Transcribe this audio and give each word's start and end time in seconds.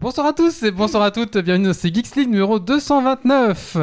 Bonsoir 0.00 0.28
à 0.28 0.32
tous 0.32 0.62
et 0.62 0.70
bonsoir 0.70 1.02
à 1.02 1.10
toutes, 1.10 1.36
bienvenue 1.36 1.66
dans 1.66 1.74
ce 1.74 1.86
Geeks 1.86 2.16
League 2.16 2.30
numéro 2.30 2.58
229. 2.58 3.76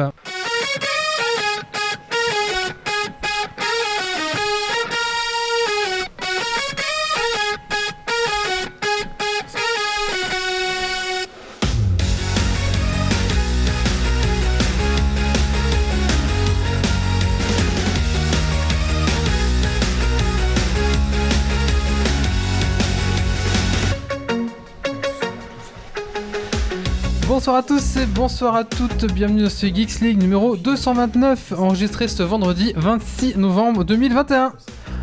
À 27.58 27.62
tous 27.64 27.96
et 27.96 28.06
bonsoir 28.06 28.54
à 28.54 28.62
toutes, 28.62 29.12
bienvenue 29.12 29.42
dans 29.42 29.50
ce 29.50 29.66
Geeks 29.66 29.98
League 30.00 30.22
numéro 30.22 30.56
229, 30.56 31.54
enregistré 31.58 32.06
ce 32.06 32.22
vendredi 32.22 32.72
26 32.76 33.36
novembre 33.36 33.82
2021. 33.82 34.52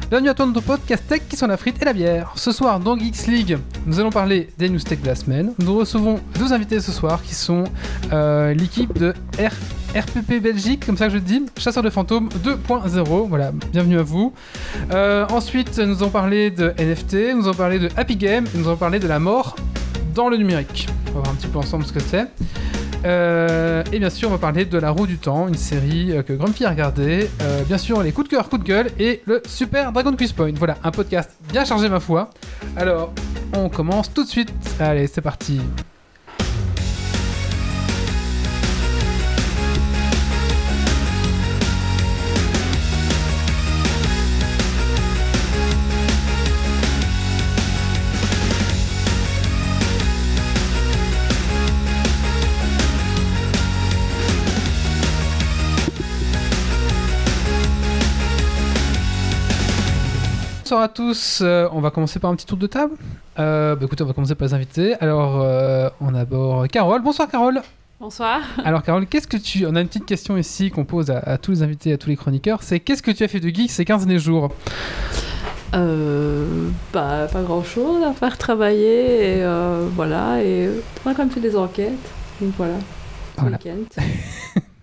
Bienvenue 0.09 0.29
à 0.29 0.33
toi 0.33 0.45
dans 0.45 0.53
notre 0.53 0.65
podcast 0.65 1.03
tech 1.05 1.23
qui 1.27 1.35
sont 1.35 1.47
la 1.47 1.57
frite 1.57 1.81
et 1.81 1.85
la 1.85 1.91
bière. 1.91 2.31
Ce 2.37 2.53
soir 2.53 2.79
dans 2.79 2.97
Geeks 2.97 3.27
League, 3.27 3.57
nous 3.85 3.99
allons 3.99 4.09
parler 4.09 4.51
des 4.57 4.69
news 4.69 4.79
tech 4.79 5.01
de 5.01 5.05
la 5.05 5.15
semaine. 5.15 5.51
Nous 5.59 5.75
recevons 5.75 6.21
deux 6.39 6.53
invités 6.53 6.79
ce 6.79 6.93
soir 6.93 7.21
qui 7.23 7.35
sont 7.35 7.65
euh, 8.13 8.53
l'équipe 8.53 8.97
de 8.97 9.13
RPP 9.93 10.41
Belgique, 10.41 10.85
comme 10.85 10.95
ça 10.95 11.07
que 11.07 11.13
je 11.13 11.19
dis, 11.19 11.43
Chasseur 11.57 11.83
de 11.83 11.89
fantômes 11.89 12.29
2.0. 12.41 13.27
Voilà, 13.27 13.51
bienvenue 13.73 13.99
à 13.99 14.03
vous. 14.03 14.31
Euh, 14.91 15.25
ensuite, 15.29 15.77
nous 15.79 15.97
allons 16.01 16.09
parler 16.09 16.51
de 16.51 16.73
NFT, 16.79 17.35
nous 17.35 17.49
allons 17.49 17.53
parler 17.53 17.79
de 17.79 17.89
Happy 17.97 18.15
Game, 18.15 18.45
et 18.55 18.57
nous 18.57 18.69
allons 18.69 18.77
parler 18.77 18.99
de 18.99 19.09
la 19.09 19.19
mort 19.19 19.57
dans 20.13 20.29
le 20.29 20.37
numérique. 20.37 20.87
On 21.15 21.19
va 21.19 21.23
voir 21.23 21.33
un 21.33 21.37
petit 21.37 21.47
peu 21.47 21.59
ensemble 21.59 21.85
ce 21.85 21.93
que 21.93 22.01
c'est. 22.01 22.27
Euh, 23.05 23.83
et 23.93 23.99
bien 23.99 24.09
sûr, 24.09 24.27
on 24.27 24.33
va 24.33 24.37
parler 24.37 24.65
de 24.65 24.77
La 24.77 24.91
Roue 24.91 25.07
du 25.07 25.17
Temps, 25.17 25.47
une 25.47 25.55
série 25.55 26.11
euh, 26.11 26.23
que 26.23 26.33
Grumpy 26.33 26.65
a 26.65 26.71
regardée. 26.71 27.29
Euh, 27.41 27.63
bien 27.63 27.77
sûr, 27.77 28.03
les 28.03 28.11
coups 28.11 28.27
de 28.27 28.35
cœur, 28.35 28.49
coups 28.49 28.63
de 28.63 28.67
gueule 28.67 28.87
et 28.99 29.21
le 29.25 29.41
Super 29.47 29.93
Dragon 29.93 30.13
Quiz 30.13 30.33
Point. 30.33 30.51
Voilà, 30.55 30.75
un 30.83 30.91
podcast 30.91 31.31
bien 31.53 31.63
chargé, 31.63 31.87
ma 31.87 32.01
foi. 32.01 32.31
Alors, 32.75 33.13
on 33.53 33.69
commence 33.69 34.13
tout 34.13 34.25
de 34.25 34.27
suite. 34.27 34.51
Allez, 34.77 35.07
c'est 35.07 35.21
parti. 35.21 35.61
Bonsoir 60.75 60.83
à 60.83 60.89
tous, 60.89 61.39
Euh, 61.41 61.69
on 61.71 61.79
va 61.79 61.89
commencer 61.89 62.19
par 62.19 62.31
un 62.31 62.35
petit 62.35 62.45
tour 62.45 62.57
de 62.57 62.67
table. 62.67 62.95
Euh, 63.39 63.77
bah 63.77 63.85
écoutez, 63.85 64.03
on 64.03 64.07
va 64.07 64.11
commencer 64.11 64.35
par 64.35 64.45
les 64.49 64.53
invités. 64.53 64.95
Alors, 64.95 65.39
euh, 65.41 65.87
on 66.01 66.09
a 66.09 66.17
d'abord 66.17 66.67
Carole. 66.67 67.01
Bonsoir 67.01 67.29
Carole. 67.29 67.61
Bonsoir. 67.97 68.41
Alors 68.65 68.83
Carole, 68.83 69.05
qu'est-ce 69.07 69.25
que 69.25 69.37
tu... 69.37 69.65
On 69.65 69.73
a 69.77 69.79
une 69.79 69.87
petite 69.87 70.05
question 70.05 70.35
ici 70.35 70.71
qu'on 70.71 70.83
pose 70.83 71.11
à, 71.11 71.19
à 71.19 71.37
tous 71.37 71.51
les 71.51 71.63
invités, 71.63 71.93
à 71.93 71.97
tous 71.97 72.09
les 72.09 72.17
chroniqueurs. 72.17 72.61
C'est 72.61 72.81
qu'est-ce 72.81 73.01
que 73.01 73.11
tu 73.11 73.23
as 73.23 73.29
fait 73.29 73.39
de 73.39 73.47
geek 73.47 73.71
ces 73.71 73.85
15 73.85 74.05
derniers 74.05 74.19
jours? 74.19 74.51
Euh, 75.75 76.67
bah, 76.91 77.27
pas 77.31 77.41
grand 77.43 77.63
chose 77.63 78.03
à 78.03 78.11
faire 78.11 78.37
travailler 78.37 79.37
et 79.37 79.43
euh, 79.43 79.87
voilà 79.95 80.43
et 80.43 80.69
on 81.05 81.09
a 81.09 81.13
quand 81.13 81.23
même 81.23 81.31
fait 81.31 81.39
des 81.39 81.55
enquêtes 81.55 81.93
donc 82.41 82.51
voilà. 82.57 82.75
Voilà. 83.37 83.57
week-end. 83.63 84.01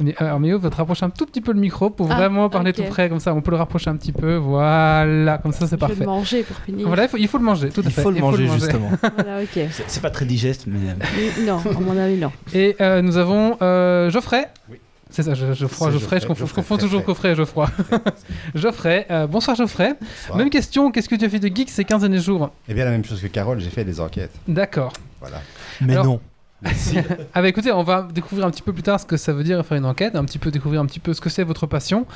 Mais, 0.00 0.14
Alors 0.18 0.40
Méo 0.40 0.58
va 0.58 0.70
te 0.70 0.76
rapprocher 0.76 1.04
un 1.06 1.10
tout 1.10 1.26
petit 1.26 1.40
peu 1.40 1.52
le 1.52 1.60
micro 1.60 1.90
pour 1.90 2.10
Ah, 2.10 2.16
vraiment 2.16 2.48
parler 2.48 2.72
tout 2.72 2.82
près, 2.84 3.08
comme 3.08 3.20
ça 3.20 3.34
on 3.34 3.40
peut 3.42 3.50
le 3.52 3.56
rapprocher 3.56 3.90
un 3.90 3.96
petit 3.96 4.12
peu. 4.12 4.36
Voilà, 4.36 5.38
comme 5.38 5.52
ça 5.52 5.60
c'est 5.60 5.66
Je 5.66 5.70
vais 5.72 5.76
parfait. 5.78 5.96
le 6.00 6.06
manger 6.06 6.42
pour 6.42 6.56
finir. 6.58 6.86
Voilà, 6.86 7.04
il 7.04 7.08
faut, 7.08 7.16
il 7.16 7.28
faut 7.28 7.38
le 7.38 7.44
manger, 7.44 7.68
tout 7.70 7.80
à 7.80 7.84
Il 7.84 7.90
fait. 7.90 8.02
faut 8.02 8.10
le 8.10 8.20
manger, 8.20 8.48
justement. 8.48 8.90
Voilà. 9.14 9.40
C'est 9.86 10.02
pas 10.02 10.10
très 10.10 10.24
digeste, 10.24 10.64
mais. 10.66 10.90
euh, 10.90 11.46
Non, 11.46 11.58
à 11.58 11.80
mon 11.80 11.96
avis 11.98 12.16
non. 12.16 12.32
Et 12.54 12.76
euh, 12.80 13.02
nous 13.02 13.16
avons 13.16 13.56
euh, 13.62 14.10
Geoffrey. 14.10 14.48
Oui. 14.70 14.78
C'est 15.10 15.22
ça, 15.22 15.34
je- 15.34 15.52
Geoffroy, 15.52 15.92
Geoffrey, 15.92 16.18
je 16.20 16.26
Geoffrey, 16.26 16.46
confonds, 16.56 16.74
je 16.76 16.80
toujours 16.80 17.02
Geoffrey 17.06 17.30
et 17.32 17.34
Geoffroy. 17.36 17.68
Geoffrey, 18.54 19.06
euh, 19.10 19.26
bonsoir 19.28 19.56
Geoffrey. 19.56 19.92
Même 20.34 20.50
question, 20.50 20.90
qu'est-ce 20.90 21.08
que 21.08 21.14
tu 21.14 21.24
as 21.24 21.28
fait 21.28 21.38
de 21.38 21.54
geek 21.54 21.70
ces 21.70 21.84
15 21.84 22.00
derniers 22.00 22.18
jours 22.20 22.50
Eh 22.68 22.74
bien, 22.74 22.84
la 22.84 22.90
même 22.90 23.04
chose 23.04 23.20
que 23.20 23.28
Carole, 23.28 23.60
j'ai 23.60 23.70
fait 23.70 23.84
des 23.84 24.00
enquêtes. 24.00 24.32
D'accord. 24.48 24.92
Voilà. 25.20 25.40
Mais 25.80 25.92
Alors- 25.92 26.04
non. 26.06 26.20
Ah 27.34 27.42
bah 27.42 27.48
écoutez, 27.48 27.72
on 27.72 27.82
va 27.82 28.06
découvrir 28.12 28.46
un 28.46 28.50
petit 28.50 28.62
peu 28.62 28.72
plus 28.72 28.82
tard 28.82 29.00
ce 29.00 29.06
que 29.06 29.16
ça 29.16 29.32
veut 29.32 29.42
dire 29.44 29.64
faire 29.66 29.76
une 29.76 29.84
enquête, 29.84 30.14
un 30.16 30.24
petit 30.24 30.38
peu 30.38 30.50
découvrir 30.50 30.80
un 30.80 30.86
petit 30.86 31.00
peu 31.00 31.12
ce 31.14 31.20
que 31.20 31.28
c'est 31.30 31.42
votre 31.44 31.66
passion. 31.66 32.06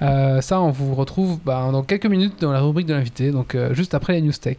Euh, 0.00 0.40
ça, 0.40 0.60
on 0.60 0.70
vous 0.70 0.94
retrouve 0.94 1.38
bah, 1.44 1.68
dans 1.72 1.82
quelques 1.82 2.06
minutes 2.06 2.40
dans 2.40 2.52
la 2.52 2.60
rubrique 2.60 2.86
de 2.86 2.94
l'invité, 2.94 3.30
donc 3.30 3.54
euh, 3.54 3.74
juste 3.74 3.94
après 3.94 4.14
les 4.14 4.22
news 4.22 4.32
tech. 4.32 4.56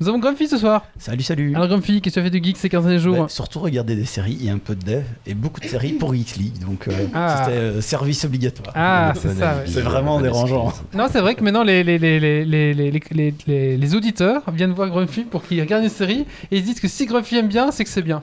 Nous 0.00 0.08
avons 0.08 0.18
Grumpy 0.18 0.48
ce 0.48 0.58
soir. 0.58 0.84
Salut, 0.98 1.22
salut. 1.22 1.54
Alors 1.54 1.68
Grumpy, 1.68 2.00
qu'est-ce 2.00 2.14
que 2.16 2.20
tu 2.20 2.26
as 2.26 2.30
fait 2.30 2.38
de 2.38 2.44
geek 2.44 2.56
ces 2.56 2.68
15 2.68 2.84
derniers 2.84 2.98
jours 2.98 3.16
Bah, 3.16 3.26
surtout 3.28 3.60
regarder 3.60 3.96
des 3.96 4.04
séries 4.04 4.38
et 4.46 4.50
un 4.50 4.58
peu 4.58 4.74
de 4.74 4.84
dev 4.84 5.02
et 5.26 5.34
beaucoup 5.34 5.60
de 5.60 5.66
séries 5.66 5.92
pour 5.92 6.14
Geeks 6.14 6.36
League. 6.36 6.58
Donc, 6.60 6.88
euh, 6.88 6.92
Ah. 7.14 7.42
c'était 7.44 7.56
euh, 7.58 7.80
service 7.80 8.24
obligatoire. 8.24 8.72
Ah, 8.76 9.12
c'est 9.20 9.34
ça. 9.34 9.56
ouais. 9.56 9.62
C'est 9.66 9.80
vraiment 9.80 10.20
dérangeant. 10.20 10.72
Non, 10.94 11.06
c'est 11.10 11.20
vrai 11.20 11.34
que 11.34 11.42
maintenant 11.42 11.62
les, 11.64 11.82
les, 11.84 11.98
les, 11.98 12.20
les, 12.20 12.44
les, 12.44 12.74
les, 12.74 12.90
les, 13.12 13.34
les- 13.46 13.76
les 13.76 13.94
auditeurs 13.94 14.42
viennent 14.52 14.72
voir 14.72 14.88
Grumpy 14.88 15.22
pour 15.22 15.42
qu'ils 15.44 15.60
regardent 15.60 15.84
une 15.84 15.88
série 15.90 16.26
et 16.50 16.58
ils 16.58 16.62
disent 16.64 16.80
que 16.80 16.88
si 16.88 17.06
Grumpy 17.06 17.36
aime 17.36 17.48
bien, 17.48 17.70
c'est 17.70 17.84
que 17.84 17.90
c'est 17.90 18.02
bien. 18.02 18.22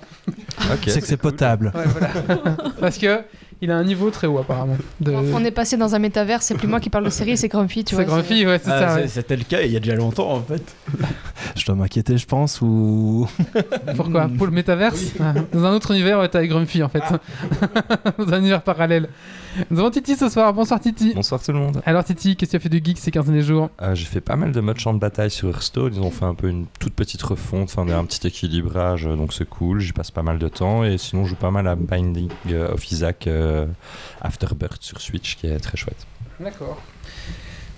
C'est 0.88 1.01
que 1.01 1.07
c'est 1.07 1.17
potable. 1.17 1.72
Ouais, 1.75 1.83
voilà. 1.85 2.56
Parce 2.79 2.97
que 2.97 3.22
il 3.66 3.72
a 3.72 3.78
un 3.78 3.84
niveau 3.84 4.09
très 4.12 4.28
haut 4.28 4.38
apparemment. 4.38 4.78
De... 5.02 5.12
On 5.12 5.44
est 5.44 5.52
passé 5.52 5.76
dans 5.78 5.96
un 5.96 6.00
métavers, 6.00 6.42
c'est 6.42 6.56
plus 6.56 6.68
moi 6.68 6.80
qui 6.80 6.90
parle 6.90 7.06
de 7.06 7.09
série, 7.09 7.36
c'est 7.36 7.48
Grumpy, 7.48 7.84
tu 7.84 7.96
vois. 7.96 8.03
C'est 8.03 8.09
Grumpy, 8.09 8.46
ouais, 8.46 8.59
c'est 8.64 8.72
Ah, 8.72 8.90
ça. 8.90 8.96
ouais. 8.96 9.08
C'était 9.08 9.36
le 9.36 9.44
cas 9.44 9.62
il 9.62 9.72
y 9.72 9.78
a 9.78 9.80
déjà 9.80 9.96
longtemps 9.96 10.31
en 10.31 10.42
fait. 10.42 10.64
Je 11.56 11.66
dois 11.66 11.76
m'inquiéter, 11.76 12.18
je 12.18 12.26
pense, 12.26 12.62
ou. 12.62 13.28
Pourquoi? 13.96 14.28
Pour 14.38 14.46
le 14.48 14.52
métaverse? 14.52 15.12
Ah, 15.20 15.34
Dans 15.53 15.64
un 15.66 15.74
autre 15.74 15.92
univers, 15.92 16.20
ouais, 16.20 16.28
t'es 16.30 16.38
avec 16.38 16.50
Grumpy 16.50 16.81
en 16.84 16.90
fait. 16.90 17.03
Dans 18.18 18.34
un 18.34 18.40
univers 18.40 18.62
parallèle. 18.62 19.09
Nous 19.72 19.80
avons 19.80 19.90
Titi 19.90 20.16
ce 20.16 20.28
soir. 20.28 20.53
Bonsoir 20.53 20.80
Titi. 20.82 21.14
Bonsoir 21.16 21.42
tout 21.42 21.53
le 21.53 21.59
monde. 21.59 21.82
Alors 21.86 22.03
Titi, 22.03 22.36
qu'est-ce 22.36 22.52
que 22.52 22.58
tu 22.58 22.58
as 22.58 22.59
fait 22.59 22.70
de 22.80 22.84
geek 22.86 22.97
ces 22.97 23.09
15 23.12 23.26
derniers 23.26 23.42
jours? 23.42 23.70
Euh, 23.82 23.96
j'ai 23.96 24.06
fait 24.06 24.20
pas 24.20 24.36
mal 24.36 24.52
de 24.52 24.59
modes 24.59 24.78
champ 24.80 24.94
de 24.94 25.00
bataille 25.00 25.32
sur 25.32 25.47
Hearthstone. 25.50 25.94
Ils 25.96 26.02
ont 26.02 26.12
fait 26.12 26.26
un 26.26 26.36
peu 26.36 26.50
une 26.50 26.66
toute 26.80 26.94
petite 26.94 27.22
refonte, 27.24 27.70
enfin 27.74 27.88
un 27.88 28.03
petit 28.03 28.28
équilibrage, 28.28 29.08
euh, 29.08 29.16
donc 29.16 29.32
c'est 29.34 29.47
cool. 29.47 29.80
J'y 29.80 29.94
passe 29.94 30.12
pas 30.12 30.24
mal 30.24 30.40
de 30.40 30.47
temps. 30.50 30.84
Et 30.84 30.97
sinon, 30.97 31.24
je 31.24 31.30
joue 31.30 31.36
pas 31.36 31.52
mal 31.52 31.68
à 31.68 31.76
Binding 31.76 32.30
euh, 32.52 32.74
of 32.74 32.92
Isaac 32.92 33.28
euh, 33.28 33.54
Afterbirth 34.21 34.81
sur 34.81 35.01
Switch, 35.01 35.35
qui 35.38 35.47
est 35.47 35.59
très 35.59 35.77
chouette. 35.77 36.05
D'accord. 36.39 36.81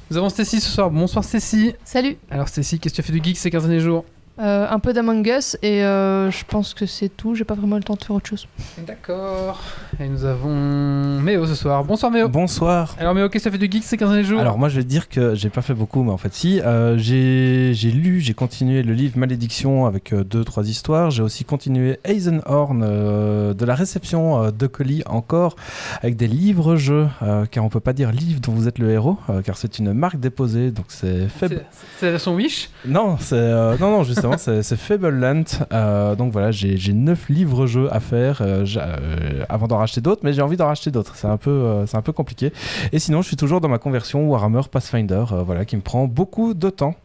Nous 0.10 0.18
avons 0.18 0.30
Stacy 0.30 0.62
ce 0.62 0.70
soir. 0.70 0.90
Bonsoir 0.90 1.24
Stacy. 1.24 1.74
Salut, 1.84 2.18
Alors 2.30 2.48
Stacy, 2.48 2.80
qu'est-ce 2.80 2.94
que 2.94 3.02
tu 3.02 3.02
as 3.02 3.04
fait 3.14 3.20
de 3.20 3.24
geek 3.24 3.38
ces 3.38 3.50
15 3.52 3.64
derniers 3.64 3.82
jours? 3.82 4.06
Euh, 4.40 4.68
un 4.70 4.78
peu 4.78 4.94
d'Among 4.94 5.26
Us 5.28 5.58
et 5.64 5.84
euh, 5.84 6.30
je 6.30 6.44
pense 6.48 6.76
que 6.76 6.86
c'est 6.86 7.10
tout, 7.10 7.34
j'ai 7.34 7.44
pas 7.44 7.56
vraiment 7.56 7.78
le 7.78 7.84
temps 7.84 7.96
de 7.96 8.04
faire 8.04 8.16
autre 8.16 8.28
chose. 8.30 8.48
D'accord. 8.86 9.60
Et 10.00 10.08
nous 10.08 10.26
avons 10.26 11.20
Méo 11.22 11.48
ce 11.48 11.56
soir. 11.56 11.84
Bonsoir 11.84 12.12
Méo. 12.12 12.30
Bonsoir. 12.30 12.96
Alors 13.00 13.16
Méo, 13.16 13.30
qu'est-ce 13.30 13.46
que 13.46 13.50
tu 13.50 13.56
as 13.56 13.60
fait 13.60 13.68
de 13.68 13.72
geek 13.72 13.84
ces 13.84 13.98
15 13.98 14.10
derniers 14.10 14.24
jours? 14.24 14.40
Alors 14.40 14.60
moi 14.60 14.70
je 14.70 14.76
vais 14.78 14.84
te 14.84 14.88
dire 14.90 15.10
que 15.10 15.34
j'ai 15.34 15.50
pas 15.50 15.64
fait 15.64 15.74
beaucoup, 15.74 16.04
mais 16.04 16.12
en 16.12 16.18
fait 16.18 16.34
si. 16.34 16.62
Euh, 16.62 16.98
j'ai 16.98 17.72
j'ai 17.74 17.90
lu, 17.92 18.20
j'ai 18.22 18.36
continué 18.36 18.84
le 18.84 18.94
livre 18.94 19.18
Malédiction 19.18 19.86
avec 19.88 20.14
euh, 20.14 20.24
deux 20.24 20.44
trois 20.44 20.68
histoires. 20.70 21.10
J'ai 21.10 21.24
aussi 21.24 21.44
continué 21.44 22.00
Eisenhorn 22.04 22.84
euh, 22.84 23.54
de 23.56 23.66
la 23.66 23.74
réception 23.74 24.44
euh, 24.44 24.52
de 24.52 24.68
colis 24.68 25.02
encore 25.08 25.56
avec 26.04 26.16
des 26.16 26.28
livres-jeux, 26.28 27.08
euh, 27.24 27.46
car 27.50 27.66
on 27.66 27.70
peut 27.70 27.80
pas 27.80 27.94
dire 27.94 28.12
livre 28.12 28.40
dont 28.42 28.52
vous 28.52 28.68
êtes 28.68 28.78
le 28.78 28.92
héros, 28.92 29.18
euh, 29.30 29.42
car 29.42 29.58
c'est 29.58 29.80
une 29.80 29.94
marque 29.94 30.20
déposée, 30.20 30.70
donc 30.70 30.86
c'est 30.90 31.28
fait. 31.28 31.66
C'est 32.00 32.06
la 32.06 32.12
version 32.12 32.36
Wish? 32.36 32.70
Non, 32.86 33.18
c'est 33.20 33.36
euh, 33.36 33.76
non 33.80 33.90
non 33.92 34.04
justement 34.04 34.27
c'est 34.38 34.64
c'est 34.64 34.76
Fableland. 34.78 35.44
Euh, 35.72 36.16
donc 36.16 36.32
voilà, 36.34 36.52
j'ai 36.52 36.78
j'ai 36.78 36.94
neuf 36.94 37.30
livres-jeux 37.30 37.88
à 37.94 38.00
faire 38.00 38.42
euh, 38.42 38.66
euh, 38.78 39.44
avant 39.50 39.68
d'en 39.68 39.78
racheter 39.78 40.02
d'autres, 40.02 40.22
mais 40.24 40.34
j'ai 40.34 40.42
envie 40.42 40.58
d'en 40.58 40.68
racheter 40.68 40.92
d'autres. 40.92 41.16
C'est 41.16 41.28
un 41.28 41.38
peu 41.38 41.50
euh, 41.52 41.86
c'est 41.86 41.98
un 41.98 42.02
peu 42.02 42.12
compliqué. 42.14 42.52
Et 42.92 43.00
sinon, 43.00 43.22
je 43.22 43.28
suis 43.28 43.38
toujours 43.38 43.62
dans 43.62 43.70
ma 43.70 43.78
conversion 43.78 44.28
Warhammer 44.30 44.62
Pathfinder, 44.72 45.26
euh, 45.32 45.44
voilà, 45.44 45.66
qui 45.66 45.76
me 45.76 45.82
prend 45.82 46.08
beaucoup 46.08 46.54
de 46.54 46.70
temps. 46.70 46.96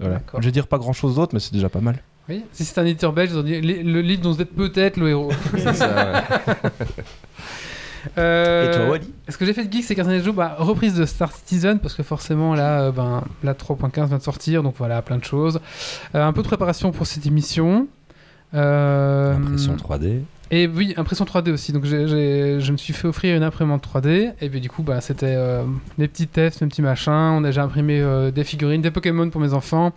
Voilà. 0.00 0.20
Je 0.38 0.44
vais 0.44 0.50
dire 0.52 0.66
pas 0.66 0.78
grand 0.78 0.92
chose 0.92 1.14
d'autre, 1.16 1.32
mais 1.34 1.40
c'est 1.40 1.52
déjà 1.52 1.68
pas 1.68 1.80
mal. 1.80 1.96
Oui. 2.28 2.44
Si 2.52 2.64
c'est 2.64 2.80
un 2.80 2.84
éditeur 2.86 3.12
belge, 3.12 3.30
dit 3.44 3.60
le, 3.60 3.82
le 3.82 4.00
livre 4.00 4.22
dont 4.22 4.32
vous 4.32 4.42
êtes 4.42 4.54
peut-être 4.54 4.96
le 4.96 5.10
héros. 5.10 5.30
Euh, 8.18 8.68
Et 8.72 8.74
toi, 8.76 8.88
Wally? 8.90 9.11
Ce 9.32 9.38
que 9.38 9.46
j'ai 9.46 9.54
fait 9.54 9.64
de 9.64 9.72
geek 9.72 9.82
ces 9.82 9.94
15 9.94 10.08
derniers 10.08 10.22
jours, 10.22 10.34
bah, 10.34 10.56
reprise 10.58 10.94
de 10.94 11.06
Star 11.06 11.34
Citizen, 11.34 11.78
parce 11.78 11.94
que 11.94 12.02
forcément 12.02 12.54
là, 12.54 12.82
euh, 12.82 12.92
ben, 12.92 13.24
la 13.42 13.54
3.15 13.54 14.08
vient 14.08 14.18
de 14.18 14.22
sortir, 14.22 14.62
donc 14.62 14.74
voilà, 14.76 15.00
plein 15.00 15.16
de 15.16 15.24
choses. 15.24 15.58
Euh, 16.14 16.22
un 16.22 16.34
peu 16.34 16.42
de 16.42 16.46
préparation 16.46 16.92
pour 16.92 17.06
cette 17.06 17.24
émission. 17.24 17.88
Euh, 18.52 19.34
Impression 19.34 19.74
3D. 19.74 20.20
Et 20.50 20.66
oui, 20.66 20.92
impression 20.98 21.24
3D 21.24 21.50
aussi. 21.50 21.72
Donc 21.72 21.86
je 21.86 22.70
me 22.70 22.76
suis 22.76 22.92
fait 22.92 23.08
offrir 23.08 23.34
une 23.34 23.42
imprimante 23.42 23.82
3D. 23.82 24.34
Et 24.42 24.50
puis 24.50 24.60
du 24.60 24.68
coup, 24.68 24.82
bah, 24.82 25.00
c'était 25.00 25.34
des 25.96 26.08
petits 26.08 26.26
tests, 26.26 26.62
des 26.62 26.68
petits 26.68 26.82
machins. 26.82 27.10
On 27.10 27.42
a 27.42 27.46
déjà 27.46 27.62
imprimé 27.62 28.04
des 28.34 28.44
figurines, 28.44 28.82
des 28.82 28.90
Pokémon 28.90 29.30
pour 29.30 29.40
mes 29.40 29.54
enfants. 29.54 29.94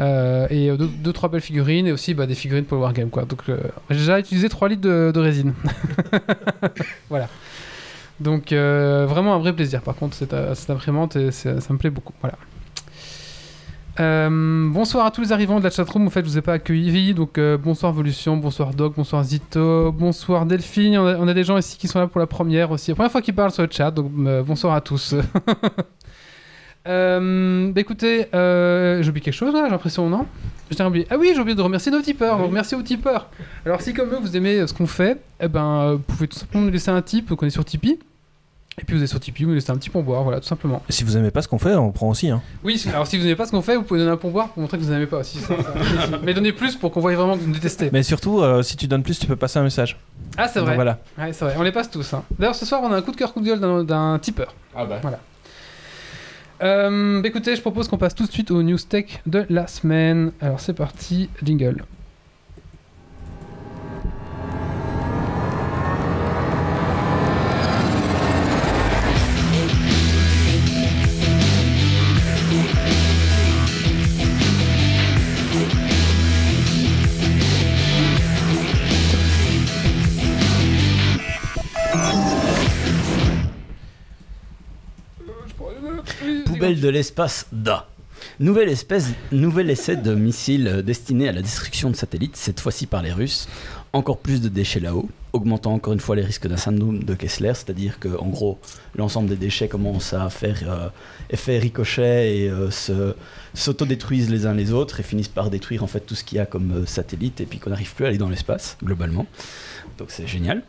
et 0.00 0.74
deux, 0.78 0.88
deux, 0.88 1.12
trois 1.12 1.28
belles 1.28 1.42
figurines. 1.42 1.86
Et 1.86 1.92
aussi 1.92 2.14
bah, 2.14 2.24
des 2.24 2.34
figurines 2.34 2.64
pour 2.64 2.78
le 2.78 2.84
Wargame. 2.84 3.10
Quoi. 3.10 3.26
Donc 3.26 3.42
j'ai 3.90 3.98
déjà 3.98 4.18
utilisé 4.18 4.48
3 4.48 4.70
litres 4.70 4.80
de, 4.80 5.12
de 5.14 5.20
résine. 5.20 5.52
voilà. 7.10 7.28
Donc 8.20 8.52
euh, 8.52 9.06
vraiment 9.08 9.34
un 9.34 9.38
vrai 9.38 9.52
plaisir. 9.52 9.82
Par 9.82 9.94
contre, 9.94 10.14
cette, 10.14 10.32
euh, 10.32 10.54
cette 10.54 10.70
imprimante, 10.70 11.16
et 11.16 11.30
ça 11.30 11.54
me 11.70 11.76
plaît 11.76 11.90
beaucoup. 11.90 12.12
Voilà. 12.20 12.36
Euh, 14.00 14.70
bonsoir 14.70 15.04
à 15.04 15.10
tous 15.10 15.20
les 15.20 15.32
arrivants 15.32 15.58
de 15.58 15.64
la 15.64 15.70
chatroom. 15.70 16.06
En 16.06 16.10
fait, 16.10 16.20
je 16.20 16.30
vous 16.30 16.38
ai 16.38 16.42
pas 16.42 16.54
accueilli. 16.54 17.14
Donc, 17.14 17.38
bonsoir 17.62 17.92
Volution, 17.92 18.36
bonsoir 18.36 18.72
Doc, 18.72 18.94
bonsoir 18.96 19.22
Zito, 19.22 19.92
bonsoir 19.92 20.46
Delphine. 20.46 20.96
On 20.98 21.28
a, 21.28 21.34
des 21.34 21.44
gens 21.44 21.58
ici 21.58 21.76
qui 21.76 21.88
sont 21.88 21.98
là 21.98 22.06
pour 22.06 22.20
la 22.20 22.26
première 22.26 22.70
aussi. 22.70 22.90
La 22.90 22.94
première 22.94 23.12
fois 23.12 23.22
qu'ils 23.22 23.34
parlent 23.34 23.50
sur 23.50 23.62
le 23.62 23.68
chat. 23.70 23.90
Donc, 23.90 24.10
bonsoir 24.46 24.74
à 24.74 24.80
tous. 24.80 25.14
Euh, 26.88 27.70
bah 27.72 27.80
écoutez, 27.80 28.26
euh, 28.34 29.02
j'ai 29.02 29.08
oublié 29.10 29.22
quelque 29.24 29.34
chose 29.34 29.54
là, 29.54 29.62
j'ai 29.66 29.70
l'impression, 29.70 30.08
non 30.08 30.26
J'ai 30.70 30.82
oublié. 30.84 31.06
Ah 31.10 31.16
oui, 31.18 31.30
j'ai 31.34 31.40
oublié 31.40 31.54
de 31.54 31.62
remercier 31.62 31.92
nos 31.92 32.00
tipeurs. 32.02 32.38
Donc, 32.38 32.50
merci 32.52 32.74
aux 32.74 32.82
tipeurs. 32.82 33.28
Alors, 33.64 33.80
si 33.80 33.92
comme 33.94 34.10
eux, 34.10 34.18
vous 34.20 34.36
aimez 34.36 34.58
euh, 34.60 34.66
ce 34.66 34.74
qu'on 34.74 34.86
fait, 34.86 35.20
eh 35.40 35.48
ben, 35.48 35.64
euh, 35.64 35.92
vous 35.92 35.98
pouvez 36.00 36.26
tout 36.28 36.38
simplement 36.38 36.64
nous 36.64 36.70
laisser 36.72 36.90
un 36.90 37.02
tip. 37.02 37.28
Donc, 37.28 37.42
on 37.42 37.46
est 37.46 37.50
sur 37.50 37.64
Tipeee. 37.64 37.98
Et 38.80 38.84
puis, 38.84 38.96
vous 38.96 39.02
êtes 39.02 39.08
sur 39.10 39.20
Tipeee, 39.20 39.44
vous 39.44 39.50
nous 39.50 39.54
laissez 39.54 39.70
un 39.70 39.76
petit 39.76 39.90
pourboire. 39.90 40.22
Voilà, 40.22 40.40
tout 40.40 40.46
simplement. 40.46 40.82
Et 40.88 40.92
si 40.92 41.04
vous 41.04 41.16
aimez 41.16 41.30
pas 41.30 41.42
ce 41.42 41.46
qu'on 41.48 41.58
fait, 41.58 41.74
on 41.74 41.92
prend 41.92 42.08
aussi. 42.08 42.30
Hein. 42.30 42.40
Oui, 42.64 42.82
alors 42.88 43.06
si 43.06 43.16
vous 43.18 43.24
n'aimez 43.24 43.36
pas 43.36 43.44
ce 43.44 43.50
qu'on 43.52 43.60
fait, 43.62 43.76
vous 43.76 43.82
pouvez 43.82 44.00
donner 44.00 44.12
un 44.12 44.16
pourboire 44.16 44.48
pour 44.48 44.62
montrer 44.62 44.78
que 44.78 44.82
vous 44.82 44.90
n'aimez 44.90 45.06
pas 45.06 45.18
aussi. 45.18 45.38
ça, 45.38 45.54
ça- 45.62 46.18
Mais 46.24 46.32
donnez 46.34 46.52
plus 46.52 46.74
pour 46.76 46.90
qu'on 46.90 47.00
voie 47.00 47.14
vraiment 47.14 47.34
que 47.36 47.42
vous 47.42 47.48
nous 47.48 47.52
détestez. 47.54 47.90
Mais 47.92 48.02
surtout, 48.02 48.40
euh, 48.40 48.62
si 48.62 48.76
tu 48.78 48.88
donnes 48.88 49.02
plus, 49.02 49.18
tu 49.18 49.26
peux 49.26 49.36
passer 49.36 49.58
un 49.58 49.62
message. 49.62 49.98
Ah, 50.38 50.48
c'est 50.48 50.58
Donc 50.60 50.68
vrai. 50.68 50.74
Voilà. 50.76 50.98
Ouais, 51.18 51.32
c'est 51.34 51.44
vrai. 51.44 51.54
On 51.58 51.62
les 51.62 51.70
passe 51.70 51.90
tous. 51.90 52.14
hein. 52.14 52.24
D'ailleurs, 52.38 52.54
ce 52.54 52.64
soir, 52.64 52.80
on 52.82 52.90
a 52.90 52.96
un 52.96 53.02
coup 53.02 53.12
de 53.12 53.16
cœur, 53.16 53.34
coup 53.34 53.40
de 53.40 53.46
gueule 53.46 53.84
d'un- 53.86 54.18
tipeur. 54.18 54.54
Ah 54.74 54.86
bah. 54.86 55.00
Euh, 56.62 57.20
bah, 57.20 57.28
écoutez, 57.28 57.56
je 57.56 57.60
propose 57.60 57.88
qu'on 57.88 57.98
passe 57.98 58.14
tout 58.14 58.26
de 58.26 58.30
suite 58.30 58.50
au 58.50 58.62
news 58.62 58.78
tech 58.78 59.20
de 59.26 59.44
la 59.48 59.66
semaine. 59.66 60.32
Alors, 60.40 60.60
c'est 60.60 60.74
parti, 60.74 61.28
jingle. 61.42 61.84
Poubelle 86.62 86.80
de 86.80 86.90
l'espace 86.90 87.48
DA. 87.50 87.88
Nouvelle 88.38 88.68
espèce, 88.68 89.08
nouvel 89.32 89.68
essai 89.68 89.96
de 89.96 90.14
missile 90.14 90.84
destiné 90.86 91.28
à 91.28 91.32
la 91.32 91.42
destruction 91.42 91.90
de 91.90 91.96
satellites, 91.96 92.36
cette 92.36 92.60
fois-ci 92.60 92.86
par 92.86 93.02
les 93.02 93.12
Russes. 93.12 93.48
Encore 93.92 94.18
plus 94.18 94.40
de 94.40 94.48
déchets 94.48 94.78
là-haut, 94.78 95.08
augmentant 95.32 95.72
encore 95.72 95.92
une 95.92 95.98
fois 95.98 96.14
les 96.14 96.22
risques 96.22 96.46
d'un 96.46 96.56
syndrome 96.56 97.02
de 97.02 97.14
Kessler, 97.14 97.54
c'est-à-dire 97.54 97.98
que 97.98 98.16
en 98.16 98.28
gros 98.28 98.60
l'ensemble 98.94 99.28
des 99.28 99.34
déchets 99.34 99.66
commencent 99.66 100.12
à 100.12 100.30
faire 100.30 100.60
euh, 100.68 100.88
effet 101.30 101.58
ricochet 101.58 102.36
et 102.36 102.48
euh, 102.48 102.70
se 102.70 103.16
s'autodétruisent 103.54 104.30
les 104.30 104.46
uns 104.46 104.54
les 104.54 104.72
autres 104.72 105.00
et 105.00 105.02
finissent 105.02 105.26
par 105.26 105.50
détruire 105.50 105.82
en 105.82 105.88
fait 105.88 106.00
tout 106.00 106.14
ce 106.14 106.22
qu'il 106.22 106.38
y 106.38 106.40
a 106.40 106.46
comme 106.46 106.70
euh, 106.70 106.86
satellite 106.86 107.40
et 107.40 107.44
puis 107.44 107.58
qu'on 107.58 107.70
n'arrive 107.70 107.92
plus 107.92 108.04
à 108.04 108.08
aller 108.08 108.18
dans 108.18 108.28
l'espace 108.28 108.76
globalement. 108.84 109.26
Donc 109.98 110.10
c'est 110.10 110.26
génial. 110.26 110.62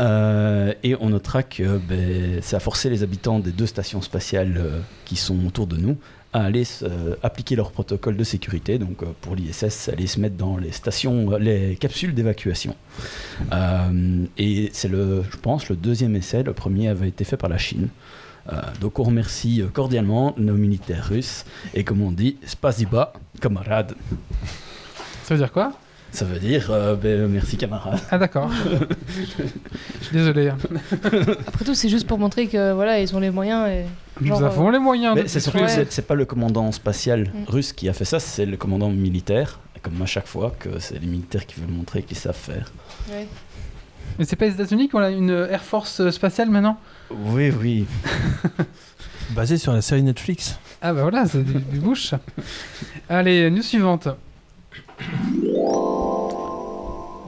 Euh, 0.00 0.72
et 0.82 0.96
on 1.00 1.10
notera 1.10 1.42
que 1.42 1.78
ben, 1.78 2.42
ça 2.42 2.56
a 2.56 2.60
forcé 2.60 2.90
les 2.90 3.02
habitants 3.02 3.38
des 3.38 3.52
deux 3.52 3.66
stations 3.66 4.02
spatiales 4.02 4.56
euh, 4.58 4.80
qui 5.04 5.16
sont 5.16 5.46
autour 5.46 5.66
de 5.66 5.76
nous 5.76 5.96
à 6.32 6.44
aller 6.44 6.62
euh, 6.82 7.16
appliquer 7.24 7.56
leur 7.56 7.72
protocole 7.72 8.16
de 8.16 8.24
sécurité. 8.24 8.78
Donc 8.78 9.04
pour 9.20 9.34
l'ISS, 9.34 9.88
aller 9.88 10.06
se 10.06 10.20
mettre 10.20 10.36
dans 10.36 10.56
les 10.56 10.70
stations, 10.70 11.36
les 11.36 11.76
capsules 11.76 12.14
d'évacuation. 12.14 12.76
Et 14.38 14.70
c'est 14.72 14.88
le, 14.88 15.24
je 15.28 15.36
pense, 15.36 15.68
le 15.68 15.76
deuxième 15.76 16.14
essai. 16.14 16.42
Le 16.42 16.52
premier 16.52 16.88
avait 16.88 17.08
été 17.08 17.24
fait 17.24 17.36
par 17.36 17.50
la 17.50 17.58
Chine. 17.58 17.88
Donc 18.80 19.00
on 19.00 19.02
remercie 19.02 19.62
cordialement 19.72 20.34
nos 20.36 20.54
militaires 20.54 21.08
russes 21.08 21.44
et 21.74 21.82
comme 21.82 22.00
on 22.00 22.12
dit, 22.12 22.36
spasiba, 22.46 23.12
camarades. 23.40 23.94
Ça 25.24 25.34
veut 25.34 25.38
dire 25.38 25.52
quoi? 25.52 25.72
Ça 26.12 26.24
veut 26.24 26.38
dire 26.40 26.68
euh, 26.70 26.96
ben, 26.96 27.28
merci 27.28 27.56
camarades. 27.56 28.00
Ah, 28.10 28.18
d'accord. 28.18 28.50
Je 28.52 30.04
suis 30.06 30.12
désolé. 30.16 30.48
hein. 30.48 30.58
Après 31.46 31.64
tout, 31.64 31.74
c'est 31.74 31.88
juste 31.88 32.06
pour 32.06 32.18
montrer 32.18 32.46
que 32.48 32.72
voilà, 32.72 33.00
ils 33.00 33.14
ont 33.14 33.20
les 33.20 33.30
moyens. 33.30 33.68
Et... 33.68 33.84
Nous 34.20 34.42
avons 34.42 34.70
les 34.70 34.78
moyens 34.80 35.14
Mais 35.14 35.22
de 35.22 35.28
c'est 35.28 35.40
surtout, 35.40 35.58
détruire. 35.60 35.86
c'est 35.88 36.06
pas 36.06 36.14
le 36.16 36.24
commandant 36.24 36.70
spatial 36.72 37.30
Mm. 37.32 37.44
russe 37.48 37.72
qui 37.72 37.88
a 37.88 37.92
fait 37.92 38.04
ça, 38.04 38.18
c'est 38.20 38.44
le 38.46 38.56
commandant 38.56 38.90
militaire. 38.90 39.60
Comme 39.82 40.02
à 40.02 40.06
chaque 40.06 40.26
fois 40.26 40.52
que 40.58 40.78
c'est 40.78 40.98
les 40.98 41.06
militaires 41.06 41.46
qui 41.46 41.58
veulent 41.60 41.70
montrer 41.70 42.02
qu'ils 42.02 42.16
savent 42.18 42.34
faire. 42.36 42.70
Ouais. 43.10 43.26
Mais 44.18 44.24
c'est 44.26 44.36
pas 44.36 44.44
les 44.46 44.52
États-Unis 44.52 44.88
qui 44.90 44.96
ont 44.96 44.98
la- 44.98 45.10
une 45.10 45.30
Air 45.50 45.62
Force 45.62 46.00
euh, 46.00 46.10
spatiale 46.10 46.50
maintenant? 46.50 46.76
Oui, 47.10 47.50
oui. 47.58 47.86
Basé 49.30 49.56
sur 49.56 49.72
la 49.72 49.80
série 49.80 50.02
Netflix. 50.02 50.58
Ah, 50.82 50.92
bah 50.92 51.02
voilà, 51.02 51.24
c'est 51.26 51.42
du, 51.44 51.54
du 51.54 51.78
bouche. 51.78 52.12
Allez, 53.08 53.48
news 53.50 53.62
suivante. 53.62 54.08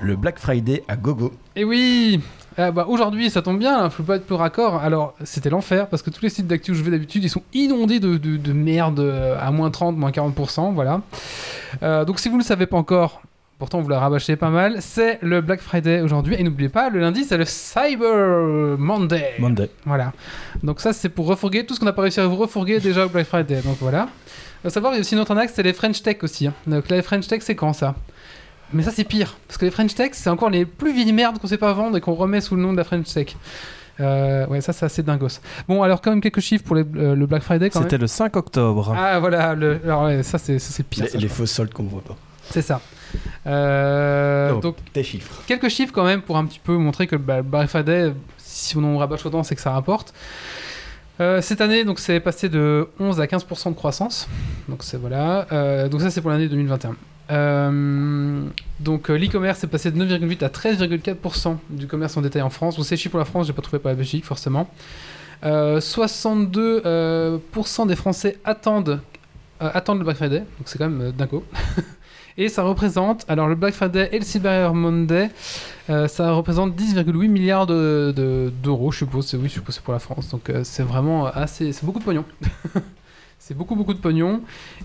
Le 0.03 0.17
Black 0.17 0.39
Friday 0.39 0.83
à 0.89 0.97
gogo. 0.97 1.33
Et 1.57 1.65
oui 1.65 2.21
Ah 2.59 2.73
bah 2.73 2.87
aujourd'hui, 2.89 3.31
ça 3.31 3.41
tombe 3.41 3.59
bien, 3.59 3.79
hein, 3.85 3.89
faut 3.91 4.03
pas 4.03 4.17
être 4.17 4.27
plus 4.27 4.35
raccord. 4.35 4.77
Alors, 4.77 5.15
c'était 5.25 5.49
l'enfer 5.51 5.87
parce 5.89 6.03
que 6.03 6.11
tous 6.11 6.23
les 6.23 6.29
sites 6.29 6.47
d'actu 6.49 6.73
où 6.73 6.75
je 6.75 6.83
vais 6.83 6.91
d'habitude, 6.91 7.23
ils 7.23 7.31
sont 7.31 7.43
inondés 7.55 8.01
de, 8.01 8.17
de- 8.17 8.37
de 8.37 8.53
merde 8.53 8.99
euh, 9.01 9.37
à 9.41 9.51
moins 9.53 9.71
30, 9.71 9.97
moins 9.97 10.11
40%, 10.11 10.75
voilà. 10.75 11.03
Euh, 11.83 12.05
donc, 12.05 12.19
si 12.19 12.29
vous 12.29 12.35
ne 12.37 12.41
le 12.43 12.47
savez 12.47 12.67
pas 12.67 12.77
encore, 12.77 13.23
pourtant 13.61 13.81
vous 13.81 13.89
la 13.89 14.01
rabâchez 14.01 14.35
pas 14.35 14.51
mal, 14.51 14.79
c'est 14.81 15.19
le 15.23 15.41
Black 15.41 15.61
Friday 15.61 16.01
aujourd'hui. 16.01 16.35
Et 16.37 16.43
n'oubliez 16.43 16.69
pas, 16.69 16.91
le 16.91 16.99
lundi, 16.99 17.23
c'est 17.25 17.37
le 17.39 17.45
Cyber 17.45 18.77
Monday. 18.79 19.35
Monday. 19.39 19.71
Voilà. 19.87 20.13
Donc, 20.65 20.81
ça, 20.81 20.93
c'est 20.93 21.11
pour 21.11 21.27
refourguer 21.27 21.65
tout 21.65 21.75
ce 21.75 21.81
qu'on 21.81 21.87
n'a 21.87 21.93
pas 21.93 22.03
réussi 22.03 22.19
à 22.19 22.27
vous 22.27 22.37
refourguer 22.37 22.81
déjà 22.81 23.07
au 23.07 23.09
Black 23.09 23.27
Friday. 23.27 23.61
Donc, 23.63 23.77
voilà. 23.81 24.09
Il 24.65 24.69
faut 24.69 24.71
savoir, 24.71 24.93
il 24.93 24.97
y 24.97 24.99
a 24.99 25.01
aussi 25.01 25.15
une 25.15 25.21
autre 25.21 25.37
axe, 25.37 25.53
c'est 25.55 25.63
les 25.63 25.73
French 25.73 26.03
Tech 26.03 26.17
aussi. 26.23 26.49
hein. 26.49 26.55
Donc, 26.67 26.89
les 26.89 27.03
French 27.03 27.27
Tech, 27.29 27.41
c'est 27.43 27.55
quand 27.57 27.73
ça? 27.73 27.95
Mais 28.73 28.83
ça 28.83 28.91
c'est 28.91 29.05
pire, 29.05 29.37
parce 29.47 29.59
que 29.59 29.65
les 29.65 29.71
French 29.71 29.95
Tech 29.95 30.11
c'est 30.15 30.31
encore 30.31 30.51
les 30.51 30.65
plus 30.65 30.93
vieilles 30.95 31.13
merdes 31.13 31.39
qu'on 31.39 31.47
sait 31.47 31.59
pas 31.59 31.73
vendre 31.73 31.97
et 31.97 32.01
qu'on 32.01 32.15
remet 32.15 32.41
sous 32.41 32.57
le 32.57 32.63
nom 32.63 32.73
de 32.73 32.77
la 32.79 32.85
French 32.85 33.13
Tech. 33.13 33.37
Euh, 34.01 34.47
ouais, 34.47 34.61
ça 34.63 34.73
c'est 34.73 34.87
assez 34.87 35.03
dingos. 35.03 35.41
Bon, 35.69 35.83
alors 35.83 36.01
quand 36.01 36.11
même 36.11 36.21
quelques 36.23 36.41
chiffres 36.41 36.65
pour 36.65 36.75
les- 36.77 36.85
euh, 36.97 37.15
le 37.15 37.27
Black 37.27 37.43
Friday 37.43 37.69
C'était 37.73 37.99
le 37.99 38.07
5 38.07 38.35
octobre. 38.37 38.95
Ah 38.97 39.21
voilà, 39.21 39.55
le... 39.55 39.81
alors 39.85 40.05
ouais, 40.05 40.23
ça 40.23 40.39
c'est 40.39 40.59
ça, 40.59 40.73
c'est 40.73 40.83
pire. 40.87 41.05
Les, 41.05 41.11
ça, 41.11 41.19
les 41.19 41.29
faux 41.29 41.45
soldes 41.47 41.73
qu'on 41.73 41.83
voit 41.85 42.01
pas. 42.03 42.17
C'est 42.51 42.63
ça. 42.63 42.81
Euh, 43.47 44.59
donc 44.61 44.77
Tes 44.93 45.03
chiffres. 45.05 45.43
quelques 45.47 45.69
chiffres 45.69 45.93
quand 45.93 46.05
même 46.05 46.23
pour 46.23 46.39
un 46.39 46.47
petit 46.47 46.59
peu 46.59 46.73
montrer 46.77 47.07
que 47.07 47.17
bah, 47.17 47.37
le 47.39 47.43
Black 47.43 47.69
Friday, 47.69 48.13
si 48.39 48.77
on 48.77 48.85
en 48.85 48.97
rabâche 48.99 49.25
autant, 49.27 49.43
c'est 49.43 49.55
que 49.55 49.61
ça 49.61 49.71
rapporte. 49.73 50.13
Cette 51.41 51.61
année, 51.61 51.85
donc 51.85 52.01
c'est 52.01 52.19
passé 52.19 52.49
de 52.49 52.89
11 52.99 53.21
à 53.21 53.27
15% 53.27 53.69
de 53.71 53.75
croissance. 53.77 54.27
Donc 54.69 54.83
c'est 54.83 54.97
voilà. 54.97 55.47
Euh, 55.53 55.89
donc 55.89 56.01
ça 56.01 56.11
c'est 56.11 56.21
pour 56.21 56.31
l'année 56.31 56.49
2021. 56.49 56.97
Euh, 57.31 58.43
donc 58.81 59.09
euh, 59.11 59.17
l'e-commerce 59.17 59.63
est 59.65 59.69
passé 59.69 59.91
de 59.91 60.05
9,8 60.05 60.45
à 60.45 60.49
13,4% 60.49 61.57
du 61.71 61.87
commerce 61.87 62.17
en 62.17 62.21
détail 62.23 62.43
en 62.43 62.51
France. 62.51 62.77
Vous 62.79 62.85
chiffres 62.85 63.11
pour 63.11 63.19
la 63.19 63.25
France, 63.25 63.47
j'ai 63.47 63.53
pas 63.53 63.63
trouvé 63.63 63.79
pour 63.79 63.89
la 63.89 63.95
Belgique 63.95 64.25
forcément. 64.25 64.69
Euh, 65.45 65.81
62% 65.81 66.83
euh, 66.87 67.39
des 67.87 67.97
Français 67.97 68.39
attendent 68.45 69.01
attendent 69.61 69.99
le 69.99 70.05
Black 70.05 70.17
Friday, 70.17 70.39
donc 70.41 70.47
c'est 70.67 70.77
quand 70.79 70.89
même 70.91 71.13
dingo. 71.13 71.45
Et 72.39 72.49
ça 72.49 72.63
représente, 72.63 73.25
alors 73.29 73.47
le 73.47 73.55
Black 73.55 73.75
Friday 73.75 74.09
et 74.11 74.19
le 74.19 74.25
Cyber 74.25 74.73
Monday, 74.73 75.31
ça 75.87 76.33
représente 76.33 76.75
10,8 76.75 77.29
milliards 77.29 77.67
de- 77.67 78.13
de- 78.17 78.51
d'euros, 78.63 78.91
je 78.91 78.99
suppose. 78.99 79.35
Oui, 79.35 79.49
je 79.49 79.53
suppose 79.55 79.75
c'est 79.75 79.85
pour 79.85 79.93
la 79.93 79.99
France. 79.99 80.31
Donc 80.31 80.51
c'est 80.65 80.83
vraiment 80.83 81.27
assez, 81.27 81.73
c'est 81.73 81.85
beaucoup 81.85 81.99
de 81.99 82.05
pognon. 82.05 82.25
c'est 83.53 83.59
beaucoup 83.59 83.77
beaucoup 83.77 83.93
de 83.93 83.99
pognon. 83.99 84.41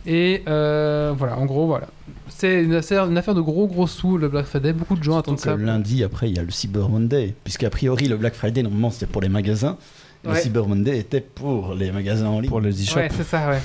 Et 0.05 0.43
euh, 0.47 1.13
voilà, 1.17 1.37
en 1.37 1.45
gros 1.45 1.67
voilà, 1.67 1.87
c'est 2.27 2.63
une 2.63 2.73
affaire, 2.73 3.05
une 3.05 3.17
affaire 3.17 3.33
de 3.33 3.39
gros 3.39 3.65
gros 3.65 3.87
sous 3.87 4.17
le 4.17 4.27
Black 4.27 4.45
Friday. 4.45 4.73
Beaucoup 4.73 4.97
de 4.97 5.03
gens 5.03 5.17
attendent 5.17 5.39
ça. 5.39 5.55
lundi 5.55 6.03
après 6.03 6.29
il 6.29 6.35
y 6.35 6.39
a 6.39 6.43
le 6.43 6.51
Cyber 6.51 6.89
Monday, 6.89 7.33
puisqu'a 7.45 7.69
priori 7.69 8.09
le 8.09 8.17
Black 8.17 8.33
Friday 8.33 8.61
normalement 8.63 8.89
c'était 8.91 9.05
pour 9.05 9.21
les 9.21 9.29
magasins. 9.29 9.77
Le 10.25 10.31
Ouais. 10.31 10.41
Cyber 10.41 10.67
Monday 10.67 10.97
était 10.97 11.21
pour 11.21 11.75
les 11.75 11.91
magasins 11.93 12.27
en 12.27 12.39
ligne. 12.41 12.49
Pour 12.49 12.59
les 12.59 12.83
e-shops. 12.83 12.95
Ouais, 12.97 13.09
c'est 13.15 13.23
ça, 13.23 13.49
ouais. 13.49 13.61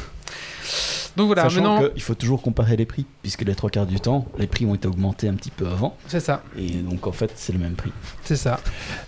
Donc 1.17 1.27
voilà, 1.27 1.43
Sachant 1.43 1.63
maintenant, 1.63 1.89
qu'il 1.91 2.03
faut 2.03 2.15
toujours 2.15 2.41
comparer 2.41 2.77
les 2.77 2.87
prix, 2.87 3.05
puisque 3.23 3.43
les 3.43 3.55
trois 3.55 3.69
quarts 3.71 3.87
du 3.87 3.99
temps, 3.99 4.27
les 4.39 4.47
prix 4.47 4.65
ont 4.67 4.75
été 4.75 4.87
augmentés 4.87 5.29
un 5.29 5.35
petit 5.35 5.51
peu 5.51 5.67
avant, 5.67 5.97
c'est 6.07 6.21
ça, 6.21 6.43
et 6.57 6.71
donc 6.71 7.07
en 7.07 7.13
fait 7.13 7.33
c'est 7.37 7.53
le 7.53 7.59
même 7.59 7.75
prix. 7.75 7.93
c'est 8.23 8.37
ça. 8.37 8.61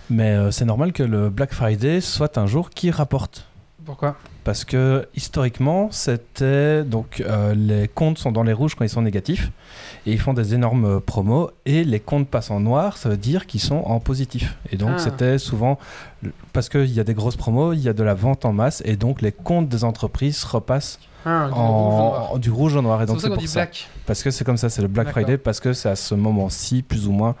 Mais 0.09 0.31
euh, 0.31 0.51
c'est 0.51 0.65
normal 0.65 0.91
que 0.91 1.01
le 1.03 1.29
Black 1.29 1.53
Friday 1.53 2.01
soit 2.01 2.37
un 2.37 2.45
jour 2.45 2.69
qui 2.71 2.91
rapporte. 2.91 3.45
Pourquoi? 3.85 4.17
Parce 4.45 4.63
que 4.63 5.07
historiquement, 5.15 5.89
c'était 5.91 6.83
donc 6.85 7.21
euh, 7.25 7.53
les 7.55 7.89
comptes 7.89 8.17
sont 8.19 8.31
dans 8.31 8.43
les 8.43 8.53
rouges 8.53 8.75
quand 8.75 8.85
ils 8.85 8.89
sont 8.89 9.01
négatifs 9.01 9.51
et 10.05 10.13
ils 10.13 10.19
font 10.19 10.33
des 10.33 10.53
énormes 10.53 10.85
euh, 10.85 10.99
promos 11.01 11.49
et 11.65 11.83
les 11.83 11.99
comptes 11.99 12.29
passent 12.29 12.51
en 12.51 12.61
noir, 12.61 12.95
ça 12.95 13.09
veut 13.09 13.17
dire 13.17 13.47
qu'ils 13.47 13.59
sont 13.59 13.79
en 13.83 13.99
positif. 13.99 14.55
Et 14.71 14.77
donc 14.77 14.91
Ah. 14.93 14.99
c'était 14.99 15.37
souvent 15.39 15.77
parce 16.53 16.69
qu'il 16.69 16.91
y 16.93 16.99
a 16.99 17.03
des 17.03 17.13
grosses 17.15 17.35
promos, 17.35 17.73
il 17.73 17.79
y 17.81 17.89
a 17.89 17.93
de 17.93 18.03
la 18.03 18.13
vente 18.13 18.45
en 18.45 18.53
masse 18.53 18.81
et 18.85 18.95
donc 18.95 19.21
les 19.21 19.31
comptes 19.33 19.67
des 19.67 19.83
entreprises 19.83 20.43
repassent 20.45 20.99
Ah, 21.25 21.47
du 21.47 21.53
rouge 21.53 21.57
au 21.57 21.59
en, 21.59 21.97
noir. 22.09 22.39
du 22.39 22.51
rouge 22.51 22.75
au 22.75 22.81
noir. 22.83 23.01
Et 23.01 23.05
donc 23.07 23.19
c'est 23.19 23.29
pour 23.29 23.41
ça. 23.47 23.61
black. 23.61 23.89
Parce 24.05 24.21
que 24.23 24.29
c'est 24.29 24.45
comme 24.45 24.57
ça, 24.57 24.69
c'est 24.69 24.83
le 24.83 24.87
Black. 24.87 25.09
Friday, 25.09 25.37
parce 25.39 25.59
que 25.59 25.73
c'est 25.73 25.89
à 25.89 25.95
ce 25.95 26.13
moment-ci, 26.13 26.83
plus 26.83 27.07
ou 27.07 27.11
moins, 27.11 27.33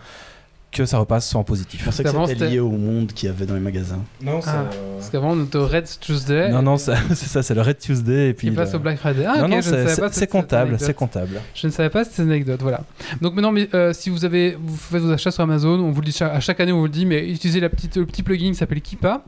que 0.75 0.85
ça 0.85 0.97
repasse 0.97 1.33
en 1.35 1.43
positif. 1.45 1.79
Je 1.79 1.85
pensais 1.85 2.03
que 2.03 2.09
c'était 2.27 2.49
lié 2.49 2.59
au 2.59 2.69
monde 2.69 3.07
qu'il 3.13 3.27
y 3.27 3.31
avait 3.31 3.45
dans 3.45 3.53
les 3.53 3.59
magasins. 3.61 4.03
Non, 4.21 4.41
Ah, 4.45 4.65
Parce 4.97 5.09
qu'avant, 5.09 5.31
on 5.31 5.43
était 5.45 5.57
au 5.57 5.65
Red 5.67 5.85
Tuesday. 6.01 6.49
non, 6.51 6.61
non, 6.61 6.77
ça- 6.77 6.95
c'est 7.15 7.27
ça, 7.27 7.41
c'est 7.43 7.53
le 7.55 7.61
Red 7.61 7.79
Tuesday 7.79 8.29
et 8.29 8.33
puis. 8.33 8.49
Qui 8.49 8.55
passe 8.55 8.71
le- 8.73 8.77
au 8.79 8.81
Black 8.81 8.97
Friday. 8.99 9.23
Ah, 9.25 9.37
non, 9.37 9.45
ok, 9.45 9.49
non, 9.51 9.51
je 9.51 9.55
ne 9.55 9.61
c'est- 9.61 9.69
savais 9.71 9.83
pas 9.85 9.89
c'est 9.89 10.01
cette- 10.01 10.13
c'est 10.15 10.27
comptable, 10.27 10.75
c'est 10.77 10.83
anecdote. 10.85 10.95
comptable. 10.97 11.41
Je 11.53 11.67
ne 11.67 11.71
savais 11.71 11.89
pas 11.89 12.03
cette 12.03 12.19
anecdote, 12.19 12.61
voilà. 12.61 12.81
Donc 13.21 13.35
maintenant, 13.35 13.51
mais, 13.53 13.69
euh, 13.73 13.93
si 13.93 14.09
vous 14.09 14.25
avez, 14.25 14.57
vous 14.61 14.75
faites 14.75 15.01
vos 15.01 15.11
achats 15.11 15.31
sur 15.31 15.43
Amazon, 15.43 15.79
on 15.79 15.91
vous 15.91 16.01
le 16.01 16.07
dit 16.09 16.17
à 16.21 16.39
chaque 16.41 16.59
année, 16.59 16.73
on 16.73 16.79
vous 16.79 16.83
le 16.85 16.89
dit, 16.89 17.05
mais 17.05 17.25
utilisez 17.29 17.59
la 17.61 17.69
petite, 17.69 17.95
le 17.95 18.05
petit 18.05 18.21
plugin 18.23 18.49
qui 18.49 18.55
s'appelle 18.55 18.81
Kipa, 18.81 19.23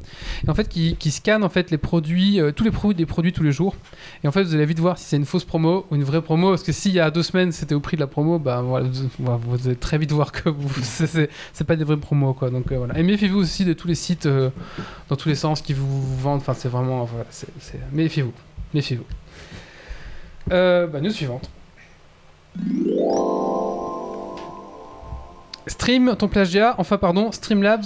et 0.45 0.49
en 0.49 0.53
fait 0.55 0.67
qui, 0.67 0.95
qui 0.97 1.11
scanne 1.11 1.43
en 1.45 1.49
fait 1.49 1.71
les 1.71 1.77
produits, 1.77 2.41
euh, 2.41 2.51
tous 2.51 2.65
les 2.65 2.71
produits 2.71 2.95
des 2.97 3.05
produits 3.05 3.31
tous 3.31 3.43
les 3.43 3.51
jours. 3.53 3.75
Et 4.23 4.27
en 4.27 4.31
fait, 4.33 4.43
vous 4.43 4.53
allez 4.53 4.65
vite 4.65 4.79
voir 4.79 4.97
si 4.97 5.05
c'est 5.05 5.17
une 5.17 5.25
fausse 5.25 5.45
promo 5.45 5.85
ou 5.89 5.95
une 5.95 6.03
vraie 6.03 6.21
promo, 6.21 6.49
parce 6.49 6.63
que 6.63 6.71
s'il 6.73 6.91
y 6.91 6.99
a 6.99 7.09
deux 7.09 7.23
semaines 7.23 7.51
c'était 7.53 7.75
au 7.75 7.79
prix 7.79 7.95
de 7.95 8.01
la 8.01 8.07
promo, 8.07 8.37
bah 8.39 8.61
voilà, 8.61 8.87
vous, 8.91 9.09
voilà, 9.19 9.39
vous 9.47 9.67
allez 9.67 9.75
très 9.77 9.97
vite 9.97 10.11
voir 10.11 10.31
que 10.31 10.49
vous, 10.49 10.69
c'est- 10.83 11.29
c'est 11.53 11.65
pas 11.65 11.75
des 11.75 11.83
vraies 11.83 11.97
promos 11.97 12.33
quoi. 12.33 12.49
Donc 12.49 12.71
euh, 12.71 12.77
voilà. 12.77 12.97
Et 12.97 13.03
méfiez-vous 13.03 13.39
aussi 13.39 13.65
de 13.65 13.73
tous 13.73 13.87
les 13.87 13.95
sites 13.95 14.25
euh, 14.25 14.49
dans 15.09 15.15
tous 15.15 15.29
les 15.29 15.35
sens 15.35 15.61
qui 15.61 15.73
vous 15.73 16.17
vendent. 16.17 16.39
Enfin, 16.41 16.53
c'est 16.53 16.69
vraiment, 16.69 17.03
voilà, 17.05 17.25
c'est, 17.29 17.47
c'est- 17.59 17.79
méfiez-vous, 17.91 18.33
méfiez-vous. 18.73 19.05
Euh, 20.51 20.87
bah, 20.87 21.01
news 21.01 21.09
suivante. 21.11 21.49
Stream 25.67 26.15
ton 26.17 26.27
plagiat, 26.29 26.75
enfin 26.77 26.97
pardon, 26.97 27.31
Streamlabs, 27.31 27.85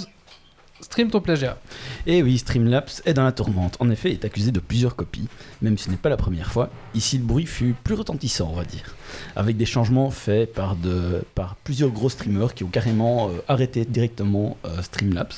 stream 0.82 1.10
ton 1.10 1.20
plagiat. 1.20 1.58
Et 2.06 2.22
oui, 2.22 2.38
Streamlabs 2.38 3.02
est 3.04 3.14
dans 3.14 3.24
la 3.24 3.32
tourmente. 3.32 3.76
En 3.80 3.90
effet, 3.90 4.10
il 4.10 4.14
est 4.14 4.24
accusé 4.24 4.50
de 4.50 4.60
plusieurs 4.60 4.96
copies, 4.96 5.28
même 5.62 5.78
si 5.78 5.84
ce 5.84 5.90
n'est 5.90 5.96
pas 5.96 6.08
la 6.08 6.16
première 6.16 6.52
fois. 6.52 6.70
Ici, 6.94 7.18
le 7.18 7.24
bruit 7.24 7.46
fut 7.46 7.74
plus 7.84 7.94
retentissant, 7.94 8.50
on 8.52 8.56
va 8.56 8.64
dire, 8.64 8.94
avec 9.36 9.56
des 9.56 9.66
changements 9.66 10.10
faits 10.10 10.52
par, 10.52 10.76
de, 10.76 11.22
par 11.34 11.56
plusieurs 11.56 11.90
gros 11.90 12.10
streamers 12.10 12.54
qui 12.54 12.64
ont 12.64 12.68
carrément 12.68 13.28
euh, 13.28 13.32
arrêté 13.48 13.84
directement 13.84 14.56
euh, 14.64 14.82
Streamlabs. 14.82 15.32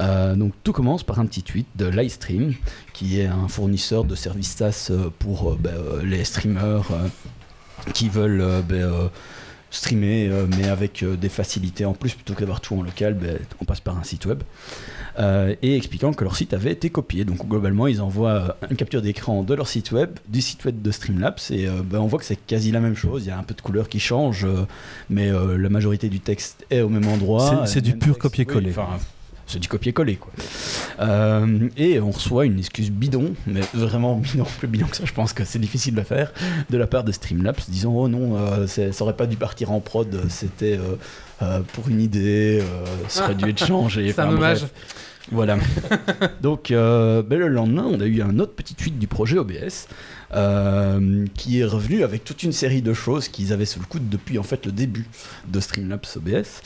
Euh, 0.00 0.34
donc 0.36 0.54
tout 0.64 0.72
commence 0.72 1.02
par 1.02 1.20
un 1.20 1.26
petit 1.26 1.42
tweet 1.42 1.66
de 1.76 1.86
Livestream, 1.86 2.54
qui 2.94 3.20
est 3.20 3.26
un 3.26 3.48
fournisseur 3.48 4.04
de 4.04 4.14
services 4.14 4.54
SaaS 4.56 4.90
pour 5.18 5.56
ben, 5.56 5.74
les 6.02 6.24
streamers 6.24 6.88
qui 7.92 8.08
veulent 8.08 8.62
ben, 8.66 9.10
streamer, 9.72 10.28
euh, 10.28 10.46
mais 10.56 10.68
avec 10.68 11.02
euh, 11.02 11.16
des 11.16 11.28
facilités 11.30 11.84
en 11.84 11.94
plus, 11.94 12.12
plutôt 12.14 12.34
que 12.34 12.40
d'avoir 12.40 12.60
tout 12.60 12.76
en 12.76 12.82
local, 12.82 13.14
ben, 13.14 13.38
on 13.60 13.64
passe 13.64 13.80
par 13.80 13.98
un 13.98 14.04
site 14.04 14.26
web. 14.26 14.42
Euh, 15.18 15.54
et 15.62 15.76
expliquant 15.76 16.12
que 16.12 16.22
leur 16.24 16.36
site 16.36 16.54
avait 16.54 16.72
été 16.72 16.90
copié. 16.90 17.24
Donc 17.24 17.46
globalement, 17.48 17.86
ils 17.86 18.00
envoient 18.00 18.56
une 18.70 18.76
capture 18.76 19.02
d'écran 19.02 19.42
de 19.42 19.54
leur 19.54 19.66
site 19.66 19.90
web, 19.90 20.10
du 20.28 20.40
site 20.40 20.64
web 20.64 20.80
de 20.80 20.90
Streamlabs, 20.90 21.40
et 21.50 21.66
ben, 21.66 21.98
on 21.98 22.06
voit 22.06 22.18
que 22.18 22.24
c'est 22.24 22.36
quasi 22.36 22.70
la 22.70 22.80
même 22.80 22.96
chose. 22.96 23.24
Il 23.24 23.28
y 23.28 23.32
a 23.32 23.38
un 23.38 23.42
peu 23.42 23.54
de 23.54 23.60
couleur 23.60 23.88
qui 23.88 23.98
change, 23.98 24.46
mais 25.10 25.30
la 25.30 25.68
majorité 25.68 26.08
du 26.08 26.20
texte 26.20 26.64
est 26.70 26.80
au 26.80 26.88
même 26.88 27.06
endroit. 27.08 27.66
C'est- 27.66 27.82
du 27.82 27.96
pur 27.96 28.16
copier-coller. 28.18 28.70
Oui, 28.70 28.72
c'est 29.46 29.58
du 29.58 29.68
copier-coller 29.68 30.16
quoi. 30.16 30.32
Euh, 31.00 31.68
et 31.76 32.00
on 32.00 32.10
reçoit 32.10 32.46
une 32.46 32.58
excuse 32.58 32.90
bidon, 32.90 33.34
mais 33.46 33.60
vraiment 33.74 34.16
bidon, 34.16 34.44
plus 34.58 34.68
bidon 34.68 34.86
que 34.86 34.96
ça, 34.96 35.04
je 35.04 35.12
pense 35.12 35.32
que 35.32 35.44
c'est 35.44 35.58
difficile 35.58 35.94
de 35.94 36.02
faire, 36.02 36.32
de 36.70 36.76
la 36.78 36.86
part 36.86 37.04
de 37.04 37.12
Streamlabs, 37.12 37.60
disant 37.68 37.92
oh 37.94 38.08
non, 38.08 38.36
euh, 38.36 38.66
ça 38.66 38.90
aurait 39.02 39.16
pas 39.16 39.26
dû 39.26 39.36
partir 39.36 39.70
en 39.72 39.80
prod, 39.80 40.22
c'était 40.28 40.78
euh, 41.42 41.60
pour 41.72 41.88
une 41.88 42.00
idée, 42.00 42.62
ça 43.08 43.24
aurait 43.24 43.34
dû 43.34 43.48
être 43.50 43.66
changé. 43.66 44.12
C'est 44.12 44.20
un 44.20 44.26
Enfin, 44.26 44.36
hommage. 44.36 44.58
bref. 44.60 44.72
Voilà. 45.30 45.56
Donc 46.42 46.70
euh, 46.70 47.22
ben, 47.22 47.38
le 47.38 47.48
lendemain, 47.48 47.86
on 47.88 48.00
a 48.00 48.04
eu 48.06 48.22
un 48.22 48.38
autre 48.40 48.54
petit 48.54 48.74
tweet 48.74 48.98
du 48.98 49.06
projet 49.06 49.38
OBS 49.38 49.86
euh, 50.34 51.24
qui 51.34 51.60
est 51.60 51.64
revenu 51.64 52.02
avec 52.02 52.24
toute 52.24 52.42
une 52.42 52.52
série 52.52 52.82
de 52.82 52.92
choses 52.92 53.28
qu'ils 53.28 53.52
avaient 53.52 53.64
sous 53.64 53.78
le 53.78 53.86
coude 53.86 54.08
depuis 54.08 54.38
en 54.38 54.42
fait 54.42 54.66
le 54.66 54.72
début 54.72 55.06
de 55.48 55.60
Streamlabs 55.60 56.06
OBS. 56.16 56.62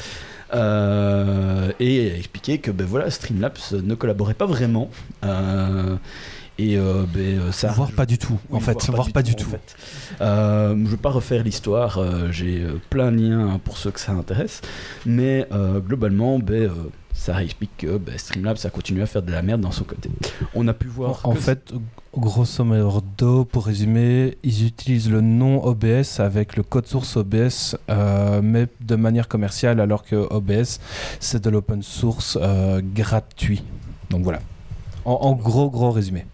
Euh, 0.55 1.73
et 1.81 2.19
expliquer 2.19 2.59
que 2.59 2.71
ben 2.71 2.87
voilà 2.87 3.11
Streamlabs 3.11 3.73
ne 3.73 3.95
collaborait 3.97 4.35
pas 4.35 4.47
vraiment 4.47 4.91
euh, 5.25 5.97
et 6.59 6.79
euh, 6.79 7.05
ben, 7.13 7.39
euh, 7.39 7.53
ça 7.53 7.69
Voire 7.73 7.93
pas 7.93 8.07
du 8.07 8.17
tout, 8.19 8.39
en 8.51 8.61
fait, 8.61 8.83
voire 8.91 9.13
pas 9.13 9.23
du 9.23 9.33
en 9.33 9.35
tout. 9.35 9.51
fait. 9.51 9.77
Euh, 10.21 10.71
je 10.71 10.75
ne 10.75 10.87
vais 10.89 10.97
pas 10.97 11.11
refaire 11.11 11.43
l'histoire, 11.43 11.99
euh, 11.99 12.29
j'ai 12.31 12.65
plein 12.89 13.13
de 13.13 13.19
liens 13.19 13.61
pour 13.63 13.77
ceux 13.77 13.91
que 13.91 14.01
ça 14.01 14.13
intéresse, 14.13 14.63
mais 15.05 15.47
globalement, 15.87 16.39
ben, 16.39 16.71
ça 17.13 17.43
explique 17.43 17.77
que 17.79 17.99
ben, 17.99 18.17
Streamlabs 18.17 18.59
a 18.65 18.71
continué 18.71 19.03
à 19.03 19.07
faire 19.07 19.23
de 19.23 19.33
la 19.33 19.43
merde 19.43 19.61
dans 19.61 19.71
son 19.71 19.85
côté. 19.85 20.11
On 20.55 20.67
a 20.69 20.73
pu 20.73 20.87
voir. 20.89 21.21
En 21.25 21.35
fait, 21.35 21.73
grosso 22.17 22.65
modo, 22.65 23.45
pour 23.45 23.67
résumer, 23.67 24.39
ils 24.43 24.67
utilisent 24.67 25.11
le 25.11 25.21
nom 25.21 25.63
OBS 25.65 26.21
avec 26.21 26.57
le 26.57 26.63
code 26.63 26.87
source 26.87 27.17
OBS, 27.19 27.77
mais 28.43 28.67
de 28.81 28.97
manière 28.97 29.29
commerciale, 29.29 29.81
alors 29.81 30.05
que 30.05 30.17
OBS, 30.17 30.81
c'est 31.21 31.43
de 31.45 31.51
l'open 31.51 31.83
source 31.83 32.39
gratuit. 32.95 33.63
Donc 34.09 34.23
voilà. 34.23 34.41
En, 35.05 35.13
en 35.13 35.33
gros, 35.35 35.71
gros 35.71 35.91
résumé. 35.91 36.25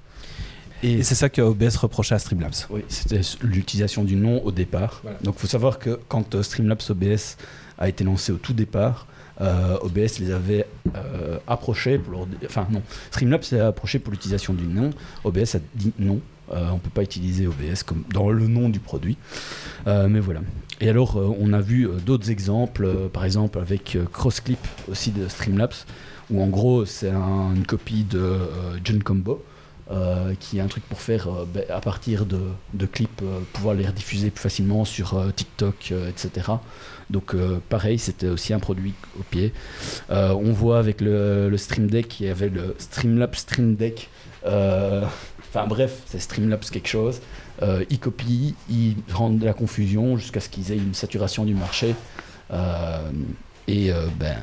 Et 0.83 0.93
Et 0.95 1.03
c'est 1.03 1.15
ça 1.15 1.29
que 1.29 1.41
OBS 1.43 1.77
reprochait 1.77 2.15
à 2.15 2.19
Streamlabs. 2.19 2.67
Oui, 2.71 2.83
c'était 2.89 3.21
l'utilisation 3.43 4.05
du 4.05 4.17
nom 4.17 4.43
au 4.45 4.53
départ. 4.53 5.01
Voilà. 5.03 5.19
Donc 5.23 5.35
il 5.37 5.41
faut 5.41 5.47
savoir 5.47 5.79
que 5.79 5.99
quand 6.09 6.35
euh, 6.35 6.43
Streamlabs 6.43 6.83
OBS 6.91 7.37
a 7.79 7.89
été 7.89 8.05
lancé 8.05 8.33
au 8.33 8.37
tout 8.37 8.53
départ, 8.53 9.07
euh, 9.41 9.77
OBS 9.81 10.19
les 10.21 10.31
avait 10.31 10.67
euh, 10.95 11.39
approchés 11.47 11.99
pour 11.99 12.13
leur... 12.13 12.27
Enfin 12.45 12.67
non, 12.71 12.83
Streamlabs 13.11 13.45
les 13.53 13.61
a 13.61 13.69
approchés 13.69 13.99
pour 13.99 14.13
l'utilisation 14.13 14.55
du 14.55 14.65
nom. 14.67 14.91
OBS 15.25 15.55
a 15.57 15.59
dit 15.75 15.93
non, 15.99 16.21
euh, 16.53 16.69
on 16.71 16.75
ne 16.75 16.79
peut 16.81 16.91
pas 16.91 17.03
utiliser 17.03 17.47
OBS 17.47 17.83
comme 17.85 18.05
dans 18.13 18.29
le 18.31 18.47
nom 18.47 18.69
du 18.69 18.79
produit. 18.81 19.17
Euh, 19.87 20.09
mais 20.09 20.21
voilà. 20.21 20.41
Et 20.81 20.89
alors 20.91 21.17
on 21.17 21.53
a 21.53 21.61
vu 21.61 21.89
d'autres 22.05 22.31
exemples, 22.31 23.09
par 23.13 23.25
exemple 23.25 23.59
avec 23.61 23.97
Crossclip 24.13 24.59
aussi 24.91 25.13
de 25.13 25.29
Streamlabs, 25.29 25.75
où 26.31 26.43
en 26.43 26.49
gros 26.49 26.85
c'est 26.87 27.11
un- 27.11 27.55
une 27.55 27.65
copie 27.67 28.03
de 28.05 28.37
John 28.85 29.01
Combo. 29.03 29.45
Euh, 29.91 30.35
qui 30.39 30.59
est 30.59 30.61
un 30.61 30.69
truc 30.69 30.85
pour 30.85 31.01
faire 31.01 31.27
euh, 31.29 31.45
ben, 31.53 31.65
à 31.69 31.81
partir 31.81 32.25
de, 32.25 32.87
clips, 32.87 33.21
euh, 33.23 33.41
pouvoir 33.53 33.75
les 33.75 33.85
rediffuser 33.85 34.31
plus 34.31 34.41
facilement 34.41 34.85
sur 34.85 35.21
TikTok, 35.35 35.93
etc. 36.09 36.53
Donc 37.11 37.35
pareil, 37.69 37.99
c'était 37.99 38.29
aussi 38.29 38.55
un 38.55 38.61
produit. 38.61 38.95
Euh, 40.11 40.31
on 40.31 40.53
voit 40.53 40.79
avec 40.79 41.01
le, 41.01 41.53
Stream 41.57 41.89
Deck, 41.89 42.21
il 42.21 42.27
y 42.27 42.29
avait 42.31 42.49
le 42.49 42.77
Streamlabs 42.79 43.35
Stream 43.35 43.75
Deck. 43.75 44.09
Enfin 44.45 45.67
bref, 45.67 46.03
c'est 46.07 46.21
Streamlabs 46.21 46.71
quelque 46.71 46.89
chose. 46.89 47.21
Ils 47.91 47.99
copient, 47.99 48.55
ils 48.71 48.97
rendent 49.13 49.41
de 49.41 49.45
la 49.45 49.53
confusion 49.53 50.17
jusqu'à 50.17 50.41
ce 50.41 50.49
qu'ils 50.49 50.71
aient 50.73 50.77
une 50.77 50.95
saturation 50.95 51.45
du 51.45 51.55
marché. 51.55 51.95
Et 53.69 53.91
ben, 54.19 54.39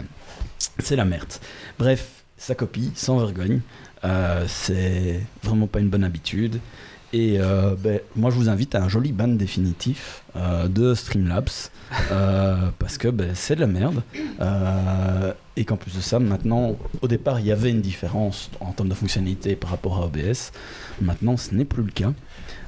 c'est 0.80 0.96
la 0.96 1.06
merde. 1.06 1.34
Bref, 1.78 2.19
ça 2.40 2.56
copie 2.56 2.92
sans 2.96 3.20
vergogne. 3.20 3.60
Euh, 4.04 4.46
c'est 4.48 5.20
vraiment 5.44 5.68
pas 5.68 5.80
une 5.80 5.90
bonne 5.90 6.04
habitude. 6.04 6.60
Et 7.12 7.38
euh, 7.40 7.76
ben, 7.78 8.00
moi, 8.16 8.32
je 8.32 8.36
vous 8.36 8.50
invite 8.50 8.76
à 8.76 8.84
un 8.84 8.88
joli 8.88 9.12
ban 9.12 9.28
définitif 9.28 10.24
euh, 10.36 10.68
de 10.68 10.94
Streamlabs 10.94 11.50
parce 12.80 12.98
que 12.98 13.08
ben, 13.10 13.32
c'est 13.34 13.56
de 13.56 13.62
la 13.62 13.68
merde. 13.68 14.02
Et 15.56 15.66
qu'en 15.66 15.76
plus 15.76 15.96
de 15.96 16.02
ça, 16.02 16.20
maintenant, 16.20 16.78
au 17.02 17.08
départ, 17.08 17.40
il 17.40 17.48
y 17.48 17.52
avait 17.52 17.72
une 17.72 17.82
différence 17.82 18.50
en 18.62 18.72
termes 18.72 18.90
de 18.90 18.94
fonctionnalité 18.94 19.56
par 19.56 19.72
rapport 19.72 19.98
à 19.98 20.06
OBS. 20.06 20.52
Maintenant, 21.02 21.36
ce 21.36 21.54
n'est 21.54 21.66
plus 21.66 21.84
le 21.84 21.92
cas. 21.92 22.14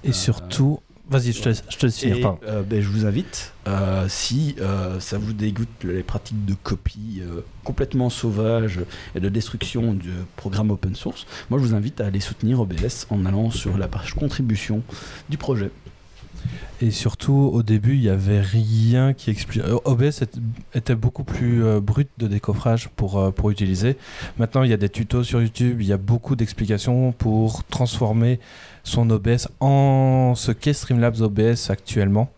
Et 0.04 0.12
surtout, 0.12 0.82
vas-y, 1.12 1.34
je 1.34 1.42
te 1.42 1.50
je 1.70 1.78
te. 1.78 2.06
Et 2.06 2.26
euh, 2.48 2.64
ben, 2.64 2.82
je 2.82 2.88
vous 2.88 3.06
invite, 3.06 3.54
euh, 3.68 4.06
si 4.08 4.56
euh, 4.60 5.00
ça 5.00 5.18
vous 5.18 5.34
dégoûte 5.34 5.68
les 5.84 6.04
pratiques 6.04 6.46
de 6.46 6.54
copie 6.54 7.22
euh, 7.22 7.42
complètement 7.64 8.10
sauvages 8.10 8.80
et 9.14 9.20
de 9.20 9.30
destruction 9.30 9.94
du 9.94 10.12
programme 10.38 10.72
open 10.72 10.96
source, 10.96 11.28
moi 11.50 11.60
je 11.60 11.66
vous 11.66 11.76
invite 11.76 12.00
à 12.02 12.08
aller 12.08 12.22
soutenir 12.22 12.62
OBS 12.62 13.08
en 13.10 13.26
allant 13.26 13.52
sur 13.52 13.78
la 13.78 13.88
page 13.88 14.14
contribution 14.14 14.82
du 15.30 15.38
projet. 15.38 15.70
Et 16.82 16.90
surtout, 16.90 17.52
au 17.54 17.62
début, 17.62 17.94
il 17.94 18.02
n'y 18.02 18.10
avait 18.10 18.42
rien 18.42 19.14
qui 19.14 19.30
explique. 19.30 19.62
OBS 19.86 20.24
était 20.74 20.96
beaucoup 20.96 21.24
plus 21.24 21.64
euh, 21.64 21.80
brut 21.80 22.10
de 22.18 22.28
décoffrage 22.28 22.90
pour, 22.96 23.20
euh, 23.20 23.30
pour 23.30 23.52
utiliser. 23.52 23.98
Maintenant, 24.40 24.64
il 24.64 24.72
y 24.72 24.74
a 24.74 24.78
des 24.78 24.90
tutos 24.90 25.24
sur 25.24 25.42
YouTube, 25.42 25.82
il 25.82 25.88
y 25.88 25.94
a 25.94 25.98
beaucoup 25.98 26.36
d'explications 26.36 27.12
pour 27.12 27.64
transformer 27.66 28.40
son 28.84 29.10
OBS 29.10 29.48
en 29.60 30.34
ce 30.36 30.52
qu'est 30.52 30.74
Streamlabs 30.74 31.22
OBS 31.22 31.70
actuellement. 31.70 32.32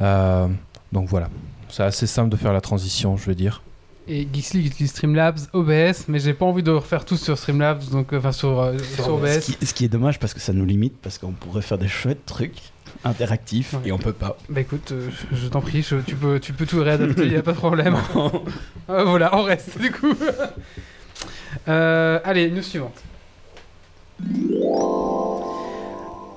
Euh, 0.00 0.46
donc 0.92 1.08
voilà, 1.08 1.28
c'est 1.68 1.82
assez 1.82 2.06
simple 2.06 2.30
de 2.30 2.36
faire 2.36 2.52
la 2.52 2.60
transition, 2.60 3.16
je 3.16 3.26
veux 3.26 3.34
dire. 3.34 3.62
Et 4.08 4.26
Geeks 4.32 4.54
League 4.54 4.66
utilise 4.66 4.90
Streamlabs, 4.90 5.38
OBS, 5.52 6.06
mais 6.08 6.18
j'ai 6.18 6.32
pas 6.34 6.44
envie 6.46 6.62
de 6.64 6.70
refaire 6.70 7.04
tout 7.04 7.16
sur 7.16 7.38
Streamlabs, 7.38 7.90
donc 7.90 8.12
euh, 8.12 8.18
enfin 8.18 8.32
sur, 8.32 8.58
euh, 8.60 8.76
sur 8.96 9.04
Ce 9.04 9.10
OBS. 9.10 9.38
qui, 9.40 9.66
ce 9.66 9.72
qui 9.74 9.84
est 9.84 9.88
dommage 9.88 10.18
parce 10.18 10.34
que 10.34 10.40
ça 10.40 10.52
nous 10.52 10.64
limite, 10.64 10.94
parce 11.00 11.18
qu'on 11.18 11.32
pourrait 11.32 11.62
faire 11.62 11.78
des 11.78 11.86
chouettes 11.86 12.26
trucs 12.26 12.58
interactifs 13.04 13.74
Ouais. 13.74 13.80
et 13.86 13.92
on 13.92 13.98
peut 13.98 14.12
pas. 14.12 14.36
Bah 14.48 14.62
écoute, 14.62 14.90
euh, 14.92 15.08
je, 15.32 15.36
je 15.36 15.46
t'en 15.48 15.60
prie, 15.60 15.82
je- 15.82 15.96
tu, 15.96 16.16
peux, 16.16 16.40
tu 16.40 16.52
peux 16.52 16.66
tout 16.66 16.82
réadapter, 16.82 17.28
y 17.28 17.36
a 17.36 17.42
pas 17.42 17.52
de 17.52 17.56
problème. 17.58 17.96
Euh, 18.90 19.04
voilà, 19.04 19.36
on 19.36 19.42
reste 19.42 19.78
du 19.78 19.90
coup. 19.92 20.14
Euh, 21.68 22.18
allez, 22.24 22.50
news 22.50 22.62
suivante. 22.62 22.94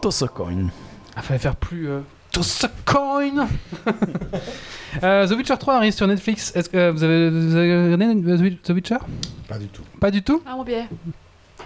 Tossocoin. 0.03 0.67
Ah, 1.15 1.21
fallait 1.21 1.39
faire 1.39 1.55
plus. 1.55 1.87
Euh... 1.89 1.99
Toss 2.31 2.63
a 2.65 2.69
coin 2.85 3.47
Euh, 5.03 5.27
The 5.27 5.31
Witcher 5.31 5.55
3 5.59 5.75
arrive 5.75 5.93
sur 5.93 6.05
Netflix. 6.07 6.51
Est-ce 6.55 6.69
que 6.69 6.77
euh, 6.77 6.91
vous 6.91 7.03
avez, 7.03 7.29
vous 7.29 7.55
avez 7.55 7.93
regardé 7.93 8.55
The 8.63 8.69
Witcher? 8.69 8.97
Pas 9.47 9.57
du 9.57 9.67
tout. 9.67 9.81
Pas 9.99 10.11
du 10.11 10.21
tout? 10.21 10.41
Ah, 10.45 10.55
moi 10.55 10.63
bien. 10.65 10.87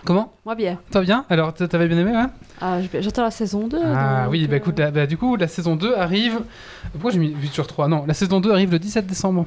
Comment? 0.05 0.33
Moi 0.45 0.55
bien. 0.55 0.79
Toi 0.91 1.01
bien? 1.01 1.25
Alors, 1.29 1.53
t- 1.53 1.67
t'avais 1.67 1.87
bien 1.87 1.97
aimé, 1.97 2.11
ouais? 2.11 2.25
Ah, 2.61 2.77
j'ai- 2.81 3.01
j'attends 3.01 3.23
la 3.23 3.31
saison 3.31 3.67
2. 3.67 3.77
Ah 3.83 4.23
donc, 4.23 4.31
oui, 4.31 4.47
bah 4.47 4.53
euh, 4.53 4.57
écoute, 4.57 4.79
la- 4.79 4.91
bah, 4.91 5.05
du 5.07 5.17
coup, 5.17 5.35
la 5.35 5.47
saison 5.49 5.75
2 5.75 5.95
arrive. 5.97 6.39
Pourquoi 6.93 7.11
j'ai 7.11 7.19
mis 7.19 7.35
Witcher 7.41 7.63
3 7.67 7.87
Non, 7.89 8.05
la 8.07 8.13
saison 8.13 8.39
2 8.39 8.51
arrive 8.51 8.71
le 8.71 8.79
17 8.79 9.05
décembre 9.07 9.45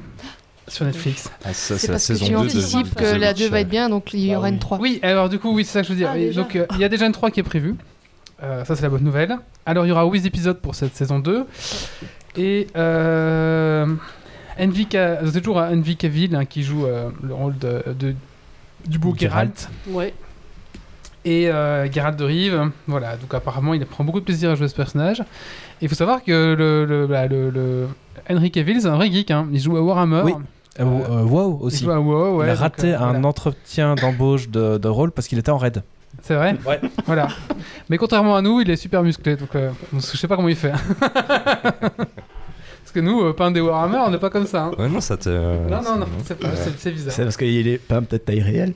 sur 0.67 0.85
Netflix. 0.85 1.31
Ah, 1.43 1.53
ça, 1.53 1.77
C'est 1.77 1.87
la 1.87 1.93
parce 1.93 2.07
que 2.07 2.13
saison 2.15 2.25
tu 2.25 2.31
2 2.33 2.37
de 2.37 2.43
anticipes 2.43 2.95
The 2.95 2.99
que 2.99 3.15
la 3.15 3.33
2 3.33 3.47
va 3.49 3.61
être 3.61 3.69
bien, 3.69 3.89
donc 3.89 4.13
il 4.13 4.19
y 4.19 4.33
Ah 4.33 4.37
aura 4.37 4.47
oui. 4.49 4.53
une 4.53 4.59
3. 4.59 4.77
Oui, 4.79 4.99
alors 5.01 5.29
du 5.29 5.39
coup, 5.39 5.53
oui, 5.55 5.65
c'est 5.65 5.71
ça 5.73 5.81
que 5.81 5.87
je 5.87 5.93
veux 5.93 5.97
dire. 5.97 6.09
Ah, 6.11 6.17
Et 6.17 6.27
déjà. 6.27 6.41
donc, 6.41 6.55
euh, 6.55 6.65
il 6.73 6.79
y 6.79 6.83
a 6.83 6.89
déjà 6.89 7.05
une 7.07 7.13
3 7.13 7.31
qui 7.31 7.39
est 7.39 7.43
prévue. 7.43 7.75
Euh, 8.43 8.65
ça, 8.65 8.75
c'est 8.75 8.81
la 8.83 8.89
bonne 8.89 9.03
nouvelle. 9.03 9.37
Alors, 9.65 9.85
il 9.85 9.89
y 9.89 9.91
aura 9.91 10.05
8 10.05 10.25
épisodes 10.25 10.57
pour 10.59 10.73
cette 10.75 10.95
saison 10.95 11.19
2. 11.19 11.45
Et 12.37 12.67
euh, 12.75 13.85
c'est 14.57 15.41
toujours 15.41 15.59
euh, 15.59 15.73
Envy 15.75 15.95
Cavill 15.97 16.35
hein, 16.35 16.45
qui 16.45 16.63
joue 16.63 16.85
euh, 16.85 17.09
le 17.21 17.33
rôle 17.33 17.57
de, 17.57 17.83
de- 17.99 18.15
du 18.87 18.97
beau 18.99 19.13
Geralt. 19.17 19.69
Ouais. 19.89 20.13
Et 21.23 21.49
euh, 21.51 21.91
Geralt 21.91 22.17
de 22.17 22.23
Rive. 22.23 22.71
Voilà, 22.87 23.15
donc 23.17 23.33
apparemment, 23.33 23.73
il 23.75 23.85
prend 23.85 24.03
beaucoup 24.03 24.19
de 24.19 24.25
plaisir 24.25 24.51
à 24.51 24.55
jouer 24.55 24.67
ce 24.67 24.75
personnage. 24.75 25.19
Et 25.19 25.85
il 25.85 25.89
faut 25.89 25.95
savoir 25.95 26.23
que 26.23 26.55
le, 26.57 26.85
le, 26.85 27.05
bah, 27.07 27.27
le- 27.27 27.49
le- 27.51 27.87
Henry 28.29 28.49
Cavill, 28.49 28.81
c'est 28.81 28.87
un 28.87 28.95
vrai 28.95 29.11
geek. 29.11 29.29
hein. 29.29 29.47
Il 29.51 29.59
joue 29.59 29.77
à 29.77 29.81
Warhammer. 29.81 30.21
Oui, 30.25 30.33
Euh, 30.79 30.83
euh, 30.83 31.23
WoW 31.23 31.59
Il 31.61 31.65
aussi. 31.65 31.83
joue 31.83 31.91
à 31.91 31.99
WoW, 31.99 32.37
ouais, 32.37 32.45
il 32.47 32.49
a 32.49 32.53
donc, 32.53 32.61
raté 32.61 32.93
euh, 32.93 32.99
un 32.99 33.11
voilà. 33.11 33.27
entretien 33.27 33.93
d'embauche 33.95 34.49
de, 34.49 34.77
de 34.77 34.87
rôle 34.87 35.11
parce 35.11 35.27
qu'il 35.27 35.37
était 35.37 35.51
en 35.51 35.57
raid. 35.57 35.83
C'est 36.21 36.35
vrai 36.35 36.55
Ouais. 36.65 36.79
Voilà. 37.05 37.27
Mais 37.89 37.97
contrairement 37.97 38.35
à 38.35 38.41
nous, 38.41 38.61
il 38.61 38.69
est 38.69 38.75
super 38.75 39.01
musclé, 39.03 39.35
donc 39.35 39.53
euh, 39.55 39.71
je 39.93 39.99
sais 39.99 40.27
pas 40.27 40.35
comment 40.35 40.49
il 40.49 40.55
fait. 40.55 40.71
Parce 41.01 42.91
que 42.93 42.99
nous, 42.99 43.21
euh, 43.23 43.33
pas 43.33 43.45
un 43.45 43.51
des 43.51 43.61
Warhammer, 43.61 43.99
on 44.05 44.11
n'est 44.11 44.17
pas 44.19 44.29
comme 44.29 44.45
ça. 44.45 44.65
hein. 44.65 44.71
Ouais, 44.77 44.89
non, 44.89 44.99
ça 45.01 45.17
te. 45.17 45.29
Non, 45.29 45.81
non, 45.81 45.95
non, 45.97 46.07
c'est 46.25 46.37
pas- 46.37 46.55
c'est- 46.55 46.77
c'est 46.77 46.91
bizarre. 46.91 47.13
C'est 47.13 47.23
parce 47.23 47.37
qu'il 47.37 47.67
est 47.67 47.77
pas 47.77 48.01
peut-être 48.01 48.25
taille 48.25 48.41
réelle. 48.41 48.73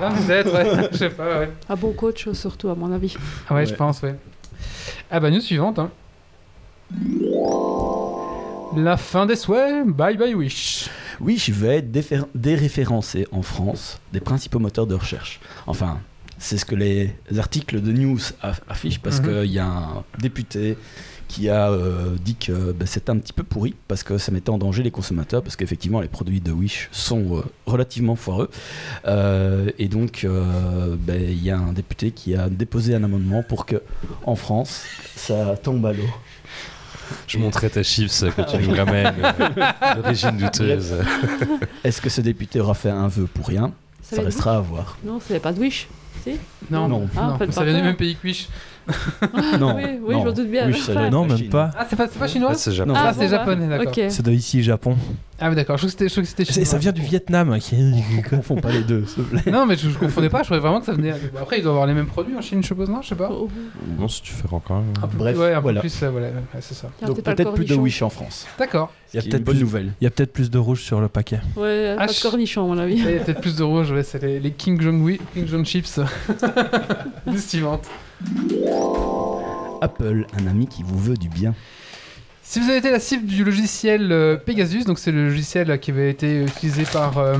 Ah, 0.00 0.10
peut-être, 0.26 0.52
ouais. 0.52 0.88
Je 0.92 0.96
sais 0.98 1.10
pas, 1.10 1.38
ouais. 1.40 1.50
Un 1.68 1.76
bon 1.76 1.92
coach, 1.92 2.28
surtout, 2.32 2.68
à 2.68 2.74
mon 2.74 2.92
avis. 2.92 3.16
Ah 3.48 3.54
ouais, 3.54 3.64
je 3.66 3.70
Ouais. 3.70 3.76
pense, 3.76 4.02
ouais. 4.02 4.14
Ah 5.10 5.20
bah, 5.20 5.30
news 5.30 5.40
suivante. 5.40 5.78
Hein. 5.78 5.90
La 8.76 8.96
fin 8.96 9.26
des 9.26 9.36
souhaits, 9.36 9.86
bye 9.86 10.16
bye 10.16 10.34
Wish. 10.34 10.88
Wish 11.20 11.50
va 11.50 11.74
être 11.74 11.90
défé- 11.90 12.22
déréférencé 12.34 13.26
en 13.32 13.42
France 13.42 13.98
des 14.12 14.20
principaux 14.20 14.58
moteurs 14.58 14.86
de 14.86 14.94
recherche. 14.94 15.40
Enfin, 15.66 15.98
c'est 16.38 16.56
ce 16.58 16.64
que 16.64 16.74
les 16.74 17.14
articles 17.38 17.80
de 17.80 17.92
news 17.92 18.18
aff- 18.42 18.60
affichent 18.68 19.00
parce 19.00 19.20
Mhm. 19.20 19.26
qu'il 19.42 19.52
y 19.52 19.58
a 19.58 19.66
un 19.66 20.04
député 20.20 20.76
qui 21.28 21.50
a 21.50 21.70
euh, 21.70 22.16
dit 22.24 22.36
que 22.36 22.72
bah, 22.72 22.86
c'était 22.86 23.10
un 23.10 23.18
petit 23.18 23.34
peu 23.34 23.42
pourri 23.42 23.74
parce 23.86 24.02
que 24.02 24.16
ça 24.16 24.32
mettait 24.32 24.48
en 24.48 24.56
danger 24.56 24.82
les 24.82 24.90
consommateurs 24.90 25.42
parce 25.42 25.56
qu'effectivement 25.56 26.00
les 26.00 26.08
produits 26.08 26.40
de 26.40 26.52
Wish 26.52 26.88
sont 26.90 27.36
euh, 27.38 27.42
relativement 27.66 28.16
foireux. 28.16 28.48
Euh, 29.06 29.70
et 29.78 29.88
donc 29.88 30.24
euh, 30.24 30.96
bah, 30.98 31.16
il 31.16 31.42
y 31.42 31.50
a 31.50 31.58
un 31.58 31.72
député 31.74 32.12
qui 32.12 32.34
a 32.34 32.48
déposé 32.48 32.94
un 32.94 33.04
amendement 33.04 33.42
pour 33.42 33.66
que 33.66 33.82
en 34.24 34.36
France 34.36 34.84
ça 35.16 35.56
tombe 35.62 35.84
à 35.84 35.92
l'eau. 35.92 36.08
Je 37.26 37.38
montrais 37.38 37.68
tes 37.70 37.82
chips 37.84 38.24
que 38.36 38.42
tu 38.50 38.66
nous 38.66 38.74
ramènes 38.74 39.14
euh, 39.22 39.94
d'origine 39.96 40.36
douteuse. 40.36 40.94
Est-ce 41.84 42.00
que 42.00 42.08
ce 42.10 42.20
député 42.20 42.60
aura 42.60 42.74
fait 42.74 42.90
un 42.90 43.08
vœu 43.08 43.26
pour 43.26 43.46
rien? 43.48 43.72
Ça 44.02 44.16
Ça 44.16 44.22
restera 44.22 44.56
à 44.56 44.60
voir. 44.60 44.96
Non, 45.04 45.18
c'est 45.26 45.40
pas 45.40 45.52
de 45.52 45.60
Wish. 45.60 45.88
Non, 46.70 46.88
Non. 46.88 47.08
Ah, 47.16 47.36
ça 47.50 47.64
vient 47.64 47.74
du 47.74 47.82
même 47.82 47.96
pays 47.96 48.16
que 48.16 48.26
Wish. 48.26 48.48
Non, 49.58 49.74
oui, 49.76 49.82
oui, 50.02 50.14
non. 50.14 50.24
je 50.26 50.30
doute 50.30 50.50
bien. 50.50 50.72
Ça 50.72 51.10
Non, 51.10 51.26
même 51.26 51.48
pas. 51.48 51.70
Ah, 51.76 51.86
c'est 51.88 51.96
pas, 51.96 52.06
c'est 52.10 52.18
pas 52.18 52.28
chinois 52.28 52.50
Ah, 52.52 52.54
c'est 52.54 52.72
japonais. 52.72 52.98
Ah, 52.98 53.08
Ah, 53.08 53.12
c'est 53.12 53.28
bah, 53.28 53.68
d'accord. 53.78 53.86
ok. 53.98 54.04
C'est 54.08 54.24
de 54.24 54.32
ici, 54.32 54.62
Japon. 54.62 54.96
Ah 55.40 55.48
oui, 55.50 55.54
d'accord, 55.54 55.76
je 55.76 55.86
crois 55.86 56.06
que 56.06 56.08
c'était- 56.24 56.44
chinois. 56.44 56.64
ça 56.64 56.78
vient 56.78 56.90
du 56.92 57.00
Vietnam. 57.02 57.56
qui- 57.60 57.76
Ne 57.76 58.28
confond 58.28 58.56
pas 58.56 58.70
les 58.72 58.82
deux, 58.82 59.04
s'il 59.06 59.22
te 59.24 59.36
plaît. 59.36 59.52
Non, 59.52 59.66
mais 59.66 59.76
je, 59.76 59.88
je 59.88 59.96
confondais 59.98 60.28
pas, 60.28 60.38
je 60.38 60.44
croyais 60.46 60.60
vraiment 60.60 60.80
que 60.80 60.86
ça 60.86 60.92
venait. 60.92 61.12
Après, 61.40 61.58
ils 61.58 61.62
doivent 61.62 61.74
avoir 61.76 61.86
les 61.86 61.94
mêmes 61.94 62.06
produits 62.06 62.36
en 62.36 62.40
Chine, 62.40 62.60
je 62.62 62.66
suppose, 62.68 62.88
non 62.88 63.02
Je 63.02 63.08
sais 63.08 63.14
pas. 63.14 63.30
Oh, 63.32 63.48
Non, 63.98 64.08
si 64.08 64.22
tu 64.22 64.32
fais 64.32 64.52
encore. 64.52 64.82
Un 65.02 65.06
peu 65.06 65.16
Bref, 65.16 65.38
ouais, 65.38 65.54
un 65.54 65.60
voilà. 65.60 65.80
peu 65.80 65.88
plus, 65.88 66.00
là, 66.00 66.10
voilà, 66.10 66.26
ouais, 66.28 66.32
c'est 66.60 66.74
ça. 66.74 66.88
Donc 67.06 67.22
peut-être 67.22 67.52
plus 67.52 67.64
de. 67.64 67.74
Wish 67.74 68.02
en 68.02 68.10
France. 68.10 68.46
D'accord. 68.58 68.92
Il 69.14 69.16
y 69.16 69.20
a 69.20 69.22
peut-être 69.22 69.38
une 69.38 69.44
bonne 69.44 69.54
plus- 69.54 69.62
nouvelle. 69.64 69.92
Il 70.00 70.04
y 70.04 70.06
a 70.06 70.10
peut-être 70.10 70.32
plus 70.32 70.50
de 70.50 70.58
rouge 70.58 70.82
sur 70.82 71.00
le 71.00 71.08
paquet. 71.08 71.38
Ouais, 71.56 71.94
pas 71.96 72.02
Ah, 72.02 72.06
de 72.08 72.12
je- 72.12 72.20
cornichon, 72.20 72.64
à 72.64 72.66
mon 72.66 72.78
avis. 72.78 72.96
Il 72.96 73.04
y 73.04 73.16
a 73.16 73.20
peut-être 73.20 73.40
plus 73.40 73.56
de 73.56 73.62
rouge, 73.62 73.90
ouais, 73.92 74.02
c'est 74.02 74.20
les, 74.22 74.40
les 74.40 74.50
King 74.50 74.80
Jong 74.80 75.00
Wi- 75.02 75.20
King 75.34 75.46
Jong 75.46 75.64
Chips. 75.64 75.98
News 77.26 77.38
suivante. 77.38 77.86
Apple, 79.80 80.26
un 80.40 80.46
ami 80.46 80.66
qui 80.66 80.82
vous 80.82 80.98
veut 80.98 81.16
du 81.16 81.28
bien. 81.28 81.54
Si 82.42 82.60
vous 82.60 82.68
avez 82.68 82.78
été 82.78 82.90
la 82.90 83.00
cible 83.00 83.26
du 83.26 83.44
logiciel 83.44 84.10
euh, 84.10 84.36
Pegasus, 84.36 84.84
donc 84.84 84.98
c'est 84.98 85.12
le 85.12 85.26
logiciel 85.28 85.78
qui 85.80 85.90
avait 85.90 86.10
été 86.10 86.42
utilisé 86.44 86.84
par, 86.84 87.18
euh, 87.18 87.36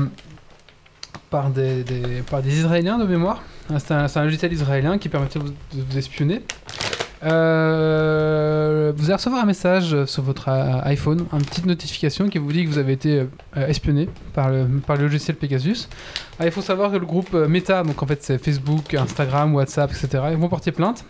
des, 1.49 2.23
Israéliens 2.45 2.99
de 2.99 3.05
mémoire. 3.05 3.41
Hein, 3.69 3.79
C'est 3.79 3.93
un, 3.93 4.23
logiciel 4.23 4.53
israélien 4.53 4.99
qui 4.99 5.09
permettait 5.09 5.39
de 5.39 5.45
vous 5.73 5.97
espionner. 5.97 6.43
Euh, 7.23 8.93
vous 8.95 9.05
allez 9.05 9.13
recevoir 9.15 9.43
un 9.43 9.45
message 9.45 10.05
sur 10.05 10.23
votre 10.23 10.47
euh, 10.49 10.79
iPhone, 10.83 11.25
une 11.33 11.43
petite 11.45 11.65
notification 11.65 12.29
qui 12.29 12.37
vous 12.37 12.51
dit 12.51 12.63
que 12.63 12.69
vous 12.69 12.77
avez 12.77 12.93
été 12.93 13.19
euh, 13.57 13.67
espionné 13.67 14.09
par 14.33 14.49
le, 14.49 14.65
par 14.85 14.95
le 14.95 15.03
logiciel 15.03 15.35
Pegasus. 15.35 15.87
Ah, 16.39 16.45
il 16.45 16.51
faut 16.51 16.61
savoir 16.61 16.91
que 16.91 16.97
le 16.97 17.05
groupe 17.05 17.33
Meta, 17.33 17.83
donc 17.83 18.01
en 18.01 18.07
fait 18.07 18.23
c'est 18.23 18.37
Facebook, 18.43 18.93
Instagram, 18.93 19.53
WhatsApp, 19.53 19.91
etc., 19.91 20.23
ils 20.31 20.37
vont 20.37 20.49
porter 20.49 20.71
plainte. 20.71 21.03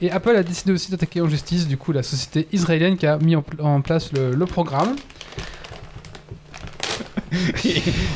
Et 0.00 0.10
Apple 0.10 0.34
a 0.36 0.42
décidé 0.42 0.72
aussi 0.72 0.90
d'attaquer 0.90 1.20
en 1.20 1.28
justice, 1.28 1.68
du 1.68 1.76
coup, 1.76 1.92
la 1.92 2.02
société 2.02 2.48
israélienne 2.52 2.96
qui 2.96 3.06
a 3.06 3.18
mis 3.18 3.36
en, 3.36 3.42
pl- 3.42 3.62
en 3.62 3.80
place 3.82 4.10
le 4.12 4.46
programme. 4.46 4.96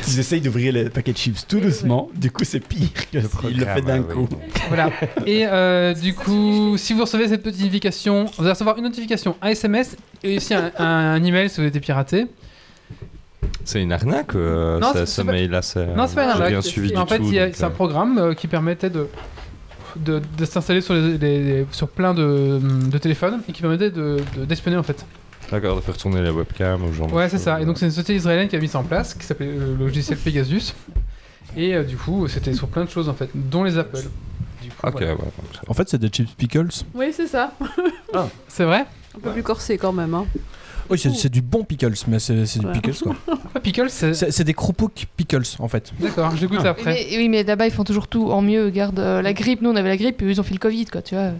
Ils 0.07 0.19
essayent 0.19 0.41
d'ouvrir 0.41 0.73
les 0.73 0.89
paquets 0.89 1.11
de 1.13 1.17
chips 1.17 1.45
tout 1.47 1.59
doucement, 1.59 2.09
du 2.15 2.31
coup 2.31 2.43
c'est 2.43 2.59
pire 2.59 2.89
que 3.11 3.19
s'il 3.21 3.57
le 3.59 3.65
fait 3.65 3.81
d'un 3.81 4.03
coup. 4.03 4.27
Voilà. 4.67 4.89
Et 5.25 5.45
euh, 5.47 5.93
du 5.93 6.13
coup, 6.13 6.75
si 6.77 6.93
vous 6.93 7.01
recevez 7.01 7.27
cette 7.27 7.43
petite 7.43 7.61
notification, 7.61 8.25
vous 8.37 8.43
allez 8.43 8.51
recevoir 8.51 8.77
une 8.77 8.83
notification, 8.83 9.35
un 9.41 9.49
SMS 9.49 9.95
et 10.23 10.37
aussi 10.37 10.53
un, 10.53 10.71
un 10.77 11.23
email 11.23 11.49
si 11.49 11.55
vous 11.55 11.61
avez 11.61 11.69
été 11.69 11.79
piraté. 11.79 12.27
C'est 13.63 13.81
une 13.81 13.91
arnaque, 13.91 14.35
euh, 14.35 14.79
Non, 14.79 14.93
ça- 14.93 15.05
ce 15.05 15.21
pas- 15.21 15.31
mail-là. 15.31 15.61
c'est- 15.61 15.85
Non, 15.95 16.07
c'est 16.07 16.15
pas 16.15 16.23
une 16.23 16.29
arnaque. 16.29 16.63
suivi 16.63 16.91
du 16.91 16.97
en 16.97 17.05
fait, 17.05 17.17
tout. 17.17 17.25
il 17.27 17.33
y 17.33 17.39
a- 17.39 17.45
donc, 17.47 17.55
c'est 17.55 17.63
un 17.63 17.67
euh, 17.67 17.71
programme 17.71 18.17
euh, 18.17 18.33
qui 18.33 18.47
permettait 18.47 18.89
de, 18.89 19.07
de, 19.97 20.21
de 20.37 20.45
s'installer 20.45 20.81
sur, 20.81 20.93
les, 20.93 21.17
les- 21.17 21.43
les- 21.43 21.65
sur 21.71 21.87
plein 21.87 22.13
de, 22.13 22.59
de 22.61 22.97
téléphones 22.97 23.41
et 23.47 23.51
qui 23.51 23.61
permettait 23.61 23.91
de- 23.91 24.17
de- 24.37 24.45
d'espionner 24.45 24.77
en 24.77 24.83
fait. 24.83 25.05
D'accord, 25.51 25.75
de 25.77 25.81
faire 25.81 25.97
tourner 25.97 26.21
la 26.21 26.33
webcam 26.33 26.83
ou 26.83 26.93
genre. 26.93 27.07
de 27.07 27.13
Ouais, 27.13 27.29
c'est 27.29 27.37
ça. 27.37 27.61
Et 27.61 27.65
donc, 27.65 27.77
c'est 27.77 27.85
une 27.85 27.91
société 27.91 28.15
israélienne 28.15 28.47
qui 28.49 28.55
a 28.55 28.59
mis 28.59 28.67
ça 28.67 28.79
en 28.79 28.83
place, 28.83 29.13
qui 29.13 29.25
s'appelait 29.25 29.47
euh, 29.47 29.75
le 29.77 29.85
logiciel 29.85 30.17
Pegasus. 30.17 30.73
Et 31.55 31.73
euh, 31.73 31.83
du 31.83 31.95
coup, 31.95 32.27
c'était 32.27 32.53
sur 32.53 32.67
plein 32.67 32.83
de 32.83 32.89
choses 32.89 33.07
en 33.09 33.13
fait, 33.13 33.29
dont 33.33 33.63
les 33.63 33.77
Apple. 33.77 34.03
Du 34.61 34.69
coup, 34.69 34.75
Ok, 34.87 34.91
voilà. 34.93 35.11
ouais. 35.13 35.17
donc 35.17 35.29
ça- 35.55 35.61
En 35.67 35.73
fait, 35.73 35.87
c'est 35.87 35.97
des 35.97 36.09
chips 36.09 36.35
pickles. 36.35 36.67
Oui, 36.93 37.11
c'est 37.13 37.27
ça. 37.27 37.53
C'est 38.47 38.65
vrai? 38.65 38.85
Un 39.15 39.19
peu 39.19 39.31
plus 39.31 39.43
corsé 39.43 39.77
quand 39.77 39.93
même. 39.93 40.13
Hein. 40.13 40.25
Oui, 40.89 40.97
c'est 40.97 41.13
c'est 41.13 41.29
du 41.29 41.41
bon 41.41 41.63
pickles, 41.63 41.93
mais 42.07 42.19
c'est 42.19 42.45
c'est 42.45 42.59
du 42.59 42.67
pickles 42.67 42.93
quoi. 43.03 43.15
Ah, 43.55 43.59
Pickle, 43.59 43.89
c'est. 43.89 44.13
C'est 44.13 44.31
c'est 44.31 44.43
des 44.43 44.53
croupouks 44.53 45.05
pickles 45.15 45.41
en 45.59 45.67
fait. 45.67 45.91
D'accord, 45.99 46.35
je 46.35 46.45
goûte 46.45 46.59
Oui, 46.61 46.67
après. 46.67 46.93
mais, 46.93 47.17
oui, 47.17 47.29
mais 47.29 47.43
là-bas, 47.43 47.65
ils 47.65 47.71
font 47.71 47.83
toujours 47.83 48.07
tout 48.07 48.29
en 48.31 48.41
mieux. 48.41 48.65
Regarde, 48.65 48.99
euh, 48.99 49.21
la 49.21 49.33
grippe, 49.33 49.61
nous, 49.61 49.69
on 49.71 49.75
avait 49.75 49.89
la 49.89 49.97
grippe, 49.97 50.21
et 50.21 50.25
eux, 50.25 50.29
ils 50.29 50.39
ont 50.39 50.43
fait 50.43 50.53
le 50.53 50.59
Covid, 50.59 50.85
quoi, 50.85 51.01
tu 51.01 51.15
vois. 51.15 51.31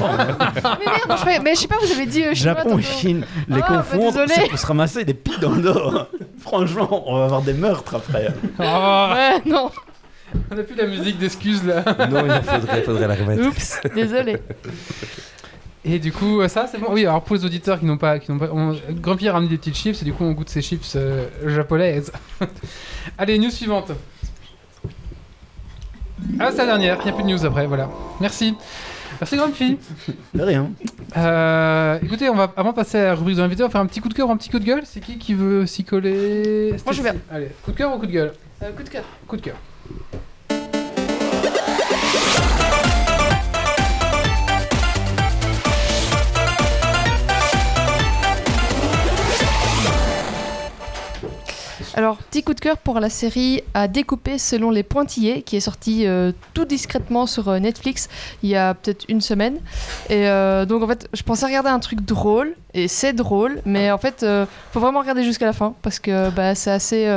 Ah, 0.00 0.78
mais 0.78 0.86
merde, 0.86 1.08
non, 1.08 1.16
je, 1.16 1.22
fais- 1.24 1.40
mais 1.40 1.54
je 1.54 1.60
sais 1.60 1.68
pas, 1.68 1.76
vous 1.82 1.90
avez 1.92 2.06
dit 2.06 2.22
euh, 2.24 2.34
Japon 2.34 2.78
et. 2.78 2.82
Chine, 2.82 3.24
les 3.48 3.56
Ah, 3.56 3.58
bah, 3.68 3.76
confondre, 3.78 4.12
désolé. 4.12 4.32
c'est 4.34 4.48
pour 4.50 4.58
se 4.58 4.66
ramasser 4.66 5.04
des 5.04 5.14
pics 5.14 5.40
dans 5.40 5.50
le 5.52 5.62
dos. 5.62 5.90
Franchement, 6.38 7.04
on 7.10 7.18
va 7.18 7.24
avoir 7.24 7.42
des 7.42 7.54
meurtres 7.54 7.96
après. 7.96 8.28
Oh, 8.58 8.62
Ouais, 8.62 9.40
non, 9.46 9.70
on 10.52 10.58
a 10.58 10.62
plus 10.62 10.76
la 10.76 10.86
musique 10.86 11.18
d'excuses 11.18 11.64
là. 11.64 11.82
Non, 12.10 12.24
il 12.26 12.42
faudrait, 12.44 12.82
faudrait 12.82 13.08
la 13.08 13.14
remettre. 13.14 13.46
oups, 13.46 13.80
désolé. 13.94 14.36
Et 15.84 15.98
du 15.98 16.12
coup, 16.12 16.40
euh, 16.40 16.48
ça 16.48 16.66
c'est 16.70 16.78
bon. 16.78 16.88
Oui, 16.90 17.06
alors 17.06 17.22
pour 17.22 17.36
les 17.36 17.44
auditeurs 17.44 17.78
qui 17.80 17.86
n'ont 17.86 17.96
pas. 17.96 18.18
Qui 18.18 18.30
n'ont 18.30 18.38
pas 18.38 18.48
on- 18.52 18.76
Grand 18.90 19.16
Pierre 19.16 19.32
a 19.32 19.34
ramené 19.36 19.50
des 19.50 19.56
petites 19.58 19.76
chips 19.76 20.02
et 20.02 20.04
du 20.04 20.12
coup, 20.12 20.24
on 20.24 20.32
goûte 20.32 20.50
ces 20.50 20.60
chips 20.62 20.92
euh, 20.96 21.26
japonaises. 21.46 22.12
Allez, 23.18 23.38
news 23.38 23.50
suivante. 23.50 23.92
Ah, 26.38 26.50
c'est 26.50 26.58
la 26.58 26.66
dernière, 26.66 26.98
il 27.00 27.04
n'y 27.04 27.10
a 27.10 27.12
plus 27.14 27.22
de 27.24 27.28
news 27.28 27.44
après, 27.46 27.66
voilà. 27.66 27.88
Merci. 28.20 28.54
Merci 29.20 29.36
Grumpy. 29.36 29.78
De 30.34 30.42
rien. 30.42 30.70
Euh, 31.16 31.98
écoutez, 32.02 32.28
on 32.28 32.34
va, 32.36 32.52
avant 32.56 32.70
de 32.70 32.76
passer 32.76 32.98
à 32.98 33.04
la 33.06 33.14
rubrique 33.14 33.36
de 33.36 33.42
l'invité, 33.42 33.62
on 33.62 33.66
va 33.66 33.72
faire 33.72 33.80
un 33.80 33.86
petit 33.86 34.00
coup 34.00 34.08
de 34.08 34.14
cœur 34.14 34.28
ou 34.28 34.32
un 34.32 34.36
petit 34.36 34.50
coup 34.50 34.58
de 34.58 34.64
gueule. 34.64 34.82
C'est 34.84 35.00
qui 35.00 35.18
qui 35.18 35.34
veut 35.34 35.66
s'y 35.66 35.82
coller? 35.84 36.74
Moi, 36.84 36.92
je 36.92 37.02
vais. 37.02 37.12
Allez, 37.30 37.48
coup 37.64 37.72
de 37.72 37.76
cœur 37.76 37.94
ou 37.94 37.98
coup 37.98 38.06
de 38.06 38.12
gueule? 38.12 38.32
Euh, 38.62 38.70
coup 38.72 38.82
de 38.82 38.88
cœur. 38.88 39.04
Coup 39.26 39.36
de 39.36 39.42
cœur. 39.42 39.56
Alors, 51.94 52.16
petit 52.18 52.42
coup 52.42 52.54
de 52.54 52.60
cœur 52.60 52.78
pour 52.78 53.00
la 53.00 53.10
série 53.10 53.62
à 53.74 53.88
découper 53.88 54.38
selon 54.38 54.70
les 54.70 54.82
pointillés, 54.82 55.42
qui 55.42 55.56
est 55.56 55.60
sortie 55.60 56.06
euh, 56.06 56.32
tout 56.54 56.64
discrètement 56.64 57.26
sur 57.26 57.48
euh, 57.48 57.58
Netflix 57.58 58.08
il 58.42 58.50
y 58.50 58.56
a 58.56 58.74
peut-être 58.74 59.04
une 59.08 59.20
semaine. 59.20 59.58
Et 60.08 60.28
euh, 60.28 60.64
donc, 60.66 60.82
en 60.82 60.86
fait, 60.86 61.08
je 61.12 61.22
pensais 61.22 61.46
regarder 61.46 61.70
un 61.70 61.80
truc 61.80 62.02
drôle, 62.02 62.54
et 62.74 62.88
c'est 62.88 63.12
drôle, 63.12 63.60
mais 63.64 63.90
en 63.90 63.98
fait, 63.98 64.24
faut 64.72 64.80
vraiment 64.80 65.00
regarder 65.00 65.24
jusqu'à 65.24 65.46
la 65.46 65.52
fin, 65.52 65.74
parce 65.82 65.98
que 65.98 66.30
bah, 66.30 66.54
c'est 66.54 66.70
assez. 66.70 67.08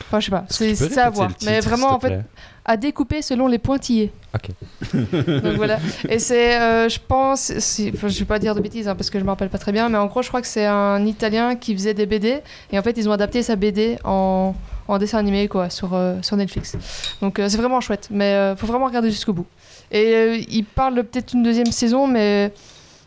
Enfin, 0.00 0.18
je 0.18 0.24
sais 0.24 0.30
pas, 0.30 0.44
c'est 0.48 0.98
à 0.98 1.10
voir. 1.10 1.30
Mais 1.44 1.60
vraiment, 1.60 1.92
en 1.92 2.00
fait, 2.00 2.08
plaît? 2.08 2.24
À 2.66 2.76
découper 2.76 3.22
selon 3.22 3.46
les 3.46 3.58
pointillés. 3.58 4.12
Ok. 4.34 4.50
Donc 4.92 5.54
voilà. 5.54 5.78
Et 6.08 6.18
c'est, 6.18 6.60
euh, 6.60 6.88
je 6.88 6.98
pense, 6.98 7.50
je 7.56 8.18
vais 8.18 8.24
pas 8.24 8.38
dire 8.38 8.54
de 8.54 8.60
bêtises 8.60 8.88
hein, 8.88 8.94
parce 8.94 9.08
que 9.08 9.18
je 9.18 9.24
me 9.24 9.30
rappelle 9.30 9.48
pas 9.48 9.58
très 9.58 9.72
bien, 9.72 9.88
mais 9.88 9.96
en 9.96 10.06
gros, 10.06 10.20
je 10.20 10.28
crois 10.28 10.42
que 10.42 10.48
c'est 10.48 10.66
un 10.66 11.06
Italien 11.06 11.54
qui 11.54 11.74
faisait 11.74 11.94
des 11.94 12.06
BD 12.06 12.42
et 12.72 12.78
en 12.78 12.82
fait, 12.82 12.98
ils 12.98 13.08
ont 13.08 13.12
adapté 13.12 13.42
sa 13.42 13.56
BD 13.56 13.96
en, 14.04 14.54
en 14.88 14.98
dessin 14.98 15.18
animé 15.18 15.48
quoi 15.48 15.70
sur 15.70 15.94
euh, 15.94 16.16
sur 16.22 16.36
Netflix. 16.36 16.76
Donc 17.22 17.38
euh, 17.38 17.48
c'est 17.48 17.56
vraiment 17.56 17.80
chouette, 17.80 18.08
mais 18.10 18.34
euh, 18.34 18.56
faut 18.56 18.66
vraiment 18.66 18.86
regarder 18.86 19.10
jusqu'au 19.10 19.32
bout. 19.32 19.46
Et 19.90 20.14
euh, 20.14 20.38
il 20.48 20.64
parle 20.64 20.96
de 20.96 21.02
peut-être 21.02 21.34
une 21.34 21.44
deuxième 21.44 21.70
saison, 21.70 22.06
mais 22.08 22.52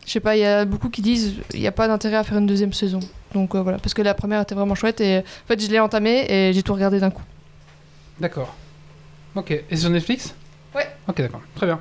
je 0.06 0.12
sais 0.12 0.22
pas, 0.22 0.36
il 0.38 0.39
y 0.39 0.45
a 0.45 0.65
beaucoup 0.65 0.89
qui 0.89 1.02
disent 1.02 1.34
il 1.54 1.60
n'y 1.60 1.67
a 1.67 1.72
pas 1.72 1.88
d'intérêt 1.88 2.15
à 2.15 2.24
faire 2.24 2.38
une 2.38 2.48
deuxième 2.48 2.74
saison. 2.74 3.00
Donc 3.34 3.54
euh, 3.56 3.62
voilà, 3.62 3.78
parce 3.78 3.93
que 3.93 4.02
la 4.02 4.13
première 4.13 4.41
était 4.41 4.56
vraiment 4.56 4.76
chouette 4.76 5.02
et 5.02 5.19
en 5.19 5.48
fait, 5.48 5.62
je 5.62 5.69
l'ai 5.69 5.80
entamée 5.80 6.26
et 6.30 6.54
j'ai 6.54 6.63
tout 6.63 6.74
regardé 6.74 7.00
d'un 7.00 7.12
coup. 7.12 7.22
D'accord. 8.19 8.56
Ok. 9.36 9.52
Et 9.70 9.76
sur 9.76 9.89
Netflix 9.89 10.36
Ouais. 10.76 10.88
Ok, 11.08 11.18
d'accord. 11.22 11.42
Très 11.56 11.65
bien. 11.65 11.80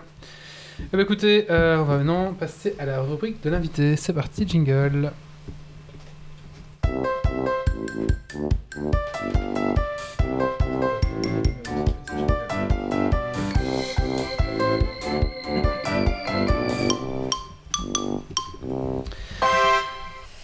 Eh 0.80 0.96
ben, 0.96 1.00
écoutez, 1.00 1.46
euh, 1.50 1.78
on 1.78 1.84
va 1.84 1.96
maintenant 1.98 2.32
passer 2.34 2.74
à 2.78 2.86
la 2.86 3.00
rubrique 3.00 3.42
de 3.42 3.50
l'invité. 3.50 3.96
C'est 3.96 4.12
parti, 4.12 4.46
jingle. 4.48 5.10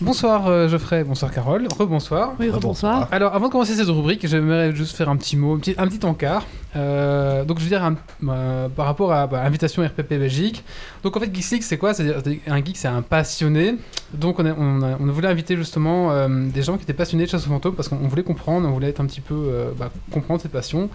Bonsoir 0.00 0.48
euh, 0.48 0.68
Geoffrey, 0.68 1.04
bonsoir 1.04 1.30
Carole, 1.30 1.68
rebonsoir. 1.78 2.32
Oui, 2.40 2.50
bonsoir. 2.60 3.06
Alors, 3.12 3.32
avant 3.32 3.46
de 3.46 3.52
commencer 3.52 3.74
cette 3.74 3.86
rubrique, 3.86 4.26
j'aimerais 4.26 4.74
juste 4.74 4.96
faire 4.96 5.08
un 5.08 5.16
petit 5.16 5.36
mot, 5.36 5.54
un 5.54 5.58
petit, 5.58 5.74
un 5.78 5.86
petit 5.86 6.04
encart. 6.04 6.44
Euh, 6.74 7.44
donc, 7.44 7.58
je 7.60 7.62
veux 7.64 7.68
dire, 7.70 7.84
un- 7.84 7.94
euh, 8.28 8.68
par 8.68 8.86
rapport 8.86 9.12
à 9.12 9.28
bah, 9.28 9.42
l'invitation 9.44 9.84
RPP 9.84 10.18
Belgique. 10.18 10.64
Donc, 11.04 11.16
en 11.16 11.20
fait, 11.20 11.32
Geeks 11.32 11.50
League, 11.52 11.62
c'est 11.62 11.78
quoi? 11.78 11.94
C'est-à-dire, 11.94 12.16
un 12.48 12.56
geek, 12.56 12.76
c'est 12.76 12.88
un 12.88 13.02
passionné. 13.02 13.76
Donc, 14.12 14.40
on, 14.40 14.46
a- 14.46 14.52
on, 14.58 14.82
a- 14.82 14.96
on 14.98 15.06
voulait 15.06 15.28
inviter 15.28 15.56
justement 15.56 16.10
euh, 16.10 16.26
des 16.52 16.62
gens 16.62 16.76
qui 16.76 16.82
étaient 16.82 16.92
passionnés 16.92 17.26
de 17.26 17.30
chasse 17.30 17.46
aux 17.46 17.50
fantômes 17.50 17.76
parce 17.76 17.88
qu'on 17.88 17.98
on 18.02 18.08
voulait 18.08 18.24
comprendre, 18.24 18.68
on 18.68 18.72
voulait 18.72 18.88
être 18.88 19.00
un 19.00 19.06
petit 19.06 19.20
peu 19.20 19.34
euh, 19.36 19.70
bah, 19.78 19.90
comprendre 20.10 20.40
cette 20.42 20.50
passion. 20.50 20.90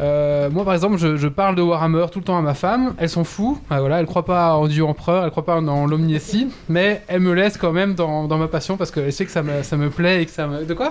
Euh, 0.00 0.48
moi, 0.48 0.64
par 0.64 0.74
exemple, 0.74 0.96
je, 0.98 1.16
je 1.16 1.26
parle 1.26 1.56
de 1.56 1.62
Warhammer 1.62 2.06
tout 2.12 2.20
le 2.20 2.24
temps 2.24 2.38
à 2.38 2.42
ma 2.42 2.54
femme. 2.54 2.94
Elle 2.98 3.08
s'en 3.08 3.24
fout. 3.24 3.58
Ah, 3.68 3.80
voilà, 3.80 3.98
elle 3.98 4.06
croit 4.06 4.24
pas 4.24 4.54
en 4.54 4.68
Dieu 4.68 4.84
empereur, 4.84 5.24
elle 5.24 5.30
croit 5.32 5.44
pas 5.44 5.60
dans 5.60 5.86
l'omniécie, 5.86 6.46
mais 6.68 7.02
elle 7.08 7.20
me 7.20 7.32
laisse 7.32 7.56
quand 7.58 7.72
même 7.72 7.94
dans, 7.96 8.27
dans 8.28 8.38
ma 8.38 8.48
passion 8.48 8.76
parce 8.76 8.90
qu'elle 8.90 9.12
sait 9.12 9.24
que 9.24 9.30
ça 9.32 9.42
me, 9.42 9.62
ça 9.62 9.76
me 9.76 9.90
plaît 9.90 10.22
et 10.22 10.26
que 10.26 10.32
ça 10.32 10.46
me. 10.46 10.64
De 10.64 10.74
quoi? 10.74 10.90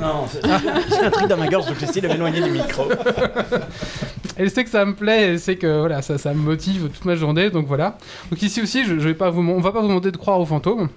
Non, 0.00 0.26
c'est- 0.28 0.40
j'ai 0.90 1.04
un 1.06 1.10
truc 1.10 1.28
dans 1.28 1.36
ma 1.36 1.48
gorge, 1.48 1.66
donc 1.66 1.76
j'essaie 1.78 2.00
de 2.00 2.08
m'éloigner 2.08 2.42
du 2.42 2.50
micro. 2.50 2.84
Elle 4.36 4.50
sait 4.50 4.64
que 4.64 4.70
ça 4.70 4.84
me 4.86 4.94
plaît, 4.94 5.32
elle 5.32 5.38
sait 5.40 5.56
que 5.56 5.80
voilà, 5.80 6.00
ça, 6.00 6.16
ça 6.16 6.32
me 6.32 6.40
motive 6.40 6.88
toute 6.88 7.04
ma 7.04 7.14
journée, 7.14 7.50
donc 7.50 7.66
voilà. 7.66 7.98
Donc 8.30 8.40
ici 8.42 8.62
aussi, 8.62 8.84
je, 8.84 8.98
je 8.98 9.08
vais 9.08 9.14
pas 9.14 9.28
vous, 9.30 9.42
on 9.42 9.60
va 9.60 9.72
pas 9.72 9.80
vous 9.82 9.88
demander 9.88 10.10
de 10.10 10.16
croire 10.16 10.40
aux 10.40 10.46
fantômes. 10.46 10.88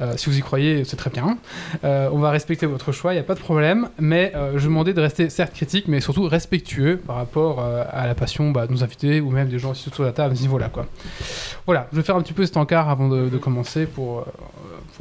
Euh, 0.00 0.14
si 0.16 0.28
vous 0.28 0.36
y 0.36 0.40
croyez, 0.40 0.84
c'est 0.84 0.96
très 0.96 1.10
bien. 1.10 1.38
Euh, 1.84 2.08
on 2.12 2.18
va 2.18 2.30
respecter 2.30 2.66
votre 2.66 2.90
choix, 2.92 3.12
il 3.12 3.16
n'y 3.16 3.20
a 3.20 3.24
pas 3.24 3.34
de 3.34 3.40
problème. 3.40 3.88
Mais 3.98 4.32
euh, 4.34 4.52
je 4.54 4.58
vais 4.58 4.64
demander 4.68 4.92
de 4.92 5.00
rester 5.00 5.30
certes 5.30 5.52
critique, 5.54 5.86
mais 5.88 6.00
surtout 6.00 6.24
respectueux 6.26 6.96
par 7.06 7.16
rapport 7.16 7.60
euh, 7.60 7.84
à 7.92 8.06
la 8.08 8.14
passion 8.14 8.50
bah, 8.50 8.66
de 8.66 8.72
nos 8.72 8.82
invités 8.82 9.20
ou 9.20 9.30
même 9.30 9.48
des 9.48 9.58
gens 9.60 9.72
ici 9.72 9.88
autour 9.88 10.00
de 10.04 10.08
la 10.08 10.12
table 10.12 10.32
à 10.32 10.36
ce 10.36 10.42
niveau-là. 10.42 10.68
Quoi. 10.68 10.86
Voilà, 11.66 11.86
je 11.92 11.96
vais 11.98 12.02
faire 12.02 12.16
un 12.16 12.22
petit 12.22 12.32
peu 12.32 12.44
cet 12.44 12.56
encart 12.56 12.88
avant 12.88 13.08
de, 13.08 13.28
de 13.28 13.38
commencer 13.38 13.86
pour, 13.86 14.26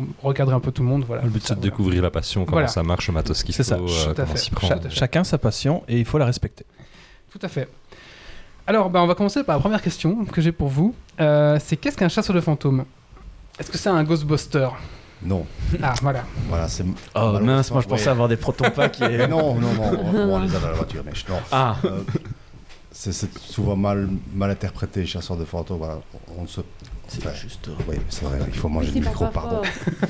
pour 0.05 0.29
recadrer 0.29 0.55
un 0.55 0.59
peu 0.59 0.71
tout 0.71 0.81
le 0.83 0.89
monde. 0.89 1.03
Voilà. 1.05 1.23
Le 1.23 1.29
but, 1.29 1.41
c'est 1.41 1.53
de 1.55 1.59
Voilà. 1.59 1.69
découvrir 1.71 2.01
la 2.03 2.09
passion, 2.12 2.41
comment 2.45 2.55
Voilà. 2.57 2.67
ça 2.67 2.83
marche, 2.83 3.07
le 3.07 3.13
matos 3.13 3.43
faut, 3.43 3.51
C'est 3.53 3.63
ça. 3.63 3.75
euh, 3.75 3.79
Tout 4.13 4.21
à 4.21 4.25
comment 4.25 4.35
fait. 4.35 4.49
Cha- 4.67 4.89
Chacun 4.89 5.23
sa 5.23 5.38
passion 5.38 5.83
et 5.88 5.97
il 5.99 6.05
faut 6.05 6.17
la 6.17 6.25
respecter. 6.25 6.65
Tout 7.31 7.39
à 7.41 7.47
fait. 7.47 7.67
Alors, 8.67 8.89
bah, 8.89 9.01
on 9.01 9.07
va 9.07 9.15
commencer 9.15 9.43
par 9.43 9.55
la 9.55 9.59
première 9.62 9.81
question 9.81 10.25
que 10.25 10.41
j'ai 10.41 10.51
pour 10.51 10.67
vous. 10.67 10.93
Euh, 11.19 11.57
c'est 11.63 11.75
qu'est-ce 11.77 11.97
qu'un 11.97 12.09
chasseur 12.09 12.35
de 12.35 12.41
fantômes? 12.41 12.85
Est-ce 13.59 13.71
que 13.71 13.77
c'est 13.77 13.89
un 13.89 14.03
Ghostbuster? 14.03 14.69
Non. 15.23 15.45
Ah, 15.83 15.93
voilà. 16.01 16.23
Voilà, 16.47 16.67
c'est. 16.69 16.85
Oh 17.15 17.38
mince, 17.41 17.71
moi 17.71 17.81
je 17.81 17.88
pensais 17.88 18.03
Ouais. 18.05 18.09
avoir 18.12 18.27
des 18.29 18.38
protopacks 18.38 19.01
et... 19.01 19.17
Mais 19.17 19.27
non, 19.27 19.55
non, 19.55 19.73
non, 19.73 19.91
on, 20.13 20.15
on 20.35 20.39
les 20.43 20.55
a 20.55 20.59
dans 20.59 20.67
la 20.67 20.73
voiture, 20.73 21.03
mais 21.05 21.12
je- 21.13 21.25
non. 21.29 21.39
Ah, 21.51 21.75
Euh, 21.83 22.03
c'est 22.91 23.12
souvent 23.38 23.75
mal, 23.75 24.07
mal 24.33 24.49
interprété, 24.51 25.05
chasseur 25.05 25.35
de 25.35 25.45
fantômes. 25.45 25.77
Voilà. 25.79 25.99
On, 26.38 26.43
on 26.43 26.47
se... 26.47 26.62
c'est 27.10 27.26
Ouais. 27.26 27.34
juste... 27.36 27.69
Oui, 27.88 27.95
c'est 28.10 28.24
vrai, 28.26 28.39
il 28.48 28.54
faut 28.58 28.69
manger 28.69 28.91
le 28.91 29.00
micro, 29.02 29.26
pardon. 29.28 29.62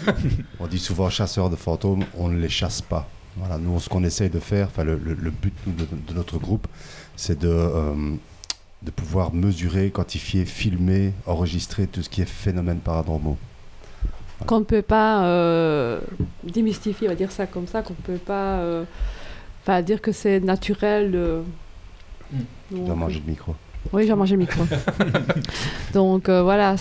On 0.60 0.68
dit 0.68 0.80
souvent 0.80 1.10
chasseur 1.10 1.50
de 1.50 1.56
fantômes, 1.56 2.04
on 2.18 2.28
ne 2.30 2.38
les 2.40 2.50
chasse 2.50 2.82
pas. 2.82 3.08
Voilà, 3.38 3.58
nous, 3.58 3.80
ce 3.80 3.88
qu'on 3.90 4.04
essaye 4.04 4.30
de 4.30 4.40
faire, 4.40 4.68
enfin, 4.68 4.84
le, 4.84 4.98
le- 4.98 5.14
le 5.14 5.32
but 5.32 5.54
de, 5.66 5.86
de 6.08 6.14
notre 6.14 6.38
groupe, 6.38 6.68
c'est 7.16 7.40
de, 7.40 7.48
euh, 7.48 7.94
de 8.82 8.92
pouvoir 8.92 9.34
mesurer, 9.34 9.92
quantifier, 9.92 10.46
filmer, 10.46 11.14
enregistrer 11.26 11.88
tout 11.88 12.02
ce 12.04 12.10
qui 12.10 12.22
est 12.22 12.26
phénomènes 12.30 12.80
paranormaux. 12.80 13.38
Qu'on 14.46 14.60
ne 14.60 14.66
peut 14.66 14.82
pas 14.82 15.26
euh, 15.26 16.00
démystifier, 16.44 17.08
on 17.08 17.12
va 17.12 17.16
dire 17.16 17.32
ça 17.32 17.46
comme 17.46 17.68
ça, 17.68 17.82
qu'on 17.82 17.94
ne 17.94 18.18
peut 18.18 18.24
pas 18.24 18.60
euh, 18.60 18.84
enfin, 19.64 19.82
dire 19.82 20.02
que 20.02 20.12
c'est 20.12 20.40
naturel. 20.40 21.12
euh, 21.14 21.42
Tu 22.70 22.80
dois 22.80 22.96
manger 22.96 23.22
le 23.26 23.30
micro. 23.32 23.56
Oui, 23.94 24.06
j'ai 24.06 24.14
mangé 24.14 24.36
le 24.36 24.42
micro. 24.42 24.64
Donc 25.94 26.30
euh, 26.30 26.44
voilà, 26.44 26.76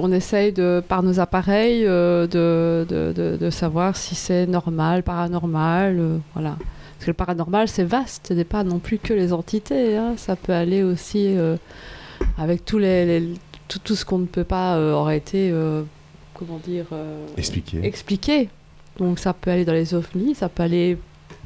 on 0.00 0.12
essaye 0.12 0.52
de, 0.52 0.82
par 0.86 1.02
nos 1.02 1.20
appareils 1.20 1.84
euh, 1.86 2.26
de, 2.26 2.86
de, 2.88 3.12
de- 3.12 3.36
de 3.36 3.50
savoir 3.50 3.96
si 3.96 4.14
c'est 4.14 4.46
normal, 4.46 5.02
paranormal, 5.02 5.96
euh, 5.98 6.18
voilà. 6.34 6.56
Parce 6.58 7.06
que 7.06 7.10
le 7.10 7.14
paranormal, 7.14 7.68
c'est 7.68 7.84
vaste, 7.84 8.26
ce 8.28 8.34
n'est 8.34 8.44
pas 8.44 8.64
non 8.64 8.78
plus 8.78 8.98
que 8.98 9.12
les 9.12 9.32
entités, 9.32 9.96
hein. 9.96 10.14
ça 10.16 10.36
peut 10.36 10.52
aller 10.52 10.82
aussi 10.82 11.36
euh, 11.36 11.56
avec 12.38 12.64
tous 12.64 12.78
les, 12.78 13.04
les- 13.20 13.34
tout, 13.68 13.78
tout 13.80 13.94
ce 13.96 14.04
qu'on 14.04 14.18
ne 14.18 14.26
peut 14.26 14.44
pas 14.44 14.78
aurait 14.80 15.16
été, 15.16 15.52
comment 16.34 16.60
dire, 16.64 16.86
Expliquer. 17.36 17.84
expliqué. 17.84 18.48
Donc 18.98 19.18
ça 19.18 19.32
peut 19.32 19.50
aller 19.50 19.64
dans 19.64 19.72
les 19.72 19.94
ovnis, 19.94 20.34
ça 20.34 20.48
peut 20.48 20.62
aller 20.62 20.98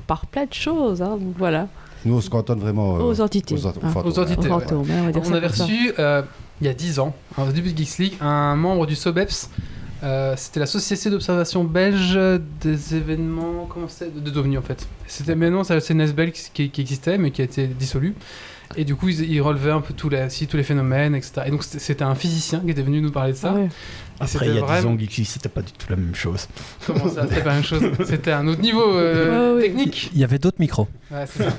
par 0.07 0.27
plein 0.27 0.45
de 0.47 0.53
choses, 0.53 1.01
hein. 1.03 1.17
donc 1.17 1.35
voilà, 1.39 1.69
Nous, 2.07 2.15
on 2.17 2.21
se 2.21 2.31
cantonne 2.31 2.61
vraiment 2.61 2.97
euh, 2.97 3.01
aux 3.03 3.21
entités. 3.21 3.55
aux, 3.55 3.67
ent- 3.67 3.73
fantômes, 3.73 4.13
Aux 4.13 4.19
entités. 4.19 4.39
Aux 4.49 4.55
ouais. 4.55 4.61
fantômes, 4.61 4.87
hein, 4.91 5.11
on 5.25 5.33
avait 5.35 5.47
reçu, 5.49 5.93
euh, 5.99 6.23
il 6.61 6.67
y 6.67 6.71
a 6.71 6.75
10 6.75 6.99
ans, 7.01 7.15
hein, 7.37 7.43
au 7.49 7.53
début 7.53 7.73
de 7.73 7.79
Geeks 7.79 7.99
League, 7.99 8.15
un 8.21 8.55
membre 8.57 8.87
du 8.87 8.95
SOBEPS. 8.95 9.51
Euh, 10.05 10.35
c'était 10.37 10.61
la 10.61 10.67
Société 10.67 11.09
d'observation 11.11 11.65
belge 11.65 12.19
des 12.61 12.95
événements 12.95 13.67
comment 13.69 13.89
c'est 13.89 14.15
de, 14.15 14.21
de 14.21 14.31
d'OVNI 14.31 14.59
en 14.59 14.63
fait. 14.63 14.87
C'était 15.07 15.35
maintenant 15.35 15.65
c'est 15.65 15.73
la 15.75 15.81
CNSBL 15.81 16.33
qui, 16.33 16.43
qui- 16.53 16.71
qui 16.71 16.81
existait 16.83 17.17
mais 17.17 17.31
qui 17.31 17.41
a 17.41 17.45
été 17.45 17.67
dissolue. 17.67 18.15
Et 18.77 18.85
du 18.85 18.97
coup 18.97 19.09
ils, 19.09 19.31
ils 19.31 19.41
relevaient 19.41 19.71
un 19.71 19.81
peu 19.81 19.95
tous 19.95 20.09
les, 20.09 20.29
si, 20.31 20.47
tous 20.47 20.57
les 20.57 20.63
phénomènes 20.65 21.15
etc. 21.15 21.43
Et 21.47 21.51
donc 21.51 21.63
c'était, 21.63 22.03
un 22.05 22.15
physicien 22.15 22.61
qui 22.61 22.71
était 22.71 22.83
venu 22.83 23.01
nous 23.01 23.13
parler 23.13 23.33
de 23.33 23.37
ça. 23.37 23.53
Ah 23.55 23.59
ouais. 23.61 23.69
Après, 24.19 24.47
il 24.49 24.55
y 24.55 24.59
a 24.59 24.61
10 24.63 24.67
vraiment- 24.67 24.91
ans, 24.95 24.99
Geeky, 24.99 25.25
c'était 25.27 25.51
pas 25.51 25.61
du 25.61 25.73
tout 25.73 25.87
la 25.91 25.97
même 25.97 26.15
chose. 26.15 26.49
Comment 26.87 27.07
ça 27.09 27.25
C'était 27.29 27.43
pas 27.43 27.51
la 27.51 27.55
même 27.57 27.63
chose? 27.65 27.83
C'était 28.07 28.33
un 28.33 28.47
autre 28.49 28.63
niveau 28.63 28.95
euh, 28.97 29.53
Ouais, 29.53 29.57
ouais. 29.57 29.63
technique. 29.69 30.11
Il 30.15 30.19
y 30.21 30.25
avait 30.25 30.39
d'autres 30.39 30.57
micros. 30.59 30.89
Ouais, 31.11 31.25
c'est 31.27 31.43
ça. 31.43 31.55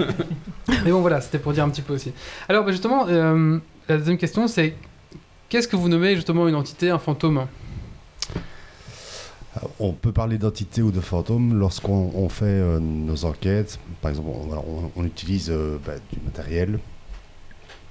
Mais 0.84 0.90
bon, 0.92 1.02
voilà, 1.02 1.22
c'était 1.22 1.38
pour 1.38 1.54
dire 1.54 1.64
un 1.64 1.70
petit 1.70 1.84
peu 1.84 1.94
aussi. 1.94 2.12
Alors, 2.50 2.66
bah, 2.66 2.72
justement, 2.72 3.06
euh, 3.08 3.60
la 3.88 3.98
deuxième 3.98 4.18
question, 4.18 4.48
c'est 4.48 4.74
qu'est-ce 5.50 5.68
que 5.68 5.76
vous 5.76 5.88
nommez 5.88 6.16
justement 6.16 6.48
une 6.48 6.56
entité, 6.56 6.90
un 6.90 6.98
fantôme? 6.98 7.46
Euh, 9.56 9.60
On 9.80 9.94
peut 9.94 10.12
parler 10.12 10.40
d'entité 10.40 10.82
ou 10.82 10.90
de 10.92 11.00
fantôme 11.00 11.60
lorsqu'on 11.60 12.12
on 12.16 12.28
fait 12.30 12.46
euh, 12.46 12.80
nos 12.80 13.26
enquêtes. 13.26 13.80
Par 14.02 14.10
exemple, 14.10 14.30
on, 14.34 14.48
voilà, 14.48 14.64
on- 14.68 14.92
on 14.96 15.06
utilise 15.06 15.50
euh, 15.52 15.78
bah, 15.86 15.94
du 16.12 16.20
matériel. 16.26 16.80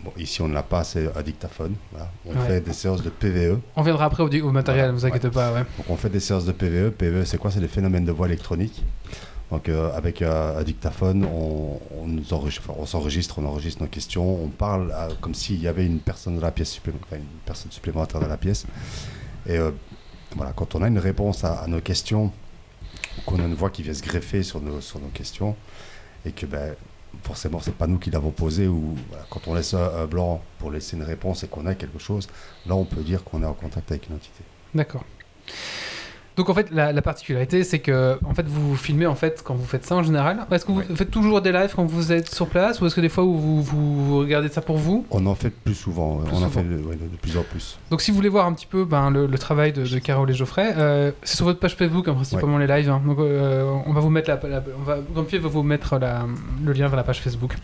Bon, 0.04 0.12
ici, 0.18 0.40
on 0.42 0.48
ne 0.48 0.54
l'a 0.54 0.62
pas, 0.62 0.85
c'est 0.85 1.09
un 1.16 1.22
dictaphone. 1.22 1.74
voilà. 1.90 2.11
On 2.26 2.30
Ouais. 2.32 2.46
fait 2.46 2.61
des 2.61 2.72
séances 2.72 3.02
de 3.02 3.11
PVE. 3.11 3.59
On 3.76 3.82
viendra 3.82 4.04
après 4.04 4.22
au, 4.22 4.26
au 4.46 4.52
matériel, 4.52 4.85
Voilà, 4.87 4.92
vous 4.98 5.06
inquiétez 5.06 5.30
pas, 5.30 5.52
ouais. 5.52 5.61
Donc, 5.78 5.87
on 5.88 5.96
fait 5.96 6.11
des 6.11 6.20
séances 6.20 6.44
de 6.44 6.52
PVE. 6.52 6.90
PVE, 6.90 7.24
c'est 7.24 7.38
quoi? 7.38 7.50
C'est 7.50 7.61
des 7.61 7.68
phénomènes 7.68 8.04
de 8.04 8.12
voix 8.12 8.26
électronique. 8.26 8.82
Donc 9.50 9.68
euh, 9.68 9.92
avec 9.96 10.22
euh, 10.22 10.59
un 10.59 10.62
dictaphone, 10.64 11.24
on, 11.24 11.78
on 12.02 12.06
nous 12.09 12.35
enregistre, 12.35 12.62
enfin, 12.68 12.80
on 12.82 12.85
s'enregistre, 12.85 13.38
on 13.38 13.46
enregistre 13.46 13.80
nos 13.80 13.87
questions, 13.88 14.42
on 14.42 14.48
parle 14.48 14.90
euh, 14.92 15.09
comme 15.20 15.35
s'il 15.35 15.62
y 15.62 15.68
avait 15.68 15.87
une 15.87 16.00
personne 16.00 16.35
dans 16.35 16.42
la 16.42 16.50
pièce 16.50 16.70
supplémentaire, 16.72 17.06
enfin, 17.12 17.18
une 17.18 17.38
personne 17.44 17.70
supplémentaire 17.70 18.20
dans 18.20 18.26
la 18.26 18.38
pièce. 18.38 18.66
Et 19.46 19.56
euh, 19.56 19.70
voilà, 20.35 20.52
quand 20.52 20.74
on 20.74 20.82
a 20.82 20.88
une 20.88 20.98
réponse 20.98 21.44
à, 21.44 21.61
à 21.61 21.66
nos 21.68 21.80
questions, 21.80 22.32
qu'on 23.24 23.38
a 23.38 23.44
une 23.44 23.54
voix 23.54 23.70
qui 23.70 23.85
vient 23.85 23.94
se 23.94 24.02
greffer 24.02 24.42
sur 24.42 24.61
nos, 24.61 24.80
sur 24.80 24.98
nos 24.98 25.06
questions, 25.11 25.54
et 26.24 26.32
que 26.32 26.44
ben, 26.46 26.74
forcément 27.22 27.61
c'est 27.61 27.74
pas 27.74 27.87
nous 27.87 27.98
qui 27.98 28.11
l'avons 28.11 28.31
posé, 28.31 28.68
ou 28.68 28.94
quand 29.31 29.48
on 29.48 29.55
laisse 29.55 29.74
un 29.74 30.07
blanc 30.07 30.42
pour 30.59 30.70
laisser 30.70 30.96
une 30.96 31.02
réponse 31.02 31.44
et 31.44 31.48
qu'on 31.48 31.66
a 31.66 31.74
quelque 31.74 31.98
chose, 31.98 32.29
là 32.66 32.74
on 32.74 32.85
peut 32.85 33.02
dire 33.02 33.24
qu'on 33.24 33.42
est 33.42 33.46
en 33.46 33.55
contact 33.55 33.90
avec 33.90 34.09
une 34.09 34.16
entité. 34.16 34.42
D'accord. 34.74 35.05
Donc 36.37 36.51
en 36.51 36.55
fait, 36.55 36.70
la, 36.70 36.92
la 36.92 37.03
particularité, 37.03 37.64
c'est 37.64 37.79
que 37.79 38.18
en 38.25 38.35
fait, 38.35 38.46
vous 38.46 38.77
filmez 38.77 39.07
en 39.07 39.14
fait 39.14 39.40
quand 39.42 39.55
vous 39.55 39.64
faites 39.64 39.87
ça 39.87 39.94
en 39.96 40.03
général. 40.03 40.38
Est-ce 40.51 40.64
que 40.66 40.72
vous 40.72 40.79
Ouais. 40.81 40.85
faites 40.94 41.11
toujours 41.11 41.40
des 41.40 41.51
lives 41.53 41.72
quand 41.75 41.85
vous 41.87 42.12
êtes 42.12 42.31
sur 42.35 42.46
place, 42.46 42.81
ou 42.81 42.87
est-ce 42.87 42.94
que 42.94 43.01
des 43.01 43.09
fois 43.09 43.25
vous, 43.25 43.62
vous, 43.62 44.05
vous 44.07 44.18
regardez 44.18 44.49
ça 44.49 44.61
pour 44.61 44.77
vous? 44.77 45.07
On 45.11 45.25
en 45.27 45.35
fait 45.35 45.49
plus 45.51 45.75
souvent, 45.75 46.16
Plus 46.18 46.37
on 46.37 46.42
en 46.42 46.49
fait 46.51 46.62
de, 46.62 46.77
ouais, 46.83 46.96
plus 47.22 47.38
en 47.38 47.42
plus. 47.42 47.79
Donc 47.90 48.03
si 48.03 48.11
vous 48.11 48.16
voulez 48.16 48.29
voir 48.29 48.46
un 48.46 48.53
petit 48.53 48.66
peu 48.66 48.85
ben, 48.85 49.11
le, 49.11 49.27
le 49.27 49.38
travail 49.38 49.72
de, 49.72 49.85
de 49.87 49.99
Carole 49.99 50.31
et 50.31 50.35
Geoffrey, 50.35 50.75
euh, 50.77 51.11
c'est 51.22 51.37
sur 51.37 51.46
votre 51.46 51.59
page 51.59 51.75
Facebook 51.75 52.07
hein, 52.09 52.14
principalement 52.14 52.59
les 52.59 52.66
lives. 52.66 52.90
hein. 52.90 53.01
Donc 53.07 53.18
euh, 53.18 53.64
on 53.87 53.92
va 53.94 54.01
vous 54.01 54.11
mettre 54.11 54.29
la, 54.29 54.38
la- 54.49 54.62
on 54.79 54.83
va, 54.83 54.99
Grumpy 55.14 55.38
va 55.38 55.49
vous 55.49 55.62
mettre 55.62 55.99
la- 55.99 56.27
le 56.64 56.72
lien 56.72 56.88
vers 56.88 56.96
la 56.96 57.03
page 57.05 57.20
Facebook. 57.22 57.55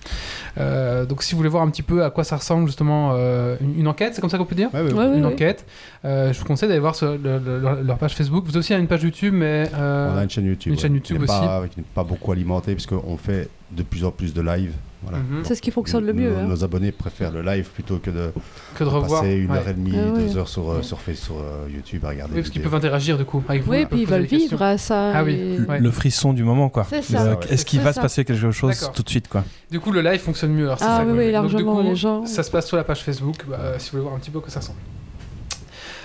Euh, 0.58 1.04
donc 1.04 1.22
si 1.22 1.32
vous 1.32 1.38
voulez 1.38 1.48
voir 1.50 1.62
un 1.62 1.68
petit 1.70 1.82
peu 1.82 2.04
à 2.04 2.10
quoi 2.10 2.24
ça 2.24 2.36
ressemble 2.36 2.66
justement 2.66 3.10
euh, 3.14 3.56
une, 3.60 3.80
une 3.80 3.88
enquête, 3.88 4.14
c'est 4.14 4.20
comme 4.20 4.30
ça 4.30 4.38
qu'on 4.38 4.44
peut 4.44 4.54
dire? 4.54 4.68
Ouais, 4.72 4.80
ouais, 4.80 4.92
Ouais, 4.92 4.98
ouais. 4.98 5.10
oui, 5.12 5.18
Une 5.18 5.26
enquête. 5.26 5.66
Euh, 6.04 6.32
je 6.32 6.38
vous 6.38 6.44
conseille 6.46 6.68
d'aller 6.68 6.80
voir 6.80 6.94
sur 6.94 7.12
le- 7.12 7.38
le- 7.38 7.58
leur, 7.60 7.82
leur 7.82 7.98
page 7.98 8.14
Facebook. 8.14 8.44
Vous 8.46 8.56
aussi 8.62 8.74
une 8.74 8.86
page 8.86 9.02
YouTube, 9.02 9.34
mais 9.34 9.68
euh, 9.74 10.12
On 10.14 10.18
a 10.18 10.22
une 10.24 10.30
chaîne 10.30 10.46
YouTube. 10.46 10.72
une 10.72 10.78
chaîne 10.78 10.94
YouTube 10.94 11.16
qui 11.18 11.22
n'est 11.24 11.30
aussi. 11.30 11.40
Pas, 11.40 11.62
qui 11.68 11.80
n'est 11.80 11.86
pas 11.94 12.04
beaucoup 12.04 12.32
alimentée, 12.32 12.74
parce 12.74 12.86
qu'on 12.86 13.16
fait 13.16 13.48
de 13.70 13.82
plus 13.82 14.04
en 14.04 14.10
plus 14.10 14.32
de 14.34 14.40
live. 14.42 14.72
Voilà. 15.04 15.18
mhm, 15.18 15.42
C'est 15.44 15.56
ce 15.56 15.62
qui 15.62 15.72
fonctionne 15.72 16.04
le 16.06 16.12
Nos- 16.12 16.20
mieux. 16.22 16.36
hein. 16.38 16.44
Nos 16.46 16.62
abonnés 16.62 16.92
préfèrent 16.92 17.32
le 17.32 17.42
live 17.42 17.68
plutôt 17.74 17.98
que 17.98 18.10
de 18.10 18.30
que 18.76 18.84
de 18.84 18.88
revoir. 18.88 19.22
passer 19.22 19.34
une 19.34 19.50
Ouais. 19.50 19.58
heure 19.58 19.68
et 19.68 19.74
demie, 19.74 19.94
Ah 19.96 20.12
ouais. 20.12 20.26
deux 20.26 20.36
heures 20.38 20.46
sur, 20.48 20.70
euh, 20.70 20.76
Ouais. 20.76 20.82
sur, 20.84 21.00
Face- 21.00 21.18
sur 21.18 21.38
euh, 21.38 21.66
YouTube 21.74 22.04
à 22.04 22.10
regarder. 22.10 22.34
Oui, 22.34 22.40
parce 22.40 22.50
qu'ils 22.50 22.62
peuvent 22.62 22.74
interagir 22.76 23.18
du 23.18 23.24
coup 23.24 23.42
avec 23.48 23.64
vous. 23.64 23.72
Oui, 23.72 23.78
ils 23.78 23.80
peuvent 23.82 23.90
puis 23.90 24.02
ils 24.02 24.06
veulent 24.08 24.22
vivre 24.26 24.62
à 24.62 24.78
ça. 24.78 25.10
Ah 25.12 25.24
oui. 25.24 25.32
et-. 25.68 25.78
Le 25.80 25.90
frisson 25.90 26.32
du 26.32 26.44
moment, 26.44 26.68
quoi. 26.68 26.86
C'est 26.88 27.02
ça. 27.02 27.36
Est-ce 27.50 27.64
qu'il 27.64 27.80
C'est 27.80 27.84
va 27.84 27.92
ça. 27.92 27.96
se 28.00 28.02
passer 28.02 28.24
quelque 28.24 28.52
chose 28.52 28.78
D'accord. 28.78 28.92
tout 28.92 29.02
de 29.02 29.08
suite, 29.10 29.26
quoi? 29.26 29.42
Du 29.72 29.80
coup, 29.80 29.90
le 29.90 30.02
live 30.02 30.20
fonctionne 30.20 30.52
mieux. 30.52 30.66
alors 30.66 30.78
c'est 30.78 30.84
Ah 30.86 30.98
ça, 30.98 31.04
oui, 31.04 31.08
Donc, 31.16 31.18
du 31.24 31.30
largement, 31.32 31.74
coup, 31.76 31.82
les 31.82 31.96
gens- 31.96 32.24
Ça 32.26 32.44
se 32.44 32.50
passe 32.52 32.66
sur 32.68 32.76
la 32.76 32.84
page 32.84 33.02
Facebook, 33.02 33.38
bah, 33.48 33.58
si 33.78 33.86
vous 33.90 33.92
voulez 33.96 34.02
voir 34.04 34.14
un 34.14 34.18
petit 34.20 34.30
peu 34.30 34.38
que 34.40 34.52
ça 34.52 34.60
ressemble. 34.60 34.78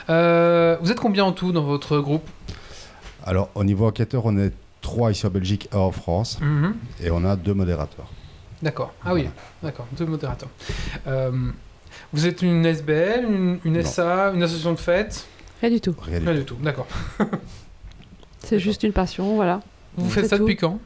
Euh, 0.09 0.77
vous 0.81 0.91
êtes 0.91 0.99
combien 0.99 1.25
en 1.25 1.31
tout 1.31 1.51
dans 1.51 1.63
votre 1.63 1.99
groupe 1.99 2.27
Alors, 3.25 3.49
au 3.55 3.63
niveau 3.63 3.87
enquêteur, 3.87 4.25
on 4.25 4.37
est 4.37 4.53
trois 4.81 5.11
ici 5.11 5.25
en 5.25 5.29
Belgique, 5.29 5.67
un 5.73 5.79
en 5.79 5.91
France, 5.91 6.39
Mhm. 6.41 6.75
et 7.03 7.11
on 7.11 7.23
a 7.25 7.35
deux 7.35 7.53
modérateurs. 7.53 8.07
D'accord. 8.61 8.93
Ah 9.05 9.13
oui, 9.13 9.27
d'accord. 9.61 9.85
Deux 9.97 10.05
modérateurs. 10.05 10.49
Euh, 11.07 11.31
vous 12.13 12.25
êtes 12.25 12.41
une 12.41 12.65
SBL, 12.65 13.25
une, 13.25 13.59
une 13.65 13.73
Non. 13.77 13.83
SA, 13.83 14.31
une 14.33 14.41
association 14.43 14.71
de 14.73 14.79
fête 14.79 15.25
Rien 15.61 15.71
du 15.71 15.81
tout. 15.81 15.95
Rien 16.01 16.19
du 16.19 16.25
Rien 16.25 16.33
tout. 16.35 16.39
du 16.39 16.45
tout. 16.45 16.55
D'accord. 16.63 16.87
C'est 18.39 18.59
juste 18.59 18.83
une 18.83 18.93
passion, 18.93 19.35
voilà. 19.35 19.61
Vous 19.97 20.09
faites 20.09 20.27
ça 20.27 20.37
tout. 20.37 20.43
depuis 20.43 20.55
quand 20.55 20.79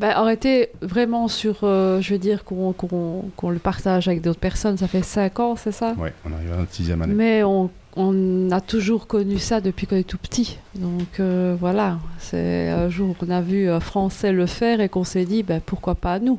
Ben, 0.00 0.08
arrêter 0.10 0.70
vraiment 0.80 1.28
sur, 1.28 1.58
euh, 1.62 2.00
je 2.00 2.14
veux 2.14 2.18
dire, 2.18 2.42
qu'on 2.44 2.72
qu'on- 2.72 3.24
qu'on 3.36 3.50
le 3.50 3.58
partage 3.58 4.08
avec 4.08 4.22
d'autres 4.22 4.40
personnes, 4.40 4.78
ça 4.78 4.88
fait 4.88 5.02
5 5.04 5.38
ans, 5.40 5.56
c'est 5.56 5.72
ça? 5.72 5.92
Ouais, 5.98 6.14
on 6.28 6.32
arrive 6.32 6.52
à 6.52 6.56
notre 6.56 6.72
sixième 6.72 7.02
année. 7.02 7.12
Mais 7.14 7.42
on, 7.42 7.68
on 7.96 8.50
a 8.50 8.62
toujours 8.62 9.06
connu 9.06 9.38
ça 9.38 9.60
depuis 9.60 9.86
qu'on 9.86 9.96
est 9.96 10.04
tout 10.08 10.16
petit. 10.16 10.58
Donc 10.74 11.20
euh, 11.20 11.54
voilà, 11.60 11.98
c'est 12.18 12.68
un 12.70 12.88
jour 12.88 13.14
on 13.20 13.30
a 13.30 13.42
vu 13.42 13.68
un 13.68 13.80
Français 13.80 14.32
le 14.32 14.46
faire 14.46 14.80
et 14.80 14.88
qu'on 14.88 15.04
s'est 15.04 15.26
dit, 15.26 15.42
ben, 15.42 15.60
pourquoi 15.64 15.94
pas 15.94 16.18
nous? 16.18 16.38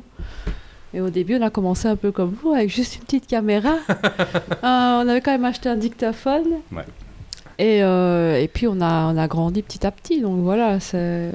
Et 0.94 1.00
au 1.00 1.08
début, 1.08 1.36
on 1.36 1.42
a 1.42 1.48
commencé 1.50 1.86
un 1.88 1.96
peu 1.96 2.10
comme 2.10 2.34
vous, 2.42 2.52
avec 2.52 2.68
juste 2.68 2.96
une 2.96 3.02
petite 3.02 3.26
caméra. 3.28 3.76
Euh, 4.64 5.02
on 5.04 5.08
avait 5.08 5.20
quand 5.20 5.32
même 5.32 5.44
acheté 5.44 5.68
un 5.68 5.76
dictaphone. 5.76 6.46
Ouais. 6.70 6.84
Et, 7.58 7.82
euh, 7.82 8.40
et 8.40 8.46
puis 8.48 8.66
on 8.68 8.80
a, 8.80 9.12
on 9.12 9.16
a 9.16 9.26
grandi 9.28 9.62
petit 9.62 9.84
à 9.86 9.90
petit. 9.90 10.20
Donc 10.20 10.40
voilà, 10.40 10.78
c'est... 10.80 11.32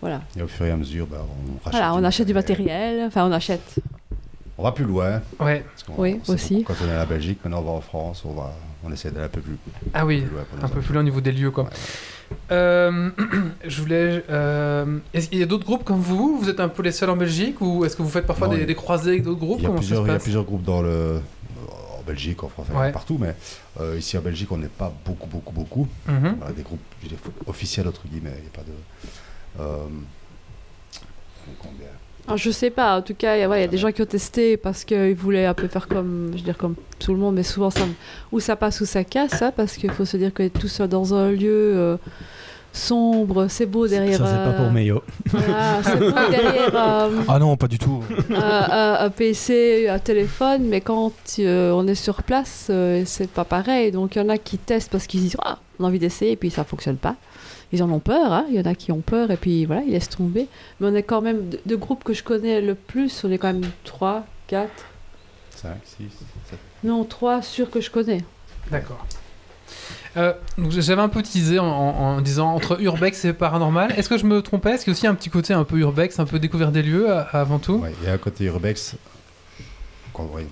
Voilà. 0.00 0.20
Et 0.38 0.42
au 0.42 0.46
fur 0.48 0.64
et 0.66 0.70
à 0.70 0.76
mesure, 0.76 1.06
bah, 1.06 1.18
on 1.24 1.56
rachète 1.64 1.72
Voilà, 1.80 1.94
on 1.94 2.04
achète 2.04 2.26
du 2.26 2.34
matériel, 2.34 3.04
enfin 3.06 3.26
on 3.28 3.32
achète. 3.32 3.76
On 4.56 4.62
va 4.64 4.72
plus 4.72 4.84
loin. 4.84 5.20
Ouais. 5.40 5.64
Oui, 5.96 6.20
aussi. 6.28 6.64
Quand 6.64 6.74
on 6.84 6.88
est 6.88 6.92
à 6.92 6.98
la 6.98 7.06
Belgique, 7.06 7.38
maintenant 7.44 7.60
on 7.60 7.64
va 7.64 7.70
en 7.72 7.80
France, 7.80 8.22
on, 8.24 8.32
va, 8.32 8.52
on 8.84 8.92
essaie 8.92 9.10
d'aller 9.10 9.26
un 9.26 9.28
peu 9.28 9.40
plus, 9.40 9.56
Ah 9.94 10.04
oui. 10.06 10.20
plus 10.22 10.30
loin. 10.34 10.44
Un 10.62 10.68
peu 10.68 10.80
plus 10.80 10.92
loin 10.92 11.00
au 11.02 11.04
niveau 11.04 11.20
des 11.20 11.32
lieux, 11.32 11.50
quoi. 11.50 11.64
Ouais, 11.64 11.70
Euh, 12.52 13.10
je 13.66 13.80
voulais. 13.80 14.22
euh, 14.30 14.98
est-ce 15.14 15.28
qu'il 15.28 15.38
y 15.38 15.42
a 15.42 15.46
d'autres 15.46 15.64
groupes 15.64 15.84
comme 15.84 16.00
vous? 16.00 16.38
Vous 16.38 16.48
êtes 16.50 16.60
un 16.60 16.68
peu 16.68 16.82
les 16.82 16.92
seuls 16.92 17.08
en 17.10 17.16
Belgique 17.16 17.60
ou 17.60 17.84
est-ce 17.84 17.96
que 17.96 18.02
vous 18.02 18.08
faites 18.10 18.26
parfois 18.26 18.48
Non, 18.48 18.54
des, 18.54 18.60
il- 18.60 18.66
des 18.66 18.74
croisées 18.74 19.10
avec 19.12 19.22
d'autres 19.22 19.40
groupes? 19.40 19.58
Il 19.60 19.64
y, 19.64 19.66
a 19.66 19.70
plusieurs, 19.70 20.06
il 20.06 20.12
y 20.12 20.14
a 20.14 20.18
plusieurs 20.18 20.44
groupes 20.44 20.62
dans 20.64 20.82
le, 20.82 21.20
en 21.98 22.02
Belgique, 22.06 22.42
en 22.44 22.48
France, 22.48 22.66
Ouais. 22.74 22.92
partout, 22.92 23.16
mais 23.18 23.34
euh, 23.80 23.96
ici 23.98 24.18
en 24.18 24.20
Belgique, 24.22 24.50
on 24.52 24.58
n'est 24.58 24.66
pas 24.68 24.92
beaucoup, 25.06 25.26
beaucoup, 25.28 25.52
beaucoup. 25.52 25.88
Mhm. 26.06 26.34
Voilà, 26.38 26.52
des 26.52 26.62
groupes 26.62 26.80
je 27.00 27.04
veux 27.08 27.10
dire, 27.16 27.18
officiels, 27.46 27.88
entre 27.88 28.06
guillemets, 28.06 28.34
il 28.36 28.42
n'y 28.42 28.48
a 28.48 28.56
pas 28.56 28.62
de... 28.62 28.72
Euh, 29.60 29.86
combien 31.60 31.86
Alors, 32.26 32.36
je 32.36 32.50
sais 32.50 32.70
pas, 32.70 32.98
en 32.98 33.02
tout 33.02 33.14
cas, 33.14 33.36
il 33.36 33.40
y, 33.40 33.42
a- 33.42 33.48
ouais, 33.48 33.58
il 33.58 33.62
y 33.62 33.64
a 33.64 33.68
des 33.68 33.78
gens 33.78 33.90
qui 33.92 34.02
ont 34.02 34.06
testé 34.06 34.56
parce 34.56 34.84
qu'ils 34.84 35.14
voulaient 35.14 35.46
un 35.46 35.54
peu 35.54 35.66
faire 35.68 35.88
comme, 35.88 36.28
je 36.32 36.38
veux 36.38 36.44
dire, 36.44 36.56
comme 36.58 36.74
tout 36.98 37.12
le 37.12 37.18
monde, 37.18 37.34
mais 37.36 37.42
souvent, 37.42 37.70
ça, 37.70 37.84
ou 38.32 38.40
ça 38.40 38.56
passe 38.56 38.80
ou 38.80 38.86
ça 38.86 39.04
casse, 39.04 39.42
hein, 39.42 39.52
parce 39.56 39.76
qu'il 39.76 39.90
faut 39.90 40.04
se 40.04 40.16
dire 40.16 40.32
que 40.32 40.46
tout 40.48 40.68
seul 40.68 40.88
dans 40.88 41.14
un 41.14 41.30
lieu 41.30 41.48
euh, 41.76 41.96
sombre, 42.72 43.46
c'est 43.48 43.64
beau 43.66 43.88
derrière. 43.88 44.18
Ça, 44.18 44.26
c'est 44.26 44.32
pas 44.50 44.56
euh, 44.58 44.62
pour 44.64 44.72
Meyo. 44.72 45.02
voilà, 45.26 45.80
c'est 45.82 45.96
beau 45.98 46.10
derrière 46.30 46.70
euh, 46.74 47.22
Ah 47.28 47.38
non, 47.38 47.56
pas 47.56 47.66
du 47.66 47.78
tout. 47.78 48.02
un, 48.30 48.34
un- 48.40 49.06
un 49.06 49.10
PC, 49.10 49.88
un 49.88 49.98
téléphone, 49.98 50.64
mais 50.68 50.80
quand 50.82 51.12
euh, 51.38 51.72
on 51.72 51.86
est 51.88 51.94
sur 51.94 52.22
place, 52.22 52.66
euh, 52.70 53.02
c'est 53.06 53.30
pas 53.30 53.44
pareil. 53.44 53.90
Donc 53.90 54.14
il 54.16 54.22
y 54.22 54.24
en 54.24 54.28
a 54.28 54.36
qui 54.38 54.58
testent 54.58 54.92
parce 54.92 55.06
qu'ils 55.06 55.20
disent 55.22 55.36
ah, 55.42 55.58
on 55.80 55.84
a 55.84 55.86
envie 55.88 55.98
d'essayer 55.98 56.32
et 56.32 56.36
puis 56.36 56.50
ça 56.50 56.62
fonctionne 56.64 56.98
pas. 56.98 57.16
Ils 57.72 57.82
en 57.82 57.90
ont 57.90 57.98
peur, 57.98 58.32
hein. 58.32 58.46
il 58.48 58.54
y 58.56 58.60
en 58.60 58.64
a 58.70 58.74
qui 58.74 58.92
ont 58.92 59.00
peur 59.00 59.30
et 59.30 59.36
puis 59.36 59.66
voilà, 59.66 59.82
ils 59.86 59.92
laissent 59.92 60.08
tomber. 60.08 60.48
Mais 60.80 60.88
on 60.88 60.94
est 60.94 61.02
quand 61.02 61.20
même, 61.20 61.48
de, 61.50 61.60
de 61.66 61.76
groupes 61.76 62.02
que 62.04 62.14
je 62.14 62.22
connais 62.22 62.60
le 62.62 62.74
plus, 62.74 63.22
on 63.24 63.30
est 63.30 63.38
quand 63.38 63.52
même 63.52 63.70
3, 63.84 64.24
4, 64.46 64.70
5, 65.56 65.70
6, 65.84 66.04
7. 66.50 66.58
non 66.84 67.04
3 67.04 67.42
sûrs 67.42 67.70
que 67.70 67.80
je 67.80 67.90
connais. 67.90 68.24
D'accord. 68.70 69.04
Euh, 70.16 70.32
donc 70.56 70.70
j'avais 70.72 71.02
un 71.02 71.10
peu 71.10 71.22
teasé 71.22 71.58
en, 71.58 71.66
en- 71.66 71.94
en 72.16 72.20
disant 72.22 72.54
entre 72.54 72.80
urbex 72.80 73.26
et 73.26 73.32
paranormal. 73.34 73.92
Est-ce 73.98 74.08
que 74.08 74.16
je 74.16 74.24
me 74.24 74.40
trompais? 74.40 74.72
Est-ce 74.72 74.84
qu'il 74.84 74.92
y 74.92 74.96
a 74.96 74.98
aussi 74.98 75.06
un 75.06 75.14
petit 75.14 75.28
côté 75.30 75.52
un 75.52 75.64
peu 75.64 75.76
urbex, 75.78 76.18
un 76.18 76.24
peu 76.24 76.38
découvert 76.38 76.72
des 76.72 76.82
lieux 76.82 77.10
euh, 77.10 77.22
avant 77.32 77.58
tout? 77.58 77.74
Ouais, 77.74 77.92
il 78.00 78.06
y 78.06 78.10
a 78.10 78.14
un 78.14 78.18
côté 78.18 78.44
urbex. 78.44 78.96
qu'on- 80.14 80.24
ouais, 80.24 80.42
ouais, 80.42 80.46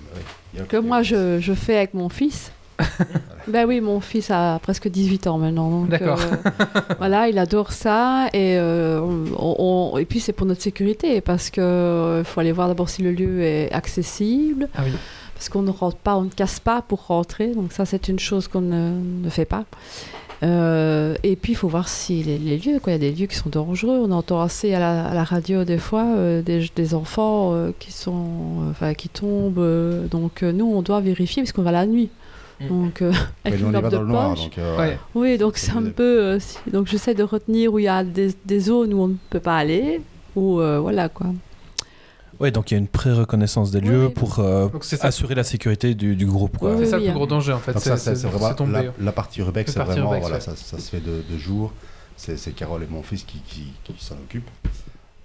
il 0.53 0.57
y 0.57 0.59
a 0.59 0.63
un 0.63 0.67
Que 0.67 0.77
côté 0.77 0.87
moi 0.87 0.97
urbex. 0.97 1.09
je, 1.09 1.39
je 1.41 1.53
fais 1.53 1.77
avec 1.77 1.93
mon 1.95 2.09
fils. 2.09 2.51
ben 3.47 3.65
oui, 3.67 3.81
mon 3.81 3.99
fils 3.99 4.29
a 4.31 4.59
presque 4.59 4.87
18 4.87 5.27
ans 5.27 5.37
maintenant. 5.37 5.85
D'accord. 5.85 6.19
euh, 6.21 6.81
voilà, 6.99 7.27
il 7.29 7.37
adore 7.39 7.71
ça. 7.71 8.27
Et, 8.33 8.57
euh, 8.57 8.99
on- 9.01 9.91
on- 9.93 9.97
et 9.97 10.05
puis 10.05 10.19
c'est 10.19 10.33
pour 10.33 10.45
notre 10.47 10.61
sécurité 10.61 11.21
parce 11.21 11.49
qu'il 11.49 11.63
faut 12.25 12.39
aller 12.39 12.51
voir 12.51 12.67
d'abord 12.67 12.89
si 12.89 13.01
le 13.01 13.11
lieu 13.11 13.41
est 13.43 13.71
accessible. 13.71 14.69
Ah 14.75 14.81
oui. 14.85 14.91
Parce 15.33 15.49
qu'on 15.49 15.61
ne 15.61 15.71
rentre 15.71 15.97
pas, 15.97 16.15
on 16.17 16.23
ne 16.23 16.29
casse 16.29 16.59
pas 16.59 16.81
pour 16.81 17.05
rentrer. 17.07 17.53
Donc 17.53 17.71
ça, 17.71 17.85
c'est 17.85 18.07
une 18.07 18.19
chose 18.19 18.47
qu'on 18.47 18.61
ne, 18.61 18.91
ne 19.23 19.29
fait 19.29 19.45
pas. 19.45 19.65
Euh, 20.43 21.15
et 21.23 21.35
puis, 21.35 21.53
il 21.53 21.55
faut 21.55 21.67
voir 21.67 21.87
si 21.87 22.21
les, 22.23 22.37
les 22.37 22.57
lieux, 22.57 22.79
quoi. 22.79 22.93
Il 22.93 23.01
y 23.03 23.07
a 23.07 23.11
des 23.11 23.11
lieux 23.11 23.25
qui 23.27 23.35
sont 23.35 23.49
dangereux. 23.49 23.99
On 24.03 24.11
entend 24.11 24.41
assez 24.41 24.73
à 24.73 24.79
la, 24.79 25.05
à 25.07 25.13
la 25.15 25.23
radio 25.23 25.63
des 25.63 25.77
fois 25.79 26.05
euh, 26.05 26.41
des, 26.43 26.69
des 26.75 26.93
enfants 26.93 27.51
euh, 27.53 27.71
qui 27.79 27.91
sont, 27.91 28.73
euh, 28.81 28.93
qui 28.93 29.09
tombent. 29.09 29.57
euh, 29.59 30.05
donc 30.07 30.43
euh, 30.43 30.51
nous, 30.51 30.65
on 30.71 30.81
doit 30.83 30.99
vérifier 31.01 31.41
parce 31.43 31.51
qu'on 31.53 31.63
va 31.63 31.71
la 31.71 31.85
nuit. 31.87 32.09
Mm. 32.59 32.67
Donc 32.67 33.01
euh, 33.01 33.11
avec 33.45 33.59
une 33.59 33.71
de 33.71 33.97
noir, 33.97 34.31
poche. 34.35 34.43
donc 34.43 34.57
euh, 34.57 34.77
Ouais. 34.77 34.97
Oui, 35.15 35.37
donc 35.37 35.57
C'est 35.57 35.71
un 35.73 35.83
peu. 35.83 36.03
euh, 36.21 36.39
si- 36.39 36.57
donc 36.71 36.87
j'essaie 36.87 37.13
de 37.13 37.23
retenir 37.23 37.71
où 37.73 37.79
il 37.79 37.83
y 37.85 37.87
a 37.87 38.03
des, 38.03 38.33
des 38.45 38.59
zones 38.59 38.93
où 38.93 39.01
on 39.01 39.07
ne 39.09 39.15
peut 39.29 39.39
pas 39.39 39.57
aller. 39.57 40.01
Ou 40.35 40.59
euh, 40.59 40.79
voilà 40.79 41.09
quoi. 41.09 41.27
Ouais, 42.39 42.51
donc 42.51 42.69
il 42.69 42.75
y 42.75 42.77
a 42.77 42.79
une 42.79 42.87
pré-reconnaissance 42.87 43.71
des 43.71 43.79
Oui, 43.79 43.87
lieux 43.87 44.05
oui. 44.07 44.13
pour 44.13 44.39
euh, 44.39 44.67
Donc 44.69 44.83
c'est 44.83 44.97
ça, 44.97 45.07
assurer 45.07 45.33
la 45.33 45.43
sécurité 45.43 45.95
du, 45.95 46.15
du 46.15 46.25
groupe, 46.27 46.57
quoi. 46.57 46.71
Oui, 46.75 46.77
c'est 46.85 46.91
ça 46.91 46.97
oui, 46.97 47.03
le 47.05 47.09
plus 47.09 47.15
gros 47.15 47.25
danger 47.25 47.53
en 47.53 47.57
fait. 47.59 47.73
Donc 47.73 47.81
ça, 47.81 47.97
c'est 47.97 48.13
vraiment 48.27 48.53
tombé. 48.53 48.73
la, 48.73 48.83
la 49.05 49.11
partie 49.11 49.39
urbex, 49.39 49.71
c'est 49.73 49.79
vraiment 49.79 50.03
urbex, 50.13 50.21
voilà, 50.21 50.35
ouais. 50.35 50.41
ça, 50.41 50.55
ça 50.55 50.77
se 50.77 50.89
fait 50.89 50.99
de, 50.99 51.23
de 51.31 51.37
jour. 51.39 51.73
C'est 52.15 52.37
c'est 52.37 52.51
Carole 52.51 52.83
et 52.83 52.87
mon 52.89 53.01
fils 53.03 53.23
qui, 53.23 53.39
qui, 53.39 53.71
qui 53.83 54.03
s'en 54.03 54.15
occupent. 54.15 54.49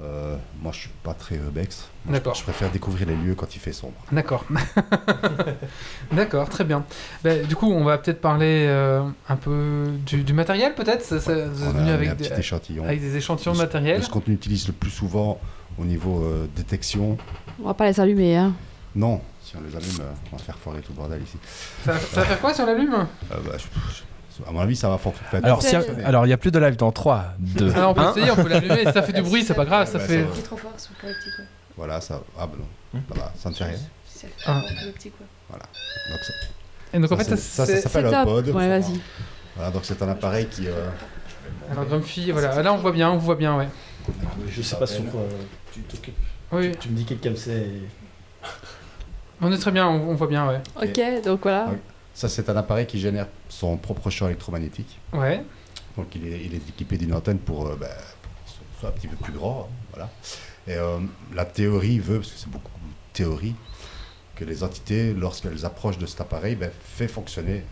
Euh, 0.01 0.37
moi, 0.61 0.73
je 0.73 0.79
suis 0.81 0.91
pas 1.05 1.15
très 1.15 1.37
urbex. 1.37 1.79
Moi, 1.79 1.89
je- 2.07 2.13
D'accord. 2.19 2.35
Je, 2.35 2.43
préfère 2.43 2.71
découvrir 2.71 3.07
les 3.07 3.15
lieux 3.15 3.35
quand 3.37 3.55
il 3.55 3.61
fait 3.61 3.73
sombre. 3.73 3.95
D'accord. 4.11 4.45
D'accord, 6.13 6.49
très 6.49 6.65
bien. 6.65 6.85
Ben, 7.23 7.47
du 7.47 7.55
coup, 7.57 7.71
on 7.71 7.85
va 7.85 7.99
peut-être 7.99 8.21
parler 8.21 8.67
euh, 8.69 9.03
un 9.29 9.37
peu 9.37 9.87
du, 10.05 10.25
du 10.25 10.33
matériel, 10.33 10.75
peut-être. 10.75 11.03
Ça- 11.05 11.21
ça- 11.21 11.33
On 11.33 11.77
a 11.87 11.93
avec 11.93 12.09
un 12.09 12.15
des, 12.15 12.29
petit 12.29 12.41
échantillon. 12.41 12.85
avec 12.85 13.01
des 13.01 13.17
échantillons 13.17 13.53
de 13.53 13.59
matériel. 13.59 13.99
de 14.01 14.05
ce 14.05 14.11
qu'on 14.11 14.23
utilise 14.27 14.67
le 14.67 14.73
plus 14.73 14.91
souvent 14.91 15.41
au 15.79 15.85
niveau 15.85 16.23
euh, 16.25 16.47
détection. 16.57 17.17
On 17.63 17.67
va 17.67 17.75
pas 17.75 17.87
les 17.87 18.01
allumer. 18.01 18.37
Hein. 18.37 18.53
Non, 18.97 19.21
si 19.43 19.57
on 19.57 19.61
les 19.61 19.75
allume, 19.77 20.03
on 20.33 20.37
va 20.37 20.43
faire 20.43 20.59
foirer 20.59 20.81
tout 20.81 20.93
le 20.93 20.97
bordel 20.99 21.23
ici. 21.23 21.37
Ça, 21.85 21.99
ça 21.99 22.21
va 22.21 22.27
faire 22.27 22.41
quoi 22.41 22.53
si 22.53 22.61
on 22.61 22.67
l'allume? 22.67 22.93
Euh, 22.95 23.37
bah, 23.47 23.53
je- 23.57 23.65
je- 23.95 24.03
À 24.47 24.51
mon 24.53 24.61
avis, 24.61 24.77
ça 24.77 24.89
va 24.89 24.99
fonctionner. 24.99 25.45
Alors, 25.45 25.63
y 25.63 25.75
a- 25.75 25.83
alors, 26.07 26.25
il 26.25 26.29
n'y 26.29 26.33
a 26.33 26.37
plus 26.39 26.51
de 26.51 26.59
live 26.59 26.77
dans 26.77 26.93
3, 26.93 27.35
2, 27.39 27.73
Ah, 27.77 27.89
on 27.89 27.95
peut 27.95 28.01
1. 28.01 28.11
essayer, 28.13 28.31
on 28.31 28.37
peut 28.37 28.49
l'allumer. 28.49 28.85
Si 28.87 28.93
ça 28.93 29.03
fait 29.03 29.13
du 29.13 29.23
bruit, 29.23 29.45
c'est 29.45 29.55
pas 29.55 29.65
grave. 29.65 29.87
Ça 29.91 29.99
Ouais, 29.99 30.05
fait. 30.07 30.23
ça. 30.23 30.29
Il 30.35 30.39
est 30.39 30.43
trop 30.43 30.57
fort, 30.57 30.73
plaît, 31.01 31.09
le 31.11 31.15
petit 31.15 31.31
quoi. 31.37 31.45
Voilà, 31.77 32.01
ça. 32.01 32.21
Ah, 32.39 32.47
ben 32.47 32.59
non. 32.59 33.01
Ça 33.15 33.21
va, 33.21 33.33
ça 33.37 33.51
ne 33.51 33.55
fait 33.55 33.65
rien. 33.65 33.79
C'est 34.07 34.29
Ah. 34.47 34.61
le 34.87 34.93
petit 34.93 35.11
quoi. 35.11 35.27
Donc, 35.59 36.21
ça, 36.23 36.33
Et 36.95 36.99
donc 36.99 37.13
en 37.13 37.17
ça, 37.19 37.25
fait, 37.25 37.37
ça, 37.37 37.67
ça, 37.67 37.77
ça 37.77 37.81
s'appelle 37.83 38.15
un 38.15 38.25
pod. 38.25 38.49
Ouais, 38.49 38.69
vas-y. 38.69 39.01
Voilà, 39.57 39.71
donc 39.71 39.83
c'est 39.85 40.01
un 40.03 40.09
appareil 40.09 40.47
qui. 40.47 40.67
euh, 40.69 40.89
Alors 41.71 41.85
Grumpy, 41.87 42.31
voilà. 42.31 42.63
Là, 42.63 42.73
on 42.73 42.77
voit 42.79 42.93
bien, 42.93 43.11
on 43.11 43.19
voit 43.19 43.35
bien, 43.35 43.57
ouais. 43.57 43.69
Je 44.49 44.63
sais 44.63 44.77
pas 44.77 44.87
sur 44.87 45.05
quoi 45.11 45.21
tu 45.73 45.81
t'occupes. 45.81 46.17
Oui, 46.53 46.73
Tu 46.81 46.89
me 46.91 46.97
dis 46.97 47.05
quelqu'un 47.05 47.33
c'est. 47.37 47.67
on 49.41 49.51
est 49.53 49.59
très 49.59 49.71
bien, 49.73 49.87
on, 49.89 50.11
on 50.11 50.15
voit 50.15 50.27
bien, 50.27 50.47
ouais. 50.49 50.61
Ok, 50.83 51.25
donc 51.25 51.41
voilà. 51.43 51.69
Ça, 52.15 52.29
c'est 52.29 52.49
un 52.51 52.57
appareil 52.57 52.87
qui 52.87 52.99
génère 53.01 53.27
son 53.49 53.77
propre 53.77 54.11
champ 54.11 54.27
électromagnétique. 54.27 54.99
Ouais. 55.13 55.43
Donc, 55.97 56.15
il 56.15 56.27
est, 56.27 56.45
il 56.45 56.55
est 56.55 56.69
équipé 56.69 56.97
d'une 56.99 57.15
antenne 57.15 57.39
pour, 57.39 57.67
euh, 57.67 57.77
bah, 57.77 57.87
pour 58.23 58.33
que 58.45 58.51
ce 58.51 58.81
soit 58.81 58.89
un 58.91 58.93
petit 58.93 59.09
peu 59.09 59.17
plus 59.17 59.33
grand. 59.33 59.69
hein, 59.71 59.75
voilà. 59.93 60.11
Et 60.67 60.75
euh, 60.77 60.99
la 61.35 61.45
théorie 61.45 61.99
veut, 61.99 62.19
parce 62.19 62.31
que 62.33 62.39
c'est 62.39 62.51
beaucoup 62.51 62.69
de 62.69 62.93
théorie, 63.15 63.55
que 64.37 64.45
les 64.45 64.63
entités, 64.63 65.13
lorsqu'elles 65.15 65.65
approchent 65.65 65.99
de 65.99 66.07
cet 66.07 66.21
appareil, 66.21 66.55
ben, 66.55 66.71
fait 66.85 67.09
fonctionner 67.09 67.63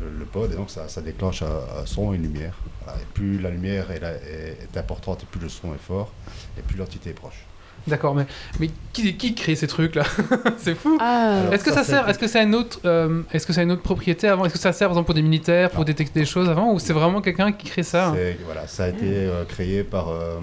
le, 0.00 0.10
le 0.10 0.24
pod 0.24 0.50
et 0.52 0.56
donc 0.56 0.70
ça, 0.70 0.88
ça 0.88 1.00
déclenche 1.02 1.42
un, 1.42 1.60
un 1.82 1.86
son 1.86 2.12
et 2.12 2.16
une 2.16 2.22
lumière. 2.22 2.54
Voilà. 2.84 3.00
Et 3.00 3.04
plus 3.14 3.38
la 3.40 3.50
lumière 3.50 3.90
est, 3.90 4.00
la- 4.00 4.14
est- 4.14 4.58
est 4.62 4.76
importante 4.78 5.22
et 5.22 5.26
plus 5.26 5.40
le 5.40 5.48
son 5.50 5.74
est 5.74 5.78
fort 5.78 6.12
et 6.58 6.62
plus 6.62 6.76
l'entité 6.76 7.10
est 7.10 7.14
proche. 7.14 7.44
D'accord, 7.86 8.14
mais, 8.14 8.26
mais 8.58 8.68
qui, 8.92 9.16
qui 9.16 9.34
crée 9.34 9.54
ces 9.54 9.66
trucs-là 9.66 10.04
C'est 10.58 10.74
fou. 10.74 10.98
Ah, 11.00 11.42
Est-ce 11.52 11.62
que 11.64 11.70
ça, 11.70 11.82
ça, 11.82 11.84
sert 11.84 12.04
c'est- 12.04 12.10
Est-ce 12.10 12.18
que 12.18 12.26
ça 12.28 12.40
a 12.40 12.42
une 12.42 12.54
autre 12.54 12.80
euh, 12.84 13.22
Est-ce 13.32 13.46
que 13.46 13.58
a 13.58 13.62
une 13.62 13.70
autre 13.72 13.82
propriété 13.82 14.28
avant? 14.28 14.44
Est-ce 14.44 14.54
que 14.54 14.60
ça 14.60 14.72
sert 14.72 14.88
par 14.88 14.94
exemple 14.96 15.06
pour 15.06 15.14
des 15.14 15.22
militaires 15.22 15.70
pour 15.70 15.80
Non. 15.80 15.84
détecter 15.84 16.20
des 16.20 16.26
choses 16.26 16.48
avant 16.48 16.72
ou 16.72 16.78
c'est 16.78 16.92
vraiment 16.92 17.20
quelqu'un 17.20 17.52
qui 17.52 17.68
crée 17.68 17.82
ça 17.84 18.08
hein? 18.08 18.14
C'est- 18.16 18.38
voilà, 18.44 18.66
ça 18.66 18.84
a 18.84 18.88
été 18.88 19.04
euh, 19.04 19.44
créé 19.44 19.84
par 19.84 20.08
euh, 20.08 20.38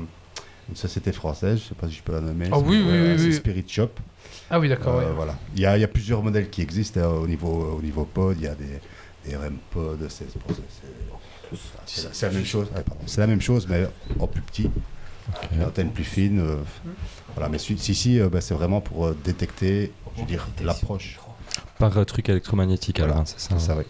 une 0.70 0.76
société 0.76 1.12
française, 1.12 1.58
je 1.60 1.64
ne 1.66 1.70
sais 1.70 1.76
pas 1.76 1.88
si 1.88 1.96
je 1.96 2.04
peux 2.04 2.14
la 2.14 2.22
nommer. 2.22 2.48
Ah 2.52 2.56
c'est- 2.58 2.66
oui, 2.66 2.84
oui, 2.88 2.98
oui, 3.00 3.14
c'est 3.18 3.26
oui. 3.26 3.34
Spirit 3.34 3.66
Shop. 3.68 3.90
Ah 4.50 4.60
oui, 4.60 4.70
d'accord. 4.70 4.96
Euh, 4.96 5.00
ouais. 5.08 5.14
voilà. 5.16 5.36
il, 5.56 5.62
y 5.62 5.66
a, 5.66 5.78
il 5.78 5.82
y 5.82 5.84
a 5.84 5.88
plusieurs 5.88 6.22
modèles 6.24 6.50
qui 6.50 6.62
existent 6.62 7.00
hein, 7.02 7.08
au, 7.08 7.28
niveau, 7.28 7.76
au 7.78 7.82
niveau 7.82 8.06
pod. 8.06 8.36
Il 8.40 8.44
y 8.46 8.48
a 8.48 8.56
des, 8.56 8.80
des 9.30 9.36
REM 9.36 9.58
pod. 9.72 9.98
C'est 10.10 10.26
c'est- 10.30 10.40
c'est- 11.52 11.58
c'est- 11.86 12.08
c'est 12.14 12.26
la 12.28 12.32
même 12.34 12.46
chose. 12.46 12.68
pardon. 12.74 13.02
C'est 13.06 13.22
la 13.22 13.28
même 13.28 13.42
chose, 13.42 13.68
mais 13.70 13.86
en 14.20 14.28
plus 14.28 14.42
petit. 14.42 14.70
Une 15.56 15.64
antenne 15.64 15.90
plus 15.92 16.04
fine. 16.04 16.40
euh, 16.40 16.58
voilà, 17.36 17.50
mais 17.50 17.58
celui- 17.58 17.76
ici, 17.76 18.20
euh, 18.20 18.30
bah, 18.30 18.42
c'est 18.42 18.54
vraiment 18.54 18.82
pour 18.82 19.06
euh, 19.08 19.18
détecter, 19.24 19.92
je 20.16 20.22
veux 20.22 20.28
dire, 20.28 20.48
l'approche. 20.64 21.20
Par 21.80 21.98
euh, 21.98 22.04
truc 22.06 22.30
électromagnétique, 22.30 22.98
Voilà. 23.00 23.14
alors, 23.14 23.24
hein, 23.24 23.26
c'est 23.28 23.40
ça. 23.40 23.60
Ça, 23.60 23.76
oui. 23.78 23.84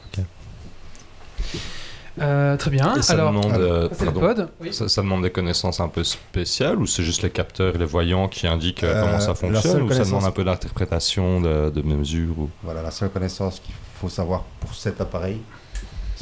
Euh, 2.21 2.58
très 2.58 2.69
bien. 2.69 3.01
Ça 3.01 3.13
Alors, 3.13 3.32
demande, 3.32 3.53
alors, 3.53 3.71
euh, 3.73 3.89
ça, 3.89 3.95
c'est 3.97 4.06
le 4.06 4.12
pardon. 4.13 4.27
pod. 4.36 4.49
Oui. 4.62 4.71
Ça, 4.73 4.88
ça 4.88 5.01
demande 5.01 5.23
des 5.23 5.32
connaissances 5.32 5.79
un 5.79 5.88
peu 5.88 6.03
spéciales 6.03 6.77
ou 6.77 6.86
c'est 6.86 7.01
juste 7.03 7.23
les 7.23 7.32
capteurs 7.32 7.73
et 7.73 7.77
les 7.79 7.86
voyants 7.86 8.27
qui 8.27 8.45
indiquent 8.45 8.84
euh, 8.84 9.03
comment 9.03 9.19
ça 9.19 9.34
fonctionne 9.34 9.82
ou 9.82 9.91
ça 9.91 10.06
demande 10.06 10.23
un 10.25 10.32
peu 10.32 10.43
d'interprétation 10.43 11.41
de, 11.41 11.71
de 11.71 11.82
mesures 11.82 12.38
ou... 12.38 12.49
Voilà, 12.62 12.84
la 12.84 12.91
seule 12.91 13.10
connaissance 13.10 13.60
qu'il 13.60 13.73
faut 13.99 14.10
savoir 14.10 14.43
pour 14.60 14.75
cet 14.75 15.01
appareil, 15.01 15.39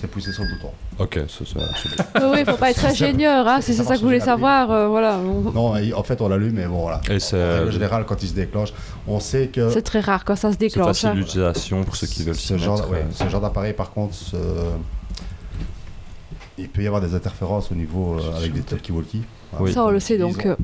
c'est 0.01 0.07
pousser 0.07 0.31
sur 0.33 0.43
le 0.43 0.49
bouton. 0.49 0.71
Ok, 0.99 1.19
ça, 1.29 1.45
ça, 1.45 1.59
c'est 1.81 2.25
oui, 2.25 2.43
faut 2.45 2.57
pas 2.57 2.71
être 2.71 2.83
ingénieur, 2.83 3.47
hein, 3.47 3.61
si 3.61 3.73
c'est 3.75 3.83
ça 3.83 3.93
que 3.95 3.99
vous 3.99 4.05
voulez 4.07 4.19
savoir, 4.19 4.71
euh, 4.71 4.87
voilà. 4.87 5.17
on- 5.19 5.51
Non, 5.51 5.73
en 5.95 6.03
fait, 6.03 6.19
on 6.21 6.27
l'allume, 6.27 6.55
mais 6.55 6.65
bon, 6.65 6.81
voilà. 6.81 7.01
Et 7.09 7.19
c'est 7.19 7.35
En 7.41 7.57
règle 7.59 7.71
générale, 7.71 8.05
quand 8.07 8.21
il 8.23 8.27
se 8.29 8.33
déclenche, 8.33 8.73
on 9.07 9.19
sait 9.19 9.47
que 9.47 9.69
C'est 9.69 9.83
très 9.83 9.99
rare 9.99 10.25
quand 10.25 10.35
ça 10.35 10.49
se 10.49 10.53
c'est 10.53 10.59
déclenche. 10.59 10.87
facile 10.87 11.09
hein. 11.09 11.13
d'utilisation 11.15 11.83
pour 11.83 11.95
ceux 11.95 12.07
qui 12.07 12.23
veulent 12.23 12.35
ce 12.35 12.57
genre, 12.57 12.77
mettre, 12.77 12.89
ouais, 12.89 12.97
euh, 12.99 13.11
ce 13.13 13.29
genre 13.29 13.41
d'appareil, 13.41 13.73
par 13.73 13.91
contre, 13.91 14.15
ce- 14.15 14.35
il 16.57 16.69
peut 16.69 16.83
y 16.83 16.87
avoir 16.87 17.01
des 17.01 17.15
interférences 17.15 17.71
au 17.71 17.75
niveau 17.75 18.17
euh, 18.19 18.37
avec 18.37 18.53
des 18.53 18.61
talkie-walkie. 18.61 19.23
Oui. 19.59 19.73
Ça, 19.73 19.83
on 19.85 19.89
le 19.89 19.99
sait, 19.99 20.17
donc, 20.17 20.45
euh. 20.45 20.55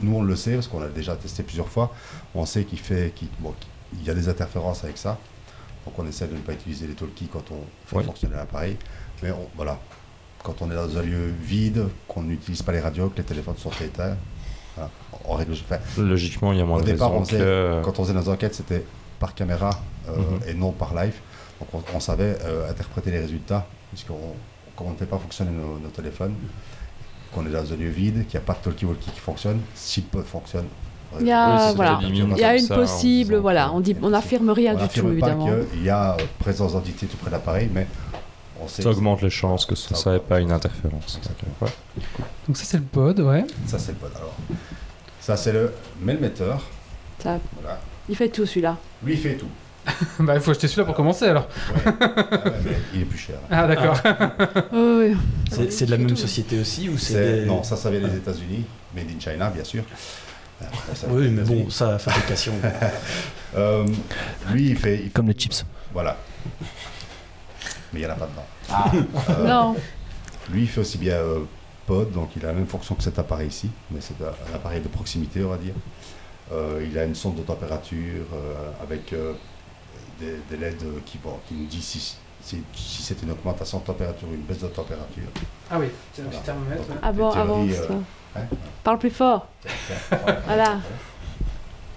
Nous, 0.00 0.14
on 0.16 0.22
le 0.22 0.36
sait 0.36 0.54
parce 0.54 0.68
qu'on 0.68 0.80
l'a 0.80 0.88
déjà 0.88 1.16
testé 1.16 1.42
plusieurs 1.42 1.68
fois. 1.68 1.92
On 2.34 2.44
sait 2.46 2.64
qu'il 2.64 2.78
fait, 2.78 3.12
qu'il 3.14 3.28
bon, 3.40 3.52
qu'il 3.92 4.06
y 4.06 4.10
a 4.10 4.14
des 4.14 4.28
interférences 4.28 4.84
avec 4.84 4.98
ça. 4.98 5.18
Donc, 5.88 5.98
on 5.98 6.06
essaie 6.06 6.26
de 6.26 6.34
ne 6.34 6.40
pas 6.40 6.52
utiliser 6.52 6.86
les 6.86 6.92
talkies 6.92 7.28
quand 7.32 7.44
on 7.50 7.60
fait 7.86 7.96
fonctionner 8.04 8.36
l'appareil. 8.36 8.76
Mais 9.22 9.30
on- 9.30 9.48
voilà, 9.56 9.78
quand 10.42 10.60
on 10.60 10.70
est 10.70 10.74
dans 10.74 10.98
un 10.98 11.02
lieu 11.02 11.32
vide, 11.42 11.86
qu'on 12.06 12.22
n'utilise 12.22 12.60
pas 12.60 12.72
les 12.72 12.80
radios, 12.80 13.08
que 13.08 13.16
les 13.16 13.24
téléphones 13.24 13.56
sont 13.56 13.70
éteints, 13.82 14.16
voilà, 14.76 14.90
en 15.24 15.32
règle 15.34 15.54
générale. 15.54 15.80
Logiquement, 15.96 16.52
il 16.52 16.58
y 16.58 16.60
a 16.60 16.66
moins 16.66 16.76
Au 16.76 16.82
de 16.82 16.86
départ, 16.86 17.14
on 17.14 17.24
faisait- 17.24 17.38
que... 17.38 17.80
Quand 17.82 17.98
on 17.98 18.04
faisait 18.04 18.12
nos 18.14 18.28
enquêtes, 18.28 18.54
c'était 18.54 18.84
par 19.18 19.34
caméra 19.34 19.70
euh, 20.08 20.16
Mhm. 20.16 20.40
et 20.48 20.54
non 20.54 20.72
par 20.72 20.94
live. 20.94 21.14
Donc 21.58 21.68
on, 21.74 21.82
on 21.96 22.00
savait 22.00 22.36
euh, 22.44 22.70
interpréter 22.70 23.10
les 23.10 23.18
résultats, 23.20 23.66
puisqu'on 23.90 24.90
ne 24.90 24.94
fait 24.96 25.06
pas 25.06 25.18
fonctionner 25.18 25.50
nos, 25.52 25.78
nos 25.78 25.88
téléphones, 25.88 26.34
qu'on 27.32 27.46
est 27.46 27.50
dans 27.50 27.72
un 27.72 27.76
lieu 27.76 27.88
vide, 27.88 28.26
qu'il 28.26 28.38
n'y 28.38 28.44
a 28.44 28.46
pas 28.46 28.52
de 28.54 28.58
talkie-walkie 28.70 29.10
qui 29.10 29.20
fonctionne, 29.20 29.60
si 29.74 30.02
pod 30.02 30.24
fonctionne. 30.26 30.66
Il 31.20 31.26
y 31.26 31.32
a- 31.32 31.68
Oui, 31.70 31.72
voilà. 31.76 32.00
Il 32.02 32.38
y 32.38 32.44
a 32.44 32.54
une 32.56 32.64
ça, 32.66 32.74
possible, 32.76 33.30
disant 33.30 33.42
voilà, 33.42 33.72
on 33.72 33.80
dit, 33.80 33.96
on 34.02 34.10
n'affirme 34.10 34.50
rien 34.50 34.74
on 34.78 34.82
du 34.82 34.88
tout, 34.88 35.08
évidemment. 35.08 35.48
qu'il 35.72 35.82
y 35.84 35.90
a 35.90 36.12
euh, 36.14 36.16
présence 36.38 36.72
d'entité 36.74 37.06
tout 37.06 37.16
près 37.16 37.28
de 37.28 37.32
l'appareil, 37.32 37.68
mais 37.72 37.86
on 38.60 38.68
sait 38.68 38.82
Ça 38.82 38.90
augmente 38.90 39.22
les 39.22 39.30
chances 39.30 39.64
que 39.66 39.74
ce 39.74 39.88
Ça 39.88 39.94
soit 39.94 40.12
augmente. 40.12 40.26
pas 40.28 40.40
une 40.40 40.52
interférence. 40.52 41.18
Ouais. 41.62 41.68
Donc 42.46 42.56
ça 42.56 42.64
c'est 42.64 42.76
le 42.78 42.82
pod, 42.82 43.20
ouais. 43.20 43.44
ça 43.66 43.78
c'est 43.78 43.92
le 43.92 43.98
pod. 43.98 44.10
Alors, 44.16 44.34
ça 45.20 45.36
c'est 45.36 45.52
le 45.52 45.72
melmetteur. 46.02 46.62
Ça- 47.22 47.38
Voilà. 47.60 47.80
Il 48.08 48.16
fait 48.16 48.28
tout 48.28 48.46
celui-là. 48.46 48.76
Lui 49.02 49.14
il 49.14 49.18
fait 49.18 49.34
tout. 49.34 49.48
bah 50.20 50.34
il 50.34 50.40
faut 50.42 50.50
acheter 50.50 50.68
celui-là 50.68 50.84
pour 50.84 50.94
commencer 50.94 51.24
alors. 51.26 51.48
Ouais. 51.74 51.92
Ah 52.00 52.36
mais 52.64 52.72
il 52.94 53.00
est 53.02 53.04
plus 53.06 53.18
cher. 53.18 53.36
Ah 53.50 53.66
d'accord. 53.66 53.98
Oh, 54.72 54.98
oui. 55.00 55.16
C'est 55.70 55.86
de 55.86 55.90
la 55.90 55.96
même 55.98 56.16
société 56.16 56.60
aussi 56.60 56.88
ou 56.90 56.98
c'est. 56.98 57.12
C'est- 57.14 57.40
des- 57.40 57.46
Non, 57.46 57.62
ça 57.62 57.76
ça 57.76 57.90
vient 57.90 58.00
des 58.06 58.16
États-Unis, 58.16 58.64
made 58.94 59.06
in 59.14 59.18
China 59.20 59.50
bien 59.50 59.64
sûr. 59.64 59.82
Ça 60.94 61.06
vient 61.06 61.16
Oui, 61.16 61.28
mais 61.30 61.42
bon, 61.42 61.70
ça, 61.70 61.98
fabrication. 61.98 62.52
Euh, 63.56 63.86
lui, 64.50 64.68
il 64.70 64.76
fait. 64.76 64.96
il 64.96 65.02
fait- 65.04 65.10
Comme 65.10 65.28
les 65.28 65.32
chips. 65.32 65.64
Voilà. 65.94 66.18
Mais 67.92 68.00
il 68.00 68.04
n'y 68.04 68.06
en 68.06 68.10
a 68.10 68.14
pas 68.14 68.26
dedans. 68.28 69.06
Euh, 69.30 69.46
Non, 69.46 69.76
Lui, 70.50 70.62
il 70.62 70.68
fait 70.68 70.82
aussi 70.82 70.98
bien 70.98 71.14
euh, 71.14 71.40
pod, 71.86 72.12
donc 72.12 72.28
il 72.36 72.44
a 72.44 72.48
la 72.48 72.52
même 72.52 72.66
fonction 72.66 72.94
que 72.94 73.02
cet 73.02 73.18
appareil 73.18 73.48
ici, 73.48 73.70
mais 73.90 74.00
c'est 74.02 74.14
un, 74.22 74.54
appareil 74.54 74.82
de 74.82 74.88
proximité, 74.88 75.42
on 75.42 75.48
va 75.48 75.56
dire. 75.56 75.72
Euh, 76.52 76.86
il 76.90 76.98
a 76.98 77.04
une 77.04 77.14
sonde 77.14 77.36
de 77.36 77.42
température 77.42 78.26
euh, 78.34 78.70
avec 78.82 79.14
euh, 79.14 79.32
des, 80.20 80.36
des 80.50 80.56
LED 80.62 80.82
qui, 81.06 81.16
bon, 81.16 81.38
qui 81.48 81.54
nous 81.54 81.66
dit 81.66 81.80
si, 81.80 81.98
si, 82.42 82.62
si 82.74 83.02
c'est 83.02 83.22
une 83.22 83.30
augmentation 83.30 83.78
de 83.78 83.84
température 83.84 84.28
ou 84.28 84.34
une 84.34 84.42
baisse 84.42 84.60
de 84.60 84.66
température. 84.68 85.24
Ah 85.70 85.78
oui, 85.78 85.86
c'est 86.12 86.20
un 86.20 86.24
Voilà. 86.26 86.38
petit 86.38 86.44
thermomètre. 86.46 86.82
ah 87.02 87.12
bon, 87.12 87.64
Des 87.64 87.72
hein? 88.38 88.56
Parle 88.84 88.98
plus 88.98 89.10
fort. 89.10 89.46
Voilà. 90.46 90.78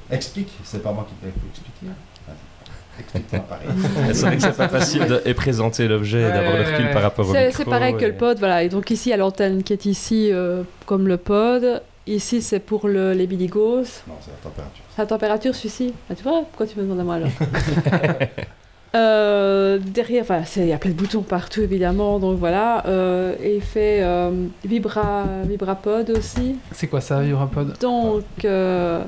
Explique, 0.09 0.49
c'est 0.63 0.83
pas 0.83 0.91
moi 0.91 1.07
qui 1.07 1.13
peux 1.15 1.27
expliquer. 1.49 1.93
Explique 2.99 3.27
ton 3.29 3.37
appareil. 3.37 3.67
C'est 4.13 4.25
vrai 4.25 4.35
que 4.35 4.41
c'est 4.43 4.57
pas 4.57 4.67
facile 4.67 5.05
de 5.05 5.21
et 5.25 5.33
présenter 5.33 5.87
l'objet 5.87 6.19
et 6.21 6.25
Ouais, 6.25 6.31
d'avoir 6.33 6.57
le 6.57 6.63
recul 6.63 6.85
ouais. 6.85 6.93
par 6.93 7.01
rapport 7.01 7.27
au 7.27 7.31
C'est 7.33 7.47
micro. 7.47 7.57
c'est 7.63 7.69
pareil 7.69 7.95
que 7.97 8.05
le 8.05 8.13
pod, 8.13 8.37
voilà. 8.37 8.61
Et 8.63 8.69
donc 8.69 8.91
ici, 8.91 9.09
il 9.09 9.11
y 9.11 9.13
a 9.13 9.17
l'antenne 9.17 9.63
qui 9.63 9.73
est 9.73 9.85
ici, 9.85 10.29
euh, 10.31 10.63
comme 10.85 11.07
le 11.07 11.17
pod. 11.17 11.81
Ici, 12.05 12.41
c'est 12.41 12.59
pour 12.59 12.87
le, 12.87 13.13
les 13.13 13.25
biligos. 13.27 14.03
Non, 14.07 14.15
c'est 14.21 14.31
la 14.31 14.37
température. 14.43 14.83
La 14.97 15.05
température, 15.05 15.55
celui-ci. 15.55 15.93
Ah, 16.09 16.15
tu 16.15 16.23
vois, 16.23 16.41
pourquoi 16.43 16.67
tu 16.67 16.77
me 16.77 16.83
demandes 16.83 16.99
à 16.99 17.03
moi 17.03 17.15
alors? 17.15 17.29
Euh, 18.93 19.79
derrière, 19.79 20.23
enfin, 20.23 20.41
il 20.57 20.65
y 20.67 20.73
a 20.73 20.77
plein 20.77 20.91
de 20.91 20.95
boutons 20.95 21.21
partout 21.21 21.61
évidemment, 21.61 22.19
donc 22.19 22.37
voilà. 22.37 22.85
Euh, 22.87 23.35
et 23.41 23.55
il 23.55 23.61
fait 23.61 23.99
euh, 24.03 24.31
vibra, 24.65 25.23
vibrapod 25.45 26.09
aussi. 26.09 26.57
C'est 26.73 26.87
quoi 26.87 26.99
ça, 26.99 27.21
VibraPod? 27.21 27.77
Donc, 27.79 28.23
euh, 28.43 29.01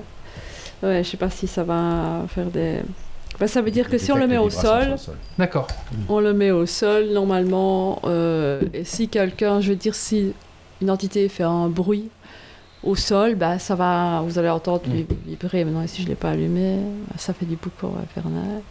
ouais, 0.82 1.04
je 1.04 1.10
sais 1.10 1.18
pas 1.18 1.30
si 1.30 1.48
ça 1.48 1.64
va 1.64 2.22
faire 2.30 2.46
des. 2.48 2.78
Enfin, 3.36 3.48
ça 3.48 3.62
veut 3.62 3.72
dire 3.72 3.90
que 3.90 3.98
si 3.98 4.12
on 4.12 4.16
le 4.16 4.28
met 4.28 4.38
au 4.38 4.50
sol. 4.50 4.96
D'accord. 5.38 5.68
on 6.08 6.20
le 6.22 6.34
met 6.34 6.52
au 6.52 6.66
sol 6.66 7.08
normalement. 7.12 8.00
euh, 8.06 8.62
et 8.74 8.86
si 8.86 9.10
quelqu'un, 9.10 9.60
je 9.60 9.70
veux 9.72 9.76
dire, 9.76 9.96
si 9.96 10.32
une 10.82 10.90
entité 10.92 11.28
fait 11.28 11.44
un 11.44 11.68
bruit 11.68 12.10
au 12.84 12.96
sol, 12.96 13.36
bah, 13.36 13.60
ça 13.60 13.76
va, 13.76 14.22
vous 14.26 14.38
allez 14.40 14.50
entendre 14.50 14.84
vib- 14.88 15.08
vibrer. 15.26 15.66
Maintenant, 15.66 15.82
ici, 15.82 15.98
je 16.02 16.04
ne 16.06 16.10
l'ai 16.10 16.16
pas 16.16 16.30
allumé, 16.32 16.78
bah, 17.10 17.16
ça 17.18 17.34
fait 17.34 17.46
du 17.46 17.56
boucan 17.58 17.94
infernal. 18.02 18.62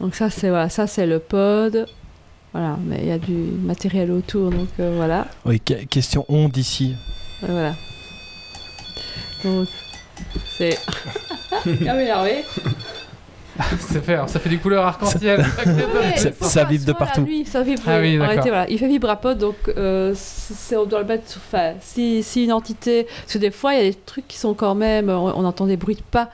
Donc 0.00 0.14
ça, 0.14 0.28
c'est 0.30 0.48
voilà, 0.50 0.68
ça 0.68 0.86
c'est 0.86 1.06
le 1.06 1.18
pod. 1.18 1.86
Voilà, 2.52 2.78
mais 2.86 2.98
il 3.02 3.06
y 3.08 3.12
a 3.12 3.18
du 3.18 3.32
matériel 3.32 4.10
autour, 4.10 4.50
donc 4.50 4.68
euh, 4.80 4.94
voilà. 4.96 5.26
Oui, 5.44 5.60
que- 5.60 5.84
question 5.84 6.24
onde 6.28 6.56
ici. 6.56 6.94
Voilà. 7.42 7.74
Donc, 9.44 9.68
c'est. 10.56 10.78
Ah 11.52 11.94
oui, 11.96 12.08
ah 12.10 12.22
oui. 12.24 12.42
c'est 13.80 14.04
fait, 14.04 14.14
alors 14.14 14.28
ça 14.28 14.38
fait 14.38 14.48
des 14.50 14.58
couleurs 14.58 14.84
arc-en-ciel. 14.86 15.40
Ouais, 15.66 16.32
Ça- 16.40 16.64
vibre 16.64 16.84
de 16.84 16.92
partout. 16.92 17.22
lui, 17.22 17.44
ça 17.44 17.62
vibre. 17.62 17.82
Ah 17.86 17.98
oui, 18.00 18.18
réalité, 18.18 18.48
voilà. 18.48 18.68
Il 18.70 18.78
fait 18.78 18.88
vibrapod, 18.88 19.38
donc 19.38 19.56
euh, 19.76 20.12
c'est- 20.16 20.76
on 20.76 20.84
doit 20.86 21.00
le 21.00 21.06
mettre. 21.06 21.28
sur- 21.30 21.40
Enfin, 21.46 21.72
si, 21.80 22.22
si 22.22 22.44
une 22.44 22.52
entité. 22.52 23.06
Parce 23.22 23.34
que 23.34 23.38
des 23.38 23.50
fois, 23.50 23.74
il 23.74 23.78
y 23.78 23.86
a 23.86 23.90
des 23.90 23.94
trucs 23.94 24.28
qui 24.28 24.38
sont 24.38 24.54
quand 24.54 24.74
même. 24.74 25.08
On, 25.10 25.32
on 25.34 25.44
entend 25.44 25.66
des 25.66 25.76
bruits 25.76 25.96
de 25.96 26.02
pas. 26.02 26.30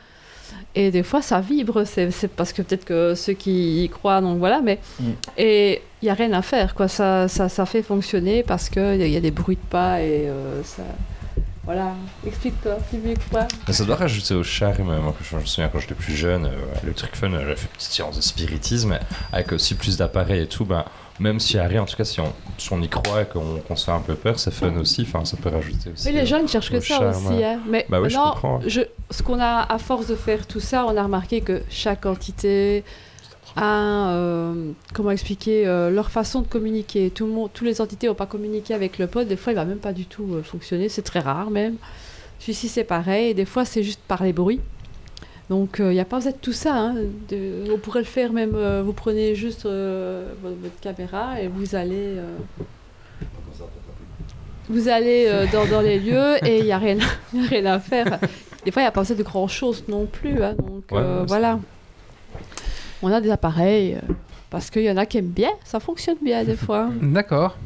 Et 0.74 0.90
des 0.90 1.02
fois, 1.02 1.20
ça 1.22 1.40
vibre. 1.40 1.84
C'est 1.84 2.10
c'est 2.10 2.28
parce 2.28 2.52
que 2.52 2.62
peut-être 2.62 2.84
que 2.84 3.14
ceux 3.14 3.34
qui 3.34 3.84
y 3.84 3.88
croient, 3.88 4.20
donc 4.20 4.38
voilà. 4.38 4.60
Mais 4.62 4.78
Mm. 5.00 5.10
et 5.38 5.82
il 6.02 6.06
y 6.06 6.10
a 6.10 6.14
rien 6.14 6.32
à 6.32 6.42
faire, 6.42 6.74
quoi. 6.74 6.88
Ça, 6.88 7.28
ça, 7.28 7.48
ça 7.48 7.66
fait 7.66 7.82
fonctionner 7.82 8.42
parce 8.42 8.68
que 8.70 8.96
il 8.96 9.06
y 9.10 9.16
a 9.16 9.20
des 9.20 9.30
bruits 9.30 9.56
de 9.56 9.68
pas 9.70 10.00
et 10.00 10.28
euh, 10.28 10.62
ça. 10.64 10.82
Voilà. 11.64 11.92
Explique-toi, 12.26 12.76
tu 12.90 12.98
veux 12.98 13.14
quoi? 13.30 13.46
Mais 13.68 13.72
ça 13.72 13.84
doit 13.84 13.94
rajouter 13.94 14.34
au 14.34 14.42
charme. 14.42 14.82
Moi, 15.00 15.14
je 15.22 15.36
me 15.36 15.44
souviens 15.44 15.68
quand 15.68 15.78
j'étais 15.78 15.94
plus 15.94 16.14
jeune, 16.16 16.46
euh, 16.46 16.50
le 16.84 16.92
truc 16.92 17.14
fun, 17.14 17.30
j'avais 17.30 17.54
fait 17.54 17.68
une 17.70 17.76
petite 17.76 17.92
séance 17.92 18.16
de 18.16 18.20
spiritisme 18.22 18.98
avec 19.32 19.52
aussi 19.52 19.76
plus 19.76 19.96
d'appareils 19.96 20.42
et 20.42 20.46
tout. 20.48 20.64
Ben, 20.64 20.84
même 21.22 21.40
s'il 21.40 21.56
n'y 21.58 21.64
a 21.64 21.68
rien, 21.68 21.82
en 21.82 21.86
tout 21.86 21.96
cas, 21.96 22.04
si 22.04 22.20
on, 22.20 22.32
si 22.58 22.72
on 22.72 22.82
y 22.82 22.88
croit 22.88 23.22
et 23.22 23.26
qu'on 23.26 23.76
se 23.76 23.84
fait 23.84 23.92
un 23.92 24.00
peu 24.00 24.14
peur, 24.14 24.38
c'est 24.38 24.50
fun 24.52 24.76
aussi. 24.76 25.02
Enfin, 25.02 25.24
ça 25.24 25.36
peut 25.36 25.48
rajouter 25.48 25.90
aussi. 25.92 26.08
Oui, 26.08 26.14
les 26.14 26.20
euh, 26.22 26.26
jeunes 26.26 26.48
cherchent 26.48 26.70
que 26.70 26.80
ça 26.80 26.98
charme, 26.98 27.26
aussi. 27.26 27.44
hein. 27.44 27.60
Mais 27.68 27.86
Bah 27.88 28.00
oui, 28.00 28.10
je 28.10 28.68
je- 28.68 28.80
ce 29.10 29.22
qu'on 29.22 29.40
a, 29.40 29.66
à 29.72 29.78
force 29.78 30.06
de 30.08 30.14
faire 30.16 30.46
tout 30.46 30.60
ça, 30.60 30.84
on 30.86 30.96
a 30.96 31.02
remarqué 31.02 31.40
que 31.40 31.62
chaque 31.70 32.04
entité 32.06 32.82
a, 33.56 34.10
euh, 34.12 34.72
comment 34.94 35.10
expliquer, 35.10 35.66
euh, 35.66 35.90
leur 35.90 36.10
façon 36.10 36.40
de 36.40 36.46
communiquer. 36.46 37.10
Tout 37.10 37.26
le 37.26 37.32
monde, 37.32 37.50
toutes 37.52 37.66
les 37.66 37.80
entités 37.80 38.06
n'ont 38.08 38.14
pas 38.14 38.26
communiqué 38.26 38.74
avec 38.74 38.98
le 38.98 39.06
pod. 39.06 39.26
Des 39.28 39.36
fois, 39.36 39.52
il 39.52 39.56
va 39.56 39.64
même 39.64 39.78
pas 39.78 39.92
du 39.92 40.06
tout 40.06 40.26
euh, 40.34 40.42
fonctionner. 40.42 40.88
C'est 40.88 41.02
très 41.02 41.20
rare 41.20 41.50
même. 41.50 41.76
Celui-ci, 42.40 42.68
c'est 42.68 42.84
pareil. 42.84 43.28
Et 43.30 43.34
des 43.34 43.44
fois, 43.44 43.64
c'est 43.64 43.82
juste 43.82 44.00
par 44.08 44.22
les 44.24 44.32
bruits. 44.32 44.60
Donc, 45.50 45.76
il 45.80 45.88
n'y 45.90 46.00
a 46.00 46.04
pas 46.04 46.16
besoin 46.16 46.32
de 46.32 46.36
tout 46.38 46.52
ça. 46.52 46.74
hein. 46.74 46.94
De- 47.28 47.64
on 47.72 47.78
pourrait 47.78 48.00
le 48.00 48.06
faire 48.06 48.32
même. 48.32 48.54
euh, 48.54 48.82
vous 48.84 48.92
prenez 48.92 49.34
juste 49.34 49.66
euh, 49.66 50.32
votre, 50.42 50.56
votre 50.56 50.80
caméra 50.80 51.40
et 51.40 51.48
vous 51.48 51.74
allez. 51.74 52.16
euh, 52.16 52.36
vous 54.68 54.88
allez 54.88 55.26
euh, 55.28 55.46
dans, 55.52 55.66
dans 55.66 55.80
les 55.80 55.98
lieux 55.98 56.36
et 56.46 56.58
il 56.60 56.64
n'y 56.64 56.72
a, 56.72 56.78
rien- 56.78 56.96
y 57.34 57.40
a 57.44 57.48
rien 57.48 57.66
à 57.66 57.78
faire. 57.80 58.18
Des 58.64 58.70
fois, 58.70 58.82
il 58.82 58.84
n'y 58.84 58.88
a 58.88 58.92
pas 58.92 59.00
besoin 59.00 59.16
de 59.16 59.22
grand 59.22 59.48
chose 59.48 59.84
non 59.88 60.06
plus. 60.06 60.42
hein, 60.42 60.54
donc 60.54 60.84
Ouais, 60.92 60.98
euh, 60.98 61.24
voilà. 61.26 61.58
On 63.02 63.12
a 63.12 63.20
des 63.20 63.30
appareils 63.30 63.94
euh, 63.96 64.12
parce 64.48 64.70
qu'il 64.70 64.82
y 64.82 64.90
en 64.90 64.96
a 64.96 65.04
qui 65.06 65.18
aiment 65.18 65.26
bien. 65.26 65.50
Ça 65.64 65.80
fonctionne 65.80 66.16
bien 66.22 66.44
des 66.44 66.56
fois. 66.56 66.88
D'accord. 67.00 67.56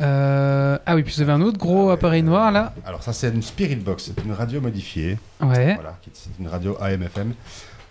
Euh, 0.00 0.78
Ah 0.86 0.94
oui, 0.96 1.02
puis 1.04 1.14
vous 1.14 1.22
avez 1.22 1.32
un 1.32 1.40
autre 1.42 1.58
gros 1.58 1.90
appareil 1.90 2.22
noir 2.22 2.50
là. 2.52 2.74
Alors 2.84 3.02
ça 3.02 3.12
c'est 3.12 3.28
une 3.28 3.42
Spirit 3.42 3.76
Box, 3.76 4.10
c'est 4.14 4.24
une 4.24 4.32
radio 4.32 4.60
modifiée, 4.60 5.18
Ouais. 5.40 5.74
voilà, 5.74 5.96
qui- 6.02 6.10
c'est 6.12 6.30
une 6.40 6.48
radio 6.48 6.76
AM/FM. 6.80 7.32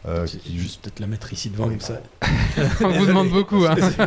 euh, 0.05 0.27
qui- 0.27 0.59
juste 0.59 0.81
peut-être 0.81 0.99
la 0.99 1.07
mettre 1.07 1.31
ici 1.31 1.49
devant 1.49 1.67
Oui, 1.69 1.77
comme 1.77 1.79
ça. 1.79 2.01
On 2.81 2.89
vous 2.89 3.05
demande 3.05 3.29
beaucoup. 3.29 3.63
hein. 3.65 3.75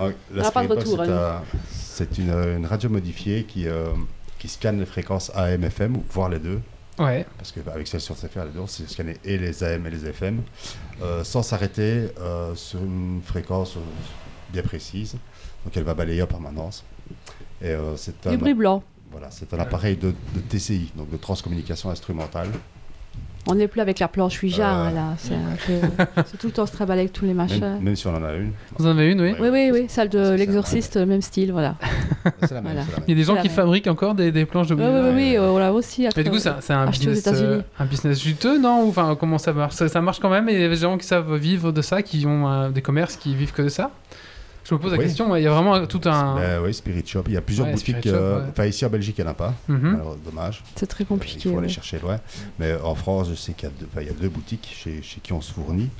Ah, 0.00 0.08
La 0.34 0.42
n'a 0.42 0.50
pas 0.50 0.66
de 0.66 0.66
Spirit 0.66 0.66
Box, 0.68 0.84
retour, 0.90 1.04
c'est 1.04 1.12
un- 1.12 1.42
c'est 1.70 2.18
une, 2.18 2.30
euh, 2.30 2.56
une 2.56 2.66
radio 2.66 2.88
modifiée 2.90 3.44
qui, 3.44 3.68
euh, 3.68 3.86
qui 4.40 4.48
scanne 4.48 4.80
les 4.80 4.86
fréquences 4.86 5.30
AM/FM, 5.36 5.96
ou 5.96 6.04
voire 6.10 6.28
les 6.28 6.40
deux, 6.40 6.60
Ouais. 6.98 7.24
parce 7.38 7.52
qu'avec 7.52 7.86
celle 7.86 8.00
sur 8.00 8.16
CFR, 8.16 8.44
les 8.46 8.50
deux, 8.50 8.60
c'est 8.66 8.88
scanner 8.90 9.16
et 9.24 9.38
les 9.38 9.62
AM 9.62 9.86
et 9.86 9.90
les 9.90 10.06
FM, 10.08 10.42
euh, 11.02 11.22
sans 11.22 11.42
s'arrêter 11.44 12.08
euh, 12.20 12.54
sur 12.56 12.80
une 12.80 13.20
fréquence 13.24 13.76
euh, 13.76 13.80
bien 14.52 14.62
précise. 14.62 15.16
Donc 15.64 15.76
elle 15.76 15.84
va 15.84 15.94
balayer 15.94 16.22
en 16.22 16.26
permanence. 16.26 16.84
Et 17.62 17.66
euh, 17.68 17.96
c'est 17.96 18.26
Du 18.28 18.34
un, 18.34 18.38
bruit 18.38 18.54
blanc. 18.54 18.82
voilà, 19.10 19.28
c'est 19.30 19.52
un 19.54 19.58
appareil 19.60 19.96
de, 19.96 20.08
de 20.34 20.40
TCI, 20.48 20.92
donc 20.96 21.10
de 21.10 21.16
transcommunication 21.16 21.90
instrumentale. 21.90 22.48
On 23.48 23.56
n'est 23.56 23.66
plus 23.66 23.80
avec 23.80 23.98
la 23.98 24.06
planche 24.06 24.40
Ouija 24.44 24.86
Euh, 24.86 24.90
là. 24.92 25.14
C'est 25.18 25.34
un 25.34 25.56
peu- 25.66 26.04
c'est 26.26 26.38
tout 26.38 26.46
le 26.46 26.52
temps 26.52 26.64
se 26.64 26.70
travailler 26.72 27.00
avec 27.02 27.12
tous 27.12 27.24
les 27.24 27.34
machins. 27.34 27.58
Même, 27.60 27.82
même 27.82 27.96
si 27.96 28.06
on 28.06 28.14
en 28.14 28.22
a 28.22 28.34
une. 28.34 28.52
Vous 28.78 28.86
en 28.86 28.90
avez 28.90 29.10
une, 29.10 29.20
oui. 29.20 29.34
Oui, 29.40 29.48
oui, 29.50 29.70
oui. 29.72 29.84
Celle 29.88 30.08
C'est 30.12 30.16
de 30.18 30.30
l'exorciste, 30.34 30.96
le 30.96 31.06
même 31.06 31.22
style, 31.22 31.50
voilà. 31.50 31.74
C'est 32.40 32.52
la 32.52 32.60
même. 32.60 32.72
Voilà. 32.72 32.82
c'est 32.84 32.92
la 32.92 32.96
même. 32.98 33.04
Il 33.08 33.10
y 33.10 33.12
a 33.14 33.16
des 33.16 33.24
gens 33.24 33.34
qui 33.36 33.48
même. 33.48 33.56
fabriquent 33.56 33.88
encore 33.88 34.14
des, 34.14 34.30
des 34.30 34.44
planches 34.46 34.68
de 34.68 34.76
Oui, 34.76 34.82
oui, 34.84 35.00
oui, 35.02 35.10
oui, 35.14 35.36
euh, 35.38 35.50
on 35.50 35.58
l'a 35.58 35.72
aussi. 35.72 36.06
à 36.06 36.10
Mais 36.16 36.22
du 36.22 36.30
coup, 36.30 36.38
c'est 36.38 36.72
un- 36.72 36.86
business, 36.86 37.26
euh, 37.32 37.62
un 37.80 37.84
business 37.84 38.20
juteux, 38.22 38.58
non 38.60 38.84
Ou 38.84 38.90
enfin, 38.90 39.16
comment 39.18 39.38
ça 39.38 39.52
marche? 39.52 39.74
Ça, 39.74 39.88
ça 39.88 40.00
marche 40.00 40.20
quand 40.20 40.30
même 40.30 40.48
et 40.48 40.54
il 40.54 40.60
y 40.60 40.64
a 40.64 40.68
des 40.68 40.76
gens 40.76 40.96
qui 40.96 41.06
savent 41.06 41.34
vivre 41.34 41.72
de 41.72 41.82
ça, 41.82 42.02
qui 42.02 42.24
ont 42.26 42.48
euh, 42.48 42.68
des 42.70 42.80
commerces 42.82 43.16
qui 43.16 43.34
vivent 43.34 43.52
que 43.52 43.62
de 43.62 43.68
ça? 43.70 43.90
Je 44.72 44.76
me 44.78 44.80
pose 44.80 44.92
la 44.92 44.98
Oui. 44.98 45.04
question, 45.04 45.36
il 45.36 45.42
y 45.42 45.46
a 45.46 45.50
vraiment 45.52 45.86
tout 45.86 46.00
un. 46.06 46.36
Ben 46.36 46.62
oui, 46.64 46.72
Spirit 46.72 47.02
Shop. 47.06 47.24
Il 47.26 47.34
y 47.34 47.36
a 47.36 47.42
plusieurs 47.42 47.66
Ouais, 47.66 47.74
boutiques. 47.74 48.06
Euh, 48.06 48.38
ouais. 48.40 48.46
Enfin, 48.52 48.64
ici 48.64 48.86
en 48.86 48.88
Belgique, 48.88 49.16
il 49.18 49.22
n'y 49.22 49.28
en 49.28 49.32
a 49.32 49.34
pas. 49.34 49.52
Mhm. 49.68 50.00
dommage. 50.24 50.62
C'est 50.76 50.86
très 50.86 51.04
Il 51.04 51.06
compliqué. 51.06 51.50
faut 51.50 51.58
aller 51.58 51.68
chercher 51.68 51.98
loin. 51.98 52.18
Mais 52.58 52.74
en 52.82 52.94
France, 52.94 53.28
je 53.28 53.34
sais 53.34 53.52
qu'il 53.52 53.68
y, 53.68 53.72
a 53.72 53.74
deux- 53.78 53.86
enfin, 53.92 54.00
il 54.00 54.06
y 54.06 54.10
a 54.10 54.14
deux 54.14 54.30
boutiques 54.30 54.74
chez, 54.74 55.02
chez 55.02 55.20
qui 55.20 55.34
on 55.34 55.42
se 55.42 55.52
fournit. 55.52 55.90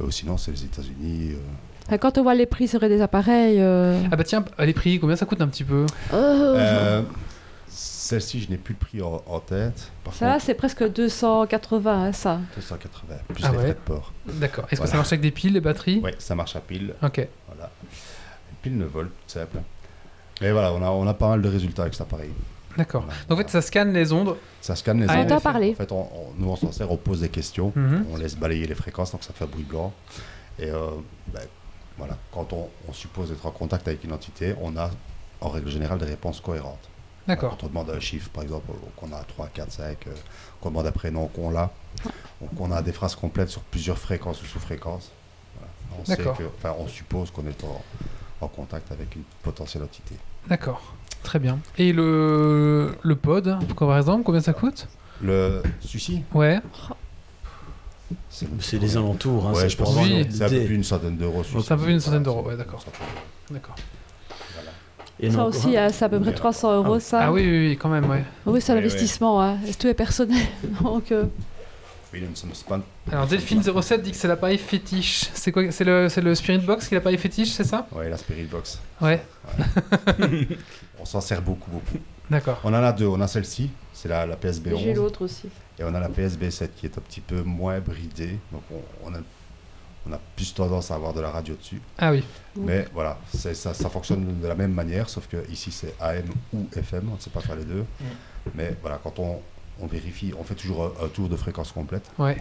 Euh, 0.00 0.10
sinon, 0.10 0.38
c'est 0.38 0.50
les 0.50 0.64
États-Unis. 0.64 1.32
euh. 1.32 1.36
Enfin, 1.88 1.98
Quand 1.98 2.16
on 2.16 2.22
voit 2.22 2.34
les 2.34 2.46
prix 2.46 2.68
sur 2.68 2.80
des 2.80 3.02
appareils. 3.02 3.60
euh, 3.60 4.00
Ah 4.10 4.16
bah 4.16 4.24
tiens, 4.24 4.42
les 4.60 4.72
prix, 4.72 4.98
combien 4.98 5.16
ça 5.16 5.26
coûte 5.26 5.42
un 5.42 5.48
petit 5.48 5.64
peu? 5.64 5.84
Oh, 6.10 6.16
Euh, 6.16 7.02
Celle-ci, 7.68 8.40
je 8.40 8.48
n'ai 8.50 8.56
plus 8.56 8.74
le 8.80 8.86
prix 8.86 9.02
en, 9.02 9.20
en 9.26 9.40
tête. 9.40 9.90
Par 10.04 10.14
Ça, 10.14 10.32
contre, 10.32 10.44
c'est 10.44 10.54
presque 10.54 10.88
280, 10.92 12.04
hein, 12.06 12.12
ça. 12.12 12.38
280, 12.54 13.16
plus 13.34 13.44
Ah 13.44 13.50
les 13.50 13.56
ouais. 13.56 13.62
frais 13.64 13.72
de 13.74 13.78
port. 13.84 14.12
D'accord. 14.26 14.64
Est-ce 14.70 14.80
que 14.80 14.86
ça 14.86 14.96
marche 14.96 15.08
avec 15.08 15.20
des 15.22 15.32
piles, 15.32 15.52
les 15.54 15.60
batteries? 15.60 16.00
Oui, 16.04 16.12
ça 16.18 16.36
marche 16.36 16.54
à 16.54 16.60
pile. 16.60 16.94
Ok. 17.02 17.26
Voilà. 17.48 17.70
Pile 18.62 18.76
9 18.78 18.88
volts, 18.88 19.10
simple. 19.26 19.58
Et 20.40 20.50
voilà, 20.50 20.72
on 20.72 20.82
a, 20.82 20.90
on 20.90 21.06
a 21.06 21.14
pas 21.14 21.28
mal 21.28 21.42
de 21.42 21.48
résultats 21.48 21.82
avec 21.82 21.94
cet 21.94 22.02
appareil. 22.02 22.30
D'accord. 22.76 23.02
Voilà. 23.04 23.18
Donc 23.28 23.38
en 23.38 23.42
fait, 23.42 23.50
ça 23.50 23.62
scanne 23.62 23.92
les 23.94 24.12
ondes. 24.12 24.36
Ça 24.60 24.76
scanne 24.76 25.00
les 25.00 25.06
Ah, 25.08 25.16
ondes. 25.18 25.24
on 25.24 25.28
t'a 25.28 25.40
parlé. 25.40 25.70
En 25.72 25.74
fait, 25.76 25.92
on, 25.92 26.00
on- 26.00 26.32
nous, 26.36 26.48
on 26.50 26.56
s'en 26.56 26.72
sert, 26.72 26.90
on 26.92 26.96
pose 26.98 27.20
des 27.22 27.28
questions. 27.30 27.72
Mhm. 27.74 28.06
on 28.12 28.16
laisse 28.16 28.36
balayer 28.36 28.66
les 28.66 28.74
fréquences, 28.74 29.12
donc 29.12 29.24
ça 29.24 29.32
fait 29.32 29.44
un 29.44 29.48
bruit 29.48 29.64
blanc. 29.64 29.92
Et 30.58 30.70
euh, 30.70 30.90
ben, 31.28 31.40
voilà, 31.96 32.18
quand 32.32 32.52
on, 32.52 32.68
on 32.88 32.92
suppose 32.92 33.32
être 33.32 33.46
en 33.46 33.50
contact 33.50 33.88
avec 33.88 34.04
une 34.04 34.12
entité, 34.12 34.54
on 34.60 34.76
a 34.76 34.90
en 35.40 35.48
règle 35.48 35.70
générale 35.70 35.98
des 35.98 36.04
réponses 36.06 36.40
cohérentes. 36.40 36.88
D'accord. 37.26 37.50
Quand 37.58 37.64
on 37.64 37.68
demande 37.68 37.90
un 37.90 38.00
chiffre, 38.00 38.28
par 38.30 38.42
exemple, 38.42 38.70
qu'on 38.96 39.12
a 39.12 39.22
3, 39.24 39.48
4, 39.52 39.72
5, 39.72 40.06
euh, 40.06 40.10
qu'on 40.60 40.68
demande 40.68 40.86
un 40.86 40.92
prénom, 40.92 41.26
qu'on 41.28 41.50
l'a, 41.50 41.72
donc 42.40 42.50
on 42.60 42.70
a 42.72 42.82
des 42.82 42.92
phrases 42.92 43.14
complètes 43.16 43.48
sur 43.48 43.62
plusieurs 43.62 43.98
fréquences 43.98 44.40
ou 44.42 44.46
sous-fréquences. 44.46 45.10
Voilà. 45.56 45.72
On, 46.00 46.04
sait 46.04 46.16
D'accord. 46.16 46.36
que- 46.36 46.44
enfin, 46.58 46.74
on 46.78 46.86
suppose 46.86 47.30
qu'on 47.30 47.46
est 47.46 47.64
en, 47.64 47.82
en 48.40 48.48
contact 48.48 48.90
avec 48.92 49.14
une 49.16 49.22
potentielle 49.42 49.82
entité. 49.82 50.14
D'accord. 50.48 50.94
Très 51.22 51.38
bien. 51.38 51.58
Et 51.78 51.92
le, 51.92 52.94
le 53.02 53.16
pod, 53.16 53.56
par 53.76 53.96
exemple, 53.96 54.22
combien 54.24 54.40
ça 54.40 54.52
coûte? 54.52 54.86
Le 55.22 55.62
suicide, 55.80 56.22
Ouais. 56.34 56.60
c'est 58.60 58.78
les 58.78 58.96
alentours. 58.96 59.46
Hein, 59.48 59.52
Ouais, 59.52 59.62
c'est 59.62 59.68
je 59.70 59.76
pense 59.76 59.96
Oui. 59.96 60.20
une 60.22 60.30
c'est 60.30 60.44
un 60.44 60.48
peu 60.48 60.58
plus 60.60 60.68
d'une 60.68 60.84
centaine 60.84 61.16
d'euros. 61.16 61.42
C'est 61.44 61.72
un 61.72 61.76
peu 61.76 61.82
plus 61.84 61.92
d'une 61.92 62.00
centaine 62.00 62.22
d'euros, 62.22 62.42
ouais, 62.42 62.56
d'accord. 62.56 62.84
D'accord. 63.50 63.74
Et 65.18 65.30
Ça 65.30 65.38
non, 65.38 65.44
aussi, 65.46 65.76
hein, 65.78 65.88
c'est 65.90 66.04
à 66.04 66.08
peu 66.10 66.20
près 66.20 66.34
300 66.34 66.76
euros, 66.76 67.00
ça. 67.00 67.20
Ah 67.22 67.32
oui, 67.32 67.40
oui, 67.42 67.68
oui, 67.70 67.76
quand 67.78 67.88
même, 67.88 68.08
ouais. 68.10 68.22
Oui, 68.44 68.60
c'est 68.60 68.72
un 68.72 68.76
Ouais, 68.76 68.82
hein. 69.40 69.56
Tout 69.78 69.86
est 69.86 69.94
personnel? 69.94 70.42
Donc, 70.82 71.10
euh, 71.10 71.24
Alors 73.10 73.26
Delphine07 73.28 74.00
dit 74.02 74.10
que 74.12 74.16
c'est 74.16 74.28
l'appareil 74.28 74.58
fétiche. 74.58 75.28
C'est 75.34 75.52
quoi 75.52 75.70
C'est 75.70 75.84
le, 75.84 76.08
c'est 76.08 76.20
le 76.20 76.34
Spirit 76.34 76.58
Box 76.64 76.88
qui 76.88 76.94
est 76.94 76.98
l'appareil 76.98 77.18
fétiche, 77.18 77.50
c'est 77.50 77.64
ça? 77.64 77.86
Ouais, 77.92 78.08
la 78.08 78.16
Spirit 78.16 78.44
Box. 78.44 78.80
Ouais. 79.00 79.22
On 80.98 81.04
s'en 81.04 81.20
sert 81.20 81.42
beaucoup, 81.42 81.70
beaucoup. 81.70 81.98
D'accord. 82.30 82.60
On 82.64 82.70
en 82.70 82.82
a 82.82 82.92
deux. 82.92 83.06
On 83.06 83.20
a 83.20 83.28
celle-ci, 83.28 83.70
c'est 83.92 84.08
la, 84.08 84.26
la 84.26 84.36
j'ai 84.42 84.48
PSB11. 84.50 84.94
l'autre 84.94 85.22
aussi. 85.24 85.48
Et 85.78 85.84
on 85.84 85.94
a 85.94 86.00
la 86.00 86.08
PSB7 86.08 86.68
qui 86.76 86.86
est 86.86 86.98
un 86.98 87.00
petit 87.02 87.20
peu 87.20 87.42
moins 87.42 87.78
bridée. 87.80 88.38
Donc 88.50 88.62
on, 88.72 88.80
on 89.04 89.14
a, 89.14 89.18
on 90.08 90.12
a 90.12 90.18
plus 90.34 90.52
tendance 90.54 90.90
à 90.90 90.94
avoir 90.94 91.12
de 91.12 91.20
la 91.20 91.30
radio 91.30 91.54
dessus. 91.54 91.80
Ah 91.98 92.10
oui. 92.12 92.24
Mm. 92.56 92.64
Mais 92.64 92.88
voilà, 92.94 93.18
c'est- 93.32 93.54
ça, 93.54 93.74
ça 93.74 93.88
fonctionne 93.90 94.40
de 94.40 94.46
la 94.48 94.54
même 94.54 94.72
manière, 94.72 95.08
sauf 95.08 95.28
que 95.28 95.36
ici 95.50 95.70
c'est 95.70 95.94
AM 96.00 96.24
ou 96.54 96.66
FM, 96.74 97.08
on 97.12 97.16
ne 97.16 97.20
sait 97.20 97.30
pas 97.30 97.40
faire 97.40 97.56
les 97.56 97.64
deux. 97.64 97.84
Mais 98.54 98.74
voilà, 98.80 98.98
quand 99.02 99.18
on, 99.18 99.40
on 99.80 99.86
vérifie, 99.86 100.32
on 100.38 100.44
fait 100.44 100.54
toujours 100.54 100.84
un, 101.00 101.04
un 101.04 101.08
tour 101.08 101.28
de 101.28 101.36
fréquence 101.36 101.72
complète. 101.72 102.10
Ouais. 102.18 102.36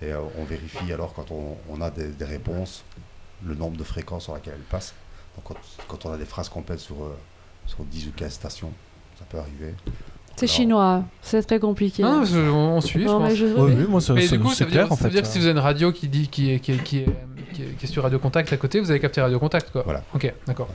Et 0.00 0.12
euh, 0.12 0.20
on 0.38 0.44
vérifie 0.44 0.92
alors 0.92 1.12
quand 1.12 1.30
on, 1.30 1.56
on 1.68 1.80
a 1.80 1.90
des, 1.90 2.08
des 2.08 2.24
réponses, 2.24 2.84
le 3.44 3.54
nombre 3.54 3.76
de 3.76 3.84
fréquences 3.84 4.24
sur 4.24 4.34
laquelle 4.34 4.54
elles 4.56 4.60
passent. 4.62 4.94
Donc 5.36 5.44
quand, 5.44 5.56
quand 5.88 6.06
on 6.06 6.12
a 6.12 6.16
des 6.16 6.24
phrases 6.24 6.48
complètes 6.48 6.80
sur, 6.80 7.02
euh, 7.02 7.16
sur 7.66 7.84
10 7.84 8.08
ou 8.08 8.12
15 8.12 8.32
stations, 8.32 8.72
ça 9.18 9.24
peut 9.28 9.38
arriver. 9.38 9.74
C'est 10.38 10.46
Alors, 10.46 10.56
chinois. 10.56 11.02
C'est 11.22 11.42
très 11.42 11.58
compliqué. 11.58 12.02
Non, 12.02 12.18
non, 12.20 12.24
je- 12.24 12.38
on, 12.38 12.76
on 12.76 12.80
suit, 12.80 13.02
je 13.02 13.06
Non, 13.06 13.18
pense. 13.18 13.28
mais 13.30 13.36
je- 13.36 13.44
Oui, 13.46 13.72
oui, 13.76 13.84
moi, 13.88 14.00
ça- 14.00 14.12
Mais 14.14 14.22
ça- 14.26 14.36
du 14.36 14.42
coup, 14.42 14.50
ça 14.50 14.54
c'est 14.56 14.64
veut, 14.64 14.70
clair 14.70 14.84
dire, 14.84 14.92
en 14.92 14.96
ça 14.96 15.04
veut 15.04 15.10
fait. 15.10 15.14
dire 15.16 15.22
que 15.22 15.28
si 15.28 15.38
vous 15.38 15.44
avez 15.46 15.52
une 15.52 15.58
radio 15.58 15.90
qui 15.92 16.06
dit 16.08 16.28
qui 16.28 16.52
est, 16.52 16.58
qui 16.60 16.72
est, 16.72 16.76
qui 16.82 16.98
est, 16.98 17.04
qui 17.52 17.62
est- 17.62 17.76
qui 17.76 17.84
est 17.84 17.88
sur 17.88 18.04
Radio 18.04 18.18
Contact 18.20 18.52
à 18.52 18.56
côté, 18.56 18.78
vous 18.78 18.90
avez 18.90 19.00
capté 19.00 19.20
Radio 19.20 19.38
Contact, 19.40 19.70
quoi. 19.72 19.82
Voilà. 19.84 20.02
Ok, 20.14 20.32
d'accord. 20.46 20.68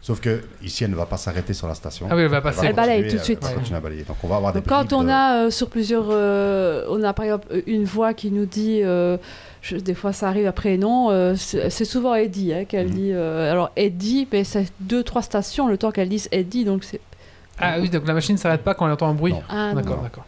Sauf 0.00 0.20
que 0.20 0.40
ici, 0.64 0.84
elle 0.84 0.90
ne 0.90 0.96
va 0.96 1.04
pas 1.06 1.18
s'arrêter 1.18 1.52
sur 1.52 1.68
la 1.68 1.74
station. 1.74 2.06
Ah 2.10 2.16
oui, 2.16 2.22
elle 2.22 2.28
va 2.28 2.40
passer. 2.40 2.64
Elle 2.66 2.74
balaye 2.74 3.08
tout 3.08 3.16
de 3.16 3.22
suite. 3.22 3.38
Elle 3.42 3.44
va 3.48 3.50
Ouais. 3.50 3.58
continuer 3.58 3.76
à 3.76 3.80
balayer. 3.80 4.04
Donc 4.04 4.16
on 4.22 4.26
va 4.28 4.36
avoir 4.36 4.52
des 4.54 4.62
quand 4.62 4.92
on 4.94 5.04
de- 5.04 5.08
a 5.10 5.44
euh, 5.44 5.50
sur 5.50 5.68
plusieurs, 5.68 6.06
euh, 6.10 6.86
on 6.88 7.02
a 7.02 7.12
par 7.12 7.26
exemple 7.26 7.46
une 7.66 7.84
voix 7.84 8.14
qui 8.14 8.30
nous 8.30 8.46
dit, 8.46 8.80
euh, 8.82 9.18
je- 9.60 9.76
des 9.76 9.94
fois 9.94 10.14
ça 10.14 10.28
arrive 10.28 10.46
après 10.46 10.78
non, 10.78 11.10
euh, 11.10 11.34
c'est 11.36 11.84
souvent 11.84 12.14
Eddie 12.14 12.54
hein, 12.54 12.64
qu'elle 12.64 12.88
Mhm. 12.88 12.94
dit. 12.94 13.10
euh, 13.12 13.52
alors 13.52 13.70
Eddie, 13.76 14.26
mais 14.32 14.44
c'est 14.44 14.72
deux 14.80 15.02
trois 15.02 15.20
stations 15.22 15.68
le 15.68 15.76
temps 15.76 15.90
qu'elle 15.90 16.08
dise 16.08 16.26
Eddie, 16.32 16.64
donc 16.64 16.84
c'est. 16.84 17.00
Ah 17.60 17.76
oui, 17.80 17.90
donc 17.90 18.06
la 18.06 18.14
machine 18.14 18.36
s'arrête 18.36 18.62
pas 18.62 18.74
quand 18.74 18.86
elle 18.86 18.92
entend 18.92 19.08
un 19.08 19.14
bruit. 19.14 19.32
Non. 19.32 19.42
Ah, 19.48 19.68
non. 19.70 19.74
D'accord, 19.74 19.96
non. 19.98 20.02
d'accord. 20.02 20.24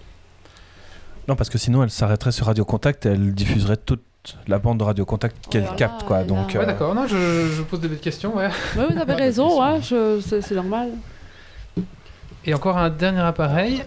Non, 1.28 1.36
parce 1.36 1.50
que 1.50 1.58
sinon, 1.58 1.82
elle 1.84 1.90
s'arrêterait 1.90 2.32
sur 2.32 2.46
Radio 2.46 2.64
Contact 2.64 3.06
et 3.06 3.10
elle 3.10 3.32
diffuserait 3.34 3.76
toute 3.76 4.02
la 4.48 4.58
bande 4.58 4.78
de 4.78 4.84
Radio 4.84 5.04
Contact 5.04 5.36
qu'elle 5.48 5.62
Alors 5.62 5.72
là, 5.74 5.78
capte, 5.78 6.02
quoi. 6.04 6.24
Donc. 6.24 6.48
Ouais, 6.48 6.56
euh, 6.58 6.66
d'accord. 6.66 6.94
Non, 6.94 7.06
je, 7.06 7.16
je 7.56 7.62
pose 7.62 7.80
des 7.80 7.88
belles 7.88 7.98
questions, 8.00 8.36
ouais. 8.36 8.48
Ouais, 8.76 8.86
vous 8.90 9.00
avez 9.00 9.14
raison, 9.14 9.62
hein, 9.62 9.80
je- 9.80 10.20
c'est 10.20 10.40
c'est 10.42 10.54
normal. 10.54 10.90
Et 12.44 12.54
encore 12.54 12.76
un 12.76 12.90
dernier 12.90 13.20
appareil. 13.20 13.84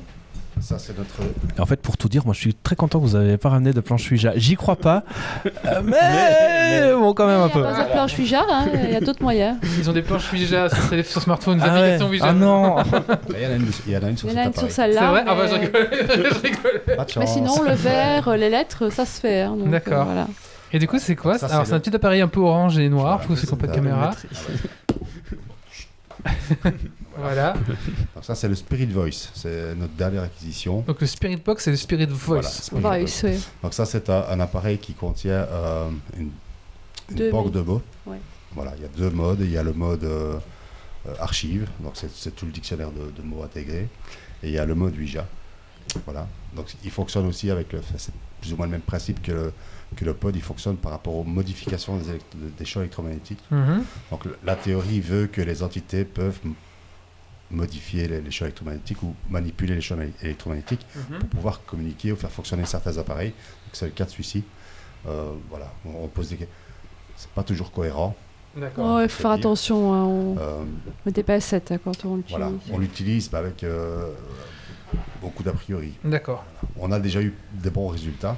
Ça, 0.62 0.80
c'est 0.80 0.98
notre. 0.98 1.14
Et 1.58 1.60
en 1.60 1.66
fait, 1.66 1.82
pour 1.82 1.98
tout 1.98 2.08
dire, 2.10 2.24
moi 2.26 2.34
je 2.34 2.40
suis 2.40 2.54
très 2.56 2.76
content 2.76 3.00
que 3.00 3.06
vous 3.06 3.18
n'avez 3.18 3.38
pas 3.38 3.50
ramené 3.50 3.74
de 3.74 3.82
planche 3.82 4.10
Ouija. 4.10 4.32
J'y 4.36 4.56
crois 4.56 4.78
pas, 4.78 5.04
euh, 5.66 5.82
mais, 5.84 6.94
bon, 6.94 7.14
quand 7.14 7.28
même 7.28 7.42
un 7.42 7.48
Il 7.48 7.52
peu. 7.52 7.60
n'y 7.60 7.66
a 7.68 7.72
pas 7.74 7.84
de 7.84 7.92
planche 7.92 8.18
Ouija, 8.18 8.42
hein, 8.50 8.66
il 8.86 8.92
y 8.92 8.96
a 8.96 9.02
d'autres 9.02 9.22
moyens. 9.22 9.58
Ils 9.78 9.90
ont 9.90 9.94
des 9.94 10.02
planches 10.02 10.32
Ouija 10.32 10.70
sur, 10.70 11.06
sur 11.06 11.22
smartphone, 11.22 11.58
des 11.60 11.64
Ah, 11.68 11.74
ouais. 11.74 11.80
applications 11.82 12.10
Ouija. 12.10 12.26
Ah 12.30 12.34
non 12.34 12.78
Il 13.30 13.42
y 13.44 13.46
en 13.46 13.50
a 13.52 13.56
une, 13.56 13.68
il 13.86 13.94
y 13.94 13.98
en 13.98 14.04
a 14.04 14.10
une 14.10 14.18
sur 14.18 14.30
Il 14.30 14.32
y 14.32 14.36
cet 14.36 14.40
en 14.40 14.44
a 14.44 14.48
une 14.48 14.54
sur 14.54 14.64
appareil. 14.64 14.70
C'est 14.70 14.76
celle-là. 14.76 15.10
vrai 15.12 15.24
Ah 15.28 15.36
bah 15.36 15.48
je 15.48 15.54
rigole. 15.56 15.90
je 15.92 16.40
rigole. 16.42 16.82
Pas 16.98 17.06
de 17.06 17.20
Mais 17.20 17.28
sinon, 17.28 17.62
le 17.64 17.74
verre, 17.74 18.38
les 18.38 18.50
lettres, 18.50 18.90
ça 18.92 19.06
se 19.06 19.20
fait. 19.20 19.42
hein, 19.42 19.56
D'accord. 19.66 20.02
euh, 20.02 20.06
voilà. 20.06 20.28
Et 20.72 20.80
du 20.80 20.88
coup, 20.88 21.00
c'est 21.00 21.16
quoi 21.16 21.38
Ça, 21.38 21.48
Alors, 21.48 21.66
c'est 21.68 21.74
un 21.74 21.80
petit 21.80 21.96
appareil 21.96 22.22
un 22.22 22.28
peu 22.28 22.40
orange 22.40 22.78
et 22.80 22.90
noir, 22.90 23.18
parce 23.18 23.28
que 23.30 23.36
c'est 23.36 23.48
qu'on 23.48 23.56
pas 23.58 23.68
de 23.68 23.74
caméra. 23.76 24.12
Voilà. 27.26 27.54
Donc 28.16 28.24
ça, 28.24 28.36
c'est 28.36 28.48
le 28.48 28.56
Spirit 28.56 28.88
Voice. 28.88 29.30
C'est 29.34 29.76
notre 29.76 29.94
dernière 29.94 30.24
acquisition. 30.24 30.82
Donc 30.82 31.02
le 31.02 31.08
Spirit 31.08 31.38
Box, 31.38 31.64
c'est 31.64 31.72
le 31.72 31.78
Spirit 31.78 32.06
Voice. 32.08 32.18
Voilà, 32.28 32.50
Spirit 32.50 32.82
Voice. 32.82 33.22
Voice, 33.22 33.22
oui. 33.24 33.48
Donc 33.64 33.74
ça, 33.74 33.86
c'est 33.86 34.10
un, 34.10 34.26
un 34.30 34.40
appareil 34.40 34.78
qui 34.78 34.94
contient 34.94 35.46
euh, 35.50 35.90
une, 36.18 36.32
une 37.12 37.32
banque 37.32 37.52
de 37.52 37.62
mots. 37.62 37.82
Ouais. 38.06 38.18
Voilà, 38.54 38.74
il 38.78 38.84
y 38.84 38.86
a 38.86 38.90
deux 38.90 39.10
modes. 39.10 39.42
Il 39.42 39.52
y 39.52 39.58
a 39.58 39.64
le 39.64 39.74
mode 39.74 40.04
euh, 40.04 40.38
euh, 41.08 41.14
archive, 41.20 41.68
donc 41.82 41.94
c'est 41.96 42.36
tout 42.36 42.46
le 42.46 42.52
dictionnaire 42.52 42.90
de, 42.92 43.12
de 43.12 43.22
mots 43.22 43.44
intégré. 43.44 43.90
Et 44.42 44.48
il 44.48 44.52
y 44.52 44.58
a 44.58 44.66
le 44.66 44.76
mode 44.76 44.98
Ouija. 44.98 45.28
Voilà. 46.06 46.28
Donc 46.56 46.74
il 46.84 46.92
fonctionne 46.92 47.28
aussi 47.28 47.52
avec 47.52 47.74
le, 47.74 47.82
c'est 47.98 48.14
plus 48.42 48.54
ou 48.54 48.58
moins 48.58 48.66
le 48.66 48.72
même 48.72 48.82
principe 48.82 49.22
que 49.22 49.32
le, 49.32 49.54
que 49.96 50.06
le 50.06 50.14
pod. 50.14 50.36
Il 50.36 50.42
fonctionne 50.42 50.78
par 50.78 50.92
rapport 50.92 51.16
aux 51.16 51.24
modifications 51.24 52.00
des, 52.58 52.66
champs 52.66 52.80
électromagnétiques. 52.80 53.44
Mhm. 53.52 53.84
Donc 54.12 54.24
la 54.44 54.56
théorie 54.56 55.00
veut 55.02 55.28
que 55.28 55.42
les 55.42 55.64
entités 55.64 56.06
peuvent 56.06 56.40
modifier 57.52 58.08
les, 58.08 58.22
les 58.22 58.32
champs 58.32 58.46
électromagnétiques 58.46 59.02
ou 59.04 59.14
manipuler 59.30 59.76
les 59.76 59.82
champs 59.82 59.98
éle- 59.98 60.12
électromagnétiques 60.22 60.86
Mhm. 60.96 61.20
pour 61.20 61.30
pouvoir 61.30 61.64
communiquer 61.66 62.12
ou 62.12 62.16
faire 62.16 62.32
fonctionner 62.32 62.66
certains 62.66 62.98
appareils. 62.98 63.30
Donc, 63.30 63.70
C'est 63.74 63.86
le 63.86 63.92
cas 63.92 64.06
de 64.06 64.10
celui-ci. 64.10 64.44
Euh, 65.08 65.32
voilà, 65.50 65.72
on, 65.86 66.04
on 66.06 66.08
pose 66.08 66.30
des 66.30 66.38
questions. 66.38 66.56
C'est 67.16 67.30
pas 67.30 67.44
toujours 67.44 67.72
cohérent. 67.72 68.16
D'accord. 68.58 69.02
il 69.02 69.10
faut 69.10 69.22
faire 69.22 69.32
dire. 69.32 69.40
attention, 69.42 69.94
hein, 69.94 70.04
on 70.06 70.38
Euh, 70.40 70.64
mettait 71.06 71.24
pas 71.24 71.40
7 71.40 71.72
hein, 71.72 71.80
quand 71.84 72.06
on 72.06 72.16
l'utilise. 72.16 72.38
voilà, 72.40 72.52
on 72.72 72.78
l'utilise 72.80 73.30
bah, 73.30 73.40
avec 73.40 73.64
euh, 73.64 74.12
beaucoup 75.22 75.44
d'a 75.44 75.52
priori. 75.54 75.94
D'accord. 76.04 76.44
On 76.78 76.92
a 76.92 77.00
déjà 77.00 77.22
eu 77.22 77.34
des 77.54 77.70
bons 77.70 77.88
résultats, 77.90 78.38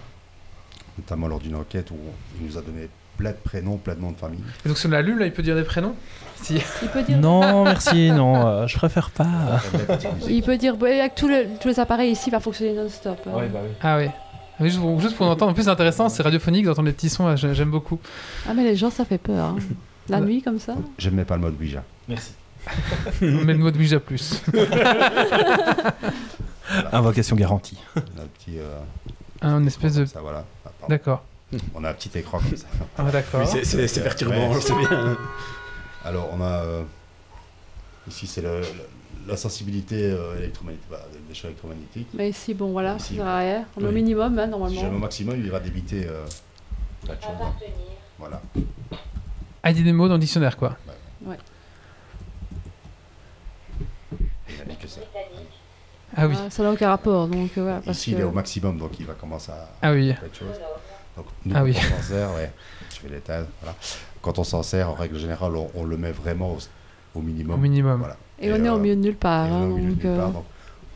notamment 0.97 1.27
lors 1.27 1.39
d'une 1.39 1.55
enquête 1.55 1.91
où 1.91 1.97
il 2.39 2.47
nous 2.47 2.57
a 2.57 2.61
donné 2.61 2.89
plein 3.18 3.32
de 3.32 3.38
prénoms, 3.43 3.78
plein 3.78 3.95
de 3.95 4.01
noms 4.01 4.11
de 4.11 4.18
famille. 4.18 4.39
Et 4.65 4.70
donc 4.70 4.78
sur 4.78 4.89
la 4.89 5.01
lune, 5.01 5.18
là, 5.20 5.26
il 5.26 5.34
peut 5.34 5.43
dire 5.43 5.55
des 5.55 5.63
prénoms 5.63 5.95
Si. 6.41 6.61
Il 6.84 6.88
peut 6.89 7.01
dire, 7.03 7.18
Non, 7.18 7.63
merci, 7.63 8.11
non, 8.11 8.45
euh, 8.47 8.68
je 8.68 8.78
préfère 8.78 9.09
pas. 9.11 9.59
Il 10.30 10.43
peut 10.43 10.57
dire 10.57 10.78
bah, 10.78 10.88
avec 10.88 11.15
tous 11.15 11.28
les, 11.28 11.47
tous 11.59 11.68
les 11.68 11.80
appareils 11.80 12.11
ici, 12.11 12.26
il 12.28 12.32
va 12.32 12.39
fonctionner 12.39 12.74
non-stop. 12.74 13.18
hein. 13.28 13.32
Ah 13.82 13.97
oui. 13.97 14.05
Oui, 14.59 14.70
juste, 14.70 14.80
pour, 14.82 14.99
juste 15.01 15.15
pour 15.15 15.28
entendre. 15.28 15.51
En 15.51 15.53
plus, 15.53 15.63
c'est 15.63 15.70
intéressant, 15.70 16.09
c'est 16.09 16.24
radiophonique 16.24 16.65
d'entendre 16.65 16.88
les 16.88 16.93
petits 16.93 17.09
sons, 17.09 17.36
j'ai- 17.36 17.53
j'aime 17.53 17.70
beaucoup. 17.72 17.99
Ah, 18.49 18.53
mais 18.55 18.63
les 18.63 18.76
gens, 18.76 18.89
ça 18.89 19.05
fait 19.05 19.18
peur. 19.20 19.45
hein. 19.45 19.55
La 20.09 20.20
nuit, 20.22 20.41
comme 20.41 20.57
ça. 20.59 20.74
Donc, 20.74 20.86
Je 20.97 21.09
ne 21.09 21.15
mets 21.15 21.26
pas 21.26 21.36
le 21.36 21.41
mode 21.41 21.59
Ouija. 21.59 21.84
Merci. 22.07 22.32
Mais 23.22 23.53
le 23.53 23.57
mot 23.57 23.72
de 23.72 23.78
Ouija 23.78 23.99
plus. 23.99 24.41
Invocation 26.91 27.36
garantie. 27.36 27.78
Un 27.95 28.01
petit. 28.38 28.57
euh, 28.59 28.78
Un 29.41 29.65
espèce 29.65 29.95
de. 29.95 30.05
ça, 30.05 30.20
voilà. 30.22 30.43
Ah. 30.65 30.70
D'accord. 30.89 31.24
On 31.73 31.83
a 31.83 31.89
un 31.91 31.93
petit 31.93 32.11
écran 32.17 32.39
comme 32.39 32.57
ça. 32.57 32.65
Ah, 32.97 33.03
d'accord. 33.11 33.41
Oui, 33.41 33.47
c'est- 33.49 33.63
c'est 33.63 33.87
c'est 33.87 34.03
perturbant, 34.03 34.49
Ouais. 34.49 34.55
je 34.55 34.59
sais 34.59 34.73
bien. 34.75 35.17
Alors, 36.03 36.29
on 36.33 36.41
a. 36.41 36.45
euh, 36.63 36.83
ici, 38.07 38.27
c'est 38.27 38.43
la 39.27 39.37
sensibilité 39.37 40.11
euh, 40.11 40.37
électromagnétique, 40.39 40.89
bah, 40.91 41.05
des 41.27 41.33
champs 41.33 41.47
électromagnétiques. 41.47 42.07
Mais 42.13 42.29
ici, 42.29 42.53
bon, 42.53 42.71
voilà, 42.71 42.95
Ici. 42.95 43.15
c'est 43.15 43.21
arrière. 43.21 43.65
On 43.77 43.81
est 43.85 43.87
au 43.87 43.91
minimum, 43.91 44.37
hein, 44.39 44.43
Si 44.45 44.49
normalement. 44.51 44.81
jamais 44.81 44.95
au 44.95 44.99
maximum, 44.99 45.35
il 45.37 45.49
va 45.51 45.59
débiter 45.61 46.05
euh, 46.07 46.25
de 47.03 47.07
choses. 47.09 47.17
hein. 47.41 47.53
Voilà. 48.19 48.41
Ah, 49.63 49.71
des 49.73 49.91
mots 49.93 50.07
dans 50.07 50.15
le 50.15 50.19
dictionnaire, 50.19 50.57
quoi. 50.57 50.75
Il 54.49 54.57
n'a 54.57 54.63
dit 54.65 54.75
que 54.77 54.87
ça. 54.87 55.01
Ah 56.15 56.27
oui. 56.27 56.35
Ah, 56.37 56.49
ça 56.49 56.63
n'a 56.63 56.71
aucun 56.71 56.89
rapport, 56.89 57.27
donc 57.27 57.51
euh, 57.57 57.61
voilà. 57.61 57.81
Parce 57.81 57.97
Ici, 57.99 58.11
il 58.13 58.19
est 58.19 58.23
au 58.23 58.31
maximum, 58.31 58.77
donc 58.77 58.99
il 58.99 59.05
va 59.05 59.13
commencer 59.13 59.51
à 59.51 59.67
Ah 59.81 59.91
oui. 59.91 60.13
Donc, 61.18 61.26
nous, 61.45 61.53
Ah 61.55 61.59
quand 61.59 61.65
oui. 61.65 61.76
on 61.76 61.97
s'en 61.97 62.01
sert, 62.07 62.34
ouais, 62.36 62.51
je 62.95 63.07
vais 63.07 63.15
l'éteindre. 63.15 63.47
Voilà. 63.61 63.76
Quand 64.22 64.39
on 64.39 64.43
s'en 64.43 64.63
sert, 64.63 64.89
en 64.89 64.93
règle 64.93 65.18
générale, 65.18 65.55
on, 65.55 65.70
on 65.76 65.84
le 65.84 65.97
met 65.97 66.11
vraiment 66.11 66.51
au, 66.53 66.57
au 67.20 67.22
minimum. 67.22 67.55
Au 67.55 67.57
minimum. 67.61 67.99
Voilà. 67.99 68.18
Et 68.39 68.51
on 68.51 68.55
est 68.63 68.70
au 68.70 68.76
euh, 68.76 68.80
milieu 68.80 68.95
de 68.95 69.01
nulle 69.01 69.15
part. 69.15 69.51
hein, 69.51 69.63
au 69.63 69.76
milieu 69.76 69.89
de 69.89 69.95
donc, 69.95 70.03
nulle 70.03 70.11
euh, 70.11 70.18
part, 70.18 70.32
donc 70.32 70.45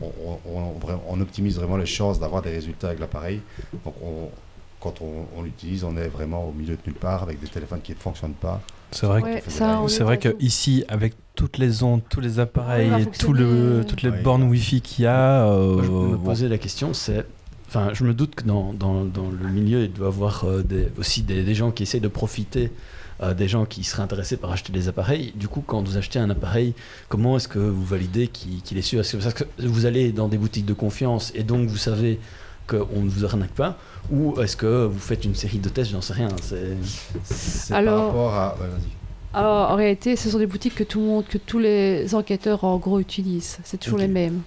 on, 0.00 0.12
on- 0.46 0.50
on- 0.58 0.78
vra- 0.78 1.00
on 1.08 1.20
optimise 1.20 1.56
vraiment 1.56 1.76
les 1.76 1.86
chances 1.86 2.18
d'avoir 2.20 2.40
des 2.42 2.50
résultats 2.50 2.88
avec 2.88 3.00
l'appareil. 3.00 3.40
Donc 3.84 3.94
on- 4.02 4.30
quand 4.80 5.00
on, 5.00 5.26
on 5.38 5.42
l'utilise, 5.42 5.84
on 5.84 5.96
est 5.96 6.08
vraiment 6.08 6.44
au 6.48 6.52
milieu 6.52 6.74
de 6.74 6.80
nulle 6.86 6.96
part 6.96 7.22
avec 7.22 7.38
des 7.40 7.46
téléphones 7.46 7.80
qui 7.82 7.92
ne 7.92 7.96
fonctionnent 7.98 8.32
pas. 8.34 8.60
C'est 8.90 9.06
vrai, 9.06 9.22
ouais, 9.22 9.42
c'est 9.88 10.02
vrai 10.04 10.18
que 10.18 10.36
ici, 10.40 10.84
avec 10.88 11.14
toutes 11.34 11.56
les 11.58 11.82
ondes, 11.82 12.02
tous 12.10 12.20
les 12.20 12.40
appareils, 12.40 13.06
tout 13.18 13.32
le, 13.32 13.84
toutes 13.88 14.02
les 14.02 14.10
Ouais. 14.10 14.20
bornes 14.22 14.42
Wi-Fi 14.42 14.80
qu'il 14.82 15.04
y 15.04 15.08
a, 15.08 15.46
euh, 15.46 15.74
Moi, 15.76 15.82
je 15.84 15.90
me 15.90 16.16
bon. 16.16 16.24
posais 16.24 16.48
la 16.48 16.58
question, 16.58 16.92
c'est. 16.92 17.24
Enfin, 17.74 17.94
je 17.94 18.04
me 18.04 18.12
doute 18.12 18.34
que 18.34 18.44
dans, 18.44 18.74
dans, 18.74 19.02
dans 19.04 19.30
le 19.30 19.48
milieu, 19.48 19.84
il 19.84 19.92
doit 19.92 20.08
y 20.08 20.08
avoir 20.08 20.44
euh, 20.44 20.62
des- 20.62 20.88
aussi 20.98 21.22
des, 21.22 21.42
des 21.42 21.54
gens 21.54 21.70
qui 21.70 21.84
essayent 21.84 22.02
de 22.02 22.08
profiter 22.08 22.70
euh, 23.22 23.32
des 23.32 23.48
gens 23.48 23.64
qui 23.64 23.82
seraient 23.82 24.02
intéressés 24.02 24.36
par 24.36 24.52
acheter 24.52 24.74
des 24.74 24.88
appareils. 24.88 25.32
Du 25.36 25.48
coup, 25.48 25.62
quand 25.66 25.80
vous 25.82 25.96
achetez 25.96 26.18
un 26.18 26.28
appareil, 26.28 26.74
comment 27.08 27.36
est-ce 27.38 27.48
que 27.48 27.58
vous 27.58 27.82
validez 27.84 28.28
qu'il 28.28 28.76
est 28.76 28.82
sûr? 28.82 29.00
Est-ce 29.00 29.16
que, 29.34 29.44
vous 29.60 29.86
allez 29.86 30.12
dans 30.12 30.28
des 30.28 30.36
boutiques 30.36 30.66
de 30.66 30.74
confiance 30.74 31.32
et 31.34 31.44
donc 31.44 31.66
vous 31.66 31.78
savez 31.78 32.20
qu'on 32.66 33.00
ne 33.00 33.08
vous 33.08 33.24
arnaque 33.24 33.52
pas? 33.52 33.78
Ou 34.10 34.38
est-ce 34.42 34.56
que 34.56 34.84
vous 34.84 34.98
faites 34.98 35.24
une 35.24 35.34
série 35.34 35.58
de 35.58 35.70
tests? 35.70 35.92
J'en 35.92 36.02
sais 36.02 36.12
rien. 36.12 36.28
c'est- 36.42 37.72
Alors- 37.72 37.96
par 37.96 38.06
rapport 38.06 38.34
à. 38.34 38.56
ouais. 38.60 38.68
Alors, 39.34 39.70
en 39.70 39.76
réalité, 39.76 40.14
ce 40.16 40.28
sont 40.28 40.38
des 40.38 40.46
boutiques 40.46 40.74
que 40.74 40.84
tout 40.84 41.00
le 41.00 41.06
monde, 41.06 41.24
que 41.26 41.38
tous 41.38 41.58
les 41.58 42.14
enquêteurs 42.14 42.64
en 42.64 42.76
gros 42.76 42.98
utilisent. 43.00 43.58
C'est 43.64 43.78
toujours 43.80 43.98
les 43.98 44.08
mêmes. 44.08 44.42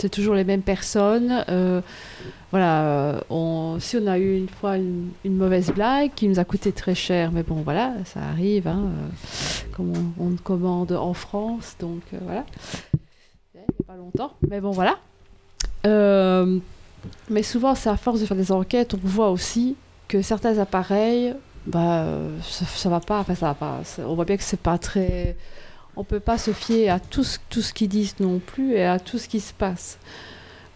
C'est 0.00 0.08
toujours 0.08 0.34
les 0.34 0.44
mêmes 0.44 0.62
personnes. 0.62 1.44
Euh, 1.50 1.82
voilà, 2.52 3.20
euh, 3.30 3.78
si 3.80 3.98
on 3.98 4.06
a 4.06 4.18
eu 4.18 4.34
une 4.34 4.48
fois 4.48 4.78
une, 4.78 5.10
mauvaise 5.26 5.70
blague 5.72 6.12
qui 6.16 6.26
nous 6.26 6.38
a 6.38 6.44
coûté 6.44 6.72
très 6.72 6.94
cher, 6.94 7.30
mais 7.32 7.42
bon, 7.42 7.56
voilà, 7.56 7.92
ça 8.06 8.20
arrive. 8.20 8.66
Hein, 8.66 8.86
euh, 8.86 9.08
comme 9.76 9.92
on, 10.18 10.36
commande 10.42 10.92
en 10.92 11.12
France, 11.12 11.76
donc 11.78 12.00
voilà. 12.22 12.46
Pas 13.86 13.96
longtemps, 13.96 14.32
mais 14.48 14.62
bon, 14.62 14.70
voilà. 14.70 14.96
Mais 15.84 17.42
souvent, 17.42 17.74
c'est 17.74 17.90
à 17.90 17.98
force 17.98 18.20
de 18.20 18.26
faire 18.26 18.38
des 18.38 18.52
enquêtes, 18.52 18.94
on 18.94 19.06
voit 19.06 19.30
aussi 19.30 19.76
que 20.08 20.22
certains 20.22 20.56
appareils 20.58 21.34
bah, 21.66 22.06
ça, 22.42 22.64
ça 22.64 22.88
va 22.88 23.00
pas, 23.00 23.18
enfin 23.18 23.34
ça 23.34 23.48
va 23.48 23.54
pas. 23.54 23.80
On 23.98 24.14
voit 24.14 24.24
bien 24.24 24.38
que 24.38 24.42
c'est 24.42 24.60
pas 24.60 24.78
très. 24.78 25.36
On 26.00 26.04
peut 26.04 26.18
pas 26.18 26.38
se 26.38 26.52
fier 26.52 26.88
à 26.88 26.98
tout 26.98 27.24
ce, 27.24 27.36
tout 27.50 27.60
ce 27.60 27.74
qu'ils 27.74 27.90
disent 27.90 28.14
non 28.20 28.38
plus 28.38 28.72
et 28.72 28.84
à 28.86 28.98
tout 28.98 29.18
ce 29.18 29.28
qui 29.28 29.38
se 29.38 29.52
passe. 29.52 29.98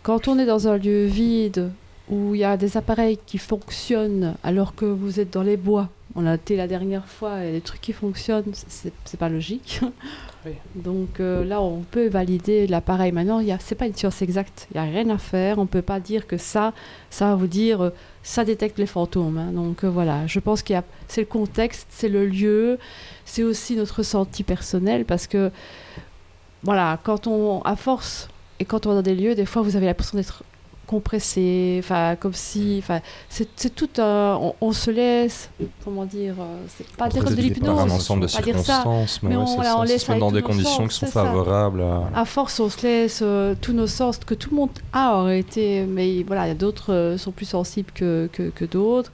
Quand 0.03 0.29
on 0.29 0.39
est 0.39 0.45
dans 0.45 0.69
un 0.69 0.77
lieu 0.77 1.07
vide 1.07 1.71
où 2.11 2.35
il 2.35 2.41
y 2.43 2.45
a 2.45 2.59
des 2.59 2.77
appareils 2.77 3.19
qui 3.25 3.39
fonctionnent 3.39 4.35
alors 4.43 4.75
que 4.75 4.85
vous 4.85 5.21
êtes 5.21 5.33
dans 5.33 5.43
les 5.43 5.57
bois, 5.57 5.89
on 6.15 6.27
a 6.27 6.35
été 6.35 6.57
la 6.57 6.69
dernière 6.69 7.07
fois 7.07 7.43
et 7.43 7.53
les 7.53 7.63
trucs 7.63 7.81
qui 7.81 7.95
fonctionnent, 7.95 8.53
c'est 8.69 9.17
pas 9.19 9.31
logique. 9.31 9.81
Oui. 10.45 10.53
Donc 10.75 11.21
euh, 11.21 11.43
là, 11.43 11.63
on 11.63 11.81
peut 11.91 12.09
valider 12.09 12.67
l'appareil. 12.67 13.11
Maintenant, 13.11 13.39
a- 13.39 13.59
c'est 13.61 13.75
pas 13.77 13.87
une 13.87 13.95
science 13.97 14.21
exacte. 14.21 14.69
Il 14.75 14.79
n'y 14.79 14.87
a 14.87 14.91
rien 14.91 15.09
à 15.09 15.17
faire. 15.17 15.59
On 15.59 15.65
peut 15.65 15.81
pas 15.81 16.01
dire 16.01 16.27
que 16.27 16.37
ça, 16.37 16.75
ça 17.09 17.29
va 17.31 17.35
vous 17.35 17.47
dire, 17.47 17.81
euh, 17.81 17.91
ça 18.25 18.45
détecte 18.45 18.79
les 18.79 18.87
fantômes. 18.87 19.39
hein. 19.39 19.53
Donc 19.53 19.85
euh, 19.85 19.89
voilà, 19.89 20.27
je 20.27 20.41
pense 20.41 20.63
qu'il 20.63 20.75
y 20.75 20.77
a, 20.77 20.83
c'est 21.07 21.21
le 21.21 21.27
contexte, 21.27 21.87
c'est 21.91 22.09
le 22.09 22.27
lieu, 22.27 22.79
c'est 23.25 23.45
aussi 23.45 23.77
notre 23.77 23.99
ressenti 23.99 24.43
personnel 24.43 25.05
parce 25.05 25.29
que 25.29 25.53
voilà, 26.65 26.99
quand 27.05 27.29
on, 27.29 27.61
à 27.63 27.77
force 27.77 28.29
et 28.59 28.65
quand 28.65 28.87
on 28.87 28.93
est 28.93 28.95
dans 28.97 29.03
des 29.03 29.15
lieux, 29.15 29.35
des 29.35 29.47
fois, 29.47 29.63
vous 29.63 29.77
avez 29.77 29.87
l'impression 29.87 30.17
d'être 30.17 30.43
compressé, 30.87 31.81
enfin 31.83 32.17
comme 32.17 32.33
si, 32.35 32.77
enfin 32.83 33.01
c'est 33.29 33.75
tout 33.75 33.89
un, 33.99 34.39
on, 34.41 34.55
on 34.61 34.73
se 34.73 34.91
laisse, 34.91 35.51
comment 35.85 36.05
dire, 36.05 36.35
euh, 36.39 36.57
c'est 36.77 36.87
pas 36.97 37.09
dire 37.09 37.25
comme 37.25 37.35
de 37.35 37.41
l'hypnose, 37.41 37.79
un 37.81 37.91
ensemble 37.91 38.23
de 38.23 38.27
dire 38.27 38.43
circonstances, 38.43 39.23
mais, 39.23 39.31
Mais 39.31 39.37
ouais, 39.37 39.43
on- 39.47 39.55
voilà, 39.57 39.71
ça, 39.71 39.79
on 39.79 39.83
laisse 39.83 40.05
se 40.05 40.13
met 40.13 40.19
dans 40.19 40.33
des 40.33 40.43
conditions 40.43 40.89
sens, 40.89 40.93
qui 40.93 40.99
sont 41.01 41.07
favorables 41.07 41.83
à... 41.83 42.03
à 42.15 42.25
force, 42.25 42.61
on 42.61 42.69
se 42.71 42.83
laisse 42.83 43.21
euh, 43.23 43.55
tous 43.61 43.73
nos 43.73 43.87
sens 43.87 44.19
que 44.19 44.35
tout 44.35 44.51
le 44.51 44.57
monde 44.57 44.71
a 44.93 45.17
en 45.17 45.25
réalité, 45.25 45.85
mais 45.89 46.23
voilà, 46.23 46.55
d'autres 46.55 46.93
euh, 46.93 47.19
sont 47.19 47.33
plus 47.33 47.47
sensibles 47.47 47.91
que, 47.95 48.29
que, 48.33 48.51
que 48.51 48.65
d'autres. 48.65 49.13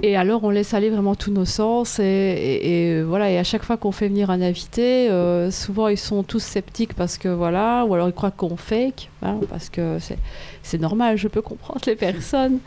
Et 0.00 0.16
alors, 0.16 0.42
on 0.42 0.50
laisse 0.50 0.72
aller 0.72 0.88
vraiment 0.88 1.14
tous 1.14 1.30
nos 1.30 1.44
sens. 1.44 1.98
Et, 1.98 2.04
et, 2.04 3.02
voilà, 3.02 3.30
et 3.30 3.38
à 3.38 3.44
chaque 3.44 3.62
fois 3.62 3.76
qu'on 3.76 3.92
fait 3.92 4.08
venir 4.08 4.30
un 4.30 4.40
invité, 4.40 5.10
euh, 5.10 5.50
souvent 5.50 5.88
ils 5.88 5.98
sont 5.98 6.22
tous 6.22 6.42
sceptiques 6.42 6.94
parce 6.94 7.18
que 7.18 7.28
voilà, 7.28 7.84
ou 7.84 7.92
alors 7.92 8.08
ils 8.08 8.14
croient 8.14 8.30
qu'on 8.30 8.56
fake, 8.56 9.10
hein, 9.22 9.36
parce 9.50 9.68
que 9.68 9.98
c'est, 10.62 10.78
normal, 10.80 11.18
je 11.18 11.28
peux 11.28 11.42
comprendre 11.42 11.80
les 11.86 11.94
personnes. 11.94 12.58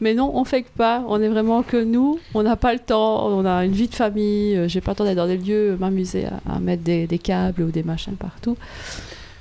Mais 0.00 0.14
non, 0.14 0.32
on 0.34 0.44
fake 0.44 0.70
pas. 0.76 1.04
On 1.06 1.20
est 1.20 1.28
vraiment 1.28 1.62
que 1.62 1.76
nous. 1.76 2.18
On 2.32 2.42
n'a 2.42 2.56
pas 2.56 2.72
le 2.72 2.78
temps. 2.78 3.28
On 3.28 3.44
a 3.44 3.64
une 3.64 3.72
vie 3.72 3.88
de 3.88 3.94
famille. 3.94 4.56
euh, 4.56 4.66
J'ai 4.68 4.80
pas 4.80 4.92
le 4.92 4.96
temps 4.96 5.04
d'être 5.04 5.16
dans 5.16 5.26
des 5.26 5.36
lieux, 5.36 5.76
m'amuser 5.78 6.26
à, 6.48 6.58
mettre 6.60 6.82
des, 6.82 7.06
câbles 7.22 7.62
ou 7.62 7.70
des 7.70 7.82
machins 7.82 8.16
partout. 8.16 8.56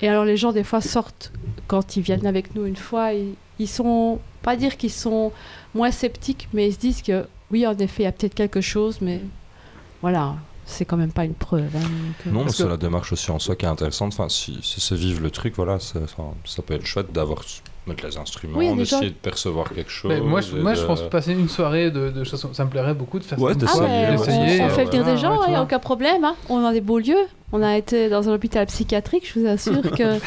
Et 0.01 0.09
alors 0.09 0.25
les 0.25 0.37
gens 0.37 0.51
des 0.51 0.63
fois 0.63 0.81
sortent 0.81 1.31
quand 1.67 1.95
ils 1.97 2.01
viennent 2.01 2.25
avec 2.25 2.55
nous 2.55 2.65
une 2.65 2.75
fois, 2.75 3.11
ils 3.59 3.67
sont, 3.67 4.19
pas 4.41 4.55
dire 4.55 4.77
qu'ils 4.77 4.91
sont 4.91 5.31
moins 5.73 5.91
sceptiques, 5.91 6.47
mais 6.53 6.67
ils 6.69 6.73
se 6.73 6.79
disent 6.79 7.01
que 7.01 7.25
oui, 7.51 7.65
en 7.65 7.77
effet, 7.77 8.03
il 8.03 8.05
y 8.05 8.07
a 8.07 8.11
peut-être 8.11 8.35
quelque 8.35 8.61
chose, 8.61 8.99
mais 9.01 9.21
voilà, 10.01 10.35
c'est 10.65 10.85
quand 10.85 10.97
même 10.97 11.11
pas 11.11 11.25
une 11.25 11.33
preuve. 11.33 11.75
hein, 11.75 11.79
donc, 11.81 12.27
euh, 12.27 12.31
Non, 12.31 12.47
c'est 12.47 12.63
que- 12.63 12.69
la 12.69 12.77
démarche 12.77 13.11
aussi 13.11 13.31
en 13.31 13.39
soi 13.39 13.55
qui 13.55 13.65
est 13.65 13.69
intéressante. 13.69 14.13
Enfin, 14.13 14.29
si, 14.29 14.59
si 14.61 14.79
c'est 14.79 14.95
vivre 14.95 15.21
le 15.21 15.31
truc, 15.31 15.55
voilà, 15.55 15.79
ça 15.79 15.99
peut 16.65 16.73
être 16.75 16.85
chouette 16.85 17.11
d'avoir 17.11 17.41
mettre 17.87 18.05
les 18.05 18.17
instruments, 18.17 18.57
Oui, 18.59 18.75
d'essayer 18.75 19.09
de 19.09 19.15
percevoir 19.15 19.69
quelque 19.73 19.89
chose. 19.89 20.11
Mais 20.13 20.19
moi, 20.21 20.41
je, 20.41 20.55
et 20.55 20.59
moi, 20.59 20.73
de- 20.73 20.77
je 20.79 20.85
pense 20.85 21.01
passer 21.09 21.31
une 21.33 21.49
soirée 21.49 21.89
de, 21.89 22.09
de 22.11 22.23
chansons, 22.23 22.53
ça 22.53 22.63
me 22.65 22.69
plairait 22.69 22.93
beaucoup 22.93 23.17
de 23.19 23.23
faire 23.23 23.39
Ouais, 23.39 23.53
ça. 23.53 23.59
Ah, 23.63 23.67
fois, 23.67 23.87
mais 23.87 24.07
ouais, 24.09 24.15
on, 24.15 24.19
d'essayer, 24.25 24.61
on 24.61 24.65
euh, 24.65 24.69
fait 24.69 24.85
venir 24.85 25.05
ouais, 25.05 25.11
des 25.13 25.17
gens, 25.17 25.31
ouais, 25.39 25.45
il 25.47 25.51
n'y 25.51 25.55
a 25.55 25.63
aucun 25.63 25.79
problème. 25.79 26.23
hein. 26.23 26.35
On 26.49 26.63
a 26.65 26.71
des 26.71 26.81
beaux 26.81 26.99
lieux. 26.99 27.15
On 27.51 27.63
a 27.63 27.75
été 27.77 28.09
dans 28.09 28.29
un 28.29 28.33
hôpital 28.33 28.65
psychiatrique, 28.67 29.27
je 29.33 29.39
vous 29.39 29.47
assure 29.47 29.81
que 29.81 30.03
euh, 30.03 30.19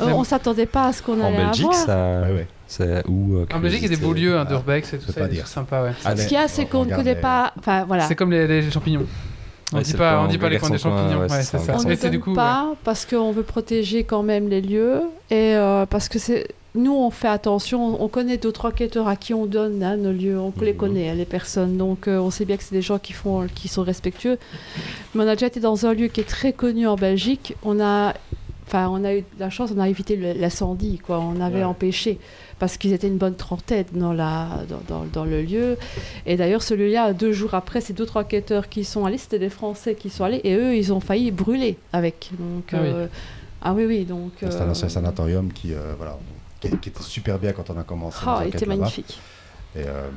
on 0.00 0.24
s'attendait 0.24 0.64
pas 0.66 0.86
à 0.86 0.92
ce 0.94 1.02
qu'on 1.02 1.20
En 1.20 1.26
allait 1.26 1.36
Belgique, 1.44 1.66
avoir. 1.66 1.74
ça. 1.84 2.20
Ouais, 2.22 2.32
ouais. 2.34 2.46
C'est 2.66 3.06
où 3.06 3.36
euh, 3.36 3.46
En 3.52 3.58
Belgique, 3.58 3.80
il 3.82 3.90
y 3.90 3.92
a 3.92 3.96
des 3.96 3.96
beaux 3.96 4.14
curiosité 4.14 4.30
lieux, 4.30 4.38
hein, 4.38 4.44
d'urbex 4.46 4.94
et 4.94 4.98
tout 4.98 5.06
ça, 5.08 5.12
pas 5.12 5.26
c'est 5.26 5.28
dire. 5.34 5.46
sympa, 5.46 5.82
ouais. 5.82 5.90
Ah, 6.06 6.16
Ce 6.16 6.22
qu'il 6.26 6.38
y 6.38 6.40
a, 6.40 6.48
c'est 6.48 6.64
qu'on 6.64 6.86
ne 6.86 6.94
connaît 6.94 7.16
pas. 7.16 7.52
Enfin 7.58 7.84
voilà. 7.84 8.04
C'est 8.08 8.14
comme 8.14 8.30
les, 8.30 8.46
les 8.46 8.70
champignons. 8.70 9.04
On 9.72 9.76
Ouais, 9.78 9.82
dit 9.82 9.94
pas, 9.94 10.20
on 10.22 10.26
dit 10.28 10.38
pas 10.38 10.48
les 10.48 10.58
coins 10.58 10.70
des 10.70 10.78
champignons. 10.78 11.20
ouais, 11.20 11.30
Ouais, 11.30 11.42
ça. 11.42 11.58
ça. 11.58 11.76
On 11.78 11.82
ne 11.88 11.94
du 11.94 12.00
donne 12.00 12.20
coup. 12.20 12.34
pas 12.34 12.74
parce 12.84 13.06
qu'on 13.06 13.32
veut 13.32 13.42
protéger 13.42 14.04
quand 14.04 14.22
même 14.22 14.48
les 14.48 14.60
lieux 14.60 15.00
et 15.30 15.54
euh, 15.56 15.86
parce 15.86 16.08
que 16.08 16.18
c'est 16.18 16.46
nous 16.74 16.94
on 16.94 17.10
fait 17.10 17.28
attention, 17.28 18.02
on 18.02 18.08
connaît 18.08 18.38
d'autres 18.38 18.66
enquêteurs 18.66 19.06
à 19.06 19.14
qui 19.16 19.34
on 19.34 19.44
donne 19.46 19.82
hein, 19.82 19.96
nos 19.96 20.12
lieux, 20.12 20.38
on 20.38 20.52
les 20.60 20.72
Mhm. 20.72 20.78
connaît 20.78 21.08
hein, 21.10 21.14
les 21.14 21.26
personnes, 21.26 21.76
donc 21.76 22.08
euh, 22.08 22.18
on 22.18 22.30
sait 22.30 22.44
bien 22.46 22.56
que 22.56 22.62
c'est 22.64 22.74
des 22.74 22.80
gens 22.82 22.98
qui 22.98 23.12
font, 23.12 23.46
qui 23.54 23.68
sont 23.68 23.82
respectueux. 23.82 24.38
Mais 25.14 25.24
on 25.24 25.28
a 25.28 25.34
déjà 25.34 25.46
été 25.48 25.60
dans 25.60 25.84
un 25.86 25.92
lieu 25.92 26.06
qui 26.08 26.20
est 26.20 26.28
très 26.28 26.52
connu 26.54 26.86
en 26.86 26.96
Belgique. 26.96 27.54
On 27.62 27.78
a, 27.78 28.14
enfin 28.66 28.88
on 28.90 29.04
a 29.04 29.14
eu 29.14 29.20
de 29.20 29.26
la 29.38 29.50
chance, 29.50 29.70
on 29.76 29.80
a 29.80 29.88
évité 29.88 30.16
l'incendie 30.16 30.98
quoi, 30.98 31.18
on 31.20 31.40
avait 31.42 31.58
Ouais. 31.58 31.64
empêché 31.64 32.18
parce 32.62 32.76
qu'ils 32.76 32.92
étaient 32.92 33.08
une 33.08 33.18
bonne 33.18 33.34
trentaine 33.34 33.86
dans 33.92 34.12
la 34.12 34.60
dans, 34.68 34.80
dans- 34.86 35.04
dans 35.12 35.24
le 35.24 35.42
lieu. 35.42 35.76
Et 36.26 36.36
d'ailleurs, 36.36 36.62
celui-là, 36.62 37.12
deux 37.12 37.32
jours 37.32 37.54
après, 37.54 37.80
c'est 37.80 37.92
d'autres 37.92 38.18
enquêteurs 38.20 38.68
qui 38.68 38.84
sont 38.84 39.04
allés, 39.04 39.18
c'était 39.18 39.40
des 39.40 39.48
Français 39.50 39.96
qui 39.96 40.10
sont 40.10 40.22
allés, 40.22 40.40
et 40.44 40.54
eux, 40.54 40.76
ils 40.76 40.92
ont 40.92 41.00
failli 41.00 41.32
brûler 41.32 41.76
avec. 41.92 42.30
Donc, 42.38 42.66
Ah 42.72 42.76
oui. 42.80 42.88
euh, 42.88 43.06
ah 43.62 43.74
oui, 43.74 43.84
oui, 43.84 44.04
donc. 44.04 44.30
C'est 44.38 44.46
un 44.46 44.68
euh, 44.68 44.70
ancien 44.70 44.88
sanatorium 44.88 45.52
qui, 45.52 45.74
euh, 45.74 45.94
voilà, 45.96 46.16
qui, 46.60 46.68
qui 46.78 46.88
était 46.90 47.02
super 47.02 47.36
bien 47.40 47.50
quand 47.52 47.68
on 47.68 47.76
a 47.80 47.82
commencé. 47.82 48.18
Ah, 48.24 48.44
était 48.46 48.60
là-bas. 48.64 48.76
magnifique. 48.76 49.18
Et 49.76 49.80
euh, 49.86 50.08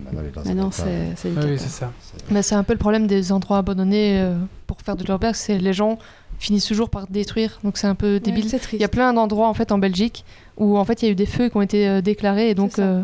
maintenant, 0.00 0.20
il 0.24 0.72
c'est 0.72 0.84
c'est 1.16 1.28
une 1.28 1.38
Ouais, 1.38 1.44
Oui, 1.52 1.58
c'est 1.58 1.68
ça. 1.68 1.92
Mais 2.30 2.42
c'est 2.42 2.54
un 2.54 2.64
peu 2.64 2.72
le 2.72 2.78
problème 2.78 3.06
des 3.06 3.32
endroits 3.32 3.58
abandonnés 3.58 4.20
euh, 4.20 4.34
pour 4.66 4.80
faire 4.80 4.96
de 4.96 5.04
l'urbex, 5.04 5.38
c'est 5.38 5.58
les 5.58 5.72
gens 5.72 5.98
finissent 6.40 6.66
toujours 6.66 6.90
par 6.90 7.06
détruire, 7.06 7.60
donc 7.62 7.76
c'est 7.78 7.86
un 7.86 7.94
peu 7.94 8.18
débile. 8.18 8.44
Ouais, 8.44 8.50
c'est 8.50 8.56
Il 8.56 8.60
triste. 8.60 8.80
y 8.80 8.84
a 8.84 8.88
plein 8.88 9.12
d'endroits 9.12 9.48
en 9.48 9.54
fait 9.54 9.70
en 9.70 9.78
Belgique 9.78 10.24
où 10.56 10.76
en 10.78 10.84
fait 10.84 11.02
il 11.02 11.06
y 11.06 11.08
a 11.08 11.12
eu 11.12 11.14
des 11.14 11.26
feux 11.26 11.48
qui 11.48 11.56
ont 11.56 11.62
été 11.62 11.88
euh, 11.88 12.00
déclarés 12.00 12.50
et 12.50 12.54
donc 12.56 12.72
ça. 12.72 12.82
euh, 12.82 13.02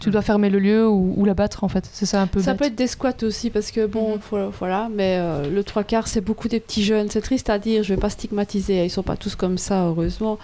tu 0.00 0.10
dois 0.10 0.22
fermer 0.22 0.50
le 0.50 0.58
lieu 0.58 0.86
ou, 0.88 1.14
ou 1.16 1.24
l'abattre 1.24 1.62
en 1.64 1.68
fait. 1.68 1.88
C'est 1.92 2.04
ça 2.04 2.20
un 2.20 2.26
peu. 2.26 2.42
Ça 2.42 2.50
bête. 2.52 2.58
peut 2.58 2.66
être 2.66 2.74
des 2.74 2.88
squats 2.88 3.22
aussi, 3.22 3.48
parce 3.48 3.70
que 3.70 3.86
bon, 3.86 4.14
Mhm. 4.16 4.20
faut- 4.20 4.50
voilà, 4.58 4.88
mais 4.92 5.16
euh, 5.18 5.48
le 5.48 5.62
trois 5.62 5.84
quarts, 5.84 6.08
c'est 6.08 6.20
beaucoup 6.20 6.48
des 6.48 6.58
petits 6.60 6.82
jeunes. 6.84 7.08
C'est 7.10 7.20
triste 7.22 7.48
à 7.48 7.58
dire, 7.60 7.84
je 7.84 7.94
vais 7.94 8.00
pas 8.00 8.10
stigmatiser, 8.10 8.84
ils 8.84 8.90
sont 8.90 9.04
pas 9.04 9.16
tous 9.16 9.36
comme 9.36 9.56
ça, 9.56 9.84
heureusement. 9.86 10.38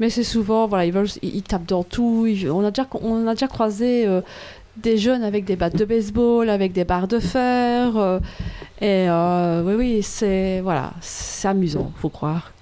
Mais 0.00 0.10
c'est 0.10 0.24
souvent, 0.24 0.66
voilà, 0.66 0.84
ils, 1.22 1.42
tapent 1.42 1.66
dans 1.66 1.82
tout. 1.82 2.26
on, 2.50 2.64
a 2.64 2.70
déjà, 2.70 2.86
on 3.00 3.26
a 3.26 3.32
déjà 3.32 3.48
croisé 3.48 4.06
euh, 4.06 4.20
des 4.82 4.98
jeunes 4.98 5.22
avec 5.22 5.44
des 5.44 5.56
battes 5.56 5.76
de 5.76 5.84
baseball, 5.84 6.48
avec 6.50 6.72
des 6.72 6.84
barres 6.84 7.08
de 7.08 7.18
fer. 7.18 7.96
euh, 7.96 8.20
et 8.80 9.08
euh, 9.08 9.62
oui, 9.64 9.74
oui, 9.74 10.02
c'est 10.02 10.60
voilà, 10.60 10.92
c'est 11.00 11.48
amusant, 11.48 11.92
faut 11.96 12.10
croire. 12.10 12.52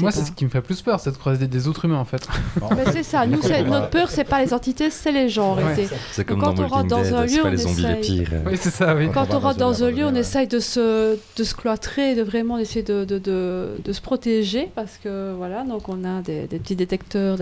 Moi, 0.00 0.12
c'est 0.12 0.24
ce 0.26 0.30
qui 0.32 0.44
me 0.44 0.50
fait 0.50 0.60
plus 0.60 0.80
peur, 0.82 1.00
c'est 1.00 1.10
de 1.10 1.16
croiser 1.16 1.46
des, 1.48 1.66
autres 1.66 1.86
humains 1.86 1.98
en 1.98 2.04
fait. 2.04 2.28
Mais 2.76 2.84
c'est 2.92 3.02
ça, 3.02 3.26
nous, 3.26 3.40
notre 3.66 3.88
peur, 3.88 4.10
c'est 4.10 4.22
pas 4.24 4.44
les 4.44 4.52
entités, 4.52 4.90
c'est 4.90 5.10
les 5.12 5.28
gens. 5.30 5.56
Ouais. 5.56 5.88
C'est 6.12 6.24
comme 6.24 6.40
Quand 6.40 6.52
dans 6.52 6.64
on 6.64 6.68
rentre 6.68 6.88
dans 6.88 7.14
un 7.14 7.24
lieu, 7.24 7.40
pas 7.42 7.48
on 7.48 7.50
les 7.50 7.56
zombies 7.56 7.82
les 7.82 7.88
essaye. 7.88 8.18
pires. 8.18 8.28
euh. 8.32 8.50
Oui, 8.50 8.58
c'est 8.60 8.70
ça, 8.70 8.94
oui. 8.94 9.08
Quand 9.12 9.32
on 9.34 9.38
rentre 9.40 9.56
dans 9.58 9.70
dans 9.70 9.84
un 9.84 9.90
lieu, 9.90 10.04
on 10.04 10.14
essaye 10.14 10.46
de 10.46 10.60
se, 10.60 11.16
de 11.36 11.42
se 11.44 11.54
cloîtrer, 11.54 12.14
de 12.14 12.22
vraiment 12.22 12.58
essayer 12.58 12.82
de, 12.82 13.04
de, 13.04 13.18
de, 13.18 13.70
de 13.82 13.92
se 13.92 14.00
protéger 14.02 14.70
parce 14.74 14.98
que 15.02 15.32
voilà, 15.36 15.64
donc 15.64 15.88
on 15.88 16.04
a 16.04 16.20
des, 16.20 16.46
des 16.46 16.58
petits 16.58 16.76
détecteurs 16.76 17.38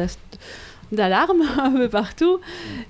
d'alarme 0.92 1.42
un 1.58 1.70
peu 1.70 1.88
partout. 1.88 2.38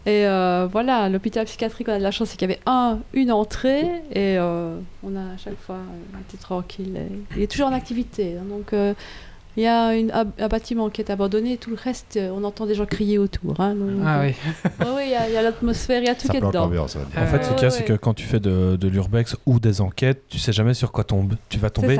Et 0.07 0.27
euh, 0.27 0.67
voilà, 0.71 1.09
l'hôpital 1.09 1.45
psychiatrique, 1.47 1.89
on 1.89 1.93
a 1.93 1.99
de 1.99 2.03
la 2.03 2.11
chance, 2.11 2.29
c'est 2.31 2.37
qu'il 2.37 2.49
y 2.49 2.53
avait 2.53 2.63
un, 2.67 2.99
une 3.13 3.33
entrée 3.33 3.83
et 4.13 4.39
euh, 4.39 4.77
on 5.03 5.17
a 5.17 5.21
à 5.35 5.37
chaque 5.43 5.59
fois 5.61 5.77
euh, 5.77 6.19
petit 6.29 6.37
tranquille. 6.39 6.97
Et 6.97 7.37
il 7.37 7.43
est 7.43 7.51
toujours 7.51 7.69
en 7.69 7.73
activité. 7.73 8.37
hein, 8.39 8.45
donc 8.49 8.73
euh, 8.73 8.95
il 9.57 9.65
y 9.65 9.67
a 9.67 9.95
une- 9.97 10.13
un, 10.13 10.27
un 10.39 10.49
bâtiment 10.49 10.91
qui 10.91 11.01
est 11.01 11.11
abandonné 11.11 11.55
et 11.55 11.57
tout 11.57 11.71
le 11.71 11.77
reste, 11.77 12.19
on 12.33 12.45
entend 12.45 12.67
des 12.67 12.77
gens 12.77 12.87
crier 12.87 13.19
autour. 13.19 13.61
hein, 13.61 13.75
donc, 13.75 13.91
Ah 14.07 14.21
oui. 14.23 14.33
il 15.05 15.11
y 15.11 15.15
a- 15.15 15.29
il 15.29 15.35
y 15.35 15.37
a 15.37 15.43
l'atmosphère, 15.43 16.01
il 16.01 16.07
y 16.07 16.09
a 16.09 16.15
tout 16.15 16.29
Ça 16.29 16.33
qui 16.33 16.37
est 16.37 16.41
dedans. 16.41 16.71
En 16.71 16.87
fait, 17.27 17.43
ce 17.45 17.53
qu'il 17.55 17.63
y 17.63 17.67
a, 17.67 17.71
c'est 17.71 17.85
que 17.85 17.95
quand 17.95 18.15
tu 18.15 18.25
fais 18.25 18.39
de, 18.39 18.77
de 18.77 18.89
l'urbex 18.89 19.37
ou 19.47 19.59
des 19.59 19.81
enquêtes, 19.81 20.23
tu 20.29 20.39
sais 20.39 20.53
jamais 20.53 20.73
sur 20.73 20.93
quoi 20.93 21.03
tombe. 21.03 21.35
Tu 21.49 21.59
vas 21.59 21.69
tomber 21.69 21.97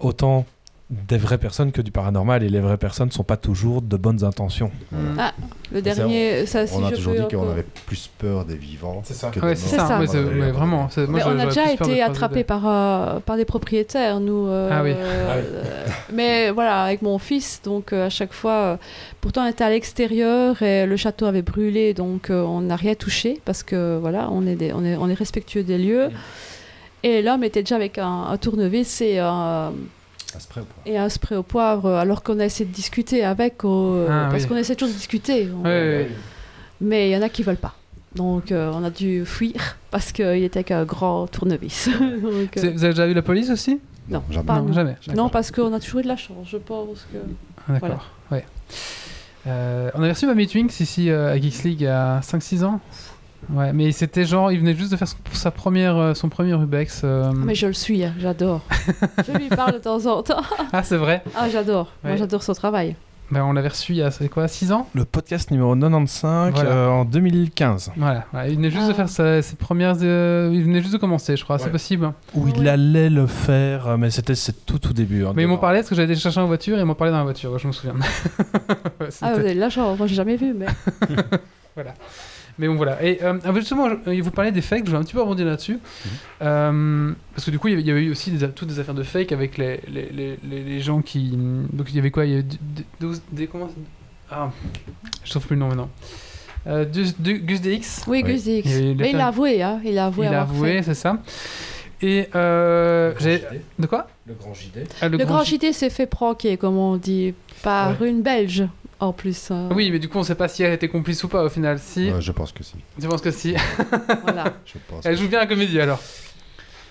autant 0.00 0.46
des 0.90 1.16
vraies 1.16 1.38
personnes 1.38 1.72
que 1.72 1.80
du 1.80 1.90
paranormal, 1.90 2.42
et 2.42 2.48
les 2.50 2.60
vraies 2.60 2.76
personnes 2.76 3.10
sont 3.10 3.24
pas 3.24 3.38
toujours 3.38 3.80
de 3.80 3.96
bonnes 3.96 4.22
intentions. 4.22 4.70
Mm. 4.92 4.96
Ah, 5.18 5.32
Le 5.72 5.80
Mais 5.80 5.88
ça, 5.90 5.94
dernier, 5.96 6.46
ça, 6.46 6.66
si 6.66 6.74
On 6.76 6.84
a 6.84 6.90
je 6.90 6.96
toujours 6.96 7.14
dit 7.14 7.34
qu'on 7.34 7.50
avait 7.50 7.64
plus 7.86 8.10
peur 8.18 8.44
des 8.44 8.56
vivants 8.56 9.00
C'est 9.02 9.14
ça. 9.14 9.30
que 9.30 9.40
Ouais, 9.40 9.56
c'est 9.56 9.74
ça. 9.76 9.98
Mais 9.98 10.06
les 10.46 10.50
vraiment. 10.52 10.88
moi, 10.96 11.06
Mais 11.08 11.22
on 11.24 11.38
a 11.38 11.46
déjà 11.46 11.72
été 11.72 11.84
des- 12.34 12.44
par, 12.44 12.62
euh, 12.68 13.18
par 13.20 13.36
des 13.36 13.46
propriétaires, 13.46 14.20
nous. 14.20 14.46
euh, 14.46 14.68
Ah 14.70 14.82
oui. 14.84 14.92
euh, 14.94 15.42
mais 16.12 16.50
voilà, 16.50 16.82
avec 16.84 17.00
mon 17.00 17.18
fils, 17.18 17.62
donc 17.64 17.92
euh, 17.94 18.06
à 18.06 18.10
chaque 18.10 18.34
fois, 18.34 18.52
euh, 18.52 18.76
pourtant 19.22 19.44
on 19.44 19.48
était 19.48 19.64
à 19.64 19.70
l'extérieur 19.70 20.60
et 20.62 20.84
le 20.84 20.96
château 20.98 21.24
avait 21.24 21.42
brûlé, 21.42 21.94
donc 21.94 22.28
euh, 22.28 22.42
on 22.42 22.60
n'a 22.60 22.76
rien 22.76 22.94
touché 22.94 23.40
parce 23.46 23.62
que 23.62 23.96
voilà, 23.98 24.28
on 24.30 24.46
est, 24.46 24.54
des- 24.56 24.72
on 24.74 24.84
est, 24.84 24.96
on 24.96 25.08
est 25.08 25.14
respectueux 25.14 25.62
des 25.62 25.78
lieux. 25.78 26.08
Et 27.02 27.22
l'homme 27.22 27.42
était 27.42 27.62
déjà 27.62 27.76
avec 27.76 27.96
un, 27.98 28.24
un 28.30 28.36
tournevis 28.36 29.00
et 29.00 29.18
un, 29.18 29.72
Spray 30.40 30.62
ou 30.62 30.66
pas 30.66 30.90
et 30.90 30.98
un 30.98 31.08
spray 31.08 31.36
au 31.36 31.42
poivre, 31.42 31.90
alors 31.92 32.22
qu'on 32.22 32.38
a 32.40 32.44
essayé 32.44 32.68
de 32.68 32.74
discuter 32.74 33.24
avec, 33.24 33.64
au- 33.64 34.06
Ah, 34.08 34.28
parce 34.30 34.42
oui. 34.44 34.48
qu'on 34.50 34.56
essaie 34.56 34.74
toujours 34.74 34.92
de 34.92 34.98
discuter. 34.98 35.48
On-. 35.52 35.62
Mais 36.80 37.08
il 37.10 37.12
y 37.12 37.16
en 37.16 37.22
a 37.22 37.28
qui 37.28 37.42
veulent 37.42 37.56
pas. 37.56 37.74
Donc 38.14 38.52
euh, 38.52 38.70
on 38.72 38.84
a 38.84 38.90
dû 38.90 39.24
fuir 39.26 39.76
parce 39.90 40.12
qu'il 40.12 40.44
était 40.44 40.58
avec 40.58 40.70
un 40.70 40.84
grand 40.84 41.26
tournevis. 41.26 41.88
Donc, 41.98 42.56
euh, 42.56 42.70
Vous 42.72 42.84
avez 42.84 42.92
déjà 42.94 43.06
vu 43.06 43.14
la 43.14 43.22
police 43.22 43.50
aussi? 43.50 43.80
Non, 44.08 44.22
Jamais. 44.30 44.46
pas 44.46 44.60
Non, 44.60 44.72
jamais. 44.72 44.96
Non, 45.16 45.28
parce 45.30 45.50
qu'on 45.50 45.72
a 45.72 45.80
toujours 45.80 46.00
eu 46.00 46.02
de 46.04 46.08
la 46.08 46.16
chance, 46.16 46.46
je 46.46 46.58
pense 46.58 47.06
que. 47.12 47.18
Ah, 47.68 47.72
D'accord. 47.80 48.10
Ouais. 48.30 48.44
Euh, 49.46 49.90
on 49.94 49.98
avait 50.02 50.12
reçu 50.12 50.26
Mamie 50.26 50.46
Twinks 50.46 50.78
ici 50.80 51.10
euh, 51.10 51.32
à 51.32 51.36
Geeks 51.40 51.64
League 51.64 51.80
il 51.80 51.84
y 51.84 51.88
a 51.88 52.20
5-6 52.20 52.64
ans. 52.64 52.80
Ouais, 53.52 53.72
mais 53.72 53.92
c'était 53.92 54.24
genre, 54.24 54.50
il 54.52 54.58
venait 54.60 54.74
juste 54.74 54.92
de 54.92 54.96
faire 54.96 55.08
son, 55.08 55.16
sa 55.32 55.50
première, 55.50 55.96
euh, 55.96 56.14
son 56.14 56.28
premier 56.28 56.54
Rubex. 56.54 57.02
euh. 57.04 57.32
Mais 57.34 57.54
je 57.54 57.66
le 57.66 57.72
suis, 57.72 58.02
hein, 58.04 58.14
j'adore. 58.18 58.62
je 59.26 59.32
lui 59.36 59.48
parle 59.48 59.72
de 59.74 59.78
temps 59.78 60.04
en 60.06 60.22
temps. 60.22 60.42
Ah, 60.72 60.82
c'est 60.82 60.96
vrai. 60.96 61.22
Ah, 61.36 61.48
j'adore. 61.50 61.92
Moi, 62.04 62.16
j'adore 62.16 62.42
son 62.42 62.52
travail. 62.54 62.96
Ben, 63.30 63.42
on 63.42 63.54
l'avait 63.54 63.68
reçu 63.68 63.92
il 63.92 63.96
y 63.98 64.02
a, 64.02 64.10
c'est 64.10 64.28
quoi, 64.28 64.46
6 64.48 64.70
ans? 64.70 64.86
Le 64.94 65.06
podcast 65.06 65.50
numéro 65.50 65.74
95 65.74 66.52
Voilà. 66.52 66.70
euh, 66.70 66.88
en 66.90 67.04
2015, 67.06 67.92
voilà, 67.96 68.26
voilà, 68.30 68.48
il 68.48 68.56
venait 68.56 68.68
juste 68.70 68.86
de 68.86 68.90
Ah. 68.92 68.94
faire 68.94 69.08
sa- 69.08 69.40
ses 69.40 69.56
premières. 69.56 69.96
euh, 70.02 70.50
il 70.52 70.62
venait 70.62 70.82
juste 70.82 70.92
de 70.92 70.98
commencer, 70.98 71.34
je 71.34 71.42
crois, 71.42 71.58
c'est 71.58 71.70
possible. 71.70 72.12
où 72.34 72.46
il 72.48 72.58
Ouais. 72.60 72.68
allait 72.68 73.08
le 73.08 73.26
faire, 73.26 73.96
mais 73.96 74.10
c'était 74.10 74.34
c'est 74.34 74.66
tout 74.66 74.78
tout 74.78 74.92
début. 74.92 75.24
hein, 75.24 75.32
Mais 75.34 75.44
ils 75.44 75.48
m'ont 75.48 75.56
parlé 75.56 75.78
parce 75.78 75.88
que 75.88 75.94
j'avais 75.94 76.12
été 76.12 76.20
chercher 76.20 76.40
en 76.40 76.46
voiture 76.46 76.76
et 76.76 76.80
ils 76.80 76.84
m'ont 76.84 76.94
parlé 76.94 77.12
dans 77.12 77.18
la 77.18 77.24
voiture, 77.24 77.58
je 77.58 77.66
me 77.66 77.72
souviens. 77.72 77.94
Ah, 79.22 79.32
vous 79.32 79.40
avez 79.40 79.54
de 79.54 79.60
la 79.60 79.70
chance, 79.70 79.96
moi, 79.96 80.06
j'ai 80.06 80.16
jamais 80.16 80.36
vu, 80.36 80.52
mais. 80.52 80.66
Mais 82.58 82.68
bon, 82.68 82.76
voilà. 82.76 83.02
Et 83.02 83.18
euh, 83.22 83.38
justement, 83.56 83.88
je- 84.06 84.20
vous 84.20 84.30
parlez 84.30 84.52
des 84.52 84.60
fakes, 84.60 84.86
je 84.86 84.90
vais 84.92 84.96
un 84.96 85.02
petit 85.02 85.12
peu 85.14 85.20
rebondir 85.20 85.46
là-dessus. 85.46 85.78
Euh, 86.42 87.12
parce 87.34 87.44
que 87.44 87.50
du 87.50 87.58
coup, 87.58 87.68
il 87.68 87.72
y 87.72 87.74
avait- 87.74 87.82
il 87.82 87.88
y 87.88 87.90
avait 87.90 88.02
eu 88.04 88.10
aussi 88.10 88.30
des, 88.30 88.48
toutes 88.50 88.68
des 88.68 88.78
affaires 88.78 88.94
de 88.94 89.02
fake 89.02 89.32
avec 89.32 89.58
les, 89.58 89.80
les, 89.88 90.08
les, 90.10 90.38
les- 90.48 90.62
les 90.62 90.80
gens 90.80 91.00
qui. 91.02 91.30
Donc 91.72 91.86
il 91.90 91.96
y 91.96 91.98
avait 91.98 92.10
quoi? 92.10 92.24
Il 92.26 92.30
y 92.30 92.34
avait 92.34 92.42
d- 92.44 92.58
d- 92.60 92.84
douze- 93.00 93.22
des. 93.32 93.46
Comment 93.46 93.68
Ah, 94.30 94.50
je 95.24 95.30
trouve 95.30 95.46
plus 95.46 95.54
le 95.56 95.60
nom 95.60 95.68
maintenant. 95.68 95.90
Euh, 96.66 96.84
Gus, 96.86 97.14
du- 97.20 97.40
Gus 97.40 97.60
DX. 97.60 98.04
Oui. 98.06 98.22
Gus 98.22 98.44
Dix. 98.44 98.62
Il 98.64 98.96
Mais 98.96 99.10
il 99.10 99.16
a 99.20 99.26
avoué, 99.28 99.62
hein. 99.62 99.80
Il 99.84 99.98
a 99.98 100.06
avoué 100.06 100.26
Il 100.26 100.34
a 100.34 100.42
avoué, 100.42 100.72
fait. 100.76 100.82
c'est 100.82 100.94
ça. 100.94 101.18
Et. 102.00 102.28
Euh, 102.34 103.12
j'ai- 103.20 103.38
JD. 103.38 103.60
de 103.80 103.86
quoi? 103.86 104.06
Le 104.26 104.34
grand 104.34 104.54
JD. 104.54 104.84
Ah, 105.02 105.08
Le 105.08 105.18
grand 105.18 105.42
J- 105.42 105.56
JT 105.56 105.72
s'est 105.72 105.90
fait 105.90 106.06
pranker, 106.06 106.56
comme 106.56 106.76
on 106.78 106.96
dit, 106.96 107.34
par 107.62 108.02
une 108.02 108.22
Belge, 108.22 108.64
en 109.04 109.12
plus. 109.12 109.50
hein. 109.50 109.68
Oui, 109.74 109.90
mais 109.90 109.98
du 109.98 110.08
coup, 110.08 110.18
on 110.18 110.22
sait 110.22 110.34
pas 110.34 110.48
si 110.48 110.62
elle 110.62 110.72
était 110.72 110.88
complice 110.88 111.22
ou 111.24 111.28
pas 111.28 111.44
au 111.44 111.48
final. 111.48 111.78
Si. 111.78 112.10
Ouais, 112.10 112.20
je 112.20 112.32
pense 112.32 112.52
que 112.52 112.62
si. 112.64 112.74
Je 112.98 113.06
pense 113.06 113.20
que 113.20 113.30
si. 113.30 113.54
Voilà. 114.22 114.44
Je 114.66 114.78
pense 114.88 115.04
Elle 115.06 115.16
joue 115.16 115.28
bien 115.28 115.38
la 115.38 115.46
comédie 115.46 115.80
alors. 115.80 116.00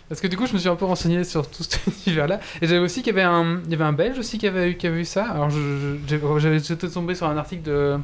Parce 0.10 0.20
que 0.22 0.28
du 0.28 0.38
coup, 0.38 0.46
je 0.46 0.54
me 0.54 0.60
suis 0.60 0.70
un 0.70 0.76
peu 0.76 0.86
renseigné 0.86 1.24
sur 1.24 1.50
tout 1.50 1.64
cet 1.64 1.80
univers-là. 2.06 2.40
Et 2.62 2.68
j'avais 2.68 2.80
aussi 2.80 3.02
qu'il 3.02 3.16
y 3.16 3.20
avait 3.20 3.24
un, 3.28 3.62
il 3.66 3.72
y 3.72 3.74
avait 3.74 3.84
un 3.86 3.94
Belge 3.94 4.20
aussi 4.20 4.38
qui 4.38 4.46
avait 4.48 4.72
eu, 4.72 4.76
qui 4.78 4.86
avait 4.86 5.02
eu 5.02 5.06
ça. 5.06 5.26
Alors, 5.26 5.50
j'étais 5.50 6.88
tombé 6.90 7.16
sur 7.16 7.28
un 7.28 7.38
article 7.38 7.64
de, 7.64 7.98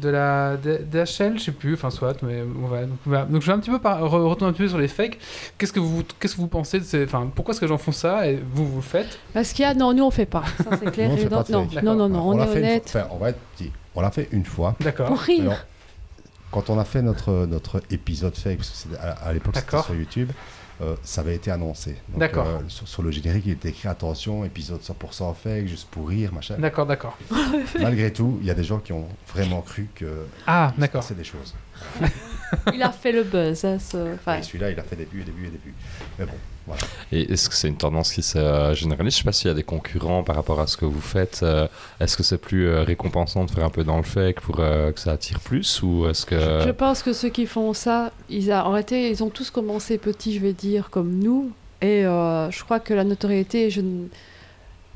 de 0.00 0.08
la 0.08 0.56
DHL, 0.56 1.38
je 1.38 1.44
sais 1.44 1.52
plus, 1.52 1.74
enfin 1.74 1.90
soit, 1.90 2.22
mais 2.22 2.42
on 2.42 3.08
va. 3.10 3.24
Donc, 3.24 3.42
je 3.42 3.46
vais 3.46 3.52
un 3.52 3.58
petit 3.58 3.70
peu 3.70 3.78
par- 3.78 4.00
re- 4.02 4.26
retourner 4.28 4.50
un 4.50 4.52
petit 4.52 4.62
peu 4.62 4.68
sur 4.68 4.78
les 4.78 4.88
fakes. 4.88 5.18
Qu'est-ce 5.58 5.72
que 5.72 5.80
vous, 5.80 6.02
qu'est-ce 6.20 6.34
que 6.36 6.40
vous 6.40 6.46
pensez 6.48 6.78
de 6.80 6.84
ces, 6.84 7.04
enfin, 7.04 7.30
pourquoi 7.34 7.52
est-ce 7.52 7.60
que 7.60 7.64
les 7.66 7.70
gens 7.70 7.78
font 7.78 7.92
ça 7.92 8.28
et 8.28 8.42
vous 8.52 8.66
vous 8.68 8.76
le 8.76 8.82
faites? 8.82 9.18
Parce 9.34 9.52
qu'il 9.52 9.62
y 9.62 9.66
a, 9.66 9.74
non, 9.74 9.92
nous 9.94 10.04
on 10.04 10.10
fait 10.10 10.26
pas. 10.26 10.44
Ça 10.62 10.70
c'est 10.78 10.90
clair. 10.92 11.08
Nous, 11.08 11.14
on 11.14 11.16
fait 11.16 11.22
évident. 11.22 11.36
pas 11.38 11.48
de 11.48 11.52
non, 11.52 11.68
fake. 11.68 11.82
non, 11.82 11.94
non, 11.94 12.08
non, 12.08 12.28
on, 12.28 12.38
est 12.42 12.48
honnête. 12.56 12.88
fois- 12.90 13.00
enfin, 13.02 13.10
on 13.14 13.18
va 13.18 13.30
être 13.30 13.38
dit, 13.58 13.72
on 13.94 14.00
l'a 14.00 14.10
fait 14.10 14.28
une 14.32 14.44
fois. 14.44 14.76
D'accord. 14.80 15.06
Pour 15.08 15.18
rire. 15.20 15.42
Alors, 15.44 15.58
quand 16.52 16.70
on 16.70 16.78
a 16.78 16.84
fait 16.84 17.02
notre, 17.02 17.46
notre 17.46 17.82
épisode 17.90 18.34
fake, 18.36 18.58
parce 18.58 18.86
que 18.90 18.96
à, 18.96 19.10
à 19.28 19.32
l'époque 19.32 19.56
c'était 19.56 19.82
sur 19.82 19.94
YouTube, 19.94 20.30
euh, 20.82 20.94
ça 21.02 21.22
avait 21.22 21.34
été 21.34 21.50
annoncé. 21.50 21.96
Donc, 22.08 22.18
D'accord. 22.20 22.46
euh, 22.46 22.58
sur, 22.68 22.86
sur 22.86 23.02
le 23.02 23.10
générique, 23.10 23.44
il 23.46 23.52
était 23.52 23.70
écrit 23.70 23.88
attention, 23.88 24.44
épisode 24.44 24.80
100% 24.80 25.34
fake, 25.34 25.66
juste 25.66 25.88
pour 25.88 26.08
rire, 26.08 26.32
machin. 26.32 26.56
D'accord, 26.58 26.86
d'accord. 26.86 27.16
Malgré 27.80 28.12
tout, 28.12 28.38
il 28.42 28.46
y 28.46 28.50
a 28.50 28.54
des 28.54 28.64
gens 28.64 28.78
qui 28.78 28.92
ont 28.92 29.08
vraiment 29.34 29.62
cru 29.62 29.88
que 29.94 30.26
Ah, 30.46 30.72
d'accord. 30.78 31.00
passait 31.00 31.14
des 31.14 31.24
choses. 31.24 31.54
Il 32.72 32.82
a 32.82 32.90
fait 32.92 33.12
le 33.12 33.24
buzz. 33.24 33.64
hein, 33.64 33.78
ce- 33.78 34.14
enfin, 34.14 34.38
Et 34.38 34.42
celui-là, 34.42 34.70
il 34.70 34.78
a 34.78 34.82
fait 34.82 34.96
des 34.96 35.04
vues 35.06 35.22
et 35.22 35.24
des 35.24 35.30
et 35.32 35.50
des 35.50 35.58
vues. 35.64 35.74
Mais 36.18 36.24
bon, 36.26 36.32
Et 37.12 37.32
est-ce 37.32 37.48
que 37.48 37.54
c'est 37.54 37.68
une 37.68 37.76
tendance 37.76 38.12
qui 38.12 38.22
se 38.22 38.72
généralise? 38.74 39.12
Je 39.14 39.18
sais 39.18 39.24
pas 39.24 39.32
s'il 39.32 39.48
y 39.48 39.50
a 39.50 39.54
des 39.54 39.62
concurrents 39.62 40.22
par 40.24 40.36
rapport 40.36 40.60
à 40.60 40.66
ce 40.66 40.76
que 40.76 40.84
vous 40.84 41.00
faites. 41.00 41.40
euh, 41.42 41.68
est-ce 42.00 42.16
que 42.16 42.22
c'est 42.22 42.38
plus 42.38 42.66
euh, 42.68 42.82
récompensant 42.82 43.44
de 43.44 43.50
faire 43.50 43.64
un 43.64 43.70
peu 43.70 43.84
dans 43.84 43.96
le 43.98 44.02
fake 44.02 44.40
pour 44.40 44.56
euh, 44.60 44.92
que 44.92 45.00
ça 45.00 45.12
attire 45.12 45.40
plus 45.40 45.82
Ou 45.82 46.08
est-ce 46.08 46.26
que. 46.26 46.36
Je 46.64 46.70
pense 46.70 47.02
que 47.02 47.12
ceux 47.12 47.28
qui 47.28 47.46
font 47.46 47.72
ça, 47.72 48.12
ils, 48.28 48.52
ont 48.52 49.30
tous 49.30 49.50
commencé 49.50 49.98
petits, 49.98 50.34
je 50.34 50.40
vais 50.40 50.52
dire, 50.52 50.90
comme 50.90 51.18
nous. 51.18 51.50
Et 51.82 52.02
je 52.02 52.64
crois 52.64 52.80
que 52.80 52.94
la 52.94 53.04
notoriété, 53.04 53.68
ne- 53.80 54.06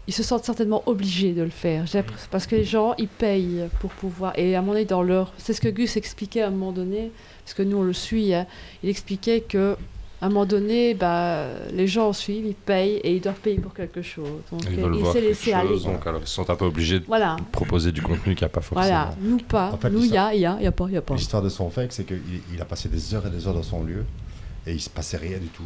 ils 0.09 0.15
se 0.15 0.23
sentent 0.25 0.45
certainement 0.45 0.83
obligés 0.87 1.33
de 1.35 1.43
le 1.43 1.51
faire. 1.51 1.85
Parce 2.33 2.47
que 2.47 2.57
les 2.57 2.65
gens, 2.65 2.95
ils 2.99 3.07
payent 3.07 3.67
pour 3.81 3.91
pouvoir. 3.91 4.33
Et 4.37 4.57
à 4.57 4.63
mon 4.63 4.73
avis, 4.73 4.87
dans 4.87 5.03
leur. 5.03 5.33
C'est 5.39 5.53
ce 5.53 5.61
que 5.61 5.69
Gus 5.69 5.97
expliquait 5.97 6.43
à 6.43 6.49
un 6.49 6.51
moment 6.51 6.73
donné, 6.73 7.13
parce 7.45 7.55
que 7.55 7.63
nous, 7.63 7.77
on 7.77 7.83
le 7.83 7.93
suit. 7.93 8.35
hein. 8.35 8.47
Il 8.83 8.89
expliquait 8.89 9.41
que. 9.43 9.77
À 10.23 10.27
un 10.27 10.29
moment 10.29 10.45
donné, 10.45 10.93
bah, 10.93 11.47
les 11.73 11.87
gens 11.87 12.13
suivent, 12.13 12.45
ils 12.45 12.55
payent 12.55 12.97
et 13.03 13.17
ils 13.17 13.21
doivent 13.23 13.41
payer 13.41 13.59
pour 13.59 13.73
quelque 13.73 14.03
chose. 14.03 14.29
Donc, 14.53 14.63
Ils 14.71 14.77
veulent 14.79 14.93
voir 14.97 15.15
quelque 15.15 15.33
chose, 15.35 15.55
aller. 15.55 15.81
donc 15.81 16.07
alors 16.07 16.21
ils 16.23 16.27
sont 16.27 16.51
un 16.51 16.57
peu 16.57 16.67
obligés 16.67 17.01
de 17.01 17.07
Voilà, 17.07 17.37
proposer 17.53 17.91
du 17.91 18.03
contenu 18.03 18.35
qu'il 18.35 18.45
n'y 18.45 18.51
a 18.51 18.51
pas 18.51 18.61
forcément. 18.61 18.87
voilà. 18.87 19.15
Nous 19.21 19.39
pas. 19.39 19.71
En 19.73 19.79
fait, 19.79 19.89
nous, 19.89 20.01
il 20.01 20.03
y 20.03 20.09
l'histoire- 20.09 20.27
a, 20.27 20.35
il 20.35 20.41
y 20.41 20.47
a, 20.47 20.57
il 20.61 20.65
y 20.65 20.67
a 20.67 20.73
pas, 20.73 20.85
il 20.89 20.95
y 20.95 20.97
a 20.99 21.03
pas. 21.03 21.15
L'histoire 21.15 21.43
de 21.43 21.49
son 21.49 21.71
fake, 21.71 21.93
c'est 21.93 22.05
qu'il 22.05 22.21
il 22.53 22.61
a 22.61 22.67
passé 22.67 22.91
des 22.91 23.15
heures 23.15 23.27
et 23.27 23.31
des 23.31 23.47
heures 23.49 23.55
dans 23.55 23.63
son 23.63 23.83
lieu 23.83 24.05
et 24.67 24.73
il 24.75 24.81
se 24.81 24.91
passait 24.91 25.17
rien 25.17 25.39
du 25.39 25.49
tout. 25.49 25.65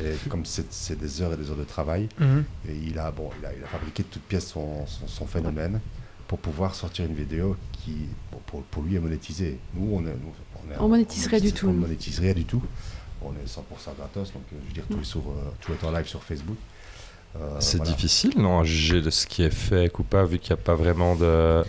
Et 0.00 0.28
comme 0.28 0.42
c'est 0.44 0.98
des 0.98 1.22
heures 1.22 1.34
et 1.34 1.36
des 1.36 1.48
heures 1.50 1.56
de 1.56 1.64
travail, 1.64 2.08
Mhm. 2.18 2.44
et 2.68 2.74
il 2.88 2.98
a, 2.98 3.10
bon, 3.12 3.28
il 3.40 3.46
a, 3.46 3.50
il 3.56 3.62
a 3.62 3.66
fabriqué 3.68 4.02
de 4.02 4.08
toutes 4.08 4.22
pièces 4.22 4.48
son, 4.48 4.84
son, 4.86 5.06
son 5.06 5.26
phénomène 5.26 5.80
pour 6.26 6.38
pouvoir 6.38 6.74
sortir 6.74 7.04
une 7.04 7.14
vidéo 7.14 7.56
qui, 7.72 7.92
bon, 8.32 8.38
pour, 8.46 8.62
pour 8.62 8.82
lui, 8.82 8.96
est 8.96 9.00
monétisée. 9.00 9.58
Nous, 9.74 9.88
on 9.92 10.00
est, 10.00 10.10
nous, 10.10 10.32
on, 10.56 10.72
est- 10.72 10.78
On 10.80 10.88
monétiserait 10.88 11.40
du 11.40 11.52
tout, 11.52 11.68
On 11.68 11.72
nous. 11.72 11.80
monétise 11.80 12.18
rien 12.20 12.32
du 12.32 12.44
tout. 12.46 12.62
On 13.24 13.30
est 13.32 13.46
100% 13.46 13.94
gratos, 13.96 14.32
donc 14.32 14.42
euh, 14.52 14.56
je 14.62 14.68
veux 14.68 14.74
dire, 14.74 14.84
tout, 14.90 15.00
est 15.00 15.04
sur, 15.04 15.20
euh, 15.20 15.50
tout 15.60 15.72
est 15.72 15.84
en 15.86 15.90
live 15.92 16.06
sur 16.06 16.22
Facebook. 16.22 16.56
Euh, 17.36 17.38
C'est 17.60 17.78
voilà. 17.78 17.92
difficile, 17.92 18.32
non, 18.36 18.60
à 18.60 18.64
juger 18.64 19.00
de 19.00 19.10
ce 19.10 19.26
qui 19.26 19.42
est 19.42 19.50
fait 19.54 19.90
ou 19.98 20.02
pas, 20.02 20.24
vu 20.24 20.38
qu'il 20.38 20.54
n'y 20.54 20.60
a 20.60 20.62
pas 20.62 20.74
vraiment 20.74 21.14
de. 21.16 21.62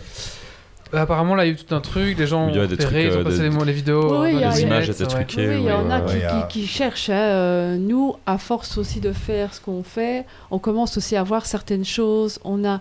Bah, 0.92 1.00
apparemment, 1.02 1.34
là, 1.34 1.44
il 1.44 1.48
y 1.48 1.50
a 1.50 1.54
eu 1.54 1.56
tout 1.64 1.74
un 1.74 1.80
truc. 1.80 2.18
Les 2.18 2.26
gens 2.26 2.48
ont 2.48 2.52
des 2.52 2.60
repéré, 2.60 2.76
trucs, 2.76 3.12
ils 3.12 3.16
ont 3.16 3.20
euh, 3.20 3.24
passé 3.24 3.38
des- 3.38 3.48
les, 3.50 3.64
les 3.64 3.72
vidéos. 3.72 4.20
Oui, 4.22 4.42
a- 4.44 4.50
les 4.50 4.56
a- 4.56 4.60
images 4.60 4.88
étaient 4.90 5.06
truquées. 5.06 5.48
Oui, 5.48 5.54
il 5.60 5.64
y 5.64 5.72
en 5.72 5.90
a 5.90 6.00
qui, 6.02 6.14
il 6.16 6.20
y 6.20 6.24
a- 6.24 6.42
qui- 6.42 6.60
qui 6.60 6.66
cherchent. 6.66 7.08
hein. 7.10 7.14
Euh, 7.14 7.76
Nous, 7.78 8.14
à 8.26 8.38
force 8.38 8.76
aussi 8.78 9.00
de 9.00 9.12
faire 9.12 9.54
ce 9.54 9.60
qu'on 9.60 9.82
fait, 9.82 10.24
on 10.50 10.58
commence 10.58 10.96
aussi 10.98 11.16
à 11.16 11.22
voir 11.22 11.46
certaines 11.46 11.84
choses. 11.84 12.38
On 12.44 12.64
a, 12.64 12.80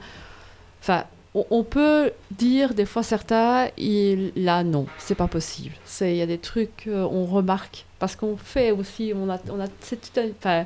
enfin, 0.81 1.05
on, 1.33 1.63
peut 1.63 2.11
dire 2.31 2.75
des 2.75 2.85
fois 2.85 3.01
certains, 3.01 3.69
il, 3.77 4.31
là 4.35 4.63
non, 4.63 4.85
c'est 4.99 5.15
pas 5.15 5.27
possible. 5.27 5.73
C'est 5.85 6.11
il 6.11 6.17
y 6.17 6.21
a 6.21 6.27
des 6.27 6.37
trucs, 6.37 6.83
euh, 6.87 7.07
on 7.09 7.25
remarque 7.25 7.85
parce 8.03 8.17
qu'on 8.17 8.35
fait 8.35 8.71
aussi, 8.71 9.13
on 9.15 9.29
a, 9.29 9.37
on 9.49 9.61
a, 9.61 9.67
c'est 9.79 9.95
tout 10.01 10.19
un, 10.19 10.25
enfin, 10.37 10.65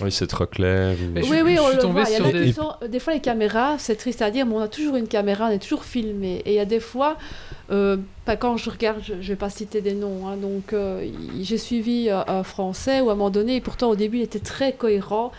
Oui, 0.00 0.12
c'est 0.12 0.28
trop 0.28 0.46
clair. 0.46 0.94
Mais 1.12 1.22
oui, 1.28 1.40
oui, 1.44 1.56
je 1.56 1.60
on 1.60 1.68
suis 1.70 1.76
le 1.78 1.82
voit. 1.88 2.04
Il 2.06 2.12
y 2.12 2.14
a 2.14 2.16
sur 2.18 2.26
des, 2.26 2.32
des- 2.40 2.44
qui 2.46 2.52
sont- 2.52 2.74
des 2.88 3.00
fois, 3.00 3.14
les 3.14 3.20
caméras, 3.20 3.76
c'est 3.78 3.96
triste 3.96 4.22
à 4.22 4.30
dire, 4.30 4.46
mais 4.46 4.54
on 4.54 4.60
a 4.60 4.68
toujours 4.68 4.94
une 4.94 5.08
caméra, 5.08 5.46
on 5.48 5.50
est 5.50 5.58
toujours 5.58 5.82
filmé. 5.84 6.42
Et 6.44 6.50
il 6.52 6.54
y 6.54 6.60
a 6.60 6.64
des 6.64 6.78
fois, 6.78 7.16
euh, 7.72 7.96
pas 8.24 8.36
quand 8.36 8.56
je 8.56 8.70
regarde, 8.70 9.00
je 9.04 9.14
ne 9.14 9.20
vais 9.22 9.34
pas 9.36 9.50
citer 9.50 9.80
des 9.80 9.94
noms, 9.94 10.28
hein, 10.28 10.36
donc 10.36 10.72
euh, 10.72 11.04
j'ai 11.40 11.58
suivi 11.58 12.08
euh, 12.08 12.22
un 12.28 12.44
Français 12.44 13.00
où 13.00 13.08
à 13.10 13.12
un 13.12 13.16
moment 13.16 13.30
donné, 13.30 13.56
et 13.56 13.60
pourtant 13.60 13.90
au 13.90 13.96
début, 13.96 14.18
il 14.18 14.22
était 14.22 14.38
très 14.38 14.72
cohérent, 14.72 15.32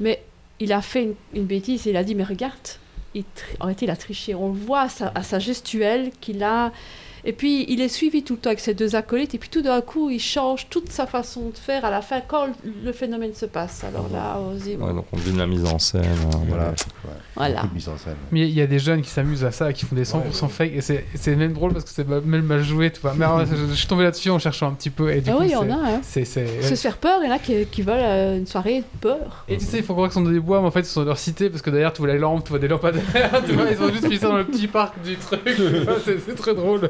mais 0.00 0.22
il 0.60 0.72
a 0.74 0.82
fait 0.82 1.02
une, 1.04 1.14
une 1.34 1.44
bêtise 1.46 1.86
et 1.86 1.90
il 1.90 1.96
a 1.96 2.04
dit, 2.04 2.14
mais 2.14 2.24
regarde, 2.24 2.54
il 3.14 3.24
tri- 3.24 3.56
en 3.60 3.64
réalité, 3.64 3.86
il 3.86 3.90
a 3.90 3.96
triché. 3.96 4.34
On 4.34 4.48
le 4.52 4.58
voit 4.58 4.82
à 4.82 4.88
sa, 4.90 5.12
à 5.14 5.22
sa 5.22 5.38
gestuelle 5.38 6.10
qu'il 6.20 6.42
a... 6.42 6.72
Et 7.28 7.32
puis, 7.32 7.66
il 7.68 7.80
est 7.80 7.88
suivi 7.88 8.22
tout 8.22 8.34
le 8.34 8.38
temps 8.38 8.50
avec 8.50 8.60
ses 8.60 8.72
deux 8.72 8.94
acolytes, 8.94 9.34
et 9.34 9.38
puis 9.38 9.48
tout 9.48 9.60
d'un 9.60 9.80
coup, 9.80 10.10
il 10.10 10.20
change 10.20 10.68
toute 10.70 10.90
sa 10.92 11.06
façon 11.06 11.50
de 11.50 11.56
faire 11.56 11.84
à 11.84 11.90
la 11.90 12.00
fin 12.00 12.20
quand 12.20 12.46
le, 12.84 12.92
phénomène 12.92 13.34
se 13.34 13.46
passe. 13.46 13.82
Alors 13.82 14.08
là, 14.12 14.38
on 14.40 14.56
se 14.56 14.62
dit, 14.62 14.76
Ouais, 14.76 14.92
donc 14.94 15.06
on 15.12 15.16
devine 15.16 15.38
la 15.38 15.48
mise 15.48 15.64
en 15.64 15.80
scène. 15.80 16.04
hein, 16.04 16.40
Voilà, 16.48 16.68
ouais. 16.68 17.10
Voilà. 17.34 17.54
Beaucoup 17.56 17.68
de 17.68 17.74
mise 17.74 17.88
en 17.88 17.98
scène. 17.98 18.14
Mais 18.30 18.42
il 18.42 18.54
y 18.54 18.60
a 18.60 18.68
des 18.68 18.78
jeunes 18.78 19.02
qui 19.02 19.10
s'amusent 19.10 19.44
à 19.44 19.50
ça, 19.50 19.72
qui 19.72 19.84
font 19.84 19.96
des 19.96 20.04
100% 20.04 20.48
fake, 20.48 20.72
et 20.74 20.80
c'est 20.80 21.04
c'est 21.14 21.34
même 21.34 21.52
drôle 21.52 21.72
parce 21.72 21.84
que 21.84 21.90
c'est 21.90 22.08
même 22.08 22.44
mal 22.44 22.62
joué, 22.62 22.92
tu 22.92 23.00
vois. 23.00 23.14
Mais 23.16 23.24
alors, 23.24 23.44
je, 23.44 23.56
je 23.56 23.74
suis 23.74 23.88
tombé 23.88 24.04
là-dessus 24.04 24.30
en 24.30 24.38
cherchant 24.38 24.68
un 24.68 24.74
petit 24.74 24.90
peu, 24.90 25.10
et 25.10 25.20
du 25.20 25.30
Ah 25.30 25.32
coup, 25.34 25.40
oui, 25.40 25.48
il 25.48 25.52
y 25.52 25.56
en 25.56 25.68
a. 25.68 25.74
Hein. 25.74 26.00
Se 26.04 26.74
faire 26.76 26.96
peur, 26.98 27.18
il 27.24 27.26
y 27.26 27.30
en 27.30 27.34
a 27.34 27.40
qui, 27.40 27.66
qui 27.66 27.82
veulent 27.82 27.96
euh, 27.98 28.38
une 28.38 28.46
soirée 28.46 28.80
de 28.80 28.98
peur. 29.00 29.44
Et 29.48 29.56
tu 29.58 29.64
sais, 29.64 29.78
il 29.78 29.82
faut 29.82 29.94
croire 29.94 30.08
qu'ils 30.08 30.14
sont 30.14 30.22
dans 30.22 30.30
des 30.30 30.38
bois, 30.38 30.60
mais 30.60 30.68
en 30.68 30.70
fait, 30.70 30.80
ils 30.80 30.84
sont 30.84 31.00
dans 31.00 31.06
leur 31.08 31.18
cité 31.18 31.50
parce 31.50 31.60
que 31.62 31.70
derrière, 31.70 31.92
tu 31.92 32.02
vois 32.02 32.12
les 32.12 32.18
lampes, 32.20 32.44
tu 32.44 32.50
vois 32.50 32.60
des 32.60 32.68
lampadaires, 32.68 33.02
tu 33.46 33.52
vois, 33.52 33.64
ils 33.68 33.82
ont 33.82 33.90
juste 33.92 34.08
mis 34.08 34.16
ça 34.18 34.28
dans 34.28 34.36
le 34.38 34.44
petit 34.44 34.68
parc 34.68 35.02
du 35.02 35.16
truc, 35.16 35.40
c'est 36.04 36.36
très 36.36 36.54
drôle. 36.54 36.88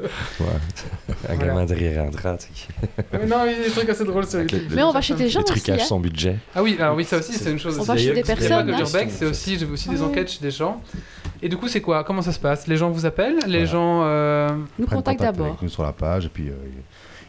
Un 1.29 1.37
gamin 1.37 1.65
derrière 1.65 2.05
un 2.05 2.11
drap. 2.11 2.37
tu 2.39 2.47
sais, 2.55 2.69
Mais 3.13 3.27
non, 3.27 3.45
il 3.47 3.53
y 3.53 3.55
a 3.61 3.65
des 3.65 3.71
trucs 3.71 3.89
assez 3.89 4.05
drôles 4.05 4.27
sur 4.27 4.41
YouTube. 4.41 4.71
Mais 4.75 4.83
on 4.83 4.93
va 4.93 5.01
chez 5.01 5.15
des 5.15 5.29
gens 5.29 5.41
Les 5.41 5.45
aussi. 5.51 5.61
trucages 5.63 5.83
hein. 5.83 5.85
sans 5.87 5.99
budget. 6.01 6.37
Ah 6.55 6.63
oui, 6.63 6.77
alors 6.79 6.97
oui, 6.97 7.05
ça 7.05 7.19
aussi, 7.19 7.33
c'est 7.33 7.51
une 7.51 7.59
chose. 7.59 7.79
On 7.79 7.83
va 7.83 7.97
chez 7.97 8.13
des 8.13 8.23
personnes. 8.23 8.73
c'est 9.11 9.27
aussi, 9.27 9.59
j'ai 9.59 9.67
aussi 9.67 9.89
des 9.89 10.03
enquêtes 10.03 10.31
chez 10.31 10.41
des 10.41 10.51
gens. 10.51 10.81
Et 11.43 11.49
du 11.49 11.57
coup, 11.57 11.69
c'est 11.69 11.81
quoi? 11.81 12.03
Comment 12.05 12.23
ça 12.23 12.33
se 12.33 12.39
passe? 12.39 12.67
Les 12.67 12.77
gens 12.77 12.91
vous 12.91 13.05
appellent? 13.07 13.37
Les 13.47 13.65
Voilà. 13.65 13.65
gens. 13.67 14.03
euh, 14.05 14.49
Nous 14.79 14.87
contactent 14.87 15.19
contact 15.19 15.21
d'abord. 15.21 15.57
nous 15.61 15.69
sur 15.69 15.83
la 15.83 15.93
page 15.93 16.27
et 16.27 16.29
puis 16.31 16.49
euh, 16.49 16.55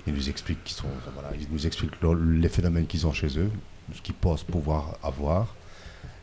ils 0.08 0.14
nous 0.14 0.30
expliquent 0.30 0.64
qu'ils 0.64 0.78
sont, 0.78 0.88
voilà, 1.14 1.30
ils 1.40 1.48
nous 1.52 1.68
expliquent 1.68 1.92
les 2.02 2.50
phénomènes 2.50 2.86
qu'ils 2.88 3.06
ont 3.06 3.12
chez 3.14 3.28
eux, 3.38 3.50
ce 3.94 4.02
qu'ils 4.02 4.16
pensent 4.16 4.44
pouvoir 4.44 4.94
avoir. 5.04 5.56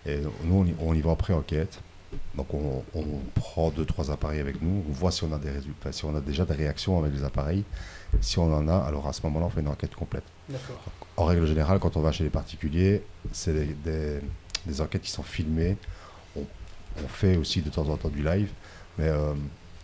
Et 0.07 0.19
nous, 0.45 0.55
on 0.61 0.65
y, 0.65 0.75
on 0.81 0.95
y 0.95 1.01
va 1.03 1.11
en 1.11 1.17
pré-enquête. 1.17 1.81
Donc 2.37 2.53
on, 2.55 2.83
on 2.95 3.05
prend 3.35 3.71
deux 3.71 3.85
trois 3.85 4.11
appareils 4.11 4.41
avec 4.41 4.61
nous, 4.63 4.83
on 4.89 4.93
voit 4.93 5.11
si 5.11 5.25
on 5.25 5.33
a 5.33 5.39
des 5.39 5.51
résultats, 5.51 5.93
si 5.93 6.05
on 6.05 6.15
a 6.17 6.21
déjà 6.21 6.45
des 6.45 6.55
réactions 6.55 6.99
avec 6.99 7.13
les 7.15 7.25
appareils. 7.25 7.65
Si 8.21 8.39
on 8.39 8.53
en 8.55 8.69
a, 8.69 8.77
alors 8.77 9.07
à 9.09 9.13
ce 9.13 9.23
moment-là, 9.25 9.47
on 9.47 9.51
fait 9.51 9.61
une 9.61 9.69
enquête 9.69 9.95
complète. 9.95 10.25
En 11.17 11.25
règle 11.25 11.47
générale, 11.47 11.79
quand 11.81 11.97
on 11.97 12.01
va 12.01 12.13
chez 12.13 12.23
les 12.25 12.31
particuliers, 12.31 13.03
c'est 13.33 13.53
des, 13.53 13.67
des- 13.85 14.21
des 14.67 14.81
enquêtes 14.81 15.03
qui 15.03 15.11
sont 15.11 15.23
filmées. 15.25 15.77
On, 16.37 16.45
on 17.05 17.09
fait 17.09 17.37
aussi 17.37 17.61
de 17.61 17.71
temps 17.71 17.89
en 17.89 17.97
temps 17.97 18.09
du 18.09 18.23
live, 18.23 18.51
mais 18.99 19.09
euh, 19.09 19.35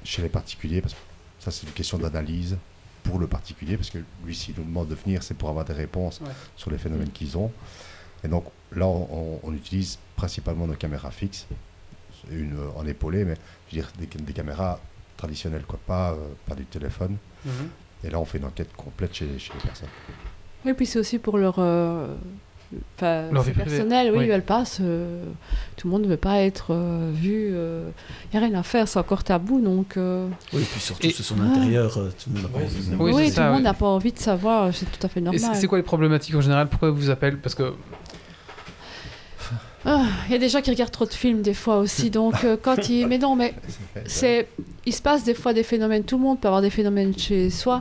chez 0.04 0.22
les 0.22 0.28
particuliers, 0.28 0.80
parce 0.80 0.94
que 0.94 1.00
ça 1.40 1.50
c'est 1.50 1.66
une 1.66 1.72
question 1.72 1.98
d'analyse 1.98 2.56
pour 3.02 3.18
le 3.18 3.26
particulier, 3.26 3.76
parce 3.76 3.90
que 3.90 3.98
lui, 4.24 4.34
s'il 4.34 4.54
nous 4.56 4.64
demande 4.64 4.88
de 4.88 4.94
venir, 4.94 5.22
c'est 5.22 5.34
pour 5.34 5.48
avoir 5.48 5.64
des 5.64 5.72
réponses 5.72 6.20
Ouais. 6.20 6.28
sur 6.56 6.70
les 6.70 6.78
phénomènes 6.78 7.10
qu'ils 7.10 7.36
ont. 7.36 7.50
Et 8.22 8.28
donc 8.28 8.44
là, 8.76 8.86
on 8.86 9.52
utilise 9.54 9.98
principalement 10.16 10.66
nos 10.66 10.74
caméras 10.74 11.10
fixes, 11.10 11.46
une 12.30 12.54
euh, 12.54 12.68
en 12.80 12.86
épaulé, 12.86 13.24
mais 13.24 13.34
je 13.70 13.76
veux 13.76 13.82
dire 13.82 13.90
des, 13.98 14.06
des 14.06 14.32
caméras 14.32 14.78
traditionnelles, 15.16 15.64
quoi, 15.66 15.78
pas, 15.86 16.12
euh, 16.12 16.16
pas 16.48 16.54
du 16.54 16.64
téléphone. 16.64 17.16
Mhm. 17.44 17.52
Et 18.04 18.10
là, 18.10 18.18
on 18.20 18.24
fait 18.24 18.38
une 18.38 18.44
enquête 18.46 18.72
complète 18.76 19.14
chez, 19.14 19.38
chez 19.38 19.52
les 19.54 19.60
personnes. 19.60 19.88
Oui, 20.64 20.72
puis 20.74 20.86
c'est 20.86 20.98
aussi 20.98 21.18
pour 21.18 21.38
leur. 21.38 21.56
euh, 21.58 22.14
Enfin, 22.96 23.28
Leur 23.32 23.42
c'est 23.42 23.50
vie 23.50 23.58
privée. 23.58 23.76
personnel, 23.78 24.12
oui, 24.12 24.18
Oui. 24.18 24.24
ils 24.26 24.30
veulent 24.30 24.42
pas 24.44 24.64
se- 24.64 24.82
Tout 25.76 25.88
le 25.88 25.90
monde 25.90 26.02
ne 26.02 26.06
veut 26.06 26.16
pas 26.16 26.38
être 26.38 26.66
euh, 26.72 27.10
vu. 27.12 27.48
Il 27.48 28.38
n'y 28.38 28.44
a 28.44 28.48
rien 28.48 28.56
à 28.56 28.62
faire, 28.62 28.86
c'est 28.86 29.00
encore 29.00 29.24
tabou, 29.24 29.60
donc. 29.60 29.96
euh, 29.96 30.28
Oui, 30.52 30.62
puis 30.70 30.80
surtout, 30.80 31.04
Et- 31.04 31.10
c'est 31.10 31.24
son 31.24 31.40
intérieur. 31.40 31.98
euh, 31.98 32.10
Tout 32.10 32.30
le 32.30 32.34
monde 32.40 32.42
n'a 32.44 32.48
pas 32.48 32.58
Oui, 33.02 33.12
envie 33.12 33.24
de 33.24 33.24
c'est 33.24 33.30
ça. 33.30 33.34
savoir. 33.42 33.56
Oui, 33.56 33.62
n'a 33.64 33.74
pas 33.74 33.86
envie 33.86 34.12
de 34.12 34.18
savoir, 34.20 34.72
c'est 34.72 34.86
tout 34.86 35.04
à 35.04 35.08
fait 35.08 35.18
Et 35.18 35.22
normal. 35.24 35.40
c'est 35.40 35.60
c'est 35.60 35.66
quoi 35.66 35.78
les 35.78 35.82
problématiques 35.84 36.34
en 36.36 36.40
général? 36.42 36.68
Pourquoi 36.68 36.90
ils 36.90 36.94
vous 36.94 37.10
appellent 37.10 37.38
Parce 37.38 37.56
que. 37.56 37.74
Ah, 39.84 40.04
Il 40.28 40.32
y 40.32 40.34
a 40.34 40.38
des 40.38 40.48
gens 40.48 40.60
qui 40.60 40.70
regardent 40.70 40.90
trop 40.92 41.06
de 41.06 41.12
films 41.12 41.42
des 41.42 41.54
fois 41.54 41.78
aussi, 41.78 42.10
donc 42.20 42.44
euh, 42.44 42.56
quand 42.60 42.88
ils... 42.88 43.06
Mais 43.06 43.18
non, 43.18 43.36
mais 43.36 43.54
c'est... 44.06 44.48
Il 44.86 44.94
se 44.94 45.02
passe 45.02 45.24
des 45.24 45.34
fois 45.34 45.52
des 45.52 45.62
phénomènes, 45.62 46.04
tout 46.04 46.16
le 46.16 46.22
monde 46.24 46.40
peut 46.40 46.48
avoir 46.48 46.62
des 46.62 46.70
phénomènes 46.70 47.16
chez 47.16 47.50
soi, 47.50 47.80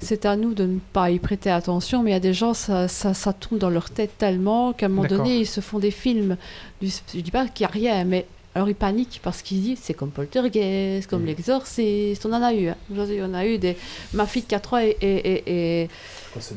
c'est 0.00 0.24
à 0.26 0.34
nous 0.36 0.54
de 0.54 0.64
ne 0.64 0.78
pas 0.92 1.10
y 1.10 1.18
prêter 1.18 1.50
attention, 1.50 2.02
mais 2.02 2.10
il 2.10 2.14
y 2.14 2.16
a 2.16 2.20
des 2.20 2.34
gens, 2.34 2.54
ça, 2.54 2.88
ça, 2.88 3.14
ça 3.14 3.32
tourne 3.32 3.58
dans 3.58 3.70
leur 3.70 3.90
tête 3.90 4.16
tellement 4.18 4.72
qu'à 4.72 4.86
un 4.86 4.88
moment 4.88 5.02
donné, 5.08 5.38
ils 5.40 5.46
se 5.46 5.60
font 5.60 5.78
des 5.78 5.90
films, 5.90 6.36
du- 6.80 6.88
je 7.14 7.20
dis 7.20 7.30
pas 7.30 7.46
qu'il 7.46 7.64
n'y 7.66 7.70
a 7.70 7.72
rien, 7.92 8.04
mais 8.04 8.26
alors 8.54 8.68
ils 8.68 8.74
paniquent 8.74 9.20
parce 9.22 9.42
qu'ils 9.42 9.60
disent 9.60 9.78
c'est 9.82 9.94
comme 9.94 10.10
Poltergeist, 10.10 11.08
comme 11.08 11.20
Mhm. 11.22 11.26
l'exorciste, 11.28 12.26
on 12.26 12.32
en 12.32 12.42
a 12.42 12.52
eu, 12.52 12.68
hein. 12.68 12.76
On 12.92 13.34
a 13.34 13.46
eu 13.46 13.58
des... 13.58 13.76
Ma 14.12 14.26
fille 14.26 14.42
de 14.42 14.48
4 14.48 14.74
ans 14.74 14.78
est, 14.78 14.96
est- 15.00 15.88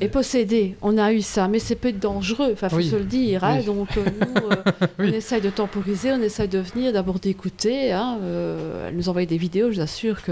est- 0.01 0.07
possédée, 0.09 0.75
on 0.81 0.97
a 0.97 1.11
eu 1.13 1.21
ça, 1.21 1.47
mais 1.47 1.59
c'est 1.59 1.75
peut 1.75 1.89
être 1.89 1.99
dangereux, 1.99 2.49
enfin 2.53 2.69
faut 2.69 2.77
Oui. 2.77 2.89
se 2.89 2.95
le 2.95 3.03
dire, 3.05 3.43
hein. 3.43 3.57
Oui. 3.59 3.65
donc 3.65 3.89
nous... 3.95 4.01
euh, 4.51 4.55
Oui. 4.99 5.09
on 5.11 5.13
essaye 5.13 5.41
de 5.41 5.49
temporiser, 5.49 6.11
on 6.11 6.21
essaye 6.21 6.47
de 6.47 6.59
venir, 6.59 6.93
d'abord 6.93 7.19
d'écouter. 7.19 7.91
Hein, 7.91 8.17
euh, 8.21 8.87
elle 8.89 8.95
nous 8.95 9.09
envoie 9.09 9.25
des 9.25 9.37
vidéos, 9.37 9.69
je 9.71 9.75
vous 9.75 9.81
assure 9.81 10.21
que 10.23 10.31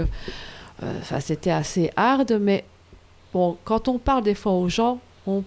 euh, 0.82 0.92
c'était 1.20 1.50
assez 1.52 1.90
hard, 1.96 2.38
mais 2.40 2.64
bon, 3.32 3.56
quand 3.64 3.86
on 3.88 3.98
parle 3.98 4.24
des 4.24 4.34
fois 4.34 4.52
aux 4.52 4.68
gens, 4.68 4.98
on, 5.28 5.44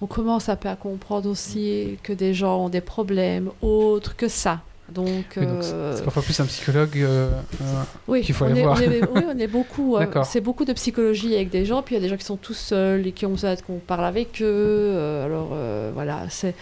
on 0.00 0.06
commence 0.06 0.48
un 0.48 0.56
peu 0.56 0.68
à 0.68 0.76
comprendre 0.76 1.28
aussi 1.28 1.98
que 2.04 2.12
des 2.12 2.34
gens 2.34 2.66
ont 2.66 2.68
des 2.68 2.80
problèmes 2.80 3.50
autres 3.62 4.14
que 4.16 4.28
ça. 4.28 4.60
Donc, 4.94 5.06
Oui, 5.36 5.44
euh, 5.46 5.94
C'est 5.96 6.02
parfois 6.04 6.22
plus 6.22 6.38
un 6.40 6.46
psychologue. 6.46 6.96
euh, 6.98 7.30
euh, 7.60 7.64
oui, 8.08 8.22
qu'il 8.22 8.34
faut 8.34 8.44
aller 8.44 8.60
est, 8.60 8.64
voir. 8.64 8.76
on 8.78 8.80
est- 8.82 9.02
oui, 9.14 9.22
on 9.34 9.38
est 9.38 9.46
beaucoup. 9.46 9.96
c'est 10.24 10.40
beaucoup 10.40 10.64
de 10.64 10.72
psychologie 10.72 11.34
avec 11.34 11.50
des 11.50 11.64
gens, 11.64 11.82
puis 11.82 11.94
il 11.94 11.98
y 11.98 12.00
a 12.00 12.02
des 12.02 12.08
gens 12.08 12.16
qui 12.16 12.24
sont 12.24 12.36
tout 12.36 12.54
seuls 12.54 13.06
et 13.06 13.12
qui 13.12 13.26
ont 13.26 13.30
besoin 13.30 13.54
qu'on 13.56 13.78
parle 13.78 14.04
avec 14.04 14.40
eux. 14.42 15.22
alors 15.24 15.50
voilà, 15.94 16.26
c'est. 16.28 16.54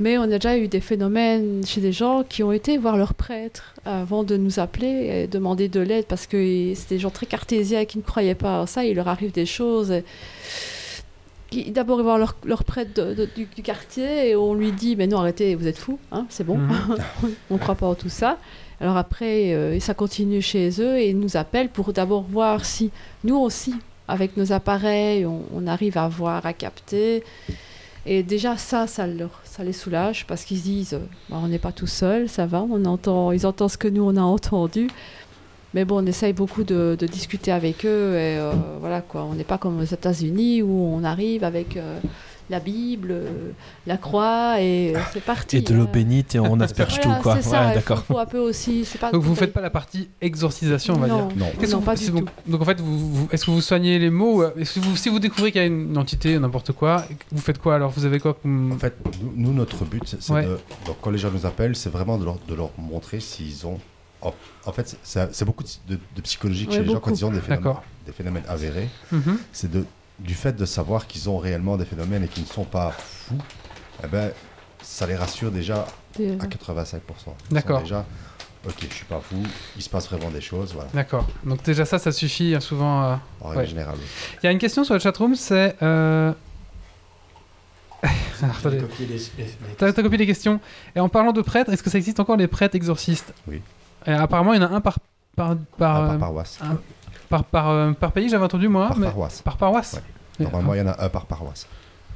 Mais 0.00 0.16
on 0.16 0.22
a 0.22 0.26
déjà 0.28 0.56
eu 0.56 0.68
des 0.68 0.78
phénomènes 0.80 1.66
chez 1.66 1.80
des 1.80 1.90
gens 1.90 2.22
qui 2.22 2.44
ont 2.44 2.52
été 2.52 2.78
voir 2.78 2.96
leur 2.96 3.14
prêtre 3.14 3.74
avant 3.84 4.22
de 4.22 4.36
nous 4.36 4.60
appeler 4.60 5.24
et 5.24 5.26
demander 5.26 5.68
de 5.68 5.80
l'aide 5.80 6.04
parce 6.06 6.28
que 6.28 6.36
c'est 6.76 6.88
des 6.90 7.00
gens 7.00 7.10
très 7.10 7.26
cartésiens 7.26 7.84
qui 7.84 7.98
ne 7.98 8.04
croyaient 8.04 8.36
pas 8.36 8.60
à 8.62 8.66
ça. 8.68 8.84
Il 8.84 8.94
leur 8.94 9.08
arrive 9.08 9.32
des 9.32 9.46
choses. 9.46 9.90
et- 9.90 10.04
D'abord, 11.68 11.96
ils 11.98 12.02
vont 12.02 12.04
voir 12.04 12.18
leur, 12.18 12.36
leur 12.44 12.62
prêtre 12.64 12.92
de- 12.94 13.14
de- 13.14 13.28
du, 13.34 13.46
du 13.46 13.62
quartier 13.62 14.30
et 14.30 14.36
on 14.36 14.52
lui 14.54 14.70
dit 14.72 14.96
Mais 14.96 15.06
non, 15.06 15.18
arrêtez, 15.18 15.54
vous 15.54 15.66
êtes 15.66 15.78
fous, 15.78 15.98
hein, 16.12 16.26
c'est 16.28 16.44
bon 16.44 16.58
Mhm. 16.58 16.96
on 17.50 17.54
ne 17.54 17.58
croit 17.58 17.74
pas 17.74 17.86
en 17.86 17.94
tout 17.94 18.10
ça. 18.10 18.38
Alors 18.80 18.96
après, 18.96 19.54
euh, 19.54 19.80
ça 19.80 19.94
continue 19.94 20.42
chez 20.42 20.70
eux 20.80 20.98
et 20.98 21.08
ils 21.10 21.18
nous 21.18 21.36
appellent 21.36 21.68
pour 21.70 21.92
d'abord 21.92 22.22
voir 22.22 22.64
si 22.64 22.90
nous 23.24 23.36
aussi, 23.36 23.74
avec 24.06 24.36
nos 24.36 24.52
appareils, 24.52 25.24
on, 25.26 25.42
on 25.54 25.66
arrive 25.66 25.98
à 25.98 26.06
voir, 26.08 26.44
à 26.46 26.52
capter. 26.52 27.24
Et 28.06 28.22
déjà 28.22 28.56
ça, 28.56 28.86
ça, 28.86 29.06
leur, 29.06 29.40
ça 29.44 29.64
les 29.64 29.72
soulage 29.72 30.26
parce 30.26 30.44
qu'ils 30.44 30.58
se 30.58 30.62
disent, 30.62 31.00
Bah, 31.28 31.38
on 31.42 31.48
n'est 31.48 31.58
pas 31.58 31.72
tout 31.72 31.86
seul, 31.88 32.28
ça 32.28 32.46
va, 32.46 32.62
on 32.62 32.84
entend, 32.84 33.32
ils 33.32 33.46
entendent 33.46 33.70
ce 33.70 33.78
que 33.78 33.88
nous 33.88 34.02
on 34.04 34.16
a 34.16 34.22
entendu. 34.22 34.88
Mais 35.74 35.84
bon, 35.84 36.02
on 36.02 36.06
essaye 36.06 36.32
beaucoup 36.32 36.64
de, 36.64 36.96
de 36.98 37.06
discuter 37.06 37.52
avec 37.52 37.84
eux 37.84 38.14
et 38.14 38.38
euh, 38.38 38.52
voilà 38.80 39.00
quoi. 39.02 39.24
On 39.24 39.34
n'est 39.34 39.44
pas 39.44 39.58
comme 39.58 39.78
aux 39.80 39.84
États-Unis 39.84 40.62
où 40.62 40.70
on 40.94 41.04
arrive 41.04 41.44
avec 41.44 41.76
euh, 41.76 41.98
la 42.48 42.58
Bible, 42.58 43.08
euh, 43.10 43.50
la 43.86 43.98
croix 43.98 44.62
et 44.62 44.96
euh, 44.96 45.00
c'est 45.12 45.22
parti. 45.22 45.58
Et 45.58 45.60
de 45.60 45.74
l'eau 45.74 45.82
hein. 45.82 45.90
bénite 45.92 46.34
et 46.34 46.38
on 46.38 46.58
asperge 46.60 46.98
Voilà, 47.02 47.16
tout, 47.18 47.22
quoi. 47.22 47.36
C'est 47.36 47.42
ça, 47.50 47.66
Ouais, 47.68 47.74
d'accord. 47.74 47.98
faut, 48.04 48.14
faut 48.14 48.18
un 48.18 48.24
peu 48.24 48.38
aussi. 48.38 48.86
c'est 48.86 48.96
Pas 48.98 49.12
Donc 49.12 49.22
vous 49.22 49.34
faites 49.34 49.52
pas 49.52 49.60
la 49.60 49.68
partie 49.68 50.08
exorcisation, 50.22 50.94
on 50.94 50.98
va 51.00 51.06
non. 51.08 51.26
dire. 51.26 51.36
Non. 51.36 51.44
Non, 51.44 51.50
que 51.60 51.84
pas 51.84 51.92
vous- 51.92 51.98
du 52.00 52.04
c'est 52.06 52.12
donc, 52.12 52.24
tout. 52.24 52.50
donc 52.50 52.62
en 52.62 52.64
fait, 52.64 52.80
vous, 52.80 52.98
vous- 53.14 53.28
est-ce 53.30 53.44
que 53.44 53.50
vous 53.50 53.60
soignez 53.60 53.98
les 53.98 54.08
mots 54.08 54.42
ou, 54.42 54.44
est-ce 54.58 54.76
que 54.76 54.80
vous, 54.80 54.96
Si 54.96 55.10
vous 55.10 55.18
découvrez 55.18 55.52
qu'il 55.52 55.60
y 55.60 55.64
a 55.64 55.66
une 55.66 55.98
entité, 55.98 56.38
n'importe 56.38 56.72
quoi, 56.72 57.04
vous 57.30 57.42
faites 57.42 57.58
quoi 57.58 57.74
alors? 57.74 57.90
Vous 57.90 58.06
avez 58.06 58.18
quoi 58.20 58.32
comme... 58.32 58.72
En 58.72 58.78
fait, 58.78 58.94
nous, 59.36 59.52
notre 59.52 59.84
but, 59.84 60.02
c'est 60.06 60.22
c'est 60.22 60.32
Ouais. 60.32 60.44
de. 60.44 60.58
Donc, 60.86 60.96
quand 61.02 61.10
les 61.10 61.18
gens 61.18 61.30
nous 61.30 61.44
appellent, 61.44 61.76
c'est 61.76 61.90
vraiment 61.90 62.16
de 62.16 62.24
leur, 62.24 62.38
de 62.48 62.54
leur 62.54 62.70
montrer 62.78 63.20
s'ils 63.20 63.66
ont. 63.66 63.78
En, 64.20 64.34
en 64.66 64.72
fait, 64.72 64.96
c'est 65.02 65.44
beaucoup 65.44 65.62
de, 65.86 65.98
de 66.16 66.20
psychologie 66.22 66.66
chez 66.70 66.80
les 66.82 66.88
gens 66.92 66.98
quand 67.00 67.10
ils 67.12 67.24
ont 67.24 67.30
des 67.30 67.40
phénomènes, 67.40 67.64
D'accord. 67.64 67.82
des 68.06 68.12
phénomènes 68.12 68.42
avérés. 68.48 68.88
Mhm. 69.12 69.38
C'est 69.52 69.70
du 70.18 70.34
fait 70.34 70.56
de 70.56 70.64
savoir 70.64 71.06
qu'ils 71.06 71.28
ont 71.30 71.38
réellement 71.38 71.76
des 71.76 71.84
phénomènes 71.84 72.24
et 72.24 72.28
qu'ils 72.28 72.42
ne 72.42 72.48
sont 72.48 72.64
pas 72.64 72.90
fous. 72.90 73.38
Eh 74.02 74.06
ben, 74.08 74.32
ça 74.82 75.06
les 75.06 75.14
rassure 75.14 75.50
déjà 75.52 75.86
Des- 76.16 76.32
à 76.40 76.46
85%. 76.46 76.48
Ils 76.48 77.20
sont 77.22 77.32
D'accord. 77.50 77.80
Déjà, 77.82 78.04
ok, 78.66 78.74
je 78.88 78.94
suis 78.94 79.04
pas 79.04 79.20
fou, 79.20 79.36
il 79.76 79.82
se 79.82 79.88
passe 79.88 80.08
vraiment 80.08 80.30
des 80.30 80.40
choses, 80.40 80.72
voilà, 80.74 80.88
D'accord. 80.94 81.26
Donc 81.44 81.62
déjà 81.62 81.84
ça, 81.84 81.98
ça 82.00 82.10
suffit 82.10 82.54
hein, 82.56 82.60
souvent. 82.60 83.04
euh. 83.04 83.14
en 83.40 83.48
règle 83.50 83.60
Ouais. 83.60 83.66
générale. 83.68 83.98
Il 84.42 84.46
y 84.46 84.48
a 84.48 84.52
une 84.52 84.58
question 84.58 84.82
sur 84.82 84.94
le 84.94 85.00
chatroom, 85.00 85.36
c'est... 85.36 85.76
Euh... 85.82 86.32
T'as 89.78 89.92
copié 89.92 90.16
les 90.18 90.26
questions. 90.26 90.60
Et 90.94 91.00
en 91.00 91.08
parlant 91.08 91.32
de 91.32 91.42
prêtres, 91.42 91.72
est-ce 91.72 91.82
que 91.82 91.90
ça 91.90 91.98
existe 91.98 92.20
encore 92.20 92.36
les 92.36 92.46
prêtres 92.46 92.76
exorcistes? 92.76 93.32
Oui. 93.48 93.60
Et 94.08 94.12
apparemment, 94.12 94.54
il 94.54 94.60
y 94.62 94.64
en 94.64 94.72
a 94.72 94.74
un 94.74 94.80
par, 94.80 94.98
par, 95.36 95.54
par, 95.76 95.96
Ah, 95.96 96.00
euh, 96.04 96.08
par 96.08 96.18
paroisse. 96.18 96.58
par, 97.28 97.44
par, 97.44 97.68
euh, 97.68 97.92
par 97.92 98.12
pays, 98.12 98.28
j'avais 98.28 98.44
entendu 98.44 98.66
moi. 98.68 98.88
par 98.88 98.98
mais... 98.98 99.06
paroisse. 99.06 99.42
Par 99.42 99.56
paroisse 99.56 99.94
Ouais. 100.40 100.44
Normalement, 100.44 100.74
il 100.74 100.78
y 100.78 100.80
en 100.82 100.86
a 100.86 101.04
un 101.04 101.08
par 101.08 101.26
paroisse. 101.26 101.66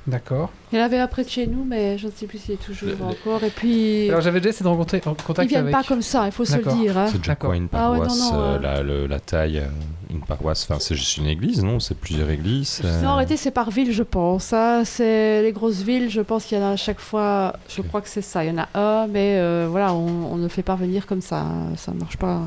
D'accord. 0.04 0.50
Il 0.72 0.78
y 0.78 0.82
en 0.82 0.84
avait 0.84 0.98
un 0.98 1.06
près 1.06 1.22
de 1.22 1.28
chez 1.28 1.46
nous, 1.46 1.62
mais 1.64 1.96
je 1.96 2.06
ne 2.08 2.10
sais 2.10 2.26
plus 2.26 2.38
s'il 2.38 2.54
est 2.54 2.56
toujours 2.56 2.88
Le- 2.88 3.04
encore. 3.04 3.44
Et 3.44 3.50
puis, 3.50 4.08
Alors 4.08 4.20
j'avais 4.20 4.40
déjà 4.40 4.50
essayé 4.50 4.64
de 4.64 4.68
rencontrer 4.68 5.00
en 5.06 5.12
ils 5.12 5.22
contact 5.22 5.48
viennent 5.48 5.60
avec... 5.62 5.72
pas 5.72 5.84
comme 5.84 6.02
ça, 6.02 6.26
il 6.26 6.32
faut 6.32 6.44
se 6.44 6.56
le 6.56 6.62
D'accord. 6.64 6.80
dire. 6.80 6.98
hein. 6.98 7.06
C'est 7.06 7.18
déjà 7.18 7.32
D'accord. 7.32 7.50
quoi 7.50 7.56
une 7.56 7.68
Ah 7.72 7.92
ouais, 7.92 7.98
non, 7.98 8.04
paroisse 8.04 8.32
non, 8.32 8.34
euh, 8.40 8.56
euh. 8.56 8.58
la, 8.58 8.82
le- 8.82 9.06
la 9.06 9.20
taille, 9.20 9.58
euh, 9.60 9.66
une 10.10 10.20
paroisse, 10.22 10.64
enfin 10.68 10.80
c'est 10.80 10.96
juste 10.96 11.18
une 11.18 11.26
église, 11.26 11.62
non? 11.62 11.78
C'est 11.78 11.94
plusieurs 11.96 12.28
églises 12.30 12.80
euh, 12.84 13.00
Non, 13.02 13.10
arrêtez, 13.10 13.36
c'est 13.36 13.52
par 13.52 13.70
ville, 13.70 13.92
je 13.92 14.02
pense. 14.02 14.52
hein. 14.52 14.82
C'est 14.84 15.40
les 15.40 15.52
grosses 15.52 15.82
villes, 15.82 16.10
je 16.10 16.20
pense 16.20 16.46
qu'il 16.46 16.58
y 16.58 16.60
en 16.60 16.64
a 16.64 16.70
à 16.72 16.76
chaque 16.76 16.98
fois. 16.98 17.52
Je 17.68 17.80
crois 17.82 18.00
que 18.00 18.08
c'est 18.08 18.22
ça. 18.22 18.44
Il 18.44 18.48
y 18.48 18.58
en 18.58 18.58
a 18.58 18.68
un, 18.74 19.06
mais 19.06 19.36
euh, 19.38 19.68
voilà, 19.70 19.94
on, 19.94 20.32
on 20.32 20.36
ne 20.36 20.48
fait 20.48 20.64
pas 20.64 20.74
venir 20.74 21.06
comme 21.06 21.20
ça. 21.22 21.42
hein. 21.42 21.76
Ça 21.76 21.92
ne 21.92 22.00
marche 22.00 22.16
pas 22.16 22.40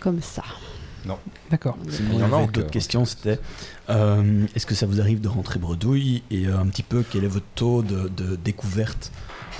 comme 0.00 0.20
ça. 0.20 0.42
D'accord. 1.50 1.76
Sinon, 1.88 2.08
Il 2.14 2.18
y 2.18 2.22
en 2.24 2.32
a 2.42 2.46
d'autres 2.48 2.70
questions. 2.72 3.04
C'était 3.04 3.38
euh, 3.90 4.46
est-ce 4.54 4.66
que 4.66 4.74
ça 4.74 4.86
vous 4.86 5.00
arrive 5.00 5.20
de 5.20 5.28
rentrer 5.28 5.58
bredouille 5.58 6.22
et 6.30 6.46
euh, 6.46 6.58
un 6.58 6.66
petit 6.66 6.82
peu 6.82 7.04
quel 7.08 7.24
est 7.24 7.28
votre 7.28 7.46
taux 7.54 7.82
de, 7.82 8.08
de 8.08 8.36
découverte 8.36 9.12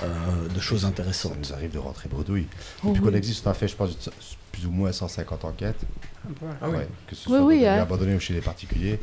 euh, 0.03 0.47
de 0.53 0.59
choses 0.59 0.81
Ça 0.81 0.87
intéressantes 0.87 1.37
nous 1.39 1.53
arrive 1.53 1.71
de 1.71 1.79
rentrer 1.79 2.09
bredouille. 2.09 2.47
Oh, 2.83 2.89
Depuis 2.89 3.01
oui. 3.01 3.09
qu'on 3.11 3.15
existe, 3.17 3.47
on 3.47 3.51
a 3.51 3.53
fait, 3.53 3.67
je 3.67 3.75
pense, 3.75 3.97
plus 4.51 4.65
ou 4.65 4.71
moins 4.71 4.91
150 4.91 5.45
enquêtes. 5.45 5.79
Ah 6.61 6.67
oui. 6.69 6.77
Ouais, 6.77 6.87
que 7.07 7.15
ce 7.15 7.29
Oui, 7.29 7.35
soit 7.37 7.45
oui, 7.45 7.65
hein. 7.65 7.75
lieux 7.77 7.81
abandonnés 7.81 8.15
ou 8.15 8.19
chez 8.19 8.33
les 8.33 8.41
particuliers. 8.41 8.99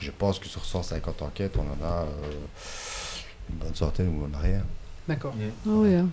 Je 0.00 0.10
pense 0.10 0.38
que 0.38 0.46
sur 0.46 0.64
150 0.64 1.22
enquêtes, 1.22 1.56
on 1.56 1.62
en 1.62 1.86
a 1.86 2.02
euh, 2.02 2.06
une 3.50 3.56
bonne 3.56 3.74
centaine 3.74 4.08
ou 4.08 4.24
en 4.24 4.38
arrière. 4.38 4.62
D'accord. 5.08 5.34
Ah 5.38 5.70
oui, 5.70 5.94
hein. 5.94 6.08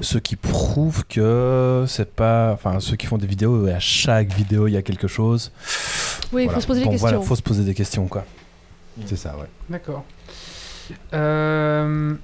Ce 0.00 0.18
qui 0.18 0.36
prouve 0.36 1.04
que 1.06 1.84
c'est 1.88 2.14
pas. 2.14 2.52
Enfin, 2.52 2.80
ceux 2.80 2.96
qui 2.96 3.06
font 3.06 3.18
des 3.18 3.26
vidéos, 3.26 3.66
à 3.66 3.78
chaque 3.80 4.32
vidéo, 4.32 4.66
il 4.66 4.72
y 4.72 4.76
a 4.76 4.82
quelque 4.82 5.08
chose. 5.08 5.52
Oui, 6.32 6.42
il 6.42 6.44
Voilà. 6.44 6.54
faut 6.54 6.60
se 6.60 6.66
poser 6.66 6.80
Bon, 6.80 6.86
des 6.86 6.90
questions. 6.94 7.08
voilà, 7.10 7.24
faut 7.26 7.36
se 7.36 7.42
poser 7.42 7.64
des 7.64 7.74
questions, 7.74 8.06
quoi. 8.06 8.24
C'est 9.06 9.16
ça, 9.16 9.36
ouais. 9.36 9.46
D'accord. 9.68 10.04
Euh, 11.14 12.14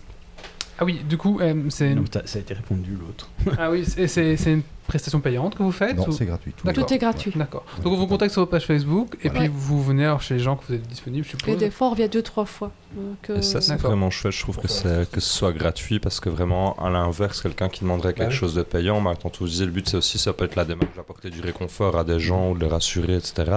Ah 0.78 0.84
oui, 0.84 1.02
du 1.08 1.16
coup, 1.16 1.38
euh, 1.40 1.54
c'est 1.70 1.94
ça 2.24 2.38
a 2.38 2.40
été 2.40 2.52
répondu 2.54 2.96
l'autre. 3.00 3.30
ah 3.58 3.70
oui, 3.70 3.84
c'est- 3.84 4.08
c'est 4.08 4.36
c'est 4.36 4.52
une 4.54 4.62
prestation 4.86 5.20
payante 5.20 5.54
que 5.56 5.62
vous 5.62 5.72
faites 5.72 5.96
Non, 5.96 6.08
ou- 6.08 6.12
c'est 6.12 6.26
gratuit. 6.26 6.52
tout. 6.56 6.68
Est 6.68 6.98
gratuit. 6.98 7.32
D'accord. 7.34 7.64
Ouais. 7.78 7.84
Donc 7.84 7.92
on 7.94 7.96
vous 7.96 8.06
contacte 8.06 8.32
sur 8.32 8.42
votre 8.42 8.50
page 8.50 8.66
Facebook 8.66 9.16
et 9.22 9.28
Voilà. 9.28 9.44
puis 9.44 9.50
vous 9.54 9.82
venez 9.82 10.04
alors 10.04 10.20
chez 10.20 10.34
les 10.34 10.40
gens 10.40 10.56
que 10.56 10.64
vous 10.68 10.74
êtes 10.74 10.86
disponibles, 10.86 11.24
je 11.24 11.30
Et 11.34 11.38
suppose. 11.38 11.56
des 11.58 11.70
fois, 11.70 11.88
on 11.88 11.90
revient 11.90 12.08
deux, 12.08 12.22
trois 12.22 12.44
fois. 12.44 12.70
Donc, 12.96 13.30
euh, 13.30 13.38
Et 13.38 13.42
ça, 13.42 13.60
c'est 13.60 13.74
vraiment 13.76 14.10
chouette. 14.10 14.32
Je 14.34 14.40
trouve 14.40 14.58
que, 14.58 14.68
c'est- 14.68 15.10
que 15.10 15.20
ce 15.20 15.28
soit 15.28 15.52
gratuit 15.52 15.98
parce 15.98 16.20
que 16.20 16.28
vraiment, 16.28 16.76
à 16.76 16.90
l'inverse, 16.90 17.42
quelqu'un 17.42 17.68
qui 17.68 17.80
demanderait 17.80 18.14
quelque 18.14 18.30
oui. 18.30 18.34
chose 18.36 18.54
de 18.54 18.62
payant, 18.62 19.00
bah, 19.02 19.14
quand 19.20 19.40
on 19.40 19.44
disait 19.46 19.64
le 19.64 19.72
but, 19.72 19.88
c'est 19.88 19.96
aussi, 19.96 20.18
ça 20.18 20.32
peut 20.32 20.44
être 20.44 20.54
la 20.54 20.64
démarche 20.64 20.94
d'apporter 20.96 21.30
du 21.30 21.40
réconfort 21.40 21.96
à 21.98 22.04
des 22.04 22.20
gens 22.20 22.50
ou 22.50 22.54
de 22.56 22.60
les 22.64 22.70
rassurer, 22.70 23.16
etc. 23.16 23.50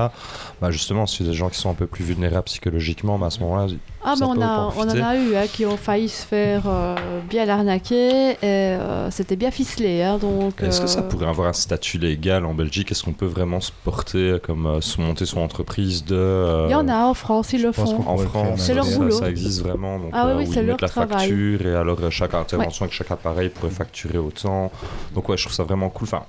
Bah, 0.62 0.72
justement, 0.72 1.06
si 1.06 1.24
des 1.24 1.34
gens 1.34 1.50
qui 1.50 1.60
sont 1.60 1.70
un 1.70 1.76
peu 1.76 1.86
plus 1.88 2.04
vulnérables 2.04 2.46
psychologiquement, 2.46 3.20
bah, 3.20 3.28
à 3.28 3.30
ce 3.30 3.40
moment-là, 3.42 3.68
Ah, 4.10 4.14
mais 4.18 4.26
on, 4.26 4.42
a, 4.42 4.58
en 4.60 4.74
on 4.78 4.82
en 4.84 5.02
a 5.04 5.18
eu 5.18 5.36
hein, 5.36 5.48
qui 5.52 5.66
ont 5.66 5.76
failli 5.76 6.08
se 6.08 6.26
faire 6.26 6.64
euh, 6.66 6.96
bien 7.30 7.48
arnaquer 7.50 8.32
et 8.32 8.38
euh, 8.44 9.12
c'était 9.12 9.36
bien 9.36 9.52
ficelé. 9.52 10.02
hein, 10.02 10.18
donc, 10.18 10.64
est-ce 10.64 10.80
que 10.80 10.88
ça 10.88 11.00
euh, 11.00 11.10
pourrait 11.10 11.28
avoir 11.28 11.50
un 11.50 11.54
statut 11.54 11.98
légal 11.98 12.46
en 12.46 12.54
Belgique? 12.54 12.90
Est-ce 12.92 13.04
qu'on 13.04 13.12
peut 13.12 13.26
vraiment 13.26 13.60
se 13.60 13.72
porter 13.84 14.38
comme 14.42 14.66
euh, 14.66 14.80
se 14.82 15.02
monter 15.02 15.26
son 15.26 15.42
entreprise 15.42 16.06
de. 16.06 16.16
euh, 16.16 16.66
Il 16.70 16.72
y 16.72 16.76
en 16.76 16.88
a 16.88 17.00
en 17.04 17.14
France, 17.14 17.52
ils 17.52 17.62
le 17.62 17.74
font. 17.74 18.04
En 18.08 18.18
France, 18.18 18.62
C'est 18.62 18.74
leur 18.74 18.86
ça, 18.86 18.98
boulot. 18.98 19.12
ça 19.12 19.30
existe 19.30 19.62
vraiment. 19.62 20.00
Donc, 20.00 20.12
Ah 20.14 20.34
oui, 20.38 20.46
euh, 20.48 20.52
c'est 20.54 20.64
leur 20.64 20.78
la 20.80 20.88
travail. 20.88 21.28
facture 21.28 21.66
et 21.68 21.76
alors 21.76 22.00
chaque 22.10 22.34
intervention 22.34 22.84
avec 22.86 22.94
chaque 22.94 23.12
appareil 23.12 23.50
pourrait 23.50 23.72
facturer 23.72 24.18
autant. 24.20 24.72
Donc 25.14 25.28
ouais, 25.28 25.36
je 25.36 25.44
trouve 25.44 25.54
ça 25.56 25.64
vraiment 25.64 25.90
cool. 25.90 26.08
Enfin, 26.08 26.24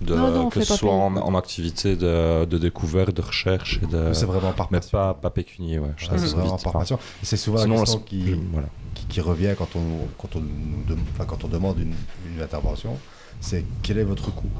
de, 0.00 0.14
Non, 0.14 0.30
non, 0.30 0.46
on 0.46 0.48
que 0.48 0.62
ce 0.62 0.74
soit 0.76 0.92
en, 0.92 1.14
en 1.16 1.34
activité 1.34 1.94
de, 1.96 2.44
de 2.44 2.58
découverte, 2.58 3.14
de 3.14 3.20
recherche 3.22 3.80
et 3.82 3.86
de. 3.86 4.12
c'est 4.12 4.24
vraiment 4.26 4.52
par 4.52 4.68
Mais 4.70 4.78
passion. 4.78 4.96
pas, 4.98 5.14
pas 5.14 5.30
pécunier, 5.30 5.78
ouais. 5.78 5.90
C'est 5.98 6.18
c'est 6.18 6.34
vraiment 6.36 6.56
par 6.58 6.72
passion. 6.72 6.98
C'est 7.22 7.36
souvent 7.36 7.58
Sinon, 7.58 7.74
la 7.74 7.80
question 7.82 8.00
qui, 8.00 8.34
voilà. 8.52 8.68
qui, 8.94 9.06
qui 9.06 9.20
revient 9.20 9.54
quand 9.58 9.76
on, 9.76 10.08
quand 10.18 10.36
on, 10.36 11.24
quand 11.24 11.44
on 11.44 11.48
demande 11.48 11.78
une, 11.78 11.94
une 12.34 12.42
intervention, 12.42 12.96
c'est 13.40 13.64
quel 13.82 13.98
est 13.98 14.04
votre 14.04 14.32
coût? 14.34 14.50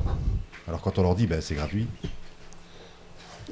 Alors 0.68 0.80
quand 0.82 0.99
on 0.99 1.03
leur 1.03 1.14
dit 1.14 1.26
ben, 1.26 1.41
c'est 1.41 1.55
gratuit, 1.55 1.86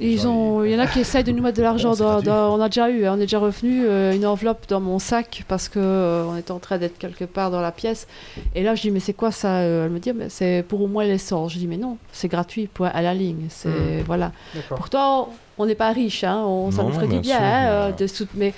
Ils 0.01 0.27
ont, 0.27 0.63
il 0.63 0.71
y 0.71 0.75
en 0.75 0.79
a 0.79 0.87
qui 0.87 0.99
essayent 0.99 1.23
de 1.23 1.31
nous 1.31 1.41
mettre 1.43 1.57
de 1.57 1.63
l'argent 1.63 1.93
Bon, 1.97 2.21
dans, 2.21 2.55
On 2.55 2.61
a 2.61 2.69
déjà 2.69 2.89
eu, 2.89 3.05
hein, 3.05 3.13
on 3.15 3.17
est 3.17 3.21
déjà 3.21 3.39
revenu, 3.39 3.85
euh, 3.85 4.13
une 4.13 4.25
enveloppe 4.25 4.65
dans 4.69 4.79
mon 4.79 4.97
sac 4.99 5.43
parce 5.47 5.67
que 5.69 5.79
euh, 5.79 6.25
on 6.25 6.35
était 6.37 6.51
en 6.51 6.59
train 6.59 6.77
d'être 6.77 6.97
quelque 6.97 7.25
part 7.25 7.51
dans 7.51 7.61
la 7.61 7.71
pièce. 7.71 8.07
Et 8.55 8.63
là, 8.63 8.75
je 8.75 8.81
dis, 8.81 8.91
mais 8.91 8.99
c'est 8.99 9.13
quoi 9.13 9.31
ça 9.31 9.57
Euh, 9.59 9.85
Elle 9.85 9.91
me 9.91 9.99
dit, 9.99 10.13
mais 10.13 10.29
c'est 10.29 10.63
pour 10.67 10.81
au 10.81 10.87
moins 10.87 11.03
l'essence. 11.03 11.53
Je 11.53 11.57
dis, 11.59 11.67
mais 11.67 11.77
non, 11.77 11.97
c'est 12.11 12.27
gratuit, 12.29 12.67
point 12.67 12.89
à 12.93 13.01
la 13.01 13.13
ligne. 13.13 13.45
C'est, 13.49 13.67
Mhm. 13.69 14.03
voilà. 14.05 14.31
Pourtant, 14.69 15.29
on 15.57 15.65
n'est 15.65 15.75
pas 15.75 15.91
riche, 15.91 16.23
hein, 16.23 16.43
on, 16.45 16.71
ça 16.71 16.81
Non, 16.83 16.89
nous 16.89 16.95
ferait 16.95 17.07
du 17.07 17.19
bien 17.19 17.35
sûr, 17.37 17.43
hein, 17.45 17.61
mais, 17.63 17.67
euh, 17.69 17.91
de 17.91 18.07
sout- 18.07 18.27
Mais 18.35 18.53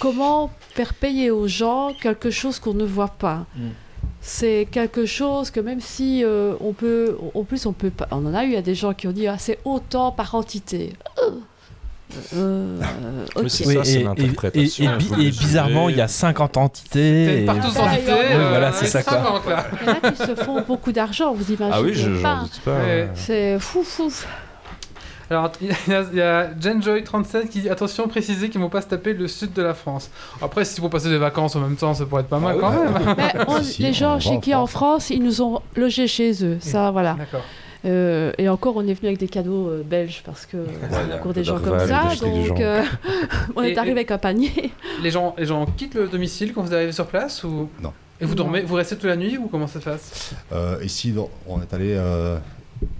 comment 0.00 0.50
faire 0.74 0.94
payer 0.94 1.30
aux 1.30 1.46
gens 1.48 1.92
quelque 2.02 2.30
chose 2.30 2.58
qu'on 2.58 2.74
ne 2.74 2.84
voit 2.84 3.08
pas? 3.18 3.46
Mm. 3.56 3.68
C'est 4.30 4.68
quelque 4.70 5.06
chose 5.06 5.50
que 5.50 5.58
même 5.58 5.80
si 5.80 6.22
euh, 6.22 6.52
on 6.60 6.74
peut, 6.74 7.16
en 7.34 7.44
plus 7.44 7.64
on 7.64 7.72
peut 7.72 7.88
pas, 7.88 8.06
on 8.10 8.26
en 8.26 8.34
a 8.34 8.44
eu 8.44 8.56
à 8.56 8.62
des 8.62 8.74
gens 8.74 8.92
qui 8.92 9.08
ont 9.08 9.12
dit 9.12 9.26
ah 9.26 9.36
c'est 9.38 9.58
autant 9.64 10.12
par 10.12 10.34
entité. 10.34 10.92
Euh, 11.22 11.30
Euh, 12.34 12.80
Oui, 13.36 13.50
ça, 13.50 13.64
et, 13.64 13.74
et- 13.74 14.04
et- 14.54 14.62
et 14.62 15.26
et 15.26 15.30
bizarrement, 15.30 15.90
il 15.90 15.96
y 15.96 16.00
a 16.00 16.08
50 16.08 16.54
C'est 16.54 16.58
entités. 16.60 17.42
et- 17.42 17.44
partout 17.44 17.68
Bah, 17.74 17.82
entité. 17.82 18.12
oui, 18.12 18.18
euh, 18.32 18.48
voilà, 18.48 18.72
c'est 18.72 18.86
ça, 18.86 19.02
quoi. 19.02 19.12
50, 19.18 19.46
là. 19.46 19.66
Il 19.82 19.86
y 19.86 19.90
en 19.90 19.92
a 20.08 20.10
qui 20.12 20.16
se 20.26 20.34
font 20.34 20.62
beaucoup 20.62 20.90
d'argent, 20.92 21.34
vous 21.34 21.52
imaginez 21.52 21.70
Ah 21.74 21.82
oui, 21.82 21.92
je- 21.92 22.22
pas. 22.22 22.40
doute 22.42 22.60
pas. 22.64 22.78
Ouais. 22.78 23.08
C'est 23.14 23.58
fou, 23.58 23.82
fou. 23.82 24.10
Alors, 25.30 25.52
il 25.60 25.68
y 25.68 25.92
a, 25.94 26.04
il 26.12 26.16
y 26.16 26.22
a 26.22 26.48
Jenjoy37 26.54 27.48
qui 27.48 27.60
dit 27.60 27.68
attention, 27.68 28.08
précisez 28.08 28.48
qu'ils 28.48 28.60
vont 28.60 28.70
pas 28.70 28.80
se 28.80 28.86
taper 28.86 29.12
le 29.12 29.28
sud 29.28 29.52
de 29.52 29.62
la 29.62 29.74
France. 29.74 30.10
Après, 30.40 30.64
si 30.64 30.80
vous 30.80 30.88
passer 30.88 31.10
des 31.10 31.18
vacances 31.18 31.54
en 31.56 31.60
même 31.60 31.76
temps, 31.76 31.92
ça 31.94 32.06
pourrait 32.06 32.22
être 32.22 32.28
pas 32.28 32.38
mal 32.38 32.56
Ah 32.58 32.60
quand 32.60 32.70
même. 33.04 33.14
Mais 33.16 33.44
on- 33.48 33.62
Si, 33.62 33.72
si, 33.74 33.82
les 33.82 33.92
gens 33.92 34.18
chez 34.18 34.40
qui 34.40 34.54
en 34.54 34.66
France. 34.66 35.10
Ils 35.10 35.22
nous 35.22 35.42
ont 35.42 35.60
logés 35.76 36.06
chez 36.08 36.44
eux. 36.44 36.56
Ça, 36.60 36.90
voilà. 36.90 37.14
D'accord. 37.18 37.42
Euh, 37.84 38.32
et 38.38 38.48
encore, 38.48 38.74
on 38.76 38.80
est 38.88 38.94
venu 38.94 39.06
avec 39.08 39.18
des 39.18 39.28
cadeaux 39.28 39.68
euh, 39.68 39.82
belges 39.84 40.22
parce 40.26 40.46
que 40.46 40.56
a 40.56 40.60
on 40.90 41.12
a 41.12 41.16
encore 41.16 41.32
des 41.32 41.44
gens 41.44 41.58
comme 41.60 41.78
ça. 41.78 42.04
Donc, 42.20 42.58
euh, 42.60 42.82
on 43.56 43.62
Et- 43.62 43.68
est 43.72 43.76
arrivé 43.78 43.92
avec 43.92 44.10
un 44.10 44.18
panier. 44.18 44.72
Les 45.02 45.10
gens, 45.10 45.34
les 45.38 45.46
gens 45.46 45.64
quittent 45.66 45.94
le 45.94 46.08
domicile 46.08 46.52
quand 46.54 46.62
vous 46.62 46.74
arrivez 46.74 46.92
sur 46.92 47.06
place 47.06 47.44
ou 47.44 47.68
Non. 47.82 47.92
Et 48.20 48.24
vous 48.24 48.30
Non. 48.34 48.44
dormez, 48.44 48.62
vous 48.62 48.74
restez 48.74 48.96
toute 48.96 49.04
la 49.04 49.14
nuit 49.16 49.38
ou 49.38 49.46
comment 49.46 49.68
ça 49.68 49.78
se 49.78 49.84
passe? 49.84 50.32
Euh, 50.52 50.78
ici, 50.82 51.14
on 51.46 51.60
est 51.62 51.72
allé 51.72 51.94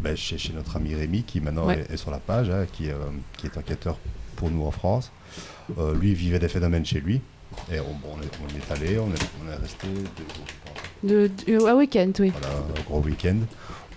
ben, 0.01 0.17
chez, 0.17 0.39
chez 0.39 0.53
notre 0.53 0.77
ami 0.77 0.95
Rémi, 0.95 1.23
qui 1.23 1.41
maintenant 1.41 1.67
Ouais. 1.67 1.85
est, 1.89 1.95
est 1.95 1.97
sur 1.97 2.11
la 2.11 2.19
page, 2.19 2.51
hein, 2.51 2.67
qui, 2.73 2.91
euh, 2.91 2.95
qui 3.37 3.47
est 3.47 3.57
enquêteur 3.57 3.99
pour 4.37 4.51
nous 4.51 4.65
en 4.65 4.71
France. 4.71 5.11
Euh, 5.79 5.95
lui, 5.95 6.11
il 6.11 6.15
vivait 6.15 6.39
des 6.39 6.49
phénomènes 6.49 6.85
chez 6.87 7.01
lui. 7.01 7.21
Et 7.73 7.81
on, 7.81 7.93
bon, 7.95 8.09
on, 8.17 8.23
est, 8.23 8.31
on 8.45 8.55
y 8.55 8.59
est 8.59 8.73
allé, 8.73 8.99
on 8.99 9.09
est, 9.09 9.31
on 9.45 9.51
est 9.51 9.57
resté 9.57 9.87
deux 11.05 11.29
jours, 11.59 11.69
un 11.69 11.75
week-end, 11.75 12.11
oui. 12.21 12.33
Voilà, 12.41 12.57
un 12.57 12.83
gros 12.83 13.01
week-end. 13.01 13.37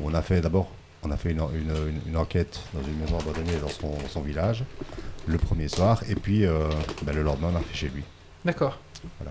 On 0.03 0.13
a 0.13 0.21
fait 0.21 0.41
d'abord, 0.41 0.71
on 1.03 1.11
a 1.11 1.17
fait 1.17 1.31
une, 1.31 1.39
une- 1.53 1.69
une- 1.89 2.01
une 2.09 2.17
enquête 2.17 2.59
dans 2.73 2.81
une 2.81 2.97
maison 2.97 3.17
abandonnée 3.19 3.57
dans 3.61 3.67
son, 3.69 3.93
son 4.09 4.21
village 4.21 4.63
le 5.27 5.37
premier 5.37 5.67
soir, 5.67 6.01
et 6.09 6.15
puis 6.15 6.45
euh, 6.45 6.69
ben, 7.03 7.13
le 7.15 7.21
lendemain, 7.23 7.49
on 7.53 7.57
a 7.57 7.61
fait 7.61 7.75
chez 7.75 7.89
lui. 7.89 8.03
D'accord. 8.45 8.79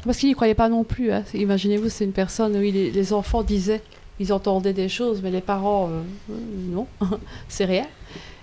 Parce 0.04 0.18
qu'il 0.18 0.28
n'y 0.28 0.34
croyait 0.34 0.54
pas 0.54 0.68
non 0.68 0.84
plus. 0.84 1.12
hein. 1.12 1.24
Imaginez-vous, 1.34 1.88
c'est 1.88 2.04
une 2.04 2.12
personne 2.12 2.56
où 2.56 2.60
il 2.62 2.76
est- 2.76 2.90
les 2.90 3.12
enfants 3.12 3.42
disaient, 3.42 3.82
ils 4.20 4.34
entendaient 4.34 4.74
des 4.74 4.90
choses, 4.90 5.22
mais 5.22 5.30
les 5.30 5.40
parents, 5.40 5.88
euh, 5.88 6.02
euh, 6.30 6.34
non, 6.70 6.86
c'est 7.48 7.64
rien. 7.64 7.86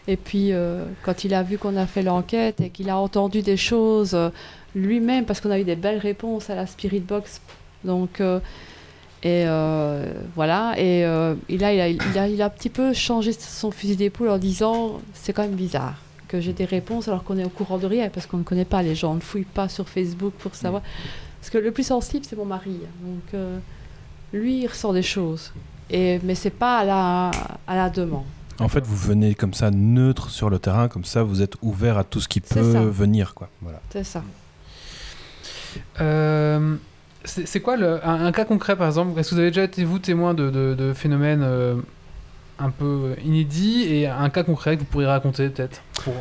Et 0.07 0.17
puis, 0.17 0.51
euh, 0.51 0.85
quand 1.03 1.23
il 1.23 1.33
a 1.33 1.43
vu 1.43 1.57
qu'on 1.59 1.77
a 1.77 1.85
fait 1.85 2.01
l'enquête 2.01 2.59
et 2.61 2.69
qu'il 2.71 2.89
a 2.89 2.97
entendu 2.97 3.43
des 3.43 3.57
choses 3.57 4.15
euh, 4.15 4.29
lui-même, 4.73 5.25
parce 5.25 5.39
qu'on 5.39 5.51
a 5.51 5.59
eu 5.59 5.63
des 5.63 5.75
belles 5.75 5.99
réponses 5.99 6.49
à 6.49 6.55
la 6.55 6.65
Spirit 6.65 7.01
Box. 7.01 7.41
Donc, 7.83 8.21
et 9.23 9.45
voilà. 10.35 10.73
Et 10.77 11.01
il, 11.49 11.63
a, 11.63 11.73
il, 11.73 11.79
a, 11.79 11.89
il, 11.89 12.17
a, 12.17 12.27
il 12.27 12.41
a 12.41 12.45
un 12.45 12.49
petit 12.49 12.69
peu 12.69 12.93
changé 12.93 13.31
son 13.33 13.71
fusil 13.71 13.95
d'épaule 13.95 14.29
en 14.29 14.37
disant 14.37 14.99
c'est 15.13 15.31
quand 15.31 15.43
même 15.43 15.55
bizarre 15.55 15.95
que 16.27 16.41
j'ai 16.41 16.53
des 16.53 16.65
réponses 16.65 17.07
alors 17.07 17.23
qu'on 17.23 17.37
est 17.37 17.45
au 17.45 17.49
courant 17.49 17.77
de 17.77 17.87
rien, 17.87 18.09
parce 18.09 18.25
qu'on 18.25 18.37
ne 18.37 18.43
connaît 18.43 18.65
pas 18.65 18.81
les 18.81 18.95
gens, 18.95 19.11
on 19.11 19.15
ne 19.15 19.19
fouille 19.19 19.45
pas 19.45 19.69
sur 19.69 19.87
Facebook 19.87 20.33
pour 20.39 20.55
savoir. 20.55 20.81
Parce 21.39 21.49
que 21.49 21.59
le 21.59 21.71
plus 21.71 21.85
sensible, 21.85 22.25
c'est 22.27 22.35
mon 22.35 22.45
mari. 22.45 22.79
Donc, 23.01 23.39
lui, 24.33 24.61
il 24.63 24.67
ressent 24.67 24.93
des 24.93 25.03
choses. 25.03 25.53
Et, 25.89 26.19
mais 26.23 26.35
c'est 26.35 26.49
pas 26.49 26.79
à 26.79 26.83
la, 26.85 27.31
à 27.65 27.75
la 27.75 27.89
demande. 27.89 28.25
En 28.59 28.67
fait, 28.67 28.85
vous 28.85 28.95
venez 28.95 29.35
comme 29.35 29.53
ça 29.53 29.69
neutre 29.71 30.29
sur 30.29 30.49
le 30.49 30.59
terrain, 30.59 30.87
comme 30.87 31.05
ça 31.05 31.23
vous 31.23 31.41
êtes 31.41 31.53
ouvert 31.61 31.97
à 31.97 32.03
tout 32.03 32.19
ce 32.19 32.27
qui 32.27 32.41
peut 32.41 32.73
ça. 32.73 32.81
venir. 32.81 33.33
Quoi. 33.35 33.49
C'est 33.91 34.03
ça. 34.03 34.23
Euh, 36.01 36.75
c'est 37.23 37.47
c'est 37.47 37.59
quoi 37.59 37.77
le, 37.77 38.05
un, 38.07 38.25
un 38.25 38.31
cas 38.31 38.45
concret 38.45 38.75
par 38.75 38.87
exemple? 38.87 39.19
Est-ce 39.19 39.29
que 39.29 39.35
vous 39.35 39.41
avez 39.41 39.51
déjà 39.51 39.63
été 39.63 39.83
vous 39.83 39.99
témoin 39.99 40.33
de, 40.33 40.49
de- 40.49 40.75
de 40.75 40.93
phénomènes 40.93 41.43
euh, 41.43 41.75
un 42.57 42.69
peu 42.71 43.15
inédits? 43.23 43.83
Et 43.83 44.07
un 44.07 44.29
cas 44.29 44.43
concret 44.43 44.75
que 44.75 44.81
vous 44.81 44.87
pourriez 44.87 45.07
raconter 45.07 45.49
peut-être 45.49 45.81
pour... 46.03 46.13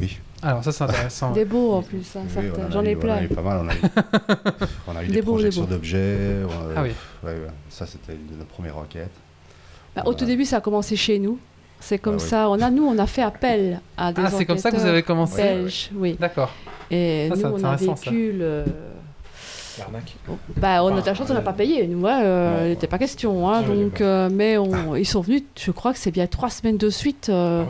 Oui. 0.00 0.18
Alors 0.44 0.62
ça 0.62 0.72
c'est 0.72 0.84
intéressant. 0.84 1.32
Des 1.32 1.44
beaux 1.44 1.72
en 1.74 1.82
plus, 1.82 2.04
hein, 2.16 2.20
Oui, 2.36 2.44
on 2.68 2.70
J'en 2.70 2.84
ai 2.84 2.94
On 2.94 2.98
en 2.98 3.00
plein. 3.00 3.14
a 3.14 3.22
eu 3.22 3.28
pas 3.28 3.40
mal. 3.42 3.60
On 3.64 3.68
a 3.68 3.74
eu, 3.74 3.78
on 4.88 4.96
a 4.96 5.02
eu 5.02 5.06
Des 5.06 5.12
des, 5.14 5.22
beaux, 5.22 5.32
projections 5.32 5.64
d'objets. 5.64 6.16
on 6.44 6.50
Ah 6.76 6.82
oui. 6.82 6.90
ouais, 7.24 7.30
ouais. 7.32 7.38
Ça, 7.70 7.86
c'était 7.86 8.12
une 8.12 8.34
de 8.34 8.38
nos 8.40 8.44
premières 8.44 8.76
enquêtes. 8.76 9.10
Bah, 9.96 10.02
au 10.06 10.12
tout 10.14 10.24
début, 10.26 10.44
ça 10.44 10.58
a 10.58 10.60
commencé 10.60 10.96
chez 10.96 11.18
nous. 11.18 11.38
C'est 11.80 11.98
comme 11.98 12.16
Ah 12.18 12.22
oui. 12.22 12.28
ça. 12.28 12.50
On 12.50 12.60
a, 12.60 12.70
nous, 12.70 12.84
on 12.84 12.98
a 12.98 13.06
fait 13.06 13.22
appel 13.22 13.80
à 13.96 14.12
des 14.12 14.22
Ah 14.24 14.30
c'est 14.30 14.44
comme 14.44 14.58
ça 14.58 14.70
que 14.70 14.76
vous 14.76 14.80
enquêteurs 14.82 14.92
avez 14.94 15.02
commencé 15.02 15.36
belges, 15.42 15.90
oui. 15.94 16.16
D'accord. 16.20 16.50
Et 16.90 17.30
Ça, 17.34 17.48
nous, 17.48 17.54
on 17.56 17.64
a 17.64 17.76
vécu 17.76 18.32
le... 18.32 18.64
L'arnaque. 19.78 20.14
Bah, 20.56 20.84
on 20.84 20.88
a 20.88 20.90
de 20.92 20.96
Enfin, 21.00 21.06
la 21.10 21.14
chance, 21.14 21.30
on 21.30 21.34
n'a 21.34 21.40
euh, 21.40 21.42
pas 21.42 21.52
payé. 21.52 21.86
Nous, 21.88 22.06
euh, 22.06 22.58
non, 22.60 22.64
il 22.66 22.68
n'était 22.70 22.86
pas 22.86 22.98
question. 22.98 23.48
Hein, 23.50 23.62
Ah 23.64 23.68
donc, 23.68 24.00
euh, 24.00 24.28
mais 24.32 24.56
on- 24.56 24.94
ils 24.94 25.04
sont 25.06 25.20
venus, 25.20 25.42
je 25.58 25.70
crois 25.72 25.92
que 25.92 25.98
c'est 25.98 26.12
bien 26.12 26.26
trois 26.28 26.48
semaines 26.50 26.76
de 26.76 26.90
suite. 26.90 27.28
euh, 27.28 27.64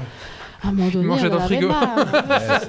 À 0.64 0.68
un 0.68 0.72
moment 0.72 0.88
donné, 0.88 1.08
on 1.10 1.28
dans 1.28 1.36
en 1.36 1.40
avait 1.40 1.60
marre. 1.60 2.06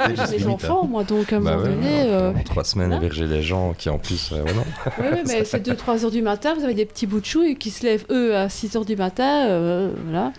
J'ai 0.09 0.31
des 0.31 0.37
limite, 0.39 0.47
enfants, 0.47 0.85
moi, 0.85 1.03
donc 1.05 1.31
à 1.31 1.37
un 1.37 1.39
Bah 1.39 1.51
moment 1.55 1.63
ouais, 1.63 1.75
donné. 1.75 2.01
euh, 2.07 2.31
en 2.33 2.43
trois 2.43 2.63
semaines, 2.65 2.87
voilà. 2.89 3.03
héberger 3.05 3.27
des 3.27 3.41
gens 3.41 3.73
qui 3.77 3.89
en 3.89 3.97
plus. 3.97 4.31
euh, 4.33 4.43
ouais, 4.43 4.53
non. 4.53 4.65
Oui, 4.99 5.21
mais 5.27 5.45
c'est 5.45 5.65
2-3 5.65 6.03
heures 6.03 6.11
du 6.11 6.21
matin, 6.21 6.53
vous 6.57 6.63
avez 6.65 6.73
des 6.73 6.85
petits 6.85 7.07
bouts 7.07 7.21
de 7.21 7.25
chou 7.25 7.43
qui 7.57 7.69
se 7.71 7.83
lèvent, 7.85 8.05
eux, 8.09 8.35
à 8.35 8.49
6 8.49 8.75
heures 8.75 8.85
du 8.85 8.95
matin. 8.97 9.45
euh, 9.47 9.91
voilà. 10.05 10.33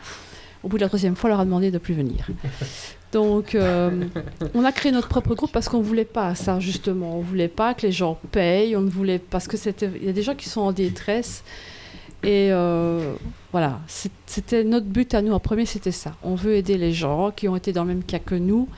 Au 0.63 0.69
bout 0.69 0.77
de 0.77 0.83
la 0.83 0.89
troisième 0.89 1.15
fois, 1.17 1.29
on 1.29 1.33
leur 1.33 1.41
a 1.41 1.45
demandé 1.45 1.69
de 1.71 1.75
ne 1.75 1.79
plus 1.79 1.95
venir. 1.95 2.27
Donc, 3.13 3.55
euh, 3.55 3.91
on 4.55 4.65
a 4.65 4.73
créé 4.73 4.91
notre 4.93 5.07
propre 5.09 5.35
groupe 5.35 5.53
parce 5.53 5.69
qu'on 5.69 5.79
ne 5.79 5.85
voulait 5.85 6.05
pas 6.05 6.35
ça, 6.35 6.59
justement. 6.61 7.15
On 7.17 7.21
ne 7.21 7.25
voulait 7.25 7.49
pas 7.49 7.73
que 7.73 7.87
les 7.87 7.93
gens 7.93 8.19
payent, 8.33 8.77
on 8.77 8.81
ne 8.81 8.91
voulait... 8.91 9.19
Parce 9.21 9.47
que 9.49 9.57
c'était... 9.57 9.89
Il 10.01 10.05
y 10.07 10.11
a 10.11 10.13
des 10.13 10.23
gens 10.23 10.35
qui 10.35 10.49
sont 10.49 10.61
en 10.63 10.73
détresse. 10.73 11.45
Et 12.27 12.51
euh, 12.53 13.15
voilà, 13.53 13.81
c'était 14.27 14.65
notre 14.65 14.87
but 14.87 15.15
à 15.15 15.23
nous. 15.23 15.33
En 15.33 15.41
premier, 15.41 15.65
c'était 15.67 15.93
ça. 15.93 16.15
On 16.23 16.35
veut 16.35 16.55
aider 16.57 16.77
les 16.77 16.93
gens 16.93 17.31
qui 17.31 17.49
ont 17.49 17.57
été 17.57 17.73
dans 17.73 17.83
le 17.85 17.89
même 17.89 18.03
cas 18.05 18.19
que 18.19 18.35
nous 18.35 18.69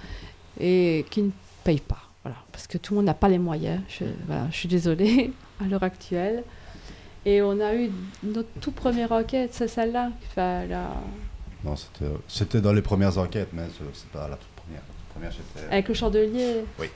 et 0.60 1.04
qui 1.10 1.22
ne 1.22 1.30
payent 1.64 1.80
pas. 1.80 2.02
Voilà, 2.24 2.36
parce 2.52 2.66
que 2.66 2.76
tout 2.78 2.92
le 2.92 2.96
monde 2.98 3.06
n'a 3.06 3.14
pas 3.14 3.28
les 3.28 3.38
moyens. 3.38 3.80
Je, 3.88 4.04
voilà, 4.26 4.46
je 4.50 4.56
suis 4.56 4.68
désolée 4.68 5.32
à 5.60 5.64
l'heure 5.64 5.82
actuelle. 5.82 6.42
Et 7.24 7.42
on 7.42 7.58
a 7.60 7.74
eu 7.74 7.90
notre 8.22 8.48
toute 8.60 8.74
première 8.74 9.12
enquête, 9.12 9.50
c'est 9.52 9.68
celle-là. 9.68 10.10
Non, 11.64 11.74
c'était- 12.28 12.60
dans 12.60 12.72
les 12.72 12.82
premières 12.82 13.18
enquêtes, 13.18 13.48
mais 13.52 13.62
c'est 13.92 14.08
pas 14.10 14.28
la 14.28 14.36
toute 14.36 14.48
première. 15.18 15.32
C'était. 15.32 15.72
Avec 15.72 15.88
le 15.88 15.94
chandelier. 15.94 16.64
Oui. 16.78 16.88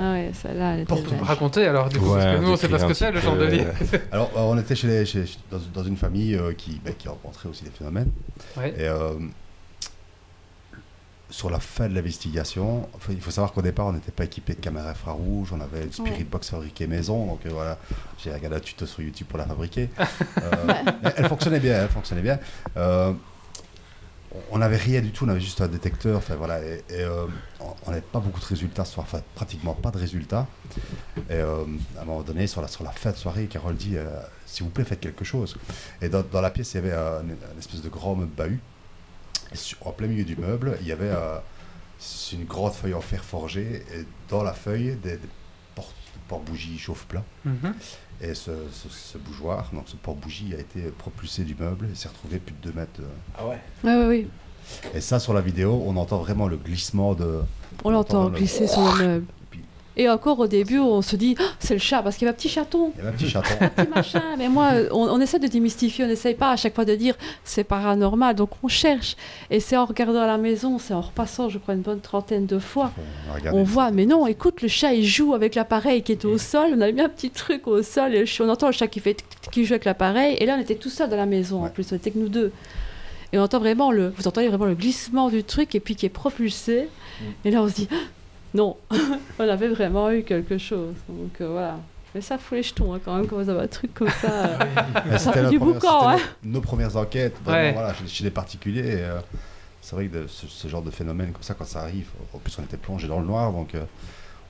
Ah 0.00 0.12
ouais, 0.12 0.30
celle-là, 0.32 0.74
elle 0.74 0.80
était 0.80 0.86
Pour 0.94 1.02
belle. 1.02 1.20
raconter 1.22 1.64
alors 1.66 1.88
du 1.88 1.98
coup 1.98 2.12
parce 2.14 2.24
que 2.24 2.40
nous 2.40 2.50
on 2.52 2.56
sait 2.56 2.68
pas 2.68 2.78
ce 2.78 2.84
que 2.86 2.94
c'est 2.94 3.10
le 3.10 3.20
chandelier. 3.20 3.66
Alors, 4.12 4.30
euh, 4.36 4.40
on 4.42 4.56
était 4.56 4.76
chez 4.76 4.86
les- 4.86 5.04
chez- 5.04 5.24
dans, 5.50 5.58
dans 5.74 5.82
une 5.82 5.96
famille 5.96 6.36
euh, 6.36 6.52
qui, 6.52 6.80
ben, 6.84 6.94
qui 6.94 7.08
rencontrait 7.08 7.48
aussi 7.48 7.64
des 7.64 7.70
phénomènes. 7.70 8.10
Ouais. 8.56 8.70
Et 8.78 8.86
euh, 8.86 9.14
sur 11.30 11.50
la 11.50 11.58
fin 11.60 11.88
de 11.88 11.94
l'investigation, 11.94 12.88
enfin, 12.94 13.12
il 13.12 13.20
faut 13.20 13.30
savoir 13.30 13.52
qu'au 13.52 13.60
départ, 13.60 13.86
on 13.86 13.92
n'était 13.92 14.12
pas 14.12 14.24
équipé 14.24 14.54
de 14.54 14.60
caméras 14.60 14.90
infrarouges, 14.90 15.52
on 15.52 15.60
avait 15.60 15.82
une 15.84 15.92
Spirit 15.92 16.10
Ouais. 16.12 16.24
Box 16.24 16.48
fabriquée 16.50 16.86
maison, 16.86 17.26
donc 17.26 17.40
euh, 17.44 17.50
voilà, 17.52 17.76
j'ai 18.22 18.32
regardé 18.32 18.56
un 18.56 18.60
tuto 18.60 18.86
sur 18.86 19.02
YouTube 19.02 19.26
pour 19.28 19.38
la 19.38 19.46
fabriquer. 19.46 19.90
Euh, 20.40 20.50
mais 21.02 21.10
elle 21.16 21.26
fonctionnait 21.28 21.60
bien, 21.60 21.82
elle 21.82 21.88
fonctionnait 21.88 22.22
bien. 22.22 22.38
Euh, 22.76 23.12
on 24.50 24.58
n'avait 24.58 24.76
rien 24.76 25.00
du 25.00 25.10
tout, 25.10 25.24
on 25.24 25.28
avait 25.28 25.40
juste 25.40 25.60
un 25.60 25.68
détecteur, 25.68 26.20
et, 26.22 26.82
euh, 26.92 27.26
on- 27.86 27.90
n'avait 27.90 28.02
pas 28.02 28.20
beaucoup 28.20 28.40
de 28.40 28.44
résultats, 28.44 28.84
enfin 28.96 29.22
pratiquement 29.34 29.74
pas 29.74 29.90
de 29.90 29.98
résultats. 29.98 30.46
Et 31.30 31.34
euh, 31.34 31.64
à 31.96 32.02
un 32.02 32.04
moment 32.04 32.22
donné, 32.22 32.46
sur 32.46 32.60
la, 32.60 32.68
sur 32.68 32.84
la 32.84 32.90
fin 32.92 33.10
de 33.12 33.16
soirée, 33.16 33.46
Carole 33.46 33.76
dit 33.76 33.96
euh, 33.96 34.06
S'il 34.46 34.64
vous 34.64 34.70
plaît, 34.70 34.84
faites 34.84 35.00
quelque 35.00 35.24
chose. 35.24 35.56
Et 36.02 36.08
dans, 36.08 36.22
dans 36.22 36.40
la 36.42 36.50
pièce, 36.50 36.72
il 36.74 36.76
y 36.76 36.78
avait 36.80 36.92
un, 36.92 37.20
un 37.20 37.58
espèce 37.58 37.80
de 37.82 37.88
grand 37.88 38.14
meuble 38.14 38.32
bahut. 38.36 38.60
En 39.80 39.92
plein 39.92 40.08
milieu 40.08 40.24
du 40.24 40.36
meuble, 40.36 40.76
il 40.82 40.86
y 40.86 40.92
avait 40.92 41.10
une 42.32 42.44
grande 42.44 42.74
feuille 42.74 42.92
en 42.94 43.00
fer 43.00 43.24
forgé, 43.24 43.82
et 43.94 44.04
dans 44.28 44.42
la 44.42 44.52
feuille, 44.52 44.96
des, 45.02 45.16
des 45.16 45.28
porte-bougies 46.28 46.78
chauffe-plat. 46.78 47.24
Mhm. 47.46 47.74
Et 48.20 48.34
ce, 48.34 48.50
ce- 48.72 48.88
ce 48.88 49.16
bougeoir, 49.18 49.70
donc 49.72 49.84
ce 49.86 49.94
porte-bougie, 49.96 50.52
a 50.56 50.58
été 50.60 50.80
propulsé 50.90 51.44
du 51.44 51.54
meuble 51.54 51.86
et 51.92 51.94
s'est 51.94 52.08
retrouvé 52.08 52.38
plus 52.38 52.54
de 52.62 52.70
2 52.72 52.78
mètres. 52.78 53.00
euh. 53.00 53.04
Ah 53.38 53.46
ouais 53.46 53.58
Ouais, 53.84 53.96
ouais, 53.96 54.06
oui. 54.08 54.28
Et 54.94 55.00
ça, 55.00 55.18
sur 55.20 55.32
la 55.32 55.40
vidéo, 55.40 55.82
on 55.86 55.96
entend 55.96 56.18
vraiment 56.18 56.48
le 56.48 56.56
glissement 56.56 57.14
de. 57.14 57.40
On 57.84 57.90
l'entend 57.90 58.22
vraiment 58.22 58.32
le- 58.34 58.38
glisser 58.38 58.66
sur 58.66 58.80
le 58.96 59.06
meuble. 59.06 59.26
Et 59.98 60.08
encore 60.08 60.38
au 60.38 60.46
début, 60.46 60.78
on 60.78 61.02
se 61.02 61.16
dit, 61.16 61.34
Ah, 61.38 61.42
c'est 61.58 61.74
le 61.74 61.80
chat, 61.80 62.02
parce 62.02 62.16
qu'il 62.16 62.24
y 62.24 62.28
avait 62.28 62.36
un 62.36 62.38
petit 62.38 62.48
chaton. 62.48 62.92
il 62.94 62.98
y 62.98 63.00
avait 63.00 63.10
un 63.10 63.18
petit 63.18 63.28
chaton. 63.28 63.54
petit 63.76 63.88
machin. 63.88 64.22
Mais 64.38 64.48
moi, 64.48 64.70
on, 64.92 65.08
on 65.08 65.20
essaie 65.20 65.40
de 65.40 65.48
démystifier, 65.48 66.04
on 66.04 66.08
n'essaye 66.08 66.34
pas 66.34 66.52
à 66.52 66.56
chaque 66.56 66.74
fois 66.74 66.84
de 66.84 66.94
dire 66.94 67.16
c'est 67.44 67.64
paranormal. 67.64 68.36
Donc 68.36 68.50
on 68.62 68.68
cherche. 68.68 69.16
Et 69.50 69.58
c'est 69.58 69.76
en 69.76 69.84
regardant 69.84 70.22
à 70.22 70.26
la 70.26 70.38
maison, 70.38 70.78
c'est 70.78 70.94
en 70.94 71.00
repassant, 71.00 71.48
je 71.48 71.58
crois, 71.58 71.74
une 71.74 71.80
bonne 71.80 72.00
trentaine 72.00 72.46
de 72.46 72.58
fois. 72.60 72.92
On 73.52 73.60
a 73.60 73.62
voit, 73.64 73.90
mais 73.90 74.06
non, 74.06 74.26
écoute, 74.26 74.62
le 74.62 74.68
chat 74.68 74.94
il 74.94 75.04
joue 75.04 75.34
avec 75.34 75.56
l'appareil 75.56 76.02
qui 76.02 76.12
était 76.12 76.26
au 76.26 76.38
sol. 76.38 76.70
On 76.76 76.80
a 76.80 76.92
mis 76.92 77.00
un 77.00 77.08
petit 77.08 77.30
truc 77.30 77.66
au 77.66 77.82
sol 77.82 78.14
et 78.14 78.24
on 78.40 78.48
entend 78.48 78.68
le 78.68 78.72
chat 78.72 78.86
qui 78.86 79.00
fait 79.00 79.16
qui 79.50 79.64
joue 79.64 79.74
avec 79.74 79.84
l'appareil. 79.84 80.36
Et 80.38 80.46
là, 80.46 80.54
on 80.56 80.60
était 80.60 80.76
tout 80.76 80.90
seul 80.90 81.08
dans 81.10 81.16
la 81.16 81.26
maison 81.26 81.64
en 81.64 81.68
plus, 81.70 81.90
on 81.92 81.96
était 81.96 82.12
que 82.12 82.18
nous 82.18 82.28
deux. 82.28 82.52
Et 83.32 83.38
on 83.38 83.42
entend 83.42 83.58
vraiment 83.58 83.90
le, 83.90 84.08
vous 84.16 84.26
entendez 84.26 84.48
vraiment 84.48 84.64
le 84.64 84.74
glissement 84.74 85.28
du 85.28 85.44
truc 85.44 85.74
et 85.74 85.80
puis 85.80 85.96
qui 85.96 86.06
est 86.06 86.10
propulsé. 86.10 86.88
Et 87.44 87.50
là, 87.50 87.62
on 87.62 87.68
se 87.68 87.74
dit, 87.74 87.88
Ah, 87.92 87.96
non, 88.54 88.76
on 89.38 89.48
avait 89.48 89.68
vraiment 89.68 90.10
eu 90.10 90.22
quelque 90.22 90.58
chose. 90.58 90.94
Donc 91.08 91.40
euh, 91.40 91.48
voilà. 91.48 91.78
Mais 92.14 92.20
ça 92.22 92.38
fout 92.38 92.56
les 92.56 92.62
jetons 92.62 92.94
hein, 92.94 93.00
quand 93.04 93.14
même 93.16 93.26
quand 93.26 93.36
vous 93.36 93.50
avez 93.50 93.60
un 93.60 93.66
truc 93.68 93.92
comme 93.94 94.08
ça. 94.08 94.28
euh. 94.60 95.12
Ça 95.12 95.18
c'était 95.18 95.42
fait 95.44 95.50
du 95.50 95.58
première- 95.58 95.74
boucan, 95.74 96.08
hein. 96.10 96.16
nos, 96.42 96.52
nos 96.54 96.60
premières 96.60 96.96
enquêtes, 96.96 97.36
vraiment, 97.44 97.58
Ouais. 97.60 97.72
voilà, 97.72 97.94
chez, 97.94 98.06
chez 98.06 98.24
les 98.24 98.30
particuliers. 98.30 98.82
euh, 99.02 99.20
c'est 99.82 99.94
vrai 99.94 100.06
que 100.06 100.18
de- 100.18 100.26
ce, 100.26 100.46
ce 100.46 100.68
genre 100.68 100.82
de 100.82 100.90
phénomène 100.90 101.32
comme 101.32 101.42
ça, 101.42 101.54
quand 101.54 101.66
ça 101.66 101.80
arrive, 101.80 102.08
en 102.32 102.38
plus 102.38 102.58
on 102.58 102.62
était 102.62 102.76
plongé 102.78 103.08
dans 103.08 103.20
le 103.20 103.26
noir, 103.26 103.52
donc 103.52 103.74
euh, 103.74 103.84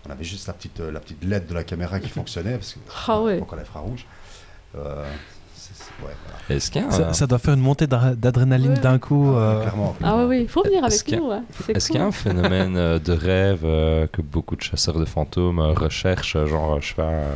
on 0.09 0.11
avait 0.13 0.25
juste 0.25 0.47
la 0.47 0.53
petite, 0.53 0.79
euh, 0.81 0.91
la 0.93 1.01
petite 1.01 1.23
LED 1.25 1.47
de 1.49 1.55
la 1.55 1.65
caméra 1.65 1.99
qui 2.01 2.09
fonctionnait, 2.19 2.55
parce 2.57 2.73
que 2.75 2.79
Ah 3.09 3.21
ouais. 3.21 3.39
donc 3.41 3.53
on 3.53 3.59
infrarouge. 3.59 4.07
Ouais, 6.01 6.12
voilà. 6.25 6.57
Est-ce 6.57 6.71
qu'il 6.71 6.81
y 6.81 6.85
a 6.85 6.89
un- 6.89 6.91
Ça, 6.91 7.12
ça 7.12 7.27
doit 7.27 7.39
faire 7.39 7.55
une 7.55 7.61
montée 7.61 7.87
d'adrénaline 7.87 8.73
Ouais. 8.73 8.81
d'un 8.81 8.99
coup. 8.99 9.35
euh, 9.35 9.61
Clairement. 9.62 9.97
Ah 10.03 10.16
oui, 10.19 10.25
oui, 10.29 10.39
il 10.43 10.49
faut 10.49 10.62
venir 10.62 10.85
Est-ce 10.85 10.95
avec 10.97 11.05
qu'il 11.07 11.14
y 11.14 11.16
a- 11.16 11.21
nous. 11.21 11.31
hein. 11.33 11.43
C'est 11.64 11.77
Est-ce 11.77 11.87
qu'il 11.89 11.97
y 11.97 11.99
a 11.99 12.03
cool. 12.03 12.09
un 12.09 12.12
phénomène 12.12 12.77
euh, 12.77 12.99
de 12.99 13.12
rêve 13.12 13.61
euh, 13.64 14.07
que 14.07 14.23
beaucoup 14.23 14.57
de 14.57 14.62
chasseurs 14.62 14.99
de 14.99 15.05
fantômes 15.05 15.59
euh, 15.59 15.73
recherchent, 15.73 16.37
euh, 16.37 16.47
genre, 16.47 16.75
euh, 16.75 16.79
je 16.81 16.89
sais 16.89 16.95
pas, 16.95 17.03
euh, 17.11 17.35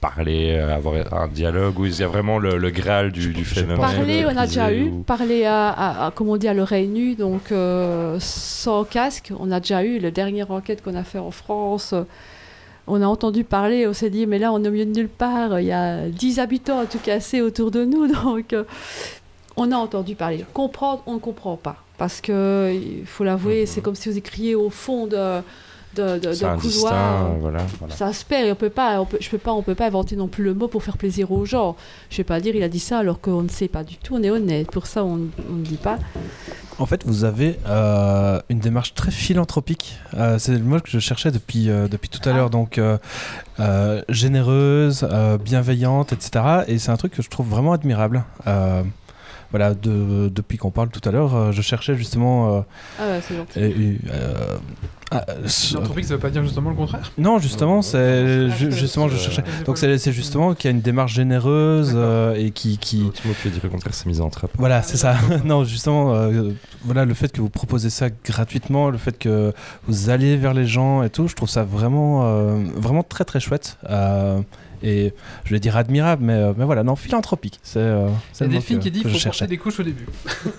parler, 0.00 0.54
euh, 0.56 0.74
avoir 0.76 0.94
un 1.12 1.26
dialogue, 1.28 1.78
ou 1.80 1.86
il 1.86 1.98
y 1.98 2.02
a 2.04 2.08
vraiment 2.08 2.38
le, 2.38 2.56
le 2.56 2.70
graal 2.70 3.10
du, 3.10 3.32
du 3.32 3.44
je 3.44 3.54
phénomène 3.54 3.76
pense 3.78 3.94
Parler, 3.94 4.24
on 4.26 4.36
a 4.36 4.46
déjà 4.46 4.72
eu. 4.72 4.84
ou- 4.90 5.02
Parler 5.02 5.44
à, 5.44 5.68
à- 5.70 6.06
à- 6.06 6.10
comme 6.12 6.28
on 6.28 6.36
dit, 6.36 6.46
à 6.48 6.54
l'oreille 6.54 6.86
nue, 6.88 7.14
donc 7.16 7.50
euh, 7.52 8.16
sans 8.20 8.84
casque, 8.84 9.32
on 9.38 9.50
a 9.50 9.58
déjà 9.60 9.82
eu. 9.84 9.98
La 9.98 10.10
dernière 10.12 10.50
enquête 10.52 10.82
qu'on 10.82 10.94
a 10.94 11.02
fait 11.04 11.18
en 11.18 11.32
France, 11.32 11.92
euh, 11.94 12.02
on 12.88 13.00
a 13.02 13.06
entendu 13.06 13.44
parler, 13.44 13.86
on 13.86 13.92
s'est 13.92 14.10
dit, 14.10 14.26
mais 14.26 14.38
là, 14.38 14.52
on 14.52 14.62
est 14.64 14.68
au 14.68 14.70
milieu 14.70 14.86
de 14.86 14.92
nulle 14.92 15.08
part. 15.08 15.60
Il 15.60 15.66
y 15.66 15.72
a 15.72 16.08
10 16.08 16.38
habitants 16.40 16.80
à 16.80 16.86
tout 16.86 16.98
casser 16.98 17.40
autour 17.40 17.70
de 17.70 17.84
nous, 17.84 18.06
donc 18.24 18.52
euh, 18.52 18.64
on 19.56 19.70
a 19.72 19.76
entendu 19.76 20.14
parler. 20.14 20.44
Comprendre, 20.54 21.02
on 21.06 21.14
ne 21.14 21.18
comprend 21.18 21.56
pas. 21.56 21.76
Parce 21.98 22.20
que, 22.20 22.72
il 22.72 23.06
faut 23.06 23.24
l'avouer, 23.24 23.60
Mhm. 23.62 23.66
c'est 23.66 23.80
comme 23.80 23.94
si 23.94 24.08
vous 24.08 24.16
écriez 24.18 24.54
au 24.54 24.70
fond 24.70 25.06
de, 25.06 25.40
couloir. 26.60 27.28
voilà. 27.40 27.66
Voilà. 27.80 27.94
Ça 27.96 28.12
se 28.12 28.24
perd 28.24 28.46
et 28.46 28.52
on 28.52 28.54
peut 28.54 28.70
pas, 28.70 29.00
on 29.00 29.04
peut, 29.04 29.18
je 29.20 29.28
peux 29.28 29.38
pas, 29.38 29.52
on 29.52 29.62
peut 29.62 29.74
pas 29.74 29.86
inventer 29.86 30.14
non 30.14 30.28
plus 30.28 30.44
le 30.44 30.54
mot 30.54 30.68
pour 30.68 30.84
faire 30.84 30.96
plaisir 30.96 31.32
aux 31.32 31.44
gens. 31.44 31.74
Je 32.10 32.18
vais 32.18 32.24
pas 32.24 32.38
dire 32.40 32.54
il 32.54 32.62
a 32.62 32.68
dit 32.68 32.78
ça 32.78 32.98
alors 32.98 33.20
qu'on 33.20 33.42
ne 33.42 33.48
sait 33.48 33.66
pas 33.66 33.82
du 33.82 33.96
tout. 33.96 34.14
On 34.14 34.22
est 34.22 34.30
honnête. 34.30 34.70
Pour 34.70 34.86
ça, 34.86 35.02
on 35.04 35.18
on 35.50 35.54
ne 35.54 35.64
dit 35.64 35.76
pas. 35.76 35.98
En 36.78 36.86
fait, 36.86 37.04
vous 37.04 37.24
avez 37.24 37.58
euh, 37.66 38.40
une 38.48 38.60
démarche 38.60 38.94
très 38.94 39.10
philanthropique. 39.10 39.98
Euh, 40.14 40.38
c'est 40.38 40.52
le 40.52 40.60
mot 40.60 40.78
que 40.78 40.88
je 40.88 41.00
cherchais 41.00 41.32
depuis, 41.32 41.70
euh, 41.70 41.88
tout 41.88 42.28
à 42.28 42.32
l'heure. 42.32 42.50
Donc, 42.50 42.80
généreuse, 44.08 45.08
bienveillante, 45.44 46.12
etc. 46.12 46.62
Et 46.68 46.78
c'est 46.78 46.90
un 46.90 46.96
truc 46.96 47.12
que 47.12 47.22
je 47.22 47.28
trouve 47.28 47.48
vraiment 47.48 47.72
admirable. 47.72 48.24
Voilà, 49.50 49.72
de- 49.72 50.28
depuis 50.28 50.58
qu'on 50.58 50.70
parle 50.70 50.88
tout 50.90 51.06
à 51.08 51.12
l'heure, 51.12 51.34
euh, 51.34 51.52
je 51.52 51.62
cherchais 51.62 51.94
justement. 51.96 52.56
euh, 52.56 52.60
Ah 52.98 53.06
ouais, 53.08 53.20
c'est 53.26 53.34
gentil. 53.36 53.58
et- 53.60 53.98
euh, 54.12 54.34
ah, 55.10 55.24
Philanthropique, 55.46 56.04
ça 56.04 56.14
veut 56.14 56.20
pas 56.20 56.28
dire 56.28 56.42
justement 56.44 56.68
le 56.68 56.76
contraire? 56.76 57.10
non, 57.16 57.38
justement, 57.38 57.80
c'est 57.80 58.50
justement 58.70 59.08
je 59.08 59.16
cherchais. 59.16 59.42
Donc 59.64 59.78
c'est 59.78 60.12
justement 60.12 60.52
qu'il 60.54 60.68
y 60.70 60.72
a 60.72 60.76
une 60.76 60.82
démarche 60.82 61.14
généreuse 61.14 61.92
euh, 61.94 62.34
et 62.34 62.50
qui, 62.50 62.76
qui, 62.76 63.10
qui 63.10 63.22
veut 63.26 63.50
dire 63.50 63.60
le 63.62 63.70
contraire, 63.70 63.94
c'est 63.94 64.04
mise 64.04 64.20
en 64.20 64.28
trappe. 64.28 64.50
Voilà, 64.58 64.82
c'est 64.82 64.98
ça. 64.98 65.14
non, 65.46 65.64
justement, 65.64 66.12
euh, 66.14 66.50
voilà, 66.84 67.06
le 67.06 67.14
fait 67.14 67.32
que 67.32 67.40
vous 67.40 67.48
proposez 67.48 67.88
ça 67.88 68.08
gratuitement, 68.10 68.90
le 68.90 68.98
fait 68.98 69.16
que 69.18 69.54
vous 69.86 70.10
allez 70.10 70.36
vers 70.36 70.52
les 70.52 70.66
gens 70.66 71.02
et 71.02 71.08
tout, 71.08 71.26
je 71.26 71.34
trouve 71.34 71.48
ça 71.48 71.64
vraiment, 71.64 72.24
euh, 72.26 72.58
vraiment 72.76 73.02
très 73.02 73.24
très 73.24 73.40
chouette. 73.40 73.78
Et 74.82 75.12
je 75.44 75.50
vais 75.52 75.60
dire 75.60 75.76
admirable, 75.76 76.24
mais, 76.24 76.32
euh, 76.34 76.52
mais 76.56 76.64
voilà, 76.64 76.82
non, 76.82 76.96
philanthropique. 76.96 77.58
C'est 77.62 77.78
euh, 77.80 78.08
c'est 78.32 78.44
y 78.44 78.46
a 78.46 78.48
le 78.48 78.54
mot 78.54 78.58
Delphine 78.60 78.78
que- 78.78 78.82
qui 78.84 78.90
dit 78.90 79.02
que 79.02 79.08
qu'il 79.08 79.14
je 79.14 79.18
faut 79.18 79.24
porter 79.28 79.38
cherchais. 79.38 79.46
des 79.48 79.56
couches 79.58 79.80
au 79.80 79.82
début. 79.82 80.06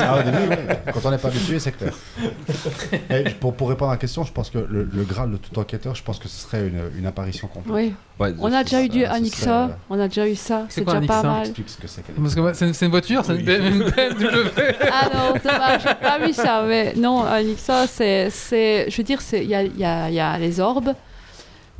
Ah, 0.00 0.18
au 0.18 0.22
début, 0.22 0.36
ouais. 0.48 0.80
quand 0.92 1.00
on 1.04 1.10
n'est 1.10 1.18
pas 1.18 1.28
habitué, 1.28 1.58
c'est 1.58 1.72
clair. 1.72 1.92
Et 3.10 3.30
pour, 3.40 3.54
pour 3.54 3.68
répondre 3.68 3.90
à 3.90 3.94
la 3.94 3.98
question, 3.98 4.24
je 4.24 4.32
pense 4.32 4.50
que 4.50 4.58
le, 4.58 4.88
le 4.92 5.02
Graal 5.04 5.30
de 5.30 5.36
tout 5.36 5.58
enquêteur, 5.58 5.94
je 5.94 6.02
pense 6.02 6.18
que 6.18 6.28
ce 6.28 6.40
serait 6.46 6.68
une, 6.68 6.80
une 6.98 7.06
apparition 7.06 7.48
complète. 7.48 7.74
Oui. 7.74 7.94
Ouais, 8.20 8.34
On 8.40 8.52
a 8.52 8.64
déjà 8.64 8.82
eu 8.82 8.88
du 8.88 9.02
ça, 9.02 9.10
ce 9.12 9.16
Anixa. 9.16 9.36
serait, 9.44 9.50
euh, 9.52 9.66
On 9.90 10.00
a 10.00 10.08
déjà 10.08 10.28
eu 10.28 10.34
ça. 10.34 10.66
C'est 10.68 10.80
C'est 10.80 10.84
quoi, 10.84 10.94
déjà 11.00 11.06
pas 11.06 11.14
Anixa 11.20 11.28
mal. 11.32 11.42
Explique 11.46 11.68
ce 11.70 11.76
que 11.76 11.86
c'est. 11.86 12.02
Parce 12.04 12.34
que 12.34 12.40
moi, 12.40 12.54
c'est 12.54 12.72
c'est 12.72 12.84
une 12.86 12.90
voiture, 12.90 13.24
c'est 13.24 13.36
une 13.36 13.48
Oui. 13.48 13.56
une 13.56 13.78
BMW. 13.78 14.50
Ah 14.92 15.08
non, 15.14 15.34
dommage, 15.44 15.82
j'ai 15.82 15.94
pas 15.94 16.18
vu 16.18 16.32
ça. 16.32 16.64
Mais 16.66 16.94
non, 16.96 17.22
Anixa, 17.24 17.86
c'est, 17.86 18.28
c'est, 18.30 18.90
je 18.90 18.96
veux 18.96 19.02
dire, 19.04 19.20
c'est, 19.20 19.44
il 19.44 19.50
y 19.50 19.54
a, 19.54 19.62
il 19.62 19.78
y 19.78 19.84
a- 19.84 20.08
il 20.08 20.14
y 20.14 20.20
a 20.20 20.36
les 20.38 20.58
orbes. 20.60 20.92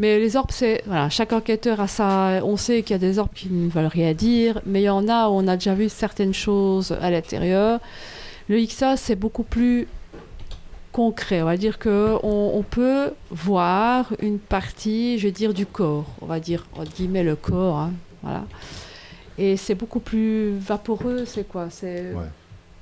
Mais 0.00 0.18
les 0.20 0.36
orbes, 0.36 0.50
c'est 0.52 0.82
voilà, 0.86 1.10
chaque 1.10 1.32
enquêteur 1.32 1.80
a 1.80 1.88
ça. 1.88 2.40
On 2.44 2.56
sait 2.56 2.82
qu'il 2.82 2.92
y 2.92 2.94
a 2.94 2.98
des 2.98 3.18
orbes 3.18 3.32
qui 3.34 3.48
ne 3.50 3.68
veulent 3.68 3.86
rien 3.86 4.14
dire, 4.14 4.60
mais 4.64 4.82
il 4.82 4.84
y 4.84 4.88
en 4.90 5.08
a 5.08 5.28
où 5.28 5.32
on 5.32 5.48
a 5.48 5.56
déjà 5.56 5.74
vu 5.74 5.88
certaines 5.88 6.34
choses 6.34 6.96
à 7.02 7.10
l'intérieur. 7.10 7.80
Le 8.48 8.64
XA, 8.64 8.96
c'est 8.96 9.16
beaucoup 9.16 9.42
plus 9.42 9.88
concret. 10.92 11.42
On 11.42 11.46
va 11.46 11.56
dire 11.56 11.78
que 11.78 12.16
on, 12.22 12.52
on 12.54 12.62
peut 12.62 13.12
voir 13.30 14.12
une 14.20 14.38
partie, 14.38 15.18
je 15.18 15.26
veux 15.26 15.32
dire, 15.32 15.52
du 15.52 15.66
corps. 15.66 16.06
On 16.22 16.26
va 16.26 16.38
dire 16.40 16.64
entre 16.76 16.92
guillemets 16.94 17.24
le 17.24 17.36
corps, 17.36 17.78
hein, 17.78 17.92
voilà. 18.22 18.44
Et 19.36 19.56
c'est 19.56 19.74
beaucoup 19.74 20.00
plus 20.00 20.56
vaporeux. 20.58 21.24
C'est 21.26 21.46
quoi? 21.46 21.68
C'est 21.70 22.12
Ouais. 22.12 22.24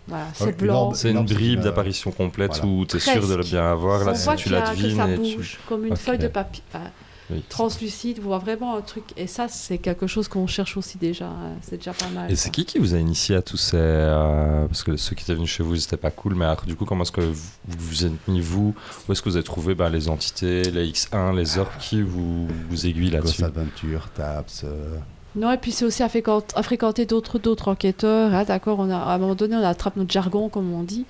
voilà, 0.08 0.24
c'est 0.34 0.56
blanc. 0.56 0.74
orbe, 0.82 0.94
C'est 0.94 1.10
une 1.10 1.24
bribe 1.24 1.60
euh, 1.60 1.64
d'apparition 1.64 2.10
complète 2.12 2.58
voilà. 2.62 2.66
où 2.66 2.86
tu 2.86 2.96
es 2.96 3.00
sûr 3.00 3.26
de 3.26 3.34
le 3.34 3.42
bien 3.42 3.70
avoir. 3.72 4.04
Là, 4.04 4.12
on 4.12 4.36
si 4.36 4.42
tu 4.44 4.48
la 4.50 4.70
devines 4.70 4.96
ça 4.96 5.10
et 5.10 5.18
tu. 5.18 5.36
bouge 5.36 5.58
comme 5.68 5.84
une 5.86 5.92
Ok. 5.94 5.98
feuille 5.98 6.18
de 6.18 6.28
papier. 6.28 6.62
enfin, 6.72 6.84
Oui. 7.30 7.42
translucide, 7.48 8.18
on 8.20 8.26
voit 8.28 8.38
vraiment 8.38 8.76
un 8.76 8.80
truc. 8.82 9.02
Et 9.16 9.26
ça, 9.26 9.48
c'est 9.48 9.78
quelque 9.78 10.06
chose 10.06 10.28
qu'on 10.28 10.46
cherche 10.46 10.76
aussi 10.76 10.96
déjà. 10.98 11.26
hein. 11.26 11.54
C'est 11.62 11.76
déjà 11.78 11.92
pas 11.92 12.08
mal. 12.08 12.30
Et 12.30 12.36
c'est 12.36 12.50
qui 12.50 12.64
qui 12.64 12.78
vous 12.78 12.94
a 12.94 12.98
initié 12.98 13.34
à 13.36 13.42
tous 13.42 13.56
ces... 13.56 13.76
euh, 13.78 14.66
parce 14.66 14.82
que 14.84 14.96
ceux 14.96 15.14
qui 15.16 15.24
étaient 15.24 15.34
venus 15.34 15.50
chez 15.50 15.62
vous, 15.62 15.74
c'était 15.76 15.96
pas 15.96 16.10
cool, 16.12 16.34
mais 16.36 16.44
alors, 16.44 16.62
du 16.64 16.76
coup, 16.76 16.84
comment 16.84 17.02
est-ce 17.02 17.12
que 17.12 17.20
vous 17.20 17.42
vous 17.66 18.06
êtes 18.06 18.28
mis, 18.28 18.40
vous? 18.40 18.74
Où 19.08 19.12
est-ce 19.12 19.22
que 19.22 19.28
vous 19.28 19.36
avez 19.36 19.44
trouvé 19.44 19.74
bah, 19.74 19.88
les 19.88 20.08
entités, 20.08 20.62
les 20.70 20.86
X1, 20.90 21.34
les 21.36 21.58
orbes 21.58 21.68
Qui 21.80 22.02
vous, 22.02 22.46
vous 22.70 22.86
aiguille 22.86 23.10
là-dessus? 23.10 23.42
Ghost 23.42 23.56
Adventure, 23.56 24.08
Taps. 24.14 24.62
euh, 24.64 24.96
Non, 25.34 25.50
et 25.50 25.56
puis 25.58 25.72
c'est 25.72 25.84
aussi 25.84 26.02
à, 26.04 26.08
fréquent- 26.08 26.44
à 26.54 26.62
fréquenter 26.62 27.06
d'autres 27.06 27.38
d'autres 27.40 27.68
enquêteurs. 27.68 28.32
hein, 28.32 28.44
D'accord, 28.44 28.78
on 28.78 28.88
a 28.88 28.96
à 28.98 29.14
un 29.14 29.18
moment 29.18 29.34
donné, 29.34 29.56
on 29.56 29.64
attrape 29.64 29.96
notre 29.96 30.12
jargon, 30.12 30.48
comme 30.48 30.72
on 30.72 30.82
dit. 30.84 31.04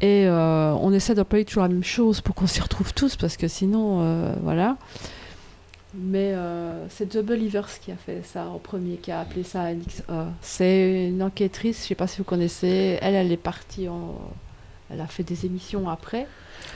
Et 0.00 0.26
euh, 0.26 0.72
on 0.74 0.92
essaie 0.92 1.14
d'employer 1.14 1.44
toujours 1.44 1.62
la 1.62 1.68
même 1.68 1.84
chose 1.84 2.20
pour 2.20 2.34
qu'on 2.34 2.46
s'y 2.46 2.60
retrouve 2.60 2.92
tous, 2.92 3.16
parce 3.16 3.36
que 3.36 3.48
sinon, 3.48 4.00
euh, 4.00 4.34
voilà. 4.42 4.76
Mais 5.94 6.32
euh, 6.34 6.86
c'est 6.90 7.08
The 7.08 7.24
Believers 7.24 7.68
qui 7.80 7.90
a 7.90 7.96
fait 7.96 8.22
ça 8.22 8.46
en 8.46 8.58
premier, 8.58 8.96
qui 8.96 9.10
a 9.10 9.20
appelé 9.20 9.42
ça 9.42 9.72
NXA. 9.72 10.28
C'est 10.42 11.08
une 11.08 11.22
enquêtrice, 11.22 11.82
je 11.82 11.88
sais 11.88 11.94
pas 11.94 12.06
si 12.06 12.18
vous 12.18 12.24
connaissez. 12.24 12.98
Elle, 13.00 13.14
elle 13.14 13.32
est 13.32 13.38
partie 13.38 13.88
en. 13.88 14.14
Elle 14.90 15.00
a 15.00 15.06
fait 15.06 15.24
des 15.24 15.46
émissions 15.46 15.88
après. 15.88 16.28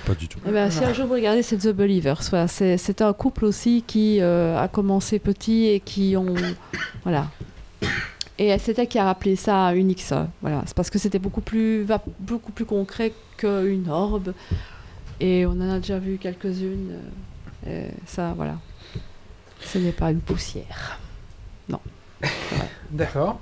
Pas 0.05 0.15
du 0.15 0.27
tout. 0.27 0.41
Eh 0.47 0.51
ben, 0.51 0.69
si 0.71 0.83
un 0.83 0.93
jour 0.93 1.07
vous 1.07 1.13
regardez, 1.13 1.43
c'est 1.43 1.59
The 1.59 1.69
Believers. 1.69 2.21
Voilà, 2.31 2.49
c'est 2.49 3.03
un 3.03 3.13
couple 3.13 3.45
aussi 3.45 3.85
qui 3.87 4.21
a 4.21 4.67
commencé 4.69 5.19
petit 5.19 5.67
et 5.67 5.81
qui 5.81 6.17
ont. 6.17 6.35
voilà. 7.05 7.27
Et 8.41 8.57
c'est 8.59 8.79
elle 8.79 8.89
qui 8.89 8.99
a 8.99 9.05
rappelé 9.05 9.37
ça 9.37 9.75
Unix. 9.75 10.15
Voilà. 10.41 10.63
C'est 10.65 10.75
parce 10.75 10.89
que 10.89 10.99
c'était 10.99 11.19
beaucoup 11.19 11.43
plus, 11.43 11.87
beaucoup 12.19 12.53
plus 12.53 12.65
concret 12.65 13.13
qu'une 13.37 13.87
orbe. 13.91 14.33
Et 15.21 15.45
on 15.45 15.51
en 15.51 15.71
a 15.73 15.79
déjà 15.79 15.99
vu 15.99 16.17
quelques-unes. 16.17 16.95
euh, 17.67 17.89
et 17.89 17.93
ça, 18.07 18.33
voilà. 18.35 18.55
Ce 19.61 19.77
n'est 19.77 19.93
pas 19.93 20.11
une 20.11 20.21
poussière. 20.21 20.99
D'accord. 22.91 23.41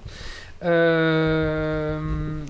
Euh... 0.64 2.44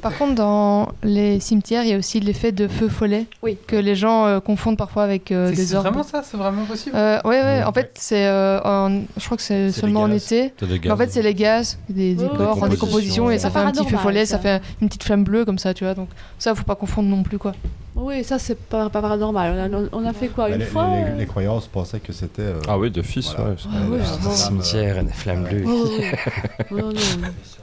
Par 0.00 0.16
contre, 0.16 0.34
dans 0.36 0.88
les 1.02 1.40
cimetières, 1.40 1.82
il 1.82 1.90
y 1.90 1.92
a 1.92 1.98
aussi 1.98 2.20
l'effet 2.20 2.52
de 2.52 2.68
feu 2.68 2.88
follet 2.88 3.26
Oui. 3.42 3.58
que 3.66 3.74
les 3.76 3.96
gens 3.96 4.26
euh, 4.26 4.38
confondent 4.40 4.76
parfois 4.76 5.02
avec 5.02 5.32
euh, 5.32 5.48
c'est- 5.50 5.56
des 5.56 5.66
C'est 5.66 5.74
orbes. 5.74 5.86
vraiment 5.86 6.02
ça 6.04 6.22
C'est 6.22 6.36
vraiment 6.36 6.64
possible 6.66 6.94
Euh, 6.96 7.18
ouais. 7.24 7.40
Ouais. 7.42 7.62
En 7.64 7.72
fait, 7.72 7.90
c'est, 7.94 8.26
euh, 8.26 8.60
en- 8.64 9.02
je 9.16 9.24
crois 9.24 9.36
que 9.36 9.42
c'est 9.42 9.72
C'est 9.72 9.80
seulement 9.80 10.02
en 10.02 10.06
les 10.06 10.14
gaz. 10.14 10.32
été. 10.32 10.52
Mais 10.84 10.90
en 10.92 10.96
fait, 10.96 11.10
c'est 11.10 11.22
les 11.22 11.34
gaz, 11.34 11.78
des, 11.88 12.14
des 12.14 12.22
Oui, 12.22 12.28
oui, 12.30 12.36
corps, 12.38 12.54
des 12.54 12.60
compositions. 12.60 12.86
compositions, 12.86 13.30
et 13.32 13.38
ça 13.38 13.48
C'est 13.48 13.54
fait 13.54 13.58
un 13.64 13.70
petit 13.72 13.86
feu 13.86 13.96
follet, 13.96 14.24
ça. 14.24 14.36
ça 14.36 14.38
fait 14.42 14.62
une 14.80 14.88
petite 14.88 15.02
flamme 15.04 15.24
bleue 15.24 15.44
comme 15.44 15.58
ça, 15.58 15.74
tu 15.74 15.82
vois. 15.84 15.94
Donc 15.94 16.08
ça, 16.38 16.54
faut 16.54 16.62
pas 16.64 16.76
confondre 16.76 17.08
non 17.08 17.22
plus, 17.24 17.38
quoi. 17.38 17.52
Oui, 17.96 18.22
ça, 18.22 18.38
c'est 18.38 18.56
pas, 18.56 18.88
pas 18.90 19.00
paranormal. 19.02 19.70
On 19.72 19.84
a, 19.84 19.88
on 19.92 20.06
a 20.08 20.12
fait 20.12 20.28
quoi 20.28 20.48
bah, 20.48 20.54
Une 20.54 20.60
les, 20.60 20.66
fois 20.66 20.86
les- 20.94 21.02
euh 21.12 21.16
les 21.18 21.26
croyances 21.26 21.66
pensaient 21.66 21.98
que 21.98 22.12
c'était. 22.12 22.42
euh, 22.42 22.60
Ah 22.68 22.78
oui, 22.78 22.92
de 22.92 23.02
fils, 23.02 23.32
Voilà. 23.34 23.50
ouais. 23.50 23.56
Ah 23.66 23.90
ouais, 23.90 23.98
c'est 24.22 24.30
Cimetière, 24.46 25.02
des 25.02 25.12
flammes 25.12 25.42
bleues. 25.42 25.64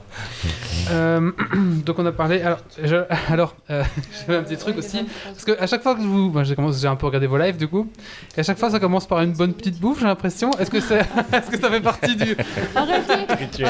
Euh, 0.90 1.30
donc 1.84 1.98
on 1.98 2.06
a 2.06 2.12
parlé. 2.12 2.40
Alors, 2.42 2.58
je- 2.82 2.96
alors 3.32 3.54
euh, 3.70 3.82
j'avais 4.26 4.38
un 4.38 4.42
petit 4.42 4.56
truc 4.56 4.78
aussi. 4.78 5.04
Parce 5.24 5.44
que 5.44 5.60
à 5.60 5.66
chaque 5.66 5.82
fois 5.82 5.94
que 5.94 6.00
vous. 6.00 6.30
Moi, 6.30 6.44
j'ai 6.44 6.54
commencé- 6.54 6.80
j'ai 6.80 6.88
un 6.88 6.96
peu 6.96 7.06
regardé 7.06 7.26
vos 7.26 7.38
lives 7.38 7.56
du 7.56 7.68
coup. 7.68 7.88
Et 8.36 8.40
à 8.40 8.42
chaque 8.42 8.58
fois, 8.58 8.70
ça 8.70 8.78
commence 8.78 9.06
par 9.06 9.20
une 9.22 9.32
bonne 9.32 9.52
petite 9.54 9.80
bouffe, 9.80 10.00
j'ai 10.00 10.06
l'impression. 10.06 10.50
Est-ce 10.58 10.70
que, 10.70 10.80
c'est- 10.80 11.00
est-ce 11.32 11.50
que 11.50 11.58
ça 11.58 11.70
fait 11.70 11.80
partie 11.80 12.14
du. 12.16 12.36
Arrêtez 12.74 13.14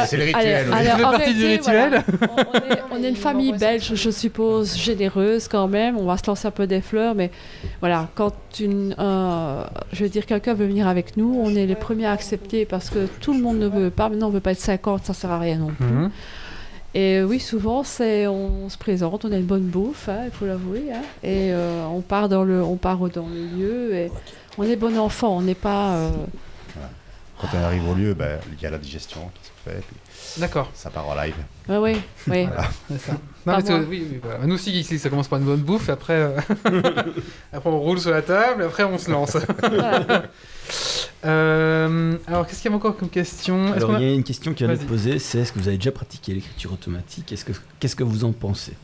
C'est 0.07 0.17
le 0.17 0.23
Allez, 0.23 0.33
rituel. 0.35 0.67
oui. 0.71 0.85
Ça 0.85 0.97
fait 0.97 1.03
partie 1.03 1.35
du 1.35 1.47
rituel. 1.47 1.89
voilà. 1.89 2.05
On, 2.37 2.45
on 2.53 2.55
est, 2.71 2.83
on 3.01 3.03
est 3.05 3.09
une 3.09 3.17
famille 3.17 3.53
belge, 3.53 3.93
je 3.95 4.11
suppose, 4.11 4.77
généreuse 4.77 5.49
quand 5.49 5.69
même. 5.69 5.97
On 5.97 6.05
va 6.07 6.17
se 6.17 6.27
lancer 6.27 6.49
un 6.49 6.51
peu 6.51 6.67
des 6.67 6.81
fleurs, 6.81 7.15
mais 7.15 7.31
voilà, 7.81 8.09
quand 8.15 8.35
une, 8.61 8.95
euh, 8.99 9.65
je 9.93 10.03
veux 10.05 10.09
dire, 10.11 10.27
quelqu'un 10.27 10.55
veut 10.55 10.67
venir 10.67 10.87
avec 10.89 11.17
nous, 11.17 11.39
on 11.43 11.55
est 11.55 11.67
les 11.67 11.75
premiers 11.75 12.07
à 12.07 12.13
accepter 12.13 12.65
parce 12.67 12.91
que 12.91 13.07
tout 13.21 13.33
le 13.35 13.41
monde 13.41 13.59
ne 13.59 13.69
veut 13.69 13.91
pas. 13.91 14.09
Maintenant, 14.09 14.29
on 14.29 14.31
veut 14.31 14.41
pas 14.41 14.53
être 14.53 14.61
50, 14.61 15.05
ça 15.05 15.15
sert 15.15 15.31
à 15.31 15.39
rien 15.39 15.57
non 15.59 15.69
plus. 15.69 15.87
Mhm. 15.87 16.11
Et 16.99 17.23
oui, 17.23 17.41
souvent, 17.41 17.85
c'est 17.85 18.27
on, 18.27 18.71
se 18.71 18.79
présente, 18.79 19.27
on 19.27 19.33
a 19.33 19.37
une 19.37 19.45
bonne 19.45 19.67
bouffe, 19.67 20.09
hein, 20.09 20.23
il 20.25 20.31
faut 20.31 20.47
l'avouer, 20.47 20.91
hein, 20.91 21.03
et 21.23 21.53
euh, 21.53 21.85
on 21.85 22.01
part 22.01 22.31
dans 22.31 22.43
le, 22.43 22.63
on 22.63 22.77
part 22.77 22.97
dans 23.11 23.29
le 23.29 23.45
lieu, 23.55 23.95
et 23.95 24.11
on 24.57 24.63
est 24.63 24.77
bon 24.77 24.97
enfant, 24.97 25.37
on 25.37 25.43
n'est 25.43 25.55
pas, 25.55 25.97
euh, 25.97 26.11
quand 27.39 27.49
on 27.53 27.63
arrive 27.63 27.87
au 27.87 27.95
lieu, 27.95 28.15
ben, 28.15 28.39
il 28.51 28.63
y 28.63 28.65
a 28.65 28.71
la 28.71 28.79
digestion 28.79 29.31
qui 29.35 29.47
se 29.47 29.71
fait, 29.71 29.83
puis 29.87 29.97
D'accord. 30.39 30.71
ça 30.75 30.91
part 30.91 31.09
en 31.09 31.15
live. 31.15 31.35
Oui, 31.69 31.77
oui, 31.77 31.97
oui. 32.29 32.47
C'est 32.89 32.99
ça. 32.99 33.13
Non, 33.47 33.85
oui, 33.89 34.21
voilà. 34.23 34.47
Nous 34.47 34.55
aussi, 34.55 34.73
Geeks 34.73 34.91
League, 34.91 35.01
ça 35.01 35.09
commence 35.09 35.29
par 35.29 35.39
une 35.39 35.45
bonne 35.45 35.61
bouffe, 35.61 35.89
après, 35.89 36.15
euh, 36.15 36.37
après 37.53 37.71
on 37.71 37.79
roule 37.81 37.99
sur 38.01 38.11
la 38.11 38.23
table, 38.23 38.63
et 38.63 38.67
après 38.67 38.85
on 38.85 38.99
se 38.99 39.11
lance. 39.11 39.37
Voilà. 39.61 40.25
Euh, 41.25 42.17
alors, 42.27 42.47
qu'est-ce 42.47 42.63
qu'il 42.63 42.71
y 42.71 42.75
a 42.75 42.77
encore 42.77 42.97
comme 42.97 43.09
question? 43.09 43.69
Est-ce 43.69 43.77
Alors, 43.77 43.89
qu'on 43.91 43.95
a- 43.97 44.01
il 44.01 44.09
y 44.09 44.13
a 44.13 44.15
une 44.15 44.23
question 44.23 44.53
qui 44.53 44.65
vient 44.65 44.73
de 44.73 44.79
Vas-y. 44.79 44.87
poser 44.87 45.19
c'est 45.19 45.39
est-ce 45.39 45.53
que 45.53 45.59
vous 45.59 45.67
avez 45.67 45.77
déjà 45.77 45.91
pratiqué 45.91 46.35
l'écriture 46.35 46.73
automatique? 46.73 47.33
Est-ce 47.33 47.45
que 47.45 47.53
Qu'est-ce 47.81 47.97
que 47.97 48.05
vous 48.05 48.23
en 48.25 48.33
pensez? 48.33 48.75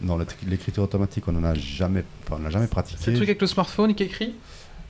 Non, 0.00 0.16
l'é- 0.16 0.24
l'écriture 0.46 0.82
automatique, 0.82 1.24
on 1.28 1.32
n'en 1.32 1.44
a 1.44 1.54
jamais, 1.54 2.04
enfin, 2.24 2.36
on 2.38 2.42
n'a 2.42 2.50
jamais 2.50 2.64
C'est 2.66 2.70
le 2.70 2.70
pratiqué. 2.70 3.12
truc 3.12 3.28
avec 3.28 3.40
le 3.40 3.46
smartphone 3.46 3.94
qui 3.94 4.04
écrit? 4.04 4.34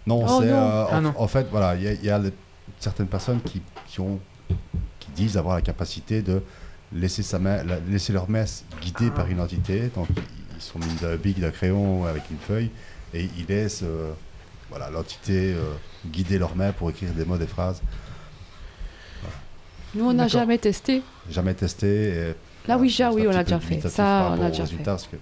Non, 0.07 0.25
Oh 0.25 0.41
c'est 0.41 0.47
non. 0.51 0.57
euh, 0.57 0.85
Ah 0.91 0.97
en, 0.99 1.01
non. 1.01 1.15
en 1.17 1.27
fait, 1.29 1.47
voilà, 1.51 1.75
il 1.75 1.83
y 1.83 1.89
a, 1.89 1.93
il 1.95 2.05
y 2.05 2.11
a 2.11 2.19
les- 2.19 2.33
certaines 2.79 3.09
personnes 3.09 3.41
qui, 3.41 3.61
qui 3.89 4.01
ont, 4.01 4.21
disent 5.13 5.37
avoir 5.37 5.55
la 5.57 5.63
capacité 5.63 6.23
de 6.23 6.43
laisser 6.93 7.23
sa 7.23 7.39
main, 7.39 7.63
la- 7.65 7.79
laisser 7.81 8.13
leur 8.13 8.29
main 8.29 8.45
guidée 8.83 9.09
Ah. 9.09 9.17
par 9.17 9.27
une 9.29 9.41
entité. 9.41 9.91
Donc, 9.95 10.09
ils- 10.17 10.61
sont 10.63 10.79
mis 10.79 10.95
d'un 11.01 11.17
bic, 11.17 11.41
d'un 11.41 11.51
crayon 11.51 12.05
avec 12.07 12.23
une 12.31 12.39
feuille, 12.39 12.71
et 13.13 13.29
ils 13.37 13.47
laissent, 13.49 13.81
euh, 13.83 14.13
voilà, 14.71 14.91
l'entité 14.91 15.53
euh, 15.55 15.73
guider 16.07 16.39
leur 16.39 16.55
main 16.55 16.71
pour 16.71 16.89
écrire 16.91 17.11
des 17.15 17.25
mots, 17.25 17.37
des 17.37 17.49
phrases. 17.49 17.83
Nous, 19.95 20.05
on 20.09 20.13
n'a 20.13 20.29
jamais 20.29 20.59
testé. 20.59 21.03
Jamais 21.31 21.55
testé. 21.55 21.87
et, 21.87 22.35
Là, 22.69 22.79
oui, 22.79 22.87
déjà, 22.89 23.11
c'est 23.11 23.17
oui, 23.17 23.27
on 23.27 23.31
l'a 23.33 23.43
déjà 23.45 23.59
fait. 23.61 23.81
Ça, 23.89 24.33
on 24.39 24.41
a 24.43 24.49
déjà 24.51 24.63
résultats, 24.63 24.93
parce 24.93 25.07
que, 25.09 25.17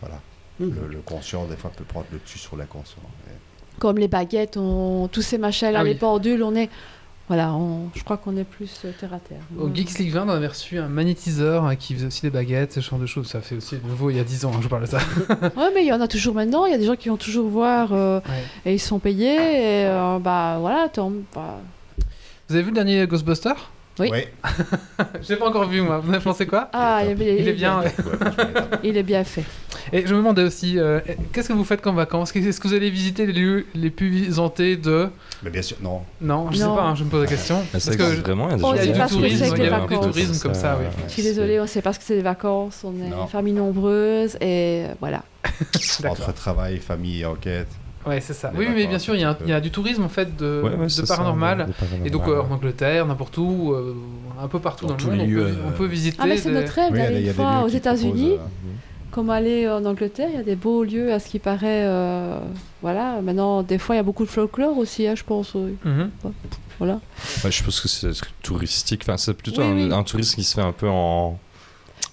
voilà, 0.00 0.20
Mhm. 0.60 0.74
le, 0.88 0.94
le 0.94 1.00
conscient, 1.00 1.46
des 1.46 1.56
fois, 1.56 1.70
peut 1.70 1.84
prendre 1.84 2.06
le 2.12 2.18
dessus 2.18 2.38
sur 2.38 2.56
l'inconscient. 2.56 2.98
Et- 3.28 3.78
Comme 3.80 3.98
les 3.98 4.08
baguettes, 4.08 4.56
on... 4.56 5.08
tous 5.10 5.22
ces 5.22 5.38
machins-là, 5.38 5.80
Ah 5.80 5.82
oui. 5.84 5.90
les 5.90 5.94
pendules, 5.94 6.42
on 6.42 6.54
est. 6.54 6.70
Voilà, 7.28 7.54
on... 7.54 7.88
je 7.94 8.02
crois 8.04 8.18
qu'on 8.18 8.36
est 8.36 8.44
plus 8.44 8.82
euh, 8.84 8.92
terre 9.00 9.14
à 9.14 9.18
terre. 9.18 9.40
Au 9.58 9.72
Geeks 9.72 9.98
League 9.98 10.12
20, 10.12 10.26
on 10.26 10.28
avait 10.28 10.46
reçu 10.46 10.78
un 10.78 10.88
magnétiseur 10.88 11.64
hein, 11.64 11.74
qui 11.74 11.94
faisait 11.94 12.06
aussi 12.06 12.20
des 12.20 12.28
baguettes, 12.30 12.72
ce 12.74 12.80
genre 12.80 12.98
de 12.98 13.06
choses. 13.06 13.28
Ça 13.28 13.40
fait 13.40 13.56
aussi 13.56 13.76
de 13.78 13.86
nouveau 13.88 14.10
il 14.10 14.16
y 14.16 14.20
a 14.20 14.24
10 14.24 14.44
ans, 14.44 14.50
hein, 14.52 14.58
je 14.58 14.64
vous 14.64 14.68
parle 14.68 14.82
de 14.82 14.88
ça. 14.88 14.98
Ouais, 15.56 15.70
mais 15.74 15.82
il 15.82 15.86
y 15.86 15.92
en 15.92 16.00
a 16.02 16.08
toujours 16.08 16.34
maintenant. 16.34 16.66
Il 16.66 16.72
y 16.72 16.74
a 16.74 16.78
des 16.78 16.84
gens 16.84 16.96
qui 16.96 17.08
vont 17.08 17.16
toujours 17.16 17.48
voir 17.48 17.92
euh, 17.92 18.20
Ouais. 18.20 18.44
et 18.66 18.74
ils 18.74 18.78
sont 18.80 18.98
payés. 18.98 19.34
Et 19.36 19.86
euh, 19.86 20.18
bah 20.18 20.58
voilà, 20.60 20.90
bah, 21.34 21.60
Vous 22.48 22.54
avez 22.54 22.62
vu 22.62 22.68
le 22.70 22.74
dernier 22.74 23.06
Ghostbuster? 23.06 23.54
Oui. 23.98 24.10
Ouais. 24.10 24.32
Je 25.22 25.28
l'ai 25.28 25.36
pas 25.36 25.46
encore 25.48 25.68
vu, 25.68 25.80
moi. 25.80 25.98
Vous 25.98 26.10
en 26.10 26.14
avez 26.14 26.22
pensé 26.24 26.46
quoi? 26.46 26.68
Ah, 26.72 27.02
il, 27.04 27.20
est- 27.22 27.40
Il 27.40 27.48
est 27.48 27.52
bien. 27.52 27.80
il 27.82 27.86
est 27.86 27.92
top. 28.02 28.78
Il 28.82 28.96
est 28.96 29.02
bien 29.04 29.22
fait. 29.24 29.44
Et 29.92 30.04
je 30.06 30.12
me 30.14 30.18
demandais 30.18 30.42
aussi, 30.42 30.78
euh, 30.78 30.98
qu'est-ce 31.32 31.48
que 31.48 31.52
vous 31.52 31.64
faites 31.64 31.80
comme 31.80 31.94
vacances? 31.96 32.34
Est-ce 32.34 32.58
que 32.60 32.66
vous 32.66 32.74
allez 32.74 32.90
visiter 32.90 33.26
les 33.26 33.32
lieux 33.32 33.66
les 33.74 33.90
plus 33.90 34.08
visités 34.08 34.76
de... 34.76 35.08
Mais 35.44 35.50
bien 35.50 35.62
sûr, 35.62 35.76
non. 35.82 36.00
Non, 36.20 36.50
je 36.50 36.58
Non. 36.60 36.70
sais 36.74 36.80
pas, 36.80 36.86
hein, 36.86 36.94
je 36.96 37.04
me 37.04 37.10
pose 37.10 37.20
la 37.22 37.26
question. 37.28 37.62
Parce 37.70 37.88
que 37.88 38.02
vraiment, 38.02 38.48
il 38.48 38.52
y 38.52 38.54
a 38.54 38.56
des 38.56 38.64
On 38.64 38.74
sait 38.76 38.86
du 38.86 38.98
pas 38.98 39.06
ce 39.08 39.12
que 39.14 39.18
tourisme, 39.18 39.44
c'est 39.44 39.50
que 39.50 39.56
il 39.56 39.62
y 39.62 39.66
a 39.66 39.70
du 39.70 39.70
vacances. 39.70 40.06
tourisme 40.06 40.38
comme 40.42 40.54
ça, 40.54 40.76
oui. 40.80 40.86
Je 41.06 41.12
suis 41.12 41.22
désolée, 41.22 41.60
on 41.60 41.62
ne 41.62 41.68
sait 41.68 41.82
pas 41.82 41.92
ce 41.92 41.98
que 41.98 42.04
c'est 42.04 42.16
des 42.16 42.22
vacances. 42.22 42.80
On 42.84 42.94
est 43.04 43.10
Non. 43.10 43.26
famille 43.28 43.52
nombreuse 43.52 44.36
et 44.40 44.84
voilà. 45.00 45.22
Entre 46.08 46.32
travail, 46.34 46.78
famille 46.78 47.24
enquête. 47.24 47.68
Ouais, 48.06 48.20
c'est 48.20 48.34
ça. 48.34 48.50
Les 48.52 48.58
Oui, 48.58 48.66
mais 48.74 48.86
bien 48.86 48.98
sûr, 48.98 49.14
il 49.14 49.20
y, 49.20 49.24
a 49.24 49.28
un- 49.28 49.30
un 49.30 49.34
petit 49.34 49.44
peu. 49.44 49.48
il 49.48 49.52
y 49.52 49.54
a 49.54 49.60
du 49.60 49.70
tourisme 49.70 50.02
en 50.02 50.08
fait 50.08 50.36
de, 50.36 50.60
Ouais, 50.62 50.70
ouais, 50.74 50.84
de 50.84 50.88
c'est 50.88 51.06
ça, 51.06 51.16
paranormal. 51.16 51.68
Et 52.04 52.10
donc 52.10 52.28
euh, 52.28 52.42
en 52.42 52.50
Angleterre, 52.52 53.06
n'importe 53.06 53.38
où, 53.38 53.72
euh, 53.72 53.94
un 54.42 54.48
peu 54.48 54.58
partout 54.58 54.86
Dans 54.86 54.94
dans, 54.94 55.10
le 55.10 55.16
monde, 55.16 55.26
on, 55.28 55.32
peut, 55.32 55.40
euh, 55.40 55.54
on 55.68 55.70
peut 55.72 55.86
visiter. 55.86 56.18
Ah, 56.20 56.26
mais 56.26 56.36
c'est 56.36 56.50
des- 56.50 56.56
notre 56.60 56.72
rêve 56.72 56.90
Oui, 56.92 56.98
il 56.98 57.02
y 57.02 57.04
a 57.04 57.08
d'aller 57.10 57.20
y 57.22 57.26
une 57.28 57.32
fois 57.34 57.62
aux 57.64 57.68
États-Unis. 57.68 58.32
euh, 58.32 58.36
Comme 59.10 59.30
aller 59.30 59.68
en 59.68 59.84
Angleterre, 59.84 60.28
il 60.30 60.36
y 60.36 60.40
a 60.40 60.42
des 60.42 60.56
beaux 60.56 60.82
lieux 60.82 61.12
à 61.12 61.20
ce 61.20 61.28
qui 61.28 61.38
paraît. 61.38 61.84
euh, 61.86 62.38
voilà, 62.82 63.20
maintenant, 63.22 63.62
des 63.62 63.78
fois, 63.78 63.94
il 63.94 63.98
y 63.98 64.00
a 64.00 64.04
beaucoup 64.04 64.24
de 64.24 64.30
folklore 64.30 64.76
aussi, 64.76 65.06
hein, 65.06 65.14
je 65.14 65.22
pense. 65.22 65.54
oui. 65.54 65.76
Mhm. 65.84 66.10
Voilà. 66.80 67.00
Ouais, 67.44 67.52
je 67.52 67.62
pense 67.62 67.80
que 67.80 67.86
c'est 67.86 68.10
touristique. 68.42 69.02
Enfin, 69.04 69.16
c'est 69.16 69.32
plutôt 69.34 69.62
Oui, 69.62 69.68
un, 69.68 69.74
oui. 69.74 69.92
un 69.92 70.02
tourisme 70.02 70.34
qui 70.34 70.42
se 70.44 70.54
fait 70.56 70.60
un 70.62 70.72
peu 70.72 70.88
en. 70.88 71.38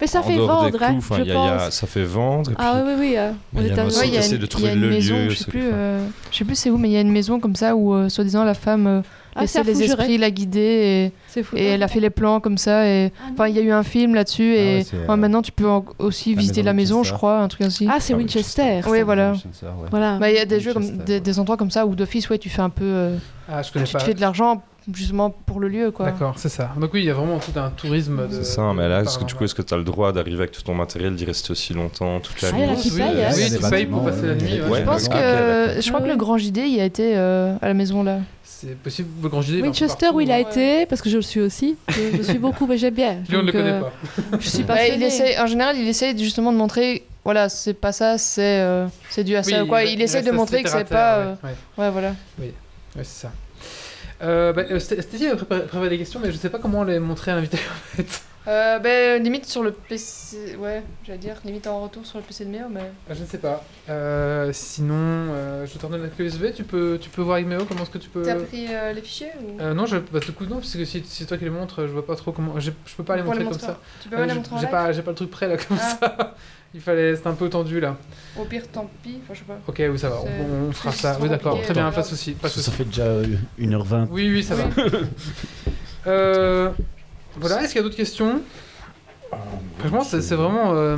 Mais 0.02 0.08
ça 0.08 0.18
en 0.18 0.22
fait 0.24 0.36
vendre, 0.36 0.82
hein, 0.82 0.88
clous. 0.90 0.98
Enfin, 0.98 1.16
je 1.18 1.20
y 1.20 1.22
a- 1.22 1.24
il 1.26 1.28
y 1.28 1.48
a- 1.48 1.56
pense. 1.58 1.70
ça 1.74 1.86
fait 1.86 2.02
vendre. 2.02 2.50
et 2.50 2.54
Ah 2.58 2.72
puis- 2.84 2.92
oui, 2.92 2.94
oui, 2.98 3.06
oui. 3.10 3.16
euh, 3.16 3.30
a 3.30 3.62
États-Unis. 3.62 3.86
aussi 3.86 3.98
Ouais, 4.00 4.08
il 4.08 4.14
y 4.14 4.16
a 4.16 4.18
essayer 4.18 4.34
une, 4.34 4.40
de 4.42 4.46
trouver 4.46 4.68
a 4.70 4.72
une 4.72 4.80
le 4.80 4.88
maison, 4.90 5.14
lieu, 5.14 5.30
je 5.30 5.36
sais 5.36 5.44
plus, 5.44 5.62
euh, 5.72 6.04
je 6.32 6.36
sais 6.38 6.44
plus 6.44 6.56
c'est 6.56 6.70
où, 6.70 6.76
mais 6.76 6.88
il 6.88 6.92
y 6.92 6.96
a 6.96 7.00
une 7.00 7.12
maison 7.12 7.38
comme 7.38 7.54
ça 7.54 7.76
où, 7.76 7.94
euh, 7.94 8.08
soi-disant, 8.08 8.42
la 8.42 8.54
femme 8.54 8.86
euh, 8.88 9.00
Ah, 9.36 9.42
laissait 9.42 9.62
les 9.62 9.80
esprits 9.84 10.18
la 10.18 10.30
guider 10.32 11.12
C'est 11.28 11.44
fou. 11.44 11.56
et, 11.56 11.60
et 11.62 11.66
elle 11.68 11.82
a 11.84 11.88
fait 11.88 12.00
les 12.00 12.10
plans 12.10 12.40
comme 12.40 12.58
ça. 12.58 12.84
Et 12.86 13.12
Ah, 13.18 13.30
enfin, 13.32 13.46
il 13.48 13.54
y 13.56 13.60
a 13.60 13.62
eu 13.62 13.70
un 13.70 13.84
film 13.84 14.14
là-dessus 14.16 14.54
Ah 14.56 14.60
et 14.60 14.76
ouais, 14.78 14.84
c'est, 14.84 14.96
ouais, 14.96 15.04
euh, 15.08 15.16
maintenant 15.16 15.40
tu 15.40 15.52
peux 15.52 15.68
en- 15.68 15.84
aussi 16.00 16.34
la 16.34 16.40
visiter 16.40 16.60
maison 16.62 16.66
la 16.66 16.72
maison, 16.74 17.02
je 17.04 17.14
crois, 17.14 17.38
un 17.38 17.46
truc 17.48 17.62
ainsi. 17.62 17.86
Ah, 17.88 17.98
c'est 18.00 18.12
Ah, 18.12 18.16
Winchester. 18.16 18.80
Oui, 18.88 19.02
voilà. 19.02 19.34
Bah, 20.18 20.30
il 20.30 20.34
y 20.34 20.38
a 20.38 20.44
des 20.44 20.58
jeux 20.60 20.74
endroits 21.38 21.56
comme 21.56 21.70
ça 21.70 21.86
où 21.86 21.94
d'office, 21.94 22.28
ouais, 22.28 22.38
tu 22.38 22.48
fais 22.50 22.60
un 22.62 22.70
peu, 22.70 22.84
euh, 22.84 23.16
Ah, 23.48 23.62
je 23.62 23.70
connais 23.72 23.84
tu 23.86 23.92
pas. 23.92 24.00
te 24.00 24.04
fais 24.04 24.14
de 24.14 24.20
l'argent 24.20 24.62
justement 24.92 25.30
pour 25.30 25.60
le 25.60 25.68
lieu, 25.68 25.90
quoi. 25.90 26.06
D'accord, 26.06 26.34
c'est 26.36 26.48
ça. 26.48 26.70
Donc 26.78 26.92
oui, 26.94 27.00
il 27.00 27.06
y 27.06 27.10
a 27.10 27.14
vraiment 27.14 27.38
tout 27.38 27.58
un 27.58 27.70
tourisme 27.70 28.26
de. 28.28 28.34
C'est 28.36 28.44
ça, 28.44 28.72
mais 28.74 28.88
là, 28.88 29.02
est-ce 29.02 29.18
que, 29.18 29.24
du 29.24 29.34
coup, 29.34 29.44
est-ce 29.44 29.54
que 29.54 29.62
tu 29.62 29.74
as 29.74 29.76
le 29.76 29.84
droit 29.84 30.12
d'arriver 30.12 30.38
avec 30.38 30.52
tout 30.52 30.62
ton 30.62 30.74
matériel, 30.74 31.14
d'y 31.14 31.24
rester 31.24 31.50
aussi 31.52 31.72
longtemps, 31.74 32.20
toute 32.20 32.40
la 32.42 32.48
Ah, 32.48 32.52
il 32.56 32.66
nuit 32.66 32.90
Oui, 32.94 33.02
hein. 33.02 33.30
Oui, 33.34 33.42
Il 33.50 33.58
tu 33.58 33.70
payes 33.70 33.86
pour 33.86 34.04
passer 34.04 34.22
la 34.22 34.32
ouais. 34.32 34.38
nuit. 34.40 34.60
ouais. 34.62 34.68
Ouais, 34.70 34.78
Je 34.80 34.84
pense 34.84 35.08
Ah, 35.10 35.14
que 35.14 35.66
d'accord. 35.66 35.82
je 35.82 35.88
crois 35.88 35.98
Ah 36.00 36.02
que 36.02 36.06
ouais. 36.06 36.12
le 36.12 36.16
Grand 36.16 36.38
JD 36.38 36.56
il 36.58 36.80
a 36.80 36.84
été 36.84 37.12
euh, 37.16 37.54
à 37.60 37.68
la 37.68 37.74
maison 37.74 38.02
là. 38.02 38.18
C'est 38.44 38.76
possible, 38.76 39.08
le 39.20 39.28
grand 39.28 39.42
JD. 39.42 39.54
il 39.54 39.62
Winchester, 39.62 40.10
où 40.14 40.20
il 40.20 40.30
a 40.30 40.38
été, 40.38 40.86
parce 40.86 41.02
que 41.02 41.10
je 41.10 41.16
le 41.16 41.22
suis 41.22 41.40
aussi. 41.40 41.76
Je, 41.88 42.16
je 42.18 42.22
suis 42.22 42.38
beaucoup, 42.38 42.64
mais 42.68 42.78
j'aime 42.78 42.94
bien. 42.94 43.14
Lui, 43.28 43.36
on 43.36 43.40
ne 43.42 43.46
le 43.46 43.52
connaît 43.52 43.70
euh, 43.72 43.80
pas. 43.80 43.92
Je 44.38 44.48
suis 44.48 44.58
Ouais, 44.60 44.64
passionnée. 44.64 44.94
il 44.98 45.02
essaie, 45.02 45.38
en 45.40 45.46
général, 45.48 45.76
il 45.76 45.88
essaie 45.88 46.16
justement 46.16 46.52
de 46.52 46.56
montrer, 46.58 47.04
voilà, 47.24 47.48
c'est 47.48 47.74
pas 47.74 47.90
ça, 47.90 48.18
c'est 48.18 48.60
euh, 48.60 48.86
c'est 49.10 49.24
dû 49.24 49.34
à 49.34 49.42
ça. 49.42 49.62
Oui, 49.62 49.68
quoi. 49.68 49.78
va- 49.78 49.84
Il, 49.84 50.00
essaie 50.00 50.22
de 50.22 50.30
montrer 50.30 50.62
que 50.62 50.68
c'est 50.70 50.84
pas. 50.88 51.16
euh, 51.16 51.32
ouais, 51.42 51.50
ouais. 51.78 51.84
ouais, 51.86 51.90
voilà. 51.90 52.14
Ouais, 52.38 52.52
c'est 52.98 53.04
ça. 53.22 53.32
Euh, 54.22 54.52
bah, 54.52 54.62
euh, 54.70 54.78
Stécie 54.78 55.26
avait 55.26 55.36
préparé, 55.36 55.62
préparé 55.62 55.88
des 55.90 55.98
questions, 55.98 56.20
mais 56.22 56.30
je 56.30 56.36
sais 56.36 56.48
pas 56.50 56.58
comment 56.58 56.84
les 56.84 56.98
montrer 56.98 57.32
à 57.32 57.34
l'invité 57.36 57.58
en 57.94 57.96
fait. 57.96 58.22
Euh, 58.48 58.80
ben, 58.80 59.22
limite 59.22 59.46
sur 59.46 59.62
le 59.62 59.70
PC. 59.70 60.56
Ouais, 60.56 60.82
j'allais 61.06 61.18
dire, 61.18 61.36
limite 61.44 61.66
en 61.68 61.80
retour 61.80 62.04
sur 62.04 62.18
le 62.18 62.24
PC 62.24 62.44
de 62.44 62.50
Méo, 62.50 62.64
mais. 62.68 62.90
Ah, 63.08 63.14
Je 63.14 63.20
ne 63.22 63.26
sais 63.26 63.38
pas. 63.38 63.62
Euh, 63.88 64.50
sinon, 64.52 65.32
je 65.64 65.78
te 65.78 65.86
redonne 65.86 66.02
la 66.02 66.08
clé 66.08 66.24
USB. 66.24 66.46
Tu 66.54 66.64
peux, 66.64 66.98
tu 67.00 67.08
peux 67.08 67.22
voir 67.22 67.36
avec 67.36 67.46
Méo 67.46 67.64
comment 67.66 67.82
est-ce 67.82 67.90
que 67.90 67.98
tu 67.98 68.08
peux. 68.10 68.22
T'as 68.22 68.34
pris 68.34 68.66
les 68.94 69.00
fichiers 69.00 69.30
ou... 69.40 69.62
Non, 69.74 69.86
je, 69.86 69.96
bah, 69.96 70.18
du 70.18 70.32
coup, 70.32 70.44
non, 70.46 70.56
parce 70.56 70.74
que 70.74 70.84
si 70.84 71.04
si 71.04 71.22
c'est 71.22 71.26
toi 71.26 71.36
qui 71.38 71.44
les 71.44 71.50
montres, 71.50 71.82
je 71.86 71.92
vois 71.92 72.04
pas 72.04 72.16
trop 72.16 72.32
comment. 72.32 72.58
Je, 72.58 72.72
je 72.84 72.94
peux 72.96 73.04
pas 73.04 73.14
les 73.16 73.22
montrer 73.22 73.40
les 73.40 73.44
comme 73.44 73.58
ça. 73.58 73.78
Tu 74.02 74.08
peux 74.08 74.16
pas 74.16 74.26
les 74.26 74.34
montrer 74.34 74.66
pas, 74.66 74.92
j'ai 74.92 75.02
pas 75.02 75.10
le 75.12 75.16
truc 75.16 75.30
prêt 75.30 75.46
là 75.46 75.56
comme 75.56 75.78
Ah. 75.80 75.96
ça. 76.00 76.34
Il 76.74 76.80
fallait, 76.80 77.14
c'était 77.16 77.28
un 77.28 77.34
peu 77.34 77.48
tendu 77.50 77.80
là. 77.80 77.96
Au 78.38 78.44
pire, 78.44 78.62
tant 78.72 78.88
pis. 79.02 79.18
Enfin, 79.22 79.34
je 79.34 79.38
sais 79.40 79.44
pas. 79.44 79.58
Ok, 79.66 79.82
oui, 79.90 79.98
ça 79.98 80.08
va. 80.08 80.16
C'est- 80.22 80.28
On, 80.40 80.68
on 80.68 80.72
fera 80.72 80.90
c'est 80.92 80.98
ça. 81.02 81.18
Oui, 81.20 81.28
d'accord. 81.28 81.60
Très 81.60 81.74
bien, 81.74 81.88
ouais. 81.88 81.94
pas 81.94 82.00
de 82.02 82.06
souci. 82.06 82.32
Pas 82.32 82.48
de 82.48 82.52
Ça, 82.54 82.72
fait 82.72 82.84
déjà 82.84 83.02
euh, 83.02 83.24
1h20. 83.58 84.06
Oui, 84.10 84.30
oui, 84.30 84.42
ça 84.42 84.54
va. 84.54 84.64
Euh, 86.06 86.70
voilà, 87.36 87.62
est-ce 87.62 87.68
qu'il 87.68 87.76
y 87.76 87.78
a 87.78 87.82
d'autres 87.84 87.94
questions? 87.96 88.40
Franchement, 89.78 90.02
c'est 90.02 90.20
c'est 90.20 90.34
vraiment 90.34 90.72
euh, 90.74 90.96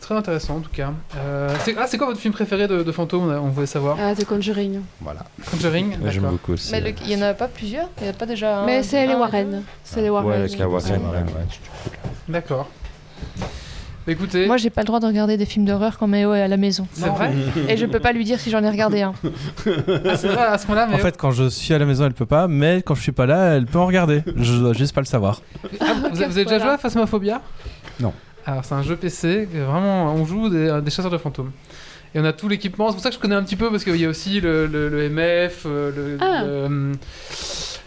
très 0.00 0.14
intéressant 0.14 0.56
en 0.56 0.60
tout 0.60 0.70
cas. 0.70 0.92
Euh, 1.16 1.48
c'est- 1.64 1.74
ah, 1.78 1.86
c'est 1.88 1.96
quoi 1.96 2.06
votre 2.08 2.20
film 2.20 2.34
préféré 2.34 2.68
de, 2.68 2.82
de 2.82 2.92
fantôme? 2.92 3.30
On 3.30 3.48
voulait 3.48 3.66
savoir. 3.66 3.96
Ah, 3.98 4.14
The 4.14 4.24
Conjuring. 4.26 4.80
Voilà. 5.00 5.24
Conjuring 5.50 5.98
Ouais, 6.02 6.10
J'aime 6.12 6.24
beaucoup 6.28 6.52
aussi. 6.52 6.70
Mais 6.70 6.82
le- 6.82 6.90
il 7.02 7.10
y 7.10 7.16
en 7.16 7.22
a 7.22 7.32
pas 7.34 7.48
plusieurs? 7.48 7.88
Il 8.00 8.06
y 8.06 8.10
a 8.10 8.12
pas 8.12 8.26
déjà. 8.26 8.58
un- 8.60 8.66
Mais 8.66 8.82
c'est 8.82 9.06
les 9.06 9.14
Warren. 9.14 9.62
C'est 9.84 9.96
les 10.02 10.10
Ouais, 10.10 10.16
Warren. 10.20 10.32
avec 10.40 10.58
la 10.58 10.68
Warren. 10.68 11.00
Ouais, 11.00 11.08
ouais. 11.08 11.16
ouais. 11.16 11.92
D'accord. 12.28 12.68
Écoutez, 14.08 14.46
Moi, 14.46 14.56
j'ai 14.56 14.70
pas 14.70 14.80
le 14.80 14.86
droit 14.86 14.98
de 15.00 15.06
regarder 15.06 15.36
des 15.36 15.46
films 15.46 15.64
d'horreur 15.64 15.96
quand 15.96 16.08
Méo 16.08 16.34
est 16.34 16.42
à 16.42 16.48
la 16.48 16.56
maison. 16.56 16.86
c'est 16.92 17.06
vrai 17.08 17.32
Et 17.68 17.76
je 17.76 17.86
peux 17.86 18.00
pas 18.00 18.12
lui 18.12 18.24
dire 18.24 18.40
si 18.40 18.50
j'en 18.50 18.62
ai 18.64 18.68
regardé 18.68 19.02
un. 19.02 19.12
Ah, 20.04 20.16
C'est 20.16 20.28
vrai 20.28 20.42
à 20.46 20.58
ce 20.58 20.66
moment-là. 20.66 20.88
En 20.92 20.98
fait, 20.98 21.16
quand 21.16 21.30
je 21.30 21.48
suis 21.48 21.72
à 21.72 21.78
la 21.78 21.84
maison, 21.84 22.04
elle 22.06 22.12
peut 22.14 22.26
pas, 22.26 22.48
mais 22.48 22.82
quand 22.82 22.94
je 22.96 23.02
suis 23.02 23.12
pas 23.12 23.26
là, 23.26 23.54
elle 23.56 23.66
peut 23.66 23.78
en 23.78 23.86
regarder. 23.86 24.22
Je 24.36 24.54
dois 24.58 24.72
juste 24.72 24.94
pas 24.94 25.00
le 25.02 25.06
savoir. 25.06 25.40
Ah, 25.80 25.94
vous, 26.10 26.16
vous 26.16 26.22
avez 26.22 26.44
déjà 26.44 26.58
joué 26.58 26.70
à 26.70 26.78
Phasmophobia? 26.78 27.42
Non. 28.00 28.12
Alors, 28.44 28.64
c'est 28.64 28.74
un 28.74 28.82
jeu 28.82 28.96
PC, 28.96 29.48
euh, 29.54 29.66
vraiment, 29.66 30.12
on 30.14 30.24
joue 30.24 30.48
des, 30.48 30.80
des 30.84 30.90
chasseurs 30.90 31.12
de 31.12 31.18
fantômes. 31.18 31.52
Et 32.14 32.18
on 32.20 32.24
a 32.24 32.32
tout 32.32 32.48
l'équipement, 32.48 32.88
c'est 32.88 32.94
pour 32.94 33.02
ça 33.02 33.08
que 33.10 33.14
je 33.14 33.20
connais 33.20 33.36
un 33.36 33.42
petit 33.44 33.54
peu, 33.56 33.70
parce 33.70 33.84
qu'il 33.84 33.96
y 33.96 34.04
a 34.04 34.08
aussi 34.08 34.40
le, 34.40 34.66
le- 34.66 34.88
le 34.88 35.08
MF, 35.08 35.62
euh, 35.64 35.92
le. 35.94 36.18
Ah. 36.20 36.42
le, 36.44 36.92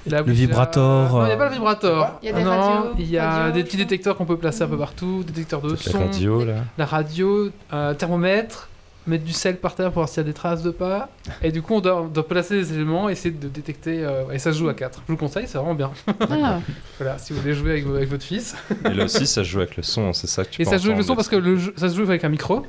la 0.08 0.22
Le 0.22 0.32
vibrator, 0.32 1.12
Non, 1.12 1.22
il 1.22 1.26
n'y 1.26 1.32
a 1.32 1.34
euh. 1.34 1.38
pas 1.38 1.46
le 1.50 1.54
vibrator. 1.54 2.12
Il 2.22 2.26
y 2.28 2.30
a 2.30 2.34
des 2.34 2.44
non, 2.44 2.50
radios, 2.50 2.92
Il 3.00 3.10
y 3.10 3.18
a 3.18 3.30
radios, 3.30 3.54
des 3.54 3.64
petits 3.64 3.78
détecteurs 3.78 4.16
qu'on 4.18 4.26
peut 4.26 4.38
placer 4.38 4.64
un 4.64 4.68
peu 4.68 4.78
partout, 4.78 5.24
détecteurs 5.26 5.62
de 5.62 5.76
son, 5.76 5.98
radios, 6.00 6.46
là. 6.46 6.56
la 6.78 6.86
radio, 6.86 7.50
un 7.72 7.94
thermomètre, 7.96 8.70
mettre 9.08 9.24
du 9.24 9.34
sel 9.34 9.58
par 9.58 9.76
terre 9.76 9.88
pour 9.92 9.96
voir 10.02 10.10
s'il 10.10 10.18
y 10.18 10.20
a 10.22 10.24
des 10.24 10.34
traces 10.34 10.64
de 10.64 10.72
pas. 10.72 11.10
Et 11.44 11.52
du 11.52 11.62
coup, 11.62 11.76
on 11.76 11.80
doit, 11.80 12.02
on 12.02 12.08
doit 12.08 12.28
placer 12.28 12.56
des 12.56 12.74
éléments, 12.74 13.08
essayer 13.08 13.30
de 13.30 13.48
détecter. 13.48 14.04
euh, 14.04 14.24
et 14.32 14.40
ça 14.40 14.52
se 14.52 14.58
joue 14.58 14.68
à 14.70 14.74
4. 14.74 15.00
Je 15.00 15.08
vous 15.08 15.14
le 15.14 15.18
conseille, 15.20 15.46
c'est 15.48 15.58
vraiment 15.60 15.76
bien. 15.76 15.92
Ah, 16.30 16.60
Voilà, 17.00 17.18
si 17.20 17.32
vous 17.34 17.40
voulez 17.42 17.54
jouer 17.54 17.72
avec, 17.72 17.86
avec 17.86 18.10
votre 18.10 18.24
fils. 18.24 18.56
Et 18.84 18.90
là 18.96 19.06
aussi, 19.06 19.28
ça 19.28 19.44
joue 19.44 19.60
avec 19.60 19.78
le 19.78 19.84
son, 19.84 20.12
c'est 20.14 20.26
ça 20.28 20.44
que 20.44 20.50
tu 20.50 20.62
Et 20.62 20.66
ça 20.66 20.78
se 20.80 20.84
joue 20.84 20.90
avec 20.90 20.98
le 20.98 21.04
son 21.04 21.16
parce 21.16 21.28
que 21.28 21.36
le 21.36 21.56
jeu- 21.58 21.74
ça 21.78 21.88
se 21.90 21.96
joue 21.96 22.02
avec 22.04 22.24
un 22.24 22.30
micro. 22.30 22.66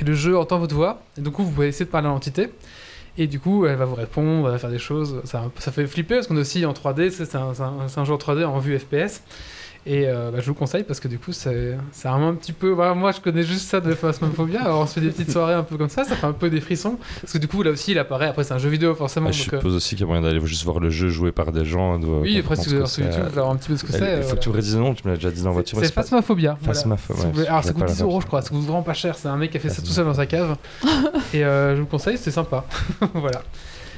Et 0.00 0.04
le 0.04 0.14
jeu 0.14 0.36
entend 0.36 0.58
votre 0.58 0.74
voix. 0.74 1.00
Et 1.16 1.20
du 1.20 1.30
coup, 1.30 1.44
vous 1.44 1.50
pouvez 1.52 1.68
essayer 1.68 1.84
de 1.84 1.90
parler 1.90 2.08
à 2.08 2.10
l'entité. 2.10 2.50
Et 3.18 3.26
du 3.26 3.38
coup, 3.40 3.66
elle 3.66 3.76
va 3.76 3.84
vous 3.84 3.94
répondre, 3.94 4.46
elle 4.46 4.52
va 4.52 4.58
faire 4.58 4.70
des 4.70 4.78
choses. 4.78 5.20
Ça, 5.24 5.50
ça 5.58 5.70
fait 5.72 5.86
flipper 5.86 6.14
parce 6.16 6.26
qu'on 6.26 6.36
est 6.36 6.40
aussi 6.40 6.64
en 6.64 6.72
3D. 6.72 7.10
c'est- 7.10 7.34
un, 7.34 7.52
un- 7.60 7.86
un 7.96 8.04
jeu 8.04 8.12
en 8.12 8.16
3D 8.18 8.44
en 8.44 8.58
vue 8.58 8.78
FPS. 8.78 9.22
Et 9.84 10.06
euh, 10.06 10.30
bah, 10.30 10.38
je 10.40 10.46
vous 10.46 10.54
conseille 10.54 10.84
parce 10.84 11.00
que 11.00 11.08
du 11.08 11.18
coup, 11.18 11.32
c'est 11.32 11.76
vraiment 12.04 12.28
un 12.28 12.34
petit 12.34 12.52
peu. 12.52 12.70
voilà, 12.70 12.94
moi, 12.94 13.10
je 13.10 13.20
connais 13.20 13.42
juste 13.42 13.66
ça 13.68 13.80
de 13.80 13.92
Phasmophobia. 13.94 14.62
Alors, 14.62 14.80
on 14.82 14.86
se 14.86 14.94
fait 14.94 15.00
des 15.00 15.10
petites 15.10 15.32
soirées 15.32 15.54
un 15.54 15.64
peu 15.64 15.76
comme 15.76 15.88
ça, 15.88 16.04
ça 16.04 16.14
fait 16.14 16.26
un 16.26 16.32
peu 16.32 16.50
des 16.50 16.60
frissons. 16.60 16.98
Parce 17.20 17.32
que 17.32 17.38
du 17.38 17.48
coup, 17.48 17.62
là 17.64 17.70
aussi, 17.72 17.90
il 17.90 17.98
apparaît. 17.98 18.28
Après, 18.28 18.44
c'est 18.44 18.54
un 18.54 18.58
jeu 18.58 18.68
vidéo, 18.68 18.94
forcément. 18.94 19.28
Ah, 19.30 19.32
je 19.32 19.42
donc, 19.42 19.54
euh, 19.54 19.58
suppose 19.58 19.74
aussi 19.74 19.96
qu'il 19.96 20.00
y 20.00 20.04
a 20.04 20.06
moyen 20.06 20.22
d'aller 20.22 20.40
juste 20.46 20.64
voir 20.64 20.78
le 20.78 20.88
jeu 20.90 21.08
joué 21.08 21.32
par 21.32 21.50
des 21.50 21.64
gens. 21.64 21.98
de 21.98 22.06
oui, 22.06 22.38
après, 22.38 22.54
si 22.54 22.68
vous 22.68 22.76
allez 22.76 22.86
sur. 22.86 23.04
YouTube, 23.04 23.24
voir 23.34 23.50
un 23.50 23.56
petit 23.56 23.68
peu 23.70 23.76
ce 23.76 23.82
que 23.82 23.88
Il 23.90 23.98
c'est. 23.98 24.22
faut 24.22 24.32
euh, 24.32 24.34
que 24.36 24.40
tu 24.40 24.50
me 24.50 24.54
le 24.56 24.78
nom, 24.78 24.94
tu 24.94 25.02
me 25.04 25.10
l'as 25.10 25.16
déjà 25.16 25.30
dit 25.32 25.40
dans 25.42 25.48
la 25.48 25.54
voiture. 25.54 25.78
C'est 25.80 25.92
Phasmophobia. 25.92 26.56
voulez- 27.32 27.46
Alors, 27.48 27.64
ça 27.64 27.72
coûte 27.72 27.80
pas 27.84 27.86
10 27.92 27.98
la 27.98 28.04
euros, 28.04 28.20
je 28.20 28.26
crois. 28.26 28.40
Ça 28.42 28.50
coûte 28.50 28.62
vraiment 28.62 28.82
pas 28.82 28.94
cher. 28.94 29.16
C'est 29.18 29.28
un 29.28 29.36
mec 29.36 29.50
qui 29.50 29.56
a 29.56 29.60
fait 29.60 29.68
ça 29.68 29.82
tout 29.82 29.88
seul 29.88 30.04
dans 30.04 30.14
sa 30.14 30.26
cave. 30.26 30.56
Et 31.34 31.44
euh, 31.44 31.74
je 31.76 31.80
vous 31.80 31.86
conseille, 31.86 32.18
c'est 32.18 32.30
sympa. 32.30 32.64
voilà. 33.14 33.42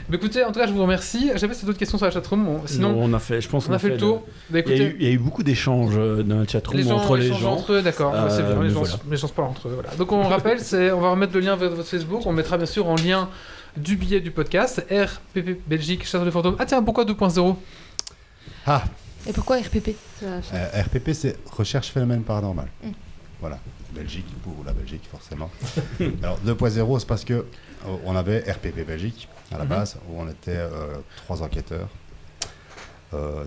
Mais 0.08 0.16
écoutez, 0.16 0.44
en 0.44 0.52
tout 0.52 0.60
cas, 0.60 0.66
je 0.66 0.72
vous 0.72 0.82
remercie. 0.82 1.30
Je 1.32 1.38
sais 1.38 1.48
pas 1.48 1.54
si 1.54 1.60
y 1.60 1.64
a 1.64 1.66
d'autres 1.66 1.78
questions 1.78 1.96
sur 1.98 2.06
la 2.06 2.12
chatroom. 2.12 2.44
Bon, 2.44 2.60
Sinon, 2.66 2.92
Non, 2.92 3.04
on 3.04 3.12
a 3.14 3.18
fait, 3.18 3.40
je 3.40 3.48
pense 3.48 3.68
on 3.68 3.72
a 3.72 3.78
fait 3.78 3.88
le 3.88 3.96
tour. 3.96 4.22
Bah, 4.50 4.58
Il 4.66 4.76
y, 4.76 4.80
a 4.80 4.84
eu, 4.84 4.96
il 5.00 5.06
y 5.06 5.10
a 5.10 5.12
eu 5.12 5.18
beaucoup 5.18 5.42
d'échanges 5.42 5.94
euh, 5.96 6.22
dans 6.22 6.40
le 6.40 6.46
chatroom 6.46 6.76
les 6.76 6.84
gens 6.84 6.96
entre 6.98 7.16
les 7.16 7.28
gens. 7.32 7.52
entre 7.52 7.72
eux, 7.72 7.82
d'accord. 7.82 8.12
Euh, 8.14 8.28
c'est 8.28 8.42
bien, 8.42 8.54
les 8.54 8.68
mais 8.68 8.70
gens, 8.70 8.80
voilà. 8.82 8.94
les 9.10 9.16
gens 9.16 9.28
se 9.28 9.32
parlent 9.32 9.48
entre 9.48 9.68
eux. 9.68 9.72
Voilà. 9.74 9.90
Donc 9.96 10.12
on 10.12 10.22
rappelle, 10.24 10.60
c'est, 10.60 10.90
on 10.92 11.00
va 11.00 11.10
remettre 11.10 11.32
le 11.32 11.40
lien 11.40 11.56
vers 11.56 11.70
votre 11.70 11.88
Facebook. 11.88 12.22
On 12.26 12.32
mettra 12.32 12.56
bien 12.58 12.66
sûr 12.66 12.86
en 12.86 12.96
lien 12.96 13.28
du 13.76 13.96
billet 13.96 14.20
du 14.20 14.30
podcast 14.30 14.84
RPP 14.90 15.66
Belgique 15.66 16.04
Chasseur 16.04 16.24
de 16.24 16.30
fantômes. 16.30 16.56
Ah 16.58 16.66
tiens, 16.66 16.82
pourquoi 16.82 17.04
2.0 17.04 17.56
Ah, 18.66 18.84
Et 19.26 19.32
pourquoi 19.32 19.56
RPP 19.56 19.96
euh, 20.22 20.40
RPP, 20.82 21.12
c'est 21.12 21.36
Recherche 21.50 21.88
Phénomène 21.88 22.22
Paranormal. 22.22 22.68
Mm. 22.82 22.88
Voilà. 23.40 23.58
Belgique, 23.94 24.26
pour 24.42 24.64
la 24.66 24.72
Belgique, 24.72 25.02
forcément. 25.10 25.50
Alors, 26.22 26.38
2.0, 26.46 26.98
c'est 26.98 27.06
parce 27.08 27.24
que 27.24 27.34
euh, 27.34 27.44
on 28.04 28.16
avait 28.16 28.40
RPP 28.40 28.86
Belgique, 28.86 29.28
à 29.54 29.58
la 29.58 29.64
Mhm. 29.64 29.70
base, 29.70 29.96
où 30.08 30.20
on 30.20 30.28
était 30.28 30.56
euh, 30.56 30.96
trois 31.16 31.42
enquêteurs. 31.42 31.88
Euh, 33.12 33.44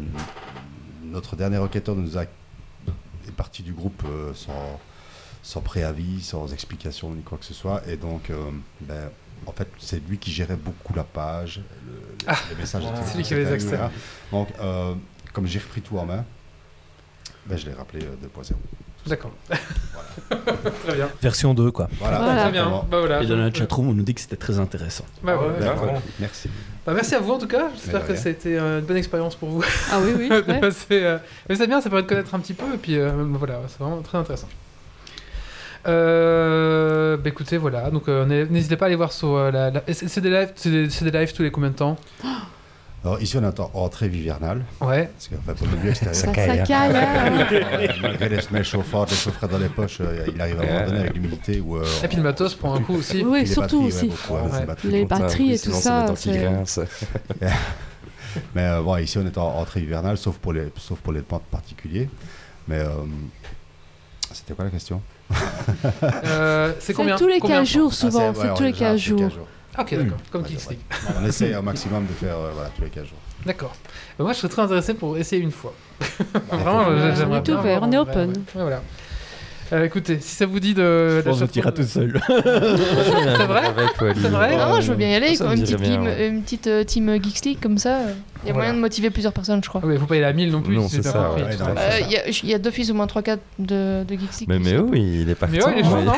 notre 1.03 1.35
dernier 1.35 1.57
enquêteur 1.57 1.95
nous 1.95 2.17
a, 2.17 2.23
est 2.23 3.31
parti 3.35 3.61
du 3.63 3.73
groupe 3.73 4.03
euh, 4.05 4.33
sans, 4.33 4.79
sans 5.43 5.61
préavis, 5.61 6.21
sans 6.21 6.53
explication 6.53 7.13
ni 7.13 7.21
quoi 7.23 7.37
que 7.37 7.45
ce 7.45 7.53
soit. 7.53 7.81
Et 7.87 7.97
donc, 7.97 8.31
ben, 8.81 9.09
en 9.45 9.51
fait, 9.51 9.67
c'est 9.79 10.05
lui 10.07 10.17
qui 10.17 10.31
gérait 10.31 10.55
beaucoup 10.55 10.93
la 10.93 11.03
page, 11.03 11.61
le, 11.85 12.01
Ah, 12.27 12.35
les 12.49 12.55
messages. 12.55 12.83
C'est 13.05 13.17
lui 13.17 13.23
qui 13.23 13.33
avait 13.33 13.43
les 13.45 13.51
accès. 13.51 13.77
Donc, 14.31 14.49
euh, 14.59 14.93
comme 15.33 15.45
j'ai 15.47 15.59
repris 15.59 15.81
tout 15.81 15.97
en 15.97 16.05
main, 16.05 16.25
ben, 17.45 17.57
je 17.57 17.65
l'ai 17.67 17.73
rappelé 17.73 18.05
euh, 18.05 18.15
2.0. 18.35 18.53
D'accord. 19.07 19.31
Très 20.29 20.95
bien. 20.95 21.09
Version 21.21 21.53
2, 21.53 21.71
quoi. 21.71 21.87
Voilà, 21.99 22.17
Voilà. 22.19 22.41
Très 22.43 22.51
bien. 22.51 22.65
Bah 22.89 22.99
voilà. 22.99 23.21
Et 23.23 23.25
dans 23.27 23.37
la 23.37 23.53
chatroom, 23.53 23.89
on 23.89 23.93
nous 23.93 24.03
dit 24.03 24.13
que 24.13 24.21
c'était 24.21 24.35
très 24.35 24.59
intéressant. 24.59 25.05
Bah, 25.23 25.37
ouais. 25.37 25.47
Voilà. 25.59 25.75
ouais. 25.81 25.99
Merci. 26.19 26.49
Bah, 26.85 26.93
merci 26.93 27.15
à 27.15 27.19
vous 27.19 27.31
en 27.33 27.37
tout 27.37 27.47
cas. 27.47 27.69
J'espère 27.75 28.01
que 28.05 28.13
rien. 28.13 28.21
ça 28.21 28.29
a 28.29 28.31
été 28.31 28.57
euh, 28.57 28.79
une 28.79 28.85
bonne 28.85 28.97
expérience 28.97 29.35
pour 29.35 29.49
vous. 29.49 29.63
Ah 29.91 29.99
oui, 30.01 30.13
oui. 30.17 30.29
de 30.29 30.59
passer, 30.59 30.85
euh, 31.03 31.17
Mais 31.47 31.55
c'est 31.55 31.67
bien, 31.67 31.79
ça 31.81 31.89
permet 31.89 32.03
de 32.03 32.07
connaître 32.07 32.33
un 32.35 32.39
petit 32.39 32.53
peu. 32.53 32.65
Et 32.73 32.77
puis 32.77 32.97
euh, 32.97 33.11
voilà, 33.33 33.59
c'est 33.67 33.79
vraiment 33.79 34.01
très 34.01 34.17
intéressant. 34.17 34.47
Euh, 35.87 37.15
bah 37.17 37.29
écoutez, 37.29 37.57
voilà. 37.57 37.89
Donc 37.91 38.07
euh, 38.09 38.25
n'hé- 38.25 38.45
n'hésitez 38.45 38.75
pas 38.75 38.85
à 38.85 38.87
aller 38.87 38.95
voir 38.95 39.11
sur 39.13 39.35
euh, 39.35 39.51
la. 39.51 39.71
la- 39.71 39.83
C'est 39.93 40.19
des 40.21 40.29
lives, 40.29 40.51
c'est 40.55 40.69
des, 40.71 40.89
c'est 40.89 41.05
des 41.09 41.17
lives 41.17 41.33
tous 41.33 41.43
les 41.43 41.51
combien 41.51 41.69
de 41.69 41.75
temps? 41.75 41.97
Alors, 43.07 43.21
ici, 43.21 43.37
on 43.37 43.43
est 43.43 43.59
en 43.61 43.71
en 43.73 43.87
trêve 43.87 44.13
hivernale, 44.13 44.65
Ouais. 44.81 45.09
parce 45.13 45.29
qu'en 45.29 45.37
fait, 45.45 45.53
pour 45.57 45.67
le 45.67 45.77
milieu 45.77 45.89
extérieur, 45.91 46.15
Ça, 46.15 46.25
ça 46.27 46.33
caille. 46.33 46.59
hein. 46.95 47.47
euh, 47.53 47.87
malgré 48.01 48.27
les 48.29 48.41
semelles 48.41 48.65
chauffardes, 48.65 49.09
les 49.09 49.15
chaufferettes 49.15 49.49
dans 49.49 49.57
les 49.59 49.69
poches, 49.69 49.99
euh, 50.01 50.25
il 50.33 50.41
arrive 50.41 50.59
à 50.59 50.63
un 50.63 50.65
moment 50.73 50.85
donné 50.87 50.99
avec 50.99 51.13
l'humidité 51.13 51.63
euh, 51.65 51.83
Et 52.03 52.07
puis 52.09 52.17
le 52.17 52.23
matos 52.23 52.53
prend 52.55 52.75
un 52.75 52.81
coup 52.81 52.95
aussi. 52.95 53.23
Oui, 53.23 53.39
les 53.41 53.45
surtout 53.45 53.79
ouais, 53.79 53.87
aussi. 53.87 54.07
beaucoup, 54.07 54.33
ouais, 54.33 54.41
Ouais. 54.51 54.59
les 54.59 54.65
batteries, 54.65 55.05
batteries 55.05 55.53
et 55.53 55.59
tout 55.59 55.71
ça. 55.71 56.05
Mais 58.53 58.63
euh, 58.63 58.81
bon, 58.81 58.97
ici, 58.97 59.17
on 59.17 59.25
est 59.25 59.37
en 59.37 59.47
entrée 59.57 59.79
hivernale, 59.81 60.17
sauf 60.17 60.35
pour 60.37 60.51
les, 60.51 60.67
sauf 60.77 60.99
pour 60.99 61.13
les 61.13 61.21
pentes 61.21 61.45
particuliers. 61.49 62.09
Mais 62.67 62.79
euh, 62.79 62.89
c'était 64.33 64.53
quoi 64.53 64.65
la 64.65 64.71
question? 64.71 65.01
Euh, 66.25 66.73
c'est 66.79 66.87
C'est 66.87 66.93
combien? 66.93 67.15
tous 67.17 67.27
les 67.27 67.39
Combien 67.39 67.59
15 67.59 67.67
jours, 67.69 67.89
Ah, 67.93 67.95
souvent. 67.95 68.27
ouais, 68.29 68.35
C'est 68.35 68.49
on 68.49 68.55
tous 68.55 68.63
les 68.63 68.71
déjà 68.73 68.85
15 68.91 69.03
tous 69.05 69.15
les 69.15 69.23
jours. 69.29 69.47
Ah, 69.77 69.83
Ok, 69.83 69.93
d'accord. 69.95 70.17
Comme 70.31 70.41
Ouais, 70.41 70.47
Kicks 70.49 70.67
ouais. 70.69 70.75
League. 70.75 70.79
On 71.21 71.25
essaie 71.25 71.55
au 71.55 71.61
maximum 71.61 72.05
de 72.05 72.13
faire 72.13 72.35
euh, 72.37 72.51
voilà, 72.53 72.69
tous 72.75 72.81
les 72.83 72.89
15 72.89 73.05
jours. 73.05 73.17
D'accord. 73.45 73.75
Bah, 74.17 74.23
moi, 74.23 74.33
je 74.33 74.39
serais 74.39 74.49
très 74.49 74.61
intéressé 74.63 74.93
pour 74.95 75.17
essayer 75.17 75.41
une 75.41 75.51
fois. 75.51 75.73
Bah, 75.99 76.39
Vraiment, 76.51 77.15
j'aimerais 77.15 77.39
est 77.39 77.41
bien 77.43 77.79
on 77.83 77.91
est 77.91 77.97
open. 77.97 78.29
Ouais, 78.31 78.35
voilà. 78.55 78.81
Euh, 79.73 79.83
écoutez, 79.83 80.19
si 80.21 80.33
ça 80.35 80.45
vous 80.45 80.59
dit 80.61 80.73
de. 80.73 81.17
Je 81.17 81.21
pense 81.29 81.43
tu 81.51 81.59
iras 81.59 81.71
tout 81.71 81.83
seul. 81.83 82.21
C'est 82.27 82.41
vrai. 83.45 83.63
C'est 84.15 84.29
vrai 84.29 84.57
Ah, 84.59 84.67
moi, 84.69 84.79
je 84.79 84.89
veux 84.91 84.95
bien 84.97 85.09
y 85.09 85.15
aller, 85.15 85.35
ça 85.35 85.43
quoi, 85.45 85.53
me 85.55 85.59
une, 85.59 85.63
dirait 85.65 85.77
petite 85.77 85.89
bien, 85.89 85.97
team, 85.99 86.05
ouais. 86.07 86.27
une 86.29 86.41
petite 86.43 86.67
euh, 86.67 86.83
team 86.85 87.21
Geeks 87.21 87.45
League 87.45 87.57
comme 87.61 87.77
ça. 87.77 87.97
euh, 87.97 88.13
Il 88.43 88.47
y 88.47 88.49
a 88.49 88.53
Voilà. 88.53 88.67
moyen 88.69 88.73
de 88.75 88.79
motiver 88.79 89.09
plusieurs 89.09 89.33
personnes, 89.33 89.61
je 89.63 89.67
crois. 89.67 89.81
Ah 89.83 89.87
oui, 89.87 89.97
faut 89.97 90.05
pas 90.05 90.15
y 90.15 90.19
aller 90.19 90.27
à 90.27 90.33
1000 90.33 90.51
non 90.51 90.61
plus. 90.61 90.75
Non, 90.75 90.87
si 90.87 90.97
j'ai 90.97 91.01
c'est 91.03 91.11
bien 91.11 91.11
ça, 91.11 91.27
compris. 91.27 91.43
ouais, 91.43 91.57
non. 91.57 91.65
Euh, 91.77 91.99
Il 92.01 92.11
y 92.11 92.17
a- 92.17 92.27
il 92.29 92.49
y 92.49 92.53
a 92.53 92.59
d'office 92.59 92.89
au 92.91 92.93
moins 92.93 93.07
3-4 93.07 93.39
de, 93.59 94.03
de 94.07 94.13
Geeks 94.15 94.39
League. 94.39 94.49
Mais, 94.49 94.57
qui 94.59 94.63
mais 94.63 94.77
sont- 94.77 94.83
oui, 94.83 95.19
il 95.23 95.29
est 95.29 95.35
parti. 95.35 95.57
Mais 95.57 95.65
ouais, 95.65 95.73
il 95.75 95.79
est 95.79 95.89
chaud, 95.89 96.01
non 96.05 96.13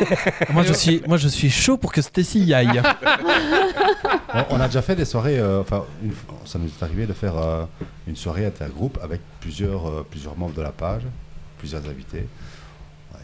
Moi, 0.54 0.64
je 0.64 0.74
suis, 0.74 1.02
moi, 1.08 1.18
je 1.18 1.28
suis 1.28 1.50
chaud 1.50 1.78
pour 1.78 1.92
que 1.92 2.02
Stacy 2.04 2.40
y 2.42 2.54
aille. 2.54 2.82
on, 4.34 4.58
on 4.58 4.60
a 4.62 4.68
déjà 4.68 4.82
fait 4.84 4.96
des 4.96 5.06
soirées, 5.06 5.40
euh, 5.40 5.62
enfin, 5.62 5.84
une 6.04 6.12
fois- 6.12 6.36
ça 6.46 6.60
nous 6.60 6.68
est 6.68 6.84
arrivé 6.84 7.06
de 7.08 7.14
faire 7.14 7.38
euh, 7.38 7.64
une 8.08 8.16
soirée 8.16 8.46
intergroupe 8.46 9.00
avec 9.04 9.22
plusieurs, 9.40 9.88
euh, 9.88 10.06
plusieurs 10.10 10.38
membres 10.38 10.54
de 10.56 10.62
la 10.62 10.72
page, 10.72 11.04
plusieurs 11.58 11.82
invités. 11.86 12.28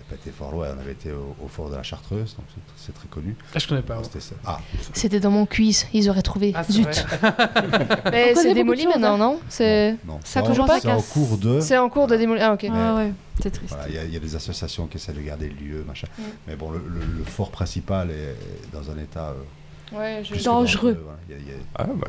On 0.07 0.11
n'avait 0.11 0.21
pas 0.21 0.29
été 0.29 0.37
fort 0.37 0.51
loin, 0.51 0.67
on 0.75 0.79
avait 0.79 0.91
été 0.91 1.11
au, 1.11 1.35
au 1.43 1.47
fort 1.47 1.69
de 1.69 1.75
la 1.75 1.81
Chartreuse, 1.83 2.35
donc 2.35 2.45
c'est- 2.53 2.85
c'est 2.85 2.93
très 2.93 3.07
connu. 3.07 3.35
Ah, 3.55 3.59
je 3.59 3.67
connais 3.67 3.81
pas. 3.81 3.99
C'était. 4.03 4.23
Ah, 4.45 4.59
C'était 4.93 5.19
dans 5.19 5.31
mon 5.31 5.45
quiz, 5.47 5.87
ils 5.93 6.09
auraient 6.09 6.21
trouvé. 6.21 6.51
Ah, 6.55 6.63
c'est 6.63 6.73
Zut. 6.73 6.85
Mais 8.11 8.35
c'est 8.35 8.53
démoli 8.53 8.85
maintenant, 8.85 9.17
non? 9.17 9.39
C'est 9.49 9.95
non. 10.05 10.19
Ça 10.23 10.41
Non, 10.41 10.63
à 10.65 10.79
C'est 10.79 10.91
en 10.91 11.01
cours 11.01 11.37
de. 11.37 11.59
c'est 11.59 11.77
en 11.77 11.89
cours 11.89 12.07
de 12.07 12.15
démolir. 12.17 12.43
Ah, 12.45 12.53
ok. 12.53 12.67
Ah 12.71 12.95
ouais, 12.95 13.13
c'est 13.41 13.49
triste. 13.51 13.73
Voilà, 13.73 13.89
il 13.89 13.95
y, 13.95 13.97
a- 13.97 14.03
il 14.05 14.13
y 14.13 14.17
a 14.17 14.19
des 14.19 14.35
associations 14.35 14.85
qui 14.87 14.97
essaient 14.97 15.13
de 15.13 15.21
garder 15.21 15.49
le 15.49 15.55
lieu, 15.65 15.83
machin. 15.87 16.07
Mm. 16.17 16.21
Mais 16.47 16.55
bon, 16.55 16.69
le, 16.71 16.77
le- 16.87 17.17
le 17.19 17.23
fort 17.23 17.49
principal 17.51 18.11
est 18.11 18.35
dans 18.73 18.91
un 18.91 18.97
état. 18.99 19.29
euh, 19.29 19.33
Ouais, 19.93 20.21
je- 20.23 20.43
Dangereux. 20.43 20.97
voilà. 21.03 21.19
Il 21.29 21.35
y 21.35 21.49
a- 21.51 21.53
y 21.53 21.57
Ah, 21.77 21.83
bah, 21.83 22.07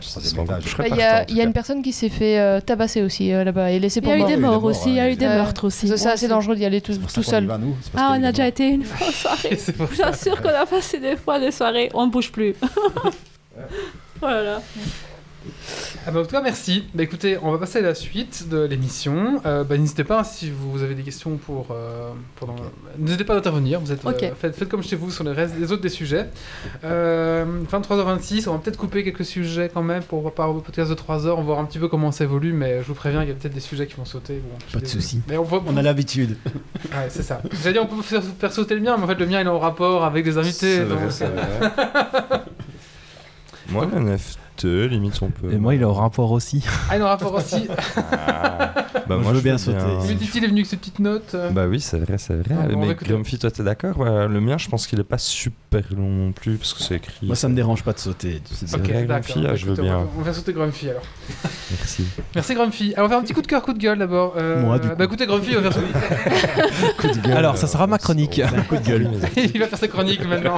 Bah, 0.48 1.24
y 1.28 1.34
y 1.36 1.40
une 1.44 1.52
personne 1.52 1.82
qui 1.82 1.92
s'est 1.92 2.08
fait 2.08 2.38
euh, 2.38 2.60
tabasser 2.60 3.02
aussi 3.02 3.32
euh, 3.32 3.44
là-bas 3.44 3.70
et 3.70 3.78
laissé 3.80 4.00
Il 4.00 4.04
y 4.04 4.06
pour 4.06 4.12
a 4.12 4.18
eu 4.18 4.24
des 4.24 4.36
morts 4.36 4.52
mort, 4.52 4.64
aussi, 4.64 4.88
il 4.90 4.94
y 4.94 5.00
a 5.00 5.10
eu 5.10 5.16
des 5.16 5.26
meurtres 5.26 5.64
aussi. 5.66 5.88
C'est 5.88 5.96
ça, 5.96 6.16
c'est 6.16 6.28
dangereux 6.28 6.54
d'y 6.56 6.64
aller 6.64 6.80
tout, 6.80 6.98
pour 6.98 7.12
tout 7.12 7.22
seul. 7.22 7.44
va, 7.46 7.58
nous, 7.58 7.76
c'est 7.82 7.92
parce 7.92 8.04
Ah, 8.12 8.16
on 8.18 8.22
a 8.24 8.30
déjà 8.32 8.46
été 8.48 8.68
une 8.68 8.84
fois 8.84 9.06
en 9.06 9.10
soirée. 9.12 9.58
Pour 9.76 9.88
Je 9.92 10.40
qu'on 10.42 10.48
a 10.48 10.66
passé 10.66 10.98
des 11.00 11.16
fois 11.16 11.38
des 11.40 11.50
soirées, 11.50 11.90
on 11.94 12.06
ne 12.06 12.10
bouge 12.10 12.30
plus. 12.32 12.54
voilà. 14.20 14.60
Ah 16.06 16.10
bah, 16.10 16.20
en 16.20 16.22
tout 16.24 16.30
cas, 16.30 16.42
merci. 16.42 16.84
Bah 16.94 17.02
écoutez, 17.02 17.36
on 17.42 17.50
va 17.50 17.58
passer 17.58 17.78
à 17.78 17.82
la 17.82 17.94
suite 17.94 18.48
de 18.48 18.58
l'émission. 18.64 19.40
Euh, 19.46 19.64
bah, 19.64 19.76
n'hésitez 19.76 20.04
pas 20.04 20.22
si 20.24 20.50
vous 20.50 20.82
avez 20.82 20.94
des 20.94 21.02
questions 21.02 21.36
pour. 21.36 21.68
euh, 21.70 22.10
pendant... 22.36 22.56
N'hésitez 22.98 23.24
pas 23.24 23.34
à 23.34 23.38
intervenir. 23.38 23.80
Vous 23.80 23.92
êtes, 23.92 24.04
euh, 24.06 24.10
Ok. 24.10 24.32
faites, 24.40 24.54
faites 24.56 24.68
comme 24.68 24.82
chez 24.82 24.96
vous 24.96 25.10
sur 25.10 25.24
les, 25.24 25.32
restes, 25.32 25.54
les 25.58 25.72
autres 25.72 25.82
des 25.82 25.88
sujets. 25.88 26.28
Euh, 26.84 27.44
23h26, 27.70 28.48
on 28.48 28.52
va 28.52 28.58
peut-être 28.58 28.76
couper 28.78 29.02
quelques 29.04 29.24
sujets 29.24 29.70
quand 29.72 29.82
même 29.82 30.02
pour 30.02 30.26
avoir 30.26 30.50
un 30.50 30.60
podcast 30.60 30.90
de 30.90 30.94
3 30.94 31.26
heures. 31.26 31.36
On 31.38 31.42
va 31.42 31.46
voir 31.46 31.58
un 31.58 31.64
petit 31.64 31.78
peu 31.78 31.88
comment 31.88 32.12
ça 32.12 32.24
évolue, 32.24 32.52
mais 32.52 32.82
je 32.82 32.86
vous 32.88 32.94
préviens, 32.94 33.22
il 33.22 33.28
y 33.28 33.32
a 33.32 33.34
peut-être 33.34 33.54
des 33.54 33.60
sujets 33.60 33.86
qui 33.86 33.94
vont 33.94 34.04
sauter. 34.04 34.34
Bon, 34.42 34.56
Pas 34.72 34.78
de 34.78 34.84
désolé. 34.84 35.02
souci. 35.02 35.20
Mais 35.28 35.36
on, 35.38 35.44
va- 35.44 35.62
On 35.66 35.76
a 35.76 35.82
l'habitude. 35.82 36.36
Ouais, 36.92 37.08
c'est 37.08 37.22
ça. 37.22 37.42
J'allais 37.62 37.72
dire, 37.74 37.82
on 37.82 37.94
peut 37.96 38.02
faire, 38.02 38.22
faire 38.38 38.52
sauter 38.52 38.74
le 38.74 38.80
mien, 38.80 38.96
mais 38.96 39.04
en 39.04 39.06
fait, 39.08 39.14
le 39.18 39.26
mien 39.26 39.40
il 39.40 39.46
est 39.46 39.50
en 39.50 39.58
rapport 39.58 40.04
avec 40.04 40.24
des 40.24 40.38
invités. 40.38 40.76
C'est 40.76 40.86
donc- 40.86 40.98
vrai, 41.00 41.10
c'est 41.10 41.26
vrai. 41.26 42.40
Moi, 43.70 43.88
le 43.92 44.16
Limite, 44.64 45.20
on 45.22 45.30
peut. 45.30 45.52
Et 45.52 45.56
moi, 45.56 45.74
il 45.74 45.80
est 45.82 45.84
au 45.84 45.92
rapport 45.92 46.30
aussi. 46.32 46.64
Ah, 46.90 46.96
il 46.96 47.00
est 47.00 47.04
en 47.04 47.08
rapport 47.08 47.34
aussi. 47.36 47.68
Ah. 47.96 48.72
Bah, 49.08 49.14
Moi, 49.14 49.18
moi, 49.18 49.30
je 49.32 49.36
veux 49.36 49.42
bien 49.42 49.58
sauter. 49.58 50.14
Dit-il 50.16 50.42
est 50.44 50.48
venu 50.48 50.60
avec 50.60 50.66
ses 50.66 50.76
petites 50.76 50.98
notes. 50.98 51.32
euh. 51.34 51.50
Bah 51.50 51.66
oui, 51.68 51.80
c'est 51.80 51.98
vrai, 51.98 52.18
c'est 52.18 52.34
vrai. 52.34 52.56
Ah, 52.60 52.66
bon, 52.68 52.80
mais 52.80 52.90
écouter. 52.90 53.10
Grumpy, 53.12 53.38
toi, 53.38 53.50
t'es 53.50 53.62
d'accord 53.62 53.96
Bah, 53.98 54.26
Le 54.26 54.40
mien, 54.40 54.58
je 54.58 54.68
pense 54.68 54.86
qu'il 54.86 54.98
est 54.98 55.04
pas 55.04 55.18
super 55.18 55.82
long 55.96 56.08
non 56.08 56.32
plus, 56.32 56.56
parce 56.56 56.74
que 56.74 56.82
c'est 56.82 56.96
écrit. 56.96 57.26
Moi, 57.26 57.36
ça 57.36 57.48
me 57.48 57.54
dérange 57.54 57.84
pas 57.84 57.92
de 57.92 57.98
sauter. 57.98 58.40
C'est 58.52 58.74
Ok. 58.74 58.80
vrai. 58.88 59.04
d'accord. 59.04 59.26
Grumpy, 59.36 59.46
ah, 59.48 59.54
je 59.54 59.66
veux 59.66 59.72
Écoutez, 59.74 59.88
on 59.88 59.92
va- 59.92 59.98
bien. 60.00 60.08
On 60.16 60.18
va 60.18 60.24
faire 60.24 60.34
sauter 60.34 60.52
Grumpy 60.52 60.88
alors. 60.90 61.02
Merci. 61.70 62.04
Merci 62.34 62.54
Grumpy. 62.54 62.94
Alors 62.96 62.98
on 62.98 63.02
va 63.02 63.08
faire 63.10 63.18
un 63.18 63.22
petit 63.22 63.34
coup 63.34 63.42
de 63.42 63.46
cœur, 63.46 63.62
coup 63.62 63.72
de 63.72 63.78
gueule 63.78 63.98
d'abord. 63.98 64.34
Euh, 64.36 64.60
Moi, 64.62 64.78
du 64.78 64.88
coup. 64.88 64.94
Bah 64.96 65.04
écoutez 65.04 65.26
Grumpy, 65.26 65.54
on 65.56 65.60
va 65.60 65.70
faire 65.70 65.82
Coup 66.98 67.06
de 67.08 67.20
gueule. 67.26 67.36
Alors, 67.36 67.56
ça 67.58 67.66
sera 67.66 67.86
ma 67.86 67.98
chronique. 67.98 68.38
Un 68.40 68.62
coup 68.62 68.76
de 68.76 68.80
gueule. 68.84 69.10
il 69.36 69.58
va 69.60 69.66
faire 69.66 69.78
sa 69.78 69.88
chronique 69.88 70.26
maintenant. 70.26 70.56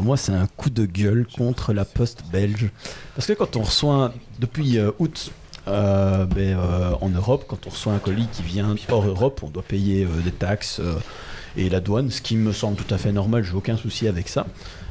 Alors 0.00 0.06
moi, 0.06 0.16
c'est 0.16 0.32
un 0.32 0.46
coup 0.46 0.70
de 0.70 0.86
gueule 0.86 1.26
contre 1.36 1.74
la 1.74 1.84
poste 1.84 2.22
belge. 2.32 2.70
Parce 3.14 3.26
que 3.26 3.34
quand 3.34 3.56
on 3.56 3.64
reçoit, 3.64 4.14
depuis 4.38 4.78
euh, 4.78 4.92
août, 4.98 5.30
euh, 5.68 6.24
ben, 6.24 6.56
euh, 6.56 6.92
en 7.02 7.10
Europe, 7.10 7.44
quand 7.46 7.66
on 7.66 7.68
reçoit 7.68 7.92
un 7.92 7.98
colis 7.98 8.26
qui 8.32 8.40
vient 8.42 8.74
hors 8.88 9.04
Europe, 9.04 9.42
on 9.42 9.50
doit 9.50 9.62
payer 9.62 10.08
des 10.24 10.30
taxes 10.30 10.80
et 11.54 11.68
la 11.68 11.80
douane, 11.80 12.10
ce 12.10 12.22
qui 12.22 12.36
me 12.36 12.50
semble 12.54 12.76
tout 12.76 12.94
à 12.94 12.96
fait 12.96 13.12
normal, 13.12 13.44
j'ai 13.44 13.52
aucun 13.52 13.76
souci 13.76 14.08
avec 14.08 14.30
ça. 14.30 14.46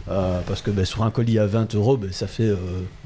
Parce 0.06 0.61
que 0.61 0.69
ben, 0.69 0.86
sur 0.86 1.02
un 1.02 1.10
colis 1.10 1.40
à 1.40 1.48
20 1.48 1.73
euros, 1.73 1.98
ben, 1.98 2.11
ça 2.11 2.27
fait 2.27 2.53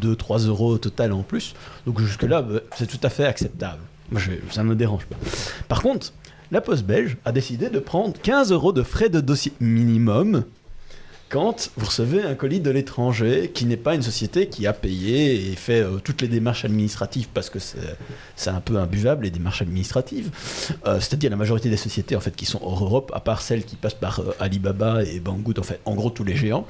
2-3 0.01 0.47
euros 0.47 0.73
au 0.73 0.77
total 0.79 1.13
en 1.13 1.23
plus. 1.23 1.53
Donc 1.85 2.01
jusque-là, 2.01 2.45
c'est 2.75 2.87
tout 2.87 2.99
à 3.01 3.09
fait 3.09 3.23
acceptable. 3.23 3.79
Ça 4.51 4.61
ne 4.61 4.67
me 4.67 4.75
dérange 4.75 5.05
pas. 5.05 5.15
Par 5.69 5.81
contre, 5.81 6.11
la 6.51 6.59
poste 6.59 6.83
belge 6.83 7.15
a 7.23 7.31
décidé 7.31 7.69
de 7.69 7.79
prendre 7.79 8.19
15 8.21 8.51
euros 8.51 8.73
de 8.73 8.83
frais 8.83 9.07
de 9.07 9.21
dossier 9.21 9.53
minimum 9.61 10.43
quand 11.33 11.71
vous 11.77 11.87
recevez 11.87 12.21
un 12.21 12.35
colis 12.35 12.59
de 12.59 12.69
l'étranger 12.69 13.49
qui 13.51 13.65
n'est 13.65 13.75
pas 13.75 13.95
une 13.95 14.03
société 14.03 14.49
qui 14.49 14.67
a 14.67 14.71
payé 14.71 15.49
et 15.49 15.55
fait 15.55 15.81
euh, 15.81 15.97
toutes 15.97 16.21
les 16.21 16.27
démarches 16.27 16.63
administratives 16.63 17.27
parce 17.33 17.49
que 17.49 17.57
c'est 17.57 18.51
un 18.51 18.61
peu 18.61 18.77
imbuvable 18.77 19.23
les 19.23 19.31
démarches 19.31 19.63
administratives. 19.63 20.29
Euh, 20.85 20.99
C'est-à-dire 20.99 21.31
la 21.31 21.35
majorité 21.35 21.71
des 21.71 21.77
sociétés 21.77 22.15
en 22.15 22.19
fait 22.19 22.35
qui 22.35 22.45
sont 22.45 22.59
hors 22.61 22.83
Europe, 22.83 23.11
à 23.15 23.19
part 23.19 23.41
celles 23.41 23.63
qui 23.63 23.75
passent 23.75 23.95
par 23.95 24.19
euh, 24.19 24.35
Alibaba 24.39 25.03
et 25.03 25.19
Banggood, 25.19 25.57
en 25.57 25.63
fait, 25.63 25.79
en 25.85 25.95
gros 25.95 26.11
tous 26.11 26.23
les 26.23 26.35
géants. 26.35 26.67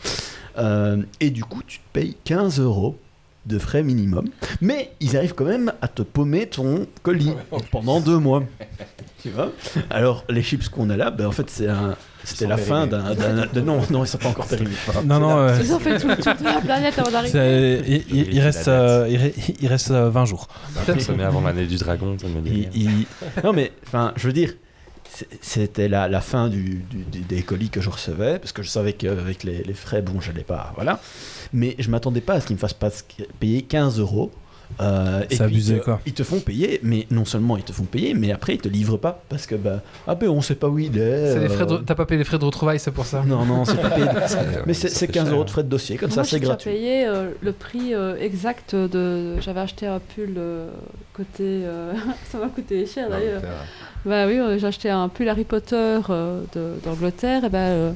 Et 1.19 1.29
du 1.29 1.43
coup, 1.43 1.61
tu 1.67 1.79
te 1.79 1.83
payes 1.91 2.15
15 2.23 2.61
euros 2.61 2.97
de 3.45 3.59
frais 3.59 3.83
minimum, 3.83 4.29
mais 4.61 4.91
ils 5.01 5.17
arrivent 5.17 5.33
quand 5.33 5.43
même 5.43 5.73
à 5.81 5.89
te 5.89 6.03
paumer 6.03 6.47
ton 6.47 6.87
colis 7.01 7.33
pendant 7.71 7.99
deux 7.99 8.17
mois. 8.17 8.43
Tu 9.21 9.29
vois? 9.29 9.51
Alors 9.89 10.23
les 10.29 10.41
chips 10.41 10.69
qu'on 10.69 10.89
a 10.89 10.95
là, 10.95 11.11
ben, 11.11 11.27
en 11.27 11.31
fait 11.33 11.49
c'est 11.49 11.67
un, 11.67 11.97
c'était 12.23 12.47
la 12.47 12.57
fin 12.57 12.87
d'un, 12.87 13.03
non 13.63 13.81
non 13.89 14.03
ils 14.03 14.07
sont 14.07 14.17
pas 14.17 14.29
encore 14.29 14.47
périmés. 14.47 14.71
Non, 15.05 15.19
non, 15.19 15.37
euh, 15.37 15.57
Ils 15.61 15.73
ont 15.73 15.79
fait 15.79 15.99
tout 15.99 16.07
le 16.07 16.15
tour 16.17 16.33
de 16.35 16.43
la 16.43 16.61
planète 16.61 16.97
avant 16.99 17.11
d'arriver. 17.11 17.31
c'est- 17.31 17.83
il, 18.09 18.17
il- 18.17 18.33
il 18.35 18.39
reste, 18.41 18.67
euh, 18.67 19.07
il, 19.09 19.19
re- 19.19 19.55
il 19.61 19.67
reste 19.67 19.91
euh, 19.91 20.09
20 20.09 20.25
jours. 20.25 20.47
Ça 20.85 20.93
consommé 20.93 21.23
avant 21.23 21.41
l'année 21.41 21.65
du 21.65 21.75
dragon, 21.77 22.15
ça 22.19 22.27
me 22.27 22.41
dit 22.41 22.67
Non 23.43 23.53
mais 23.53 23.71
enfin 23.85 24.13
je 24.15 24.27
veux 24.27 24.33
dire 24.33 24.53
c'était 25.41 25.87
la, 25.89 26.07
la 26.07 26.21
fin 26.21 26.49
du, 26.49 26.83
du- 26.89 27.03
du- 27.03 27.19
des 27.21 27.43
colis 27.43 27.69
que 27.69 27.81
je 27.81 27.89
recevais 27.89 28.39
parce 28.39 28.51
que 28.51 28.63
je 28.63 28.69
savais 28.69 28.93
qu'avec 28.93 29.43
les, 29.43 29.61
les 29.63 29.73
frais 29.73 30.01
bon 30.01 30.19
j'allais 30.19 30.43
pas 30.43 30.71
voilà 30.75 30.99
mais 31.51 31.75
je 31.77 31.89
m'attendais 31.91 32.21
pas 32.21 32.33
à 32.35 32.41
ce 32.41 32.47
qu'ils 32.47 32.55
me 32.55 32.59
fassent 32.59 32.73
pas 32.73 32.89
payer 33.39 33.61
15 33.61 33.99
euros 33.99 34.31
euh, 34.81 35.21
et 35.29 35.35
C'est 35.35 35.43
puis 35.45 35.53
abusé, 35.55 35.73
ils 35.75 35.79
te- 35.79 35.83
quoi. 35.85 35.99
Ils 36.05 36.13
te 36.13 36.23
font 36.23 36.39
payer, 36.39 36.79
mais 36.83 37.07
non 37.11 37.25
seulement 37.25 37.57
ils 37.57 37.63
te 37.63 37.71
font 37.71 37.83
payer, 37.83 38.13
mais 38.13 38.31
après 38.31 38.55
ils 38.55 38.61
te 38.61 38.67
livrent 38.67 38.97
pas 38.97 39.23
parce 39.29 39.45
que 39.45 39.55
bah 39.55 39.81
ah 40.07 40.15
ben 40.15 40.29
on 40.29 40.41
sait 40.41 40.55
pas 40.55 40.67
où 40.69 40.79
il 40.79 40.97
est. 40.97 41.33
C'est 41.33 41.39
les 41.39 41.49
frais 41.49 41.65
de- 41.65 41.73
euh, 41.73 41.79
T'as 41.85 41.95
pas 41.95 42.05
payé 42.05 42.17
les 42.17 42.23
frais 42.23 42.39
de 42.39 42.45
retrouvailles, 42.45 42.79
c'est 42.79 42.91
pour 42.91 43.05
ça. 43.05 43.23
Non 43.25 43.45
non 43.45 43.65
c'est 43.65 43.81
pas 43.81 43.89
payé. 43.89 44.05
mais 44.65 44.73
c'est 44.73 44.89
Ça 44.89 44.95
c'est 44.99 45.07
fait 45.07 45.13
15 45.13 45.25
cher. 45.25 45.33
euros 45.35 45.43
de 45.43 45.49
frais 45.49 45.63
de 45.63 45.69
dossier 45.69 45.97
comme 45.97 46.09
Moi, 46.09 46.15
ça 46.15 46.23
c'est 46.23 46.37
j'ai 46.37 46.43
gratuit. 46.43 46.71
payé 46.71 47.05
euh, 47.07 47.31
le 47.41 47.51
prix 47.51 47.93
euh, 47.93 48.15
exact 48.19 48.75
de. 48.75 49.39
J'avais 49.41 49.59
acheté 49.61 49.87
un 49.87 49.99
pull 49.99 50.33
euh, 50.37 50.67
côté. 51.13 51.39
euh, 51.41 51.93
ça 52.31 52.37
m'a 52.39 52.47
coûté 52.47 52.85
cher 52.85 53.09
d'ailleurs. 53.09 53.41
Bah 54.05 54.25
oui, 54.27 54.37
j'ai 54.59 54.67
acheté 54.67 54.89
un 54.89 55.07
pull 55.09 55.29
Harry 55.29 55.45
Potter 55.45 55.99
euh, 56.09 56.41
d'Angleterre 56.83 57.45
et 57.45 57.49
ben 57.49 57.57
euh, 57.59 57.91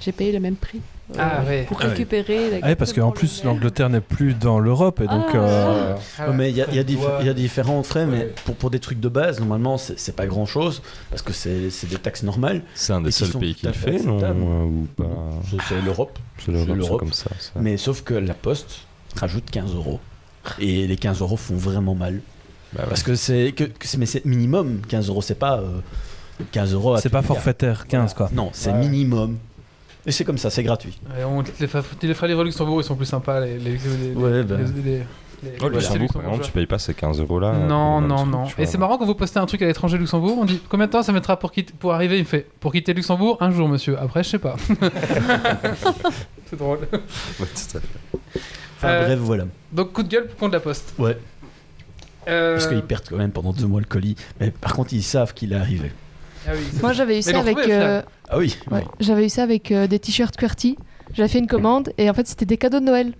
j'ai 0.00 0.12
payé 0.12 0.30
le 0.32 0.40
même 0.40 0.54
prix. 0.56 0.80
Euh, 1.10 1.14
Ah 1.18 1.42
ouais. 1.46 1.64
Pour 1.64 1.78
Ah 1.80 1.84
ouais. 1.84 1.90
récupérer. 1.90 2.60
Ah 2.62 2.66
oui, 2.68 2.74
parce 2.74 2.92
qu'en 2.92 3.10
plus, 3.12 3.42
l'Angleterre 3.44 3.88
n'est 3.88 4.00
plus 4.00 4.34
dans 4.34 4.58
l'Europe, 4.58 5.00
et 5.00 5.06
donc. 5.06 5.26
Ah, 5.32 5.36
euh, 5.36 5.94
Ah 6.18 6.28
Ouais, 6.30 6.36
mais 6.36 6.50
il 6.50 6.56
y 6.56 6.62
a, 6.62 6.70
y 6.72 6.78
y 7.28 7.34
différents 7.34 7.82
frais, 7.82 8.06
mais 8.06 8.32
pour, 8.44 8.54
pour 8.56 8.70
des 8.70 8.78
trucs 8.80 9.00
de 9.00 9.08
base, 9.08 9.38
normalement, 9.40 9.78
c'est 9.78 10.14
pas 10.14 10.26
grand 10.26 10.46
chose, 10.46 10.82
parce 11.10 11.22
que 11.22 11.32
c'est 11.32 11.70
des 11.88 11.96
taxes 11.96 12.22
normales. 12.22 12.62
C'est 12.74 12.92
un 12.92 13.00
des 13.00 13.10
seuls 13.10 13.30
pays 13.30 13.54
qui 13.54 13.66
le 13.66 13.72
fait 13.72 13.98
non 14.04 14.18
euh, 14.22 14.64
Ou 14.64 14.86
pas 14.96 15.04
C'est- 15.68 15.80
l'Europe. 15.80 16.18
C'est 16.44 16.52
l'Europe, 16.52 17.00
comme 17.00 17.12
ça. 17.12 17.30
ça. 17.38 17.52
Mais 17.60 17.76
sauf 17.76 18.02
que 18.02 18.14
la 18.14 18.34
Poste 18.34 18.80
rajoute 19.16 19.50
15 19.50 19.74
euros. 19.74 20.00
Et 20.58 20.86
les 20.86 20.96
15 20.96 21.20
euros 21.20 21.36
font 21.36 21.56
vraiment 21.56 21.94
mal. 21.94 22.20
Bah 22.72 22.82
ouais. 22.82 22.88
Parce 22.88 23.02
que 23.02 23.14
c'est. 23.14 23.52
Que, 23.52 23.64
mais 23.98 24.06
c'est 24.06 24.24
minimum. 24.24 24.80
15 24.88 25.08
euros, 25.08 25.20
c'est 25.22 25.34
pas. 25.38 25.58
euh, 25.58 25.80
15 26.52 26.72
euros 26.74 26.94
à 26.94 27.00
c'est 27.00 27.08
pas 27.08 27.22
forfaitaire 27.22 27.86
15, 27.88 28.14
quoi. 28.14 28.30
Non, 28.32 28.50
c'est 28.52 28.70
Ouais. 28.70 28.78
minimum. 28.78 29.38
Et 30.08 30.12
c'est 30.12 30.24
comme 30.24 30.38
ça, 30.38 30.48
c'est 30.50 30.62
gratuit. 30.64 30.98
Ouais, 31.16 31.22
on, 31.24 31.42
les, 31.60 31.66
fa- 31.68 31.82
les 32.02 32.14
frais 32.14 32.26
livres 32.28 32.40
au 32.40 32.44
Luxembourg, 32.44 32.80
ils 32.80 32.84
sont 32.84 32.96
plus 32.96 33.06
sympas. 33.06 33.40
Les, 33.40 33.58
les, 33.58 33.72
les, 33.72 34.14
Ouais, 34.14 34.42
bah. 34.42 34.56
les- 34.56 34.64
les- 34.64 34.72
les- 34.82 34.98
les- 34.98 35.04
Oh, 35.62 35.68
Luxembourg, 35.68 36.08
les 36.14 36.20
par 36.20 36.22
exemple, 36.30 36.44
tu 36.46 36.50
payes 36.50 36.66
pas 36.66 36.78
ces 36.80 36.94
15 36.94 37.20
euros 37.20 37.38
là. 37.38 37.52
Non, 37.52 38.00
non, 38.00 38.26
non. 38.26 38.44
Et 38.58 38.66
c'est 38.66 38.78
marrant. 38.78 38.96
quand 38.98 39.04
vous 39.06 39.14
postez 39.14 39.38
un 39.38 39.46
truc 39.46 39.62
à 39.62 39.66
l'étranger 39.66 39.96
Luxembourg, 39.98 40.36
on 40.40 40.44
dit 40.46 40.60
combien 40.68 40.86
de 40.86 40.90
temps 40.92 41.02
ça 41.02 41.12
mettra 41.12 41.38
pour, 41.38 41.52
quitter, 41.52 41.72
pour 41.78 41.92
arriver? 41.92 42.16
Il 42.16 42.22
me 42.22 42.26
fait 42.26 42.46
pour 42.58 42.72
quitter 42.72 42.92
Luxembourg 42.94 43.36
un 43.40 43.50
jour, 43.52 43.68
monsieur. 43.68 43.96
Après, 44.00 44.24
je 44.24 44.30
sais 44.30 44.38
pas. 44.38 44.56
c'est 46.46 46.56
drôle. 46.58 46.78
Enfin 47.40 48.88
Euh, 48.88 49.04
bref, 49.06 49.18
voilà. 49.20 49.44
Donc 49.72 49.92
coup 49.92 50.02
de 50.02 50.08
gueule 50.08 50.28
contre 50.38 50.54
la 50.54 50.60
poste. 50.60 50.94
Ouais. 50.98 51.18
Euh, 52.28 52.54
Parce 52.54 52.66
qu'ils 52.66 52.82
perdent 52.82 53.08
quand 53.08 53.16
même 53.16 53.30
pendant 53.32 53.52
deux 53.52 53.66
mois 53.66 53.80
le 53.80 53.86
colis. 53.86 54.16
Mais 54.40 54.50
par 54.50 54.72
contre, 54.74 54.92
ils 54.92 55.02
savent 55.02 55.34
qu'il 55.34 55.52
est 55.52 55.56
arrivé. 55.56 55.92
Ah 56.48 56.52
oui, 56.54 56.60
ça- 56.72 56.80
Moi 56.82 56.92
j'avais 56.92 57.18
eu 57.18 57.22
ça 57.22 57.38
avec. 57.40 57.58
euh, 57.58 58.02
Ah 58.28 58.38
oui. 58.38 58.56
ouais, 58.70 58.84
J'avais 59.00 59.26
eu 59.26 59.28
ça 59.28 59.42
avec 59.42 59.70
euh, 59.72 59.86
des 59.86 59.98
t-shirts 59.98 60.36
QWERTY. 60.36 60.76
J'avais 61.14 61.28
fait 61.28 61.38
une 61.38 61.46
commande 61.46 61.92
et 61.98 62.08
en 62.10 62.14
fait 62.14 62.26
c'était 62.26 62.44
des 62.46 62.56
cadeaux 62.56 62.80
de 62.80 62.84
Noël. 62.84 63.12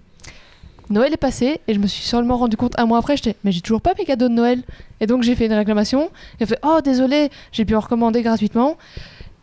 Noël 0.90 1.12
est 1.12 1.16
passé 1.18 1.60
et 1.68 1.74
je 1.74 1.78
me 1.78 1.86
suis 1.86 2.02
seulement 2.05 2.36
rendu 2.38 2.56
compte 2.56 2.78
un 2.78 2.86
mois 2.86 2.98
après, 2.98 3.16
j'étais 3.16 3.36
mais 3.44 3.52
j'ai 3.52 3.60
toujours 3.60 3.82
pas 3.82 3.92
mes 3.98 4.05
cadeaux 4.06 4.28
de 4.28 4.34
Noël. 4.34 4.62
Et 5.00 5.06
donc 5.06 5.22
j'ai 5.22 5.34
fait 5.34 5.46
une 5.46 5.52
réclamation. 5.52 6.10
A 6.40 6.46
fait 6.46 6.59
oh 6.62 6.80
désolé, 6.82 7.30
j'ai 7.52 7.64
pu 7.64 7.74
en 7.76 7.80
recommander 7.80 8.22
gratuitement. 8.22 8.76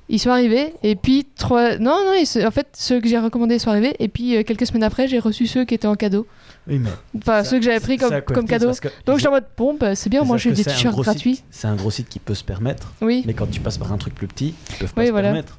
Ils 0.07 0.19
sont 0.19 0.29
arrivés 0.29 0.73
et 0.83 0.95
puis 0.95 1.25
trois 1.35 1.77
non 1.79 1.97
non 2.05 2.13
ils 2.13 2.45
en 2.45 2.51
fait 2.51 2.67
ceux 2.73 3.01
que 3.01 3.07
j'ai 3.07 3.17
recommandés 3.17 3.57
sont 3.57 3.71
arrivés 3.71 3.95
et 3.97 4.07
puis 4.07 4.35
euh, 4.37 4.43
quelques 4.43 4.67
semaines 4.67 4.83
après 4.83 5.07
j'ai 5.07 5.17
reçu 5.17 5.47
ceux 5.47 5.65
qui 5.65 5.73
étaient 5.73 5.87
en 5.87 5.95
cadeau. 5.95 6.27
Oui, 6.67 6.77
mais 6.77 6.89
Enfin 7.17 7.43
ça- 7.43 7.49
ceux 7.49 7.57
que 7.57 7.65
j'avais 7.65 7.79
pris 7.79 7.97
comme, 7.97 8.21
comme 8.21 8.47
cadeau. 8.47 8.71
que- 8.73 8.87
Donc 9.07 9.17
j'étais 9.17 9.29
en 9.29 9.31
mode 9.31 9.45
bon 9.57 9.75
bah, 9.79 9.95
c'est 9.95 10.09
bien 10.11 10.23
moi 10.23 10.37
j'ai 10.37 10.51
des 10.51 10.63
t-shirts 10.63 10.95
gratuits. 10.95 11.41
C'est 11.49 11.67
un 11.67 11.75
gros 11.75 11.89
site 11.89 12.07
qui 12.07 12.19
peut 12.19 12.35
se 12.35 12.43
permettre. 12.43 12.93
Oui. 13.01 13.23
Mais 13.25 13.33
quand 13.33 13.47
tu 13.49 13.59
passes 13.61 13.79
par 13.79 13.91
un 13.91 13.97
truc 13.97 14.13
plus 14.13 14.27
petit, 14.27 14.53
ils 14.71 14.75
peuvent 14.77 14.93
pas 14.93 15.01
Oui, 15.01 15.07
se 15.07 15.11
voilà. 15.11 15.29
permettre. 15.29 15.57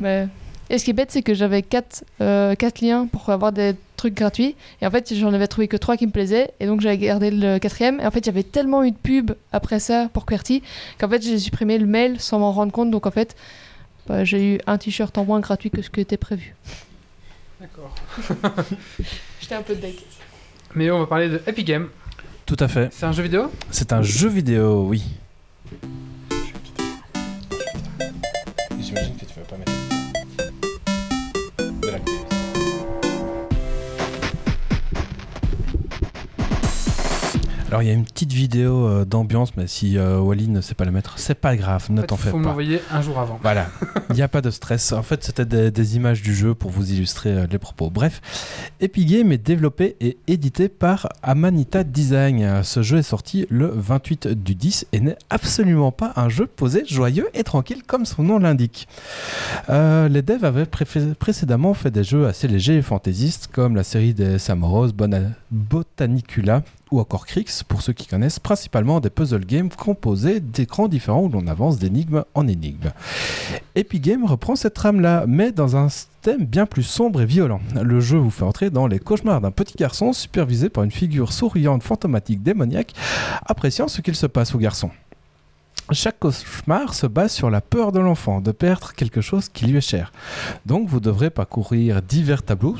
Mais... 0.00 0.28
Et 0.70 0.78
ce 0.78 0.84
qui 0.84 0.90
est 0.90 0.94
bête, 0.94 1.10
c'est 1.12 1.22
que 1.22 1.32
j'avais 1.34 1.62
quatre, 1.62 2.04
euh, 2.20 2.54
quatre 2.56 2.80
liens 2.80 3.06
pour 3.06 3.28
avoir 3.30 3.52
des 3.52 3.74
trucs 3.96 4.14
gratuits. 4.14 4.54
Et 4.80 4.86
en 4.86 4.90
fait, 4.90 5.14
j'en 5.14 5.32
avais 5.32 5.48
trouvé 5.48 5.68
que 5.68 5.76
trois 5.76 5.96
qui 5.96 6.06
me 6.06 6.12
plaisaient. 6.12 6.50
Et 6.60 6.66
donc, 6.66 6.80
j'avais 6.80 6.98
gardé 6.98 7.30
le 7.30 7.58
quatrième. 7.58 8.00
Et 8.00 8.06
en 8.06 8.10
fait, 8.10 8.20
il 8.20 8.26
y 8.26 8.30
avait 8.30 8.42
tellement 8.42 8.84
eu 8.84 8.92
de 8.92 8.96
pubs 8.96 9.34
après 9.52 9.80
ça 9.80 10.08
pour 10.12 10.26
QWERTY 10.26 10.62
qu'en 10.98 11.08
fait, 11.08 11.22
j'ai 11.22 11.38
supprimé 11.38 11.78
le 11.78 11.86
mail 11.86 12.20
sans 12.20 12.38
m'en 12.38 12.52
rendre 12.52 12.72
compte. 12.72 12.90
Donc, 12.90 13.06
en 13.06 13.10
fait, 13.10 13.36
bah, 14.06 14.24
j'ai 14.24 14.54
eu 14.54 14.58
un 14.66 14.78
t-shirt 14.78 15.16
en 15.18 15.24
moins 15.24 15.40
gratuit 15.40 15.70
que 15.70 15.82
ce 15.82 15.90
qui 15.90 16.00
était 16.00 16.16
prévu. 16.16 16.54
D'accord. 17.60 17.94
J'étais 19.40 19.54
un 19.54 19.62
peu 19.62 19.74
deck. 19.74 20.04
Mais 20.74 20.90
on 20.90 21.00
va 21.00 21.06
parler 21.06 21.28
de 21.28 21.40
Epic 21.46 21.66
Game. 21.66 21.88
Tout 22.44 22.56
à 22.60 22.68
fait. 22.68 22.90
C'est 22.92 23.06
un 23.06 23.12
jeu 23.12 23.22
vidéo? 23.22 23.50
C'est 23.70 23.92
un 23.92 24.02
jeu 24.02 24.28
vidéo, 24.28 24.86
oui. 24.86 25.02
Alors 37.68 37.82
il 37.82 37.88
y 37.88 37.90
a 37.90 37.94
une 37.94 38.04
petite 38.04 38.32
vidéo 38.32 38.86
euh, 38.86 39.04
d'ambiance, 39.04 39.56
mais 39.56 39.66
si 39.66 39.98
euh, 39.98 40.20
Wally 40.20 40.46
ne 40.48 40.60
sait 40.60 40.74
pas 40.76 40.84
la 40.84 40.92
mettre, 40.92 41.14
c'est 41.18 41.34
pas 41.34 41.56
grave, 41.56 41.86
ne 41.90 42.00
En 42.02 42.04
t'en 42.04 42.16
fais 42.16 42.30
faut 42.30 42.36
pas. 42.36 42.42
m'envoyer 42.44 42.80
un 42.92 43.02
jour 43.02 43.18
avant. 43.18 43.40
Voilà, 43.42 43.66
il 44.10 44.14
n'y 44.14 44.22
a 44.22 44.28
pas 44.28 44.40
de 44.40 44.50
stress. 44.50 44.92
En 44.92 45.02
fait, 45.02 45.24
c'était 45.24 45.44
des, 45.44 45.72
des 45.72 45.96
images 45.96 46.22
du 46.22 46.32
jeu 46.32 46.54
pour 46.54 46.70
vous 46.70 46.92
illustrer 46.92 47.30
euh, 47.32 47.46
les 47.50 47.58
propos. 47.58 47.90
Bref, 47.90 48.20
Epic 48.80 49.08
Game 49.10 49.32
est 49.32 49.44
développé 49.44 49.96
et 50.00 50.16
édité 50.28 50.68
par 50.68 51.08
Amanita 51.24 51.82
Design. 51.82 52.62
Ce 52.62 52.82
jeu 52.82 52.98
est 52.98 53.02
sorti 53.02 53.46
le 53.50 53.66
28 53.66 54.28
du 54.28 54.54
10 54.54 54.86
et 54.92 55.00
n'est 55.00 55.18
absolument 55.28 55.90
pas 55.90 56.12
un 56.14 56.28
jeu 56.28 56.46
posé, 56.46 56.84
joyeux 56.86 57.26
et 57.34 57.42
tranquille 57.42 57.82
comme 57.84 58.06
son 58.06 58.22
nom 58.22 58.38
l'indique. 58.38 58.86
Euh, 59.70 60.06
les 60.08 60.22
devs 60.22 60.44
avaient 60.44 60.66
précédemment 60.66 61.74
fait 61.74 61.90
des 61.90 62.04
jeux 62.04 62.26
assez 62.28 62.46
légers 62.46 62.76
et 62.76 62.82
fantaisistes 62.82 63.48
comme 63.52 63.74
la 63.74 63.82
série 63.82 64.14
des 64.14 64.38
Samoros, 64.38 64.92
Bona- 64.92 65.32
Botanicula 65.50 66.62
ou 66.96 67.00
encore 67.00 67.26
Crix, 67.26 67.62
pour 67.66 67.82
ceux 67.82 67.92
qui 67.92 68.06
connaissent, 68.06 68.38
principalement 68.38 69.00
des 69.00 69.10
puzzle 69.10 69.44
games 69.44 69.68
composés 69.68 70.40
d'écrans 70.40 70.88
différents 70.88 71.22
où 71.22 71.28
l'on 71.28 71.46
avance 71.46 71.78
d'énigme 71.78 72.24
en 72.34 72.48
énigme. 72.48 72.92
Epic 73.74 74.02
Games 74.02 74.24
reprend 74.24 74.56
cette 74.56 74.74
trame-là, 74.74 75.24
mais 75.28 75.52
dans 75.52 75.76
un 75.76 75.88
thème 76.22 76.46
bien 76.46 76.64
plus 76.64 76.82
sombre 76.82 77.20
et 77.20 77.26
violent. 77.26 77.60
Le 77.80 78.00
jeu 78.00 78.16
vous 78.16 78.30
fait 78.30 78.44
entrer 78.44 78.70
dans 78.70 78.86
les 78.86 78.98
cauchemars 78.98 79.40
d'un 79.40 79.50
petit 79.50 79.74
garçon 79.76 80.12
supervisé 80.12 80.70
par 80.70 80.84
une 80.84 80.90
figure 80.90 81.32
souriante, 81.32 81.82
fantomatique, 81.82 82.42
démoniaque, 82.42 82.94
appréciant 83.44 83.88
ce 83.88 84.00
qu'il 84.00 84.16
se 84.16 84.26
passe 84.26 84.54
au 84.54 84.58
garçon. 84.58 84.90
Chaque 85.92 86.18
cauchemar 86.18 86.94
se 86.94 87.06
base 87.06 87.32
sur 87.32 87.48
la 87.48 87.60
peur 87.60 87.92
de 87.92 88.00
l'enfant 88.00 88.40
de 88.40 88.50
perdre 88.50 88.92
quelque 88.94 89.20
chose 89.20 89.48
qui 89.48 89.66
lui 89.66 89.76
est 89.76 89.80
cher. 89.80 90.12
Donc 90.64 90.88
vous 90.88 90.98
devrez 90.98 91.30
parcourir 91.30 92.02
divers 92.02 92.42
tableaux, 92.42 92.76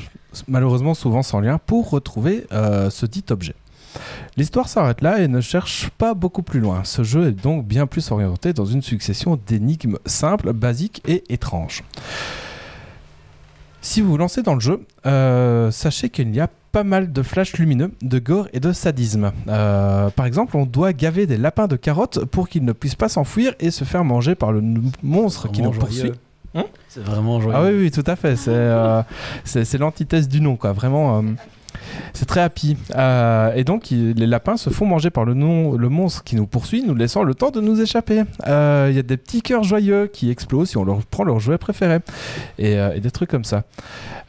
malheureusement 0.47 0.93
souvent 0.93 1.23
sans 1.23 1.39
lien, 1.39 1.57
pour 1.57 1.89
retrouver 1.89 2.47
euh, 2.51 2.89
ce 2.89 3.05
dit 3.05 3.23
objet. 3.29 3.55
L'histoire 4.35 4.69
s'arrête 4.69 5.01
là 5.01 5.19
et 5.19 5.27
ne 5.27 5.41
cherche 5.41 5.89
pas 5.97 6.13
beaucoup 6.13 6.43
plus 6.43 6.59
loin. 6.59 6.83
Ce 6.83 7.03
jeu 7.03 7.27
est 7.27 7.31
donc 7.31 7.65
bien 7.65 7.87
plus 7.87 8.11
orienté 8.11 8.53
dans 8.53 8.65
une 8.65 8.81
succession 8.81 9.39
d'énigmes 9.47 9.97
simples, 10.05 10.53
basiques 10.53 11.01
et 11.07 11.23
étranges. 11.29 11.83
Si 13.81 14.01
vous 14.01 14.11
vous 14.11 14.17
lancez 14.17 14.43
dans 14.43 14.53
le 14.53 14.59
jeu, 14.59 14.81
euh, 15.05 15.71
sachez 15.71 16.09
qu'il 16.09 16.35
y 16.35 16.39
a 16.39 16.49
pas 16.71 16.83
mal 16.83 17.13
de 17.13 17.21
flashs 17.23 17.53
lumineux, 17.53 17.91
de 18.01 18.19
gore 18.19 18.47
et 18.53 18.59
de 18.59 18.73
sadisme. 18.73 19.31
Euh, 19.47 20.09
par 20.09 20.25
exemple, 20.25 20.57
on 20.57 20.65
doit 20.65 20.93
gaver 20.93 21.25
des 21.25 21.37
lapins 21.37 21.67
de 21.67 21.75
carottes 21.75 22.25
pour 22.25 22.49
qu'ils 22.49 22.65
ne 22.65 22.73
puissent 22.73 22.95
pas 22.95 23.09
s'enfuir 23.09 23.53
et 23.59 23.71
se 23.71 23.83
faire 23.83 24.03
manger 24.03 24.35
par 24.35 24.51
le 24.51 24.61
monstre 25.03 25.49
qui 25.49 25.61
nous 25.61 25.71
poursuit. 25.71 26.11
joyeux. 26.53 26.67
C'est 26.89 27.03
vraiment 27.03 27.39
joyeux. 27.39 27.57
Ah 27.57 27.63
oui, 27.63 27.77
oui, 27.79 27.91
tout 27.91 28.03
à 28.05 28.15
fait. 28.15 28.35
C'est 28.35 28.51
euh, 28.51 29.01
l'antithèse 29.79 30.27
du 30.27 30.41
nom, 30.41 30.57
quoi. 30.57 30.73
Vraiment. 30.73 31.23
C'est 32.13 32.25
très 32.25 32.41
happy. 32.41 32.77
Euh, 32.95 33.53
et 33.55 33.63
donc, 33.63 33.89
les 33.91 34.13
lapins 34.27 34.57
se 34.57 34.69
font 34.69 34.85
manger 34.85 35.09
par 35.09 35.25
le, 35.25 35.33
non- 35.33 35.73
le 35.77 35.89
monstre 35.89 36.23
qui 36.23 36.35
nous 36.35 36.47
poursuit, 36.47 36.83
nous 36.85 36.95
laissant 36.95 37.23
le 37.23 37.33
temps 37.35 37.51
de 37.51 37.61
nous 37.61 37.81
échapper. 37.81 38.23
Euh, 38.47 38.87
Il 38.89 38.95
y 38.95 38.99
a 38.99 39.03
des 39.03 39.17
petits 39.17 39.41
cœurs 39.41 39.63
joyeux 39.63 40.07
qui 40.11 40.29
explosent 40.29 40.69
si 40.69 40.77
on 40.77 40.83
leur 40.85 41.05
prend 41.05 41.23
leur 41.23 41.39
jouet 41.39 41.57
préféré. 41.57 41.99
Et, 42.57 42.77
euh, 42.79 42.99
des 42.99 43.11
trucs 43.11 43.29
comme 43.29 43.43
ça. 43.45 43.63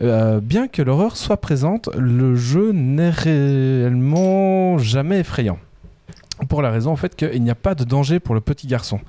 Bien 0.00 0.68
que 0.68 0.82
l'horreur 0.82 1.16
soit 1.16 1.38
présente, 1.38 1.88
le 1.96 2.36
jeu 2.36 2.70
n'est 2.72 3.10
réellement 3.10 4.78
jamais 4.78 5.20
effrayant. 5.20 5.58
Pour 6.48 6.62
la 6.62 6.70
raison 6.70 6.92
en 6.92 6.96
fait 6.96 7.16
qu'il 7.16 7.42
n'y 7.42 7.50
a 7.50 7.54
pas 7.54 7.74
de 7.74 7.84
danger 7.84 8.20
pour 8.20 8.34
le 8.34 8.40
petit 8.40 8.66
garçon. 8.66 9.00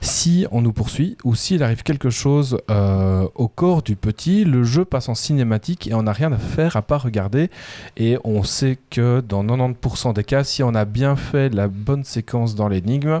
Si 0.00 0.46
on 0.50 0.60
nous 0.60 0.72
poursuit 0.72 1.16
ou 1.24 1.34
s'il 1.34 1.62
arrive 1.62 1.82
quelque 1.82 2.10
chose 2.10 2.58
euh, 2.70 3.26
au 3.34 3.48
corps 3.48 3.82
du 3.82 3.96
petit, 3.96 4.44
le 4.44 4.62
jeu 4.64 4.84
passe 4.84 5.08
en 5.08 5.14
cinématique 5.14 5.88
et 5.88 5.94
on 5.94 6.02
n'a 6.02 6.12
rien 6.12 6.32
à 6.32 6.38
faire 6.38 6.76
à 6.76 6.82
part 6.82 7.02
regarder. 7.02 7.50
Et 7.96 8.18
on 8.24 8.42
sait 8.42 8.78
que 8.90 9.20
dans 9.20 9.44
90% 9.44 10.14
des 10.14 10.24
cas, 10.24 10.44
si 10.44 10.62
on 10.62 10.74
a 10.74 10.84
bien 10.84 11.16
fait 11.16 11.52
la 11.52 11.68
bonne 11.68 12.04
séquence 12.04 12.54
dans 12.54 12.68
l'énigme, 12.68 13.20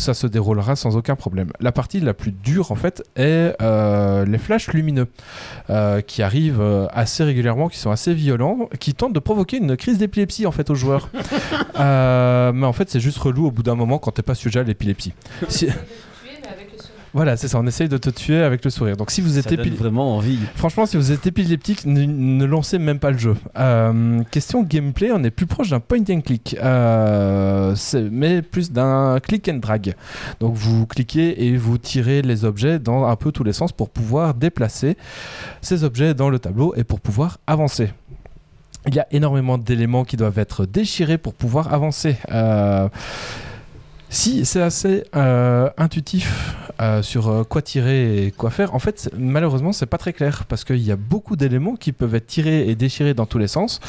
ça 0.00 0.14
se 0.14 0.26
déroulera 0.26 0.74
sans 0.76 0.96
aucun 0.96 1.14
problème. 1.14 1.50
La 1.60 1.70
partie 1.72 2.00
la 2.00 2.14
plus 2.14 2.32
dure 2.32 2.72
en 2.72 2.74
fait 2.74 3.02
est 3.16 3.54
euh, 3.62 4.24
les 4.24 4.38
flashs 4.38 4.72
lumineux 4.72 5.06
euh, 5.70 6.00
qui 6.00 6.22
arrivent 6.22 6.60
euh, 6.60 6.86
assez 6.92 7.22
régulièrement, 7.22 7.68
qui 7.68 7.78
sont 7.78 7.90
assez 7.90 8.14
violents, 8.14 8.68
qui 8.80 8.94
tentent 8.94 9.12
de 9.12 9.20
provoquer 9.20 9.58
une 9.58 9.76
crise 9.76 9.98
d'épilepsie 9.98 10.46
en 10.46 10.52
fait 10.52 10.70
aux 10.70 10.74
joueurs. 10.74 11.10
Mais 11.78 12.66
en 12.66 12.72
fait 12.72 12.90
c'est 12.90 13.00
juste 13.00 13.18
relou 13.18 13.46
au 13.46 13.50
bout 13.50 13.62
d'un 13.62 13.74
moment 13.76 13.98
quand 13.98 14.10
t'es 14.12 14.22
pas 14.22 14.34
sujet 14.34 14.60
à 14.60 14.62
l'épilepsie. 14.64 15.12
Si- 15.48 15.68
Voilà, 17.12 17.36
c'est 17.36 17.48
ça, 17.48 17.58
on 17.58 17.66
essaye 17.66 17.88
de 17.88 17.96
te 17.96 18.08
tuer 18.08 18.42
avec 18.42 18.64
le 18.64 18.70
sourire. 18.70 18.96
Donc 18.96 19.10
si 19.10 19.20
vous 19.20 19.38
êtes 19.38 19.48
Ça 19.48 19.56
donne 19.56 19.68
vraiment 19.70 20.16
envie. 20.16 20.38
Franchement, 20.54 20.86
si 20.86 20.96
vous 20.96 21.10
êtes 21.10 21.26
épileptique, 21.26 21.84
ne, 21.84 22.04
ne 22.04 22.44
lancez 22.44 22.78
même 22.78 22.98
pas 22.98 23.10
le 23.10 23.18
jeu. 23.18 23.34
Euh, 23.58 24.22
question 24.30 24.62
gameplay, 24.62 25.10
on 25.12 25.22
est 25.24 25.30
plus 25.30 25.46
proche 25.46 25.70
d'un 25.70 25.80
point 25.80 26.04
and 26.08 26.20
click, 26.20 26.56
euh, 26.62 27.74
mais 28.10 28.42
plus 28.42 28.70
d'un 28.70 29.18
click 29.20 29.48
and 29.48 29.58
drag. 29.58 29.94
Donc 30.38 30.54
vous 30.54 30.86
cliquez 30.86 31.46
et 31.46 31.56
vous 31.56 31.78
tirez 31.78 32.22
les 32.22 32.44
objets 32.44 32.78
dans 32.78 33.04
un 33.06 33.16
peu 33.16 33.32
tous 33.32 33.44
les 33.44 33.52
sens 33.52 33.72
pour 33.72 33.90
pouvoir 33.90 34.34
déplacer 34.34 34.96
ces 35.62 35.82
objets 35.82 36.14
dans 36.14 36.30
le 36.30 36.38
tableau 36.38 36.74
et 36.76 36.84
pour 36.84 37.00
pouvoir 37.00 37.38
avancer. 37.46 37.90
Il 38.86 38.94
y 38.94 38.98
a 38.98 39.06
énormément 39.10 39.58
d'éléments 39.58 40.04
qui 40.04 40.16
doivent 40.16 40.38
être 40.38 40.64
déchirés 40.64 41.18
pour 41.18 41.34
pouvoir 41.34 41.72
avancer. 41.72 42.16
Euh, 42.30 42.88
si 44.10 44.44
c'est 44.44 44.60
assez 44.60 45.04
euh, 45.16 45.70
intuitif 45.78 46.54
euh, 46.80 47.00
sur 47.00 47.28
euh, 47.28 47.44
quoi 47.44 47.62
tirer 47.62 48.26
et 48.26 48.30
quoi 48.32 48.50
faire, 48.50 48.74
en 48.74 48.78
fait, 48.78 49.10
malheureusement, 49.16 49.72
c'est 49.72 49.86
pas 49.86 49.98
très 49.98 50.12
clair 50.12 50.44
parce 50.46 50.64
qu'il 50.64 50.78
y 50.78 50.92
a 50.92 50.96
beaucoup 50.96 51.36
d'éléments 51.36 51.76
qui 51.76 51.92
peuvent 51.92 52.14
être 52.14 52.26
tirés 52.26 52.68
et 52.68 52.74
déchirés 52.74 53.14
dans 53.14 53.26
tous 53.26 53.38
les 53.38 53.48
sens. 53.48 53.80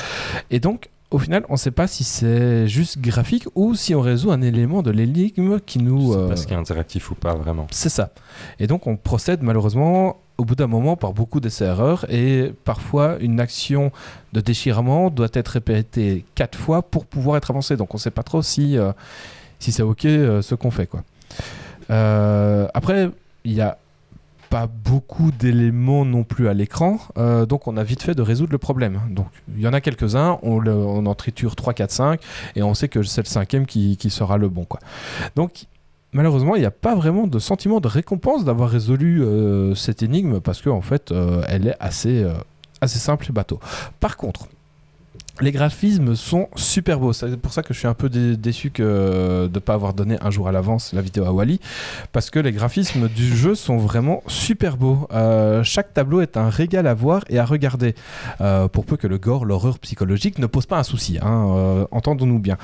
Et 0.52 0.60
donc, 0.60 0.90
au 1.12 1.20
final, 1.20 1.44
on 1.50 1.54
ne 1.54 1.58
sait 1.58 1.72
pas 1.72 1.88
si 1.88 2.06
c'est 2.06 2.68
juste 2.68 3.00
graphique 3.00 3.46
ou 3.54 3.76
si 3.76 3.94
on 3.94 4.02
résout 4.02 4.32
un 4.32 4.42
élément 4.42 4.82
de 4.82 4.92
l'énigme 4.92 5.60
qui 5.60 5.80
nous. 5.80 6.14
Euh, 6.14 6.30
pas 6.30 6.38
ce 6.38 6.48
qui 6.48 6.54
est 6.54 6.58
interactif 6.58 7.12
ou 7.12 7.16
pas 7.16 7.36
vraiment. 7.36 7.68
c'est 7.70 7.90
ça. 7.90 8.12
Et 8.60 8.68
donc 8.68 8.88
on 8.88 8.96
procède 8.96 9.42
malheureusement 9.44 10.22
au 10.38 10.46
bout 10.46 10.56
d'un 10.56 10.68
moment 10.68 10.96
par 10.96 11.12
beaucoup 11.12 11.42
d'essais-erreurs 11.42 12.10
et 12.10 12.54
parfois 12.64 13.18
une 13.20 13.42
action 13.42 13.92
de 14.32 14.40
déchirement 14.40 15.10
doit 15.10 15.28
être 15.34 15.50
répétée 15.50 16.26
quatre 16.34 16.58
fois 16.58 16.82
pour 16.82 17.06
pouvoir 17.06 17.36
être 17.38 17.52
avancée. 17.52 17.76
Donc 17.76 17.94
on 17.94 17.98
ne 17.98 18.02
sait 18.02 18.10
pas 18.10 18.24
trop 18.24 18.42
si, 18.42 18.78
euh, 18.78 18.94
si 19.62 19.72
c'est 19.72 19.84
ok 19.84 20.06
euh, 20.06 20.42
ce 20.42 20.56
qu'on 20.56 20.72
fait. 20.72 20.88
Quoi. 20.88 21.04
Euh, 21.90 22.68
après, 22.74 23.10
il 23.46 23.54
n'y 23.54 23.62
a 23.62 23.78
pas 24.50 24.68
beaucoup 24.68 25.32
d'éléments 25.32 26.04
non 26.04 26.24
plus 26.24 26.50
à 26.50 26.54
l'écran, 26.54 27.00
euh, 27.18 27.46
donc 27.46 27.68
on 27.68 27.78
a 27.78 27.84
vite 27.84 28.04
fait 28.04 28.16
de 28.16 28.22
résoudre 28.22 28.52
le 28.52 28.58
problème. 28.58 29.00
Donc 29.10 29.28
il 29.56 29.62
y 29.62 29.68
en 29.68 29.72
a 29.72 29.80
quelques-uns, 29.80 30.40
on, 30.44 31.06
en 31.06 31.16
triture 31.16 31.56
3, 31.56 31.74
4, 31.74 31.92
5 31.92 32.22
et 32.58 32.64
on 32.64 32.74
sait 32.74 32.90
que 32.90 33.02
c'est 33.04 33.22
le 33.22 33.28
cinquième 33.28 33.66
qui, 33.66 33.98
sera 34.10 34.38
le 34.38 34.50
bon. 34.50 34.66
Quoi. 34.66 34.82
Donc 35.38 35.68
malheureusement, 36.12 36.56
il 36.56 36.60
n'y 36.60 36.66
a 36.66 36.72
pas 36.72 36.96
vraiment 36.96 37.28
de 37.28 37.40
sentiment 37.40 37.80
de 37.80 37.88
récompense 37.88 38.44
d'avoir 38.44 38.70
résolu 38.70 39.24
cette 39.74 40.04
énigme 40.04 40.42
parce 40.42 40.62
qu'en 40.62 40.76
en 40.76 40.82
fait, 40.82 41.14
elle 41.48 41.68
est 41.68 41.78
assez, 41.80 42.26
assez 42.82 43.00
simple 43.00 43.28
et 43.30 43.32
bateau. 43.32 43.62
Par 44.02 44.18
contre, 44.18 44.50
les 45.42 45.52
graphismes 45.52 46.16
sont 46.16 46.48
super 46.56 47.00
beaux. 47.00 47.14
C'est 47.14 47.36
pour 47.38 47.52
ça 47.54 47.64
que 47.64 47.74
je 47.74 47.80
suis 47.80 47.88
un 47.88 47.94
peu 47.94 48.10
dé- 48.10 48.38
déçu 48.38 48.70
de 48.76 49.50
ne 49.54 49.60
pas 49.60 49.74
avoir 49.74 49.94
donné 49.94 50.18
un 50.22 50.30
jour 50.30 50.48
à 50.48 50.52
l'avance 50.52 50.94
la 50.94 51.02
vidéo 51.02 51.26
à 51.26 51.32
Wally. 51.34 51.60
Parce 52.12 52.30
que 52.30 52.40
les 52.40 52.52
graphismes 52.52 53.08
du 53.10 53.36
jeu 53.36 53.56
sont 53.56 53.78
vraiment 53.78 54.22
super 54.28 54.78
beaux. 54.78 55.08
Euh, 55.12 55.64
chaque 55.64 55.94
tableau 55.94 56.22
est 56.22 56.38
un 56.38 56.50
régal 56.50 56.88
à 56.88 56.94
voir 56.94 57.24
et 57.30 57.40
à 57.40 57.46
regarder. 57.46 57.96
Euh, 58.40 58.68
pour 58.68 58.86
peu 58.86 58.98
que 58.98 59.08
le 59.08 59.18
gore, 59.18 59.46
l'horreur 59.46 59.80
psychologique 59.80 60.40
ne 60.40 60.46
pose 60.48 60.66
pas 60.66 60.78
un 60.80 60.84
souci. 60.84 61.18
hein, 61.22 61.48
euh, 61.56 61.86
Entendons-nous 61.92 62.40
bien. 62.40 62.58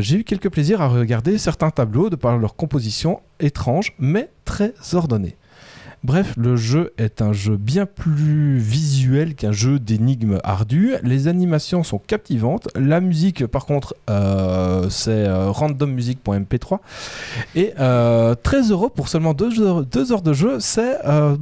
J'ai 0.00 0.16
eu 0.18 0.24
quelques 0.24 0.50
plaisirs 0.50 0.80
à 0.80 0.88
regarder 0.88 1.38
certains 1.38 1.70
tableaux 1.70 2.10
de 2.10 2.16
par 2.16 2.38
leur 2.38 2.56
composition 2.56 3.20
étrange 3.40 3.92
mais 3.98 4.30
très 4.44 4.72
ordonnée. 4.92 5.36
Bref, 6.04 6.34
le 6.36 6.56
jeu 6.56 6.92
est 6.98 7.20
un 7.20 7.32
jeu 7.32 7.56
bien 7.56 7.84
plus 7.86 8.58
visuel 8.58 9.34
qu'un 9.34 9.52
jeu 9.52 9.78
d'énigmes 9.78 10.38
ardues. 10.44 10.94
Les 11.02 11.26
animations 11.26 11.82
sont 11.82 11.98
captivantes. 11.98 12.68
La 12.76 13.00
musique, 13.00 13.46
par 13.46 13.66
contre, 13.66 13.94
euh, 14.08 14.88
c'est 14.88 15.26
euh, 15.26 15.50
randommusic.mp3. 15.50 16.78
Et 17.56 17.72
euh, 17.80 18.34
13 18.40 18.70
euros 18.70 18.88
pour 18.88 19.08
seulement 19.08 19.34
2 19.34 19.60
heures, 19.60 19.84
deux 19.84 20.12
heures 20.12 20.22
de 20.22 20.32
jeu, 20.32 20.60
c'est 20.60 20.98
euh, 21.06 21.36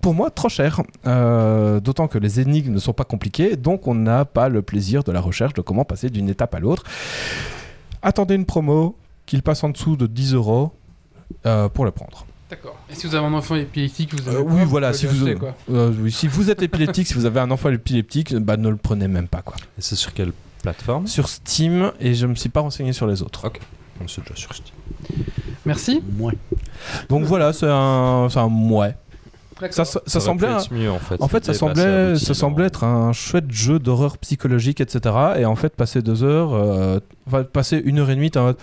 pour 0.00 0.14
moi 0.14 0.30
trop 0.30 0.48
cher. 0.48 0.82
Euh, 1.06 1.80
D'autant 1.80 2.08
que 2.08 2.18
les 2.18 2.40
énigmes 2.40 2.72
ne 2.72 2.78
sont 2.78 2.92
pas 2.92 3.04
compliquées, 3.04 3.56
donc 3.56 3.86
on 3.86 3.94
n'a 3.94 4.24
pas 4.24 4.48
le 4.48 4.60
plaisir 4.62 5.02
de 5.04 5.12
la 5.12 5.20
recherche 5.20 5.54
de 5.54 5.60
comment 5.62 5.84
passer 5.84 6.10
d'une 6.10 6.28
étape 6.28 6.54
à 6.54 6.60
l'autre. 6.60 6.84
Attendez 8.02 8.34
une 8.34 8.46
promo, 8.46 8.96
qu'il 9.26 9.42
passe 9.42 9.62
en 9.64 9.68
dessous 9.70 9.96
de 9.96 10.06
10 10.06 10.34
euros 10.34 10.72
euh, 11.46 11.68
pour 11.68 11.84
le 11.84 11.90
prendre. 11.90 12.26
D'accord. 12.50 12.76
Et 12.90 12.94
si 12.96 13.06
vous 13.06 13.14
avez 13.14 13.24
un 13.26 13.32
enfant 13.32 13.54
épileptique, 13.54 14.12
vous 14.20 14.28
avez. 14.28 14.38
Euh, 14.38 14.44
oui, 14.44 14.62
voilà, 14.64 14.92
si 14.92 15.06
vous, 15.06 15.24
acheter, 15.24 15.38
quoi. 15.38 15.54
euh, 15.70 15.92
oui, 16.00 16.10
si 16.10 16.26
vous 16.26 16.50
êtes 16.50 16.62
épileptique, 16.62 17.06
si 17.06 17.14
vous 17.14 17.24
avez 17.26 17.38
un 17.40 17.50
enfant 17.50 17.70
épileptique, 17.70 18.34
bah, 18.36 18.56
ne 18.56 18.68
le 18.68 18.76
prenez 18.76 19.06
même 19.06 19.28
pas. 19.28 19.42
quoi. 19.42 19.56
Et 19.78 19.82
c'est 19.82 19.94
sur 19.96 20.12
quelle 20.12 20.32
plateforme? 20.62 21.06
Sur 21.06 21.28
Steam, 21.28 21.92
et 22.00 22.14
je 22.14 22.26
me 22.26 22.34
suis 22.34 22.48
pas 22.48 22.60
renseigné 22.60 22.92
sur 22.92 23.06
les 23.06 23.22
autres. 23.22 23.50
On 24.02 24.08
C'est 24.08 24.22
déjà 24.22 24.34
sur 24.34 24.52
Steam. 24.54 24.74
Merci. 25.64 26.02
Moi. 26.16 26.32
Donc 27.08 27.24
voilà, 27.24 27.52
c'est 27.52 27.68
un, 27.68 28.26
c'est 28.30 28.38
un 28.40 28.48
mouais. 28.48 28.96
Ça, 29.70 29.84
ça, 29.84 30.00
semblait, 30.20 30.48
un- 30.48 30.58
mieux 30.70 30.90
en 30.90 30.98
fait. 30.98 31.20
en 31.20 31.28
fait, 31.28 31.44
ça 31.44 31.52
semblait, 31.52 31.82
abouti 31.84 32.24
ça 32.24 32.32
semblait 32.32 32.64
être 32.64 32.82
un 32.82 33.12
chouette 33.12 33.50
jeu 33.50 33.78
d'horreur 33.78 34.16
psychologique, 34.16 34.80
etc. 34.80 35.14
Et 35.36 35.44
en 35.44 35.54
fait, 35.54 35.76
passer 35.76 36.00
deux 36.00 36.24
heures, 36.24 36.54
euh, 36.54 36.98
passer 37.52 37.76
une 37.84 37.98
heure 37.98 38.08
et 38.08 38.14
demie, 38.14 38.30
t'es 38.30 38.38
en 38.38 38.44
mode, 38.44 38.56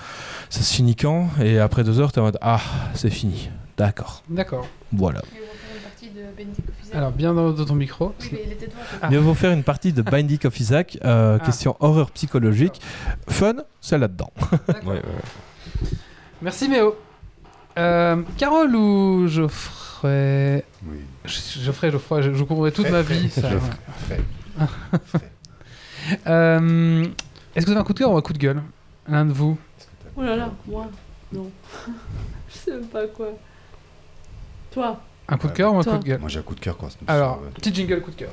ça 0.49 0.61
se 0.61 0.73
finit 0.73 0.95
quand? 0.95 1.30
Et 1.39 1.59
après 1.59 1.84
deux 1.84 1.99
heures, 1.99 2.11
t'es 2.11 2.19
en 2.19 2.23
mode, 2.23 2.39
ah, 2.41 2.59
c'est 2.95 3.11
fini. 3.11 3.51
D'accord. 3.78 4.24
D'accord. 4.30 4.68
Voilà. 4.91 5.22
Alors, 6.94 7.12
bien 7.12 7.34
dans, 7.34 7.52
dans 7.52 7.66
ton 7.66 7.76
micro. 7.76 8.14
Ah. 9.02 9.10
Mieux 9.10 9.20
vaut 9.20 9.34
faire 9.34 9.52
une 9.52 9.64
partie 9.64 9.94
de 9.94 10.02
Binding 10.02 10.45
of 10.48 10.60
Isaac, 10.60 10.98
euh, 11.06 11.38
Ah. 11.40 11.45
question 11.45 11.76
horreur 11.80 12.12
psychologique. 12.12 12.82
Fun, 13.30 13.56
c'est 13.82 13.98
là-dedans. 13.98 14.32
Ouais, 14.68 14.76
ouais, 14.86 14.94
ouais. 14.95 15.90
Merci 16.41 16.70
Méo. 16.70 16.95
Euh, 17.78 18.22
Carole 18.38 18.76
ou 18.76 19.28
Geoffrey? 19.28 20.64
Oui. 20.88 20.98
Geoffrey, 21.26 21.91
Geoffroy, 21.91 22.22
je, 22.24 22.34
je 22.34 22.44
couvrais 22.44 22.72
toute 22.72 22.90
ma 22.90 23.02
vie. 23.02 23.30
ça. 23.30 23.49
Geoffrey. 23.49 24.22
Euh, 26.28 27.06
Est-ce 27.56 27.66
que 27.66 27.72
vous 27.72 27.72
avez 27.72 27.82
un 27.82 27.84
coup 27.84 27.94
de 27.94 27.99
cœur 27.99 28.12
ou 28.12 28.18
un 28.18 28.22
coup 28.22 28.34
de 28.34 28.38
gueule? 28.38 28.62
L'un 29.08 29.26
de 29.26 29.34
vous? 29.34 29.58
Oh 30.16 30.22
là 30.24 30.36
là, 30.36 30.52
moi 30.68 30.88
Non. 31.34 31.49
Je 32.49 32.58
sais 32.58 32.72
même 32.72 32.86
pas 32.88 33.06
quoi. 33.08 33.28
Toi 34.78 35.02
Un 35.28 35.38
coup 35.40 35.48
de 35.48 35.54
cœur 35.54 35.74
ou 35.74 35.80
un 35.80 35.84
toi. 35.84 35.94
coup 35.94 35.99
de 36.04 36.04
gueule 36.04 36.20
Moi 36.20 36.30
j'ai 36.30 36.38
un 36.38 36.44
coup 36.44 36.54
de 36.54 36.60
cœur 36.60 36.78
c'est 36.88 37.10
Alors, 37.10 37.41
petit 37.56 37.74
jingle 37.74 37.99
coup 37.99 38.12
de 38.12 38.16
cœur. 38.16 38.30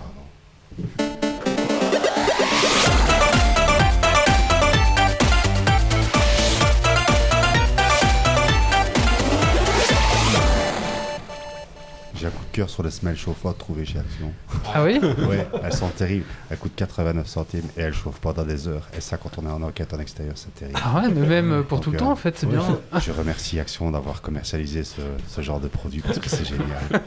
J'ai 12.15 12.27
un 12.27 12.31
coup 12.31 12.44
de 12.44 12.44
cœur 12.55 12.71
sur 12.71 12.85
les 12.85 12.91
semelles 12.93 13.17
chauffantes 13.17 13.59
trouvées 13.59 13.85
chez 13.85 13.99
Action. 13.99 14.33
Ah 14.73 14.85
oui? 14.85 15.01
Ouais, 15.29 15.45
elles 15.65 15.73
sont 15.73 15.89
terribles. 15.89 16.25
Elles 16.49 16.57
coûtent 16.57 16.77
89 16.77 17.27
centimes 17.27 17.69
et 17.77 17.81
elles 17.81 17.93
chauffent 17.93 18.21
pendant 18.21 18.45
des 18.45 18.69
heures. 18.69 18.89
Et 18.97 19.01
ça, 19.01 19.17
quand 19.17 19.31
on 19.39 19.47
est 19.47 19.51
en 19.51 19.61
enquête 19.63 19.93
en 19.93 19.99
extérieur, 19.99 20.35
c'est 20.37 20.55
terrible. 20.55 20.79
Ah 20.81 21.01
ouais, 21.01 21.09
mais 21.09 21.27
même 21.27 21.65
pour 21.65 21.79
Donc, 21.79 21.85
tout 21.85 21.91
le 21.91 21.97
euh, 21.97 21.99
temps 21.99 22.13
en 22.13 22.17
fait, 22.17 22.39
c'est 22.39 22.47
ouais, 22.47 22.53
bien. 22.53 22.79
Je, 22.95 23.01
je 23.01 23.11
remercie 23.11 23.59
Action 23.59 23.91
d'avoir 23.91 24.23
commercialisé 24.23 24.85
ce, 24.85 25.01
ce 25.27 25.41
genre 25.41 25.59
de 25.59 25.67
produit 25.67 26.01
parce 26.01 26.21
que 26.21 26.31
c'est 26.31 26.45
génial. 26.45 27.03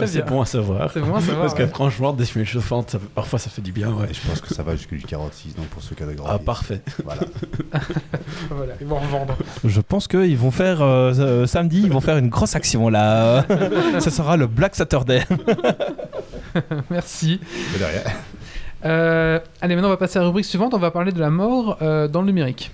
C'est 0.06 0.26
bon 0.26 0.40
à 0.40 0.46
savoir. 0.46 0.90
C'est 0.92 1.00
bon 1.00 1.14
à 1.14 1.20
savoir. 1.20 1.42
Parce 1.42 1.54
que 1.54 1.62
ouais. 1.62 1.68
franchement, 1.68 2.12
des 2.12 2.24
semelles 2.24 2.46
chauffantes, 2.46 2.90
ça 2.90 2.98
parfois 3.14 3.38
ça 3.38 3.50
fait 3.50 3.62
du 3.62 3.72
bien, 3.72 3.90
ouais. 3.92 4.06
Et 4.10 4.14
je 4.14 4.20
pense 4.26 4.40
que 4.40 4.52
ça 4.54 4.62
va 4.62 4.74
jusqu'au 4.76 4.96
46, 4.96 5.54
donc 5.56 5.66
pour 5.66 5.82
ceux 5.82 5.94
qui 5.94 6.02
ont 6.02 6.06
des 6.06 6.14
grands. 6.14 6.28
Ah, 6.28 6.38
parfait. 6.38 6.80
Voilà. 7.04 7.22
Voilà, 8.50 8.74
ils 8.80 8.86
vont 8.86 8.96
en 8.96 9.00
revendre. 9.00 9.36
Je 9.64 9.80
pense 9.80 10.08
qu'ils 10.08 10.36
vont 10.36 10.50
faire 10.50 10.82
euh, 10.82 11.12
euh, 11.18 11.46
samedi, 11.46 11.82
ils 11.84 11.92
vont 11.92 12.00
faire 12.00 12.16
une 12.16 12.28
grosse 12.28 12.56
action 12.56 12.88
là. 12.88 13.09
Ça 14.00 14.10
sera 14.10 14.36
le 14.36 14.46
Black 14.46 14.74
Saturday. 14.74 15.22
Merci. 16.90 17.40
Mais 17.72 17.78
de 17.78 17.84
rien. 17.84 18.02
Euh, 18.84 19.38
allez, 19.60 19.74
maintenant 19.74 19.88
on 19.88 19.92
va 19.92 19.96
passer 19.96 20.18
à 20.18 20.22
la 20.22 20.28
rubrique 20.28 20.46
suivante. 20.46 20.74
On 20.74 20.78
va 20.78 20.90
parler 20.90 21.12
de 21.12 21.20
la 21.20 21.30
mort 21.30 21.78
euh, 21.82 22.08
dans 22.08 22.20
le 22.20 22.26
numérique. 22.26 22.70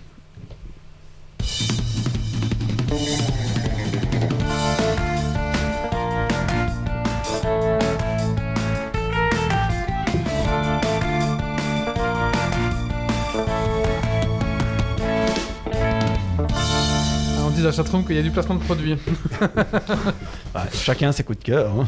La 17.66 17.72
chatroom 17.72 18.04
qu'il 18.06 18.16
y 18.16 18.18
a 18.18 18.22
du 18.22 18.30
placement 18.30 18.54
de 18.56 18.62
produits. 18.64 18.96
Bah, 20.54 20.64
chacun 20.72 21.12
ses 21.12 21.22
coups 21.24 21.38
de 21.38 21.44
cœur. 21.44 21.70
hein. 21.72 21.86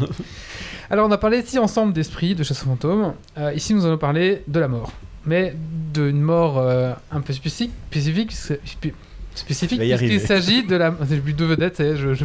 Alors, 0.90 1.09
on 1.09 1.12
a 1.12 1.18
parlé 1.18 1.38
ici 1.38 1.59
ensemble 1.59 1.92
d'esprit, 1.92 2.34
de 2.34 2.42
chasse 2.42 2.62
aux 2.62 2.66
fantômes. 2.66 3.14
Euh, 3.38 3.52
ici, 3.55 3.74
nous 3.74 3.84
allons 3.86 3.98
parler 3.98 4.42
de 4.46 4.60
la 4.60 4.68
mort. 4.68 4.92
Mais 5.26 5.55
d'une 5.92 6.20
mort 6.20 6.59
euh, 6.59 6.92
un 7.12 7.20
peu 7.20 7.32
spécifique, 7.32 7.72
spécifique, 7.90 8.32
spé- 8.32 8.60
spé- 8.64 8.94
spécifique 9.39 9.81
puisqu'il 9.81 10.20
s'agit 10.20 10.65
de 10.65 10.77
la... 10.77 10.94
J'ai 11.09 11.19
vu 11.19 11.32
deux 11.32 11.47
vedettes, 11.47 11.77
ça 11.77 11.85
y 11.85 11.89
est, 11.89 11.97
je, 11.97 12.24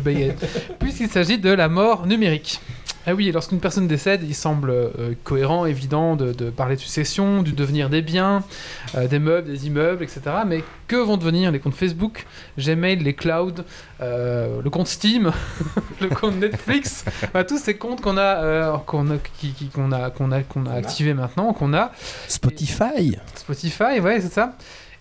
puisqu'il 0.80 1.10
s'agit 1.10 1.38
de 1.38 1.50
la 1.52 1.70
mort 1.70 2.06
numérique. 2.08 2.60
Ah 3.06 3.14
oui, 3.14 3.30
lorsqu'une 3.34 3.60
personne 3.60 3.86
décède, 3.86 4.22
il 4.26 4.34
semble 4.34 4.70
euh, 4.70 4.88
cohérent, 5.26 5.66
évident 5.66 6.16
de, 6.16 6.32
de 6.32 6.50
parler 6.50 6.78
de 6.78 6.80
succession, 6.80 7.42
du 7.44 7.52
devenir 7.52 7.90
des 7.90 8.02
biens, 8.02 8.44
euh, 8.96 9.08
des 9.10 9.20
meubles, 9.20 9.52
des 9.52 9.68
immeubles, 9.68 10.04
etc. 10.04 10.22
Mais 10.48 10.64
que 10.88 10.96
vont 10.96 11.18
devenir 11.18 11.52
les 11.52 11.60
comptes 11.60 11.76
Facebook, 11.76 12.26
Gmail, 12.58 13.00
les 13.00 13.14
clouds, 13.14 13.56
euh, 14.00 14.62
le 14.64 14.70
compte 14.70 14.88
Steam, 14.88 15.34
le 16.02 16.08
compte 16.08 16.38
Netflix, 16.40 17.04
tous 17.46 17.58
ces 17.58 17.76
comptes 17.76 18.00
qu'on 18.00 18.16
a, 18.16 18.42
euh, 18.42 18.78
qu'on 18.86 19.10
a, 19.12 19.18
qui- 19.38 19.52
qui- 19.52 19.68
qu'on 19.68 19.92
a, 19.92 20.10
qu'on 20.10 20.32
a, 20.32 20.42
qu'on 20.42 20.66
a 20.66 20.72
activés 20.76 21.14
maintenant, 21.14 21.52
qu'on 21.52 21.74
a, 21.74 21.92
Spotify 22.30 23.18
Spotify, 23.36 24.00
ouais, 24.02 24.22
c'est 24.22 24.32
ça. 24.32 24.56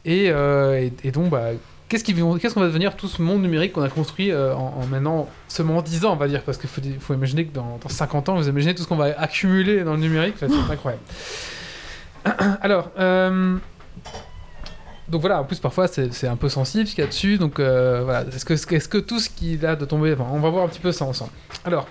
Et, 0.05 0.24
euh, 0.30 0.80
et, 0.82 0.93
et 1.05 1.12
donc, 1.12 1.30
bah, 1.30 1.51
qu'est-ce 1.93 2.55
qu'on 2.55 2.60
va 2.60 2.66
devenir 2.66 2.97
tout 2.97 3.09
ce 3.09 3.20
monde 3.20 3.43
numérique 3.43 3.73
qu'on 3.73 3.82
a 3.82 3.89
construit 3.89 4.31
euh, 4.31 4.55
en, 4.55 4.81
en 4.82 4.86
maintenant 4.86 5.28
seulement 5.48 5.82
10 5.82 6.05
ans, 6.05 6.12
on 6.12 6.16
va 6.16 6.28
dire, 6.28 6.43
parce 6.43 6.59
qu'il 6.59 6.70
faut, 6.70 7.14
imaginer 7.14 7.44
que 7.47 7.55
dans, 7.55 7.78
dans 7.82 7.89
50 7.89 8.28
ans, 8.28 8.36
vous 8.36 8.48
imaginez 8.48 8.74
tout 8.74 8.82
ce 8.82 8.89
qu'on 8.89 8.97
va 8.97 9.19
accumuler 9.19 9.85
dans 9.85 9.93
le 9.93 10.01
numérique, 10.01 10.35
c'est 10.39 10.51
incroyable. 10.70 11.02
Alors, 12.62 12.90
euh, 12.98 13.56
donc 15.09 15.20
voilà, 15.20 15.40
en 15.40 15.44
plus 15.44 15.59
parfois 15.59 15.89
c'est 15.89 16.27
un 16.27 16.36
peu 16.36 16.48
sensible 16.48 16.86
ce 16.86 16.94
qu'il 16.94 17.02
y 17.02 17.06
a 17.06 17.10
dessus, 17.10 17.36
donc 17.36 17.59
euh, 17.60 18.02
voilà, 18.05 18.24
est-ce 18.24 18.89
que, 18.89 18.98
tout 18.98 19.19
ce 19.19 19.28
qui 19.28 19.59
a 19.64 19.77
de 19.77 19.85
tomber, 19.85 20.16
on 20.19 20.40
va 20.40 20.48
voir 20.48 20.64
un 20.64 20.69
petit 20.69 20.81
peu 20.81 20.93
ça 20.93 21.05
ensemble. 21.05 21.32
Alors, 21.64 21.86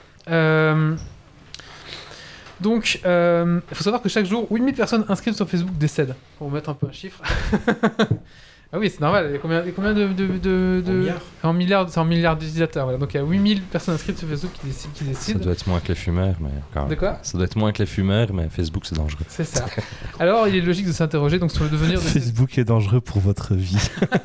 donc, 2.60 2.96
il 3.04 3.62
faut 3.74 3.84
savoir 3.84 4.02
que 4.02 4.10
chaque 4.10 4.26
jour, 4.26 4.48
8000 4.50 4.74
personnes 4.74 5.06
inscrites 5.10 5.36
sur 5.36 5.50
Facebook 5.50 5.78
décèdent. 5.78 6.16
Pour 6.38 6.48
vous 6.48 6.56
mettre 6.56 6.70
un 6.70 6.76
peu 6.76 6.88
un 6.88 6.92
chiffre. 6.92 7.22
ah 8.74 8.80
oui, 8.80 8.90
c'est 8.90 9.02
normal. 9.02 9.26
Il 9.30 9.34
y 9.34 9.36
a 9.36 9.40
combien, 9.40 9.62
il 9.62 9.68
y 9.68 9.70
a 9.70 9.74
combien 9.74 9.94
de, 9.94 10.08
de, 10.08 10.28
de, 10.38 10.82
de- 10.86 11.10
En 11.44 11.52
milliards, 11.54 11.90
c'est 11.90 12.00
en 12.00 12.06
milliards 12.06 12.38
d'utilisateurs. 12.38 12.86
Voilà. 12.86 12.98
Donc 12.98 13.14
il 13.14 13.18
y 13.18 13.20
a 13.20 13.24
8000 13.24 13.62
personnes 13.64 13.94
inscrites 13.96 14.18
sur 14.18 14.28
Facebook 14.28 14.52
qui, 14.62 14.68
décident- 14.68 14.94
qui 14.94 15.14
Ça 15.34 15.40
doit 15.40 15.52
être 15.54 15.68
moins 15.68 15.80
que 15.82 15.90
les 15.90 15.96
fumeurs, 15.96 16.36
mais 16.40 16.50
quand 16.74 16.82
même. 16.82 16.90
De 16.90 16.96
quoi? 16.96 17.20
Ça 17.22 17.38
doit 17.38 17.46
être 17.46 17.58
moins 17.58 17.72
que 17.74 17.80
les 17.80 17.86
fumeurs, 17.86 18.34
mais 18.34 18.48
Facebook 18.50 18.86
c'est 18.86 18.96
dangereux. 18.96 19.26
C'est 19.28 19.44
ça. 19.44 19.66
Alors, 20.20 20.48
il 20.48 20.56
est 20.56 20.62
logique 20.62 20.88
de 20.88 20.92
s'interroger 20.94 21.38
donc 21.40 21.52
sur 21.52 21.64
le 21.66 21.70
devenir 21.70 22.00
de. 22.00 22.06
Facebook 22.06 22.58
est 22.58 22.64
dangereux 22.64 23.02
pour 23.02 23.20
votre 23.20 23.54
vie. 23.56 23.90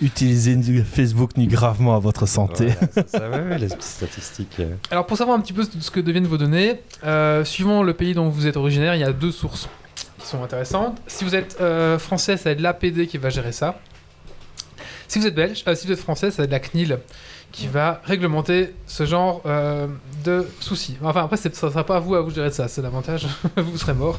Utilisez 0.00 0.56
Facebook 0.84 1.36
nuit 1.36 1.46
gravement 1.46 1.96
à 1.96 1.98
votre 1.98 2.26
santé. 2.26 2.68
Voilà, 2.94 3.08
ça, 3.08 3.30
ouais, 3.30 3.58
les 3.58 3.66
petites 3.66 3.82
statistiques. 3.82 4.56
euh. 4.60 4.74
Alors, 4.90 5.06
pour 5.06 5.16
savoir 5.16 5.36
un 5.36 5.40
petit 5.40 5.52
peu 5.52 5.64
ce 5.64 5.90
que 5.90 6.00
deviennent 6.00 6.26
vos 6.26 6.38
données, 6.38 6.80
euh, 7.04 7.44
suivant 7.44 7.82
le 7.82 7.94
pays 7.94 8.14
dont 8.14 8.28
vous 8.28 8.46
êtes 8.46 8.56
originaire, 8.56 8.94
il 8.94 9.00
y 9.00 9.04
a 9.04 9.12
deux 9.12 9.32
sources 9.32 9.68
sont 10.32 10.42
intéressantes. 10.42 11.00
Si 11.06 11.24
vous 11.24 11.34
êtes 11.34 11.58
euh, 11.60 11.98
français, 11.98 12.36
ça 12.36 12.44
va 12.44 12.50
être 12.52 12.60
l'APD 12.60 13.06
qui 13.06 13.18
va 13.18 13.30
gérer 13.30 13.52
ça. 13.52 13.78
Si 15.08 15.18
vous 15.18 15.26
êtes 15.26 15.34
belge, 15.34 15.62
euh, 15.66 15.74
si 15.74 15.86
vous 15.86 15.92
êtes 15.92 16.00
français, 16.00 16.30
ça 16.30 16.38
va 16.38 16.44
être 16.44 16.50
la 16.50 16.60
CNIL 16.60 16.98
qui 17.52 17.66
va 17.66 18.00
réglementer 18.04 18.74
ce 18.86 19.04
genre 19.04 19.42
euh, 19.44 19.86
de 20.24 20.48
soucis. 20.60 20.96
Enfin, 21.02 21.24
après, 21.24 21.36
ça 21.36 21.50
ne 21.50 21.54
sera 21.54 21.84
pas 21.84 21.96
à 21.96 22.00
vous 22.00 22.14
à 22.14 22.22
vous 22.22 22.30
gérer 22.30 22.48
de 22.48 22.54
ça, 22.54 22.66
c'est 22.66 22.80
l'avantage, 22.80 23.26
vous 23.56 23.76
serez 23.76 23.92
mort. 23.92 24.18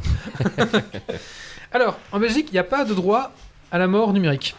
Alors, 1.71 1.97
en 2.11 2.19
Belgique, 2.19 2.47
il 2.51 2.53
n'y 2.53 2.59
a 2.59 2.63
pas 2.63 2.85
de 2.85 2.93
droit 2.93 3.31
à 3.71 3.79
la 3.79 3.87
mort 3.87 4.13
numérique. 4.13 4.55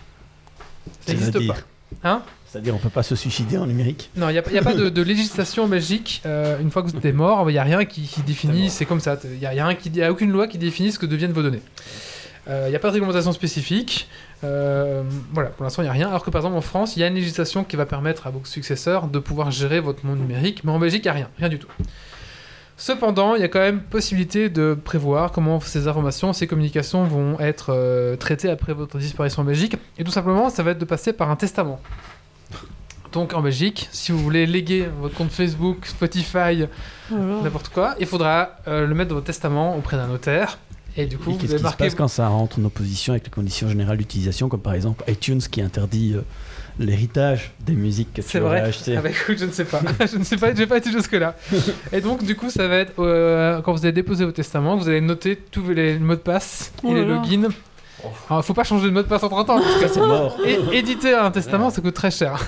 Ça 1.07 1.13
n'existe 1.13 1.47
pas. 1.47 1.57
Hein? 2.03 2.23
C'est-à-dire, 2.55 2.75
on 2.75 2.79
peut 2.79 2.89
pas 2.89 3.03
se 3.03 3.17
suicider 3.17 3.59
en 3.59 3.67
numérique 3.67 4.11
non, 4.17 4.29
il 4.29 4.33
n'y 4.33 4.39
a, 4.39 4.63
pas 4.63 4.75
de, 4.75 4.89
de 4.89 5.03
législation 5.03 5.65
en 5.65 5.69
Belgique. 5.69 6.23
euh, 6.25 6.61
une 6.61 6.71
fois 6.71 6.85
que 6.85 6.89
vous 6.89 6.97
êtes 6.97 7.15
mort, 7.15 7.51
il 7.51 7.55
n'y 7.55 7.59
a 7.59 7.65
rien 7.65 7.85
qui, 7.85 8.03
qui 8.03 8.23
définit, 8.23 8.71
c'est 8.71 8.85
comme 8.87 9.01
ça. 9.01 9.19
Il 9.25 9.39
n'y 9.41 9.47
a, 9.47 9.55
y 9.55 9.59
a 9.59 9.67
rien 9.67 9.75
qui- 9.77 9.91
y 9.91 10.03
a 10.05 10.13
aucune 10.13 10.31
loi 10.31 10.47
qui 10.47 10.57
définit 10.59 10.93
ce 10.93 10.99
que 11.01 11.07
deviennent 11.07 11.33
vos 11.33 11.43
données. 11.43 11.63
Il 12.47 12.69
n'y 12.71 12.77
a 12.77 12.79
pas 12.79 12.89
de 12.89 12.93
réglementation 12.93 13.33
spécifique. 13.33 14.09
euh, 14.45 15.03
voilà, 15.33 15.49
pour 15.49 15.65
l'instant, 15.65 15.83
il 15.83 15.87
n'y 15.87 15.91
a 15.91 15.93
rien. 15.95 16.09
Alors 16.09 16.23
que 16.25 16.31
par 16.31 16.41
exemple, 16.43 16.57
en 16.57 16.61
France, 16.61 16.97
il 16.97 17.01
y 17.01 17.03
a 17.03 17.09
une 17.09 17.15
législation 17.17 17.65
qui 17.65 17.75
va 17.75 17.87
permettre 17.87 18.27
à 18.27 18.31
vos 18.31 18.43
successeurs 18.45 19.09
de 19.09 19.19
pouvoir 19.19 19.51
gérer 19.51 19.81
votre 19.81 20.07
monde 20.07 20.21
numérique. 20.21 20.63
Mais 20.63 20.71
en 20.71 20.79
Belgique, 20.79 21.05
il 21.05 21.09
n'y 21.09 21.11
a 21.11 21.15
rien. 21.15 21.29
Rien 21.39 21.49
du 21.49 21.59
tout. 21.59 21.69
Cependant, 22.77 23.37
il 23.37 23.41
y 23.41 23.45
a 23.45 23.49
quand 23.49 23.61
même 23.61 23.81
possibilité 23.81 24.49
de 24.49 24.75
prévoir 24.75 25.31
comment 25.31 25.61
ces 25.61 25.87
informations, 25.87 26.33
ces 26.33 26.47
communications 26.49 27.05
vont 27.05 27.39
être 27.39 27.67
euh, 27.73 28.17
traitées 28.17 28.51
après 28.51 28.75
votre 28.75 28.99
disparition 28.99 29.43
en 29.43 29.45
Belgique. 29.45 29.77
Et 29.97 30.03
tout 30.05 30.11
simplement, 30.11 30.51
ça 30.51 30.63
va 30.65 30.73
être 30.73 30.79
de 30.79 30.85
passer 30.85 31.13
par 31.13 31.31
un 31.31 31.37
testament. 31.37 31.81
Donc 33.15 33.33
en 33.33 33.41
Belgique, 33.43 33.89
si 33.93 34.11
vous 34.13 34.19
voulez 34.19 34.45
léguer 34.45 34.89
votre 35.01 35.15
compte 35.15 35.31
Facebook, 35.31 35.87
Spotify, 35.87 36.67
Voilà. 37.11 37.43
n'importe 37.43 37.69
quoi, 37.69 37.95
il 38.01 38.07
faudra 38.07 38.57
euh, 38.69 38.87
le 38.87 38.95
mettre 38.95 39.11
dans 39.11 39.15
votre 39.15 39.27
testament 39.29 39.77
auprès 39.77 39.97
d'un 39.97 40.09
notaire. 40.09 40.59
Et 40.97 41.07
du 41.07 41.17
coup, 41.19 41.33
qu'est-ce 41.33 41.53
qui 41.53 41.59
se 41.59 41.63
marquer. 41.63 41.85
passe 41.85 41.95
quand 41.95 42.07
ça 42.09 42.29
rentre 42.29 42.59
en 42.61 42.65
opposition 42.65 43.13
avec 43.15 43.25
les 43.25 43.31
conditions 43.31 43.69
générales 43.69 43.97
d'utilisation, 43.99 44.49
comme 44.49 44.61
par 44.61 44.75
exemple 44.75 45.03
iTunes 45.11 45.41
qui 45.41 45.61
interdit 45.63 46.15
euh, 46.15 46.21
l'héritage 46.79 47.53
des 47.65 47.75
musiques 47.75 48.13
que 48.15 48.23
C'est 48.23 48.39
tu 48.39 48.45
aurais 48.45 48.61
vrai. 48.61 48.69
achetées? 48.69 48.97
Ah 48.97 49.03
bah 49.03 49.11
écoute, 49.11 49.39
je 49.39 49.45
ne 49.47 49.51
sais 49.53 49.65
pas. 49.65 49.81
je 50.13 50.19
ne 50.19 50.25
sais 50.25 50.37
pas, 50.37 50.51
je 50.51 50.57
vais 50.59 50.67
pas 50.67 50.79
été 50.79 50.91
jusque-là. 50.93 51.37
Et 51.93 52.01
donc, 52.01 52.25
du 52.25 52.35
coup, 52.37 52.51
ça 52.51 52.67
va 52.69 52.77
être 52.79 52.95
euh, 53.01 53.61
quand 53.63 53.73
vous 53.73 53.85
allez 53.85 53.93
déposer 53.93 54.25
votre 54.25 54.37
testament, 54.37 54.77
vous 54.77 54.89
allez 54.89 55.01
noter 55.01 55.37
tous 55.37 55.69
les 55.71 55.99
mots 55.99 56.15
de 56.17 56.21
passe 56.21 56.73
et 56.79 56.87
Oh 56.89 56.95
les 56.95 57.03
là 57.05 57.09
là. 57.09 57.15
logins. 57.23 57.49
Alors, 58.29 58.45
faut 58.45 58.55
pas 58.55 58.65
changer 58.65 58.87
de 58.87 58.93
mot 58.93 59.03
de 59.03 59.09
passe 59.09 59.23
entre 59.23 59.45
temps, 59.45 59.61
parce 59.61 59.77
que 59.77 59.89
C'est 59.95 60.01
mort. 60.01 60.37
et, 60.45 60.59
éditer 60.77 61.15
un 61.15 61.31
testament, 61.31 61.71
ça 61.71 61.81
coûte 61.81 61.95
très 61.95 62.11
cher. 62.11 62.41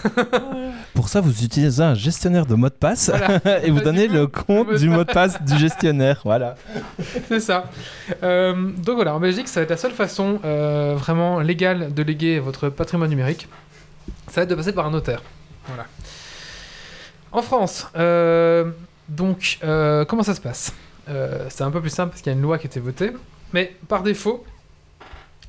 Pour 0.94 1.08
ça, 1.08 1.20
vous 1.20 1.44
utilisez 1.44 1.82
un 1.82 1.94
gestionnaire 1.94 2.46
de 2.46 2.54
mot 2.54 2.68
de 2.68 2.74
passe 2.74 3.10
Voilà. 3.10 3.62
et 3.64 3.70
vous 3.70 3.80
donnez 3.80 4.08
le 4.08 4.26
compte 4.26 4.74
du 4.74 4.88
mot 4.88 5.04
de 5.04 5.12
passe 5.12 5.42
du 5.42 5.56
gestionnaire. 5.58 6.20
Voilà. 6.24 6.56
C'est 7.28 7.40
ça. 7.40 7.64
Euh, 8.22 8.54
donc 8.78 8.96
voilà, 8.96 9.14
en 9.14 9.20
Belgique, 9.20 9.48
ça 9.48 9.60
va 9.60 9.64
être 9.64 9.70
la 9.70 9.76
seule 9.76 9.92
façon 9.92 10.40
euh, 10.44 10.94
vraiment 10.96 11.40
légale 11.40 11.92
de 11.92 12.02
léguer 12.02 12.38
votre 12.38 12.68
patrimoine 12.68 13.10
numérique. 13.10 13.48
Ça 14.28 14.40
va 14.40 14.42
être 14.42 14.50
de 14.50 14.54
passer 14.54 14.72
par 14.72 14.86
un 14.86 14.90
notaire. 14.90 15.22
Voilà. 15.66 15.86
En 17.32 17.42
France, 17.42 17.86
euh, 17.96 18.70
donc, 19.08 19.58
euh, 19.62 20.04
comment 20.04 20.22
ça 20.22 20.34
se 20.34 20.40
passe? 20.40 20.72
Euh, 21.08 21.46
C'est 21.50 21.64
un 21.64 21.70
peu 21.70 21.80
plus 21.80 21.90
simple 21.90 22.10
parce 22.10 22.22
qu'il 22.22 22.32
y 22.32 22.34
a 22.34 22.38
une 22.38 22.42
loi 22.42 22.58
qui 22.58 22.66
a 22.66 22.70
été 22.70 22.80
votée. 22.80 23.12
Mais 23.52 23.76
par 23.88 24.02
défaut, 24.02 24.44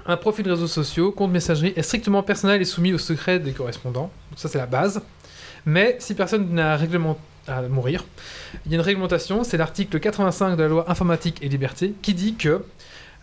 un 0.08 0.18
profil 0.18 0.46
de 0.46 0.52
réseaux 0.52 0.68
sociaux, 0.68 1.12
compte 1.12 1.32
messagerie 1.32 1.74
est 1.76 1.82
strictement 1.82 2.24
personnel 2.24 2.62
et 2.62 2.66
soumis 2.66 2.94
au 2.94 2.98
secret 2.98 3.40
des 3.40 3.52
correspondants. 3.52 4.10
Ça, 4.36 4.48
c'est 4.48 4.58
la 4.58 4.66
base. 4.66 5.02
Mais 5.66 5.98
si 6.00 6.16
personne 6.16 6.54
n'a 6.54 6.78
règlement 6.78 7.18
à 7.46 7.62
mourir, 7.64 8.06
il 8.66 8.72
y 8.72 8.76
a 8.76 8.78
une 8.78 8.82
réglementation, 8.82 9.44
c'est 9.44 9.58
l'article 9.58 10.00
85 10.00 10.56
de 10.56 10.64
la 10.64 10.70
loi 10.70 10.90
informatique 10.90 11.40
et 11.42 11.50
liberté, 11.50 11.94
qui 12.02 12.14
dit 12.14 12.36
que 12.36 12.64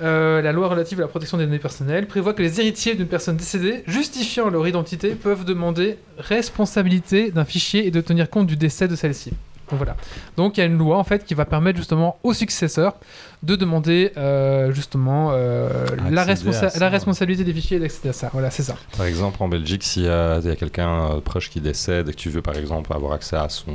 euh, 0.00 0.42
la 0.42 0.52
loi 0.52 0.68
relative 0.68 0.98
à 0.98 1.02
la 1.02 1.08
protection 1.08 1.38
des 1.38 1.46
données 1.46 1.58
personnelles 1.58 2.06
prévoit 2.06 2.34
que 2.34 2.42
les 2.42 2.60
héritiers 2.60 2.94
d'une 2.94 3.06
personne 3.06 3.36
décédée, 3.36 3.82
justifiant 3.86 4.50
leur 4.50 4.66
identité, 4.66 5.14
peuvent 5.14 5.44
demander 5.44 5.96
responsabilité 6.18 7.30
d'un 7.30 7.44
fichier 7.44 7.86
et 7.86 7.90
de 7.90 8.00
tenir 8.00 8.28
compte 8.28 8.46
du 8.46 8.56
décès 8.56 8.88
de 8.88 8.96
celle-ci. 8.96 9.32
Donc 9.70 9.78
voilà. 9.78 9.96
Donc 10.36 10.56
il 10.56 10.60
y 10.60 10.62
a 10.62 10.66
une 10.66 10.76
loi 10.78 10.98
en 10.98 11.04
fait 11.04 11.24
qui 11.24 11.34
va 11.34 11.44
permettre 11.44 11.78
justement 11.78 12.18
aux 12.22 12.34
successeurs 12.34 12.94
de 13.42 13.56
demander 13.56 14.12
euh, 14.16 14.72
justement 14.72 15.30
euh, 15.32 15.68
la, 16.10 16.22
Accéder 16.22 16.50
responsa- 16.50 16.64
à 16.66 16.70
ça, 16.70 16.78
la 16.80 16.86
ouais. 16.86 16.92
responsabilité 16.92 17.44
des 17.44 17.52
fichiers 17.52 17.76
et 17.78 17.80
d'accéder 17.80 18.10
à 18.10 18.12
ça. 18.12 18.30
Voilà, 18.32 18.50
c'est 18.50 18.62
ça. 18.62 18.74
Par 18.96 19.06
exemple, 19.06 19.42
en 19.42 19.48
Belgique, 19.48 19.82
s'il 19.84 20.02
y 20.04 20.08
a, 20.08 20.38
il 20.38 20.46
y 20.46 20.50
a 20.50 20.56
quelqu'un 20.56 21.10
euh, 21.16 21.20
proche 21.20 21.50
qui 21.50 21.60
décède 21.60 22.08
et 22.08 22.12
que 22.12 22.16
tu 22.16 22.30
veux, 22.30 22.42
par 22.42 22.56
exemple, 22.56 22.92
avoir 22.92 23.12
accès 23.12 23.36
à 23.36 23.48
son. 23.48 23.72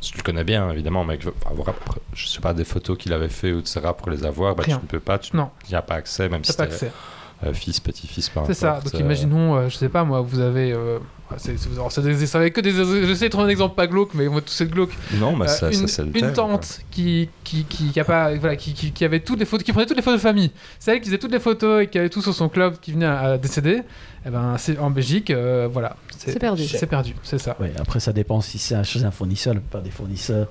Si 0.00 0.12
tu 0.12 0.18
le 0.18 0.22
connais 0.22 0.44
bien, 0.44 0.70
évidemment, 0.70 1.04
mais 1.04 1.16
que 1.16 1.22
tu 1.22 1.26
veux 1.28 1.34
avoir, 1.50 1.68
je 2.12 2.26
sais 2.28 2.40
pas, 2.40 2.54
des 2.54 2.64
photos 2.64 2.96
qu'il 2.98 3.12
avait 3.12 3.28
fait 3.28 3.52
ou 3.52 3.58
etc. 3.60 3.80
pour 3.96 4.10
les 4.10 4.24
avoir, 4.24 4.54
bah, 4.54 4.64
tu 4.64 4.70
ne 4.72 4.76
peux 4.78 5.00
pas. 5.00 5.18
Tu 5.18 5.36
n'y 5.36 5.74
as 5.74 5.82
pas 5.82 5.94
accès, 5.94 6.28
même 6.28 6.44
si 6.44 6.60
accès. 6.60 6.90
euh, 7.44 7.52
fils, 7.52 7.80
petit-fils, 7.80 8.28
par 8.28 8.46
C'est 8.46 8.54
ça. 8.54 8.80
Donc 8.82 8.94
imaginons, 8.98 9.68
je 9.68 9.76
sais 9.76 9.88
pas 9.88 10.04
moi, 10.04 10.20
vous 10.20 10.38
avez, 10.40 10.72
Ah, 11.28 11.34
c'est- 11.38 11.56
c'est- 11.56 11.68
c'est 12.14 12.26
ça 12.26 12.50
que 12.50 12.60
des. 12.60 12.70
J'essaie 13.06 13.24
de 13.26 13.30
trouver 13.30 13.46
un 13.46 13.48
exemple 13.48 13.74
pas 13.74 13.86
glauque, 13.88 14.14
mais 14.14 14.28
on 14.28 14.34
va 14.34 14.40
tous 14.40 14.60
être 14.60 14.70
glauque. 14.70 14.92
Non, 15.14 15.34
mais 15.36 15.46
Euh, 15.46 15.48
ça, 15.48 15.72
ça, 15.72 15.78
une, 15.80 15.88
c'est 15.88 16.02
le 16.02 16.16
une 16.16 16.32
tante 16.32 16.80
qui 16.92 17.28
qui, 17.42 17.64
qui, 17.64 17.90
qui 17.90 17.98
a 18.00 18.04
pas 18.04 18.34
voilà 18.36 18.54
qui, 18.56 18.72
qui, 18.74 18.92
qui 18.92 19.04
avait 19.04 19.18
toutes 19.20 19.40
les 19.40 19.44
photos 19.44 19.64
qui 19.64 19.72
prenait 19.72 19.86
toutes 19.86 19.96
les 19.96 20.02
photos 20.02 20.20
de 20.20 20.22
famille 20.22 20.52
c'est 20.78 20.92
elle 20.92 21.00
qui 21.00 21.06
faisait 21.06 21.18
toutes 21.18 21.32
les 21.32 21.40
photos 21.40 21.82
et 21.82 21.86
qui 21.88 21.98
avait 21.98 22.10
tout 22.10 22.22
sur 22.22 22.32
son 22.34 22.48
club 22.48 22.76
qui 22.80 22.92
venait 22.92 23.06
à, 23.06 23.18
à 23.20 23.38
décéder 23.38 23.82
et 24.24 24.30
ben 24.30 24.56
c'est 24.58 24.78
en 24.78 24.90
Belgique 24.90 25.30
euh, 25.30 25.68
voilà 25.70 25.96
C'est 26.16 26.38
perdu. 26.38 26.64
c'est 26.66 26.86
perdu 26.86 27.14
c'est 27.24 27.38
ça 27.38 27.56
Ouais, 27.60 27.72
après, 27.78 27.98
ça 28.00 28.12
dépend 28.12 28.40
si 28.40 28.58
c'est 28.58 28.74
un- 28.76 28.82
chez 28.84 29.04
un 29.04 29.10
fournisseur. 29.10 29.54
La 29.54 29.60
plupart 29.60 29.82
des 29.82 29.90
fournisseurs 29.90 30.48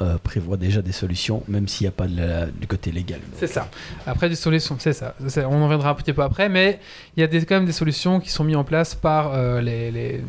euh, 0.00 0.16
prévoient 0.22 0.56
déjà 0.56 0.82
des 0.82 0.92
solutions, 0.92 1.42
même 1.48 1.66
s'il 1.66 1.84
n'y 1.84 1.88
a 1.88 1.92
pas 1.92 2.06
du 2.06 2.66
côté 2.66 2.92
légal. 2.92 3.20
c'est 3.36 3.46
ça 3.46 3.68
après 4.06 4.28
des 4.28 4.36
solutions 4.36 4.76
c'est 4.78 4.92
ça 4.92 5.14
on 5.50 5.60
en 5.60 5.64
reviendra 5.64 5.90
un 5.90 5.94
petit 5.94 6.12
peu 6.12 6.22
après 6.22 6.48
mais 6.48 6.78
il 7.16 7.20
y 7.20 7.24
a 7.24 7.28
quand 7.28 7.56
même 7.56 7.66
des 7.66 7.72
solutions 7.72 8.20
qui 8.20 8.30
sont 8.30 8.44
mises 8.44 8.56
en 8.56 8.64
place 8.64 8.94
par 8.94 9.34
euh, 9.34 9.60
les 9.60 10.22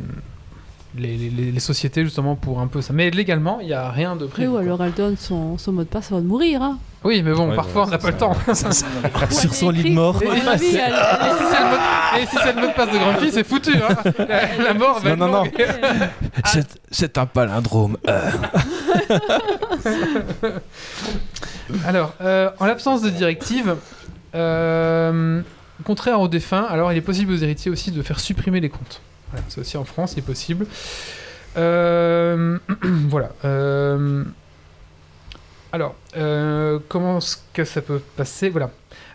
les, 0.98 1.16
les- 1.16 1.52
les 1.52 1.60
sociétés 1.60 2.02
justement 2.04 2.34
pour 2.34 2.60
un 2.60 2.66
peu 2.66 2.80
ça 2.82 2.92
mais 2.92 3.10
légalement 3.10 3.58
il 3.60 3.66
n'y 3.68 3.72
a 3.72 3.90
rien 3.90 4.16
de 4.16 4.26
prévu 4.26 4.48
ou 4.48 4.52
quoi. 4.52 4.60
alors 4.62 4.82
elle 4.84 4.92
donne 4.92 5.16
son, 5.16 5.56
son 5.56 5.72
mot 5.72 5.82
de 5.84 5.88
passe 5.88 6.10
avant 6.10 6.20
de 6.20 6.26
mourir. 6.26 6.62
Hein. 6.62 6.78
oui 7.04 7.22
mais 7.22 7.32
bon 7.32 7.48
Ouais, 7.50 7.54
parfois 7.56 7.84
on 7.86 7.90
n'a 7.90 7.98
pas 7.98 8.10
le 8.10 8.16
temps 8.16 8.34
Sur 9.30 9.54
son 9.54 9.70
lit 9.70 9.84
de 9.90 9.94
mort. 9.94 10.20
Et- 10.22 10.26
si 10.58 10.70
c'est 10.72 10.88
le 10.88 11.70
mot- 11.70 11.76
et 12.20 12.26
si 12.26 12.36
c'est 12.42 12.52
le 12.54 12.60
mot 12.60 12.66
de 12.66 12.72
passe 12.74 12.90
de 12.90 12.98
grand-fille, 12.98 13.30
c'est 13.32 13.44
foutu. 13.46 13.72
Hein 13.76 13.94
la, 14.28 14.64
la 14.64 14.74
mort 14.74 14.98
va 15.00 15.14
Non, 15.14 15.44
être 15.44 15.44
non. 15.56 15.64
C'est- 16.44 16.78
C'est 16.90 17.18
un 17.18 17.26
palindrome. 17.26 17.96
Euh, 18.08 18.30
Alors, 21.86 22.14
euh, 22.20 22.50
en 22.58 22.66
l'absence 22.66 23.02
de 23.02 23.10
directive, 23.10 23.76
euh, 24.34 25.40
contraire 25.84 26.20
aux 26.20 26.28
défunts, 26.28 26.66
alors 26.68 26.92
il 26.92 26.98
est 26.98 27.02
possible 27.02 27.32
aux 27.32 27.36
héritiers 27.36 27.70
aussi 27.70 27.92
de 27.92 28.02
faire 28.02 28.18
supprimer 28.20 28.58
les 28.60 28.68
comptes. 28.70 29.00
C'est 29.48 29.60
aussi 29.60 29.76
en 29.76 29.84
France, 29.84 30.12
c'est 30.14 30.22
possible. 30.22 30.66
Euh, 31.56 32.58
voilà. 33.08 33.30
euh, 33.44 34.24
alors, 35.72 35.94
euh, 36.16 36.78
comment 36.88 37.18
est-ce 37.18 37.36
que 37.52 37.64
ça 37.64 37.80
peut 37.80 38.00
passer? 38.16 38.48
Voilà. 38.48 38.70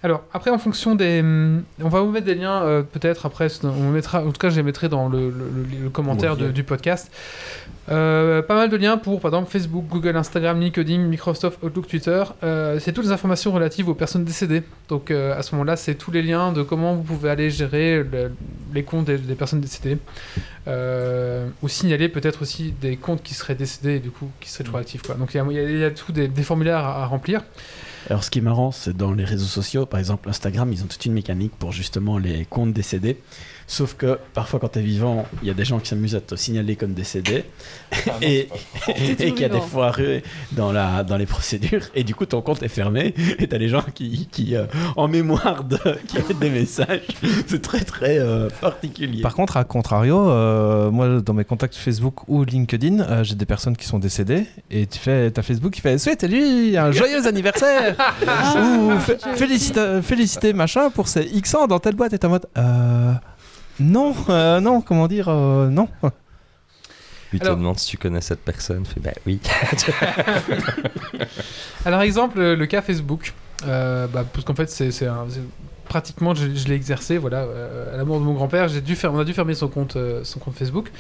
Alors, 0.06 0.22
après, 0.32 0.52
en 0.52 0.60
fonction 0.60 0.94
des... 0.94 1.24
On 1.82 1.90
va 1.90 2.02
vous 2.02 2.12
mettre 2.12 2.28
des 2.28 2.36
liens, 2.36 2.62
euh, 2.62 2.84
peut-être, 2.84 3.26
après, 3.26 3.48
on 3.64 3.90
mettra, 3.90 4.22
en 4.24 4.26
tout 4.30 4.38
cas, 4.40 4.52
je 4.52 4.56
les 4.58 4.62
mettrai 4.62 4.88
dans 4.88 5.10
le, 5.10 5.32
le- 5.32 5.32
le- 5.32 5.84
le 5.86 5.90
commentaire 5.90 6.38
de- 6.38 6.52
du 6.52 6.64
podcast. 6.64 7.12
Euh, 7.90 8.44
pas 8.44 8.54
mal 8.54 8.70
de 8.70 8.78
liens 8.78 8.98
pour, 8.98 9.20
par 9.20 9.32
exemple, 9.32 9.50
Facebook, 9.52 9.86
Google, 9.90 10.16
Instagram, 10.16 10.60
LinkedIn, 10.60 11.00
Microsoft, 11.00 11.58
Outlook, 11.64 11.88
Twitter. 11.88 12.24
Euh, 12.44 12.78
c'est 12.80 12.92
toutes 12.94 13.06
les 13.06 13.12
informations 13.12 13.52
relatives 13.52 13.90
aux 13.90 13.96
personnes 13.96 14.24
décédées. 14.24 14.62
Donc, 14.90 15.10
à 15.10 15.42
ce 15.42 15.56
moment-là, 15.56 15.76
c'est 15.76 15.96
tous 15.96 16.12
les 16.12 16.22
liens 16.22 16.52
de 16.52 16.62
comment 16.62 16.94
vous 16.94 17.02
pouvez 17.02 17.32
aller 17.32 17.50
gérer 17.50 18.04
le- 18.04 18.32
les 18.76 18.84
comptes 18.84 19.06
des, 19.06 19.18
des 19.18 19.34
personnes 19.34 19.62
décédées. 19.62 19.98
Ou 20.68 21.68
signaler 21.68 22.10
peut-être 22.10 22.44
aussi 22.44 22.76
des 22.80 22.96
comptes 22.96 23.24
qui 23.24 23.34
seraient 23.34 23.56
décédés 23.56 23.96
et 23.96 24.00
du 24.00 24.12
coup 24.12 24.30
qui 24.40 24.50
seraient 24.52 24.66
toujours 24.66 24.80
actifs. 24.80 25.02
Quoi. 25.02 25.16
Donc, 25.16 25.34
il 25.34 25.38
y 25.38 25.40
a, 25.40 25.86
y 25.88 25.90
y 25.90 25.94
tout 25.96 26.12
des, 26.12 26.28
des 26.28 26.44
formulaires 26.44 26.86
à, 26.86 27.02
à 27.02 27.06
remplir. 27.08 27.42
Alors, 28.08 28.24
ce 28.24 28.30
qui 28.30 28.40
est 28.40 28.42
marrant, 28.44 28.72
c'est 28.72 28.96
dans 28.96 29.14
les 29.14 29.24
réseaux 29.24 29.46
sociaux, 29.46 29.86
par 29.86 30.00
exemple 30.00 30.30
Instagram, 30.30 30.72
ils 30.72 30.84
ont 30.84 30.88
toute 30.88 31.06
une 31.06 31.14
mécanique 31.14 31.54
pour 31.58 31.72
justement 31.72 32.18
les 32.18 32.46
comptes 32.46 32.74
décédés. 32.74 33.20
Sauf 33.68 33.96
que 33.96 34.20
parfois, 34.34 34.60
quand 34.60 34.68
tu 34.70 34.80
es 34.80 34.82
vivant, 34.84 35.26
il 35.42 35.48
y 35.48 35.52
a 35.52 35.56
des 35.56 35.66
gens 35.66 35.80
qui 35.80 35.88
s'amusent 35.90 36.16
à 36.16 36.22
te 36.22 36.36
signaler 36.36 36.76
comme 36.76 36.94
décédé. 36.94 37.46
Et, 38.22 38.48
et 38.88 39.16
qu'il 39.32 39.40
y 39.40 39.44
a 39.46 39.50
des 39.50 39.60
foireux 39.60 40.22
dans, 40.52 40.72
la, 40.72 41.04
dans 41.04 41.18
les 41.18 41.26
procédures. 41.26 41.82
Et 41.96 42.04
du 42.04 42.14
coup, 42.14 42.28
ton 42.28 42.42
compte 42.42 42.62
est 42.62 42.68
fermé. 42.68 43.14
Et 43.40 43.48
tu 43.48 43.56
as 43.56 43.58
les 43.58 43.68
gens 43.70 43.84
qui, 43.94 44.28
qui 44.32 44.56
euh, 44.56 44.66
en 44.96 45.08
mémoire 45.08 45.64
de, 45.64 45.78
qui 46.08 46.18
mettent 46.18 46.38
des 46.40 46.52
messages. 46.52 47.02
C'est 47.48 47.62
très, 47.62 47.80
très 47.84 48.20
euh, 48.20 48.50
particulier. 48.62 49.24
Par 49.24 49.34
contre, 49.34 49.58
à 49.58 49.64
contrario, 49.64 50.30
euh, 50.30 50.92
moi, 50.92 51.20
dans 51.22 51.34
mes 51.34 51.44
contacts 51.46 51.76
Facebook 51.76 52.28
ou 52.28 52.44
LinkedIn, 52.44 53.00
euh, 53.00 53.24
j'ai 53.24 53.34
des 53.36 53.46
personnes 53.48 53.76
qui 53.76 53.88
sont 53.88 53.98
décédées. 54.00 54.46
Et 54.70 54.86
tu 54.86 55.00
fais, 55.00 55.32
t'as 55.32 55.42
Facebook 55.42 55.74
qui 55.74 55.82
fait 55.82 55.98
souhaite 55.98 56.24
lui 56.24 56.78
un 56.78 56.92
joyeux 56.92 57.26
anniversaire. 57.28 57.96
Ou 58.58 59.00
fé- 59.00 59.18
félicita- 59.36 60.02
féliciter 60.04 60.54
machin 60.54 60.92
pour 60.92 61.08
ses 61.08 61.24
X 61.24 61.56
ans 61.56 61.66
dans 61.66 61.80
telle 61.80 61.96
boîte. 61.96 62.14
Et 62.14 62.20
t'es 62.20 62.28
en 62.28 62.30
mode 62.30 62.46
euh, 62.58 63.14
non, 63.80 64.14
euh, 64.30 64.60
non, 64.60 64.82
comment 64.82 65.08
dire, 65.08 65.30
euh, 65.30 65.70
non. 65.70 65.88
Lui 67.32 67.40
te 67.40 67.46
Alors- 67.46 67.58
demande 67.58 67.80
si 67.80 67.88
tu 67.88 67.98
connais 67.98 68.22
cette 68.22 68.42
personne. 68.42 68.86
Fait 68.86 69.00
bah 69.00 69.12
oui. 69.26 69.40
Alors, 71.86 72.02
exemple, 72.02 72.40
le, 72.40 72.56
le 72.56 72.66
cas 72.66 72.82
Facebook. 72.82 73.34
Euh, 73.68 74.08
bah, 74.08 74.26
parce 74.32 74.46
qu'en 74.46 74.56
fait, 74.56 74.70
c'est 74.70 74.92
c'est 74.92 75.08
un- 75.08 75.26
c'est- 75.30 75.40
pratiquement, 75.88 76.34
je, 76.36 76.54
je 76.54 76.68
l'ai 76.68 76.76
exercé. 76.76 77.18
Voilà, 77.18 77.44
euh, 77.44 77.94
à 77.94 77.98
la 77.98 78.06
mort 78.06 78.20
de 78.20 78.26
mon 78.26 78.34
grand-père, 78.34 78.68
j'ai 78.68 78.82
dû 78.82 78.96
faire, 78.96 79.14
on 79.14 79.20
a 79.20 79.24
dû 79.24 79.34
fermer 79.34 79.54
son 79.56 79.68
compte, 79.68 79.96
euh, 79.96 80.24
son 80.24 80.40
compte 80.40 80.56
Facebook. 80.56 80.92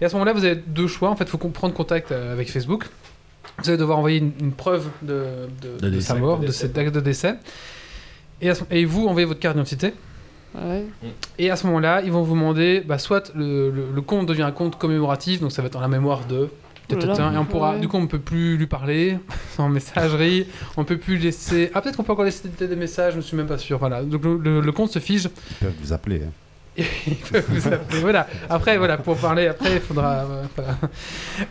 Et 0.00 0.04
à 0.04 0.08
ce 0.08 0.14
moment-là, 0.14 0.32
vous 0.32 0.44
avez 0.44 0.56
deux 0.56 0.86
choix. 0.88 1.10
En 1.10 1.16
fait, 1.16 1.24
il 1.24 1.30
faut 1.30 1.38
qu'on 1.38 1.50
prendre 1.50 1.74
contact 1.74 2.10
euh, 2.12 2.32
avec 2.32 2.50
Facebook. 2.50 2.86
Vous 3.62 3.68
allez 3.68 3.78
devoir 3.78 3.98
envoyer 3.98 4.18
une, 4.18 4.32
une 4.40 4.52
preuve 4.52 4.88
de, 5.02 5.24
de- 5.62 5.78
De 5.78 5.86
de 5.86 5.90
décès. 5.90 6.06
sa 6.08 6.14
mort, 6.14 6.38
De 6.40 6.46
de 6.48 6.52
cet 6.52 6.76
acte 6.78 6.92
de 6.94 7.00
décès. 7.00 7.36
Et, 8.40 8.50
à 8.50 8.54
ce- 8.54 8.64
et 8.70 8.84
vous 8.84 9.06
envoyez 9.06 9.26
votre 9.26 9.40
carte 9.40 9.54
d'identité. 9.56 9.94
Ouais. 10.54 10.84
Et 11.38 11.50
à 11.50 11.56
ce 11.56 11.66
moment-là, 11.66 12.02
ils 12.04 12.12
vont 12.12 12.22
vous 12.22 12.34
demander, 12.34 12.80
bah, 12.86 12.98
soit 12.98 13.32
le, 13.34 13.70
le- 13.70 13.88
le 13.92 14.00
compte 14.02 14.26
devient 14.26 14.42
un 14.42 14.52
compte 14.52 14.78
commémoratif, 14.78 15.40
donc 15.40 15.50
ça 15.52 15.62
va 15.62 15.66
être 15.66 15.76
en 15.76 15.80
la 15.80 15.88
mémoire 15.88 16.24
de. 16.26 16.48
Oh 16.92 16.96
là 16.96 17.06
là. 17.06 17.32
Et 17.34 17.38
on 17.38 17.44
pourra, 17.46 17.72
Ouais. 17.72 17.80
du 17.80 17.88
coup, 17.88 17.96
on 17.96 18.06
peut 18.06 18.18
plus 18.18 18.56
lui 18.58 18.66
parler 18.66 19.18
en 19.58 19.68
messagerie, 19.68 20.46
on 20.76 20.84
peut 20.84 20.98
plus 20.98 21.16
laisser. 21.16 21.70
Ah, 21.74 21.80
peut-être 21.80 21.96
qu'on 21.96 22.02
peut 22.04 22.12
encore 22.12 22.24
laisser 22.26 22.48
des 22.48 22.76
messages, 22.76 23.14
je 23.14 23.18
ne 23.18 23.22
suis 23.22 23.36
même 23.36 23.46
pas 23.46 23.58
sûr. 23.58 23.78
Voilà, 23.78 24.02
donc 24.02 24.22
le, 24.22 24.36
le- 24.36 24.60
le 24.60 24.72
compte 24.72 24.90
se 24.90 24.98
fige. 24.98 25.24
Ils 25.50 25.56
peuvent 25.66 25.74
vous 25.80 25.92
appeler. 25.92 26.22
hein. 26.24 26.30
Ils 27.06 27.14
peuvent 27.16 27.46
vous 27.48 27.68
appeler. 27.68 28.00
Voilà. 28.00 28.26
Après, 28.50 28.76
voilà, 28.78 28.96
pour 28.98 29.16
parler, 29.16 29.46
après, 29.46 29.74
il 29.74 29.80
faudra. 29.80 30.24
euh, 30.24 30.42
voilà. 30.56 30.76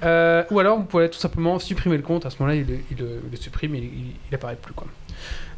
Euh, 0.03 0.43
ou 0.51 0.59
alors, 0.59 0.77
vous 0.77 0.83
pouvez 0.83 1.09
tout 1.09 1.17
simplement 1.19 1.59
supprimer 1.59 1.97
le 1.97 2.03
compte. 2.03 2.25
À 2.25 2.29
ce 2.29 2.37
moment-là, 2.39 2.55
il, 2.55 2.67
le- 2.67 2.79
il 2.91 2.97
le- 2.97 3.21
il 3.25 3.31
le 3.31 3.37
supprime, 3.37 3.73
et 3.75 3.79
il, 3.79 3.83
il, 3.85 4.05
il 4.31 4.35
apparaît 4.35 4.57
plus 4.61 4.73
quoi. 4.73 4.87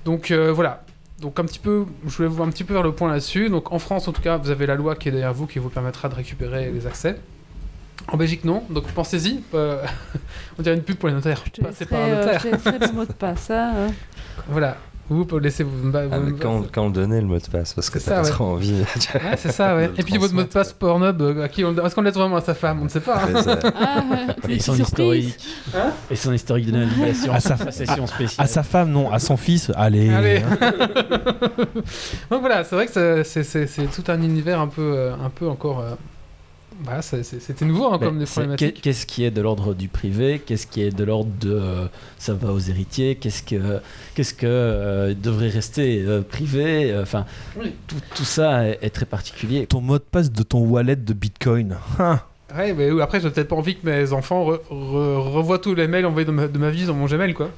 Donc 0.05 0.31
euh, 0.31 0.51
voilà. 0.53 0.83
Donc 1.21 1.39
un 1.39 1.45
petit 1.45 1.59
peu, 1.59 1.85
je 2.05 2.15
voulais 2.17 2.27
vous 2.27 2.43
un 2.43 2.49
petit 2.49 2.63
peu 2.63 2.73
vers 2.73 2.83
le 2.83 2.91
point 2.91 3.09
là-dessus. 3.09 3.49
Donc 3.49 3.71
en 3.71 3.79
France, 3.79 4.07
en 4.07 4.11
tout 4.11 4.21
cas, 4.21 4.37
vous 4.37 4.49
avez 4.49 4.65
la 4.65 4.75
loi 4.75 4.95
qui 4.95 5.09
est 5.09 5.11
derrière 5.11 5.33
vous 5.33 5.47
qui 5.47 5.59
vous 5.59 5.69
permettra 5.69 6.09
de 6.09 6.15
récupérer 6.15 6.71
les 6.71 6.87
accès. 6.87 7.17
En 8.09 8.17
Belgique, 8.17 8.43
non. 8.43 8.63
Donc 8.69 8.85
pensez-y. 8.91 9.41
Euh, 9.53 9.83
on 10.59 10.61
dirait 10.61 10.75
une 10.75 10.83
pub 10.83 10.97
pour 10.97 11.07
les 11.09 11.15
notaires. 11.15 11.43
Passez 11.61 11.85
par 11.85 12.01
un 12.01 12.07
laisserai, 12.07 12.19
euh, 12.19 12.25
notaire. 12.25 12.41
je 12.41 12.47
te 12.49 12.55
laisserai 12.69 12.87
le 12.87 12.93
mot 12.93 13.05
de 13.05 13.13
passe. 13.13 13.49
hein. 13.49 13.87
Voilà. 14.47 14.77
Vous 15.07 15.23
pouvez 15.23 15.41
laisser 15.43 15.63
vous. 15.63 15.91
vous- 15.91 15.95
Ah, 15.95 16.17
quand, 16.41 16.63
quand 16.71 16.83
on 16.85 16.89
donnait 16.89 17.21
le 17.21 17.27
mot 17.27 17.37
de 17.37 17.43
passe, 17.45 17.73
parce 17.75 17.91
que 17.91 17.99
ça, 17.99 18.23
ouais. 18.23 18.29
trop 18.29 18.45
envie. 18.45 18.81
Ouais, 19.13 19.35
c'est 19.37 19.51
ça, 19.51 19.75
ouais. 19.77 19.91
Et 19.97 20.03
puis 20.03 20.17
votre 20.17 20.33
mot 20.33 20.41
de 20.41 20.47
passe 20.47 20.73
Pornhub, 20.73 21.21
euh, 21.21 21.43
à 21.43 21.47
qui 21.47 21.63
on 21.63 21.69
le 21.69 21.75
donne? 21.75 21.85
Est-ce 21.85 21.93
qu'on 21.93 22.01
le 22.01 22.07
laisse 22.07 22.17
vraiment 22.17 22.37
à 22.37 22.41
sa 22.41 22.55
femme 22.55 22.79
On 22.81 22.85
ne 22.85 22.89
sait 22.89 22.99
pas. 23.01 23.21
hein. 23.23 23.43
Ah. 23.79 24.01
Et 24.49 24.59
son 24.59 24.75
historique. 24.75 25.37
Hein? 25.75 25.91
Et 26.09 26.15
son 26.15 26.33
historique 26.33 26.65
de 26.65 26.71
navigation. 26.71 27.33
À 27.33 27.39
sa- 27.39 27.55
session 27.71 28.07
spéciale. 28.07 28.45
À 28.45 28.47
sa 28.47 28.63
femme, 28.63 28.89
non, 28.91 29.11
à 29.11 29.19
son 29.19 29.37
fils, 29.37 29.71
allez. 29.75 30.09
Allez. 30.11 30.41
Donc 32.31 32.39
voilà, 32.41 32.63
c'est 32.63 32.75
vrai 32.75 32.87
que 32.87 33.23
c'est 33.23 33.87
tout 33.93 34.03
un 34.07 34.21
univers 34.21 34.59
un 34.59 34.67
peu, 34.67 34.81
euh, 34.95 35.13
un 35.23 35.29
peu 35.29 35.47
encore. 35.47 35.81
euh, 35.81 35.93
Voilà, 36.83 37.01
c'est- 37.01 37.23
c'était 37.23 37.65
nouveau 37.65 37.85
hein, 37.93 37.97
comme 37.99 38.19
des 38.19 38.25
problématiques. 38.25 38.81
Qu'est-ce 38.81 39.05
qui 39.05 39.23
est 39.23 39.31
de 39.31 39.41
l'ordre 39.41 39.73
du 39.73 39.87
privé? 39.87 40.41
Qu'est-ce 40.45 40.67
qui 40.67 40.81
est 40.81 40.91
de 40.95 41.03
l'ordre 41.03 41.31
de 41.39 41.51
euh, 41.53 41.85
ça 42.17 42.33
va 42.33 42.51
aux 42.51 42.59
héritiers? 42.59 43.15
Qu'est-ce 43.15 43.43
que, 43.43 43.79
qu'est-ce 44.13 44.33
que 44.33 44.45
euh, 44.45 45.13
devrait 45.13 45.47
rester 45.49 46.03
euh, 46.05 46.21
privé? 46.21 46.95
Enfin, 47.01 47.25
Oui. 47.57 47.73
tout, 47.87 47.95
tout 48.13 48.25
ça 48.25 48.67
est, 48.67 48.79
est 48.81 48.89
très 48.89 49.05
particulier. 49.05 49.65
Ton 49.67 49.81
mot 49.81 49.97
de 49.97 50.03
passe 50.03 50.31
de 50.31 50.43
ton 50.43 50.59
wallet 50.59 50.95
de 50.97 51.13
Bitcoin. 51.13 51.77
Hein? 51.97 52.19
Ouais, 52.55 52.73
mais 52.73 52.89
après, 53.01 53.19
j'ai 53.21 53.29
peut-être 53.29 53.47
pas 53.49 53.55
envie 53.55 53.75
que 53.77 53.85
mes 53.85 54.11
enfants 54.13 54.45
re- 54.49 54.59
re- 54.69 55.17
revoient 55.33 55.59
tous 55.59 55.75
les 55.75 55.87
mails 55.87 56.05
envoyés 56.05 56.25
de 56.25 56.31
ma, 56.31 56.47
de 56.47 56.57
ma 56.57 56.69
vie 56.69 56.85
dans 56.85 56.93
mon 56.93 57.05
Gmail, 57.05 57.33
quoi. 57.33 57.49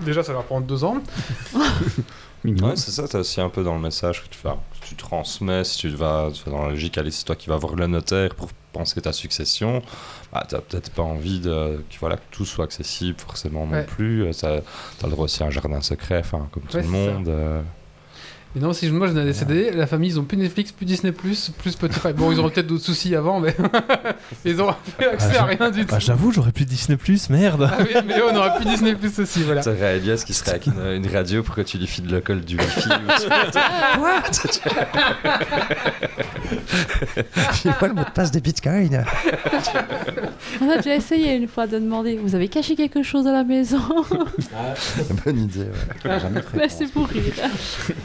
Déjà, 0.00 0.22
ça 0.22 0.28
va 0.32 0.38
leur 0.38 0.44
prendre 0.44 0.66
deux 0.66 0.84
ans. 0.84 0.96
Minimum. 2.44 2.70
Ouais, 2.70 2.76
c'est 2.76 2.90
ça, 2.90 3.08
t'as 3.08 3.20
aussi 3.20 3.40
un 3.40 3.48
peu 3.48 3.64
dans 3.64 3.74
le 3.74 3.80
message 3.80 4.22
que 4.22 4.28
tu, 4.28 4.38
fais, 4.38 4.50
que 4.50 4.86
tu 4.86 4.94
transmets, 4.96 5.64
si 5.64 5.78
tu 5.78 5.88
vas, 5.88 6.30
tu 6.32 6.44
vas 6.44 6.50
dans 6.50 6.62
la 6.64 6.68
logique, 6.70 6.98
allez, 6.98 7.10
c'est 7.10 7.24
toi 7.24 7.36
qui 7.36 7.48
vas 7.48 7.56
voir 7.56 7.74
le 7.74 7.86
notaire 7.86 8.34
pour 8.34 8.50
penser 8.72 9.00
ta 9.00 9.12
succession, 9.12 9.82
bah, 10.32 10.44
t'as 10.48 10.60
peut-être 10.60 10.90
pas 10.90 11.02
envie 11.02 11.40
de, 11.40 11.82
que, 11.90 11.98
voilà, 12.00 12.16
que 12.16 12.22
tout 12.30 12.44
soit 12.44 12.64
accessible 12.64 13.18
forcément 13.18 13.64
Ouais. 13.64 13.80
non 13.80 13.84
plus. 13.86 14.24
Euh, 14.24 14.32
Ça, 14.32 14.60
t'as 14.98 15.06
le 15.06 15.12
droit 15.12 15.24
aussi 15.24 15.42
à 15.42 15.46
un 15.46 15.50
jardin 15.50 15.80
secret, 15.80 16.18
enfin, 16.20 16.48
comme 16.52 16.64
tout 16.64 16.76
Ouais, 16.76 16.82
le 16.82 16.88
monde. 16.88 17.28
Mais 18.54 18.60
non, 18.60 18.72
si 18.72 18.86
je- 18.86 18.92
moi 18.92 19.08
j'ai 19.08 19.18
un 19.18 19.24
décédé, 19.24 19.70
la 19.72 19.86
famille 19.86 20.10
ils 20.10 20.20
ont 20.20 20.24
plus 20.24 20.36
Netflix, 20.36 20.70
plus 20.70 20.86
Disney, 20.86 21.12
plus 21.12 21.52
Spotify. 21.66 22.12
Bon, 22.14 22.30
ils 22.30 22.38
auront 22.38 22.50
peut-être 22.50 22.66
d'autres 22.68 22.84
soucis 22.84 23.14
avant, 23.16 23.40
mais 23.40 23.54
ils 24.44 24.60
auront 24.60 24.74
plus 24.96 25.06
accès 25.06 25.36
à 25.36 25.44
rien 25.44 25.70
du 25.70 25.84
tout. 25.84 25.94
Ah, 25.94 25.98
J'avoue, 25.98 26.30
j'aurais 26.32 26.52
plus 26.52 26.64
Disney 26.64 26.96
Plus, 26.96 27.30
merde. 27.30 27.68
Ah 27.72 27.78
oui, 27.80 27.94
mais 28.06 28.14
on 28.22 28.34
aura 28.36 28.50
plus 28.56 28.64
Disney 28.66 28.94
plus 28.94 29.18
aussi, 29.18 29.42
voilà. 29.42 29.62
Ça 29.62 29.74
serait 29.74 29.96
Elias 29.98 30.22
qui 30.24 30.32
serait 30.34 30.52
avec 30.52 30.66
une, 30.66 30.80
une 30.80 31.06
radio 31.08 31.42
pour 31.42 31.54
que 31.56 31.62
tu 31.62 31.78
lui 31.78 31.86
files 31.86 32.08
le 32.10 32.20
col 32.20 32.42
du 32.42 32.56
wifi. 32.56 32.82
File-moi 32.82 34.22
le 37.88 37.92
mot 37.94 38.04
de 38.04 38.10
passe 38.10 38.30
de 38.30 38.40
Bitcoin. 38.40 39.04
On 40.60 40.70
a 40.70 40.76
déjà 40.76 40.94
essayé 40.94 41.34
une 41.34 41.48
fois 41.48 41.66
de 41.66 41.78
demander 41.78 42.18
Vous 42.22 42.34
avez 42.34 42.48
caché 42.48 42.76
quelque 42.76 43.02
chose 43.02 43.26
à 43.26 43.32
la 43.32 43.44
maison 43.44 43.80
Bonne 45.24 45.38
idée, 45.38 45.60
ouais. 46.04 46.20
Jamais 46.20 46.40
fait. 46.40 46.56
Mais 46.56 46.68
c'est 46.68 46.86
pour 46.86 47.06
rire. 47.08 47.22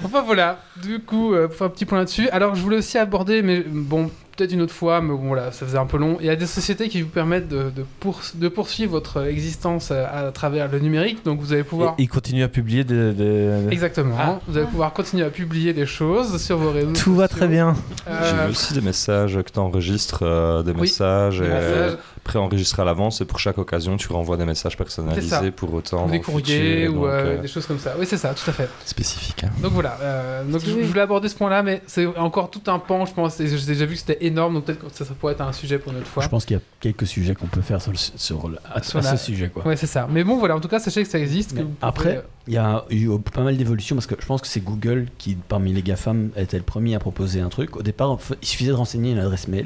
Enfin 0.03 0.21
voilà, 0.21 0.38
du 0.81 0.99
coup, 0.99 1.33
euh, 1.33 1.47
pour 1.47 1.55
faire 1.57 1.67
un 1.67 1.69
petit 1.71 1.85
point 1.85 1.97
là-dessus. 1.99 2.29
Alors 2.29 2.55
je 2.55 2.61
voulais 2.61 2.77
aussi 2.77 2.97
aborder, 2.97 3.41
mais 3.41 3.63
bon, 3.67 4.09
peut-être 4.37 4.53
une 4.53 4.61
autre 4.61 4.73
fois, 4.73 5.01
mais 5.01 5.09
bon, 5.09 5.27
voilà, 5.27 5.51
ça 5.51 5.65
faisait 5.65 5.77
un 5.77 5.85
peu 5.85 5.97
long. 5.97 6.17
Il 6.21 6.25
y 6.25 6.29
a 6.29 6.35
des 6.35 6.45
sociétés 6.45 6.87
qui 6.87 7.01
vous 7.01 7.09
permettent 7.09 7.47
de, 7.49 7.69
de, 7.75 7.85
pour- 7.99 8.21
de 8.35 8.47
poursuivre 8.47 8.91
votre 8.91 9.25
existence 9.27 9.91
à, 9.91 10.27
à 10.27 10.31
travers 10.31 10.71
le 10.71 10.79
numérique, 10.79 11.23
donc 11.25 11.39
vous 11.41 11.51
allez 11.53 11.63
pouvoir. 11.63 11.95
Et 11.97 12.03
il 12.03 12.07
continue 12.09 12.43
à 12.43 12.47
publier 12.47 12.83
des. 12.83 13.11
des- 13.13 13.67
Exactement. 13.71 14.15
Ah. 14.17 14.39
Vous 14.47 14.57
allez 14.57 14.67
pouvoir 14.67 14.93
continuer 14.93 15.25
à 15.25 15.29
publier 15.29 15.73
des 15.73 15.85
choses 15.85 16.41
sur 16.41 16.57
vos 16.57 16.71
réseaux. 16.71 16.93
Tout 16.93 17.15
va 17.15 17.27
très 17.27 17.47
bien. 17.47 17.75
Euh, 18.07 18.19
J'ai 18.23 18.45
vu 18.45 18.51
aussi 18.51 18.73
des 18.73 18.81
messages 18.81 19.35
que 19.43 19.51
tu 19.51 19.59
enregistres, 19.59 20.63
des 20.63 20.71
Oui, 20.71 20.81
messages 20.81 21.39
des 21.39 21.45
et 21.45 21.49
messages. 21.49 21.97
Préenregistrés 22.29 22.81
à 22.83 22.85
l'avance 22.85 23.21
et 23.21 23.25
pour 23.25 23.39
chaque 23.39 23.57
occasion 23.57 23.97
tu 23.97 24.11
renvoies 24.11 24.37
des 24.37 24.45
messages 24.45 24.77
personnalisés 24.77 25.51
pour 25.51 25.73
autant. 25.73 26.05
ou 26.07 26.11
des 26.11 26.19
courriers 26.21 26.83
futur, 26.85 26.91
ou 26.91 26.95
donc, 26.97 27.05
euh, 27.05 27.37
euh, 27.37 27.41
des 27.41 27.47
choses 27.47 27.65
comme 27.65 27.79
ça. 27.79 27.95
Oui, 27.99 28.05
c'est 28.07 28.17
ça, 28.17 28.33
tout 28.33 28.49
à 28.49 28.53
fait. 28.53 28.69
spécifique. 28.85 29.43
hein. 29.43 29.49
Donc 29.63 29.73
voilà. 29.73 29.97
euh, 30.01 30.43
donc 30.43 30.61
je, 30.63 30.71
Oui. 30.71 30.81
je 30.83 30.87
voulais 30.87 31.01
aborder 31.01 31.27
ce 31.27 31.35
point-là, 31.35 31.63
mais 31.63 31.81
c'est 31.87 32.05
encore 32.05 32.51
tout 32.51 32.61
un 32.67 32.77
pan, 32.79 33.05
je 33.05 33.13
pense. 33.13 33.39
Et 33.39 33.47
j'ai 33.47 33.65
déjà 33.65 33.85
vu 33.85 33.93
que 33.95 33.99
c'était 33.99 34.23
énorme, 34.25 34.53
donc 34.55 34.65
peut-être 34.65 34.79
que 34.87 34.91
ça, 34.93 35.05
ça 35.05 35.13
pourrait 35.19 35.33
être 35.33 35.41
un 35.41 35.51
sujet 35.53 35.79
pour 35.79 35.91
une 35.91 35.97
autre 35.99 36.07
fois. 36.07 36.23
Je 36.23 36.29
pense 36.29 36.45
qu'il 36.45 36.55
y 36.57 36.59
a 36.59 36.63
quelques 36.79 37.07
sujets 37.07 37.33
qu'on 37.35 37.47
peut 37.47 37.61
faire 37.61 37.81
sur, 37.81 37.91
le, 37.91 37.97
sur 37.97 38.47
le- 38.47 38.57
à, 38.71 38.83
Sur 38.83 38.99
à 38.99 39.01
la- 39.01 39.17
ce 39.17 39.25
sujet. 39.25 39.49
Quoi. 39.49 39.65
Ouais, 39.65 39.75
c'est 39.75 39.87
ça. 39.87 40.07
Mais 40.11 40.23
bon, 40.23 40.37
voilà. 40.37 40.55
En 40.55 40.59
tout 40.59 40.67
cas, 40.67 40.79
sachez 40.79 41.03
que 41.03 41.09
ça 41.09 41.19
existe. 41.19 41.51
que 41.55 41.61
pouvez- 41.61 41.73
après, 41.81 42.23
il 42.47 42.53
y 42.53 42.57
a 42.57 42.83
eu 42.91 43.09
pas 43.33 43.41
mal 43.43 43.57
d'évolutions 43.57 43.95
parce 43.95 44.07
que 44.07 44.15
je 44.19 44.25
pense 44.25 44.41
que 44.41 44.47
c'est 44.47 44.59
Google 44.61 45.07
qui, 45.17 45.35
parmi 45.35 45.73
les 45.73 45.81
GAFAM, 45.81 46.29
était 46.35 46.57
le 46.57 46.63
premier 46.63 46.93
à 46.95 46.99
proposer 46.99 47.41
un 47.41 47.49
truc. 47.49 47.75
Au 47.75 47.81
départ, 47.81 48.17
il 48.41 48.47
suffisait 48.47 48.71
de 48.71 48.75
renseigner 48.75 49.11
une 49.11 49.19
adresse 49.19 49.47
mail. 49.47 49.65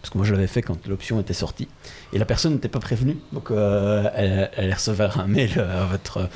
Parce 0.00 0.10
que 0.10 0.18
moi, 0.18 0.26
je 0.26 0.32
l'avais 0.32 0.46
fait 0.46 0.62
quand 0.62 0.86
l'option 0.86 1.20
était 1.20 1.34
sortie. 1.34 1.68
Et 2.12 2.18
la 2.18 2.24
personne 2.24 2.54
n'était 2.54 2.68
pas 2.68 2.80
prévenue. 2.80 3.16
Donc, 3.32 3.50
euh, 3.50 4.08
elle, 4.14 4.50
elle 4.56 4.76
un 5.18 5.26
mail 5.26 5.50
euh, 5.56 5.82
à 5.82 5.86
votre. 5.86 6.18
euh, 6.18 6.26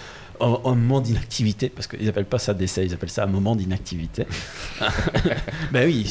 en, 0.40 0.60
en 0.64 0.74
moment 0.74 1.00
d'inactivité, 1.00 1.68
parce 1.68 1.86
qu'ils 1.86 2.08
appellent 2.08 2.24
pas 2.24 2.40
ça 2.40 2.52
d'essai, 2.52 2.84
ils 2.84 2.92
appellent 2.92 3.10
ça 3.10 3.22
un 3.22 3.28
moment 3.28 3.54
d'inactivité. 3.54 4.26
ben 5.72 5.86
oui, 5.86 6.04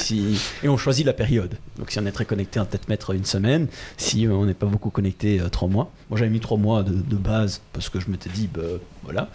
et 0.64 0.70
on 0.70 0.78
choisit 0.78 1.06
la 1.06 1.12
période. 1.12 1.58
Donc 1.78 1.92
si 1.92 2.00
on 2.00 2.06
est 2.06 2.14
très 2.14 2.24
connecté, 2.24 2.60
on 2.62 2.66
peut-être 2.66 2.88
mettre 2.88 3.12
une 3.12 3.26
semaine. 3.26 3.68
Si 3.98 4.28
on 4.30 4.46
n'est 4.46 4.54
pas 4.54 4.68
beaucoup 4.68 4.90
connecté, 4.90 5.42
trois 5.52 5.68
mois. 5.68 5.92
Moi 6.10 6.18
j'avais 6.18 6.32
mis 6.32 6.40
trois 6.40 6.58
mois 6.58 6.84
de, 6.84 6.94
de 6.94 7.16
base, 7.18 7.62
parce 7.74 7.90
que 7.90 8.00
je 8.00 8.10
m'étais 8.10 8.30
dit, 8.30 8.48
bah, 8.48 8.62
voilà. 9.04 9.30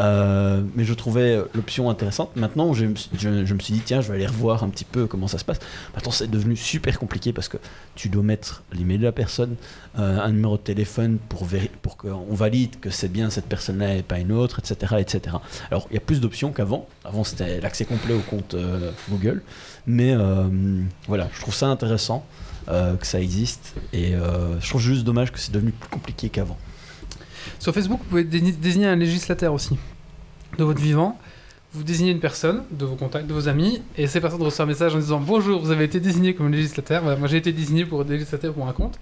Euh, 0.00 0.62
mais 0.74 0.84
je 0.84 0.94
trouvais 0.94 1.42
l'option 1.54 1.90
intéressante. 1.90 2.36
Maintenant, 2.36 2.72
je, 2.72 2.84
me 2.86 2.94
suis- 2.94 3.72
dit, 3.74 3.82
tiens, 3.84 4.00
je 4.00 4.08
vais 4.08 4.14
aller 4.14 4.26
revoir 4.26 4.62
un 4.62 4.68
petit 4.68 4.84
peu 4.84 5.06
comment 5.06 5.26
ça 5.28 5.38
se 5.38 5.44
passe. 5.44 5.58
Maintenant, 5.94 6.12
c'est 6.12 6.30
devenu 6.30 6.56
super 6.56 6.98
compliqué 6.98 7.32
parce 7.32 7.48
que 7.48 7.56
tu 7.94 8.08
dois 8.08 8.22
mettre 8.22 8.62
l'email 8.72 8.98
de 8.98 9.04
la 9.04 9.12
personne, 9.12 9.56
euh, 9.98 10.20
un 10.20 10.30
numéro 10.30 10.56
de 10.56 10.62
téléphone 10.62 11.18
pour, 11.28 11.46
pour 11.82 11.96
qu'on 11.96 12.34
valide 12.34 12.78
que 12.80 12.90
c'est 12.90 13.08
bien 13.08 13.30
cette 13.30 13.46
personne-là 13.46 13.96
et 13.96 14.02
pas 14.02 14.18
une 14.18 14.32
autre, 14.32 14.60
etc. 14.60 14.96
etc. 14.98 15.36
Alors, 15.70 15.86
il 15.90 15.94
y 15.94 15.98
a 15.98 16.00
plus 16.00 16.20
d'options 16.20 16.52
qu'avant. 16.52 16.86
Avant, 17.04 17.24
c'était 17.24 17.60
l'accès 17.60 17.84
complet 17.84 18.14
au 18.14 18.20
compte 18.20 18.54
euh, 18.54 18.92
Google. 19.10 19.42
Mais 19.86 20.14
voilà, 21.06 21.28
je 21.34 21.40
trouve 21.40 21.54
ça 21.54 21.66
intéressant 21.68 22.24
que 22.66 23.06
ça 23.06 23.18
existe. 23.20 23.74
Et 23.94 24.12
je 24.12 24.68
trouve 24.68 24.82
juste 24.82 25.04
dommage 25.04 25.32
que 25.32 25.38
c'est 25.38 25.50
devenu 25.52 25.72
plus 25.72 25.88
compliqué 25.88 26.28
qu'avant. 26.28 26.58
Sur 27.58 27.74
Facebook, 27.74 28.00
vous 28.02 28.08
pouvez 28.08 28.24
désigner 28.24 28.86
un 28.86 28.96
législataire 28.96 29.52
aussi 29.52 29.76
de 30.58 30.64
votre 30.64 30.80
vivant. 30.80 31.18
Vous 31.74 31.82
désignez 31.84 32.12
une 32.12 32.18
personne 32.18 32.62
de 32.70 32.86
vos 32.86 32.94
contacts, 32.94 33.26
de 33.26 33.34
vos 33.34 33.46
amis, 33.46 33.82
et 33.98 34.06
ces 34.06 34.22
personnes 34.22 34.40
reçoivent 34.42 34.66
un 34.66 34.72
message 34.72 34.94
en 34.94 34.98
disant 34.98 35.20
Bonjour, 35.20 35.60
vous 35.60 35.70
avez 35.70 35.84
été 35.84 36.00
désigné 36.00 36.34
comme 36.34 36.50
législataire. 36.50 37.02
Voilà, 37.02 37.18
moi 37.18 37.28
j'ai 37.28 37.36
été 37.36 37.52
désigné 37.52 37.84
pour 37.84 38.04
législataire 38.04 38.54
pour 38.54 38.66
un 38.66 38.72
compte. 38.72 38.94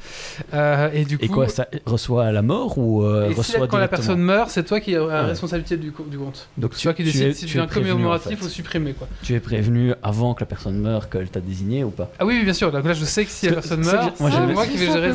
Euh, 0.53 0.91
et 0.93 1.05
du 1.05 1.17
coup, 1.17 1.25
Et 1.25 1.29
quoi, 1.29 1.49
ça 1.49 1.69
reçoit 1.87 2.25
à 2.27 2.33
la 2.33 2.43
mort 2.43 2.77
ou 2.77 3.05
euh, 3.05 3.27
et 3.29 3.35
si 3.35 3.39
reçoit 3.39 3.69
quand 3.69 3.79
la 3.79 3.87
personne 3.87 4.19
meurt, 4.19 4.51
c'est 4.51 4.65
toi 4.65 4.81
qui 4.81 4.97
as 4.97 4.99
la 4.99 5.07
Ouais. 5.07 5.21
responsabilité 5.21 5.77
du, 5.77 5.93
co- 5.93 6.03
du 6.11 6.19
compte. 6.19 6.49
Donc 6.59 6.73
C'est 6.75 6.83
toi 6.83 6.93
qui 6.95 7.05
tu 7.05 7.13
décides 7.13 7.23
es- 7.29 7.33
si 7.35 7.47
tu 7.47 7.53
tu 7.53 7.57
es 7.59 7.61
viens 7.61 7.69
prévenu, 7.69 7.93
commémoratif 7.93 8.33
en 8.33 8.41
fait. 8.41 8.47
ou 8.47 8.49
supprimé. 8.49 8.95
Quoi. 8.95 9.07
Tu 9.23 9.35
es 9.35 9.41
prévenu 9.41 9.93
avant 10.03 10.35
que 10.35 10.41
la 10.41 10.47
personne 10.47 10.77
meure 10.81 11.09
qu'elle 11.09 11.29
t'a 11.29 11.41
désigné 11.41 11.85
ou 11.85 11.91
pas 11.91 12.11
Ah 12.19 12.27
oui, 12.27 12.35
oui, 12.37 12.43
bien 12.45 12.53
sûr. 12.53 12.73
Donc 12.73 12.85
là, 12.85 12.95
je 12.95 13.05
sais 13.05 13.25
que 13.25 13.31
si 13.31 13.47
la 13.47 13.53
personne 13.53 13.85
meurt, 13.85 14.19
moi, 14.19 14.31
moi 14.53 14.67
qui 14.67 14.77
vais 14.77 14.87
gérer. 14.87 15.13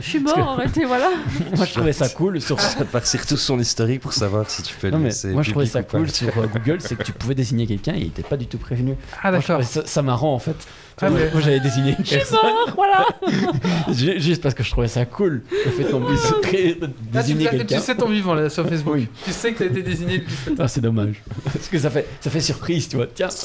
Je 0.00 0.04
suis 0.08 0.18
mort, 0.18 0.56
arrêtez, 0.58 0.84
voilà. 0.84 1.10
Moi 1.56 1.64
je 1.64 1.72
trouvais 1.74 1.92
ça 1.92 2.08
cool 2.08 2.40
sur 2.40 2.56
partir 2.90 3.24
tout 3.24 3.36
son 3.36 3.60
historique 3.60 4.00
pour 4.00 4.12
savoir 4.12 4.50
si 4.50 4.62
tu 4.62 4.74
peux 4.74 4.90
moi 4.90 5.42
je 5.42 5.50
trouvais 5.50 5.66
ça 5.66 5.84
cool 5.84 6.10
sur 6.10 6.36
euh, 6.38 6.46
Google, 6.52 6.80
c'est 6.88 6.96
que 6.96 7.02
tu 7.04 7.12
pouvais 7.12 7.34
désigner 7.34 7.66
quelqu'un 7.66 7.94
et 7.94 7.98
il 8.00 8.06
était 8.06 8.22
pas 8.22 8.36
du 8.36 8.46
tout 8.46 8.58
prévenu. 8.58 8.94
Ah 9.22 9.30
d'accord. 9.30 9.62
ça, 9.62 9.82
ça 9.86 10.02
marrant 10.02 10.34
en 10.34 10.38
fait. 10.38 10.56
Ah, 11.00 11.08
vois, 11.10 11.18
mais- 11.20 11.30
Moi 11.32 11.40
j'avais 11.42 11.60
désigné 11.60 11.90
une 11.96 12.04
Je 12.04 12.08
suis 12.08 12.16
personne 12.16 12.38
mort, 12.42 12.72
voilà. 12.74 13.06
ju- 13.92 14.18
juste 14.20 14.42
parce 14.42 14.54
que 14.54 14.64
je 14.64 14.70
trouvais 14.70 14.88
ça 14.88 15.04
cool 15.04 15.42
le 15.64 15.70
fait 15.70 15.84
qu'on 15.84 16.00
puisse 16.00 16.32
créer- 16.42 16.76
Là, 17.14 17.22
tu, 17.22 17.78
sais 17.78 17.94
ton 17.94 18.08
vivant 18.08 18.34
là 18.34 18.50
sur 18.50 18.68
Facebook. 18.68 18.94
Oui. 18.96 19.08
Tu 19.24 19.30
sais 19.32 19.52
que 19.52 19.58
tu 19.58 19.62
as 19.62 19.66
été 19.66 19.82
désigné. 19.82 20.24
Ah, 20.58 20.66
c'est 20.66 20.80
dommage. 20.80 21.22
Parce 21.44 21.68
que 21.68 21.78
ça 21.78 21.90
fait, 21.90 22.04
ça 22.20 22.30
fait 22.30 22.40
surprise, 22.40 22.88
tu 22.88 22.96
vois. 22.96 23.06
Tiens. 23.14 23.28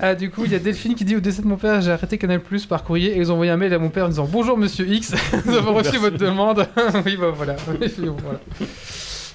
Ah, 0.00 0.14
du 0.14 0.30
coup, 0.30 0.44
il 0.44 0.52
y 0.52 0.54
a 0.54 0.58
Delphine 0.58 0.94
qui 0.94 1.04
dit 1.04 1.16
Au 1.16 1.20
décès 1.20 1.42
de 1.42 1.46
mon 1.46 1.56
père, 1.56 1.80
j'ai 1.80 1.90
arrêté 1.90 2.18
Canal 2.18 2.40
Plus 2.40 2.66
par 2.66 2.84
courrier 2.84 3.12
et 3.12 3.18
ils 3.18 3.30
ont 3.30 3.34
envoyé 3.34 3.50
un 3.50 3.56
mail 3.56 3.72
à 3.74 3.78
mon 3.78 3.90
père 3.90 4.06
en 4.06 4.08
disant 4.08 4.28
Bonjour 4.30 4.56
monsieur 4.56 4.86
X, 4.86 5.12
nous 5.46 5.54
avons 5.54 5.74
reçu 5.74 5.98
votre 5.98 6.16
demande. 6.18 6.66
oui, 7.04 7.16
bah 7.16 7.32
voilà. 7.34 7.56
Oui, 7.80 7.88
bon, 7.98 8.16
voilà. 8.22 8.40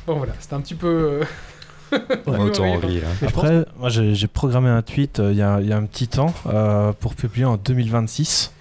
Bon, 0.05 0.15
voilà, 0.17 0.33
c'était 0.39 0.53
un 0.53 0.61
petit 0.61 0.75
peu. 0.75 0.87
euh, 0.87 1.23
Autant 2.25 2.65
en 2.65 2.77
oui, 2.77 2.87
rire. 2.87 3.03
hein. 3.07 3.25
Après, 3.27 3.65
moi 3.77 3.89
j'ai 3.89 4.27
programmé 4.27 4.69
un 4.69 4.81
tweet 4.81 5.19
euh, 5.19 5.31
il 5.31 5.37
y, 5.37 5.41
a, 5.41 5.59
il 5.61 5.67
y 5.67 5.73
a 5.73 5.77
un 5.77 5.85
petit 5.85 6.07
temps 6.07 6.33
euh, 6.47 6.91
pour 6.99 7.15
publier 7.15 7.45
en 7.45 7.57
2026. 7.57 8.51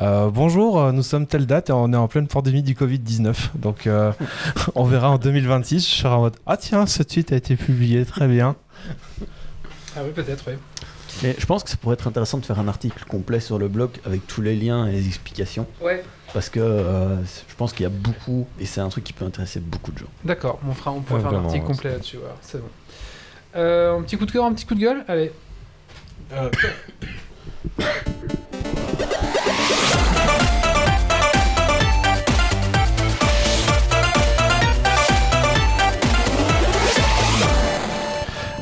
Euh, 0.00 0.30
bonjour, 0.30 0.92
nous 0.92 1.02
sommes 1.02 1.26
telle 1.26 1.46
date 1.46 1.68
et 1.68 1.72
on 1.72 1.92
est 1.92 1.96
en 1.96 2.08
pleine 2.08 2.26
pandémie 2.26 2.62
du 2.62 2.74
Covid-19. 2.74 3.34
Donc 3.56 3.86
euh, 3.86 4.12
on 4.74 4.84
verra 4.84 5.10
en 5.10 5.18
2026. 5.18 5.88
Je 5.88 5.94
serai 5.96 6.14
en 6.14 6.20
mode 6.20 6.36
Ah 6.46 6.56
tiens, 6.56 6.86
ce 6.86 7.02
tweet 7.02 7.32
a 7.32 7.36
été 7.36 7.56
publié, 7.56 8.04
très 8.04 8.26
bien. 8.28 8.56
Ah, 9.96 10.00
oui, 10.04 10.10
peut-être, 10.14 10.44
oui. 10.46 10.54
Mais 11.24 11.34
je 11.38 11.44
pense 11.44 11.64
que 11.64 11.70
ça 11.70 11.76
pourrait 11.76 11.94
être 11.94 12.06
intéressant 12.06 12.38
de 12.38 12.46
faire 12.46 12.60
un 12.60 12.68
article 12.68 13.04
complet 13.08 13.40
sur 13.40 13.58
le 13.58 13.66
blog 13.68 13.90
avec 14.06 14.26
tous 14.28 14.40
les 14.40 14.54
liens 14.54 14.86
et 14.86 14.92
les 14.92 15.06
explications. 15.08 15.66
Ouais, 15.82 16.04
Parce 16.32 16.48
que 16.48 16.60
euh, 16.60 17.16
je 17.24 17.54
pense 17.56 17.72
qu'il 17.72 17.82
y 17.82 17.86
a 17.86 17.90
beaucoup, 17.90 18.46
et 18.60 18.66
c'est 18.66 18.80
un 18.80 18.88
truc 18.88 19.04
qui 19.04 19.12
peut 19.12 19.24
intéresser 19.24 19.60
beaucoup 19.60 19.90
de 19.90 19.98
gens. 19.98 20.06
d'accord, 20.24 20.60
on, 20.68 20.72
fera, 20.72 20.92
on 20.92 21.00
pourra 21.00 21.20
faire 21.20 21.32
un 21.32 21.44
article 21.44 21.64
ouais, 21.64 21.72
complet 21.72 21.90
là-dessus. 21.90 22.18
voilà, 22.18 22.36
c'est 22.40 22.58
bon. 22.58 22.68
Euh, 23.56 23.98
un 23.98 24.02
petit 24.02 24.16
coup 24.16 24.26
de 24.26 24.30
cœur, 24.32 24.44
un 24.44 24.52
petit 24.52 24.64
coup 24.64 24.76
de 24.76 24.80
gueule 24.80 25.04
Allez. 25.08 25.32
Euh, 26.32 26.48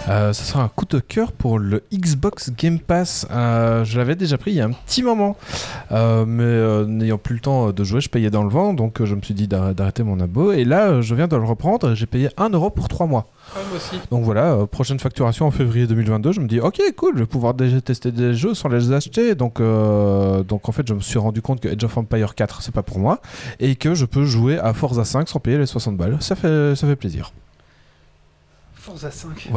ça 0.08 0.32
sera 0.32 0.62
un 0.62 0.68
coup 0.68 0.86
de 0.88 0.98
cœur 1.00 1.32
pour 1.32 1.58
le 1.58 1.82
Xbox 1.92 2.50
Game 2.56 2.78
Pass. 2.80 3.26
Euh, 3.30 3.84
je 3.84 3.98
l'avais 3.98 4.16
déjà 4.16 4.38
pris 4.38 4.52
il 4.52 4.56
y 4.56 4.60
a 4.60 4.64
un 4.64 4.72
petit 4.72 5.02
moment, 5.02 5.36
Euh, 5.92 6.24
mais 6.26 6.42
euh, 6.44 6.84
n'ayant 6.86 7.16
plus 7.18 7.34
le 7.34 7.40
temps 7.40 7.70
de 7.70 7.84
jouer, 7.84 8.00
je 8.00 8.08
payais 8.10 8.30
dans 8.30 8.42
le 8.42 8.50
vent, 8.50 8.74
donc 8.74 9.00
euh, 9.00 9.06
je 9.06 9.14
me 9.14 9.22
suis 9.22 9.32
dit 9.34 9.48
d'arr- 9.48 9.74
d'arrêter 9.74 10.02
mon 10.02 10.20
abo. 10.20 10.52
Et 10.52 10.64
là, 10.64 10.88
euh, 10.88 11.02
je 11.02 11.14
viens 11.14 11.28
de 11.28 11.36
le 11.36 11.44
reprendre. 11.44 11.94
J'ai 11.94 12.06
payé 12.06 12.28
1 12.36 12.50
euro 12.50 12.70
pour 12.70 12.88
3 12.88 13.06
mois. 13.06 13.26
Ah, 13.54 13.60
moi 13.68 13.76
aussi. 13.78 13.98
Donc 14.10 14.24
voilà, 14.24 14.52
euh, 14.52 14.66
prochaine 14.66 14.98
facturation 14.98 15.46
en 15.46 15.50
février 15.50 15.86
2022. 15.86 16.32
Je 16.32 16.40
me 16.40 16.46
dis, 16.48 16.60
ok, 16.60 16.80
cool, 16.96 17.14
je 17.14 17.20
vais 17.20 17.26
pouvoir 17.26 17.54
déjà 17.54 17.80
tester 17.80 18.12
des 18.12 18.34
jeux 18.34 18.52
sans 18.54 18.68
les 18.68 18.92
acheter. 18.92 19.34
Donc, 19.34 19.60
euh, 19.60 20.42
donc 20.42 20.68
en 20.68 20.72
fait, 20.72 20.86
je 20.86 20.92
me 20.94 21.00
suis 21.00 21.18
rendu 21.18 21.40
compte 21.42 21.60
que 21.60 21.68
Age 21.68 21.82
of 21.84 21.96
Empire 21.96 22.34
4, 22.34 22.60
c'est 22.62 22.74
pas 22.74 22.82
pour 22.82 22.98
moi. 22.98 23.20
Et 23.60 23.76
que 23.76 23.94
je 23.94 24.04
peux 24.04 24.24
jouer 24.24 24.58
à 24.58 24.74
Forza 24.74 25.04
5 25.04 25.28
sans 25.28 25.40
payer 25.40 25.56
les 25.58 25.66
60 25.66 25.96
balles. 25.96 26.16
Ça 26.20 26.34
fait, 26.34 26.74
ça 26.76 26.86
fait 26.86 26.96
plaisir. 26.96 27.32
Forza 28.88 29.10
5. 29.10 29.50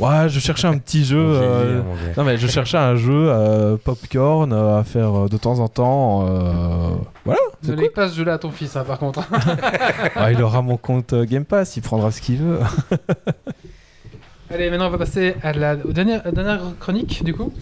Ouais, 0.00 0.28
je 0.28 0.40
cherchais 0.40 0.66
un 0.66 0.78
petit 0.78 1.04
jeu. 1.04 1.24
On 1.24 1.42
euh. 1.42 1.82
Non 2.16 2.24
mais 2.24 2.36
je 2.36 2.48
cherchais 2.48 2.76
un 2.76 2.96
jeu 2.96 3.28
euh, 3.30 3.76
popcorn 3.76 4.52
euh, 4.52 4.80
à 4.80 4.84
faire 4.84 5.14
euh, 5.24 5.28
de 5.28 5.36
temps 5.36 5.60
en 5.60 5.68
temps. 5.68 6.26
euh, 6.28 6.90
Voilà, 7.24 7.40
Ne 7.62 7.74
lègue 7.74 7.92
pas 7.92 8.08
ce 8.08 8.16
jeu-là 8.16 8.34
à 8.34 8.38
ton 8.38 8.50
fils, 8.50 8.74
hein, 8.76 8.84
par 8.84 8.98
contre. 8.98 9.22
Ah, 10.16 10.32
il 10.32 10.42
aura 10.42 10.60
mon 10.62 10.76
compte 10.76 11.14
Game 11.14 11.44
Pass, 11.44 11.76
il 11.76 11.82
prendra 11.82 12.10
ce 12.10 12.20
qu'il 12.20 12.38
veut. 12.38 12.58
Allez, 14.50 14.70
maintenant 14.70 14.88
on 14.88 14.90
va 14.90 14.98
passer 14.98 15.36
à 15.42 15.52
la, 15.52 15.76
dernière 15.76 16.62
chronique, 16.80 17.22
du 17.24 17.32
coup. 17.34 17.52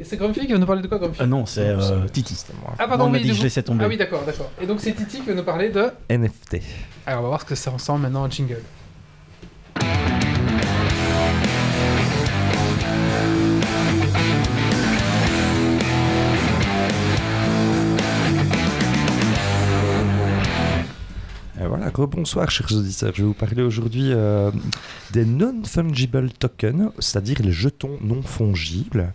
Et 0.00 0.04
c'est 0.04 0.16
Grumpy 0.16 0.46
qui 0.46 0.52
va 0.52 0.58
nous 0.58 0.66
parler 0.66 0.82
de 0.82 0.86
quoi, 0.88 0.98
Grumpy? 0.98 1.18
Ah 1.20 1.26
non, 1.26 1.46
c'est 1.46 1.66
euh, 1.68 2.06
Titi. 2.12 2.36
moi. 2.62 2.74
Ah, 2.78 2.86
pardon, 2.86 3.04
on 3.06 3.10
m'a 3.10 3.18
oui, 3.18 3.24
dit 3.24 3.34
je 3.34 3.42
laissais 3.42 3.62
tomber. 3.62 3.84
Ah 3.84 3.88
oui, 3.88 3.96
d'accord, 3.96 4.22
d'accord. 4.24 4.50
Et 4.60 4.66
donc 4.66 4.80
c'est 4.80 4.92
Titi 4.92 5.20
qui 5.20 5.26
va 5.28 5.34
nous 5.34 5.42
parler 5.42 5.70
de... 5.70 5.86
NFT. 6.10 6.58
Alors 7.06 7.20
on 7.20 7.22
va 7.22 7.28
voir 7.28 7.40
ce 7.40 7.46
que 7.46 7.54
c'est 7.54 7.70
ensemble 7.70 8.02
maintenant 8.02 8.22
en 8.24 8.30
jingle. 8.30 8.62
Voilà, 21.68 21.90
rebonsoir 21.94 22.50
chers 22.50 22.72
auditeurs, 22.72 23.12
je 23.14 23.22
vais 23.22 23.28
vous 23.28 23.34
parler 23.34 23.62
aujourd'hui 23.62 24.12
euh, 24.12 24.50
des 25.12 25.24
non-fungible 25.24 26.30
tokens, 26.30 26.90
c'est-à-dire 26.98 27.36
les 27.42 27.52
jetons 27.52 27.98
non 28.00 28.22
fongibles. 28.22 29.12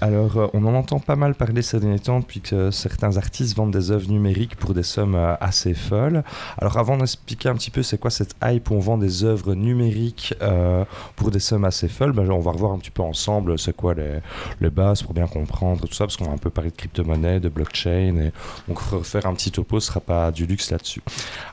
Alors 0.00 0.36
euh, 0.38 0.46
on 0.54 0.64
en 0.64 0.74
entend 0.74 0.98
pas 0.98 1.16
mal 1.16 1.34
parler 1.34 1.62
ces 1.62 1.78
derniers 1.78 1.98
temps 1.98 2.22
puisque 2.22 2.72
certains 2.72 3.16
artistes 3.16 3.56
vendent 3.56 3.72
des 3.72 3.90
œuvres 3.90 4.08
numériques 4.08 4.56
pour 4.56 4.72
des 4.72 4.82
sommes 4.82 5.14
euh, 5.14 5.34
assez 5.40 5.74
folles. 5.74 6.24
Alors 6.58 6.78
avant 6.78 6.96
d'expliquer 6.96 7.50
un 7.50 7.54
petit 7.54 7.70
peu 7.70 7.82
c'est 7.82 7.98
quoi 7.98 8.10
cette 8.10 8.34
hype 8.42 8.70
où 8.70 8.74
on 8.74 8.80
vend 8.80 8.96
des 8.96 9.24
œuvres 9.24 9.54
numériques 9.54 10.34
euh, 10.40 10.84
pour 11.16 11.30
des 11.30 11.40
sommes 11.40 11.64
assez 11.64 11.88
folles, 11.88 12.12
ben, 12.12 12.30
on 12.30 12.40
va 12.40 12.52
revoir 12.52 12.72
un 12.72 12.78
petit 12.78 12.90
peu 12.90 13.02
ensemble 13.02 13.58
c'est 13.58 13.76
quoi 13.76 13.94
les, 13.94 14.20
les 14.60 14.70
bases 14.70 15.02
pour 15.02 15.12
bien 15.12 15.26
comprendre 15.26 15.86
tout 15.86 15.94
ça 15.94 16.04
parce 16.04 16.16
qu'on 16.16 16.24
va 16.24 16.32
un 16.32 16.38
peu 16.38 16.50
parler 16.50 16.70
de 16.70 16.76
crypto-monnaie, 16.76 17.40
de 17.40 17.48
blockchain 17.48 18.16
et 18.16 18.32
donc 18.68 18.78
refaire 18.78 19.26
un 19.26 19.34
petit 19.34 19.50
topo 19.50 19.80
sera 19.80 20.00
pas 20.00 20.30
du 20.30 20.46
luxe 20.46 20.70
là-dessus. 20.70 21.02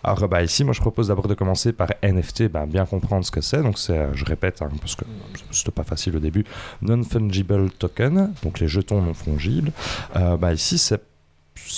Alors 0.03 0.19
bah, 0.37 0.43
ici, 0.43 0.63
moi 0.63 0.71
je 0.71 0.81
propose 0.81 1.07
d'abord 1.07 1.27
de 1.27 1.33
commencer 1.33 1.73
par 1.73 1.87
NFT, 2.03 2.47
bah, 2.47 2.67
bien 2.67 2.85
comprendre 2.85 3.25
ce 3.25 3.31
que 3.31 3.41
c'est. 3.41 3.63
Donc 3.63 3.79
c'est, 3.79 3.97
euh, 3.97 4.13
je 4.13 4.23
répète, 4.23 4.61
hein, 4.61 4.69
parce 4.79 4.95
que 4.95 5.03
c'était 5.49 5.71
pas 5.71 5.83
facile 5.83 6.15
au 6.15 6.19
début, 6.19 6.45
non-fungible 6.83 7.71
token, 7.71 8.33
donc 8.43 8.59
les 8.59 8.67
jetons 8.67 9.01
non 9.01 9.15
fongibles. 9.15 9.71
Euh, 10.15 10.37
bah, 10.37 10.53
ici, 10.53 10.77
c'est 10.77 11.01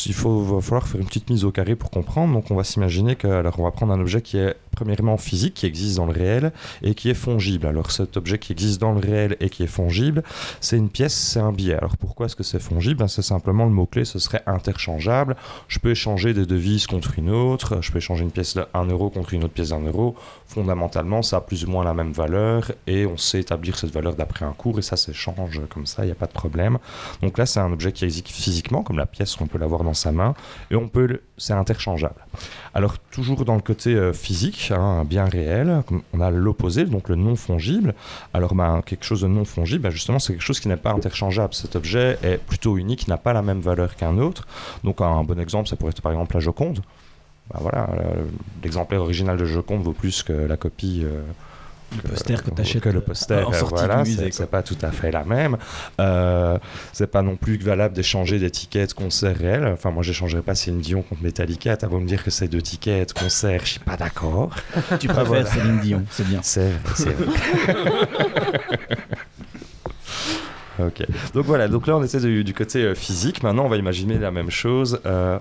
il 0.06 0.14
faut, 0.14 0.42
va 0.42 0.62
falloir 0.62 0.88
faire 0.88 1.00
une 1.02 1.08
petite 1.08 1.30
mise 1.30 1.46
au 1.46 1.52
carré 1.52 1.76
pour 1.76 1.90
comprendre. 1.90 2.34
Donc, 2.34 2.52
on 2.52 2.56
va 2.56 2.64
s'imaginer 2.64 3.16
que, 3.16 3.28
alors, 3.28 3.60
on 3.60 3.64
va 3.64 3.72
prendre 3.72 3.94
un 3.94 4.00
objet 4.00 4.22
qui 4.22 4.38
est 4.38 4.56
premièrement 4.72 5.18
physique, 5.18 5.56
qui 5.56 5.66
existe 5.66 5.98
dans 5.98 6.06
le 6.06 6.14
réel 6.14 6.54
et 6.84 6.94
qui 6.94 7.10
est 7.10 7.16
fongible. 7.16 7.68
Alors, 7.68 7.92
cet 7.92 8.18
objet 8.18 8.38
qui 8.38 8.52
existe 8.52 8.80
dans 8.80 8.94
le 8.94 9.00
réel 9.00 9.36
et 9.40 9.50
qui 9.50 9.64
est 9.64 9.68
fongible, 9.68 10.24
c'est 10.62 10.78
une 10.78 10.90
pièce, 10.90 11.14
c'est 11.14 11.40
un 11.40 11.52
billet. 11.52 11.76
Alors, 11.76 11.98
pourquoi 11.98 12.28
est-ce 12.28 12.36
que 12.36 12.44
c'est 12.44 12.60
fongible? 12.60 13.00
Ben, 13.00 13.08
C'est 13.08 13.22
simplement 13.22 13.66
le 13.66 13.72
mot-clé, 13.72 14.06
ce 14.06 14.20
serait 14.20 14.44
interchangeable. 14.46 15.36
Je 15.68 15.80
peux 15.80 15.92
échanger 15.92 16.34
des 16.34 16.46
devises 16.46 16.88
contre 16.88 17.18
une 17.18 17.30
autre, 17.30 17.82
je 17.82 17.92
peux 17.92 17.98
échanger 17.98 18.24
une 18.24 18.32
pièce 18.32 18.56
de 18.56 18.66
1 18.74 18.86
euro 18.86 19.10
contre 19.10 19.34
une 19.34 19.44
autre 19.44 19.54
pièce 19.54 19.70
d'un 19.70 19.82
euro. 19.82 20.16
Fondamentalement, 20.48 21.22
ça 21.22 21.38
a 21.38 21.42
plus 21.42 21.66
ou 21.66 21.70
moins 21.70 21.84
la 21.84 21.94
même 21.94 22.12
valeur 22.12 22.72
et 22.88 23.06
on 23.06 23.18
sait 23.18 23.40
établir 23.40 23.78
cette 23.78 23.92
valeur 23.92 24.16
d'après 24.16 24.46
un 24.46 24.54
cours 24.54 24.80
et 24.80 24.82
ça 24.82 24.98
s'échange 24.98 25.62
comme 25.70 25.86
ça, 25.86 26.04
il 26.04 26.08
n'y 26.08 26.12
a 26.12 26.16
pas 26.16 26.26
de 26.26 26.32
problème. 26.32 26.80
Donc 27.22 27.38
là, 27.38 27.46
c'est 27.46 27.60
un 27.60 27.72
objet 27.72 27.92
qui 27.92 28.06
existe 28.06 28.28
physiquement, 28.28 28.84
comme 28.84 28.98
la 28.98 29.06
pièce, 29.06 29.40
on 29.40 29.48
peut 29.48 29.58
l'avoir 29.70 29.84
dans 29.84 29.94
sa 29.94 30.12
main 30.12 30.34
et 30.72 30.76
on 30.76 30.88
peut, 30.88 31.22
c'est 31.38 31.54
interchangeable. 31.54 32.26
Alors 32.74 32.98
toujours 32.98 33.46
dans 33.46 33.56
le 33.56 33.62
côté 33.62 33.94
euh, 33.94 34.14
physique, 34.14 34.72
hein, 34.76 35.06
bien 35.06 35.26
réel, 35.26 35.84
on 36.14 36.22
a 36.22 36.32
l'opposé, 36.32 36.86
donc 36.86 37.10
le 37.10 37.16
non 37.16 37.36
fongible. 37.36 37.94
Alors 38.34 38.56
ben, 38.56 38.82
quelque 38.86 39.06
chose 39.06 39.22
de 39.22 39.28
non 39.28 39.46
fongible, 39.46 39.84
ben, 39.84 39.92
justement 39.92 40.20
c'est 40.20 40.34
quelque 40.34 40.46
chose 40.46 40.60
qui 40.60 40.68
n'est 40.68 40.78
pas 40.78 40.92
interchangeable. 40.92 41.54
Cet 41.54 41.76
objet 41.76 42.18
est 42.24 42.38
plutôt 42.38 42.78
unique, 42.78 43.08
n'a 43.08 43.18
pas 43.18 43.34
la 43.34 43.42
même 43.42 43.62
valeur 43.62 43.96
qu'un 43.96 44.18
autre. 44.18 44.48
Donc 44.84 45.02
un 45.02 45.24
bon 45.24 45.40
exemple, 45.40 45.70
ça 45.70 45.76
pourrait 45.76 45.92
être 45.92 46.02
par 46.02 46.12
exemple 46.12 46.34
la 46.36 46.40
Joconde. 46.40 46.82
Ben, 47.54 47.60
voilà, 47.62 47.90
euh, 47.94 48.26
l'exemplaire 48.64 49.02
original 49.02 49.38
de 49.38 49.46
Joconde 49.46 49.84
vaut 49.84 49.94
plus 49.94 50.24
que 50.24 50.34
la 50.34 50.58
copie. 50.58 51.02
euh, 51.04 51.22
Le 51.96 52.10
poster 52.10 52.44
que 52.44 52.50
t'achètes, 52.52 52.84
que 52.84 52.90
le 52.90 53.02
poster 53.02 53.44
en 53.48 53.52
euh, 53.52 53.54
sortie 53.54 53.74
voilà 53.76 54.04
du 54.04 54.10
musée, 54.12 54.32
c'est- 54.32 54.46
pas 54.46 54.62
tout 54.62 54.78
à 54.82 54.92
fait 54.92 55.12
la 55.12 55.24
même 55.24 55.58
euh, 56.00 56.58
c'est 56.94 57.08
pas 57.08 57.22
non 57.24 57.36
plus 57.36 57.58
valable 57.58 57.96
d'échanger 57.96 58.38
des 58.40 58.52
tickets 58.52 58.90
de 58.90 58.94
concert 58.94 59.36
réels 59.36 59.66
enfin 59.74 59.90
moi 59.92 60.04
j'échangerais 60.04 60.42
pas 60.44 60.54
Céline 60.56 60.82
Dion 60.82 61.02
contre 61.02 61.24
Metallica 61.24 61.76
t'as 61.78 61.88
beau 61.88 62.00
me 62.00 62.08
dire 62.08 62.24
que 62.24 62.30
c'est 62.32 62.48
deux 62.48 62.62
tickets 62.62 63.10
de 63.16 63.20
concert 63.20 63.62
je 63.66 63.72
suis 63.72 63.80
pas 63.80 63.98
d'accord 63.98 64.56
Tu 65.00 65.08
préfères 65.08 65.26
voilà. 65.26 65.46
Céline 65.46 65.80
Dion, 65.80 66.06
c'est 66.12 66.28
bien. 66.28 66.40
c'est 66.44 66.70
vrai, 66.70 66.94
c'est 66.96 67.10
vrai. 67.10 68.08
ok. 70.88 71.06
Donc 71.34 71.46
voilà, 71.46 71.68
donc 71.68 71.88
là 71.88 71.98
on 71.98 72.04
était 72.04 72.20
du, 72.20 72.44
du 72.44 72.54
côté 72.54 72.84
euh, 72.84 72.96
physique. 72.96 73.44
Maintenant 73.44 73.66
on 73.66 73.70
va 73.70 73.78
imaginer 73.78 74.18
la 74.18 74.32
même 74.32 74.50
chose 74.50 75.00
euh, 75.06 75.38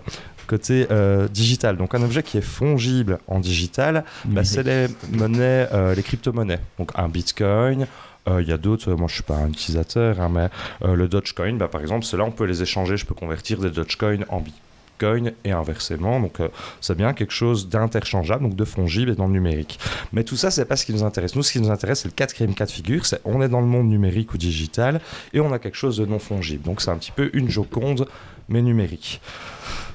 côté 0.46 0.86
euh, 0.90 1.28
digital. 1.28 1.76
Donc 1.76 1.94
un 1.94 2.02
objet 2.02 2.22
qui 2.22 2.38
est 2.38 2.42
fongible 2.42 3.18
en 3.26 3.38
digital, 3.38 4.04
bah, 4.24 4.44
c'est 4.44 4.62
les 4.62 4.86
monnaies, 5.12 5.68
euh, 5.72 5.94
les 5.94 6.02
crypto-monnaies. 6.02 6.60
Donc 6.78 6.92
un 6.94 7.08
bitcoin. 7.08 7.86
Il 8.30 8.46
y 8.46 8.52
a 8.52 8.58
d'autres, 8.58 8.92
moi 8.92 9.06
je 9.08 9.14
suis 9.14 9.22
pas 9.22 9.36
un 9.36 9.48
utilisateur, 9.48 10.20
hein, 10.20 10.28
mais 10.30 10.50
le 10.86 11.08
Dogecoin, 11.08 11.54
bah, 11.54 11.66
par 11.66 11.80
exemple, 11.80 12.04
ceux-là 12.04 12.24
on 12.24 12.30
peut 12.30 12.44
les 12.44 12.60
échanger, 12.60 12.98
je 12.98 13.06
peux 13.06 13.14
convertir 13.14 13.58
des 13.58 13.70
Dogecoin 13.70 14.18
en 14.28 14.40
Bitcoin 14.40 14.67
et 15.44 15.50
inversement. 15.52 16.20
Donc 16.20 16.40
euh, 16.40 16.48
c'est 16.80 16.96
bien 16.96 17.12
quelque 17.12 17.32
chose 17.32 17.68
d'interchangeable, 17.68 18.42
donc 18.44 18.56
de 18.56 18.64
fongible 18.64 19.10
et 19.12 19.14
dans 19.14 19.26
le 19.26 19.32
numérique. 19.32 19.78
Mais 20.12 20.24
tout 20.24 20.36
ça, 20.36 20.50
c'est 20.50 20.64
pas 20.64 20.76
ce 20.76 20.84
qui 20.86 20.92
nous 20.92 21.02
intéresse. 21.04 21.34
Nous, 21.36 21.42
ce 21.42 21.52
qui 21.52 21.60
nous 21.60 21.70
intéresse, 21.70 22.00
c'est 22.00 22.08
le 22.08 22.14
quatrième 22.14 22.54
cas 22.54 22.66
de 22.66 22.70
figure. 22.70 23.06
C'est 23.06 23.20
on 23.24 23.40
est 23.42 23.48
dans 23.48 23.60
le 23.60 23.66
monde 23.66 23.88
numérique 23.88 24.34
ou 24.34 24.38
digital 24.38 25.00
et 25.32 25.40
on 25.40 25.52
a 25.52 25.58
quelque 25.58 25.76
chose 25.76 25.96
de 25.98 26.06
non 26.06 26.18
fongible. 26.18 26.62
Donc 26.64 26.80
c'est 26.80 26.90
un 26.90 26.96
petit 26.98 27.12
peu 27.12 27.30
une 27.32 27.48
Joconde, 27.48 28.06
mais 28.48 28.62
numérique. 28.62 29.20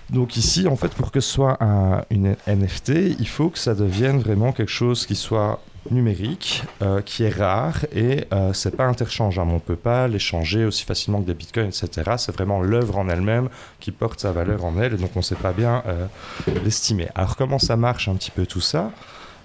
Donc 0.10 0.36
ici, 0.38 0.68
en 0.68 0.76
fait, 0.76 0.90
pour 0.94 1.12
que 1.12 1.20
ce 1.20 1.30
soit 1.32 1.58
un- 1.64 2.04
une 2.10 2.36
NFT, 2.46 3.16
il 3.20 3.28
faut 3.28 3.50
que 3.50 3.58
ça 3.58 3.74
devienne 3.74 4.20
vraiment 4.20 4.52
quelque 4.52 4.72
chose 4.72 5.06
qui 5.06 5.16
soit 5.16 5.62
numérique, 5.92 6.64
euh, 6.82 7.02
qui 7.02 7.24
est 7.24 7.30
rare 7.30 7.86
et 7.94 8.26
euh, 8.34 8.54
c'est 8.54 8.76
pas 8.76 8.86
interchangeable. 8.86 9.52
On 9.52 9.60
peut 9.60 9.76
pas 9.76 10.08
l'échanger 10.08 10.66
aussi 10.66 10.86
facilement 10.86 11.22
que 11.22 11.28
des 11.28 11.34
bitcoins, 11.34 11.68
etc. 11.68 12.14
C'est 12.18 12.32
vraiment 12.32 12.62
l'œuvre 12.62 12.98
en 12.98 13.10
elle-même 13.10 13.50
qui 13.80 13.92
porte 13.92 14.20
sa 14.20 14.32
valeur 14.32 14.66
en 14.66 14.80
elle 14.80 14.94
et 14.94 14.98
donc 14.98 15.12
on 15.16 15.22
sait 15.22 15.36
pas 15.36 15.52
bien 15.54 15.84
euh, 15.88 16.06
l'estimer. 16.64 17.10
Alors 17.16 17.36
comment 17.36 17.60
ça 17.60 17.76
marche 17.76 18.08
un 18.08 18.16
petit 18.16 18.32
peu 18.32 18.46
tout 18.46 18.62
ça? 18.62 18.92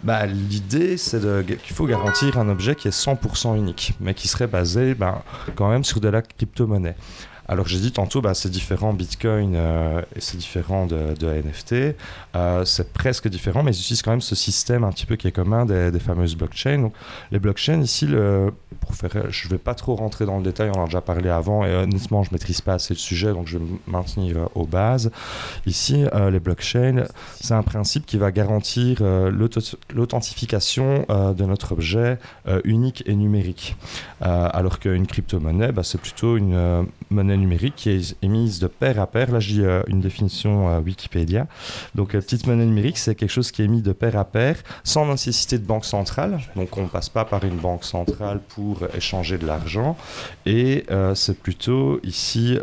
Bah, 0.04 0.26
L'idée, 0.26 0.96
c'est 0.96 1.20
qu'il 1.44 1.74
faut 1.74 1.86
garantir 1.86 2.38
un 2.38 2.48
objet 2.48 2.76
qui 2.76 2.86
est 2.86 2.96
100% 2.96 3.56
unique, 3.56 3.94
mais 3.98 4.14
qui 4.14 4.28
serait 4.28 4.46
basé 4.46 4.94
ben, 4.94 5.22
quand 5.56 5.68
même 5.68 5.82
sur 5.82 6.00
de 6.00 6.08
la 6.08 6.22
crypto-monnaie. 6.22 6.94
Alors 7.50 7.66
j'ai 7.66 7.78
dit 7.78 7.92
tantôt, 7.92 8.20
bah, 8.20 8.34
c'est 8.34 8.50
différent 8.50 8.92
Bitcoin 8.92 9.54
euh, 9.56 10.02
et 10.14 10.20
c'est 10.20 10.36
différent 10.36 10.84
de, 10.84 11.14
NFT. 11.22 11.96
Euh, 12.36 12.64
c'est 12.66 12.92
presque 12.92 13.26
différent, 13.28 13.62
mais 13.62 13.74
ils 13.74 13.80
utilisent 13.80 14.02
quand 14.02 14.10
même 14.10 14.20
ce 14.20 14.34
système 14.34 14.84
un 14.84 14.92
petit 14.92 15.06
peu 15.06 15.16
qui 15.16 15.28
est 15.28 15.32
commun 15.32 15.64
des, 15.64 15.98
fameuses 15.98 16.36
blockchains. 16.36 16.90
Les 17.32 17.38
blockchains, 17.38 17.80
ici, 17.80 18.06
pour 18.80 18.94
faire, 18.94 19.30
je 19.30 19.46
ne 19.46 19.50
vais 19.50 19.58
pas 19.58 19.74
trop 19.74 19.96
rentrer 19.96 20.26
dans 20.26 20.36
le 20.36 20.44
détail, 20.44 20.70
on 20.74 20.80
en 20.80 20.82
a 20.82 20.86
déjà 20.86 21.00
parlé 21.00 21.30
avant, 21.30 21.64
et 21.64 21.74
honnêtement, 21.74 22.22
je 22.22 22.30
ne 22.30 22.34
maîtrise 22.34 22.60
pas 22.60 22.74
assez 22.74 22.92
le 22.92 22.98
sujet, 22.98 23.32
donc 23.32 23.46
je 23.46 23.56
vais 23.56 23.64
me 23.64 23.78
maintenir 23.86 24.36
euh, 24.36 24.46
aux 24.54 24.66
bases. 24.66 25.10
Ici, 25.64 26.04
les 26.30 26.40
blockchains, 26.40 27.04
c'est 27.40 27.54
un 27.54 27.62
principe 27.62 28.04
qui 28.04 28.18
va 28.18 28.30
garantir 28.30 29.02
l'authentification 29.02 31.06
de 31.08 31.44
notre 31.44 31.72
objet 31.72 32.18
unique 32.64 33.02
et 33.06 33.14
numérique. 33.14 33.76
Alors 34.20 34.78
qu'une 34.78 35.06
crypto-monnaie, 35.06 35.72
bah, 35.72 35.82
c'est 35.82 36.00
plutôt 36.00 36.36
une 36.36 36.86
monnaie 37.10 37.37
numérique 37.38 37.74
qui 37.76 37.90
est 37.90 38.16
émise 38.22 38.58
de 38.58 38.66
pair 38.66 39.00
à 39.00 39.06
pair. 39.06 39.30
Là, 39.30 39.40
dis 39.48 39.62
euh, 39.62 39.82
une 39.86 40.00
définition 40.00 40.68
euh, 40.68 40.80
Wikipédia. 40.80 41.46
Donc, 41.94 42.14
euh, 42.14 42.20
petite 42.20 42.46
monnaie 42.46 42.66
numérique, 42.66 42.98
c'est 42.98 43.14
quelque 43.14 43.30
chose 43.30 43.50
qui 43.50 43.62
est 43.62 43.64
émis 43.64 43.82
de 43.82 43.92
pair 43.92 44.16
à 44.16 44.24
pair 44.24 44.56
sans 44.84 45.06
nécessité 45.06 45.58
de 45.58 45.64
banque 45.64 45.84
centrale. 45.84 46.40
Donc, 46.56 46.76
on 46.76 46.82
ne 46.82 46.88
passe 46.88 47.08
pas 47.08 47.24
par 47.24 47.44
une 47.44 47.56
banque 47.56 47.84
centrale 47.84 48.40
pour 48.48 48.82
échanger 48.96 49.38
de 49.38 49.46
l'argent. 49.46 49.96
Et 50.46 50.84
c'est 51.14 51.38
plutôt 51.38 52.00
ici 52.02 52.58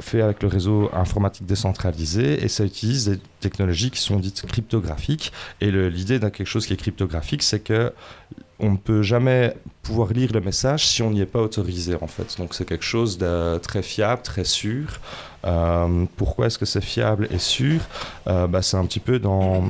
fait 0.00 0.22
avec 0.22 0.42
le 0.42 0.48
réseau 0.48 0.90
informatique 0.92 1.46
décentralisé 1.46 2.44
et 2.44 2.48
ça 2.48 2.64
utilise 2.64 3.08
des 3.08 3.18
technologies 3.40 3.90
qui 3.90 4.00
sont 4.00 4.18
dites 4.18 4.46
cryptographiques. 4.46 5.32
Et 5.60 5.70
l'idée 5.70 6.18
d'un 6.18 6.30
quelque 6.30 6.46
chose 6.46 6.66
qui 6.66 6.72
est 6.72 6.76
cryptographique, 6.76 7.42
c'est 7.42 7.60
que 7.60 7.92
on 8.60 8.72
ne 8.72 8.76
peut 8.76 9.02
jamais 9.02 9.54
pouvoir 9.82 10.12
lire 10.12 10.32
le 10.32 10.40
message 10.40 10.86
si 10.86 11.02
on 11.02 11.10
n'y 11.10 11.20
est 11.20 11.26
pas 11.26 11.40
autorisé 11.40 11.96
en 12.00 12.06
fait. 12.06 12.36
Donc 12.38 12.54
c'est 12.54 12.64
quelque 12.64 12.84
chose 12.84 13.16
de 13.18 13.58
très 13.58 13.82
fiable, 13.82 14.22
très 14.22 14.44
sûr. 14.44 14.98
Euh, 15.44 16.04
pourquoi 16.16 16.46
est-ce 16.46 16.58
que 16.58 16.66
c'est 16.66 16.80
fiable 16.80 17.28
et 17.30 17.38
sûr? 17.38 17.80
Euh, 18.26 18.46
bah, 18.48 18.62
C'est 18.62 18.76
un 18.76 18.84
petit 18.86 19.00
peu 19.00 19.18
dans 19.18 19.64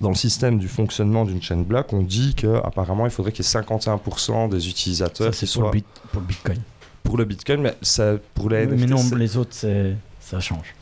dans 0.00 0.08
le 0.08 0.14
système 0.16 0.58
du 0.58 0.66
fonctionnement 0.68 1.24
d'une 1.24 1.40
chaîne 1.42 1.62
block, 1.64 1.92
on 1.92 2.02
dit 2.02 2.34
qu'apparemment 2.34 3.04
il 3.06 3.10
faudrait 3.12 3.30
qu'il 3.30 3.44
y 3.44 3.48
ait 3.48 3.60
51% 3.60 4.48
des 4.48 4.58
Ça, 4.60 4.66
utilisateurs 4.68 5.32
c'est 5.34 5.52
pour, 5.52 5.70
bit- 5.70 5.84
pour 6.10 6.20
le 6.20 6.26
Bitcoin. 6.26 6.58
pour 7.04 7.18
le 7.18 7.24
Bitcoin, 7.24 7.60
mais 7.60 7.74
ça, 7.82 8.14
pour 8.34 8.50
les 8.50 8.66
mais 8.66 8.76
NFT, 8.76 8.88
non, 8.90 9.16
les 9.16 9.36
autres, 9.36 9.54
ça 10.20 10.40
change. 10.40 10.74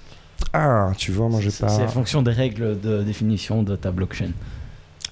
Ah, 0.54 0.92
tu 0.96 1.12
vois, 1.12 1.28
moi 1.28 1.40
j'ai 1.42 1.50
pas. 1.50 1.68
c'est 1.68 1.82
en 1.82 1.88
fonction 1.88 2.22
des 2.22 2.30
règles 2.30 2.80
de 2.80 3.02
définition 3.02 3.62
de 3.62 3.76
ta 3.76 3.90
blockchain. 3.90 4.30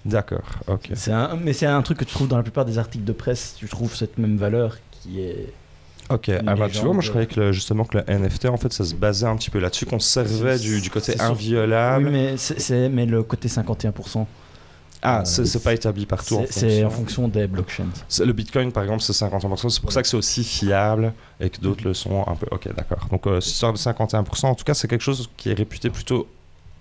D'accord, 0.08 0.42
ok. 0.66 0.90
Un- 1.08 1.36
mais 1.36 1.52
c'est 1.52 1.66
un 1.66 1.82
truc 1.82 1.98
que 1.98 2.04
tu 2.04 2.14
trouves 2.14 2.28
dans 2.28 2.36
la 2.36 2.42
plupart 2.42 2.64
des 2.64 2.78
articles 2.78 3.04
de 3.04 3.12
presse. 3.12 3.54
Tu 3.58 3.68
trouves 3.68 3.94
cette 3.94 4.18
même 4.18 4.36
valeur 4.36 4.76
qui 4.90 5.20
est. 5.20 5.52
Ok, 6.10 6.30
ah 6.30 6.54
bah, 6.56 6.68
tu 6.72 6.78
vois, 6.80 6.94
moi 6.94 7.02
je 7.02 7.10
croyais 7.10 7.26
que 7.26 7.38
le- 7.38 7.52
justement 7.52 7.84
que 7.84 7.98
le 7.98 8.04
NFT 8.08 8.46
en 8.48 8.56
fait 8.56 8.72
ça 8.72 8.82
se 8.84 8.94
basait 8.94 9.26
un 9.26 9.36
petit 9.36 9.50
peu 9.50 9.58
là-dessus, 9.58 9.84
qu'on 9.84 9.98
servait 9.98 10.58
du, 10.58 10.80
du 10.80 10.88
côté 10.88 11.20
inviolable. 11.20 12.06
Oui, 12.06 12.10
mais, 12.12 12.36
c'est- 12.38 12.88
mais 12.88 13.04
le 13.04 13.22
côté 13.22 13.46
51%, 13.48 14.26
Ah, 15.02 15.20
euh, 15.20 15.24
c'est 15.24 15.62
pas 15.62 15.74
établi 15.74 16.06
partout 16.06 16.40
c'est 16.50 16.82
en 16.82 16.88
fonction. 16.88 17.28
des 17.28 17.46
blockchains. 17.46 17.84
Le 18.24 18.32
Bitcoin 18.32 18.72
par 18.72 18.84
exemple 18.84 19.02
c'est 19.02 19.12
51%, 19.12 19.68
c'est 19.68 19.82
pour 19.82 19.92
ça 19.92 20.00
que 20.00 20.08
c'est 20.08 20.16
aussi 20.16 20.44
fiable 20.44 21.12
et 21.40 21.50
que 21.50 21.60
d'autres 21.60 21.84
le 21.84 21.92
sont 21.92 22.24
un 22.26 22.36
peu. 22.36 22.46
Ok, 22.52 22.74
d'accord. 22.74 23.06
Donc 23.10 23.26
euh, 23.26 23.40
cette 23.42 23.52
histoire 23.52 23.74
de 23.74 23.78
51%, 23.78 24.46
en 24.46 24.54
tout 24.54 24.64
cas 24.64 24.72
c'est 24.72 24.88
quelque 24.88 25.02
chose 25.04 25.28
qui 25.36 25.50
est 25.50 25.54
réputé 25.54 25.90
plutôt 25.90 26.26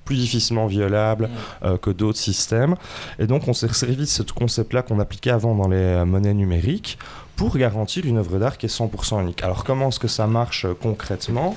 plus 0.07 0.15
difficilement 0.15 0.67
violable 0.67 1.29
euh, 1.63 1.77
que 1.77 1.89
d'autres 1.89 2.17
systèmes. 2.17 2.75
Et 3.19 3.27
donc 3.27 3.47
on 3.47 3.53
s'est 3.53 3.71
servi 3.73 3.97
de 3.97 4.05
ce 4.05 4.23
concept-là 4.23 4.81
qu'on 4.81 4.99
appliquait 4.99 5.31
avant 5.31 5.53
dans 5.53 5.67
les 5.67 5.75
euh, 5.77 6.05
monnaies 6.05 6.33
numériques 6.33 6.97
pour 7.35 7.57
garantir 7.57 8.05
une 8.05 8.17
œuvre 8.17 8.39
d'art 8.39 8.57
qui 8.57 8.65
est 8.65 8.75
100% 8.75 9.21
unique. 9.21 9.43
Alors 9.43 9.65
comment 9.65 9.89
est-ce 9.89 9.99
que 9.99 10.07
ça 10.07 10.25
marche 10.25 10.65
euh, 10.65 10.73
concrètement? 10.73 11.55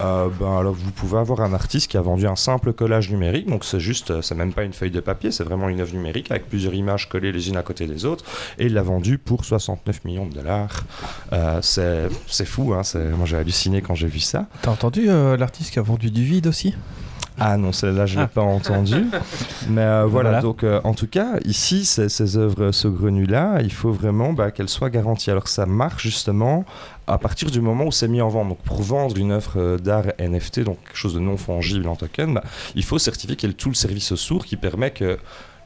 Euh, 0.00 0.28
ben, 0.28 0.58
alors 0.58 0.72
vous 0.72 0.90
pouvez 0.92 1.18
avoir 1.18 1.40
un 1.40 1.52
artiste 1.52 1.90
qui 1.90 1.96
a 1.96 2.00
vendu 2.00 2.26
un 2.26 2.36
simple 2.36 2.72
collage 2.72 3.10
numérique, 3.10 3.48
donc 3.48 3.64
c'est 3.64 3.80
juste, 3.80 4.22
c'est 4.22 4.34
même 4.34 4.52
pas 4.52 4.62
une 4.62 4.72
feuille 4.72 4.90
de 4.90 5.00
papier, 5.00 5.30
c'est 5.30 5.44
vraiment 5.44 5.68
une 5.68 5.80
œuvre 5.80 5.92
numérique 5.92 6.30
avec 6.30 6.48
plusieurs 6.48 6.74
images 6.74 7.08
collées 7.08 7.32
les 7.32 7.48
unes 7.48 7.56
à 7.56 7.62
côté 7.62 7.86
des 7.86 8.04
autres, 8.04 8.24
et 8.58 8.66
il 8.66 8.74
l'a 8.74 8.82
vendu 8.82 9.18
pour 9.18 9.44
69 9.44 10.04
millions 10.04 10.26
de 10.26 10.34
dollars. 10.34 10.84
Euh, 11.32 11.60
c'est 11.62 12.44
fou, 12.46 12.72
hein, 12.72 12.82
moi 13.16 13.26
j'ai 13.26 13.36
halluciné 13.36 13.82
quand 13.82 13.94
j'ai 13.94 14.08
vu 14.08 14.20
ça. 14.20 14.46
T'as 14.62 14.70
entendu 14.70 15.10
euh, 15.10 15.36
l'artiste 15.36 15.72
qui 15.72 15.78
a 15.78 15.82
vendu 15.82 16.10
du 16.10 16.24
vide 16.24 16.46
aussi? 16.46 16.74
Ah 17.38 17.56
non, 17.56 17.72
celle-là, 17.72 18.04
je 18.06 18.16
ne 18.16 18.20
l'ai 18.20 18.24
Ah. 18.24 18.34
pas 18.34 18.42
entendu. 18.42 19.06
Mais 19.68 19.80
euh, 19.82 20.04
voilà, 20.06 20.30
Voilà. 20.30 20.42
donc 20.42 20.62
euh, 20.64 20.80
en 20.84 20.92
tout 20.94 21.06
cas, 21.06 21.36
ici, 21.44 21.84
ces, 21.84 22.08
ces 22.08 22.36
œuvres 22.36 22.70
saugrenues-là, 22.72 23.60
il 23.62 23.72
faut 23.72 23.92
vraiment 23.92 24.32
bah, 24.32 24.50
qu'elles 24.50 24.68
soient 24.68 24.90
garanties. 24.90 25.30
Alors 25.30 25.48
ça 25.48 25.64
marche 25.66 26.02
justement 26.02 26.64
à 27.06 27.18
partir 27.18 27.50
du 27.50 27.60
moment 27.60 27.84
où 27.86 27.92
c'est 27.92 28.08
mis 28.08 28.20
en 28.20 28.28
vente. 28.28 28.48
Donc 28.50 28.58
pour 28.58 28.82
vendre 28.82 29.16
une 29.16 29.32
œuvre 29.32 29.52
euh, 29.56 29.78
d'art 29.78 30.04
NFT, 30.18 30.60
donc 30.60 30.78
quelque 30.84 30.96
chose 30.96 31.14
de 31.14 31.20
non 31.20 31.36
fongible 31.36 31.88
en 31.88 31.96
token, 31.96 32.34
bah, 32.34 32.44
il 32.74 32.84
faut 32.84 32.98
certifier 32.98 33.36
qu'il 33.36 33.48
y 33.48 33.52
ait 33.52 33.54
tout 33.56 33.68
le 33.70 33.74
service 33.74 34.14
sourd 34.16 34.44
qui 34.44 34.56
permet 34.56 34.90
que 34.90 35.18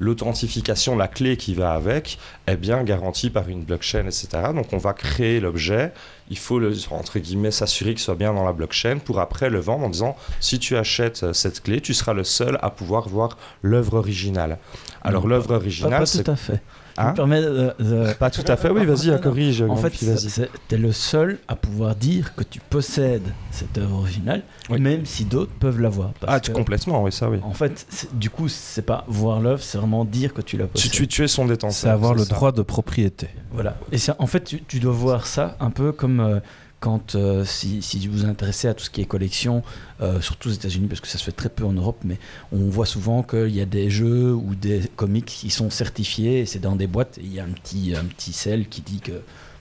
l'authentification, 0.05 0.97
la 0.97 1.09
clé 1.09 1.37
qui 1.37 1.55
va 1.55 1.73
avec, 1.73 2.19
est 2.47 2.57
bien 2.57 2.83
garantie 2.85 3.31
par 3.31 3.49
une 3.49 3.65
blockchain, 3.65 4.05
etc. 4.05 4.29
Donc 4.55 4.73
on 4.73 4.77
va 4.77 4.93
créer 4.93 5.41
l'objet, 5.41 5.93
il 6.31 6.39
faut 6.39 6.59
le, 6.59 6.73
entre 6.91 7.19
guillemets 7.19 7.51
s'assurer 7.51 7.91
qu'il 7.95 8.03
soit 8.03 8.15
bien 8.15 8.35
dans 8.35 8.45
la 8.45 8.53
blockchain 8.53 8.99
pour 9.05 9.19
après 9.19 9.49
le 9.49 9.61
vendre 9.61 9.87
en 9.87 9.91
disant 9.91 10.17
si 10.41 10.59
tu 10.59 10.77
achètes 10.77 11.23
euh, 11.23 11.33
cette 11.33 11.63
clé, 11.63 11.81
tu 11.81 11.95
seras 11.95 12.13
le 12.13 12.25
seul 12.25 12.59
à 12.63 12.71
pouvoir 12.71 13.09
voir 13.09 13.39
l'œuvre 13.63 13.95
originale. 13.95 14.59
Alors 15.03 15.23
Non, 15.23 15.31
l'œuvre 15.31 15.55
originale, 15.55 16.05
pas 16.05 16.23
tout 16.23 16.31
à 16.31 16.37
fait. 16.37 16.61
Hein 16.97 17.11
me 17.11 17.15
permets 17.17 17.43
de- 17.43 17.73
de- 17.81 18.13
pas 18.15 18.31
tout 18.31 18.45
à 18.47 18.57
fait. 18.57 18.71
Oui, 18.71 18.85
vas-y, 18.87 19.21
corrige. 19.21 19.63
En 19.63 19.77
fait, 19.77 19.93
c'est- 19.95 20.49
t'es 20.69 20.77
le 20.77 20.93
seul 20.93 21.39
à 21.49 21.57
pouvoir 21.57 21.97
dire 21.97 22.35
que 22.37 22.45
tu 22.45 22.61
possèdes 22.61 23.27
cette 23.51 23.77
œuvre 23.79 23.97
originale, 23.99 24.43
Oui. 24.71 24.81
même 24.81 25.05
si 25.05 25.25
d'autres 25.25 25.53
peuvent 25.59 25.81
l'avoir. 25.81 26.13
Parce 26.21 26.33
Ah, 26.37 26.41
tu- 26.41 26.53
que, 26.53 26.57
complètement, 26.57 27.03
oui, 27.03 27.11
ça, 27.13 27.29
oui. 27.29 27.39
En 27.43 27.53
fait, 27.55 27.87
du 28.13 28.31
coup, 28.31 28.49
c'est 28.49 28.83
pas 28.83 29.05
voir 29.09 29.41
l'œuvre, 29.41 29.63
c'est 29.63 29.79
vraiment 29.79 30.05
dire 30.05 30.33
que 30.33 30.41
tu 30.43 30.57
la 30.57 30.67
Tu, 30.67 30.71
possèdes. 30.73 30.91
tu, 30.93 31.09
tu 31.09 31.25
es 31.25 31.29
son 31.29 31.47
détenteur. 31.47 31.73
C'est 31.75 31.89
avoir 31.89 32.15
le 32.15 32.25
ça. 32.25 32.35
droit 32.35 32.53
de 32.53 32.63
propriété. 32.63 33.29
Voilà. 33.53 33.77
Et 33.93 33.97
en 34.19 34.27
fait, 34.27 34.45
tu, 34.45 34.63
tu 34.63 34.79
dois 34.81 34.93
voir 34.93 35.27
ça 35.27 35.57
un 35.61 35.71
peu 35.71 35.91
comme 35.93 36.21
euh, 36.21 36.41
quand, 36.81 37.15
euh, 37.15 37.45
si, 37.45 37.81
si 37.83 38.07
vous 38.07 38.19
vous 38.19 38.25
intéressez 38.27 38.69
à 38.69 38.75
tout 38.75 38.85
ce 38.85 38.91
qui 38.91 39.01
est 39.01 39.05
collection, 39.07 39.63
euh, 40.05 40.21
surtout 40.21 40.49
aux 40.49 40.53
États-Unis, 40.53 40.87
parce 40.89 41.01
que 41.01 41.09
ça 41.09 41.19
se 41.19 41.25
fait 41.25 41.33
très 41.33 41.49
peu 41.49 41.65
en 41.65 41.73
Europe, 41.73 41.99
mais 42.05 42.19
on 42.53 42.69
voit 42.69 42.87
souvent 42.87 43.23
qu'il 43.23 43.55
y 43.55 43.61
a 43.61 43.65
des 43.67 43.91
jeux 43.91 44.33
ou 44.33 44.55
des 44.55 44.83
comics 44.97 45.25
qui 45.25 45.51
sont 45.51 45.71
certifiés, 45.71 46.41
et 46.41 46.47
c'est 46.47 46.59
dans 46.61 46.77
des 46.77 46.87
boîtes, 46.87 47.19
et 47.19 47.23
il 47.25 47.33
y 47.35 47.41
a 47.41 47.45
un 47.45 47.49
petit, 47.51 47.95
un 47.97 48.05
petit 48.05 48.33
sel 48.33 48.69
qui 48.69 48.81
dit 48.83 49.01
que 49.01 49.13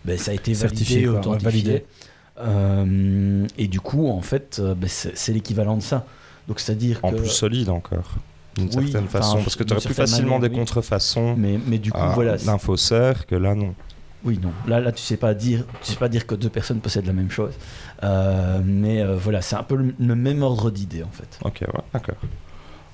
ben, 0.06 0.18
ça 0.18 0.32
a 0.32 0.34
été 0.34 0.54
Certifié, 0.54 1.06
validé, 1.06 1.12
quoi, 1.12 1.20
authentifié. 1.20 1.46
validé. 1.64 1.86
Euh, 2.40 3.48
et 3.58 3.68
du 3.68 3.80
coup, 3.80 4.08
en 4.10 4.22
fait, 4.22 4.58
euh, 4.60 4.76
ben, 4.76 4.90
c'est 4.90 5.18
c'est 5.18 5.34
l'équivalent 5.34 5.78
de 5.78 5.82
ça. 5.82 6.06
Donc, 6.48 6.60
c'est-à-dire 6.60 7.00
En 7.04 7.12
que. 7.12 7.18
plus 7.18 7.30
solide 7.30 7.70
encore, 7.70 8.16
d'une 8.58 8.66
Oui, 8.76 8.92
certaine 8.92 9.08
façon. 9.08 9.38
Parce 9.38 9.56
que 9.56 9.64
tu 9.64 9.74
aurais 9.74 9.82
plus 9.84 9.94
facilement 9.94 10.36
manière, 10.36 10.50
des 10.50 10.54
oui. 10.56 10.60
contrefaçons 10.60 11.36
Mais, 11.38 11.60
mais 11.68 11.78
du 11.78 11.92
coup, 11.92 12.00
à 12.02 12.14
voilà. 12.14 12.38
c'est- 12.38 12.46
l'infocère 12.48 13.26
que 13.26 13.36
là, 13.36 13.56
non. 13.56 13.74
Oui, 14.26 14.40
non. 14.42 14.54
Là, 14.68 14.80
là, 14.80 14.92
tu 14.92 15.02
sais 15.02 15.18
pas 15.18 15.34
dire, 15.34 15.66
tu 15.82 15.92
sais 15.92 15.98
pas 15.98 16.08
dire 16.08 16.26
que 16.26 16.36
deux 16.36 16.50
personnes 16.50 16.80
possèdent 16.80 17.06
la 17.06 17.14
même 17.14 17.30
chose. 17.30 17.54
Euh, 18.04 18.62
mais 18.64 19.02
euh, 19.02 19.18
voilà, 19.18 19.42
c'est 19.42 19.56
un 19.56 19.64
peu 19.64 19.76
le, 19.76 20.16
même 20.16 20.44
ordre 20.44 20.72
d'idée 20.72 21.04
en 21.04 21.12
fait. 21.12 21.40
Ok, 21.44 21.62
ouais, 21.62 21.84
d'accord. 21.94 22.16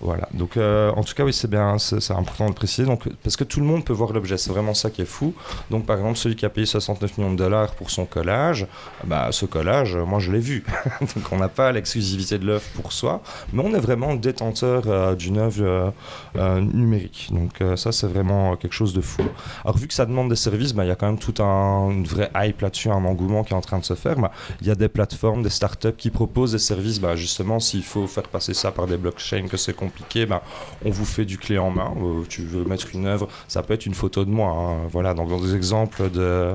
Voilà. 0.01 0.29
Donc, 0.33 0.57
euh, 0.57 0.91
en 0.91 1.03
tout 1.03 1.13
cas, 1.13 1.23
oui, 1.23 1.33
c'est 1.33 1.49
bien, 1.49 1.77
c'est 1.77 2.11
important 2.11 2.45
de 2.45 2.51
le 2.51 2.55
préciser. 2.55 2.85
Donc, 2.85 3.07
parce 3.23 3.35
que 3.35 3.43
tout 3.43 3.59
le 3.59 3.65
monde 3.65 3.83
peut 3.83 3.93
voir 3.93 4.13
l'objet, 4.13 4.37
c'est 4.37 4.51
vraiment 4.51 4.73
ça 4.73 4.89
qui 4.89 5.01
est 5.01 5.05
fou. 5.05 5.33
Donc, 5.69 5.85
par 5.85 5.97
exemple, 5.97 6.17
celui 6.17 6.35
qui 6.35 6.45
a 6.45 6.49
payé 6.49 6.65
69 6.65 7.17
millions 7.17 7.31
de 7.31 7.37
dollars 7.37 7.71
pour 7.75 7.91
son 7.91 8.05
collage, 8.05 8.67
bah, 9.03 9.29
ce 9.31 9.45
collage, 9.45 9.95
euh, 9.95 10.05
moi, 10.05 10.19
je 10.19 10.31
l'ai 10.31 10.39
vu. 10.39 10.63
Donc, 11.01 11.31
on 11.31 11.37
n'a 11.37 11.49
pas 11.49 11.71
l'exclusivité 11.71 12.37
de 12.37 12.45
l'œuvre 12.45 12.65
pour 12.75 12.93
soi, 12.93 13.21
mais 13.51 13.63
on 13.63 13.73
est 13.73 13.79
vraiment 13.79 14.15
détenteur 14.15 14.83
euh, 14.87 15.15
d'une 15.15 15.37
œuvre 15.37 15.93
numérique. 16.61 17.29
Donc, 17.31 17.61
ça, 17.77 17.91
c'est 17.91 18.07
vraiment 18.07 18.55
quelque 18.55 18.73
chose 18.73 18.93
de 18.93 19.01
fou. 19.01 19.23
Alors, 19.63 19.77
vu 19.77 19.87
que 19.87 19.93
ça 19.93 20.05
demande 20.05 20.29
des 20.29 20.35
services, 20.35 20.73
bah, 20.73 20.85
il 20.85 20.87
y 20.87 20.91
a 20.91 20.95
quand 20.95 21.07
même 21.07 21.19
tout 21.19 21.41
un 21.43 21.89
une 21.89 22.05
vraie 22.05 22.31
hype 22.35 22.61
là-dessus, 22.61 22.89
un 22.89 23.05
engouement 23.05 23.43
qui 23.43 23.53
est 23.53 23.55
en 23.57 23.61
train 23.61 23.79
de 23.79 23.85
se 23.85 23.93
faire. 23.93 24.17
Bah, 24.17 24.31
il 24.61 24.67
y 24.67 24.71
a 24.71 24.75
des 24.75 24.89
plateformes, 24.89 25.43
des 25.43 25.49
startups 25.49 25.93
qui 25.97 26.09
proposent 26.09 26.53
des 26.53 26.59
services. 26.59 26.99
Bah, 26.99 27.15
justement, 27.15 27.59
s'il 27.59 27.83
faut 27.83 28.07
faire 28.07 28.23
passer 28.23 28.53
ça 28.53 28.71
par 28.71 28.87
des 28.87 28.97
blockchains, 28.97 29.47
que 29.47 29.57
c'est 29.57 29.73
compliqué, 29.73 29.88
bah, 30.25 30.43
on 30.85 30.89
vous 30.89 31.05
fait 31.05 31.25
du 31.25 31.37
clé 31.37 31.57
en 31.57 31.69
main. 31.71 31.93
Euh, 32.01 32.23
tu 32.29 32.41
veux 32.43 32.63
mettre 32.63 32.87
une 32.93 33.05
œuvre, 33.05 33.27
ça 33.47 33.61
peut 33.63 33.73
être 33.73 33.85
une 33.85 33.93
photo 33.93 34.25
de 34.25 34.29
moi. 34.29 34.49
hein. 34.51 34.87
Voilà, 34.91 35.13
donc 35.13 35.29
dans 35.29 35.39
des 35.39 35.55
exemples 35.55 36.09
de. 36.11 36.51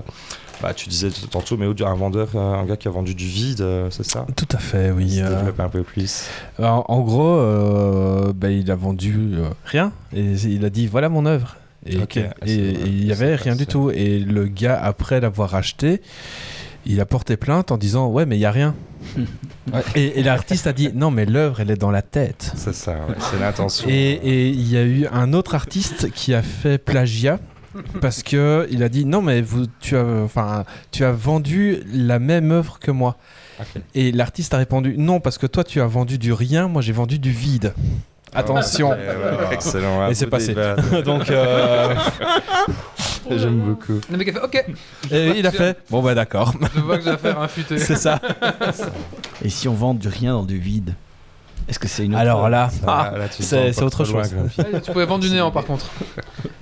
Bah, 0.63 0.73
tu 0.73 0.89
disais 0.89 1.11
tantôt, 1.31 1.57
mais 1.57 1.67
un 1.85 1.95
vendeur, 1.95 2.29
euh, 2.37 2.55
un 2.55 2.65
gars 2.65 2.77
qui 2.77 2.87
a 2.87 2.91
vendu 2.91 3.15
du 3.17 3.27
vide, 3.27 3.61
euh, 3.61 3.89
c'est 3.91 4.05
ça? 4.07 4.25
Tout 4.37 4.47
à 4.53 4.59
fait, 4.59 4.93
oui. 4.93 5.19
Euh, 5.21 5.51
un 5.59 5.69
peu 5.69 5.83
plus. 5.83 6.29
en, 6.61 6.85
en 6.87 7.01
gros, 7.01 7.37
euh, 7.39 8.33
bah, 8.33 8.51
il 8.51 8.71
a 8.71 8.77
vendu 8.77 9.33
euh, 9.35 9.49
rien 9.65 9.93
et 10.15 10.21
il 10.33 10.65
a 10.65 10.71
dit 10.71 10.87
voilà 10.87 11.09
mon 11.09 11.27
œuvre. 11.27 11.57
Et, 11.87 11.99
ah, 12.01 12.07
et- 12.47 12.71
il 12.87 13.05
y 13.05 13.07
c'est 13.09 13.13
avait 13.25 13.35
rien 13.35 13.57
du 13.57 13.67
tout. 13.67 13.91
Et 13.91 14.19
le 14.21 14.47
gars, 14.47 14.81
après 14.83 15.21
l'avoir 15.21 15.55
acheté, 15.55 16.01
il 16.87 17.01
a 17.01 17.07
porté 17.07 17.37
plainte 17.37 17.73
en 17.73 17.79
disant 17.79 18.09
ouais 18.09 18.27
mais 18.27 18.37
il 18.37 18.41
y 18.41 18.47
a 18.47 18.51
rien. 18.51 18.75
et 19.95 20.21
et 20.21 20.23
l'artiste 20.23 20.67
a 20.67 20.73
dit 20.73 20.91
non 20.95 21.11
mais 21.11 21.27
l'œuvre 21.27 21.61
elle 21.61 21.71
est 21.71 21.77
dans 21.77 21.91
la 21.91 22.03
tête. 22.03 22.53
C'est 22.57 22.75
ça, 22.75 22.93
ouais, 22.93 23.15
c'est 23.19 23.39
l'intention. 23.39 23.89
Et 23.89 24.49
il 24.51 24.71
y 24.71 24.77
a 24.77 24.85
eu 24.85 25.07
un 25.13 25.33
autre 25.33 25.55
artiste 25.55 26.11
qui 26.11 26.35
a 26.35 26.43
fait 26.43 26.79
plagiat 26.79 27.39
parce 28.01 28.23
que 28.23 28.67
il 28.71 28.83
a 28.83 28.89
dit 28.89 29.05
non 29.05 29.23
mais 29.23 29.41
vous 29.43 29.67
tu 29.81 29.97
as 29.97 30.05
enfin 30.05 30.65
tu 30.91 31.05
as 31.05 31.13
vendu 31.13 31.83
la 31.93 32.19
même 32.19 32.53
œuvre 32.53 32.79
que 32.79 32.91
moi. 32.91 33.17
Et 33.95 34.11
l'artiste 34.11 34.53
a 34.55 34.59
répondu 34.59 34.97
non 34.99 35.21
parce 35.21 35.39
que 35.39 35.47
toi 35.47 35.65
tu 35.65 35.81
as 35.81 35.87
vendu 35.87 36.19
du 36.19 36.33
rien, 36.33 36.69
moi 36.69 36.83
j'ai 36.83 36.93
vendu 36.93 37.19
du 37.19 37.31
vide. 37.31 37.73
Attention. 38.35 38.91
Ouais, 38.91 38.97
ouais, 38.97 39.55
excellent. 39.55 40.09
Et 40.09 40.15
c'est 40.15 40.27
passé. 40.27 40.55
Donc 41.05 41.31
euh, 41.31 41.95
J'aime 43.37 43.61
beaucoup. 43.61 44.01
Le 44.11 44.17
mec 44.17 44.29
a 44.29 44.33
fait 44.33 44.43
OK. 44.43 44.65
et 45.11 45.39
il 45.39 45.47
a 45.47 45.51
fait 45.51 45.79
bon 45.91 46.03
bah 46.03 46.15
d'accord. 46.15 46.55
Je 46.75 46.81
vois 46.81 46.99
que 46.99 47.05
j'ai 47.05 47.11
affaire 47.11 47.39
à 47.39 47.45
un 47.45 47.49
futé. 47.49 47.79
C'est 47.79 47.97
ça. 47.97 48.21
Et 49.43 49.49
si 49.49 49.69
on 49.69 49.75
vend 49.75 49.95
du 49.95 50.09
rien 50.09 50.33
dans 50.33 50.45
du 50.45 50.59
vide, 50.59 50.95
est-ce 51.69 51.79
que 51.79 51.89
c'est 51.89 52.05
une 52.05 52.13
autre 52.13 52.21
Alors 52.21 52.49
là, 52.49 52.71
ah, 52.87 53.13
là, 53.17 53.27
c'est- 53.31 53.73
c'est 53.73 53.83
autre 53.83 54.05
loin, 54.05 54.23
chose. 54.23 54.33
Ouais, 54.59 54.81
tu 54.81 54.93
pouvais 54.93 55.07
vendre 55.07 55.25
du 55.25 55.31
néant 55.31 55.51
par 55.51 55.65
contre. 55.65 55.91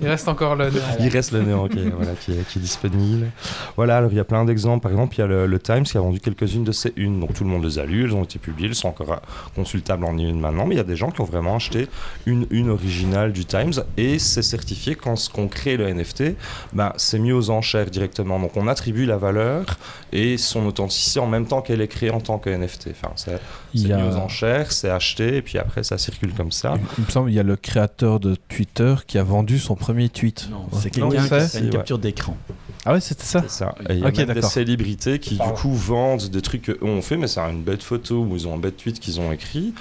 Il 0.01 0.07
reste 0.07 0.27
encore 0.27 0.55
le 0.55 0.69
néant. 0.69 0.83
Il 0.99 1.07
reste 1.09 1.31
le 1.31 1.41
néant 1.41 1.67
voilà, 1.95 2.11
qui, 2.19 2.31
est, 2.31 2.47
qui 2.47 2.59
est 2.59 2.61
disponible. 2.61 3.27
Voilà, 3.75 3.97
alors 3.97 4.11
il 4.11 4.17
y 4.17 4.19
a 4.19 4.23
plein 4.23 4.43
d'exemples. 4.45 4.81
Par 4.83 4.91
exemple, 4.91 5.15
il 5.15 5.19
y 5.19 5.23
a 5.23 5.27
le, 5.27 5.45
le 5.45 5.59
Times 5.59 5.83
qui 5.83 5.97
a 5.97 6.01
vendu 6.01 6.19
quelques-unes 6.19 6.63
de 6.63 6.71
ces 6.71 6.93
unes. 6.95 7.19
Donc 7.19 7.33
tout 7.33 7.43
le 7.43 7.49
monde 7.49 7.63
les 7.65 7.79
a 7.79 7.85
lues, 7.85 8.05
elles 8.05 8.13
ont 8.13 8.23
été 8.23 8.39
publiées, 8.39 8.69
elles 8.69 8.75
sont 8.75 8.89
encore 8.89 9.21
consultables 9.55 10.05
en 10.05 10.17
une 10.17 10.39
maintenant. 10.39 10.65
Mais 10.65 10.75
il 10.75 10.77
y 10.77 10.81
a 10.81 10.85
des 10.85 10.95
gens 10.95 11.11
qui 11.11 11.21
ont 11.21 11.25
vraiment 11.25 11.55
acheté 11.55 11.87
une 12.25 12.45
une 12.49 12.69
originale 12.69 13.31
du 13.33 13.45
Times 13.45 13.73
et 13.97 14.19
c'est 14.19 14.41
certifié 14.41 14.95
quand 14.95 15.15
ce 15.15 15.29
qu'on 15.29 15.47
crée 15.47 15.77
le 15.77 15.87
NFT, 15.87 16.35
ben, 16.73 16.93
c'est 16.97 17.19
mis 17.19 17.31
aux 17.31 17.49
enchères 17.49 17.89
directement. 17.89 18.39
Donc 18.39 18.55
on 18.57 18.67
attribue 18.67 19.05
la 19.05 19.17
valeur 19.17 19.65
et 20.11 20.37
son 20.37 20.65
authenticité 20.65 21.19
en 21.19 21.27
même 21.27 21.45
temps 21.45 21.61
qu'elle 21.61 21.81
est 21.81 21.87
créée 21.87 22.11
en 22.11 22.19
tant 22.19 22.37
que 22.37 22.49
NFT. 22.49 22.89
Enfin, 22.91 23.13
c'est 23.81 23.87
y 23.87 23.93
a 23.93 23.97
mis 23.97 24.03
aux 24.13 24.15
enchères, 24.17 24.71
c'est 24.71 24.89
acheté 24.89 25.37
et 25.37 25.41
puis 25.41 25.57
après 25.57 25.83
ça 25.83 25.97
circule 25.97 26.33
comme 26.33 26.51
ça. 26.51 26.75
il, 26.75 26.81
il 26.99 27.05
me 27.05 27.09
semble 27.11 27.31
il 27.31 27.33
y 27.33 27.39
a 27.39 27.43
le 27.43 27.55
créateur 27.55 28.19
de 28.19 28.35
Twitter 28.49 28.95
qui 29.07 29.17
a 29.17 29.23
vendu 29.23 29.59
son 29.59 29.75
premier 29.75 30.09
tweet. 30.09 30.47
Non, 30.51 30.65
c'est 30.79 30.89
quelqu'un 30.89 31.09
qui 31.23 31.29
fait 31.47 31.59
une 31.59 31.65
Ouais. 31.65 31.69
capture 31.71 31.99
d'écran. 31.99 32.37
Ah 32.85 32.93
ouais, 32.93 32.99
c'était 32.99 33.23
ça. 33.23 33.41
C'est 33.43 33.49
ça. 33.49 33.75
Et 33.89 33.93
il 33.93 33.99
y 33.99 34.05
a 34.05 34.11
même 34.11 34.33
des 34.35 34.41
célébrités 34.41 35.17
qui, 35.19 35.35
du 35.35 35.49
coup, 35.55 35.73
vendent 35.73 36.29
des 36.29 36.41
trucs 36.41 36.63
qu'eux 36.63 36.77
ont 36.81 37.01
fait, 37.01 37.15
mais 37.15 37.27
c'est 37.27 37.39
une 37.39 37.63
bête 37.63 37.81
photo 37.81 38.23
ou 38.23 38.35
ils 38.35 38.45
ont 38.47 38.55
un 38.55 38.57
bête 38.57 38.75
tweet 38.75 38.99
qu'ils 38.99 39.21
ont 39.21 39.31
écrit. 39.31 39.73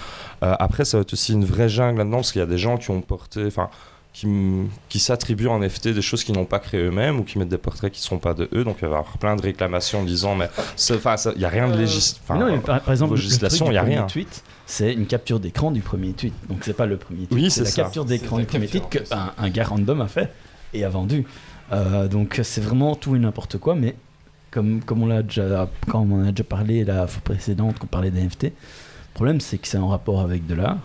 Euh, 0.44 0.54
après, 0.60 0.84
ça 0.84 0.98
va 0.98 1.02
être 1.02 1.12
aussi 1.12 1.32
une 1.32 1.44
vraie 1.44 1.68
jungle 1.68 1.98
là-dedans, 1.98 2.18
parce 2.18 2.30
qu'il 2.30 2.38
y 2.38 2.44
a 2.44 2.46
des 2.46 2.58
gens 2.58 2.76
qui 2.78 2.90
ont 2.92 3.00
porté. 3.00 3.44
Enfin, 3.44 3.70
qui, 4.12 4.98
s'attribuent 4.98 5.48
en 5.48 5.58
NFT 5.58 5.88
des 5.88 6.02
choses 6.02 6.22
qu'ils 6.22 6.34
n'ont 6.34 6.44
pas 6.44 6.58
créées 6.58 6.82
eux-mêmes 6.82 7.18
ou 7.20 7.24
qui 7.24 7.38
mettent 7.38 7.48
des 7.48 7.58
portraits 7.58 7.90
qui 7.92 8.00
ne 8.00 8.04
sont 8.04 8.18
pas 8.18 8.34
de 8.34 8.48
eux. 8.54 8.62
Donc 8.62 8.76
il 8.78 8.82
va 8.82 8.96
y 8.96 8.98
avoir 8.98 9.18
plein 9.18 9.36
de 9.36 9.42
réclamations 9.42 10.04
disant 10.04 10.34
mais 10.34 10.48
il 10.90 11.38
n'y 11.38 11.44
a 11.44 11.48
rien 11.48 11.68
de 11.68 11.76
légis. 11.76 12.20
enfin, 12.22 12.38
non, 12.38 12.46
mais 12.52 12.58
par, 12.58 12.80
par 12.82 12.92
exemple, 12.92 13.12
le- 13.12 13.16
le 13.18 13.22
législation, 13.22 13.66
il 13.70 13.74
y 13.74 13.78
a 13.78 13.80
du 13.80 13.86
premier 13.86 13.96
rien. 13.98 14.06
tweet, 14.06 14.44
c'est 14.66 14.92
une 14.92 15.06
capture 15.06 15.40
d'écran 15.40 15.70
du 15.70 15.80
premier 15.80 16.12
tweet. 16.12 16.34
Donc 16.48 16.58
c'est 16.62 16.72
pas 16.76 16.86
le 16.86 16.98
premier 16.98 17.26
tweet, 17.26 17.32
Oui, 17.32 17.50
c'est 17.50 17.60
c'est 17.60 17.64
la 17.64 17.70
ça. 17.70 17.82
capture 17.84 18.04
d'écran 18.04 18.38
du 18.38 18.44
premier 18.44 18.68
tweet 18.68 18.88
qu'un 18.90 19.32
un 19.38 19.48
gars 19.48 19.64
random 19.64 20.00
a 20.02 20.08
fait 20.08 20.30
et 20.74 20.84
a 20.84 20.88
vendu. 20.90 21.24
Euh, 21.72 22.06
donc 22.06 22.38
c'est 22.42 22.60
vraiment 22.60 22.94
tout 22.94 23.16
et 23.16 23.18
n'importe 23.18 23.56
quoi, 23.58 23.74
mais 23.74 23.94
comme, 24.50 24.82
comme 24.82 25.02
on 25.02 25.06
l'a 25.06 25.22
déjà, 25.22 25.68
quand 25.88 26.00
on 26.10 26.20
en 26.20 26.26
a 26.28 26.30
déjà 26.32 26.44
parlé 26.44 26.84
la 26.84 27.06
fois 27.06 27.22
précédente, 27.24 27.78
qu'on 27.78 27.86
parlait 27.86 28.10
des 28.10 28.20
NFT, 28.20 28.42
le 28.44 28.50
problème 29.14 29.40
c'est 29.40 29.56
que 29.56 29.66
c'est 29.66 29.78
en 29.78 29.88
rapport 29.88 30.20
avec 30.20 30.46
de 30.46 30.54
l'art. 30.54 30.76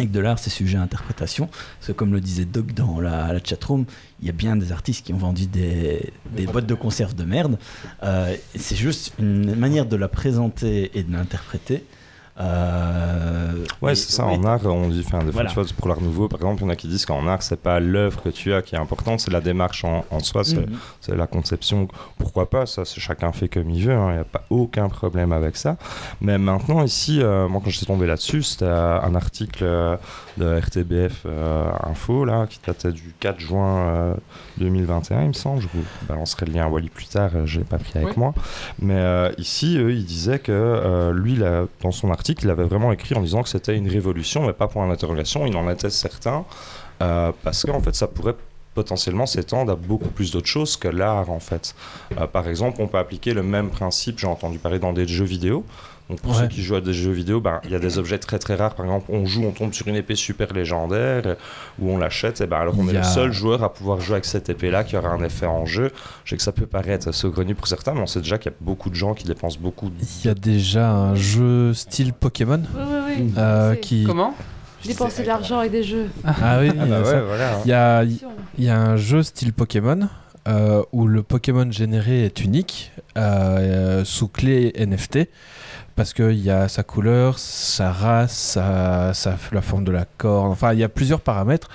Et 0.00 0.06
que 0.06 0.12
de 0.12 0.20
l'art, 0.20 0.38
c'est 0.38 0.50
sujet 0.50 0.76
à 0.76 0.82
interprétation. 0.82 1.46
Parce 1.46 1.86
que 1.88 1.92
comme 1.92 2.12
le 2.12 2.20
disait 2.20 2.44
Doc 2.44 2.72
dans 2.74 3.00
la, 3.00 3.32
la 3.32 3.42
chatroom, 3.42 3.84
il 4.20 4.26
y 4.26 4.30
a 4.30 4.32
bien 4.32 4.56
des 4.56 4.72
artistes 4.72 5.06
qui 5.06 5.12
ont 5.12 5.18
vendu 5.18 5.46
des, 5.46 6.12
des 6.32 6.46
boîtes 6.46 6.66
de 6.66 6.74
conserve 6.74 7.14
de 7.14 7.24
merde. 7.24 7.58
Euh, 8.02 8.34
c'est 8.56 8.76
juste 8.76 9.12
une 9.18 9.54
manière 9.54 9.86
de 9.86 9.96
la 9.96 10.08
présenter 10.08 10.90
et 10.98 11.02
de 11.04 11.12
l'interpréter. 11.12 11.84
Euh, 12.40 13.64
Ouais, 13.80 13.94
c'est 13.94 14.10
ça. 14.12 14.26
oui. 14.26 14.34
En 14.36 14.44
art, 14.44 14.64
on 14.64 14.88
dit, 14.88 15.02
enfin, 15.06 15.18
des 15.18 15.24
fois, 15.24 15.32
Voilà. 15.32 15.50
tu 15.50 15.54
vois, 15.54 15.64
pour 15.76 15.88
l'art 15.88 16.00
nouveau, 16.00 16.26
par 16.28 16.40
exemple, 16.40 16.62
il 16.62 16.64
y 16.64 16.66
en 16.66 16.70
a 16.70 16.76
qui 16.76 16.88
disent 16.88 17.04
qu'en 17.06 17.26
art, 17.26 17.42
c'est 17.42 17.60
pas 17.60 17.80
l'œuvre 17.80 18.22
que 18.22 18.28
tu 18.30 18.52
as 18.54 18.62
qui 18.62 18.74
est 18.74 18.78
importante, 18.78 19.20
c'est 19.20 19.30
la 19.30 19.40
démarche 19.40 19.84
en, 19.84 20.04
en 20.10 20.20
soi, 20.20 20.42
c'est 20.44 20.56
Mhm. 20.56 20.76
c'est 21.00 21.14
la 21.16 21.26
conception. 21.26 21.86
Pourquoi 22.18 22.48
pas 22.50 22.66
Ça, 22.66 22.84
c'est 22.84 23.00
chacun 23.00 23.30
fait 23.32 23.48
comme 23.48 23.70
il 23.70 23.84
veut. 23.86 23.92
Il 23.92 24.12
n'y 24.14 24.18
a 24.18 24.24
pas 24.24 24.44
aucun 24.50 24.88
problème 24.88 25.32
avec 25.32 25.56
ça. 25.56 25.76
Mais 26.20 26.38
maintenant, 26.38 26.82
ici, 26.82 27.20
euh, 27.22 27.46
moi, 27.48 27.60
quand 27.62 27.70
je 27.70 27.76
suis 27.76 27.86
tombé 27.86 28.06
là-dessus, 28.06 28.42
c'était 28.42 28.64
euh, 28.64 29.00
un 29.00 29.14
article 29.14 29.62
euh, 29.64 29.96
de 30.38 30.58
RTBF 30.60 31.26
Info 31.84 32.24
là, 32.24 32.46
qui 32.48 32.58
datait 32.66 32.92
du 32.92 33.14
4 33.20 33.38
juin 33.38 34.16
2021, 34.58 35.22
il 35.22 35.28
me 35.28 35.32
semble. 35.32 35.60
Je 35.62 35.68
vous 35.72 35.84
balancerai 36.08 36.46
le 36.46 36.52
lien 36.52 36.64
à 36.66 36.68
Wally 36.68 36.88
plus 36.88 37.06
tard. 37.06 37.30
euh, 37.34 37.46
je 37.46 37.58
l'ai 37.58 37.64
pas 37.64 37.78
pris 37.78 37.92
avec 37.96 38.08
Oui. 38.08 38.14
moi. 38.16 38.34
Mais 38.80 38.94
euh, 38.96 39.32
ici, 39.38 39.76
eux, 39.78 39.92
il 39.92 40.04
disait 40.04 40.38
que 40.38 40.52
euh, 40.52 41.12
lui, 41.12 41.36
là, 41.36 41.64
dans 41.82 41.90
son 41.90 42.10
article, 42.10 42.44
il 42.44 42.50
avait 42.50 42.64
vraiment 42.64 42.92
écrit 42.92 43.14
en 43.14 43.20
disant 43.20 43.42
que 43.42 43.48
c'était 43.48 43.76
une 43.76 43.88
révolution, 43.88 44.46
mais 44.46 44.52
pas 44.52 44.68
pour 44.68 44.84
l'interrogation. 44.84 45.46
Il 45.46 45.56
en 45.56 45.68
était 45.70 45.90
certain, 45.90 46.44
euh, 47.02 47.32
parce 47.42 47.64
qu'en 47.64 47.80
fait, 47.80 47.94
ça 47.94 48.06
pourrait 48.06 48.36
potentiellement 48.74 49.26
s'étendre 49.26 49.70
à 49.72 49.76
beaucoup 49.76 50.08
plus 50.08 50.32
d'autres 50.32 50.48
choses 50.48 50.76
que 50.76 50.88
l'art, 50.88 51.30
en 51.30 51.38
fait. 51.38 51.76
Par 52.32 52.48
exemple, 52.48 52.78
on 52.80 52.88
peut 52.88 52.98
appliquer 52.98 53.32
le 53.32 53.44
même 53.44 53.70
principe, 53.70 54.18
j'ai 54.18 54.26
entendu 54.26 54.58
parler 54.58 54.80
dans 54.80 54.92
des 54.92 55.06
jeux 55.06 55.24
vidéo. 55.24 55.64
Donc 56.10 56.20
pour 56.20 56.32
Ouais. 56.32 56.42
ceux 56.42 56.48
qui 56.48 56.62
jouent 56.62 56.74
à 56.74 56.80
des 56.82 56.92
jeux 56.92 57.12
vidéo, 57.12 57.40
ben, 57.40 57.60
il 57.64 57.70
y 57.70 57.74
a 57.74 57.78
des 57.78 57.96
objets 57.98 58.18
très 58.18 58.38
très 58.38 58.54
rares. 58.56 58.74
Par 58.74 58.84
exemple, 58.84 59.06
on 59.10 59.24
joue, 59.24 59.42
on 59.44 59.52
tombe 59.52 59.72
sur 59.72 59.88
une 59.88 59.96
épée 59.96 60.16
super 60.16 60.52
légendaire, 60.52 61.36
ou 61.78 61.90
on 61.90 61.96
l'achète, 61.96 62.42
et 62.42 62.46
ben, 62.46 62.58
alors 62.58 62.74
on 62.78 62.86
est 62.88 62.92
le 62.92 63.02
seul 63.02 63.32
joueur 63.32 63.62
à 63.64 63.72
pouvoir 63.72 64.00
jouer 64.02 64.16
avec 64.16 64.26
cette 64.26 64.50
épée-là 64.50 64.84
qui 64.84 64.96
aura 64.98 65.08
un 65.08 65.24
effet 65.24 65.46
en 65.46 65.64
jeu. 65.64 65.90
Je 66.24 66.30
sais 66.30 66.36
que 66.36 66.42
ça 66.42 66.52
peut 66.52 66.66
paraître 66.66 67.10
saugrenu 67.12 67.54
pour 67.54 67.66
certains, 67.68 67.94
mais 67.94 68.00
on 68.02 68.06
sait 68.06 68.20
déjà 68.20 68.36
qu'il 68.36 68.52
y 68.52 68.54
a 68.54 68.58
beaucoup 68.60 68.90
de 68.90 68.94
gens 68.94 69.14
qui 69.14 69.24
dépensent 69.24 69.58
beaucoup 69.58 69.88
de... 69.88 69.94
Il 70.22 70.26
y 70.26 70.30
a 70.30 70.34
déjà 70.34 70.90
un 70.90 71.14
jeu 71.14 71.72
style 71.72 72.12
Pokémon 72.12 72.62
Oui, 72.74 72.82
oui, 72.84 73.14
oui. 73.20 73.32
euh, 73.38 73.74
qui. 73.74 74.04
Comment 74.04 74.34
Dépenser 74.84 75.22
de 75.22 75.28
l'argent 75.28 75.60
avec 75.60 75.72
des 75.72 75.82
jeux. 75.84 76.08
Ah 76.26 76.58
oui, 76.60 76.70
Ah 76.78 76.84
bah 76.84 77.02
ça. 77.06 77.14
ouais, 77.14 77.22
voilà. 77.22 77.52
Il 77.64 77.70
y 77.70 77.72
a, 77.72 78.04
il 78.04 78.18
y 78.64 78.68
a 78.68 78.78
un 78.78 78.96
jeu 78.96 79.22
style 79.22 79.54
Pokémon 79.54 80.00
euh, 80.46 80.82
où 80.92 81.06
le 81.06 81.22
Pokémon 81.22 81.72
généré 81.72 82.26
est 82.26 82.42
unique 82.44 82.92
euh, 83.16 84.04
sous 84.04 84.28
clé 84.28 84.74
NFT 84.78 85.20
parce 85.96 86.12
qu'il 86.12 86.38
y 86.40 86.50
a 86.50 86.68
sa 86.68 86.82
couleur, 86.82 87.38
sa 87.38 87.92
race, 87.92 88.32
sa, 88.32 89.14
sa- 89.14 89.36
la 89.52 89.62
forme 89.62 89.84
de 89.84 89.92
la 89.92 90.04
corne. 90.18 90.50
Enfin, 90.50 90.72
il 90.72 90.78
y 90.80 90.84
a 90.84 90.88
plusieurs 90.88 91.20
paramètres 91.20 91.68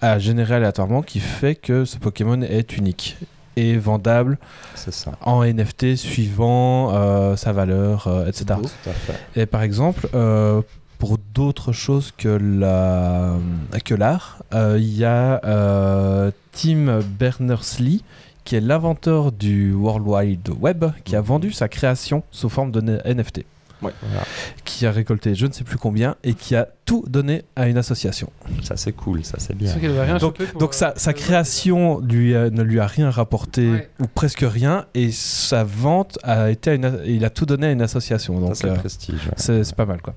à 0.00 0.18
générer 0.18 0.54
aléatoirement 0.56 1.02
qui 1.02 1.20
fait 1.20 1.54
que 1.54 1.84
ce 1.84 1.98
Pokémon 1.98 2.40
est 2.42 2.76
unique 2.76 3.16
et 3.56 3.76
vendable 3.76 4.38
ça. 4.74 5.12
en 5.20 5.44
NFT 5.44 5.94
suivant 5.96 6.92
euh, 6.94 7.36
sa 7.36 7.52
valeur, 7.52 8.06
euh, 8.08 8.26
etc. 8.26 8.58
Et 9.36 9.46
par 9.46 9.62
exemple, 9.62 10.08
euh, 10.14 10.60
pour 10.98 11.18
d'autres 11.34 11.72
choses 11.72 12.12
que 12.16 12.28
la 12.28 13.34
que 13.84 13.94
l'art, 13.94 14.38
il 14.52 14.96
y 14.96 15.04
a 15.04 15.40
Tim 16.52 17.00
Berners-Lee 17.18 18.02
qui 18.44 18.56
est 18.56 18.60
l'inventeur 18.60 19.32
du 19.32 19.72
World 19.72 20.06
Wide 20.06 20.50
Web, 20.60 20.84
qui 21.04 21.16
a 21.16 21.20
vendu 21.22 21.50
sa 21.50 21.66
création 21.68 22.22
sous 22.30 22.50
forme 22.50 22.70
de 22.72 22.80
NFT, 23.06 23.44
Ouais, 23.84 23.92
voilà. 24.02 24.24
qui 24.64 24.86
a 24.86 24.90
récolté 24.90 25.34
je 25.34 25.46
ne 25.46 25.52
sais 25.52 25.64
plus 25.64 25.76
combien 25.78 26.16
et 26.24 26.34
qui 26.34 26.54
a 26.56 26.68
tout 26.86 27.04
donné 27.06 27.42
à 27.56 27.68
une 27.68 27.76
association. 27.78 28.30
Ça 28.62 28.76
c'est 28.76 28.92
cool, 28.92 29.24
ça 29.24 29.36
c'est 29.38 29.54
bien. 29.56 29.72
Rien 29.74 30.18
Donc, 30.18 30.40
euh, 30.40 30.46
sa, 30.72 30.92
sa 30.96 31.10
euh, 31.10 31.12
création 31.12 32.00
lui 32.00 32.34
a- 32.34 32.50
ne 32.50 32.62
lui 32.62 32.80
a 32.80 32.86
rien 32.86 33.10
rapporté 33.10 33.70
Ouais. 33.70 33.90
ou 34.00 34.06
presque 34.06 34.44
rien 34.46 34.86
et 34.94 35.10
sa 35.12 35.64
vente 35.64 36.18
a 36.22 36.50
été 36.50 36.70
à 36.70 36.74
une, 36.74 37.00
il 37.06 37.24
a 37.24 37.30
tout 37.30 37.46
donné 37.46 37.68
à 37.68 37.70
une 37.70 37.82
association. 37.82 38.34
Ça 38.40 38.40
Donc 38.46 38.56
c'est 38.56 38.66
euh, 38.68 38.74
prestige. 38.74 39.14
ouais. 39.26 39.32
c'est 39.36 39.64
c'est 39.64 39.76
pas 39.76 39.86
mal 39.86 40.00
quoi. 40.02 40.14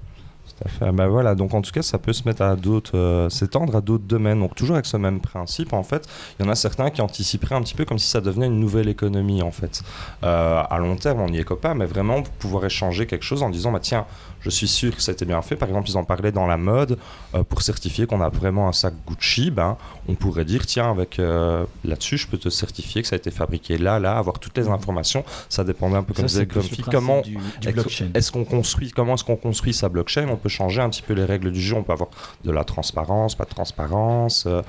Tout 0.58 0.64
à 0.66 0.70
fait. 0.70 0.92
Bah 0.92 1.08
voilà, 1.08 1.36
donc 1.36 1.54
en 1.54 1.62
tout 1.62 1.72
cas, 1.72 1.84
ça 1.84 2.00
peut 2.00 2.14
se 2.14 2.28
mettre 2.28 2.42
à 2.42 2.56
d'autres, 2.56 2.98
euh, 2.98 3.30
s'étendre 3.30 3.76
à 3.76 3.82
d'autres 3.82 4.06
domaines. 4.06 4.40
Donc 4.40 4.56
toujours 4.56 4.76
avec 4.76 4.88
ce 4.88 4.98
même 4.98 5.20
principe, 5.20 5.74
en 5.74 5.84
fait, 5.84 6.08
il 6.40 6.46
y 6.46 6.50
en 6.50 6.52
a 6.52 6.56
certains 6.56 6.90
qui 6.90 7.02
anticiperaient 7.02 7.56
un 7.56 7.62
petit 7.62 7.76
peu 7.76 7.86
comme 7.86 8.00
si 8.00 8.08
ça 8.08 8.22
devenait 8.22 8.48
une 8.48 8.60
nouvelle 8.60 8.90
économie, 8.90 9.42
en 9.44 9.52
fait. 9.52 9.84
Euh, 10.24 10.64
à 10.68 10.78
long 10.80 10.96
terme, 10.96 11.22
on 11.22 11.30
n'y 11.30 11.38
est 11.38 11.44
copain, 11.44 11.76
mais 11.76 11.86
vraiment 11.86 12.24
pouvoir 12.40 12.66
échanger 12.66 13.06
quelque 13.06 13.24
chose 13.24 13.44
en 13.44 13.50
disant, 13.50 13.72
bah 13.72 13.80
tiens, 13.82 14.06
je 14.50 14.56
suis 14.56 14.68
sûr 14.68 14.96
que 14.96 15.02
ça 15.02 15.12
a 15.12 15.14
été 15.14 15.26
bien 15.26 15.42
fait. 15.42 15.56
Par 15.56 15.68
exemple, 15.68 15.90
ils 15.90 15.98
en 15.98 16.04
parlaient 16.04 16.32
dans 16.32 16.48
la 16.48 16.58
mode 16.58 16.98
euh, 17.36 17.44
pour 17.44 17.62
certifier 17.62 18.06
qu'on 18.08 18.22
a 18.22 18.30
vraiment 18.30 18.68
un 18.68 18.72
sac 18.72 18.94
Gucci. 19.08 19.52
Ben, 19.52 19.78
on 20.08 20.16
pourrait 20.16 20.46
dire, 20.46 20.66
tiens, 20.66 20.90
avec 20.90 21.20
euh, 21.20 21.66
là-dessus, 21.84 22.18
je 22.18 22.28
peux 22.28 22.38
te 22.38 22.50
certifier 22.50 23.02
que 23.02 23.08
ça 23.08 23.16
a 23.16 23.18
été 23.18 23.32
fabriqué 23.32 23.78
là, 23.78 24.00
là, 24.00 24.18
avoir 24.18 24.40
toutes 24.40 24.58
les 24.58 24.68
informations. 24.70 25.24
Ça 25.50 25.64
dépendait 25.64 25.98
un 25.98 26.04
peu 26.04 26.14
comme 26.14 26.28
Ça, 26.28 26.40
principe 26.46 26.86
comment 26.92 27.22
du, 27.22 27.36
du 27.36 27.70
est-ce- 28.16 28.32
qu'on 28.32 28.46
construit 28.46 28.92
Comment 28.92 29.16
est-ce 29.16 29.24
qu'on 29.24 29.36
construit 29.36 29.74
sa 29.74 29.90
blockchain? 29.90 30.28
On 30.30 30.38
peut 30.38 30.50
changer 30.50 30.82
un 30.82 30.90
petit 30.90 31.02
peu 31.02 31.14
les 31.14 31.26
règles 31.26 31.52
du 31.52 31.62
jeu. 31.62 31.76
On 31.76 31.84
peut 31.84 31.94
avoir 31.94 32.10
de 32.44 32.52
la 32.52 32.64
transparence, 32.64 33.36
pas 33.36 33.46
de 33.46 33.50
transparence. 33.50 34.46
euh, 34.48 34.62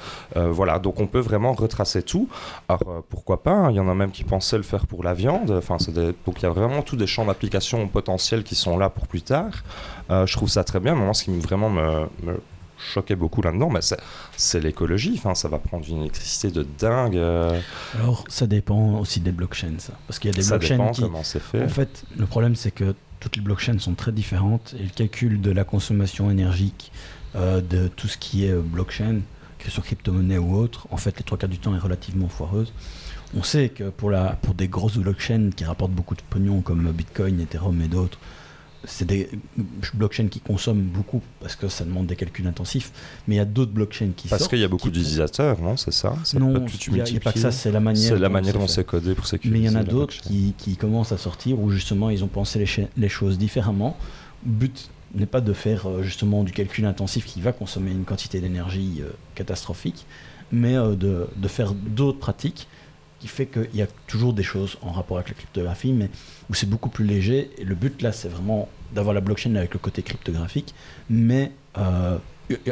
voilà. 0.50 0.78
Donc 0.78 1.00
on 1.00 1.06
peut 1.06 1.20
vraiment 1.20 1.52
retracer 1.52 2.02
tout. 2.02 2.28
Alors 2.68 3.02
pourquoi 3.08 3.42
pas 3.42 3.52
hein, 3.52 3.70
Il 3.70 3.76
y 3.76 3.80
en 3.80 3.88
a 3.88 3.94
même 3.94 4.10
qui 4.10 4.24
pensaient 4.24 4.56
le 4.56 4.62
faire 4.62 4.86
pour 4.86 5.02
la 5.04 5.14
viande. 5.14 5.50
Enfin, 5.50 5.76
des- 5.88 6.14
donc 6.26 6.36
il 6.38 6.42
y 6.42 6.46
a 6.46 6.50
vraiment 6.50 6.82
tous 6.82 6.96
des 6.96 7.06
champs 7.06 7.24
d'application 7.24 7.86
potentiels 7.88 8.42
qui 8.44 8.54
sont 8.54 8.76
là 8.78 8.88
pour 8.90 9.06
plus 9.06 9.22
tard. 9.22 9.50
Euh, 10.10 10.26
je 10.26 10.32
trouve 10.34 10.48
ça 10.48 10.64
très 10.64 10.80
bien. 10.80 10.94
Mais 10.94 11.04
moi, 11.04 11.14
ce 11.14 11.24
qui 11.24 11.30
me- 11.30 11.40
vraiment 11.40 11.70
me, 11.70 12.06
me 12.22 12.40
choquait 12.78 13.16
beaucoup 13.16 13.42
là-dedans, 13.42 13.70
mais 13.70 13.80
c'est, 14.36 14.60
l'écologie. 14.60 15.14
Enfin, 15.16 15.34
ça 15.34 15.48
va 15.48 15.58
prendre 15.58 15.84
une 15.88 16.00
électricité 16.02 16.50
de 16.50 16.66
dingue. 16.78 17.16
euh, 17.16 17.60
Alors, 17.98 18.24
ça 18.28 18.46
dépend 18.46 18.98
aussi 19.00 19.20
des 19.20 19.32
blockchains, 19.32 19.78
ça. 19.78 19.92
Parce 20.06 20.18
qu'il 20.18 20.30
y 20.30 20.34
a 20.34 20.36
des 20.36 20.42
ça 20.42 20.58
blockchains 20.58 20.76
dépend 20.78 20.90
qui. 20.92 21.00
comment 21.02 21.24
c'est 21.24 21.40
fait. 21.42 21.62
En 21.64 21.68
fait, 21.68 22.04
le 22.16 22.26
problème, 22.26 22.54
c'est 22.56 22.70
que 22.70 22.94
toutes 23.20 23.34
les 23.36 23.42
blockchains 23.42 23.78
sont 23.80 23.94
très 23.94 24.12
différentes 24.12 24.74
et 24.78 24.82
le 24.84 24.90
calcul 24.90 25.40
de 25.40 25.50
la 25.50 25.64
consommation 25.64 26.30
énergique 26.30 26.92
euh, 27.34 27.60
de 27.60 27.88
tout 27.88 28.06
ce 28.06 28.16
qui 28.16 28.44
est 28.46 28.54
blockchain, 28.54 29.20
que 29.58 29.64
ce 29.64 29.70
soit 29.72 29.82
crypto-monnaie 29.82 30.38
ou 30.38 30.54
autre, 30.56 30.86
en 30.90 30.96
fait, 30.96 31.18
les 31.18 31.24
trois 31.24 31.36
quarts 31.36 31.48
du 31.48 31.58
temps 31.58 31.74
est 31.74 31.80
relativement 31.80 32.28
foireuse. 32.28 32.72
On 33.36 33.42
sait 33.42 33.68
que 33.70 33.90
pour, 33.90 34.10
la, 34.10 34.38
pour 34.40 34.54
des 34.54 34.68
grosses 34.68 34.96
blockchains 34.98 35.50
qui 35.54 35.64
rapportent 35.64 35.90
beaucoup 35.92 36.14
de 36.14 36.22
pognon 36.30 36.60
comme 36.62 36.90
Bitcoin, 36.92 37.40
Ethereum 37.40 37.82
et 37.82 37.88
d'autres, 37.88 38.18
c'est 38.88 39.04
des 39.04 39.28
blockchains 39.94 40.28
qui 40.28 40.40
consomment 40.40 40.82
beaucoup 40.82 41.20
parce 41.40 41.56
que 41.56 41.68
ça 41.68 41.84
demande 41.84 42.06
des 42.06 42.16
calculs 42.16 42.46
intensifs. 42.46 42.90
Mais 43.26 43.34
il 43.34 43.38
y 43.38 43.40
a 43.40 43.44
d'autres 43.44 43.70
blockchains 43.70 44.10
qui 44.16 44.28
Parce 44.28 44.48
qu'il 44.48 44.58
y 44.58 44.64
a 44.64 44.68
beaucoup 44.68 44.90
d'utilisateurs, 44.90 45.60
non 45.60 45.76
C'est 45.76 45.92
ça 45.92 46.16
C'est 46.24 46.38
Non, 46.38 46.66
il 46.86 46.92
n'y 46.94 47.00
a, 47.00 47.04
il 47.06 47.14
y 47.14 47.16
a 47.18 47.20
pas 47.20 47.32
que 47.32 47.38
ça, 47.38 47.52
c'est 47.52 47.70
la 47.70 47.80
manière. 47.80 48.08
C'est 48.08 48.18
la 48.18 48.28
dont 48.28 48.32
manière 48.32 48.54
dont 48.54 48.66
c'est 48.66 48.84
codé 48.84 49.14
pour 49.14 49.26
sécuriser. 49.26 49.52
Mais 49.52 49.64
il 49.64 49.70
y 49.70 49.76
en 49.76 49.78
a 49.78 49.84
d'autres 49.84 50.16
qui, 50.16 50.54
qui 50.56 50.76
commencent 50.76 51.12
à 51.12 51.18
sortir 51.18 51.60
où 51.60 51.70
justement 51.70 52.10
ils 52.10 52.24
ont 52.24 52.28
pensé 52.28 52.64
les, 52.96 53.08
choses 53.08 53.38
différemment. 53.38 53.96
Le 54.44 54.52
but 54.52 54.90
n'est 55.14 55.26
pas 55.26 55.40
de 55.40 55.52
faire 55.52 55.88
euh, 55.88 56.02
justement 56.02 56.42
du 56.44 56.52
calcul 56.52 56.84
intensif 56.84 57.24
qui 57.24 57.40
va 57.40 57.52
consommer 57.52 57.90
une 57.90 58.04
quantité 58.04 58.40
d'énergie 58.40 58.98
euh, 59.00 59.10
catastrophique, 59.34 60.06
mais 60.50 60.76
euh, 60.76 60.94
de, 60.94 61.26
de 61.36 61.48
faire 61.48 61.74
d'autres 61.74 62.18
pratiques 62.18 62.68
qui 63.20 63.28
fait 63.28 63.46
qu'il 63.46 63.74
y 63.74 63.82
a 63.82 63.86
toujours 64.06 64.32
des 64.32 64.42
choses 64.42 64.78
en 64.82 64.92
rapport 64.92 65.16
avec 65.16 65.28
la 65.28 65.34
cryptographie, 65.34 65.92
mais 65.92 66.08
où 66.50 66.54
c'est 66.54 66.68
beaucoup 66.68 66.88
plus 66.88 67.04
léger. 67.04 67.50
Et 67.58 67.64
le 67.64 67.74
but 67.74 68.00
là, 68.02 68.12
c'est 68.12 68.28
vraiment 68.28 68.68
d'avoir 68.94 69.14
la 69.14 69.20
blockchain 69.20 69.54
avec 69.56 69.72
le 69.74 69.78
côté 69.80 70.02
cryptographique, 70.02 70.74
mais 71.10 71.52
euh, 71.76 72.18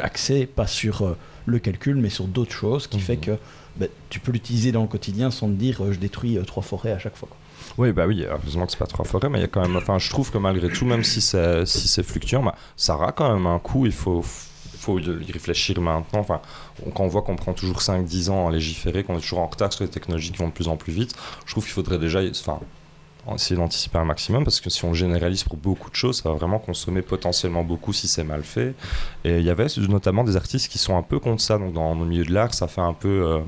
axé 0.01 0.45
pas 0.45 0.67
sur 0.67 1.01
euh, 1.03 1.17
le 1.45 1.59
calcul, 1.59 1.95
mais 1.95 2.09
sur 2.09 2.25
d'autres 2.25 2.53
choses, 2.53 2.87
qui 2.87 2.97
Mhm. 2.97 3.03
fait 3.03 3.17
que 3.17 3.37
ben, 3.77 3.89
tu 4.09 4.19
peux 4.19 4.31
l'utiliser 4.31 4.71
dans 4.71 4.81
le 4.81 4.87
quotidien 4.87 5.29
sans 5.31 5.47
te 5.47 5.53
dire 5.53 5.83
euh, 5.83 5.91
je 5.93 5.99
détruis 5.99 6.37
euh, 6.37 6.43
trois 6.43 6.63
forêts 6.63 6.91
à 6.91 6.99
chaque 6.99 7.15
fois. 7.17 7.29
Oui, 7.77 7.91
bah 7.91 8.07
oui, 8.07 8.23
heureusement 8.27 8.65
que 8.65 8.71
c'est 8.71 8.77
pas 8.79 8.87
trois 8.87 9.05
forêts, 9.05 9.29
mais 9.29 9.39
il 9.39 9.41
y 9.41 9.45
a 9.45 9.47
quand 9.47 9.61
même. 9.61 9.75
Enfin, 9.75 9.99
je 9.99 10.09
trouve 10.09 10.31
que 10.31 10.37
malgré 10.37 10.69
tout, 10.69 10.85
même 10.85 11.03
si 11.03 11.21
c'est 11.21 11.65
si 11.65 11.87
c'est 11.87 12.03
fluctuant, 12.03 12.41
bah, 12.41 12.55
ça 12.75 12.95
aura 12.95 13.11
quand 13.11 13.31
même 13.33 13.45
un 13.45 13.59
coût. 13.59 13.85
Il 13.85 13.91
faut 13.91 14.21
faut 14.21 14.46
y 14.89 15.31
réfléchir 15.31 15.79
maintenant. 15.81 16.19
Enfin, 16.19 16.41
quand 16.93 17.03
on 17.03 17.07
voit 17.07 17.21
qu'on 17.21 17.35
prend 17.35 17.53
toujours 17.53 17.79
5-10 17.79 18.29
ans 18.29 18.47
à 18.47 18.51
légiférer, 18.51 19.03
qu'on 19.03 19.17
est 19.17 19.21
toujours 19.21 19.39
en 19.39 19.47
retard 19.47 19.71
sur 19.71 19.83
les 19.83 19.89
technologies 19.89 20.31
qui 20.31 20.37
vont 20.37 20.47
de 20.47 20.53
plus 20.53 20.67
en 20.67 20.77
plus 20.77 20.93
vite, 20.93 21.15
je 21.45 21.51
trouve 21.51 21.63
qu'il 21.63 21.73
faudrait 21.73 21.99
déjà, 21.99 22.21
enfin, 22.29 22.59
essayer 23.35 23.55
d'anticiper 23.55 23.97
un 23.97 24.05
maximum 24.05 24.43
parce 24.43 24.61
que 24.61 24.69
si 24.69 24.85
on 24.85 24.93
généralise 24.93 25.43
pour 25.43 25.57
beaucoup 25.57 25.89
de 25.89 25.95
choses, 25.95 26.21
ça 26.21 26.29
va 26.29 26.35
vraiment 26.35 26.59
consommer 26.59 27.01
potentiellement 27.01 27.63
beaucoup 27.63 27.93
si 27.93 28.07
c'est 28.07 28.23
mal 28.23 28.43
fait. 28.43 28.73
Et 29.23 29.39
il 29.39 29.43
y 29.43 29.49
avait 29.49 29.67
notamment 29.89 30.23
des 30.23 30.35
artistes 30.35 30.71
qui 30.71 30.77
sont 30.77 30.97
un 30.97 31.03
peu 31.03 31.19
contre 31.19 31.41
ça. 31.41 31.57
Donc 31.57 31.73
dans 31.73 31.93
le 31.93 32.05
milieu 32.05 32.25
de 32.25 32.33
l'art, 32.33 32.53
ça 32.53 32.67
fait 32.67 32.81
un 32.81 32.93
peu 32.93 33.07
euh, 33.25 33.39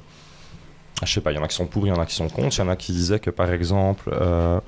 je 1.04 1.14
sais 1.14 1.22
pas, 1.22 1.32
il 1.32 1.36
y 1.36 1.38
en 1.38 1.44
a 1.44 1.48
qui 1.48 1.56
sont 1.56 1.66
pour, 1.66 1.86
il 1.86 1.90
y 1.90 1.92
en 1.94 2.00
a 2.00 2.06
qui 2.06 2.16
sont 2.16 2.28
contre. 2.30 2.58
Il 2.58 2.60
y 2.60 2.64
en 2.64 2.70
a 2.70 2.76
qui 2.76 2.92
disaient 2.92 3.20
que 3.20 3.30
par 3.30 3.52
exemple, 3.52 4.10
euh, 4.12 4.60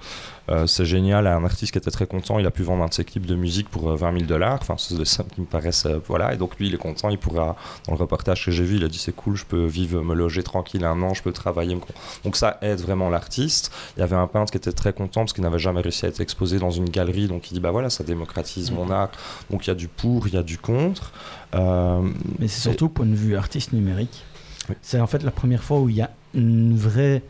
euh, 0.49 0.65
c'est 0.65 0.85
génial, 0.85 1.27
un 1.27 1.43
artiste 1.45 1.71
qui 1.71 1.77
était 1.77 1.91
très 1.91 2.07
content, 2.07 2.39
il 2.39 2.45
a 2.45 2.51
pu 2.51 2.63
vendre 2.63 2.83
un 2.83 2.87
de 2.87 2.93
ses 2.93 3.03
clips 3.05 3.25
de 3.25 3.35
musique 3.35 3.69
pour 3.69 3.91
euh, 3.91 3.95
20 3.95 4.13
000 4.13 4.25
dollars. 4.25 4.57
Enfin, 4.61 4.75
c'est 4.77 4.95
des 4.97 5.05
sommes 5.05 5.27
qui 5.27 5.41
me 5.41 5.45
paraissent. 5.45 5.85
euh, 5.85 5.99
voilà, 6.07 6.33
et 6.33 6.37
donc 6.37 6.57
lui, 6.57 6.67
il 6.67 6.73
est 6.73 6.77
content, 6.77 7.09
il 7.09 7.17
pourra, 7.17 7.55
dans 7.85 7.93
le 7.93 7.97
reportage 7.97 8.45
que 8.45 8.51
j'ai 8.51 8.63
vu, 8.63 8.77
il 8.77 8.83
a 8.83 8.87
dit 8.87 8.97
c'est 8.97 9.15
cool, 9.15 9.35
je 9.35 9.45
peux 9.45 9.65
vivre, 9.65 10.01
me 10.01 10.15
loger 10.15 10.43
tranquille 10.43 10.83
un 10.83 11.01
an, 11.01 11.13
je 11.13 11.21
peux 11.21 11.31
travailler. 11.31 11.77
Donc 12.23 12.35
ça 12.35 12.57
aide 12.61 12.79
vraiment 12.81 13.09
l'artiste. 13.09 13.71
Il 13.97 13.99
y 13.99 14.03
avait 14.03 14.15
un 14.15 14.27
peintre 14.27 14.51
qui 14.51 14.57
était 14.57 14.71
très 14.71 14.93
content 14.93 15.21
parce 15.21 15.33
qu'il 15.33 15.43
n'avait 15.43 15.59
jamais 15.59 15.81
réussi 15.81 16.05
à 16.05 16.09
être 16.09 16.21
exposé 16.21 16.59
dans 16.59 16.71
une 16.71 16.89
galerie, 16.89 17.27
donc 17.27 17.51
il 17.51 17.55
dit 17.55 17.59
bah 17.59 17.71
voilà, 17.71 17.89
ça 17.89 18.03
démocratise 18.03 18.71
mon 18.71 18.89
art. 18.89 19.09
Donc 19.49 19.65
il 19.65 19.69
y 19.69 19.71
a 19.71 19.75
du 19.75 19.87
pour, 19.87 20.27
il 20.27 20.33
y 20.33 20.37
a 20.37 20.43
du 20.43 20.57
contre. 20.57 21.11
Euh, 21.53 22.01
Mais 22.39 22.47
c'est 22.47 22.61
surtout 22.61 22.89
point 22.89 23.05
de 23.05 23.15
vue 23.15 23.35
artiste 23.35 23.73
numérique. 23.73 24.23
Oui. 24.71 24.75
C'est 24.81 24.99
en 24.99 25.07
fait 25.07 25.23
la 25.23 25.31
première 25.31 25.63
fois 25.63 25.79
où 25.79 25.87
il 25.89 25.95
y 25.97 26.01
a 26.01 26.11
une 26.33 26.75
vraie 26.75 27.21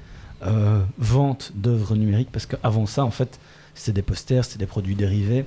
euh, 0.43 0.81
vente 0.97 1.51
d'œuvres 1.55 1.95
numériques 1.95 2.29
parce 2.31 2.45
qu'avant 2.45 2.85
ça, 2.85 3.03
en 3.05 3.11
fait, 3.11 3.39
c'était 3.75 3.93
des 3.93 4.01
posters, 4.01 4.43
c'était 4.45 4.59
des 4.59 4.65
produits 4.65 4.95
dérivés. 4.95 5.45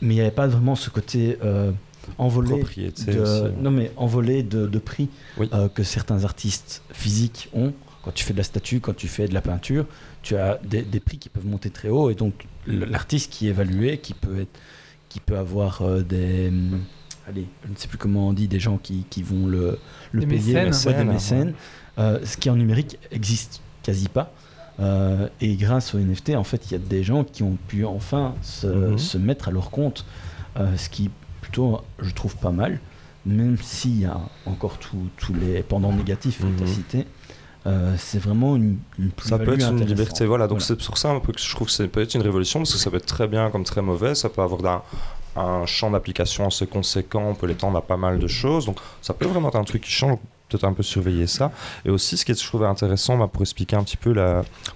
mais 0.00 0.14
il 0.14 0.16
n'y 0.16 0.20
avait 0.20 0.30
pas 0.30 0.46
vraiment 0.46 0.74
ce 0.74 0.90
côté 0.90 1.38
euh, 1.44 1.70
envolé 2.18 2.62
de, 3.06 3.52
non 3.60 3.70
mais 3.70 3.92
envolé 3.96 4.42
de, 4.42 4.66
de 4.66 4.78
prix 4.78 5.08
Oui. 5.38 5.48
euh, 5.52 5.68
que 5.68 5.82
certains 5.84 6.24
artistes 6.24 6.82
physiques 6.92 7.48
ont 7.54 7.72
quand 8.02 8.10
tu 8.12 8.24
fais 8.24 8.32
de 8.32 8.38
la 8.38 8.44
statue 8.44 8.80
quand 8.80 8.96
tu 8.96 9.06
fais 9.06 9.28
de 9.28 9.34
la 9.34 9.40
peinture 9.40 9.86
tu 10.22 10.34
as 10.36 10.58
des, 10.64 10.82
des 10.82 10.98
prix 10.98 11.18
qui 11.18 11.28
peuvent 11.28 11.46
monter 11.46 11.70
très 11.70 11.88
haut 11.88 12.10
et 12.10 12.16
donc 12.16 12.34
l'artiste 12.66 13.30
qui 13.32 13.46
est 13.46 13.50
évalué 13.50 13.98
qui 13.98 14.14
peut 14.14 14.40
être 14.40 14.58
qui 15.08 15.20
peut 15.20 15.38
avoir 15.38 15.80
des 16.02 16.50
allez 17.28 17.46
je 17.64 17.70
ne 17.70 17.76
sais 17.76 17.88
plus 17.88 17.98
comment 17.98 18.28
on 18.28 18.32
dit 18.32 18.48
des 18.48 18.60
gens 18.60 18.78
qui, 18.78 19.04
qui 19.10 19.22
vont 19.22 19.46
le, 19.46 19.78
le 20.12 20.20
Des 20.20 20.26
payer 20.26 20.54
mécènes. 20.64 20.92
ouais, 20.92 20.98
des 21.04 21.10
Mécènes, 21.10 21.54
Euh, 21.98 22.18
ce 22.24 22.36
qui 22.38 22.48
en 22.50 22.56
numérique 22.56 22.98
existe 23.10 23.60
quasi 23.82 24.08
pas 24.08 24.32
Euh, 24.80 25.28
et 25.42 25.54
grâce 25.56 25.94
au 25.94 25.98
NFT 25.98 26.30
en 26.34 26.44
fait 26.44 26.70
il 26.70 26.72
y 26.72 26.74
a 26.74 26.78
des 26.78 27.02
gens 27.04 27.24
qui 27.24 27.42
ont 27.42 27.58
pu 27.68 27.84
enfin 27.84 28.34
se, 28.40 28.66
Mhm. 28.66 28.98
se 28.98 29.18
mettre 29.18 29.48
à 29.48 29.50
leur 29.50 29.70
compte 29.70 30.06
euh, 30.56 30.74
ce 30.78 30.88
qui 30.88 31.10
plutôt 31.42 31.82
je 32.00 32.10
trouve 32.12 32.36
pas 32.36 32.50
mal 32.52 32.80
même 33.26 33.56
s'il 33.62 34.00
y 34.00 34.06
a 34.06 34.18
encore 34.46 34.78
tous 34.78 35.34
les 35.34 35.62
pendants 35.62 35.92
négatifs 35.92 36.38
que 36.40 36.46
tu 36.56 36.62
as 36.62 36.66
Mhm. 36.66 36.72
cités 36.72 37.06
euh, 37.66 37.94
c'est 37.98 38.18
vraiment 38.18 38.56
une, 38.56 38.78
une 38.98 39.10
Ça 39.22 39.38
peut 39.38 39.52
être 39.54 39.70
une 39.70 39.84
liberté, 39.86 40.24
voilà. 40.26 40.48
Donc 40.48 40.58
Voilà. 40.58 40.66
c'est 40.80 40.84
pour 40.84 40.98
ça 40.98 41.10
un 41.10 41.20
peu 41.20 41.32
que 41.32 41.40
je 41.40 41.48
trouve 41.54 41.68
que 41.68 41.72
ça 41.72 41.86
peut 41.86 42.00
être 42.02 42.14
une 42.16 42.22
révolution 42.22 42.58
parce 42.60 42.72
que 42.72 42.78
ça 42.78 42.90
peut 42.90 42.96
être 42.96 43.06
très 43.06 43.28
bien 43.28 43.50
comme 43.50 43.62
très 43.62 43.82
mauvais. 43.82 44.16
Ça 44.16 44.28
peut 44.28 44.42
avoir 44.42 44.60
d'un- 44.62 44.82
un 45.36 45.66
champ 45.66 45.90
d'application 45.90 46.46
assez 46.46 46.66
conséquent. 46.66 47.24
On 47.28 47.34
peut 47.34 47.46
l'étendre 47.46 47.78
à 47.78 47.82
pas 47.82 47.96
mal 47.96 48.18
de 48.18 48.26
choses. 48.26 48.66
Donc 48.66 48.78
ça 49.00 49.14
peut 49.14 49.26
vraiment 49.26 49.48
être 49.48 49.56
un 49.56 49.64
truc 49.64 49.82
qui 49.82 49.90
change. 49.90 50.18
Peut-être 50.48 50.64
un 50.64 50.74
peu 50.74 50.82
surveiller 50.82 51.26
ça. 51.26 51.50
Et 51.86 51.88
aussi, 51.88 52.18
ce 52.18 52.26
qui 52.26 52.32
est, 52.32 52.38
je 52.38 52.46
trouvais 52.46 52.66
intéressant 52.66 53.16
bah, 53.16 53.26
pour 53.26 53.40
expliquer 53.40 53.74
un 53.74 53.82
petit 53.84 53.96
peu 53.96 54.14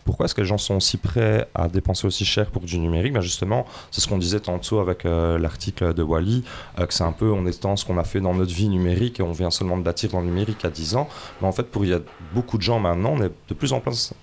pourquoi 0.07 0.25
est-ce 0.25 0.35
que 0.35 0.41
les 0.41 0.47
gens 0.47 0.57
sont 0.57 0.77
aussi 0.77 0.97
prêts 0.97 1.47
à 1.55 1.69
dépenser 1.69 2.07
aussi 2.07 2.25
cher 2.25 2.51
pour 2.51 2.63
du 2.63 2.79
numérique. 2.79 3.13
Ben 3.13 3.21
justement, 3.21 3.67
c'est 3.91 4.01
ce 4.01 4.09
qu'on 4.09 4.17
disait 4.17 4.41
tantôt 4.41 4.79
avec 4.79 5.05
euh, 5.05 5.39
l'article 5.39 5.93
de 5.93 6.03
Wally, 6.03 6.45
euh, 6.79 6.87
que 6.87 6.95
c'est 6.95 7.05
un 7.05 7.13
peu 7.13 7.31
on 7.31 7.45
étend 7.45 7.77
ce 7.77 7.85
qu'on 7.85 7.99
a 7.99 8.05
fait 8.05 8.23
dans 8.23 8.33
notre 8.33 8.55
vie 8.55 8.71
numérique 8.71 9.21
et 9.21 9.23
on 9.23 9.33
vient 9.33 9.51
seulement 9.51 9.77
de 9.77 9.83
bâtir 9.83 10.13
dans 10.13 10.21
le 10.21 10.27
numérique 10.29 10.65
à 10.65 10.71
10 10.71 10.97
ans. 10.97 11.11
Mais 11.43 11.47
en 11.47 11.53
fait, 11.53 11.65
pour 11.65 11.85
y 11.85 11.93
a 11.93 12.01
beaucoup 12.33 12.57
de 12.57 12.63
gens 12.63 12.81
maintenant, 12.81 13.13
on 13.15 13.23
est 13.23 13.33
de 13.49 13.55
plus 13.55 13.75
en 13.75 13.81
plus 13.81 14.15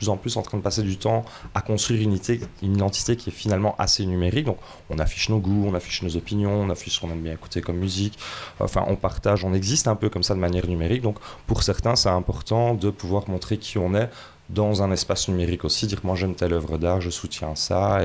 plus 0.00 0.08
en 0.08 0.16
plus 0.16 0.38
en 0.38 0.42
train 0.42 0.56
de 0.56 0.62
passer 0.62 0.82
du 0.82 0.96
temps 0.96 1.26
à 1.54 1.60
construire 1.60 2.00
une 2.00 2.14
identité, 2.62 3.16
qui 3.16 3.28
est 3.28 3.32
finalement 3.32 3.74
assez 3.78 4.06
numérique. 4.06 4.46
Donc, 4.46 4.56
on 4.88 4.98
affiche 4.98 5.28
nos 5.28 5.38
goûts, 5.38 5.66
on 5.68 5.74
affiche 5.74 6.00
nos 6.02 6.16
opinions, 6.16 6.54
on 6.62 6.70
affiche 6.70 6.94
ce 6.94 7.00
qu'on 7.00 7.10
aime 7.10 7.20
bien 7.20 7.34
écouter 7.34 7.60
comme 7.60 7.76
musique. 7.76 8.18
Enfin, 8.60 8.82
on 8.88 8.96
partage, 8.96 9.44
on 9.44 9.52
existe 9.52 9.88
un 9.88 9.96
peu 9.96 10.08
comme 10.08 10.22
ça 10.22 10.34
de 10.34 10.40
manière 10.40 10.66
numérique. 10.66 11.02
Donc, 11.02 11.18
pour 11.46 11.62
certains, 11.62 11.96
c'est 11.96 12.08
important 12.08 12.72
de 12.72 12.88
pouvoir 12.88 13.28
montrer 13.28 13.58
qui 13.58 13.76
on 13.76 13.94
est 13.94 14.08
dans 14.48 14.82
un 14.82 14.90
espace 14.90 15.28
numérique 15.28 15.64
aussi, 15.64 15.86
dire 15.86 16.00
moi 16.02 16.16
j'aime 16.16 16.34
telle 16.34 16.54
œuvre 16.54 16.78
d'art, 16.78 17.00
je 17.00 17.10
soutiens 17.10 17.54
ça, 17.54 18.00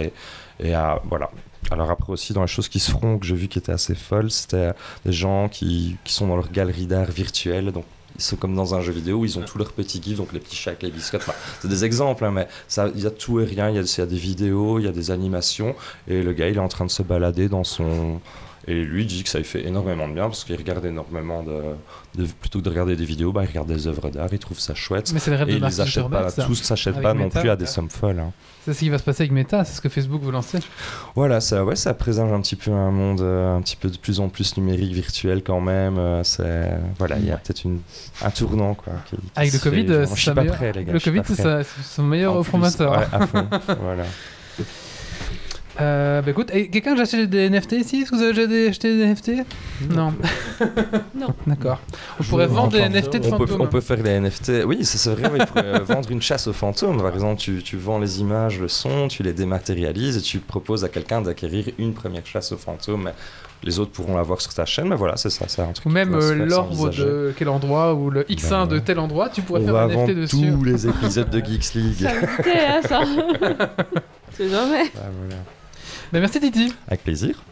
et, 0.59 0.73
à- 0.73 1.01
voilà. 1.05 1.31
Alors 1.71 1.89
après 1.89 2.11
aussi, 2.13 2.33
dans 2.33 2.41
les 2.41 2.47
choses 2.47 2.69
qui 2.69 2.79
se 2.79 2.91
feront, 2.91 3.17
que 3.17 3.25
j'ai 3.25 3.35
vu 3.35 3.47
qui 3.47 3.57
étaient 3.57 3.71
assez 3.71 3.95
folles, 3.95 4.29
c'était 4.29 4.73
des 5.05 5.13
gens 5.13 5.49
qui, 5.49 5.97
sont 6.05 6.27
dans 6.27 6.35
leur 6.35 6.51
galerie 6.51 6.85
d'art 6.85 7.09
virtuelle, 7.09 7.71
ils 8.17 8.21
sont 8.21 8.35
comme 8.35 8.55
dans 8.55 8.75
un 8.75 8.81
jeu 8.81 8.91
vidéo 8.93 9.17
où 9.19 9.25
ils 9.25 9.37
ont 9.37 9.41
tous 9.43 9.57
leurs 9.57 9.71
petits 9.73 10.01
gifs, 10.01 10.17
donc 10.17 10.31
les 10.33 10.39
petits 10.39 10.55
chats 10.55 10.71
avec 10.71 10.83
les 10.83 10.91
biscottes. 10.91 11.21
Enfin, 11.21 11.33
c'est 11.61 11.67
des 11.67 11.83
exemples, 11.85 12.23
hein, 12.25 12.31
mais 12.31 12.47
il 12.95 13.01
y 13.01 13.05
a 13.07 13.11
tout 13.11 13.39
et 13.39 13.45
rien. 13.45 13.69
Il 13.69 13.75
y 13.75 13.79
a, 13.79 13.81
il 13.81 13.97
y 13.97 14.01
a 14.01 14.05
des 14.05 14.15
vidéos, 14.17 14.79
il 14.79 14.85
y 14.85 14.87
a 14.87 14.91
des 14.91 15.11
animations, 15.11 15.75
et 16.07 16.23
le 16.23 16.33
gars 16.33 16.47
il 16.49 16.55
est 16.55 16.59
en 16.59 16.67
train 16.67 16.85
de 16.85 16.91
se 16.91 17.03
balader 17.03 17.49
dans 17.49 17.63
son. 17.63 18.19
Et 18.67 18.73
lui 18.83 19.03
il 19.03 19.07
dit 19.07 19.21
que 19.23 19.29
ça 19.29 19.37
lui 19.37 19.45
fait 19.45 19.63
énormément 19.67 20.07
de 20.07 20.13
bien 20.15 20.23
parce 20.23 20.43
qu'il 20.43 20.55
regarde 20.55 20.83
énormément 20.85 21.43
de, 21.43 21.61
de- 22.15 22.25
Plutôt 22.39 22.59
que 22.59 22.63
de 22.63 22.69
regarder 22.69 22.95
des 22.95 23.05
vidéos, 23.05 23.31
bah, 23.31 23.43
il 23.43 23.47
regarde 23.47 23.67
des 23.67 23.85
œuvres 23.85 24.09
d'art, 24.09 24.29
il 24.31 24.39
trouve 24.39 24.59
ça 24.59 24.73
chouette. 24.73 25.11
Mais 25.13 25.19
c'est 25.19 25.29
le 25.29 25.37
rêve 25.37 25.49
Et 25.49 25.51
de 25.51 25.57
ils 25.57 25.61
Mark 25.61 25.73
les 25.73 25.81
achètent 25.81 26.09
pas, 26.09 26.29
ça. 26.29 26.45
tous 26.45 26.55
s'achètent 26.55 26.99
pas 27.01 27.13
non 27.13 27.29
plus 27.29 27.49
à 27.49 27.55
des 27.55 27.67
sommes 27.67 27.89
folles. 27.91 28.19
hein. 28.19 28.31
C'est 28.65 28.73
ce 28.73 28.79
qui 28.79 28.89
va 28.89 28.97
se 28.97 29.03
passer 29.03 29.21
avec 29.23 29.31
Meta, 29.31 29.63
c'est 29.63 29.75
ce 29.75 29.81
que 29.81 29.89
Facebook 29.89 30.23
veut 30.23 30.31
lancer. 30.31 30.57
Voilà, 31.15 31.39
ça, 31.39 31.63
ouais, 31.63 31.75
ça 31.75 31.93
présage 31.93 32.31
un 32.31 32.41
petit 32.41 32.55
peu 32.55 32.71
un 32.71 32.89
monde 32.89 33.21
euh, 33.21 33.55
un 33.57 33.61
petit 33.61 33.75
peu 33.75 33.89
de 33.91 33.97
plus 33.97 34.19
en 34.19 34.27
plus 34.27 34.57
numérique, 34.57 34.91
virtuel 34.91 35.43
quand 35.43 35.61
même. 35.61 35.99
euh, 35.99 36.23
c'est 36.23 36.71
voilà, 36.97 37.17
il 37.19 37.25
y 37.27 37.31
a 37.31 37.37
peut-être 37.37 37.63
une 37.63 37.79
un 38.23 38.31
tournant 38.31 38.73
quoi. 38.73 38.93
qui- 39.07 39.17
qui 39.17 39.21
Avec 39.35 39.53
le. 39.53 39.59
Covid, 39.59 39.85
c'est. 40.07 40.33
Le 40.93 40.99
Covid, 40.99 41.21
c'est 41.25 41.63
son 41.83 42.03
meilleur 42.03 42.43
promoteur. 42.43 42.91
ouais, 42.97 43.05
à 43.11 43.27
fond, 43.27 43.47
voilà. 43.83 44.03
Euh, 45.81 46.21
bah 46.21 46.31
écoute, 46.31 46.51
quelqu'un 46.51 46.97
a 46.97 47.01
acheté 47.01 47.27
des 47.27 47.49
NFT 47.49 47.73
ici? 47.73 48.01
Est-ce 48.01 48.11
que 48.11 48.15
vous 48.15 48.21
avez 48.23 48.47
déjà 48.47 48.69
acheté 48.69 48.97
des 48.97 49.05
NFT 49.07 49.31
Non. 49.89 50.13
Non. 51.15 51.33
D'accord. 51.47 51.79
On 52.19 52.23
pourrait 52.23 52.47
vendre 52.47 52.71
des 52.71 52.87
NFT 52.87 53.17
de 53.17 53.27
On 53.33 53.37
peut, 53.37 53.45
fantômes. 53.45 53.61
on 53.61 53.67
peut 53.67 53.81
faire 53.81 53.97
des 54.01 54.19
NFT. 54.19 54.51
Oui, 54.65 54.85
ça, 54.85 54.97
c'est 54.97 55.09
vrai. 55.09 55.29
oui, 55.31 55.39
il 55.41 55.45
pourrait 55.45 55.65
euh, 55.65 55.79
vendre 55.83 56.09
une 56.11 56.21
chasse 56.21 56.47
aux 56.47 56.53
fantômes. 56.53 57.01
Par 57.01 57.13
exemple, 57.13 57.39
tu, 57.41 57.61
tu 57.63 57.75
vends 57.77 57.99
les 57.99 58.21
images, 58.21 58.59
le 58.59 58.67
son, 58.69 59.07
tu 59.09 59.23
les 59.23 59.33
dématérialises 59.33 60.17
et 60.17 60.21
tu 60.21 60.39
proposes 60.39 60.83
à 60.85 60.89
quelqu'un 60.89 61.21
d'acquérir 61.21 61.65
une 61.77 61.93
première 61.93 62.25
chasse 62.25 62.51
aux 62.53 62.57
fantômes. 62.57 63.11
Les 63.63 63.79
autres 63.79 63.91
pourront 63.91 64.15
l'avoir 64.15 64.39
sur 64.41 64.53
ta 64.53 64.65
chaîne, 64.65 64.89
mais 64.89 64.95
voilà, 64.95 65.17
c'est 65.17 65.29
ça, 65.29 65.45
c'est 65.47 65.61
un 65.61 65.71
truc. 65.71 65.85
Ou 65.85 65.89
même 65.89 66.13
euh, 66.13 66.35
l'orbe 66.45 66.93
de 66.95 67.33
quel 67.35 67.49
endroit 67.49 67.95
ou 67.95 68.09
le 68.11 68.23
X1 68.23 68.49
Ben 68.49 68.67
de 68.67 68.79
tel 68.79 68.99
endroit, 68.99 69.29
tu 69.29 69.41
pourrais 69.41 69.61
On 69.61 69.65
faire 69.65 69.73
va 69.73 69.81
un 69.83 69.87
NFT 69.87 69.95
vendre 69.97 70.13
dessus. 70.13 70.51
tous 70.51 70.63
les 70.63 70.87
épisodes 70.87 71.29
de 71.29 71.39
Geeks 71.43 71.73
League. 71.73 71.95
Ça 71.99 72.09
hein, 72.11 72.81
ça. 72.87 73.01
C'est 74.31 74.49
jamais. 74.49 74.83
Ah, 74.97 75.07
voilà. 75.19 75.35
Bah, 76.11 76.19
merci 76.19 76.39
Titi. 76.39 76.73
Avec 76.87 77.03
plaisir. 77.03 77.43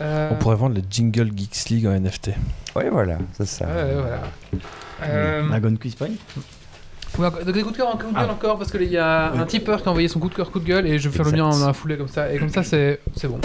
Euh, 0.00 0.28
On 0.32 0.34
pourrait 0.36 0.56
vendre 0.56 0.74
les 0.74 0.82
Jingle 0.88 1.30
Geeks 1.34 1.68
League 1.70 1.86
en 1.86 1.92
NFT. 1.98 2.30
Oui, 2.76 2.84
voilà, 2.90 3.18
c'est 3.32 3.46
ça. 3.46 3.64
voilà. 3.66 4.22
Euh, 5.02 5.76
Quiz 5.80 5.94
Point 5.94 6.08
ouais, 7.18 7.26
encore- 7.26 7.44
des 7.44 7.62
coups 7.62 7.72
de 7.72 7.76
cœur, 7.78 7.88
un 7.94 7.96
coup 7.96 8.08
de 8.08 8.14
gueule 8.14 8.26
Ah. 8.28 8.32
encore 8.32 8.58
parce 8.58 8.70
qu'il 8.70 8.90
y 8.90 8.98
a 8.98 9.32
un 9.32 9.44
tipeur 9.46 9.82
qui 9.82 9.88
a 9.88 9.90
envoyé 9.90 10.08
son 10.08 10.18
coup 10.20 10.28
de 10.28 10.34
cœur, 10.34 10.50
coup 10.50 10.60
de 10.60 10.66
gueule 10.66 10.86
et 10.86 10.98
je 10.98 11.08
vais 11.08 11.16
faire 11.16 11.24
le 11.26 11.32
mien 11.32 11.48
dans 11.48 11.66
la 11.66 11.72
foulée 11.72 11.96
comme 11.96 12.08
ça 12.08 12.30
et 12.32 12.38
comme 12.38 12.50
ça 12.50 12.62
c'est 12.62 13.00
c'est 13.14 13.28
bon. 13.28 13.40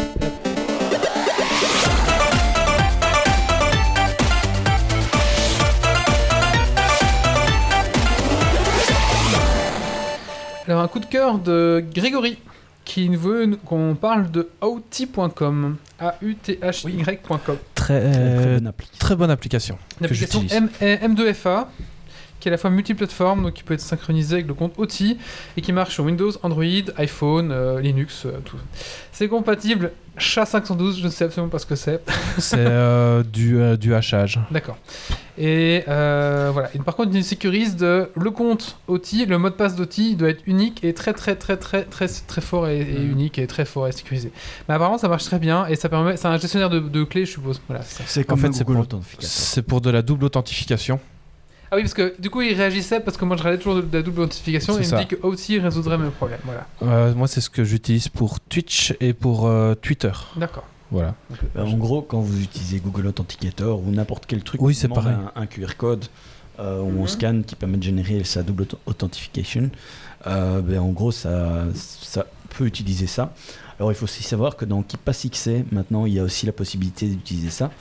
Alors 10.68 10.82
un 10.82 10.88
coup 10.88 11.00
de 11.00 11.06
cœur 11.06 11.38
de 11.40 11.84
Grégory 11.94 12.38
qui 12.86 13.08
veut 13.10 13.58
qu'on 13.66 13.96
parle 13.96 14.30
de 14.32 14.50
outy.com. 14.64 15.78
A-U-T-H-Y.com. 16.00 17.40
Très, 17.48 17.58
Très, 17.76 18.02
euh, 18.04 18.56
bonne 18.58 18.68
appli. 18.68 18.88
très 19.00 19.16
bonne 19.16 19.30
application. 19.32 19.78
Une 20.00 20.06
application 20.06 20.42
j'utilise. 20.42 20.70
M- 20.82 21.14
M2FA 21.16 21.68
qui 22.42 22.50
est 22.50 22.52
à 22.52 22.54
la 22.54 22.58
fois 22.58 22.70
multiplateforme, 22.70 23.44
donc 23.44 23.54
qui 23.54 23.64
peut 23.64 23.74
être 23.74 23.80
synchronisée 23.80 24.36
avec 24.36 24.48
le 24.48 24.54
compte 24.54 24.74
OTI 24.78 25.18
et 25.56 25.62
qui 25.62 25.72
marche 25.72 25.94
sur 25.94 26.04
Windows, 26.04 26.32
Android, 26.44 26.66
iPhone, 26.98 27.52
euh, 27.52 27.80
Linux, 27.80 28.26
euh, 28.26 28.32
tout. 28.44 28.58
C'est 29.14 29.30
compatible 29.30 29.92
SHA-512, 30.18 31.00
je 31.00 31.06
ne 31.06 31.10
sais 31.10 31.26
absolument 31.26 31.50
pas 31.50 31.60
ce 31.60 31.66
que 31.66 31.76
c'est. 31.76 32.02
C'est 32.38 32.58
euh, 32.58 33.24
du, 33.24 33.60
euh, 33.60 33.78
du 33.78 33.94
hachage. 33.96 34.40
D'accord. 34.52 34.78
Et 35.38 35.84
euh, 35.88 36.50
voilà. 36.52 36.70
Et 36.76 36.80
par 36.80 36.96
contre, 36.96 37.12
il 37.14 37.24
sécurise 37.24 37.78
de, 37.78 38.10
le 38.16 38.32
compte 38.32 38.78
OTI, 38.88 39.26
le 39.26 39.38
mot 39.38 39.50
de 39.50 39.56
passe 39.56 39.76
d'OTI 39.76 40.16
doit 40.16 40.30
être 40.30 40.42
unique 40.46 40.84
et 40.84 40.94
très 40.94 41.14
très 41.14 41.36
très 41.36 41.56
très 41.56 41.84
très 41.84 42.08
très 42.08 42.42
fort 42.42 42.68
et, 42.68 42.82
et 42.82 43.00
Mhm. 43.00 43.12
unique 43.12 43.40
et 43.40 43.48
très 43.48 43.64
fort 43.66 43.88
et 43.88 43.92
sécurisé. 43.92 44.32
Mais 44.68 44.76
apparemment, 44.76 44.98
ça 44.98 45.08
marche 45.08 45.24
très 45.24 45.40
bien 45.40 45.66
et 45.68 45.76
ça 45.76 45.88
permet. 45.88 46.18
C'est 46.18 46.28
un 46.28 46.38
gestionnaire 46.38 46.70
de, 46.70 46.80
de 46.80 47.04
clés, 47.04 47.26
je 47.26 47.32
suppose. 47.32 47.62
Voilà. 47.68 47.84
c'est 47.84 48.30
En 48.32 48.36
fait, 48.38 48.50
pour-. 48.64 48.86
C'est 49.20 49.62
pour 49.62 49.82
de 49.82 49.90
la 49.90 50.02
double 50.02 50.26
authentification. 50.26 51.00
Ah 51.72 51.78
oui, 51.78 51.84
parce 51.84 51.94
que 51.94 52.14
du 52.20 52.30
coup, 52.30 52.42
il 52.42 52.54
réagissait 52.54 53.00
parce 53.00 53.16
que 53.16 53.24
moi, 53.24 53.38
je 53.38 53.44
râlais 53.44 53.58
toujours 53.58 53.76
de, 53.82 53.86
la 53.98 54.02
double 54.04 54.22
authentification 54.22 54.74
et 54.74 54.78
il 54.78 54.80
me 54.80 54.84
ça. 54.86 55.00
dit 55.00 55.08
que 55.08 55.16
OTI 55.24 55.60
résoudrait 55.60 55.98
mes 55.98 56.10
problèmes. 56.10 56.40
Voilà. 56.44 56.68
Euh, 56.84 57.14
moi, 57.16 57.28
c'est 57.28 57.40
ce 57.42 57.50
que 57.50 57.64
j'utilise 57.64 58.10
pour 58.10 58.40
Twitch 58.42 58.94
et 59.00 59.14
pour 59.14 59.48
euh, 59.48 59.74
Twitter. 59.76 60.12
D'accord. 60.36 60.66
Voilà. 60.92 61.16
Ben, 61.56 61.64
en 61.64 61.78
gros, 61.78 62.02
quand 62.02 62.20
vous 62.20 62.42
utilisez 62.42 62.80
Google 62.82 63.08
Authenticator 63.08 63.80
ou 63.80 63.90
n'importe 63.92 64.26
quel 64.28 64.44
truc, 64.44 64.62
Oui, 64.62 64.74
qui 64.74 64.80
c'est 64.82 64.90
demande 64.90 65.06
pareil. 65.06 65.18
Un, 65.36 65.42
un 65.44 65.46
QR 65.46 65.76
code 65.78 66.06
euh, 66.60 66.82
où 66.82 66.90
Mhm. 66.92 67.00
on 67.00 67.08
scanne 67.08 67.44
qui 67.46 67.56
permet 67.56 67.78
de 67.78 67.84
générer 67.84 68.22
sa 68.26 68.44
double 68.44 68.64
auth- 68.64 68.76
authentification, 68.86 69.70
euh, 70.28 70.60
ben, 70.62 70.80
en 70.80 70.90
gros, 70.90 71.14
ça, 71.14 71.64
ça 71.74 72.26
peut 72.50 72.66
utiliser 72.66 73.08
ça. 73.08 73.34
Alors, 73.82 73.92
il 73.92 73.96
faut 73.96 74.04
aussi 74.04 74.22
savoir 74.22 74.58
que 74.58 74.64
dans 74.64 74.84
KeePass 74.84 75.26
XC, 75.32 75.66
maintenant, 75.72 76.06
il 76.06 76.14
y 76.14 76.20
a 76.20 76.24
aussi 76.24 76.46
la 76.46 76.52
possibilité 76.52 77.08
d'utiliser 77.08 77.50
ça. 77.50 77.72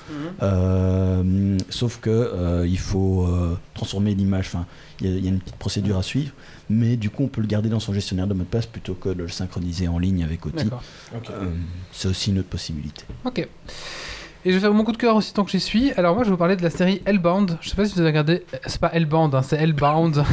Euh, 0.43 1.59
sauf 1.69 1.99
que 2.01 2.09
euh, 2.09 2.67
il 2.67 2.79
faut 2.79 3.27
euh, 3.27 3.55
transformer 3.75 4.15
l'image. 4.15 4.47
Enfin, 4.47 4.65
il 5.03 5.11
y, 5.11 5.13
a- 5.13 5.17
il 5.19 5.25
y 5.25 5.29
a 5.29 5.31
une 5.31 5.41
petite 5.41 5.57
procédure 5.57 5.99
à 5.99 6.03
suivre, 6.03 6.33
mais 6.71 6.97
du 6.97 7.11
coup, 7.11 7.25
on 7.25 7.29
peut 7.29 7.43
le 7.43 7.47
garder 7.47 7.69
dans 7.69 7.81
son 7.81 7.93
gestionnaire 7.93 8.27
de 8.27 8.33
mot 8.33 8.45
de 8.45 8.49
passe 8.49 8.65
plutôt 8.65 8.95
que 8.95 9.11
de 9.11 9.25
le 9.25 9.29
synchroniser 9.29 9.89
en 9.89 9.99
ligne 9.99 10.25
avec 10.25 10.47
OTI. 10.47 10.71
Euh, 11.13 11.51
c'est 11.93 12.09
aussi 12.09 12.31
une 12.31 12.39
autre 12.39 12.49
possibilité. 12.49 13.05
Ok. 13.27 13.39
Et 13.41 14.53
je 14.53 14.55
vais 14.55 14.61
faire 14.61 14.73
mon 14.73 14.85
coup 14.85 14.93
de 14.93 14.97
cœur 14.97 15.17
aussi 15.17 15.35
tant 15.35 15.45
que 15.45 15.51
j'y 15.51 15.61
suis. 15.61 15.93
Alors 15.99 16.15
moi 16.15 16.25
je 16.25 16.29
vais 16.29 16.33
vous 16.33 16.39
parler 16.39 16.57
de 16.57 16.63
la 16.63 16.71
série 16.71 17.03
Hellbound. 17.05 17.59
Je 17.61 17.69
sais 17.69 17.77
pas 17.77 17.85
si 17.85 17.93
vous 17.93 18.01
avez 18.01 18.09
regardé. 18.09 18.47
C'est 18.65 18.81
pas 18.81 18.89
Hellbound, 18.95 19.35
hein, 19.35 19.43
c'est 19.43 19.57
Hellbound. 19.59 20.25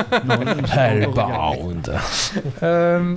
Hellbound. 0.74 1.92
euh, 2.62 3.14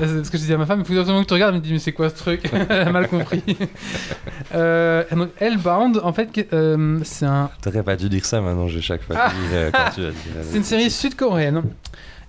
ce 0.00 0.30
que 0.30 0.38
je 0.38 0.42
dis 0.44 0.52
à 0.52 0.58
ma 0.58 0.66
femme, 0.66 0.80
il 0.80 0.84
faut 0.86 0.98
absolument 0.98 1.22
que 1.22 1.28
tu 1.28 1.34
regardes. 1.34 1.54
Elle 1.54 1.60
me 1.60 1.64
dit 1.64 1.72
mais 1.72 1.78
c'est 1.78 1.92
quoi 1.92 2.10
ce 2.10 2.16
truc? 2.16 2.42
Elle 2.68 2.88
a 2.88 2.90
mal 2.92 3.08
compris. 3.08 3.42
euh, 4.54 5.04
donc 5.12 5.30
Hellbound, 5.40 6.00
en 6.02 6.12
fait, 6.12 6.48
euh, 6.52 6.98
c'est 7.02 7.26
un, 7.26 7.50
T'aurais 7.62 7.82
pas 7.82 7.96
dû 7.96 8.08
dire 8.08 8.24
ça 8.24 8.40
maintenant, 8.40 8.68
j'ai 8.68 8.80
chaque 8.80 9.02
fois 9.02 9.16
Ah. 9.18 9.28
dire 9.30 9.36
euh, 9.52 9.70
quand 9.72 9.90
tu 9.94 10.00
c'est 10.42 10.56
une 10.56 10.64
série 10.64 10.90
sud-coréenne. 10.90 11.62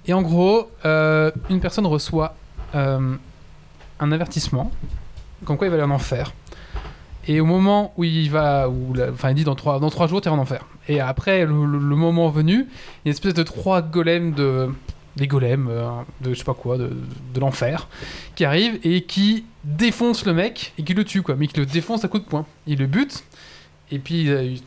Et 0.08 0.14
en 0.14 0.22
gros, 0.22 0.70
euh, 0.86 1.32
une 1.50 1.60
personne 1.60 1.86
reçoit 1.88 2.36
euh, 2.76 3.16
un 4.00 4.12
avertissement 4.12 4.72
comme 5.46 5.58
quoi 5.58 5.68
il 5.68 5.70
va 5.70 5.76
aller 5.76 5.84
en 5.84 5.92
enfer. 5.92 6.34
Et 7.28 7.40
au 7.42 7.46
moment 7.46 7.92
où 7.98 8.04
il 8.04 8.30
va, 8.30 8.70
où 8.70 8.94
la- 8.94 9.10
enfin 9.12 9.30
il 9.32 9.36
dit 9.36 9.44
dans 9.44 9.56
trois, 9.56 9.80
dans 9.80 9.90
trois 9.90 10.08
jours 10.08 10.22
tu 10.22 10.30
en 10.30 10.38
enfer. 10.38 10.64
Et 10.88 11.00
après 11.00 11.46
le, 11.46 11.66
le- 11.66 11.80
le 11.80 11.96
moment 11.96 12.30
venu, 12.30 12.54
il 12.54 12.58
y 12.58 12.62
a 12.62 12.66
une 13.06 13.12
espèce 13.12 13.34
de 13.34 13.42
trois 13.44 13.82
golems 13.82 14.32
de, 14.34 14.70
des 15.16 15.28
golems 15.28 15.68
euh, 15.70 15.90
de 16.22 16.34
je 16.34 16.40
sais 16.40 16.44
pas 16.44 16.54
quoi, 16.54 16.78
de, 16.78 16.92
de 17.34 17.40
l'enfer, 17.40 17.88
qui 18.36 18.46
arrivent 18.46 18.80
et 18.84 19.02
qui 19.02 19.46
défoncent 19.64 20.26
le 20.26 20.34
mec 20.34 20.74
et 20.78 20.84
qui 20.84 20.94
le 20.94 21.04
tuent 21.04 21.22
quoi, 21.22 21.36
mais 21.36 21.48
qui 21.48 21.58
le 21.60 21.66
défoncent 21.66 22.04
à 22.06 22.08
coups 22.08 22.24
de 22.24 22.30
poing. 22.30 22.46
Il 22.68 22.80
le 22.80 22.88
bute 22.88 23.24
et 23.92 24.00
puis 24.00 24.30
euh, 24.30 24.44
il, 24.44 24.62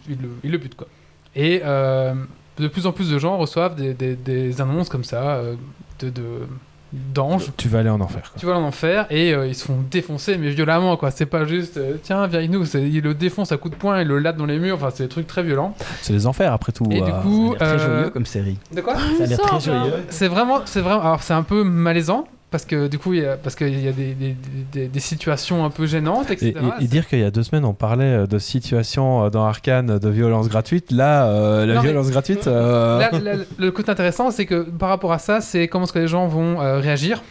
il 0.45 0.51
le, 0.51 0.59
bute 0.59 0.75
quoi. 0.75 0.89
Et 1.35 1.61
euh, 1.65 2.15
de 2.57 2.69
plus 2.69 2.87
en 2.87 2.93
plus 2.93 3.11
de 3.11 3.19
gens 3.19 3.37
reçoivent 3.37 3.77
des, 3.77 4.61
annonces 4.61 4.89
comme 4.89 5.05
ça 5.05 5.37
euh, 5.37 5.57
de 6.01 6.47
d'anges 6.93 7.51
Tu 7.57 7.69
vas 7.69 7.81
aller 7.81 7.91
en 7.91 8.01
enfer. 8.01 8.23
quoi. 8.23 8.41
tu 8.41 8.47
vas 8.47 8.57
en 8.57 8.63
enfer 8.63 9.07
et 9.11 9.35
euh, 9.35 9.47
ils 9.47 9.55
se 9.55 9.65
font 9.65 9.77
défoncer 9.91 10.39
mais 10.39 10.51
violemment 10.51 10.97
quoi 10.97 11.11
c'est 11.11 11.27
pas 11.27 11.45
juste 11.45 11.77
euh, 11.77 11.97
tiens 12.03 12.27
viens 12.27 12.39
avec 12.39 12.51
nous 12.51 12.65
ils 12.77 13.03
le 13.03 13.15
défoncent 13.15 13.53
à 13.53 13.57
coups 13.59 13.75
de 13.75 13.79
poing 13.81 14.01
ils 14.01 14.09
le 14.09 14.19
latent 14.19 14.37
dans 14.39 14.47
les 14.47 14.59
murs 14.59 14.77
enfin 14.77 14.89
c'est 14.95 15.03
des 15.05 15.09
trucs 15.09 15.27
très 15.27 15.43
violents 15.43 15.75
C'est 16.03 16.13
les 16.15 16.27
enfers 16.27 16.53
après 16.53 16.73
tout. 16.73 16.85
et 16.91 17.03
euh. 17.03 17.05
du 17.05 17.13
coup 17.23 17.55
Ça 17.59 17.65
a 17.65 17.69
l'air 17.73 17.77
très 17.77 17.85
euh, 17.87 17.97
joyeux 17.99 18.11
comme 18.11 18.27
série. 18.27 18.57
de 18.75 18.81
quoi 18.81 18.95
Ça 18.97 19.25
a 19.25 19.27
l'air 19.27 19.39
très 19.39 19.61
joyeux. 19.61 19.93
c'est 20.09 20.29
vraiment 20.29 20.61
c'est 20.65 20.81
vraiment 20.81 21.01
alors 21.03 21.23
c'est 21.23 21.35
un 21.35 21.43
peu 21.43 21.63
malaisant 21.63 22.27
parce 22.51 22.65
que 22.65 22.89
du 22.89 22.99
coup 22.99 23.13
il 23.15 23.21
y 23.21 23.27
a, 23.27 23.37
parce 23.37 23.55
qu'il 23.55 23.79
y 23.79 23.89
a 23.89 23.93
des, 23.93 24.15
des, 24.15 24.35
des- 24.73 24.89
des 24.89 25.01
situations 25.01 25.65
un 25.65 25.71
peu 25.71 25.87
gênantes 25.87 26.31
Et, 26.31 26.35
etc 26.35 26.55
et- 26.81 26.85
et 26.85 26.89
dire 26.89 27.07
qu'il 27.07 27.19
y 27.19 27.25
a 27.25 27.31
deux 27.31 27.43
semaines 27.43 27.65
on 27.65 27.75
parlait 27.75 28.05
euh, 28.05 28.27
de 28.27 28.39
situation 28.39 29.25
euh, 29.25 29.31
dans 29.31 29.45
Arkane 29.45 29.99
de 29.99 30.09
violence 30.09 30.49
gratuite, 30.49 30.91
là 30.91 31.27
euh, 31.27 31.67
la 31.67 31.75
Non, 31.75 31.81
mais- 31.83 31.89
violence 31.89 32.11
gratuite. 32.11 32.47
euh, 32.47 32.99
Là, 33.01 33.11
là, 33.19 33.35
le 33.59 33.71
côté 33.71 33.91
intéressant 33.91 34.31
c'est 34.31 34.47
que 34.47 34.63
par 34.63 34.89
rapport 34.89 35.13
à 35.13 35.19
ça 35.19 35.41
c'est 35.41 35.69
comment 35.69 35.85
est-ce 35.85 35.93
que 35.93 35.99
les 35.99 36.09
gens 36.09 36.27
vont 36.27 36.61
euh, 36.61 36.79
réagir 36.81 37.23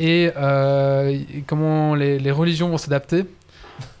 et, 0.00 0.30
euh, 0.38 1.08
et 1.10 1.44
comment 1.46 1.94
les, 1.94 2.18
les 2.18 2.30
religions 2.30 2.68
vont 2.70 2.78
s'adapter 2.78 3.24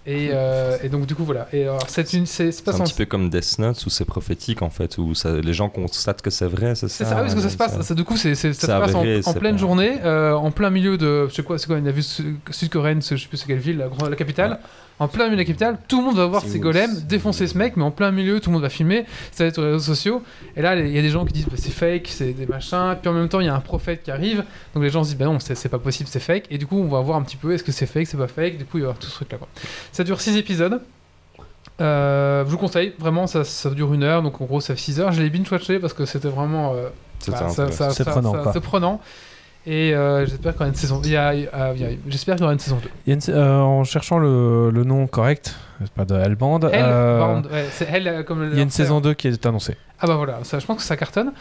et, 0.04 0.30
euh, 0.32 0.76
et 0.82 0.88
donc 0.88 1.06
du 1.06 1.14
coup 1.14 1.24
voilà 1.24 1.46
et 1.52 1.62
alors 1.62 1.78
c'est 1.86 2.12
une 2.14 2.26
c'est 2.26 2.46
c'est 2.50 2.58
C'est 2.58 2.64
pas 2.64 2.74
un 2.76 2.80
petit 2.80 2.92
peu 2.94 3.04
comme 3.04 3.30
Death 3.30 3.58
Note 3.60 3.86
où 3.86 3.90
c'est 3.90 4.04
prophétique 4.04 4.60
en 4.62 4.70
fait, 4.70 4.98
où 4.98 5.14
ça- 5.14 5.40
les 5.40 5.52
gens 5.52 5.68
constatent 5.68 6.22
que 6.22 6.30
c'est 6.30 6.46
vrai, 6.46 6.74
c'est 6.74 6.88
ça 6.88 7.04
C'est 7.04 7.04
ça, 7.04 7.16
oui, 7.16 7.20
parce 7.22 7.34
que 7.34 7.40
ça 7.40 7.48
se 7.50 7.56
passe. 7.56 7.80
ça- 7.82 7.94
du 7.94 8.02
coup, 8.04 8.16
c'est, 8.16 8.34
ça 8.34 8.52
se 8.52 8.66
passe 8.66 8.94
en, 9.26 9.34
pleine 9.34 9.54
pas- 9.54 9.58
journée, 9.60 9.98
euh, 10.04 10.32
en 10.34 10.50
plein 10.50 10.70
milieu 10.70 10.98
de. 10.98 11.28
Je 11.28 11.34
sais 11.34 11.42
quoi, 11.44 11.56
c'est 11.58 11.66
quoi, 11.68 11.78
une 11.78 12.02
su- 12.02 12.36
sud-coréenne, 12.50 13.00
je 13.00 13.16
sais 13.16 13.28
plus 13.28 13.36
c'est 13.36 13.46
quelle 13.46 13.58
ville, 13.58 13.78
la 13.78 14.16
capitale. 14.16 14.58
En 14.98 15.08
plein 15.08 15.24
milieu 15.24 15.36
de 15.36 15.40
la 15.40 15.44
capitale, 15.46 15.78
tout 15.88 15.98
le 15.98 16.04
monde 16.06 16.16
va 16.16 16.26
voir 16.26 16.42
ces 16.42 16.58
golems 16.60 17.00
défoncer 17.08 17.46
ce 17.48 17.58
mec, 17.58 17.76
mais 17.76 17.82
en 17.82 17.90
plein 17.90 18.12
milieu, 18.12 18.38
tout 18.40 18.50
le 18.50 18.54
monde 18.54 18.62
va 18.62 18.68
filmer, 18.68 19.04
ça 19.32 19.42
va 19.44 19.48
être 19.48 19.54
sur 19.54 19.62
les 19.64 19.72
réseaux 19.72 19.94
sociaux. 19.94 20.22
Et 20.56 20.62
là, 20.62 20.76
il 20.76 20.94
y 20.94 20.98
a 20.98 21.02
des 21.02 21.08
gens 21.08 21.24
qui 21.24 21.32
disent 21.32 21.46
bah, 21.46 21.56
c'est 21.56 21.72
fake, 21.72 22.06
c'est 22.08 22.32
des 22.32 22.46
machins. 22.46 22.96
Puis 23.00 23.08
en 23.08 23.12
même 23.14 23.28
temps, 23.28 23.40
il 23.40 23.46
y 23.46 23.48
a 23.48 23.54
un 23.54 23.60
prophète 23.60 24.02
qui 24.04 24.10
arrive, 24.12 24.44
donc 24.74 24.84
les 24.84 24.90
gens 24.90 25.02
se 25.02 25.08
disent 25.10 25.18
bah 25.18 25.24
non, 25.24 25.38
c'est, 25.40 25.68
pas 25.68 25.78
possible, 25.78 26.08
c'est 26.12 26.20
fake. 26.20 26.44
Et 26.50 26.58
du 26.58 26.66
coup, 26.66 26.78
on 26.78 26.88
va 26.88 27.00
voir 27.00 27.16
un 27.18 27.22
petit 27.22 27.36
peu 27.36 27.52
est-ce 27.52 27.64
que 27.64 27.72
c'est 27.72 27.86
fake, 27.86 28.06
c'est 28.06 28.16
pas 28.16 28.28
fake. 28.28 28.58
Du 28.58 28.64
coup, 28.64 28.78
il 28.78 28.82
va 28.82 28.88
y 28.88 28.90
avoir 28.90 28.98
tout 28.98 29.08
ce 29.08 29.14
truc 29.16 29.32
là. 29.32 29.38
Quoi. 29.38 29.48
Ça 29.90 30.04
dure 30.04 30.20
6 30.20 30.36
épisodes. 30.36 30.80
Euh, 31.80 32.44
je 32.44 32.50
vous 32.50 32.58
conseille, 32.58 32.92
vraiment, 32.98 33.26
ça, 33.26 33.44
ça 33.44 33.70
dure 33.70 33.92
une 33.94 34.02
heure, 34.04 34.22
donc 34.22 34.40
en 34.40 34.44
gros, 34.44 34.60
ça 34.60 34.74
fait 34.74 34.80
6 34.80 35.00
heures. 35.00 35.10
Je 35.12 35.22
l'ai 35.22 35.30
binge-watché 35.30 35.78
parce 35.78 35.94
que 35.94 36.04
c'était 36.04 36.28
vraiment. 36.28 36.74
euh, 36.74 36.88
bah, 37.32 37.38
ça- 37.50 37.66
ça- 37.72 37.90
quoi. 38.42 38.52
Prenant. 38.60 39.00
Et 39.66 39.94
euh, 39.94 40.26
j'espère 40.26 40.52
qu'il 40.52 40.60
y 40.60 40.62
aura 40.64 40.68
une 40.68 40.74
saison. 40.74 41.00
il 41.04 41.10
y 41.10 41.16
a- 41.16 41.34
il 41.34 41.42
y 41.42 41.46
a- 41.48 41.72
il 41.74 41.80
y 41.80 41.84
a- 41.84 41.88
J'espère 42.08 42.34
qu'il 42.34 42.42
y 42.42 42.44
aura 42.44 42.52
une 42.52 42.58
saison 42.58 42.78
2. 42.82 42.88
il 43.06 43.10
y 43.10 43.12
a 43.12 43.14
une 43.14 43.20
sa- 43.20 43.32
euh, 43.32 43.60
en 43.60 43.84
cherchant 43.84 44.18
le, 44.18 44.70
le 44.70 44.84
nom 44.84 45.06
correct, 45.06 45.54
c'est 45.80 45.90
pas 45.92 46.04
de 46.04 46.14
Hellband, 46.16 46.60
euh, 46.64 46.70
Hellbound, 46.70 47.46
ouais, 47.46 47.66
c'est 47.70 47.88
Hell 47.88 48.08
euh, 48.08 48.22
comme 48.24 48.48
il 48.50 48.56
y 48.56 48.60
a 48.60 48.62
une 48.64 48.70
saison 48.70 49.00
2 49.00 49.14
qui 49.14 49.28
est 49.28 49.46
annoncée. 49.46 49.76
Ah 50.00 50.06
bah 50.08 50.16
voilà, 50.16 50.40
ça, 50.42 50.58
je 50.58 50.66
pense 50.66 50.78
que 50.78 50.82
ça 50.82 50.96
cartonne. 50.96 51.32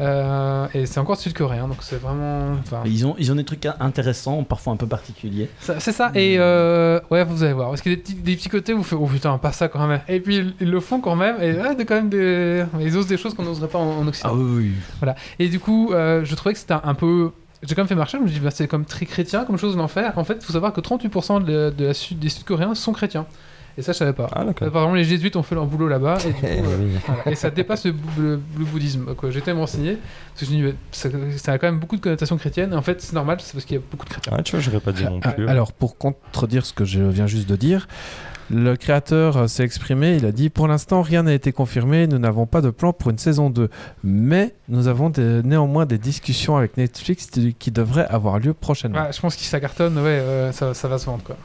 Euh, 0.00 0.66
et 0.74 0.86
c'est 0.86 1.00
encore 1.00 1.16
sud-coréen, 1.16 1.66
donc 1.66 1.78
c'est 1.80 2.00
vraiment. 2.00 2.52
enfin, 2.60 2.82
Ils 2.84 3.04
ont, 3.04 3.16
ils 3.18 3.32
ont 3.32 3.34
des 3.34 3.44
trucs 3.44 3.66
intéressants, 3.80 4.44
parfois 4.44 4.72
un 4.72 4.76
peu 4.76 4.86
particuliers. 4.86 5.48
ça- 5.60 5.80
C'est 5.80 5.90
ça, 5.90 6.12
et 6.14 6.36
euh, 6.38 7.00
ouais, 7.10 7.24
vous 7.24 7.42
allez 7.42 7.52
voir. 7.52 7.70
Parce 7.70 7.80
qu'il 7.80 7.90
y 7.92 7.94
a 7.94 7.96
des 7.96 8.02
petits, 8.02 8.14
des 8.14 8.36
petits 8.36 8.48
côtés 8.48 8.74
où 8.74 8.78
vous 8.78 8.82
faites, 8.84 8.98
oh 9.00 9.06
putain, 9.06 9.36
pas 9.38 9.50
ça 9.50 9.66
quand 9.66 9.84
même. 9.88 10.00
Et 10.08 10.20
puis 10.20 10.36
ils, 10.36 10.54
ils 10.60 10.70
le 10.70 10.78
font 10.78 11.00
quand 11.00 11.16
même, 11.16 11.36
et 11.42 11.84
quand 11.84 11.94
même 11.96 12.08
des. 12.10 12.64
Ils 12.80 12.96
osent 12.96 13.08
des 13.08 13.16
choses 13.16 13.34
qu'on 13.34 13.42
n'oserait 13.42 13.66
pas 13.68 13.78
en, 13.80 13.98
en 13.98 14.06
Occident. 14.06 14.30
Ah 14.32 14.36
oui, 14.36 14.72
oui. 15.02 15.12
Et 15.40 15.48
du 15.48 15.58
coup, 15.58 15.92
euh, 15.92 16.24
je 16.24 16.32
trouvais 16.36 16.52
que 16.52 16.60
c'était 16.60 16.74
un, 16.74 16.82
un 16.84 16.94
peu. 16.94 17.32
J'ai 17.62 17.74
quand 17.74 17.82
même 17.82 17.88
fait 17.88 17.94
marcher, 17.94 18.18
je 18.18 18.22
me 18.22 18.28
dis, 18.28 18.38
bah, 18.40 18.50
c'est 18.52 18.68
comme 18.68 18.84
très 18.84 19.04
chrétien 19.06 19.44
comme 19.44 19.56
chose 19.58 19.76
d'enfer. 19.76 20.12
En 20.16 20.24
fait, 20.24 20.34
il 20.40 20.44
faut 20.44 20.52
savoir 20.52 20.72
que 20.72 20.80
38% 20.80 21.44
de 21.44 21.70
de 21.76 21.84
la 21.86 21.94
sud- 21.94 22.18
des 22.18 22.28
Sud-Coréens 22.28 22.74
sont 22.74 22.92
chrétiens. 22.92 23.26
Et 23.76 23.82
ça, 23.82 23.92
je 23.92 23.98
savais 23.98 24.12
pas. 24.12 24.28
Ah 24.32 24.44
d'accord. 24.44 24.66
Apparemment, 24.66 24.94
les 24.94 25.04
jésuites 25.04 25.36
ont 25.36 25.44
fait 25.44 25.54
leur 25.54 25.66
boulot 25.66 25.86
là-bas. 25.86 26.18
Et, 26.26 26.34
Eh 26.42 26.58
euh, 26.58 26.62
oui. 26.80 26.90
voilà. 27.06 27.30
Et 27.30 27.36
ça 27.36 27.48
dépasse 27.50 27.86
le, 27.86 27.94
le- 28.18 28.40
le 28.58 28.64
bouddhisme. 28.64 29.04
Me 29.06 29.52
renseigner. 29.60 29.96
Parce 30.34 30.40
que 30.40 30.46
je 30.46 30.50
me 30.58 30.70
dis, 30.72 30.76
ça, 30.90 31.08
ça 31.36 31.52
a 31.52 31.58
quand 31.58 31.68
même 31.68 31.78
beaucoup 31.78 31.94
de 31.96 32.00
connotations 32.00 32.36
chrétiennes. 32.38 32.72
Et 32.72 32.76
en 32.76 32.82
fait, 32.82 33.00
c'est 33.00 33.12
normal, 33.12 33.38
c'est 33.40 33.52
parce 33.52 33.64
qu'il 33.64 33.76
y 33.76 33.78
a 33.78 33.82
beaucoup 33.88 34.04
de 34.04 34.10
chrétiens. 34.10 34.32
Ah, 34.36 34.42
tu 34.42 34.52
vois, 34.56 34.60
j'aurais 34.60 34.80
pas 34.80 34.90
dit 34.90 35.04
non 35.04 35.20
Ah, 35.22 35.30
plus. 35.30 35.46
Alors, 35.48 35.72
pour 35.72 35.96
contredire 35.96 36.66
ce 36.66 36.72
que 36.72 36.84
je 36.84 37.00
viens 37.02 37.28
juste 37.28 37.48
de 37.48 37.54
dire, 37.54 37.86
le 38.50 38.76
créateur 38.76 39.48
s'est 39.48 39.62
exprimé, 39.64 40.16
il 40.16 40.24
a 40.26 40.32
dit 40.32 40.48
Pour 40.50 40.68
l'instant, 40.68 41.02
rien 41.02 41.22
n'a 41.24 41.34
été 41.34 41.52
confirmé, 41.52 42.06
nous 42.06 42.18
n'avons 42.18 42.46
pas 42.46 42.60
de 42.60 42.70
plan 42.70 42.92
pour 42.92 43.10
une 43.10 43.18
saison 43.18 43.50
2. 43.50 43.68
Mais 44.04 44.54
nous 44.68 44.88
avons 44.88 45.10
des- 45.10 45.42
néanmoins 45.42 45.86
des 45.86 45.98
discussions 45.98 46.56
avec 46.56 46.76
Netflix 46.76 47.28
qui 47.58 47.70
devraient 47.70 48.06
avoir 48.08 48.38
lieu 48.38 48.54
prochainement. 48.54 49.00
Ouais, 49.02 49.12
je 49.12 49.20
pense 49.20 49.34
que 49.36 49.42
si 49.42 49.48
ça 49.48 49.60
cartonne, 49.60 49.96
ouais, 49.98 50.04
euh, 50.06 50.52
ça, 50.52 50.72
ça 50.74 50.88
va 50.88 50.98
se 50.98 51.06
vendre. 51.06 51.22
Quoi. 51.24 51.36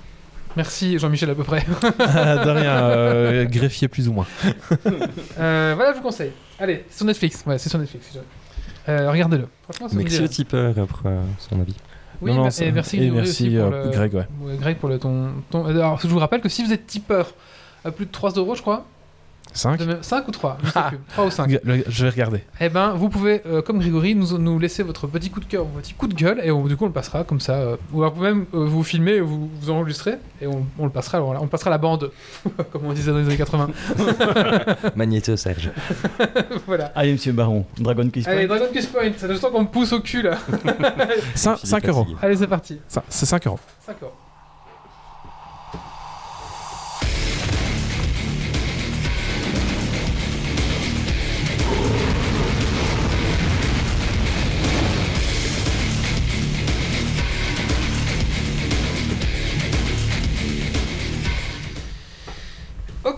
Merci 0.56 1.00
Jean-Michel 1.00 1.30
à 1.32 1.36
peu 1.36 1.44
près. 1.44 1.62
de 1.82 2.50
rien, 2.50 2.72
euh, 2.84 3.46
greffier 3.46 3.88
plus 3.88 4.08
ou 4.08 4.14
moins. 4.14 4.28
Euh, 5.40 5.74
voilà, 5.76 5.92
je 5.94 5.98
vous 5.98 6.04
conseille. 6.04 6.32
Allez, 6.60 6.86
c'est 6.90 6.98
sur 6.98 7.06
Netflix. 7.06 7.44
Ouais, 7.46 7.58
c'est 7.58 7.70
sur 7.70 7.80
Netflix. 7.80 8.08
Euh, 8.88 9.10
Regardez-le. 9.12 9.48
Merci 9.94 10.20
au 10.22 10.24
euh, 10.24 10.28
tipeur 10.28 10.74
pour 10.88 11.02
euh, 11.06 11.22
son 11.40 11.60
avis. 11.60 11.76
Oui, 12.24 12.32
Non, 12.32 12.38
non, 12.44 12.50
et 12.50 12.72
merci, 12.72 12.98
et 13.04 13.12
merci, 13.12 13.50
pour 13.50 13.66
euh, 13.74 13.86
le- 13.86 13.92
Greg, 13.92 14.14
ouais. 14.14 14.28
Greg 14.60 14.78
pour 14.78 14.90
le 14.90 14.98
ton, 15.00 15.28
ton- 15.50 15.66
Alors, 15.66 16.00
je 16.00 16.08
vous 16.08 16.20
rappelle 16.20 16.42
que 16.42 16.50
si 16.50 16.64
vous 16.64 16.72
êtes 16.74 16.88
tipeur 16.88 17.34
à 17.86 17.92
plus 17.92 18.06
de 18.06 18.12
3 18.12 18.32
euros, 18.32 18.56
je 18.56 18.62
crois, 18.62 18.86
5 19.52 19.80
5 20.02 20.28
ou 20.28 20.32
3 20.32 20.58
Je 20.64 20.70
sais 20.72 20.80
plus. 20.90 21.00
3 21.10 21.26
ou 21.26 21.30
5. 21.30 21.60
Je 21.88 22.04
vais 22.06 22.10
regarder. 22.10 22.44
Eh 22.60 22.70
ben, 22.70 22.94
vous 22.94 23.10
pouvez, 23.10 23.42
euh, 23.46 23.62
comme 23.62 23.78
Grégory, 23.80 24.16
nous, 24.16 24.38
nous 24.40 24.58
laisser 24.58 24.82
votre 24.82 25.06
petit 25.06 25.30
coup 25.30 25.40
de 25.40 25.46
cœur, 25.46 25.66
votre 25.66 25.82
petit 25.82 25.94
coup 25.94 26.08
de 26.08 26.16
gueule, 26.16 26.40
et 26.44 26.50
on- 26.50 26.66
du 26.66 26.76
coup, 26.76 26.86
on 26.86 26.88
le 26.88 26.94
passera 26.94 27.24
comme 27.24 27.40
ça. 27.40 27.54
euh, 27.54 27.76
ou 27.92 28.02
alors, 28.02 28.16
vous 28.16 28.24
même 28.24 28.46
euh, 28.56 28.66
vous 28.66 28.84
filmer, 28.84 29.20
vous, 29.20 29.50
vous 29.62 29.70
enregistrez, 29.70 30.14
et 30.42 30.48
on, 30.48 30.66
on 30.80 30.86
le 30.86 30.92
passera. 30.92 31.18
Alors, 31.20 31.34
là, 31.34 31.40
on 31.42 31.48
passera 31.48 31.70
la 31.70 31.78
bande, 31.78 32.12
comme 32.72 32.86
on 32.86 32.94
disait 32.94 33.12
dans 33.12 33.20
les 33.20 33.26
années 33.28 33.38
80. 33.38 33.70
Magnéto 34.96 35.36
Serge. 35.38 35.70
voilà. 36.66 36.92
Allez, 36.96 37.12
monsieur 37.14 37.32
Baron, 37.34 37.66
Dragon 37.78 38.10
Quiz 38.10 38.28
Allez, 38.28 38.48
Point. 38.48 38.58
Dragon 38.58 38.74
Quest 38.74 38.92
Point, 38.92 39.12
c'est 39.18 39.28
le 39.28 39.38
temps 39.38 39.52
qu'on 39.52 39.62
me 39.64 39.68
pousse 39.68 39.94
au 39.94 40.00
cul 40.00 40.24
là. 40.24 40.38
5, 41.36 41.58
Philippe 41.60 41.88
euros. 41.90 42.02
fatigué. 42.04 42.18
Allez, 42.22 42.36
c'est 42.38 42.48
parti. 42.48 42.80
Ça, 42.88 43.04
C'est 43.08 43.26
5 43.26 43.46
euros. 43.48 43.60
D'accord. 43.88 44.16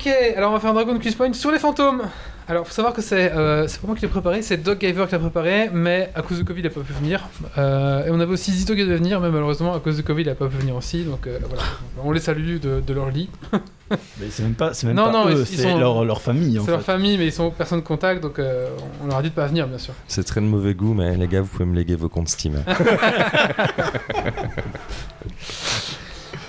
Ok, 0.05 0.13
alors 0.37 0.51
on 0.51 0.53
va 0.53 0.59
faire 0.59 0.69
un 0.69 0.73
Dragon 0.75 0.99
Quiz 0.99 1.15
Point 1.15 1.33
sur 1.33 1.51
les 1.51 1.57
fantômes. 1.57 2.03
Alors, 2.47 2.67
faut 2.67 2.73
savoir 2.73 2.93
que 2.93 3.01
c'est 3.01 3.31
euh, 3.31 3.67
c'est 3.67 3.81
pas 3.81 3.87
moi 3.87 3.95
qui 3.95 4.03
l'ai 4.03 4.07
préparé, 4.07 4.43
c'est 4.43 4.57
Doc 4.57 4.79
Giver 4.81 5.05
qui 5.07 5.13
l'a 5.13 5.19
préparé, 5.19 5.71
mais 5.73 6.11
à 6.13 6.21
cause 6.21 6.37
de 6.37 6.43
Covid, 6.43 6.61
il 6.61 6.67
a 6.67 6.69
pas 6.69 6.81
pu 6.81 6.93
venir. 6.93 7.27
Euh, 7.57 8.05
et 8.05 8.11
on 8.11 8.19
avait 8.19 8.33
aussi 8.33 8.51
Zito 8.51 8.75
qui 8.75 8.83
devait 8.83 8.97
venir, 8.97 9.19
mais 9.19 9.31
malheureusement, 9.31 9.73
à 9.73 9.79
cause 9.79 9.97
de 9.97 10.03
Covid, 10.03 10.21
il 10.21 10.29
a 10.29 10.35
pas 10.35 10.45
pu 10.45 10.57
venir 10.57 10.75
aussi. 10.75 11.05
Donc 11.05 11.25
euh, 11.25 11.39
voilà, 11.47 11.63
on 12.03 12.11
les 12.11 12.19
salue 12.19 12.59
de, 12.59 12.81
de 12.85 12.93
leur 12.93 13.09
lit. 13.09 13.31
Mais 13.89 14.27
c'est 14.29 14.43
même 14.43 14.53
pas, 14.53 14.75
c'est 14.75 14.85
même 14.85 14.95
Non, 14.95 15.05
pas 15.05 15.11
non, 15.11 15.29
eux, 15.29 15.43
c'est 15.45 15.63
sont- 15.63 15.79
leur, 15.79 16.05
leur 16.05 16.21
famille 16.21 16.59
C'est 16.63 16.71
leur 16.71 16.81
famille, 16.81 17.17
mais 17.19 17.27
ils 17.27 17.31
sont 17.31 17.51
personne 17.51 17.81
de 17.81 17.85
contact, 17.85 18.19
donc 18.21 18.39
euh, 18.39 18.67
on 19.03 19.07
leur 19.07 19.17
a 19.17 19.21
dit 19.21 19.29
de 19.29 19.35
pas 19.35 19.45
venir, 19.45 19.67
bien 19.67 19.77
sûr. 19.77 19.93
C'est 20.07 20.23
très 20.23 20.41
de 20.41 20.45
mauvais 20.47 20.73
goût, 20.73 20.95
mais 20.95 21.15
les 21.15 21.27
gars, 21.27 21.41
vous 21.41 21.47
pouvez 21.47 21.65
me 21.65 21.75
léguer 21.75 21.95
vos 21.95 22.09
comptes 22.09 22.29
Steam. 22.29 22.55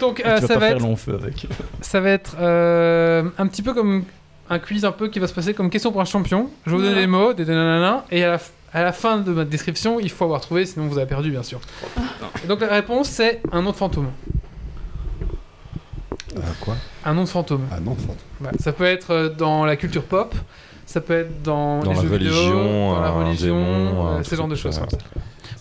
Donc 0.00 0.20
euh, 0.24 0.40
ça, 0.40 0.46
va 0.54 0.60
faire 0.60 0.76
être, 0.76 0.82
long 0.82 0.96
feu 0.96 1.14
avec. 1.20 1.46
ça 1.80 2.00
va 2.00 2.10
être 2.10 2.36
euh, 2.40 3.24
un 3.38 3.46
petit 3.46 3.62
peu 3.62 3.72
comme 3.74 4.04
un 4.50 4.58
quiz 4.58 4.84
un 4.84 4.92
peu 4.92 5.08
qui 5.08 5.18
va 5.18 5.26
se 5.26 5.32
passer 5.34 5.54
comme 5.54 5.70
question 5.70 5.90
pour 5.92 6.00
un 6.00 6.04
champion. 6.06 6.50
Je 6.66 6.70
vais 6.70 6.76
vous 6.76 6.82
donner 6.82 6.94
les 6.96 7.06
mots, 7.06 7.32
des 7.32 7.44
nanana, 7.44 8.04
et 8.10 8.22
à 8.24 8.30
la, 8.32 8.36
f- 8.36 8.50
à 8.72 8.82
la 8.82 8.92
fin 8.92 9.18
de 9.18 9.32
ma 9.32 9.44
description, 9.44 9.98
il 10.00 10.10
faut 10.10 10.24
avoir 10.24 10.40
trouvé, 10.40 10.66
sinon 10.66 10.86
vous 10.86 10.98
avez 10.98 11.06
perdu, 11.08 11.30
bien 11.30 11.42
sûr. 11.42 11.60
Et 12.44 12.46
donc 12.46 12.60
la 12.60 12.68
réponse, 12.68 13.08
c'est 13.08 13.40
un 13.52 13.62
nom 13.62 13.70
de 13.70 13.76
fantôme. 13.76 14.10
Euh, 16.36 16.40
quoi? 16.60 16.74
Un 17.04 17.14
nom 17.14 17.24
de 17.24 17.28
fantôme. 17.28 17.66
Ah 17.72 17.80
non, 17.80 17.94
fantôme. 17.94 18.16
Ouais, 18.42 18.50
ça 18.60 18.72
peut 18.72 18.84
être 18.84 19.10
euh, 19.12 19.28
dans 19.30 19.64
la 19.64 19.76
culture 19.76 20.02
pop, 20.04 20.34
ça 20.84 21.00
peut 21.00 21.14
être 21.20 21.42
dans, 21.42 21.80
Dans 21.80 21.90
les 21.92 21.96
la 21.96 22.02
jeux 22.02 22.08
vidéo, 22.16 22.32
religion, 22.32 22.90
dans 22.94 23.00
la 23.00 23.08
un 23.08 23.10
religion, 23.12 23.56
démon, 23.56 24.06
euh, 24.08 24.18
un 24.18 24.22
ce 24.22 24.34
genre 24.34 24.48
de 24.48 24.54
choses. 24.54 24.78
comme 24.78 24.90
ça. 24.90 24.98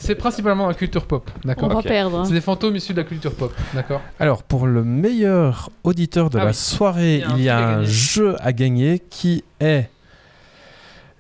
C'est 0.06 0.16
principalement 0.16 0.68
la 0.68 0.74
culture 0.74 1.06
pop, 1.06 1.30
On 1.44 1.48
d'accord 1.48 1.70
va 1.70 1.76
Ok. 1.78 1.84
perdre. 1.88 2.20
hein. 2.20 2.26
C'est 2.26 2.34
des 2.34 2.42
fantômes 2.42 2.76
issus 2.76 2.94
de 2.94 3.02
la 3.02 3.08
culture 3.08 3.34
pop, 3.34 3.52
d'accord 3.74 4.02
Alors, 4.20 4.44
pour 4.44 4.68
le 4.68 4.84
meilleur 4.84 5.70
auditeur 5.84 6.30
de 6.30 6.38
Ah 6.38 6.44
la 6.46 6.50
oui. 6.52 6.56
soirée, 6.56 7.24
Il 7.36 7.42
y 7.44 7.50
a 7.50 7.58
un 7.58 7.62
y 7.62 7.64
a 7.74 7.78
un 7.80 7.84
jeu 7.86 8.36
à 8.40 8.54
gagner 8.54 9.00
qui 9.10 9.44
est 9.60 9.90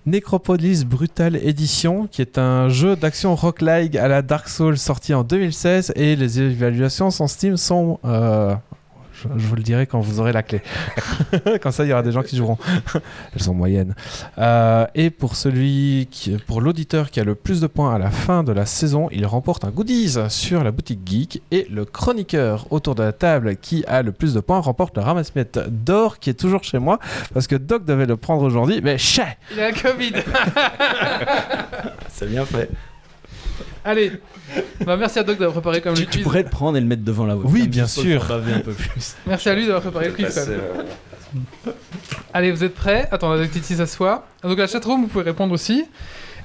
Necropolis 0.06 0.86
Brutal 0.86 1.36
Edition, 1.36 2.06
qui 2.08 2.22
est 2.22 2.38
un 2.38 2.70
jeu 2.70 2.96
d'action 2.96 3.36
roguelike 3.36 3.96
à 3.96 4.08
la 4.08 4.22
Dark 4.22 4.48
Souls 4.48 4.78
sorti 4.78 5.16
en 5.16 5.24
2016 5.24 5.94
et 5.96 6.16
les 6.16 6.40
évaluations 6.40 7.10
sur 7.10 7.28
Steam 7.28 7.58
sont, 7.58 8.00
euh, 8.06 8.54
Je, 9.22 9.28
je 9.36 9.48
vous 9.48 9.56
le 9.56 9.64
dirai 9.64 9.88
quand 9.88 10.00
vous 10.00 10.20
aurez 10.20 10.34
la 10.34 10.44
clé. 10.44 10.62
Comme 11.62 11.72
ça, 11.72 11.84
il 11.84 11.90
y 11.90 11.94
aura 11.94 12.04
des 12.04 12.12
gens 12.12 12.24
qui 12.24 12.36
joueront. 12.36 12.58
Elles 13.34 13.42
sont 13.42 13.54
moyennes. 13.54 13.96
Euh, 14.38 14.86
et 14.96 15.10
pour 15.10 15.36
celui, 15.36 16.08
qui, 16.12 16.38
pour 16.48 16.62
l'auditeur 16.62 17.10
qui 17.12 17.20
a 17.20 17.24
le 17.24 17.36
plus 17.36 17.62
de 17.62 17.68
points 17.68 17.96
à 17.96 18.00
la 18.00 18.12
fin 18.12 18.44
de 18.44 18.52
la 18.52 18.66
saison, 18.66 19.08
il 19.12 19.26
remporte 19.26 19.64
un 19.64 19.70
goodies 19.70 20.18
sur 20.30 20.64
la 20.64 20.72
boutique 20.72 21.00
geek. 21.06 21.42
Et 21.52 21.68
le 21.70 21.86
chroniqueur 21.86 22.68
autour 22.72 22.96
de 22.96 23.04
la 23.04 23.14
table 23.14 23.56
qui 23.58 23.86
a 23.86 24.02
le 24.02 24.12
plus 24.12 24.34
de 24.34 24.40
points 24.40 24.60
remporte 24.60 24.98
le 24.98 25.04
ramasse-miettes 25.04 25.60
d'or 25.70 26.20
qui 26.20 26.30
est 26.30 26.40
toujours 26.40 26.64
chez 26.64 26.80
moi 26.80 27.00
parce 27.34 27.48
que 27.48 27.56
Doc 27.56 27.86
devait 27.86 28.06
le 28.06 28.18
prendre 28.18 28.44
aujourd'hui, 28.44 28.82
mais 28.84 28.98
chais 28.98 29.38
Il 29.54 29.60
a 29.60 29.72
la 29.72 29.74
Covid. 29.74 30.14
C'est 32.10 32.30
bien 32.30 32.46
fait. 32.46 32.70
Allez. 33.86 34.12
Bah, 34.86 34.98
merci 34.98 35.20
à 35.20 35.24
Doc 35.24 35.38
d'avoir 35.38 35.54
préparé 35.54 35.80
comme 35.80 35.94
le 35.94 36.02
tu 36.02 36.08
quiz. 36.08 36.24
pourrais 36.24 36.44
le 36.44 36.50
prendre 36.50 36.76
et 36.78 36.82
le 36.82 36.88
mettre 36.88 37.04
devant 37.04 37.26
la 37.26 37.36
webcam. 37.36 37.54
Oui, 37.54 37.68
bien 37.68 37.84
juste 37.84 37.96
pour 37.96 38.04
sûr. 38.04 38.14
le 38.16 38.20
faire 38.20 38.28
baver 38.40 38.54
un 38.54 38.60
peu 38.60 38.74
plus. 38.74 39.16
Merci 39.28 39.50
à 39.50 39.54
lui 39.56 39.62
d'avoir 39.68 39.82
préparé 39.82 40.08
le 40.08 40.14
quiz. 40.14 40.34
quand 40.34 40.48
même. 40.50 41.76
Allez, 42.34 42.52
vous 42.52 42.64
êtes 42.64 42.74
prêts? 42.76 43.08
Attends, 43.12 43.36
Titi 43.48 43.76
s'assoit. 43.76 44.26
Donc 44.44 44.58
la 44.58 44.68
chatroom, 44.68 45.02
vous 45.02 45.08
pouvez 45.08 45.24
répondre 45.24 45.54
aussi. 45.54 45.86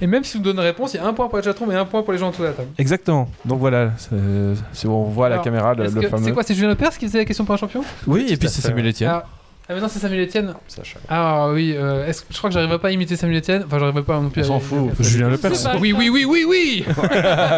Et 0.03 0.07
même 0.07 0.25
si 0.25 0.37
vous 0.39 0.43
donnez 0.43 0.63
réponse, 0.63 0.95
il 0.95 0.97
y 0.97 1.01
a 1.01 1.07
un 1.07 1.13
point 1.13 1.29
pour 1.29 1.37
la 1.39 1.45
chatroom 1.45 1.71
et 1.73 1.75
un 1.75 1.85
point 1.85 2.03
pour 2.03 2.13
les 2.13 2.19
gens 2.19 2.29
autour 2.31 2.43
de 2.43 2.49
la 2.49 2.53
table. 2.55 2.69
Exactement. 2.79 3.29
Donc 3.45 3.59
voilà, 3.61 3.93
c'est 3.99 4.17
c'est 4.73 4.89
bon, 4.89 5.03
on 5.05 5.11
voit 5.11 5.27
à 5.27 5.29
la 5.29 5.35
Alors, 5.37 5.45
caméra 5.45 5.75
le, 5.75 5.85
Est-ce 5.85 5.95
le 5.95 6.01
que- 6.03 6.09
fameux. 6.09 6.25
C'est 6.25 6.33
quoi 6.33 6.43
C'est 6.43 6.55
Julien 6.55 6.69
Lepers 6.71 6.97
qui 6.97 7.07
faisait 7.07 7.19
la 7.19 7.25
question 7.27 7.45
pour 7.45 7.55
un 7.55 7.59
champion? 7.59 7.85
Oui, 8.07 8.27
et 8.31 8.37
puis 8.37 8.49
c'est 8.49 8.63
Samuel. 8.63 8.87
Etienne. 8.89 9.11
Ah, 9.13 9.27
ah, 9.71 9.75
mais 9.75 9.81
non, 9.81 9.89
c'est 9.89 9.99
Samuel 10.01 10.23
Etienne. 10.27 10.55
Sacha. 10.67 10.99
Ah 11.09 11.49
oui, 11.53 11.75
euh, 11.77 12.07
est-ce 12.07 12.23
que- 12.23 12.27
je 12.33 12.39
crois 12.39 12.51
que 12.51 12.55
j'arriverai 12.55 12.79
pas 12.81 12.89
à 12.89 12.91
imiter 12.91 13.15
Samuel 13.17 13.39
Etienne. 13.39 13.63
Enfin, 13.67 13.79
j'arriverai 13.79 14.03
pas 14.03 14.19
non 14.21 14.29
plus 14.29 14.43
On 14.43 14.45
à. 14.45 14.47
s'en 14.49 14.61
fout. 14.61 14.91
Julien 15.01 15.29
Lepers. 15.29 15.51
Pas 15.63 15.77
Oui, 15.81 15.93
oui, 15.97 16.09
oui, 16.11 16.25
oui, 16.29 16.45
oui 16.49 16.85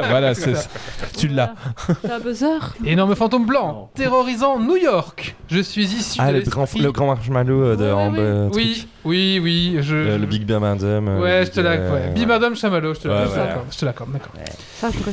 voilà, 0.09 0.35
c'est 0.35 0.53
tu 1.17 1.29
l'as. 1.29 1.55
C'est 2.03 2.11
un 2.13 2.19
buzzer. 2.21 2.75
Énorme 2.85 3.15
fantôme 3.17 3.47
blanc, 3.47 3.91
terrorisant 3.95 4.59
New 4.61 4.77
York. 4.77 5.35
Je 5.49 5.61
suis 5.61 5.85
issu 5.85 6.19
Ah, 6.23 6.33
de 6.33 6.39
le 6.39 6.43
grand, 6.45 6.63
l'esprit- 6.63 6.81
le 6.83 6.93
grand 6.93 7.07
marshmallow 7.07 7.63
euh, 7.65 7.77
de 7.77 7.85
Ouais, 7.85 7.89
ouais, 7.89 7.93
Amber, 7.95 8.19
ouais. 8.21 8.25
euh, 8.27 8.49
Oui, 8.55 8.89
oui, 9.05 9.41
oui. 9.43 9.77
Je... 9.81 9.97
Le, 9.97 10.17
le 10.19 10.27
Big 10.27 10.49
Madam. 10.51 10.79
euh, 11.09 11.21
Ouais, 11.21 11.41
le 11.41 11.47
je 11.47 11.51
te 11.51 11.57
Big, 11.61 11.65
l'accorde. 11.65 11.99
euh, 11.99 12.13
Ouais. 12.27 12.39
Bim 12.39 12.55
Chamallow, 12.55 12.95
je 12.95 13.01
te 13.01 13.09
Ouais, 13.09 13.15
l'accorde. 13.15 13.31
ouais. 13.39 13.47
d'accord, 13.47 13.65
Je 13.71 13.79
te 13.79 13.85
l'accorde, 13.85 14.13
d'accord. 14.13 14.33
Ça, 14.77 14.89
je 14.93 14.99
pourrais- 14.99 15.13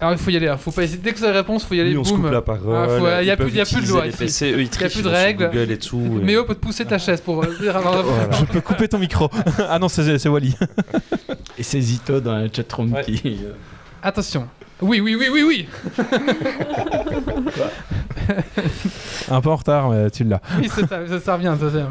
Alors 0.00 0.12
il 0.12 0.18
faut 0.18 0.30
y 0.30 0.36
aller, 0.36 0.46
hein. 0.48 0.56
faut 0.56 0.70
pas 0.70 0.84
hésiter. 0.84 1.02
Dès 1.02 1.12
que 1.12 1.18
vous 1.18 1.24
avez 1.24 1.32
la 1.34 1.40
réponse, 1.40 1.64
faut 1.64 1.74
y 1.74 1.80
aller. 1.80 1.90
Oui, 1.90 1.96
on 1.98 2.04
se 2.04 2.10
boum. 2.12 2.22
coupe 2.22 2.30
la 2.30 2.40
parole. 2.42 2.76
Ah, 2.76 2.86
faut- 2.98 3.06
y 3.08 3.30
a 3.30 3.36
plus- 3.36 3.46
peuvent 3.46 3.54
y 3.56 3.60
a 3.60 3.64
plus 3.64 3.82
de 3.82 3.88
loi 3.88 4.06
ici. 4.06 4.16
PC, 4.18 4.52
eux, 4.52 4.60
ils 4.60 4.68
trichent, 4.68 4.92
plus 4.92 5.02
de 5.02 5.08
ils 5.08 5.10
vont 5.10 5.16
sur 5.16 5.24
règles. 5.24 5.50
Google 5.52 5.70
et 5.72 5.78
tout. 5.78 6.18
et- 6.20 6.24
Méo 6.24 6.44
peut 6.44 6.54
te 6.54 6.60
pousser 6.60 6.84
ta 6.84 6.98
chaise 6.98 7.20
pour 7.20 7.42
euh, 7.42 7.48
dire 7.60 7.76
avoir- 7.76 8.02
Voilà. 8.04 8.30
Je 8.38 8.44
peux 8.44 8.60
couper 8.60 8.86
ton 8.88 8.98
micro. 8.98 9.28
ah 9.68 9.78
non, 9.80 9.88
c'est 9.88 10.18
c'est 10.18 10.28
Wally. 10.28 10.54
Et 11.58 11.62
c'est 11.64 11.80
Zito 11.80 12.20
dans 12.20 12.34
la 12.36 12.46
chatroom 12.52 12.92
Ouais. 12.92 13.02
qui. 13.04 13.20
euh, 13.44 13.52
Attention. 14.02 14.46
Oui, 14.80 15.00
oui, 15.00 15.16
oui, 15.18 15.26
oui, 15.32 15.42
oui. 15.42 15.68
Un 19.30 19.40
peu 19.40 19.50
en 19.50 19.56
retard, 19.56 19.90
mais 19.90 20.10
tu 20.10 20.22
l'as. 20.24 20.40
Oui, 20.58 20.68
c'est 20.72 20.86
ça, 20.88 21.06
ça, 21.08 21.20
ça 21.20 21.34
revient, 21.34 21.54
ça 21.58 21.64
revient. 21.66 21.86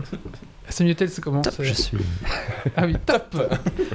Samuel 0.69 0.95
Tel, 0.95 1.09
c'est 1.09 1.21
comment 1.23 1.41
c'est- 1.43 1.63
Je 1.63 1.73
suis. 1.73 1.97
Ah 2.75 2.83
oui, 2.85 2.95
top. 3.05 3.35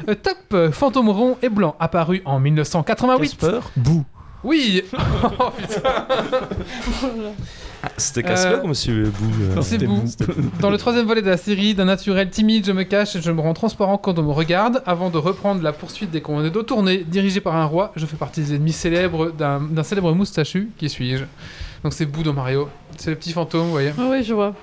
Euh, 0.09 0.15
top. 0.15 0.36
euh, 0.55 0.73
Fantôme 0.73 1.09
rond 1.11 1.36
et 1.43 1.49
blanc, 1.49 1.77
apparu 1.78 2.23
en 2.24 2.40
1988. 2.40 3.36
Casper 3.39 3.61
Bouh. 3.77 4.05
Oui. 4.44 4.82
Oh, 5.39 5.51
putain. 5.57 5.93
C'était 7.97 8.23
Casper 8.23 8.55
Euh, 8.55 8.62
ou 8.62 8.69
Monsieur 8.69 9.05
Bou 9.19 9.31
euh, 9.57 9.62
C'est 9.62 9.78
Bou. 9.78 9.97
Bou, 9.97 10.03
c'était 10.07 10.27
Dans 10.61 10.70
le 10.70 10.78
troisième 10.78 11.07
volet 11.07 11.20
de 11.23 11.28
la 11.28 11.36
série, 11.36 11.74
d'un 11.74 11.85
naturel 11.85 12.31
timide, 12.31 12.65
je 12.66 12.73
me 12.73 12.85
cache 12.85 13.16
et 13.16 13.23
je 13.23 13.31
me 13.31 13.40
rends 13.40 13.55
transparent 13.55 13.99
quand 13.99 14.19
on 14.19 14.23
me 14.23 14.31
regarde. 14.32 14.82
Avant 14.86 15.11
de 15.11 15.19
reprendre 15.19 15.62
la 15.62 15.73
poursuite 15.73 16.11
des 16.11 16.20
commandés 16.20 16.51
dos 16.51 16.62
tournés, 16.62 16.99
dirigé 16.99 17.40
par 17.40 17.57
un 17.57 17.65
roi, 17.65 17.93
je 17.97 18.07
fais 18.07 18.16
partie 18.16 18.40
des 18.40 18.55
ennemis 18.55 18.73
célèbres 18.73 19.31
d'un 19.31 19.61
d'un 19.61 19.82
célèbre 19.82 20.12
moustachu. 20.15 20.70
Qui 20.78 20.89
suis-je? 20.89 21.24
Donc 21.82 21.93
c'est 21.93 22.07
Bou 22.07 22.23
dans 22.23 22.32
Mario. 22.32 22.69
C'est 22.99 23.11
le 23.11 23.16
petit 23.16 23.32
fantôme, 23.32 23.62
vous 23.66 23.70
voyez. 23.73 23.93
Ah 23.99 24.09
oui, 24.11 24.23
je 24.23 24.32
vois. 24.35 24.55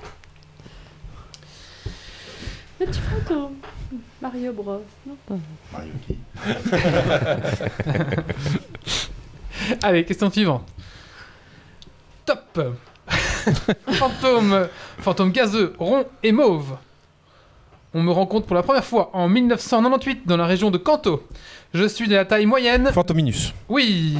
Le 2.80 2.86
petit 2.86 3.00
fantôme. 3.00 3.56
Mario 4.22 4.52
Bros. 4.54 4.82
Non, 5.06 5.16
pas. 5.26 5.34
Mario 5.70 5.92
qui? 6.06 6.16
Allez, 9.82 10.04
question 10.06 10.30
suivante. 10.30 10.66
Top 12.24 12.58
Fantôme, 13.92 14.68
fantôme 14.98 15.30
gazeux, 15.32 15.74
rond 15.78 16.06
et 16.22 16.32
mauve. 16.32 16.76
On 17.92 18.02
me 18.04 18.12
rencontre 18.12 18.46
pour 18.46 18.54
la 18.54 18.62
première 18.62 18.84
fois 18.84 19.10
en 19.14 19.28
1998 19.28 20.20
dans 20.24 20.36
la 20.36 20.46
région 20.46 20.70
de 20.70 20.78
Kanto. 20.78 21.26
Je 21.74 21.86
suis 21.88 22.06
de 22.06 22.14
la 22.14 22.24
taille 22.24 22.46
moyenne. 22.46 22.88
Fantominus. 22.92 23.52
Oui, 23.68 24.16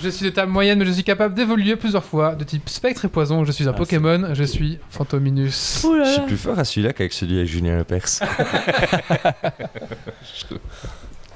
je 0.00 0.08
suis 0.08 0.26
de 0.26 0.30
taille 0.30 0.46
moyenne, 0.46 0.78
mais 0.78 0.84
je 0.84 0.92
suis 0.92 1.02
capable 1.02 1.34
d'évoluer 1.34 1.74
plusieurs 1.74 2.04
fois. 2.04 2.36
De 2.36 2.44
type 2.44 2.68
spectre 2.68 3.04
et 3.06 3.08
poison, 3.08 3.44
je 3.44 3.50
suis 3.50 3.66
un 3.66 3.72
Ah, 3.72 3.76
Pokémon, 3.76 4.28
je 4.34 4.44
suis 4.44 4.78
Fantominus. 4.90 5.82
Ouh 5.84 5.94
là 5.94 6.04
Je 6.04 6.10
suis 6.12 6.22
plus 6.22 6.36
fort 6.36 6.58
à 6.60 6.64
celui-là 6.64 6.92
qu'avec 6.92 7.12
celui 7.12 7.38
avec 7.38 7.48
Julien 7.48 7.76
Lepers. 7.78 8.06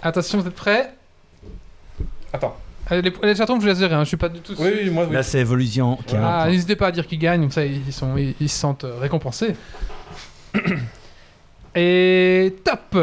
Attention, 0.02 0.40
vous 0.40 0.46
êtes 0.48 0.54
prêts? 0.54 0.94
Attends. 2.32 2.56
Allez, 2.88 3.02
les, 3.02 3.12
les 3.22 3.34
chatons, 3.36 3.56
je 3.56 3.60
vous 3.60 3.66
les 3.68 3.74
dirai, 3.74 3.94
hein, 3.94 4.02
je 4.04 4.08
suis 4.08 4.16
pas 4.16 4.28
du 4.28 4.40
tout. 4.40 4.54
moi, 4.92 5.06
Là, 5.10 5.22
c'est 5.22 5.38
Evolution 5.38 5.96
qui 6.06 6.16
a 6.16 6.20
un 6.20 6.24
Ah, 6.24 6.42
point. 6.42 6.50
n'hésitez 6.52 6.76
pas 6.76 6.88
à 6.88 6.92
dire 6.92 7.06
qu'ils 7.06 7.18
gagnent, 7.18 7.42
comme 7.42 7.50
ça 7.52 7.64
ils, 7.64 7.92
sont, 7.92 8.16
ils, 8.16 8.34
ils 8.40 8.48
se 8.48 8.58
sentent 8.58 8.84
euh, 8.84 8.98
récompensés. 9.00 9.54
Et 11.74 12.56
top 12.64 12.96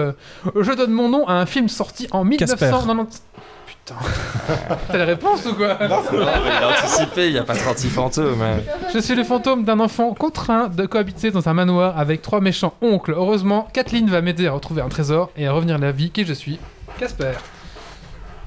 Je 0.56 0.72
donne 0.74 0.92
mon 0.92 1.10
nom 1.10 1.28
à 1.28 1.34
un 1.34 1.46
film 1.46 1.68
sorti 1.70 2.08
en 2.12 2.24
1990. 2.24 3.24
Putain. 3.66 3.96
T'as 4.92 4.98
la 4.98 5.06
réponse 5.06 5.46
ou 5.46 5.56
quoi 5.56 5.76
non, 5.88 6.02
mais 6.12 6.18
il 6.18 6.64
a 6.64 6.70
anticipé, 6.70 7.28
il 7.28 7.34
n'y 7.34 7.40
a 7.40 7.44
pas 7.44 7.56
36 7.56 7.90
fantômes. 7.90 8.42
hein. 8.42 8.58
Je 8.94 9.00
suis 9.00 9.16
le 9.16 9.24
fantôme 9.24 9.64
d'un 9.64 9.80
enfant 9.80 10.14
contraint 10.14 10.68
de 10.68 10.86
cohabiter 10.86 11.32
dans 11.32 11.48
un 11.50 11.54
manoir 11.54 11.98
avec 11.98 12.22
trois 12.22 12.42
méchants 12.42 12.74
oncles. 12.82 13.14
Heureusement, 13.16 13.68
Kathleen 13.74 14.10
va 14.10 14.22
m'aider 14.22 14.48
à 14.48 14.52
retrouver 14.52 14.82
un 14.84 14.90
trésor 14.90 15.32
et 15.36 15.48
à 15.48 15.52
revenir 15.52 15.76
à 15.76 15.80
la 15.80 15.92
vie 15.92 16.12
qui 16.12 16.26
je 16.26 16.34
suis. 16.34 16.60
Casper. 17.00 17.32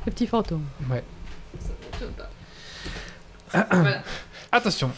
Le 0.06 0.12
petit 0.12 0.26
fantôme. 0.26 0.64
Ouais. 0.90 1.02
Attention. 4.52 4.90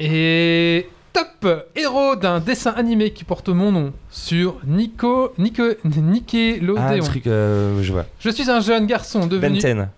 Et 0.00 0.88
top 1.16 1.64
Héros 1.74 2.16
d'un 2.16 2.40
dessin 2.40 2.72
animé 2.76 3.10
qui 3.12 3.24
porte 3.24 3.48
mon 3.48 3.72
nom 3.72 3.92
sur 4.10 4.56
Nico, 4.66 5.32
Nico, 5.38 5.62
Ah, 5.64 5.74
le 5.84 6.00
Nickelodeon. 6.00 7.04
truc, 7.04 7.26
euh, 7.26 7.82
je 7.82 7.92
vois. 7.92 8.04
Je 8.20 8.28
suis 8.30 8.50
un 8.50 8.60
jeune 8.60 8.86
garçon 8.86 9.26
devenu. 9.26 9.54
Benten. 9.54 9.88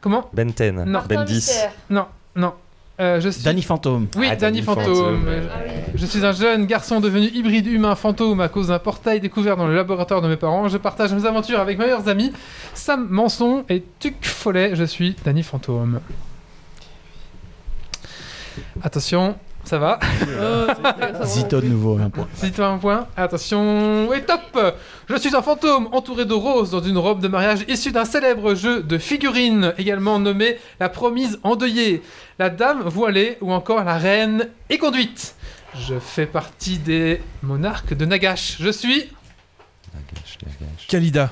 Comment? 0.00 0.28
Benten. 0.32 0.84
Non. 0.84 1.00
Ben 1.08 1.24
10. 1.24 1.66
Non, 1.90 2.06
non. 2.36 2.52
Euh, 3.00 3.20
je 3.20 3.28
suis. 3.28 3.42
Danny 3.44 3.62
Fantôme. 3.62 4.06
Oui, 4.16 4.26
Ah, 4.30 4.36
Danny 4.36 4.60
Danny 4.60 4.62
Fantôme. 4.62 4.84
Fantôme. 4.86 5.28
Ah 5.52 5.58
oui. 5.64 5.72
Je 5.94 6.06
suis 6.06 6.24
un 6.24 6.32
jeune 6.32 6.66
garçon 6.66 7.00
devenu 7.00 7.26
hybride 7.26 7.66
humain 7.66 7.94
fantôme 7.94 8.40
à 8.40 8.48
cause 8.48 8.68
d'un 8.68 8.78
portail 8.78 9.20
découvert 9.20 9.56
dans 9.56 9.66
le 9.66 9.74
laboratoire 9.74 10.20
de 10.22 10.28
mes 10.28 10.36
parents. 10.36 10.68
Je 10.68 10.78
partage 10.78 11.12
mes 11.12 11.24
aventures 11.24 11.60
avec 11.60 11.78
mes 11.78 11.84
meilleurs 11.86 12.08
amis, 12.08 12.32
Sam 12.74 13.06
Manson 13.08 13.64
et 13.68 13.84
Tuc 14.00 14.24
Follet. 14.26 14.74
Je 14.76 14.84
suis 14.84 15.16
Danny 15.24 15.42
Fantôme. 15.42 16.00
Attention, 18.82 19.36
ça 19.68 19.78
va 19.78 19.98
Zito 21.24 21.60
de 21.60 21.66
nouveau, 21.66 21.98
un 21.98 22.08
point. 22.08 22.26
Dis-toi 22.42 22.66
un 22.66 22.78
point. 22.78 23.06
Attention, 23.16 24.12
et 24.14 24.22
top 24.22 24.58
Je 25.08 25.16
suis 25.16 25.36
un 25.36 25.42
fantôme 25.42 25.88
entouré 25.92 26.24
de 26.24 26.32
roses 26.32 26.70
dans 26.70 26.80
une 26.80 26.96
robe 26.96 27.20
de 27.20 27.28
mariage 27.28 27.64
issue 27.68 27.92
d'un 27.92 28.06
célèbre 28.06 28.54
jeu 28.54 28.82
de 28.82 28.96
figurines, 28.96 29.74
également 29.76 30.18
nommé 30.18 30.56
La 30.80 30.88
Promise 30.88 31.38
Endeuillée, 31.42 32.02
La 32.38 32.48
Dame 32.48 32.80
Voilée 32.80 33.36
ou 33.42 33.52
encore 33.52 33.84
La 33.84 33.98
Reine 33.98 34.48
Éconduite. 34.70 35.34
Je 35.74 35.98
fais 35.98 36.26
partie 36.26 36.78
des 36.78 37.20
monarques 37.42 37.92
de 37.92 38.06
Nagash. 38.06 38.56
Je 38.60 38.70
suis... 38.70 39.10
Nagash, 39.94 40.38
Nagash. 40.44 40.86
Kalida. 40.88 41.30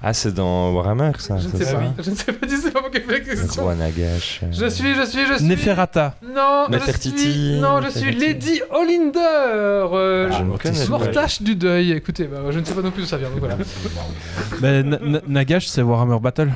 Ah, 0.00 0.12
c'est 0.12 0.32
dans 0.32 0.72
Warhammer, 0.72 1.10
ça 1.18 1.38
Je 1.38 1.46
ne 1.46 1.50
c'est 1.52 1.58
sais 1.58 1.64
ça 1.64 1.78
pas. 1.78 2.02
Je 2.02 2.10
ne 2.10 2.14
sais 2.14 2.32
pas 2.32 2.46
du 2.46 2.54
tout, 2.54 2.60
c'est 2.62 2.70
pas 2.70 2.80
moi 2.80 2.90
qui 2.90 2.98
ai 2.98 3.00
fait 3.00 3.12
la 3.12 3.18
Le 3.18 3.24
question. 3.24 3.62
roi 3.64 3.74
Nagash. 3.74 4.40
euh. 4.44 4.46
Je 4.52 4.66
suis, 4.68 4.94
je 4.94 5.02
suis, 5.04 5.26
je 5.26 5.34
suis... 5.34 5.44
Neferata. 5.44 6.14
Non, 6.22 6.66
je 6.68 6.72
Nefertiti, 6.72 7.18
suis... 7.32 7.60
Non, 7.60 7.80
je 7.82 7.90
suis. 7.90 8.12
Lady 8.14 8.60
Olinder 8.70 9.18
euh, 9.18 10.28
Ah, 10.30 10.36
je 10.38 10.42
ne 10.44 10.48
Mortis. 10.50 10.68
connais 10.68 10.84
pas. 10.84 10.90
Mortache 10.90 11.42
du 11.42 11.56
deuil. 11.56 11.90
Écoutez, 11.92 12.24
bah, 12.24 12.38
je 12.50 12.58
ne 12.60 12.64
sais 12.64 12.74
pas 12.74 12.82
non 12.82 12.92
plus 12.92 13.02
d'où 13.02 13.08
ça 13.08 13.16
vient, 13.16 13.28
donc 13.30 13.40
voilà. 13.40 13.56
Na- 14.82 15.20
Nagash, 15.26 15.66
c'est 15.66 15.82
Warhammer 15.82 16.18
Battle. 16.20 16.50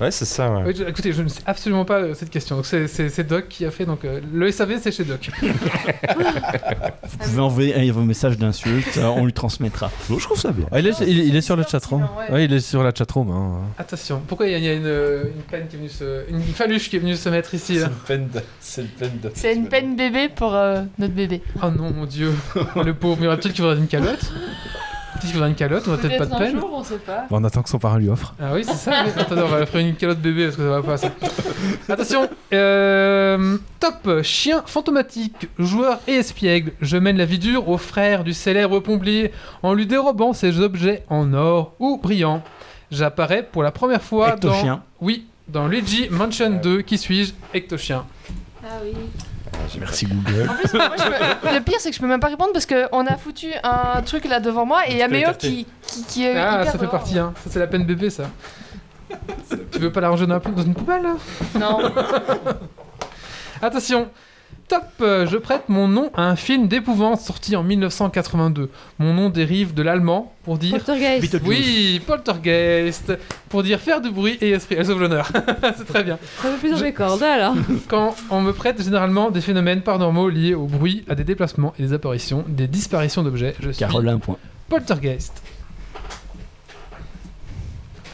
Ouais, 0.00 0.10
c'est 0.10 0.24
ça, 0.26 0.50
ouais. 0.50 0.72
Écoutez, 0.88 1.12
je 1.12 1.22
ne 1.22 1.28
sais 1.28 1.40
absolument 1.46 1.84
pas 1.86 2.00
euh, 2.00 2.14
cette 2.14 2.28
question. 2.30 2.56
Donc 2.56 2.66
c'est- 2.66 2.86
c'est 2.86 3.08
c'est 3.08 3.24
Doc 3.24 3.46
qui 3.48 3.64
a 3.64 3.70
fait. 3.70 3.86
Donc 3.86 4.04
euh, 4.04 4.20
le 4.32 4.50
SAV, 4.52 4.78
c'est 4.80 4.92
chez 4.92 5.04
Doc. 5.04 5.30
Vous 5.42 7.18
pouvez 7.18 7.40
envoyer 7.40 7.90
vos 7.90 8.02
messages 8.02 8.36
d'insultes, 8.36 8.96
euh, 8.98 9.04
on 9.06 9.24
lui 9.24 9.32
transmettra. 9.32 9.90
je 10.10 10.14
trouve 10.22 10.38
ça 10.38 10.52
bien. 10.52 10.66
Ah, 10.70 10.80
il, 10.80 10.86
est, 10.88 11.00
il, 11.00 11.18
il 11.28 11.36
est 11.36 11.40
sur 11.40 11.56
le 11.56 11.62
chatroom. 11.62 12.02
Ouais. 12.18 12.30
Ouais, 12.32 12.44
il 12.44 12.52
est 12.52 12.60
sur 12.60 12.82
la 12.82 12.92
chatroom. 12.94 13.30
Hein. 13.30 13.60
Attention, 13.78 14.20
pourquoi 14.26 14.46
il 14.46 14.52
y 14.52 14.54
a, 14.54 14.58
il 14.58 14.64
y 14.64 14.68
a 14.68 14.74
une, 14.74 14.84
euh, 14.86 15.24
une 15.34 15.42
peine 15.42 15.66
qui 15.68 15.76
est 15.76 15.78
venue 15.78 15.88
se, 15.88 16.28
une 16.30 16.42
faluche 16.42 16.90
qui 16.90 16.96
est 16.96 17.00
venue 17.00 17.16
se 17.16 17.28
mettre 17.28 17.54
ici 17.54 17.78
là 17.78 17.88
C'est 18.60 18.82
le 18.82 18.88
peine 18.88 19.18
de. 19.22 19.30
C'est 19.34 19.54
une 19.54 19.68
peine 19.68 19.96
bébé 19.96 20.28
pour 20.28 20.54
euh, 20.54 20.82
notre 20.98 21.14
bébé. 21.14 21.42
Oh 21.62 21.70
non, 21.70 21.90
mon 21.92 22.04
dieu, 22.06 22.32
Oh, 22.74 22.82
le 22.82 22.94
pauvre. 22.94 23.16
Mais 23.16 23.22
il 23.22 23.24
y 23.24 23.28
aurait 23.28 23.38
peut-être 23.38 23.54
qu'il 23.54 23.62
faudrait 23.64 23.78
une 23.78 23.86
calotte. 23.88 24.30
Peut-être 25.16 25.20
qu'il 25.28 25.32
faudra 25.32 25.48
une 25.48 25.54
calotte, 25.54 25.84
on 25.88 25.92
va 25.92 25.96
peut-être 25.96 26.18
pas 26.18 26.26
de 26.26 26.34
un 26.34 26.38
peine. 26.38 26.60
jour, 26.60 26.70
on 26.74 26.84
sait 26.84 26.98
pas. 26.98 27.26
Bon, 27.30 27.38
on 27.40 27.44
attend 27.44 27.62
que 27.62 27.68
son 27.70 27.78
parrain 27.78 27.98
lui 27.98 28.10
offre. 28.10 28.34
Ah 28.38 28.50
oui, 28.52 28.64
c'est 28.64 28.74
ça. 28.74 29.04
oui. 29.04 29.12
Attendez, 29.16 29.42
on 29.42 29.48
va 29.48 29.64
faire 29.64 29.80
une 29.80 29.94
calotte 29.96 30.18
bébé 30.20 30.44
parce 30.44 30.56
que 30.56 30.62
ça 30.62 30.68
va 30.68 30.82
pas 30.82 30.96
ça. 30.98 31.08
Attention, 31.88 32.28
euh, 32.52 33.56
top 33.80 34.22
chien 34.22 34.62
fantomatique, 34.66 35.48
joueur 35.58 36.00
et 36.06 36.12
espiègle. 36.16 36.72
Je 36.82 36.98
mène 36.98 37.16
la 37.16 37.24
vie 37.24 37.38
dure 37.38 37.68
au 37.68 37.78
frère 37.78 38.24
du 38.24 38.34
célèbre 38.34 38.80
pompier 38.80 39.32
en 39.62 39.72
lui 39.72 39.86
dérobant 39.86 40.34
ses 40.34 40.60
objets 40.60 41.04
en 41.08 41.32
or 41.32 41.72
ou 41.78 41.98
brillant. 41.98 42.42
J'apparais 42.90 43.42
pour 43.42 43.62
la 43.62 43.70
première 43.72 44.02
fois 44.02 44.36
dans 44.36 44.50
Ectochien. 44.50 44.82
oui 45.00 45.26
dans 45.48 45.66
Luigi 45.66 46.08
Mansion 46.10 46.60
2. 46.62 46.82
Qui 46.82 46.98
suis-je? 46.98 47.32
Ectochien. 47.54 48.04
Ah 48.64 48.78
oui. 48.84 48.92
Merci 49.78 50.06
Google. 50.06 50.48
En 50.50 50.54
plus, 50.54 50.72
moi, 50.74 50.90
je 50.96 51.02
peux- 51.48 51.54
le 51.54 51.60
pire, 51.60 51.76
c'est 51.80 51.90
que 51.90 51.96
je 51.96 52.00
peux 52.00 52.06
même 52.06 52.20
pas 52.20 52.28
répondre 52.28 52.52
parce 52.52 52.66
qu'on 52.66 53.06
a 53.06 53.16
foutu 53.16 53.52
un 53.62 54.00
truc 54.02 54.24
là 54.24 54.40
devant 54.40 54.64
moi 54.66 54.86
et 54.88 54.92
il 54.92 54.98
y 54.98 55.02
a 55.02 55.08
Méo 55.08 55.30
qui, 55.38 55.66
qui, 55.86 56.04
qui 56.04 56.24
est. 56.24 56.36
Ah, 56.36 56.60
hyper 56.60 56.66
ça 56.66 56.72
fait 56.72 56.78
dehors. 56.78 56.90
partie, 56.90 57.18
hein. 57.18 57.32
Ça, 57.44 57.50
c'est 57.50 57.58
la 57.58 57.66
peine 57.66 57.84
bébé, 57.84 58.10
ça. 58.10 58.24
tu 59.72 59.78
veux 59.78 59.92
pas 59.92 60.00
la 60.00 60.08
ranger 60.08 60.26
dans, 60.26 60.34
la- 60.34 60.40
dans 60.40 60.62
une 60.62 60.74
poubelle, 60.74 61.02
là? 61.02 61.14
Non. 61.60 61.92
Attention 63.62 64.08
Top 64.68 64.82
euh, 65.00 65.26
Je 65.26 65.36
prête 65.36 65.68
mon 65.68 65.86
nom 65.86 66.10
à 66.14 66.22
un 66.22 66.34
film 66.34 66.66
d'épouvante 66.66 67.20
sorti 67.20 67.54
en 67.54 67.62
1982. 67.62 68.70
Mon 68.98 69.14
nom 69.14 69.28
dérive 69.28 69.74
de 69.74 69.82
l'allemand 69.82 70.32
pour 70.42 70.58
dire... 70.58 70.72
Poltergeist. 70.72 71.38
Oui, 71.44 72.02
poltergeist 72.04 73.12
Pour 73.48 73.62
dire 73.62 73.78
faire 73.78 74.00
du 74.00 74.10
bruit 74.10 74.38
et 74.40 74.50
esprit. 74.50 74.76
Elle 74.78 74.86
sauve 74.86 75.00
l'honneur. 75.00 75.30
c'est 75.76 75.86
très 75.86 76.02
bien. 76.02 76.18
Ça 76.42 76.50
fait 76.50 76.58
plus 76.58 76.70
dans 76.70 76.80
mes 76.80 76.92
cordes, 76.92 77.22
alors. 77.22 77.54
Quand 77.88 78.16
on 78.30 78.40
me 78.40 78.52
prête 78.52 78.82
généralement 78.82 79.30
des 79.30 79.40
phénomènes 79.40 79.82
paranormaux 79.82 80.28
liés 80.28 80.54
au 80.54 80.66
bruit, 80.66 81.04
à 81.08 81.14
des 81.14 81.24
déplacements 81.24 81.72
et 81.78 81.82
des 81.82 81.92
apparitions, 81.92 82.44
des 82.48 82.66
disparitions 82.66 83.22
d'objets, 83.22 83.54
je 83.60 83.70
suis 83.70 83.78
Carole, 83.78 84.08
un 84.08 84.18
point. 84.18 84.38
poltergeist. 84.68 85.42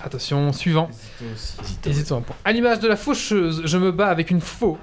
Attention, 0.04 0.52
suivant. 0.52 0.90
Hésitons 1.86 2.18
un 2.18 2.20
point. 2.22 2.36
À 2.44 2.52
l'image 2.52 2.80
de 2.80 2.88
la 2.88 2.96
faucheuse, 2.96 3.62
je 3.64 3.78
me 3.78 3.92
bats 3.92 4.08
avec 4.08 4.30
une 4.30 4.40
faux. 4.40 4.76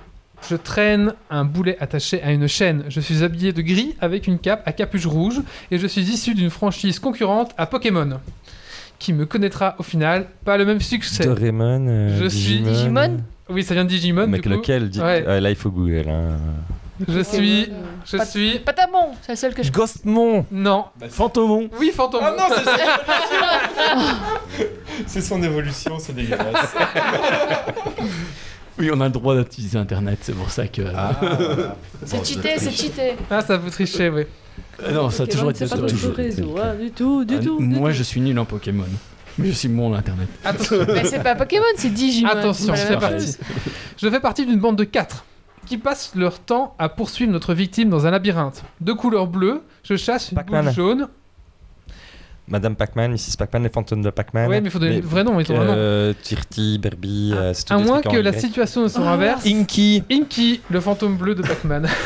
Je 0.48 0.56
traîne 0.56 1.14
un 1.30 1.46
boulet 1.46 1.78
attaché 1.80 2.22
à 2.24 2.32
une 2.32 2.48
chaîne. 2.48 2.84
Je 2.90 3.00
suis 3.00 3.24
habillé 3.24 3.52
de 3.54 3.62
gris 3.62 3.96
avec 4.02 4.26
une 4.28 4.40
cape 4.40 4.64
à 4.66 4.72
capuche 4.72 5.06
rouge 5.06 5.42
et 5.72 5.78
je 5.78 5.86
suis 5.88 6.02
issu 6.02 6.34
d'une 6.34 6.50
franchise 6.50 7.00
concurrente 7.00 7.52
à 7.58 7.66
Pokémon. 7.66 8.20
Qui 8.98 9.14
me 9.14 9.26
connaîtra 9.26 9.76
au 9.78 9.84
final 9.84 10.26
pas 10.44 10.58
le 10.58 10.66
même 10.66 10.82
succès. 10.82 11.24
Doraemon, 11.26 11.86
euh, 11.88 12.20
Je 12.20 12.28
suis 12.28 12.60
Digimon 12.62 13.18
Oui, 13.50 13.64
ça 13.64 13.74
vient 13.74 13.84
de 13.86 13.90
Digimon. 13.90 14.28
Mais 14.28 14.38
du 14.40 14.44
coup. 14.44 14.56
lequel 14.56 14.90
Di- 14.90 15.00
Ouais. 15.00 15.24
Ah, 15.28 15.40
Là, 15.40 15.50
il 15.52 15.56
faut 15.56 15.72
Google. 15.72 16.10
hein. 16.10 16.38
Je 17.08 17.22
suis. 17.22 17.70
Je 18.06 18.18
Pas- 18.18 18.26
suis. 18.26 18.60
Patamon, 18.60 19.12
c'est 19.22 19.32
le 19.32 19.38
seul 19.38 19.54
que 19.54 19.64
je. 19.64 19.72
Ghostmon 19.72 20.46
Non. 20.52 20.86
Fantomon. 21.10 21.70
Oui, 21.80 21.92
fantôme. 21.96 22.24
Ah 22.26 22.36
non, 22.38 22.44
c'est 22.56 22.66
C'est 25.08 25.22
son 25.22 25.42
évolution, 25.42 25.98
c'est 25.98 26.14
dégueulasse. 26.14 26.76
Oui, 28.80 28.90
on 28.94 29.02
a 29.02 29.06
le 29.06 29.12
droit 29.12 29.36
d'utiliser 29.36 29.78
Internet, 29.78 30.20
c'est 30.22 30.34
pour 30.36 30.50
ça 30.50 30.68
que. 30.68 30.82
Ah, 30.96 31.20
C'est 32.06 32.26
cheaté, 32.26 32.52
c'est 32.58 32.72
cheaté. 32.72 33.16
Ah, 33.30 33.42
ça 33.42 33.58
vous 33.58 33.70
tricher, 33.70 34.10
oui. 34.10 34.24
Euh, 34.84 34.92
non, 34.94 35.10
ça 35.10 35.24
a 35.24 35.28
toujours 35.28 35.52
été 35.52 35.68
C'est 35.68 35.78
pas 35.80 35.88
toujours 35.88 36.14
réseau, 36.16 36.56
hein, 36.58 36.76
du 36.80 36.92
tout, 36.92 37.26
du 37.26 37.36
Ah, 37.36 37.44
tout. 37.44 37.58
du 37.60 37.66
Moi, 37.66 37.90
tout. 37.92 37.96
je 37.98 38.04
suis 38.04 38.22
nul 38.22 38.38
en 38.40 38.46
Pokémon. 38.46 38.86
Mais 39.38 39.48
je 39.50 39.52
suis 39.54 39.68
bon 39.70 39.92
en 39.92 39.94
Internet. 39.96 40.28
Attention. 40.46 40.78
Mais 40.88 41.04
c'est 41.06 41.22
pas 41.24 41.36
Pokémon, 41.36 41.64
c'est 41.76 41.90
Digimon. 41.94 42.30
Attention, 42.30 42.74
C'est 42.76 42.82
c'est 42.88 42.96
pas 42.96 43.02
la 43.02 43.10
même 43.10 43.10
parti. 43.20 43.26
chose. 43.26 43.38
Je 44.02 44.10
fais 44.10 44.20
partie 44.20 44.46
d'une 44.46 44.60
bande 44.60 44.78
de 44.78 44.84
quatre 44.86 45.26
qui 45.66 45.78
passent 45.78 46.12
leur 46.16 46.40
temps 46.40 46.74
à 46.80 46.90
poursuivre 46.90 47.32
notre 47.32 47.54
victime 47.54 47.90
dans 47.90 48.06
un 48.08 48.12
labyrinthe. 48.12 48.64
De 48.82 48.92
couleur 48.94 49.28
bleue, 49.28 49.62
je 49.84 49.96
chasse 49.98 50.32
une 50.32 50.36
Pac-Man. 50.36 50.66
boule 50.66 50.74
jaune. 50.74 51.08
Madame 52.50 52.76
Pac-Man, 52.76 53.12
Mrs. 53.12 53.38
Pac-Man, 53.38 53.64
les 53.64 53.70
fantômes 53.70 54.02
de 54.02 54.10
Pac-Man. 54.10 54.50
Ouais, 54.50 54.60
mais 54.60 54.68
il 54.68 54.72
faut 54.72 54.80
donner 54.80 55.02
le 55.02 55.08
vrai 55.08 55.24
nom. 55.24 55.38
Euh, 55.50 56.14
Tirti, 56.22 56.80
Berby, 56.80 57.32
euh, 57.36 57.54
c'est 57.54 57.66
tout 57.66 57.74
À 57.74 57.78
moins 57.78 58.02
que 58.02 58.18
la 58.18 58.34
situation 58.34 58.84
ne 58.84 58.88
se 58.88 59.00
Ah. 59.00 59.12
renverse. 59.12 59.46
Inky 59.46 60.04
Inky, 60.12 60.62
le 60.70 60.80
fantôme 60.80 61.16
bleu 61.16 61.36
de 61.36 61.42
Pac-Man. 61.44 61.88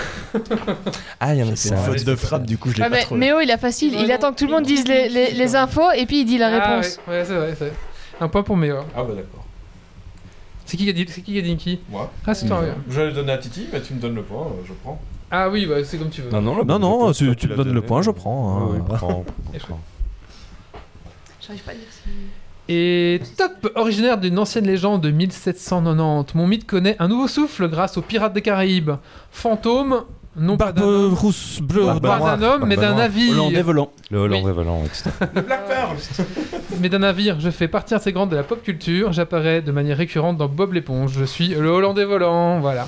Ah, 1.20 1.34
il 1.36 1.40
y 1.40 1.44
en 1.44 1.52
a 1.52 1.56
C'est 1.56 1.70
une 1.70 1.78
faute 1.78 2.04
de 2.04 2.16
frappe, 2.16 2.46
du 2.46 2.58
coup, 2.58 2.70
je 2.72 2.78
l'ai 2.78 2.84
Ah, 2.84 2.90
pas 2.90 2.96
mais 2.98 3.02
trouvé. 3.04 3.20
Méo, 3.20 3.40
il 3.40 3.52
a 3.52 3.58
facile. 3.58 3.94
Il 4.00 4.12
attend 4.12 4.32
que 4.34 4.40
tout 4.40 4.46
le 4.48 4.52
monde 4.52 4.64
dise 4.66 4.88
les, 4.88 5.08
les, 5.10 5.32
les 5.32 5.56
infos 5.56 5.92
et 5.96 6.06
puis 6.06 6.22
il 6.22 6.26
dit 6.26 6.38
la 6.38 6.48
Ah, 6.48 6.76
réponse. 6.78 7.00
ouais, 7.08 7.14
ouais, 7.20 7.26
c'est 7.26 7.36
vrai, 7.36 7.56
c'est 7.58 7.66
vrai. 7.66 7.74
Un 8.20 8.28
point 8.28 8.44
pour 8.44 8.58
Méo. 8.58 8.78
Ah 8.96 9.04
bah 9.04 9.14
d'accord. 9.16 9.46
C'est 10.66 10.78
qui 10.78 10.86
qui 10.86 10.90
a 10.90 10.94
dit, 10.94 11.06
c'est 11.08 11.22
qui 11.22 11.34
qui 11.34 11.40
a 11.40 11.42
dit 11.42 11.52
Inky 11.52 11.80
Moi 11.90 12.12
Ah, 12.26 12.34
c'est 12.34 12.48
toi. 12.48 12.64
Je 12.90 13.00
vais 13.00 13.08
le 13.08 13.12
donner 13.14 13.34
à 13.34 13.38
Titi, 13.38 13.68
mais 13.72 13.82
tu 13.82 13.94
me 13.94 14.00
donnes 14.00 14.16
le 14.16 14.24
point, 14.24 14.42
euh, 14.48 14.64
je 14.68 14.74
prends. 14.84 15.00
Ah 15.30 15.50
oui, 15.50 15.66
bah, 15.66 15.76
c'est 15.84 15.98
comme 15.98 16.10
tu 16.10 16.22
veux. 16.22 16.30
Non, 16.30 16.42
non, 16.42 16.64
Non, 16.80 17.12
tu, 17.14 17.26
me 17.26 17.56
donnes 17.56 17.74
le 17.74 17.82
point, 17.82 18.02
je 18.02 18.12
prends. 18.12 18.58
hein. 18.58 18.68
Oui, 18.72 18.78
oui, 18.80 18.96
prends, 18.98 19.26
Et 19.54 19.60
je 19.60 19.66
prends. 19.66 19.80
J'arrive 21.46 21.64
pas 21.64 21.72
à 21.72 21.76
dire 21.76 21.84
si. 21.92 22.10
Et 22.70 23.20
top 23.38 23.70
Originaire 23.76 24.18
d'une 24.18 24.40
ancienne 24.40 24.66
légende 24.66 25.02
de 25.02 25.12
1790, 25.12 26.34
mon 26.36 26.48
mythe 26.48 26.66
connaît 26.66 26.96
un 27.00 27.08
nouveau 27.10 27.28
souffle 27.28 27.68
grâce 27.68 27.98
aux 27.98 28.02
pirates 28.02 28.34
des 28.34 28.42
Caraïbes. 28.42 28.92
Fantôme, 29.32 30.04
non 30.38 30.56
pas 30.56 30.72
d'un 30.72 30.82
homme, 30.84 31.14
rousse 31.14 31.60
bleue. 31.62 31.86
pas 32.02 32.18
noire. 32.18 32.38
d'un 32.38 32.48
homme, 32.48 32.66
mais 32.66 32.78
d'un 32.78 32.96
navire. 32.96 33.34
Hollandais 33.34 33.62
volant. 33.62 33.92
Le 34.10 34.20
Hollandais 34.20 34.48
Oui. 34.48 34.54
volant, 34.54 34.84
fait. 34.86 35.10
Le 35.36 35.42
Black 35.42 35.68
Pearl 35.68 35.98
Mais 36.80 36.88
d'un 36.88 37.00
navire, 37.00 37.40
je 37.42 37.50
fais 37.50 37.68
partie 37.68 37.94
intégrante 37.94 38.30
de 38.30 38.38
la 38.38 38.44
pop 38.44 38.64
culture. 38.64 39.12
J'apparais 39.12 39.62
de 39.62 39.72
manière 39.74 39.98
récurrente 39.98 40.38
dans 40.38 40.48
Bob 40.48 40.72
l'éponge. 40.74 41.12
Je 41.20 41.26
suis 41.26 41.50
le 41.50 41.68
Hollandais 41.68 42.06
volant, 42.06 42.62
voilà. 42.62 42.88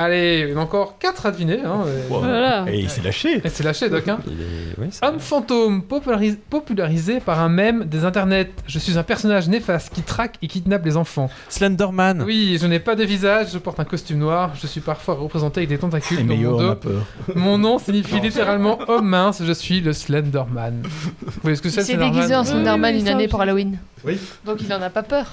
Allez, 0.00 0.44
il 0.46 0.50
y 0.50 0.54
en 0.54 0.60
a 0.60 0.62
encore 0.62 0.96
4 1.00 1.26
à 1.26 1.30
deviner. 1.32 1.58
Hein, 1.64 1.80
et- 1.86 2.08
Voilà. 2.08 2.64
Et 2.70 2.78
il 2.78 2.88
s'est 2.88 3.02
lâché. 3.02 3.40
et 3.44 3.48
c'est 3.48 3.64
lâché, 3.64 3.88
Doc. 3.90 4.06
Hein. 4.06 4.18
Il 4.28 4.32
est- 4.40 4.44
oui, 4.78 4.86
c'est- 4.92 5.04
Homme 5.04 5.18
fantôme, 5.18 5.82
popularis- 5.82 6.38
popularisé 6.48 7.18
par 7.18 7.40
un 7.40 7.48
mème 7.48 7.84
des 7.84 8.04
internets. 8.04 8.48
Je 8.68 8.78
suis 8.78 8.96
un 8.96 9.02
personnage 9.02 9.48
néfaste 9.48 9.92
qui 9.92 10.02
traque 10.02 10.36
et 10.40 10.46
kidnappe 10.46 10.84
les 10.84 10.96
enfants. 10.96 11.28
Slenderman. 11.48 12.22
Oui, 12.22 12.58
je 12.60 12.66
n'ai 12.68 12.78
pas 12.78 12.94
de 12.94 13.02
visage, 13.02 13.48
je 13.52 13.58
porte 13.58 13.80
un 13.80 13.84
costume 13.84 14.18
noir, 14.18 14.52
je 14.54 14.68
suis 14.68 14.80
parfois 14.80 15.14
représenté 15.14 15.58
avec 15.60 15.68
des 15.68 15.78
tentacules 15.78 16.20
Et 16.20 16.22
dans 16.22 16.36
mon 16.36 16.54
en 16.54 16.58
a 16.58 16.62
dos. 16.62 16.74
peur. 16.76 17.06
Mon 17.34 17.58
nom 17.58 17.78
signifie 17.80 18.20
littéralement 18.20 18.78
homme 18.88 19.08
mince, 19.08 19.42
je 19.44 19.52
suis 19.52 19.80
le 19.80 19.92
Slenderman. 19.92 20.82
Vous 20.84 21.32
voyez 21.42 21.56
ce 21.56 21.62
que 21.62 21.70
c'est 21.70 21.80
Il 21.80 21.80
le 21.80 21.84
s'est 21.86 21.92
Slenderman 21.94 22.12
déguisé 22.14 22.34
en 22.36 22.40
Oui, 22.42 22.46
Slenderman 22.46 22.94
oui, 22.94 23.00
une 23.00 23.06
ça 23.06 23.12
année 23.12 23.26
pour 23.26 23.40
Halloween. 23.40 23.78
Oui. 24.04 24.16
Donc 24.46 24.58
il 24.60 24.72
en 24.72 24.80
a 24.80 24.90
pas 24.90 25.02
peur. 25.02 25.26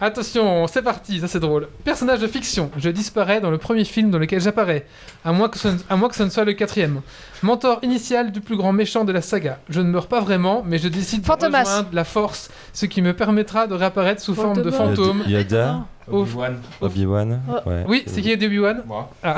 Attention, 0.00 0.66
c'est 0.66 0.82
parti, 0.82 1.20
ça 1.20 1.28
c'est 1.28 1.38
drôle. 1.38 1.68
Personnage 1.84 2.20
de 2.20 2.26
fiction, 2.26 2.70
je 2.76 2.90
disparais 2.90 3.40
dans 3.40 3.50
le 3.50 3.58
premier 3.58 3.84
film 3.84 4.10
dans 4.10 4.18
lequel 4.18 4.40
j'apparais, 4.40 4.86
à 5.24 5.32
moins, 5.32 5.48
que 5.48 5.58
ce 5.58 5.68
ne, 5.68 5.78
à 5.88 5.96
moins 5.96 6.08
que 6.08 6.16
ce 6.16 6.24
ne 6.24 6.30
soit 6.30 6.44
le 6.44 6.54
quatrième. 6.54 7.02
Mentor 7.42 7.78
initial 7.82 8.32
du 8.32 8.40
plus 8.40 8.56
grand 8.56 8.72
méchant 8.72 9.04
de 9.04 9.12
la 9.12 9.22
saga. 9.22 9.58
Je 9.68 9.80
ne 9.80 9.88
meurs 9.90 10.08
pas 10.08 10.20
vraiment, 10.20 10.64
mais 10.66 10.78
je 10.78 10.88
décide 10.88 11.20
de 11.20 11.26
Fantomas. 11.26 11.60
rejoindre 11.64 11.88
la 11.92 12.04
force, 12.04 12.50
ce 12.72 12.86
qui 12.86 13.00
me 13.02 13.12
permettra 13.12 13.66
de 13.66 13.74
réapparaître 13.74 14.20
sous 14.22 14.34
forme 14.34 14.62
de 14.62 14.70
fantôme. 14.70 15.22
Yoda. 15.26 15.84
Obi-Wan. 16.10 16.58
Obi-Wan. 16.80 17.40
Oh. 17.48 17.68
ouais. 17.68 17.84
Oui, 17.86 18.02
c'est 18.06 18.22
qui 18.22 18.32
Obi-Wan 18.32 18.82
Moi. 18.86 19.08
Ah, 19.22 19.36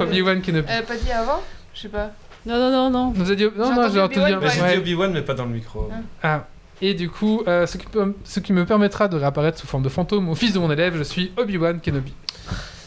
Obi-Wan 0.00 0.40
Kenobi. 0.40 0.68
Euh, 0.70 0.82
pas 0.82 0.96
dit 0.96 1.12
avant 1.12 1.42
Je 1.74 1.80
sais 1.82 1.88
pas. 1.88 2.12
Non, 2.46 2.56
non, 2.56 2.70
non, 2.70 2.90
non. 2.90 3.10
Vous 3.10 3.26
avez 3.26 3.36
dit... 3.36 3.44
Non, 3.44 3.50
J'ai 3.56 3.60
non, 3.60 3.72
entendu 3.72 3.94
j'ai 3.94 4.00
entendu... 4.00 4.20
Obi-Wan, 4.20 4.40
Mais 4.42 4.50
j'ai 4.50 4.74
dit 4.74 4.78
Obi-Wan, 4.78 5.12
mais 5.12 5.22
pas 5.22 5.34
dans 5.34 5.44
le 5.44 5.50
micro. 5.50 5.90
Ah. 6.22 6.46
Et 6.80 6.94
du 6.94 7.10
coup, 7.10 7.42
euh, 7.48 7.66
ce, 7.66 7.76
qui 7.76 7.86
peut- 7.86 8.14
ce 8.24 8.40
qui 8.40 8.52
me 8.52 8.64
permettra 8.64 9.08
de 9.08 9.16
réapparaître 9.16 9.58
sous 9.58 9.66
forme 9.66 9.82
de 9.82 9.88
fantôme 9.88 10.28
au 10.28 10.34
fils 10.34 10.52
de 10.52 10.58
mon 10.58 10.70
élève, 10.70 10.96
je 10.96 11.02
suis 11.02 11.32
Obi-Wan 11.36 11.80
Kenobi. 11.80 12.12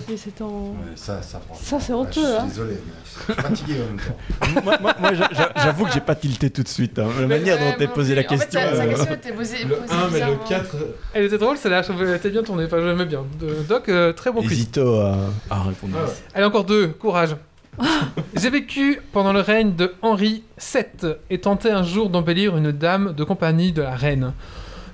Mais 0.09 0.17
c'est 0.17 0.41
en. 0.41 0.47
Ouais, 0.47 0.75
ça, 0.95 1.21
ça. 1.21 1.39
Ça, 1.53 1.79
c'est 1.79 1.93
Ouais, 1.93 1.99
honteux, 1.99 2.11
Je 2.15 2.19
suis 2.25 2.35
hein. 2.35 2.45
désolé, 2.47 2.73
mais 2.73 2.93
je 3.05 3.33
suis 3.33 3.41
fatigué 3.41 3.73
en 3.75 3.85
même 3.93 3.99
temps. 3.99 4.61
moi, 4.63 4.77
moi- 4.81 4.95
moi, 4.99 5.13
j'a- 5.13 5.29
j'a- 5.31 5.51
j'avoue 5.57 5.85
que 5.85 5.91
j'ai 5.91 5.99
pas 5.99 6.15
tilté 6.15 6.49
tout 6.49 6.63
de 6.63 6.67
suite. 6.67 6.97
hein. 6.97 7.05
La 7.19 7.27
manière 7.27 7.59
dont 7.59 7.65
moi 7.77 7.87
posé 7.93 8.15
la 8.15 8.23
question. 8.23 8.59
En 8.59 8.63
fait, 8.63 8.75
sa 8.77 8.83
euh, 8.83 8.87
question 8.89 9.13
était 9.13 9.31
posée. 9.31 9.63
Le 9.63 9.75
posée 9.75 9.93
1, 9.93 9.97
mais 9.97 10.03
le 10.05 10.09
bizarrement. 10.25 10.43
4. 10.49 10.75
Elle 11.13 11.25
était 11.25 11.37
drôle, 11.37 11.57
celle-là, 11.57 11.83
je 11.83 12.15
était 12.15 12.29
bien 12.31 12.41
tournée, 12.41 12.65
enfin 12.65 12.77
j'aimais 12.81 13.05
bien. 13.05 13.23
De- 13.39 13.61
Doc, 13.69 13.89
euh, 13.89 14.11
très 14.13 14.31
bon 14.31 14.41
quiz. 14.41 14.53
Hésito 14.53 14.95
à, 15.01 15.15
à 15.51 15.61
répondre. 15.63 15.95
Ah 15.99 16.05
ouais. 16.05 16.11
Allez, 16.33 16.45
encore 16.45 16.63
deux, 16.63 16.87
courage. 16.87 17.35
J'ai 18.35 18.49
vécu 18.49 18.99
pendant 19.13 19.33
le 19.33 19.39
règne 19.41 19.75
de 19.75 19.93
Henri 20.01 20.43
VII 20.57 21.13
et 21.29 21.39
tenté 21.39 21.69
un 21.71 21.83
jour 21.83 22.09
d'embellir 22.09 22.57
une 22.57 22.71
dame 22.71 23.13
de 23.13 23.23
compagnie 23.23 23.71
de 23.71 23.81
la 23.81 23.95
reine. 23.95 24.33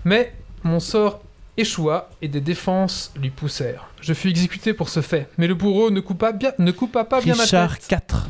Mais 0.06 0.34
mon 0.64 0.80
sort 0.80 1.22
échoua 1.58 2.10
et 2.22 2.28
des 2.28 2.41
défenses 2.41 3.12
lui 3.20 3.30
poussèrent. 3.32 3.88
Je 4.02 4.14
fus 4.14 4.30
exécuté 4.30 4.74
pour 4.74 4.90
ce 4.90 5.02
fait, 5.02 5.28
mais 5.38 5.48
le 5.48 5.56
bourreau 5.56 5.90
ne 5.90 5.99
coupa, 6.02 6.32
bien, 6.32 6.52
ne 6.60 6.72
coupa 6.72 7.04
pas 7.04 7.20
bien 7.20 7.36
ma 7.36 7.44
Richard 7.44 7.78
tête. 7.80 7.88
4. 7.88 8.28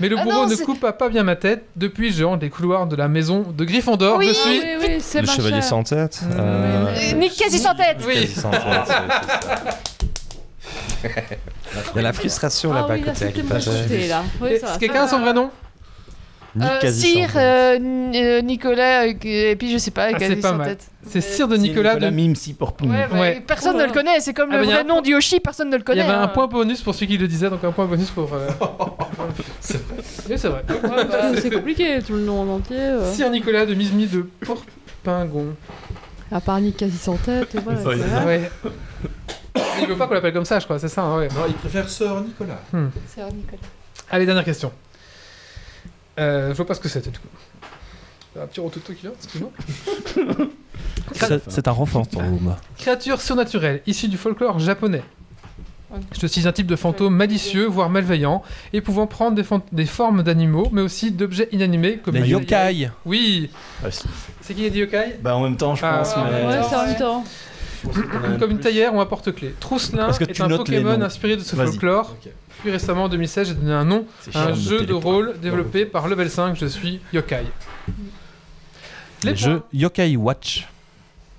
Mais 0.00 0.08
le 0.08 0.18
Ah 0.18 0.24
bourreau 0.24 0.46
non, 0.46 0.48
ne 0.48 0.56
coupa 0.56 0.92
pas 0.92 1.08
bien 1.08 1.22
ma 1.22 1.36
tête. 1.36 1.64
Depuis, 1.76 2.10
je 2.12 2.24
hante 2.24 2.40
les 2.42 2.50
couloirs 2.50 2.86
de 2.88 2.96
la 2.96 3.06
maison 3.06 3.42
de 3.56 3.64
Gryffondor. 3.64 4.16
Oui, 4.18 4.28
je 4.28 4.32
suis... 4.32 4.60
Oui, 4.80 5.20
Le 5.20 5.26
chevalier 5.26 5.62
sans 5.62 5.82
tête. 5.84 6.22
Mmh. 6.22 6.32
euh, 6.38 6.94
Euh, 6.96 7.12
Nick 7.16 7.36
quasi 7.36 7.58
sans 7.58 7.74
tête? 7.74 7.98
Oui. 8.06 8.14
quasi 8.14 8.26
sans 8.40 8.50
tête, 8.50 8.62
c'est- 8.86 8.94
c'est 11.02 11.08
ça. 11.08 11.30
Il 11.94 11.96
y 11.96 11.98
a 12.00 12.02
la 12.02 12.12
frustration 12.12 12.70
Ah 12.72 12.80
là-bas 12.80 12.94
oui, 12.94 13.00
là, 13.00 13.12
côté 13.12 14.06
là. 14.08 14.22
Oui, 14.40 14.48
Est-ce 14.50 14.78
quelqu'un 14.78 15.04
a 15.04 15.08
son 15.08 15.20
vrai 15.20 15.32
nom 15.32 15.50
Nick 16.56 16.68
Euh, 16.82 16.90
sans- 16.90 17.36
euh, 17.36 17.78
euh, 18.12 18.40
Nicolas, 18.40 19.04
euh, 19.04 19.12
et 19.24 19.54
puis 19.54 19.70
je 19.72 19.78
sais 19.78 19.92
pas, 19.92 20.08
Ah, 20.12 20.16
c'est 20.18 20.34
pas 20.34 20.48
sans 20.48 20.56
mal. 20.56 20.66
tête. 20.70 20.88
C'est 21.06 21.20
Sire 21.20 21.46
de 21.46 21.56
Nicolas. 21.56 21.94
de- 21.94 22.10
Mime 22.10 22.34
si 22.34 22.54
pour 22.54 22.72
Pim. 22.72 22.90
Ouais, 22.90 23.06
bah, 23.08 23.20
Ouais. 23.20 23.42
Personne 23.46 23.76
ne 23.78 23.84
le 23.84 23.92
connaît, 23.92 24.18
c'est 24.18 24.34
comme 24.34 24.48
Ah, 24.50 24.56
le 24.56 24.66
bah, 24.66 24.72
vrai 24.72 24.80
un 24.80 24.84
nom 24.84 25.00
du 25.00 25.12
Yoshi, 25.12 25.38
personne 25.38 25.68
ne 25.70 25.76
le 25.76 25.78
Il 25.78 25.82
y 25.82 25.84
connaît. 25.84 26.00
avait 26.00 26.10
un 26.12 26.22
hein. 26.22 26.28
point 26.28 26.48
bonus 26.48 26.82
pour 26.82 26.92
celui 26.96 27.06
qui 27.06 27.18
le 27.18 27.28
disait, 27.28 27.50
donc 27.50 27.62
un 27.62 27.70
point 27.70 27.86
bonus 27.86 28.10
pour. 28.10 28.30
euh, 28.34 28.48
Oui, 30.28 30.34
c'est 30.36 30.48
vrai. 30.48 30.64
Ouais, 30.68 31.04
bah, 31.04 31.30
c'est 31.40 31.50
compliqué, 31.54 32.00
tout 32.04 32.14
le 32.14 32.22
nom 32.22 32.40
en 32.40 32.48
entier. 32.56 32.76
euh. 32.78 33.12
Sire 33.12 33.30
Nicolas 33.30 33.64
de 33.64 33.74
Mismi 33.74 34.08
de 34.08 34.22
Pourpingon. 34.40 35.54
À 36.32 36.40
part 36.40 36.60
Nick 36.60 36.78
quasi 36.78 36.98
sans 36.98 37.16
tête, 37.16 37.56
voilà. 37.64 38.40
C'est 39.56 39.62
c'est. 39.62 39.82
Il 39.82 39.88
veut 39.88 39.96
pas 39.96 40.06
qu'on 40.06 40.14
l'appelle 40.14 40.32
comme 40.32 40.44
ça, 40.44 40.58
je 40.58 40.64
crois, 40.64 40.78
c'est 40.78 40.88
ça, 40.88 41.02
hein, 41.02 41.18
ouais. 41.18 41.28
Non, 41.28 41.42
il 41.48 41.54
préfère 41.54 41.88
Sœur 41.88 42.20
Nicolas. 42.22 42.60
C'est 43.06 43.22
vrai, 43.22 43.32
Nicolas. 43.32 43.62
Allez, 44.10 44.26
dernière 44.26 44.44
question. 44.44 44.72
Euh, 46.18 46.50
je 46.50 46.54
vois 46.54 46.66
pas 46.66 46.74
ce 46.74 46.80
que 46.80 46.88
c'était 46.88 47.10
du 47.10 47.18
coup. 47.18 47.28
Un 48.40 48.46
petit 48.46 48.60
rototo 48.60 48.92
qui 48.92 49.02
vient, 49.02 49.12
excuse-moi. 49.16 49.50
C'est 51.12 51.50
c'est 51.50 51.66
un 51.68 51.72
renfort, 51.72 52.06
ton 52.06 52.20
room. 52.20 52.54
Créature 52.78 53.20
surnaturelle, 53.20 53.82
issue 53.86 54.06
du 54.08 54.16
folklore 54.16 54.58
japonais. 54.60 55.02
Je 56.12 56.20
te 56.20 56.26
cite 56.28 56.46
un 56.46 56.52
type 56.52 56.68
de 56.68 56.76
fantôme 56.76 57.16
malicieux, 57.16 57.66
voire 57.66 57.90
malveillant, 57.90 58.42
et 58.72 58.80
pouvant 58.80 59.08
prendre 59.08 59.34
des, 59.72 59.86
formes 59.86 60.22
d'animaux, 60.22 60.68
mais 60.70 60.82
aussi 60.82 61.10
d'objets 61.10 61.48
inanimés 61.50 61.98
comme 61.98 62.14
Les 62.14 62.28
yokai. 62.28 62.90
Oui. 63.04 63.50
Ouais, 63.82 63.90
c'est- 63.90 64.06
C'est 64.40 64.54
qui 64.54 64.62
les 64.62 64.70
dit 64.70 64.78
yokai? 64.78 65.16
Bah 65.20 65.34
en 65.34 65.42
même 65.42 65.56
temps, 65.56 65.74
je 65.74 65.84
Ah, 65.84 65.98
pense. 65.98 66.14
ouais, 66.14 66.22
mais... 66.30 66.46
Ouais, 66.46 66.62
c'est 66.68 66.76
en 66.76 66.86
même 66.86 66.96
temps. 66.96 67.24
Comme 68.38 68.50
une 68.50 68.60
taillère 68.60 68.94
ou 68.94 69.00
un 69.00 69.06
porte-clés. 69.06 69.54
Trousselin 69.60 70.06
Parce 70.06 70.18
que 70.18 70.24
est 70.24 70.32
tu 70.32 70.42
un 70.42 70.48
notes 70.48 70.68
les 70.68 70.78
Pokémon 70.80 70.98
noms. 70.98 71.04
inspiré 71.04 71.36
de 71.36 71.42
ce 71.42 71.56
Vas-y. 71.56 71.68
folklore. 71.68 72.10
Ok. 72.24 72.30
Puis 72.62 72.70
récemment, 72.70 73.04
en 73.04 73.08
2016, 73.08 73.48
j'ai 73.48 73.54
donné 73.54 73.72
un 73.72 73.84
nom 73.84 74.04
C'est 74.20 74.36
à 74.36 74.48
un 74.48 74.52
jeu 74.54 74.72
noter 74.80 74.86
de 74.86 74.94
les 74.94 75.00
points. 75.00 75.12
rôle 75.12 75.34
développé 75.40 75.86
par 75.86 76.08
Level 76.08 76.28
5. 76.30 76.56
Je 76.60 76.66
suis 76.66 77.00
yokai. 77.12 77.44
Les 79.24 79.32
points. 79.32 79.34
jeux 79.34 79.62
Yokai 79.72 80.16
Watch. 80.16 80.68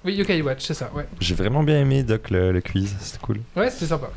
Oui, 0.03 0.15
Yokai 0.15 0.41
Watch, 0.41 0.63
c'est 0.65 0.73
ça, 0.73 0.89
ouais. 0.95 1.07
J'ai 1.19 1.35
vraiment 1.35 1.61
bien 1.61 1.79
aimé, 1.79 2.01
Doc, 2.01 2.31
le, 2.31 2.51
le 2.51 2.61
quiz. 2.61 2.95
C'était 2.99 3.19
cool. 3.21 3.39
Ouais, 3.55 3.69
c'était 3.69 3.85
sympa. 3.85 4.09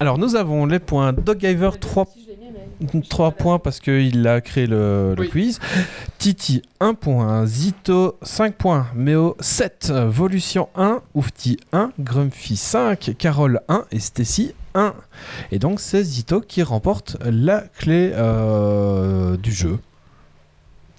Alors 0.00 0.18
nous 0.18 0.34
avons 0.34 0.66
les 0.66 0.80
points 0.80 1.12
Doggiver 1.12 1.70
3 1.78 2.06
3 3.08 3.32
points 3.32 3.58
parce 3.58 3.80
qu'il 3.80 4.26
a 4.26 4.40
créé 4.40 4.66
le, 4.66 5.14
le 5.16 5.22
Oui. 5.22 5.28
quiz. 5.30 5.60
Titi 6.18 6.62
1 6.80 6.94
point, 6.94 7.46
Zito 7.46 8.18
5 8.22 8.54
points, 8.54 8.86
Méo 8.94 9.36
7, 9.40 9.92
Volution 10.06 10.68
1, 10.76 11.00
Oufti 11.14 11.56
1, 11.72 11.92
Grumpy 11.98 12.56
5, 12.56 13.14
Carole 13.18 13.60
1 13.68 13.84
et 13.92 13.98
Stacy 13.98 14.54
1. 14.74 14.94
Et 15.50 15.58
donc 15.58 15.80
c'est 15.80 16.02
Zito 16.02 16.40
qui 16.40 16.62
remporte 16.62 17.16
la 17.24 17.60
clé 17.78 18.12
euh, 18.14 19.36
du 19.36 19.52
jeu. 19.52 19.78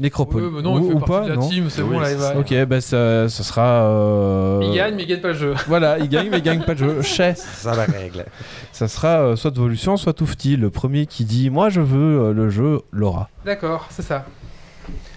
Nécropole. 0.04 0.62
Non, 0.62 0.78
il 0.78 0.84
ou, 0.84 0.88
fait 0.90 0.94
ou 0.96 1.00
partie 1.00 1.12
pas, 1.14 1.22
de 1.24 1.30
la 1.30 1.36
non 1.38 1.50
team, 1.50 1.70
c'est 1.70 1.82
Oui, 1.82 1.94
bon, 1.94 2.00
là, 2.02 2.12
il 2.12 2.18
c'est 2.20 2.34
va. 2.34 2.38
Ok, 2.40 2.66
bah 2.68 2.82
ça, 2.82 3.30
ça 3.30 3.44
sera. 3.44 3.84
euh, 3.88 4.60
Il 4.62 4.76
gagne, 4.76 4.96
mais 4.96 5.04
il 5.04 5.08
gagne 5.08 5.22
pas 5.22 5.30
le 5.30 5.34
jeu. 5.34 5.54
Voilà, 5.68 5.98
il 5.98 6.10
gagne, 6.10 6.30
mais 6.30 6.38
il 6.40 6.44
gagne 6.44 6.62
pas 6.62 6.74
de 6.74 6.80
jeu. 6.80 7.02
Chais. 7.02 7.36
Ça 7.36 7.74
la 7.74 7.86
règle. 7.86 8.26
Ça 8.74 8.88
sera 8.90 9.22
euh, 9.22 9.36
soit 9.38 9.58
Volution, 9.58 9.96
soit 9.96 10.22
Oufti. 10.22 10.58
Le 10.58 10.70
premier 10.70 11.06
qui 11.06 11.24
dit 11.24 11.50
Moi 11.50 11.70
je 11.70 11.80
veux 11.82 12.20
euh, 12.20 12.34
le 12.34 12.50
jeu 12.50 12.82
l'aura. 12.92 13.30
D'accord, 13.46 13.88
c'est 13.90 14.02
ça. 14.02 14.26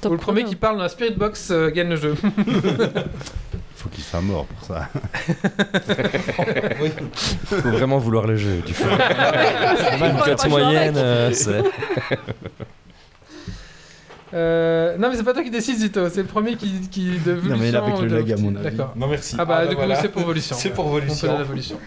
Top 0.00 0.12
Ou 0.12 0.14
le 0.14 0.20
premier 0.20 0.44
qui 0.44 0.54
parle 0.54 0.76
dans 0.76 0.84
la 0.84 0.88
Spirit 0.88 1.14
Box 1.16 1.48
euh, 1.50 1.70
gagne 1.72 1.88
le 1.88 1.96
jeu. 1.96 2.14
faut 3.74 3.88
qu'il 3.88 4.04
soit 4.04 4.20
mort 4.20 4.46
pour 4.46 4.68
ça. 4.68 4.88
Faut 7.46 7.70
vraiment 7.70 7.98
vouloir 7.98 8.26
le 8.28 8.36
jeu. 8.36 8.62
Tu 8.64 8.72
fais 8.72 8.84
une 8.84 10.16
cote 10.18 10.48
moyenne. 10.48 10.96
Euh, 14.36 14.96
non, 14.98 15.08
mais 15.10 15.16
c'est 15.16 15.24
pas 15.24 15.32
toi 15.32 15.42
qui 15.42 15.50
décide, 15.50 15.78
Zito. 15.78 16.08
C'est 16.10 16.20
le 16.22 16.26
premier 16.28 16.56
qui, 16.56 16.68
qui 16.90 17.18
de 17.24 17.34
Non, 17.34 17.56
mais 17.56 17.68
il 17.70 17.76
a 17.76 17.80
Volution 17.80 17.98
avec 17.98 18.00
le 18.02 18.08
de- 18.08 18.14
lag, 18.16 18.32
à 18.32 18.36
mon 18.36 18.54
avis. 18.56 18.64
D'accord. 18.76 18.92
Non, 18.96 19.06
merci. 19.08 19.36
Ah 19.38 19.44
bah, 19.44 19.62
du 19.66 19.70
coup, 19.74 19.80
voilà. 19.80 19.96
c'est 19.96 20.08
pour 20.10 20.22
Volution. 20.22 20.56
C'est 20.58 20.70
pour 20.70 20.86
On 20.86 20.94
peut 20.94 21.00
Volution. 21.00 21.44
Volution. 21.44 21.78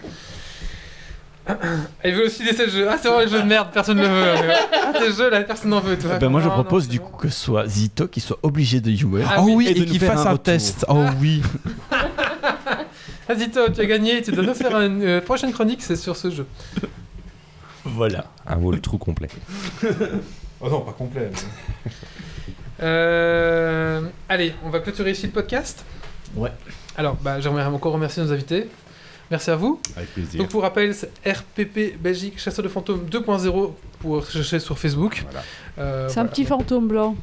Il 2.04 2.14
veut 2.14 2.26
aussi 2.26 2.44
laisser 2.44 2.66
le 2.66 2.70
jeu. 2.72 2.86
Ah, 2.88 2.96
c'est 3.00 3.08
vraiment 3.08 3.24
les 3.24 3.28
jeux 3.30 3.42
de 3.42 3.46
merde, 3.48 3.68
personne 3.72 3.96
ne 3.96 4.02
le 4.02 4.08
veut. 4.08 4.52
Ah, 4.72 4.92
tes 4.98 5.12
jeux 5.12 5.30
là, 5.30 5.42
personne 5.42 5.70
n'en 5.70 5.80
veut, 5.80 5.98
toi. 5.98 6.16
Ben 6.18 6.28
moi 6.28 6.40
je 6.40 6.46
non, 6.46 6.52
propose 6.54 6.86
du 6.86 6.98
bon. 7.00 7.06
coup 7.06 7.16
que 7.22 7.28
ce 7.28 7.40
soit 7.40 7.66
Zito 7.66 8.06
qui 8.06 8.20
soit 8.20 8.38
obligé 8.42 8.80
de 8.80 8.94
jouer. 8.94 9.22
Ah 9.28 9.36
oh 9.40 9.46
oui, 9.54 9.66
et 9.66 9.70
et, 9.80 9.84
qu'il 9.84 9.98
fasse 9.98 10.26
un 10.26 10.36
test. 10.36 10.84
Oh 10.88 11.04
oui. 11.20 11.42
Ah, 13.28 13.34
Zito, 13.36 13.60
tu 13.72 13.80
as 13.80 13.86
gagné. 13.86 14.22
Tu 14.22 14.32
dois 14.32 14.42
nous 14.44 14.54
faire 14.54 14.76
une 14.80 15.02
euh, 15.04 15.20
prochaine 15.20 15.52
chronique, 15.52 15.82
c'est 15.82 15.94
sur 15.94 16.16
ce 16.16 16.30
jeu. 16.32 16.46
Voilà. 17.84 18.24
Un 18.44 18.56
wall 18.56 18.80
trou 18.80 18.98
complet. 18.98 19.28
Oh 20.60 20.68
non, 20.68 20.80
pas 20.80 20.90
complet. 20.92 21.30
mais- 21.32 21.90
Euh, 22.82 24.02
allez, 24.28 24.54
on 24.64 24.70
va 24.70 24.80
clôturer 24.80 25.12
ici 25.12 25.26
le 25.26 25.32
podcast. 25.32 25.84
Ouais. 26.34 26.52
Alors, 26.96 27.16
bah, 27.16 27.40
j'aimerais 27.40 27.64
encore 27.64 27.92
remercier 27.92 28.22
nos 28.22 28.32
invités. 28.32 28.68
Merci 29.30 29.50
à 29.50 29.56
vous. 29.56 29.80
Avec 29.96 30.12
plaisir. 30.12 30.40
Donc 30.40 30.50
pour 30.50 30.62
rappel, 30.62 30.92
c'est 30.94 31.10
RPP 31.24 31.96
Belgique, 32.00 32.38
chasseur 32.38 32.64
de 32.64 32.68
fantômes 32.68 33.06
2.0 33.08 33.72
pour 34.00 34.26
chercher 34.28 34.58
sur 34.58 34.76
Facebook. 34.78 35.22
Voilà. 35.24 35.44
Euh, 35.78 36.08
C'est 36.08 36.18
un 36.20 36.26
petit 36.26 36.44
fantôme 36.44 36.88
blanc. 36.88 37.16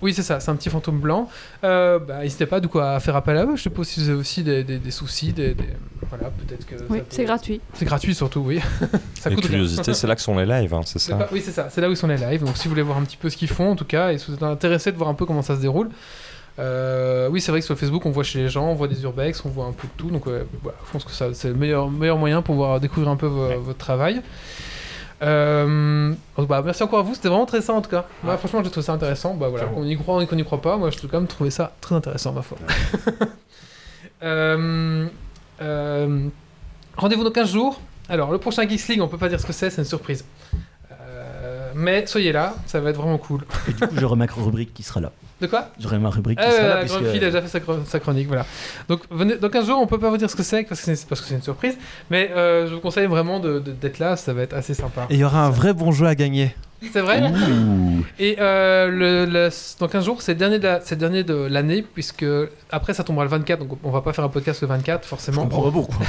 Oui, 0.00 0.14
c'est 0.14 0.22
ça, 0.22 0.38
c'est 0.38 0.50
un 0.50 0.56
petit 0.56 0.70
fantôme 0.70 1.00
blanc. 1.00 1.28
Euh, 1.64 1.98
bah, 1.98 2.20
n'hésitez 2.22 2.46
pas 2.46 2.60
du 2.60 2.68
coup 2.68 2.78
à 2.78 3.00
faire 3.00 3.16
appel 3.16 3.36
à 3.36 3.44
eux. 3.44 3.56
Je 3.56 3.62
sais 3.64 3.70
pas 3.70 3.82
si 3.84 4.00
vous 4.00 4.08
avez 4.10 4.18
aussi 4.18 4.42
des, 4.44 4.62
des- 4.62 4.78
des 4.78 4.90
soucis, 4.92 5.32
des, 5.32 5.54
des- 5.54 5.64
voilà, 6.08 6.30
peut-être 6.30 6.64
que. 6.66 6.76
Oui, 6.88 6.98
peut- 7.00 7.04
c'est 7.10 7.24
gratuit. 7.24 7.60
C'est 7.74 7.84
gratuit 7.84 8.14
surtout, 8.14 8.40
oui. 8.40 8.60
ça 9.14 9.30
coûte 9.30 9.44
curiosité, 9.46 9.94
c'est 9.94 10.06
là 10.06 10.14
que 10.14 10.20
sont 10.22 10.36
les 10.38 10.46
lives, 10.46 10.72
hein, 10.72 10.82
c'est 10.84 10.98
ça 11.00 11.16
pas- 11.16 11.28
oui, 11.32 11.42
c'est 11.44 11.50
ça. 11.50 11.68
C'est 11.70 11.80
là 11.80 11.90
où 11.90 11.94
sont 11.96 12.06
les 12.06 12.16
lives. 12.16 12.44
Donc, 12.44 12.56
si 12.56 12.64
vous 12.64 12.70
voulez 12.70 12.82
voir 12.82 12.96
un 12.98 13.02
petit 13.02 13.16
peu 13.16 13.28
ce 13.28 13.36
qu'ils 13.36 13.48
font, 13.48 13.72
en 13.72 13.76
tout 13.76 13.84
cas, 13.84 14.12
et 14.12 14.18
si 14.18 14.26
vous 14.28 14.34
êtes 14.34 14.42
intéressé 14.44 14.92
de 14.92 14.96
voir 14.96 15.08
un 15.10 15.14
peu 15.14 15.26
comment 15.26 15.42
ça 15.42 15.56
se 15.56 15.60
déroule, 15.60 15.90
euh, 16.60 17.28
oui, 17.30 17.40
c'est 17.40 17.50
vrai 17.52 17.60
que 17.60 17.66
sur 17.66 17.78
Facebook, 17.78 18.04
on 18.06 18.10
voit 18.10 18.24
chez 18.24 18.40
les 18.40 18.48
gens, 18.48 18.66
on 18.66 18.74
voit 18.74 18.88
des 18.88 19.02
urbex, 19.02 19.44
on 19.44 19.48
voit 19.48 19.66
un 19.66 19.72
peu 19.72 19.86
de 19.86 19.92
tout. 19.96 20.10
Donc, 20.10 20.24
voilà, 20.26 20.78
je 20.86 20.92
pense 20.92 21.04
que 21.04 21.10
ça, 21.12 21.32
c'est 21.32 21.48
le 21.48 21.54
meilleur, 21.54 21.90
meilleur 21.90 22.18
moyen 22.18 22.42
pour 22.42 22.54
pouvoir 22.54 22.80
découvrir 22.80 23.10
un 23.10 23.16
peu 23.16 23.26
vo- 23.26 23.60
votre 23.60 23.78
travail. 23.78 24.22
Euh, 25.22 26.14
donc, 26.36 26.48
bah, 26.48 26.62
merci 26.64 26.82
encore 26.82 27.00
à 27.00 27.02
vous. 27.02 27.14
C'était 27.14 27.28
vraiment 27.28 27.46
très 27.46 27.60
ça 27.60 27.72
en 27.72 27.80
tout 27.80 27.90
cas. 27.90 28.04
Moi, 28.22 28.36
franchement, 28.36 28.62
j'ai 28.62 28.70
trouvé 28.70 28.84
ça 28.84 28.92
intéressant. 28.92 29.34
Bah, 29.34 29.48
voilà, 29.48 29.66
qu'on 29.66 29.84
y 29.84 29.96
croit 29.96 30.22
ou 30.22 30.26
qu'on 30.26 30.38
y 30.38 30.44
croit 30.44 30.60
pas, 30.60 30.76
moi, 30.76 30.90
je 30.90 30.96
trouve 30.96 31.10
quand 31.10 31.18
même 31.18 31.26
trouvé 31.26 31.50
ça 31.50 31.72
très 31.80 31.94
intéressant, 31.94 32.32
ma 32.32 32.42
foi. 32.42 32.58
Euh, 34.24 35.06
euh, 35.62 36.28
Rendez-vous 36.96 37.22
dans 37.22 37.30
15 37.30 37.52
jours. 37.52 37.80
Alors, 38.08 38.32
le 38.32 38.38
prochain 38.38 38.68
Geeks 38.68 38.88
League, 38.88 39.00
on 39.00 39.06
peut 39.06 39.16
pas 39.16 39.28
dire 39.28 39.38
ce 39.38 39.46
que 39.46 39.52
c'est, 39.52 39.70
c'est 39.70 39.80
une 39.80 39.86
surprise. 39.86 40.24
Mais 41.78 42.04
soyez 42.06 42.32
là, 42.32 42.56
ça 42.66 42.80
va 42.80 42.90
être 42.90 42.96
vraiment 42.96 43.18
cool. 43.18 43.42
Et 43.68 43.72
du 43.72 43.86
coup 43.86 43.94
j'aurai 43.96 44.16
ma 44.16 44.26
rubrique 44.26 44.74
qui 44.74 44.82
sera 44.82 45.00
là. 45.00 45.12
De 45.40 45.46
quoi 45.46 45.68
J'aurai 45.78 45.98
ma 45.98 46.10
rubrique 46.10 46.38
qui 46.38 46.44
Ah, 46.44 46.50
sera 46.50 46.62
ouais, 46.62 46.68
là. 46.68 46.74
la 46.74 46.80
puisque- 46.80 46.94
grande 46.98 47.10
fille 47.12 47.22
a 47.24 47.26
déjà 47.26 47.42
fait 47.42 47.48
sa, 47.48 47.60
chro- 47.60 47.84
sa 47.86 48.00
chronique, 48.00 48.26
voilà. 48.26 48.44
Donc, 48.88 49.02
venez, 49.10 49.36
dans 49.36 49.48
15 49.48 49.66
jours, 49.66 49.78
on 49.80 49.86
peut 49.86 49.98
pas 50.00 50.10
vous 50.10 50.16
dire 50.16 50.28
ce 50.28 50.34
que 50.36 50.42
c'est 50.42 50.64
parce 50.64 50.80
que 50.80 50.94
c'est 50.94 51.06
parce 51.08 51.20
que 51.20 51.26
c'est 51.28 51.34
une 51.36 51.42
surprise, 51.42 51.76
mais 52.10 52.30
euh, 52.36 52.66
je 52.68 52.74
vous 52.74 52.80
conseille 52.80 53.06
vraiment 53.06 53.38
de- 53.38 53.60
de- 53.60 53.70
d'être 53.72 53.98
là, 54.00 54.16
ça 54.16 54.32
va 54.32 54.42
être 54.42 54.54
assez 54.54 54.74
sympa. 54.74 55.06
Et 55.10 55.14
il 55.14 55.20
y 55.20 55.24
aura 55.24 55.44
un 55.44 55.50
vrai 55.50 55.72
bon 55.74 55.92
jeu 55.92 56.06
à 56.06 56.14
gagner. 56.16 56.54
C'est 56.92 57.00
vrai 57.00 57.20
Ouh. 57.22 58.04
Et 58.20 58.36
euh, 58.38 58.86
le, 58.88 59.24
le- 59.26 59.48
dans 59.80 59.88
15 59.88 60.04
jours, 60.04 60.22
c'est 60.22 60.32
le 60.34 60.38
dernier 60.38 60.58
de 60.58 60.64
la- 60.64 60.80
c'est 60.80 60.94
le 60.94 61.00
dernier 61.00 61.24
de 61.24 61.34
l'année, 61.34 61.82
puisque 61.82 62.24
après 62.70 62.94
ça 62.94 63.02
tombera 63.02 63.24
le 63.24 63.30
24, 63.30 63.58
donc 63.66 63.78
on 63.82 63.90
va 63.90 64.00
pas 64.00 64.12
faire 64.12 64.24
un 64.24 64.28
podcast 64.28 64.60
le 64.62 64.68
24, 64.68 65.04
forcément. 65.04 65.42
Je 65.42 65.48
comprends 65.48 65.62
pas 65.64 65.70
pourquoi. 65.72 66.06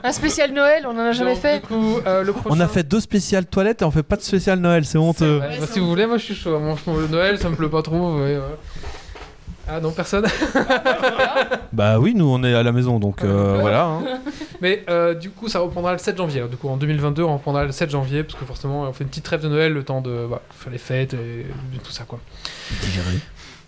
Un 0.04 0.12
spécial 0.12 0.52
Noël, 0.52 0.84
on 0.86 0.90
en 0.90 0.98
a 1.00 1.12
jamais 1.12 1.32
Donc, 1.32 1.42
fait. 1.42 1.60
Du 1.60 1.66
coup, 1.66 1.96
euh, 2.06 2.22
le 2.22 2.32
prochain... 2.32 2.54
On 2.56 2.60
a 2.60 2.68
fait 2.68 2.84
deux 2.84 3.00
spéciales 3.00 3.46
toilettes 3.46 3.82
et 3.82 3.84
on 3.84 3.90
fait 3.90 4.02
pas 4.04 4.16
de 4.16 4.22
spécial 4.22 4.58
Noël, 4.60 4.84
c'est 4.84 4.98
honteux. 4.98 5.40
Bah, 5.40 5.66
si 5.70 5.80
vous 5.80 5.88
voulez, 5.88 6.06
moi 6.06 6.16
je 6.18 6.24
suis 6.26 6.34
chaud. 6.34 6.58
Moi, 6.60 6.76
je- 6.86 6.90
le 7.00 7.08
Noël, 7.08 7.38
ça 7.38 7.48
me 7.48 7.56
plaît 7.56 7.68
pas 7.68 7.82
trop. 7.82 8.16
ouais, 8.18 8.36
ouais. 8.36 8.40
Ah 9.68 9.80
non, 9.80 9.92
personne. 9.92 10.26
Bah 11.72 11.98
oui, 11.98 12.12
nous 12.14 12.26
on 12.26 12.42
est 12.44 12.52
à 12.54 12.62
la 12.62 12.72
maison 12.72 12.98
donc 12.98 13.22
euh, 13.24 13.56
voilà. 13.60 13.84
hein. 13.86 14.02
Mais 14.60 14.84
euh, 14.90 15.14
du 15.14 15.30
coup, 15.30 15.48
ça 15.48 15.60
reprendra 15.60 15.92
le 15.92 15.98
7 15.98 16.16
janvier. 16.18 16.38
Alors, 16.40 16.50
du 16.50 16.56
coup, 16.56 16.68
en 16.68 16.76
2022, 16.76 17.22
on 17.22 17.34
reprendra 17.34 17.64
le 17.64 17.72
7 17.72 17.90
janvier, 17.90 18.22
parce 18.24 18.38
que 18.38 18.44
forcément, 18.44 18.82
on 18.82 18.92
fait 18.92 19.04
une 19.04 19.10
petite 19.10 19.24
trêve 19.24 19.40
de 19.42 19.48
Noël, 19.48 19.72
le 19.72 19.82
temps 19.82 20.00
de 20.02 20.10
voilà, 20.10 20.42
faire 20.50 20.70
les 20.72 20.78
fêtes 20.78 21.14
et 21.14 21.46
tout 21.82 21.90
ça, 21.90 22.04
quoi. 22.04 22.18
Digérer. 22.82 23.18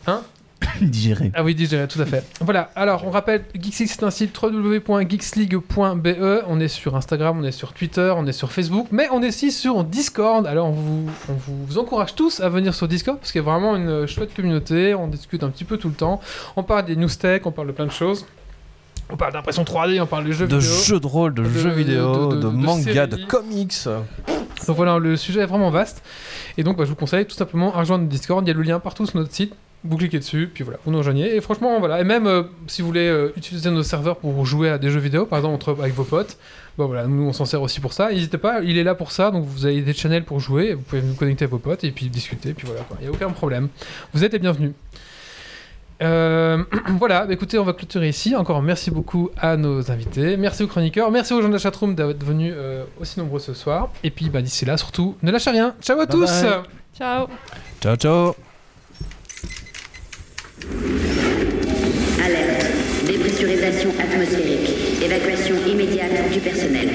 Hein? 0.07 0.23
Digérer. 0.81 1.31
Ah 1.35 1.45
oui, 1.45 1.55
digéré, 1.55 1.87
tout 1.89 2.01
à 2.01 2.07
fait. 2.07 2.25
Voilà, 2.41 2.71
alors 2.75 3.05
on 3.07 3.11
rappelle, 3.11 3.45
Geeksleague 3.55 3.89
c'est 3.89 4.03
un 4.03 4.11
site 4.11 4.37
www.geeksleague.be. 4.41 6.45
On 6.49 6.61
est 6.61 6.69
sur 6.69 6.97
Instagram, 6.97 7.39
on 7.41 7.45
est 7.45 7.53
sur 7.53 7.73
Twitter, 7.73 8.13
on 8.17 8.27
est 8.27 8.33
sur 8.33 8.53
Facebook, 8.53 8.87
mais 8.91 9.09
on 9.13 9.23
est 9.23 9.29
aussi 9.29 9.53
sur 9.53 9.85
Discord. 9.85 10.47
Alors 10.47 10.69
on 10.69 10.73
vous, 10.73 11.07
on 11.29 11.33
vous 11.67 11.79
encourage 11.79 12.15
tous 12.15 12.41
à 12.41 12.49
venir 12.49 12.75
sur 12.75 12.89
Discord 12.89 13.19
parce 13.19 13.33
qu'il 13.33 13.41
y 13.41 13.45
a 13.45 13.51
vraiment 13.51 13.77
une 13.77 14.07
chouette 14.07 14.35
communauté. 14.35 14.95
On 14.95 15.09
discute 15.09 15.43
un 15.43 15.51
petit 15.51 15.65
peu 15.65 15.77
tout 15.77 15.89
le 15.89 15.95
temps. 15.95 16.21
On 16.57 16.63
parle 16.63 16.85
des 16.87 16.97
news 16.97 17.09
tech, 17.09 17.43
on 17.45 17.53
parle 17.53 17.69
de 17.69 17.73
plein 17.73 17.87
de 17.87 17.93
choses. 17.93 18.27
On 19.11 19.17
parle 19.17 19.35
d'impression 19.35 19.65
3D, 19.65 20.01
on 20.01 20.07
parle 20.07 20.25
des 20.25 20.33
jeux 20.33 20.47
De 20.47 20.57
vidéo. 20.57 20.83
jeux 20.83 21.01
de 21.01 21.07
rôle, 21.07 21.35
de, 21.35 21.43
De- 21.43 21.49
jeux 21.51 21.69
vidéo, 21.71 22.27
de- 22.29 22.37
de, 22.37 22.39
de- 22.41 22.43
de 22.43 22.49
manga, 22.49 23.07
de 23.07 23.17
comics. 23.27 23.75
Donc 24.67 24.77
voilà, 24.77 24.99
le 24.99 25.17
sujet 25.19 25.41
est 25.43 25.47
vraiment 25.47 25.69
vaste. 25.69 26.03
Et 26.57 26.63
donc, 26.65 26.79
bah, 26.79 26.85
je 26.85 26.89
vous 26.91 26.97
conseille 26.97 27.27
tout 27.27 27.35
simplement 27.37 27.75
à 27.75 27.81
rejoindre 27.81 28.05
le 28.05 28.09
Discord. 28.09 28.43
Il 28.47 28.49
y 28.49 28.51
a 28.51 28.55
le 28.55 28.63
lien 28.63 28.81
partout 28.81 29.05
sur 29.05 29.19
notre 29.19 29.33
site. 29.35 29.53
Vous 29.85 29.97
cliquez 29.99 30.19
dessus, 30.19 30.51
puis 30.53 30.65
voilà, 30.65 30.79
vous 30.85 30.91
nous 30.91 30.99
rejoignez. 30.99 31.37
Et 31.37 31.41
franchement, 31.41 31.79
voilà. 31.79 32.01
Et 32.01 32.05
même 32.05 32.27
euh, 32.27 32.45
si 32.67 32.81
vous 32.81 32.89
voulez 32.89 33.07
euh, 33.07 33.33
utiliser 33.37 33.71
nos 33.71 33.83
serveurs 33.83 34.17
pour 34.17 34.45
jouer 34.47 34.71
à 34.71 34.79
des 34.79 34.91
jeux 34.91 35.01
vidéo, 35.01 35.27
par 35.27 35.39
exemple 35.39 35.55
entre, 35.55 35.81
avec 35.81 35.95
vos 35.95 36.05
potes, 36.05 36.39
bon 36.79 36.87
voilà, 36.87 37.07
nous 37.07 37.25
on 37.25 37.33
s'en 37.33 37.45
sert 37.45 37.61
aussi 37.61 37.81
pour 37.81 37.93
ça. 37.93 38.11
N'hésitez 38.11 38.39
pas, 38.39 38.61
il 38.63 38.79
est 38.79 38.85
là 38.85 38.95
pour 38.95 39.13
ça, 39.13 39.31
donc 39.31 39.45
vous 39.45 39.67
avez 39.67 39.83
des 39.83 39.93
channels 39.93 40.25
pour 40.25 40.41
jouer, 40.41 40.75
vous 40.75 40.83
pouvez 40.83 41.03
vous 41.03 41.15
connecter 41.15 41.45
à 41.45 41.49
vos 41.49 41.59
potes 41.59 41.85
et 41.85 41.91
puis 41.91 42.09
discuter, 42.09 42.55
puis 42.55 42.67
voilà, 42.67 42.83
il 43.01 43.03
n'y 43.03 43.09
a 43.09 43.11
aucun 43.11 43.31
problème. 43.31 43.69
Vous 44.15 44.25
êtes 44.25 44.33
les 44.33 44.39
bienvenus. 44.39 44.73
Euh, 46.03 46.65
voilà, 46.99 47.27
bah 47.27 47.33
écoutez, 47.33 47.59
on 47.59 47.65
va 47.65 47.73
clôturer 47.73 48.09
ici. 48.09 48.35
Encore 48.35 48.63
merci 48.63 48.91
beaucoup 48.91 49.31
à 49.39 49.57
nos 49.57 49.91
invités. 49.91 50.37
Merci 50.37 50.63
aux 50.63 50.67
chroniqueurs. 50.67 51.11
Merci 51.11 51.35
aux 51.35 51.43
gens 51.43 51.49
de 51.49 51.53
la 51.53 51.59
chatroom 51.59 51.95
d'être 51.95 52.25
venus 52.25 52.53
euh, 52.57 52.85
aussi 53.01 53.19
nombreux 53.19 53.41
ce 53.41 53.55
soir. 53.55 53.91
Et 54.03 54.11
puis 54.11 54.29
bah, 54.31 54.43
d'ici 54.43 54.65
là, 54.65 54.77
surtout, 54.77 55.17
ne 55.23 55.31
lâchez 55.31 55.51
rien. 55.51 55.75
Ciao 55.81 56.01
à 56.01 56.07
Bye 56.07 56.15
tous 56.15 56.43
bye. 56.43 56.63
Ciao. 56.97 57.27
Ciao, 57.81 57.97
ciao. 57.97 58.54
Alerte. 62.25 62.67
Dépressurisation 63.07 63.91
atmosphérique. 63.99 65.03
Évacuation 65.03 65.57
immédiate 65.67 66.31
du 66.33 66.41
personnel. 66.41 66.91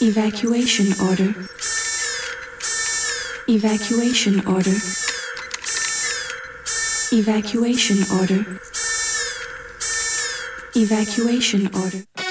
Evacuation 0.00 0.84
order. 1.00 1.30
Evacuation 3.48 4.42
order. 4.46 4.76
Evacuation 7.12 7.96
order. 8.10 8.44
Evacuation 10.74 11.70
order. 11.74 12.23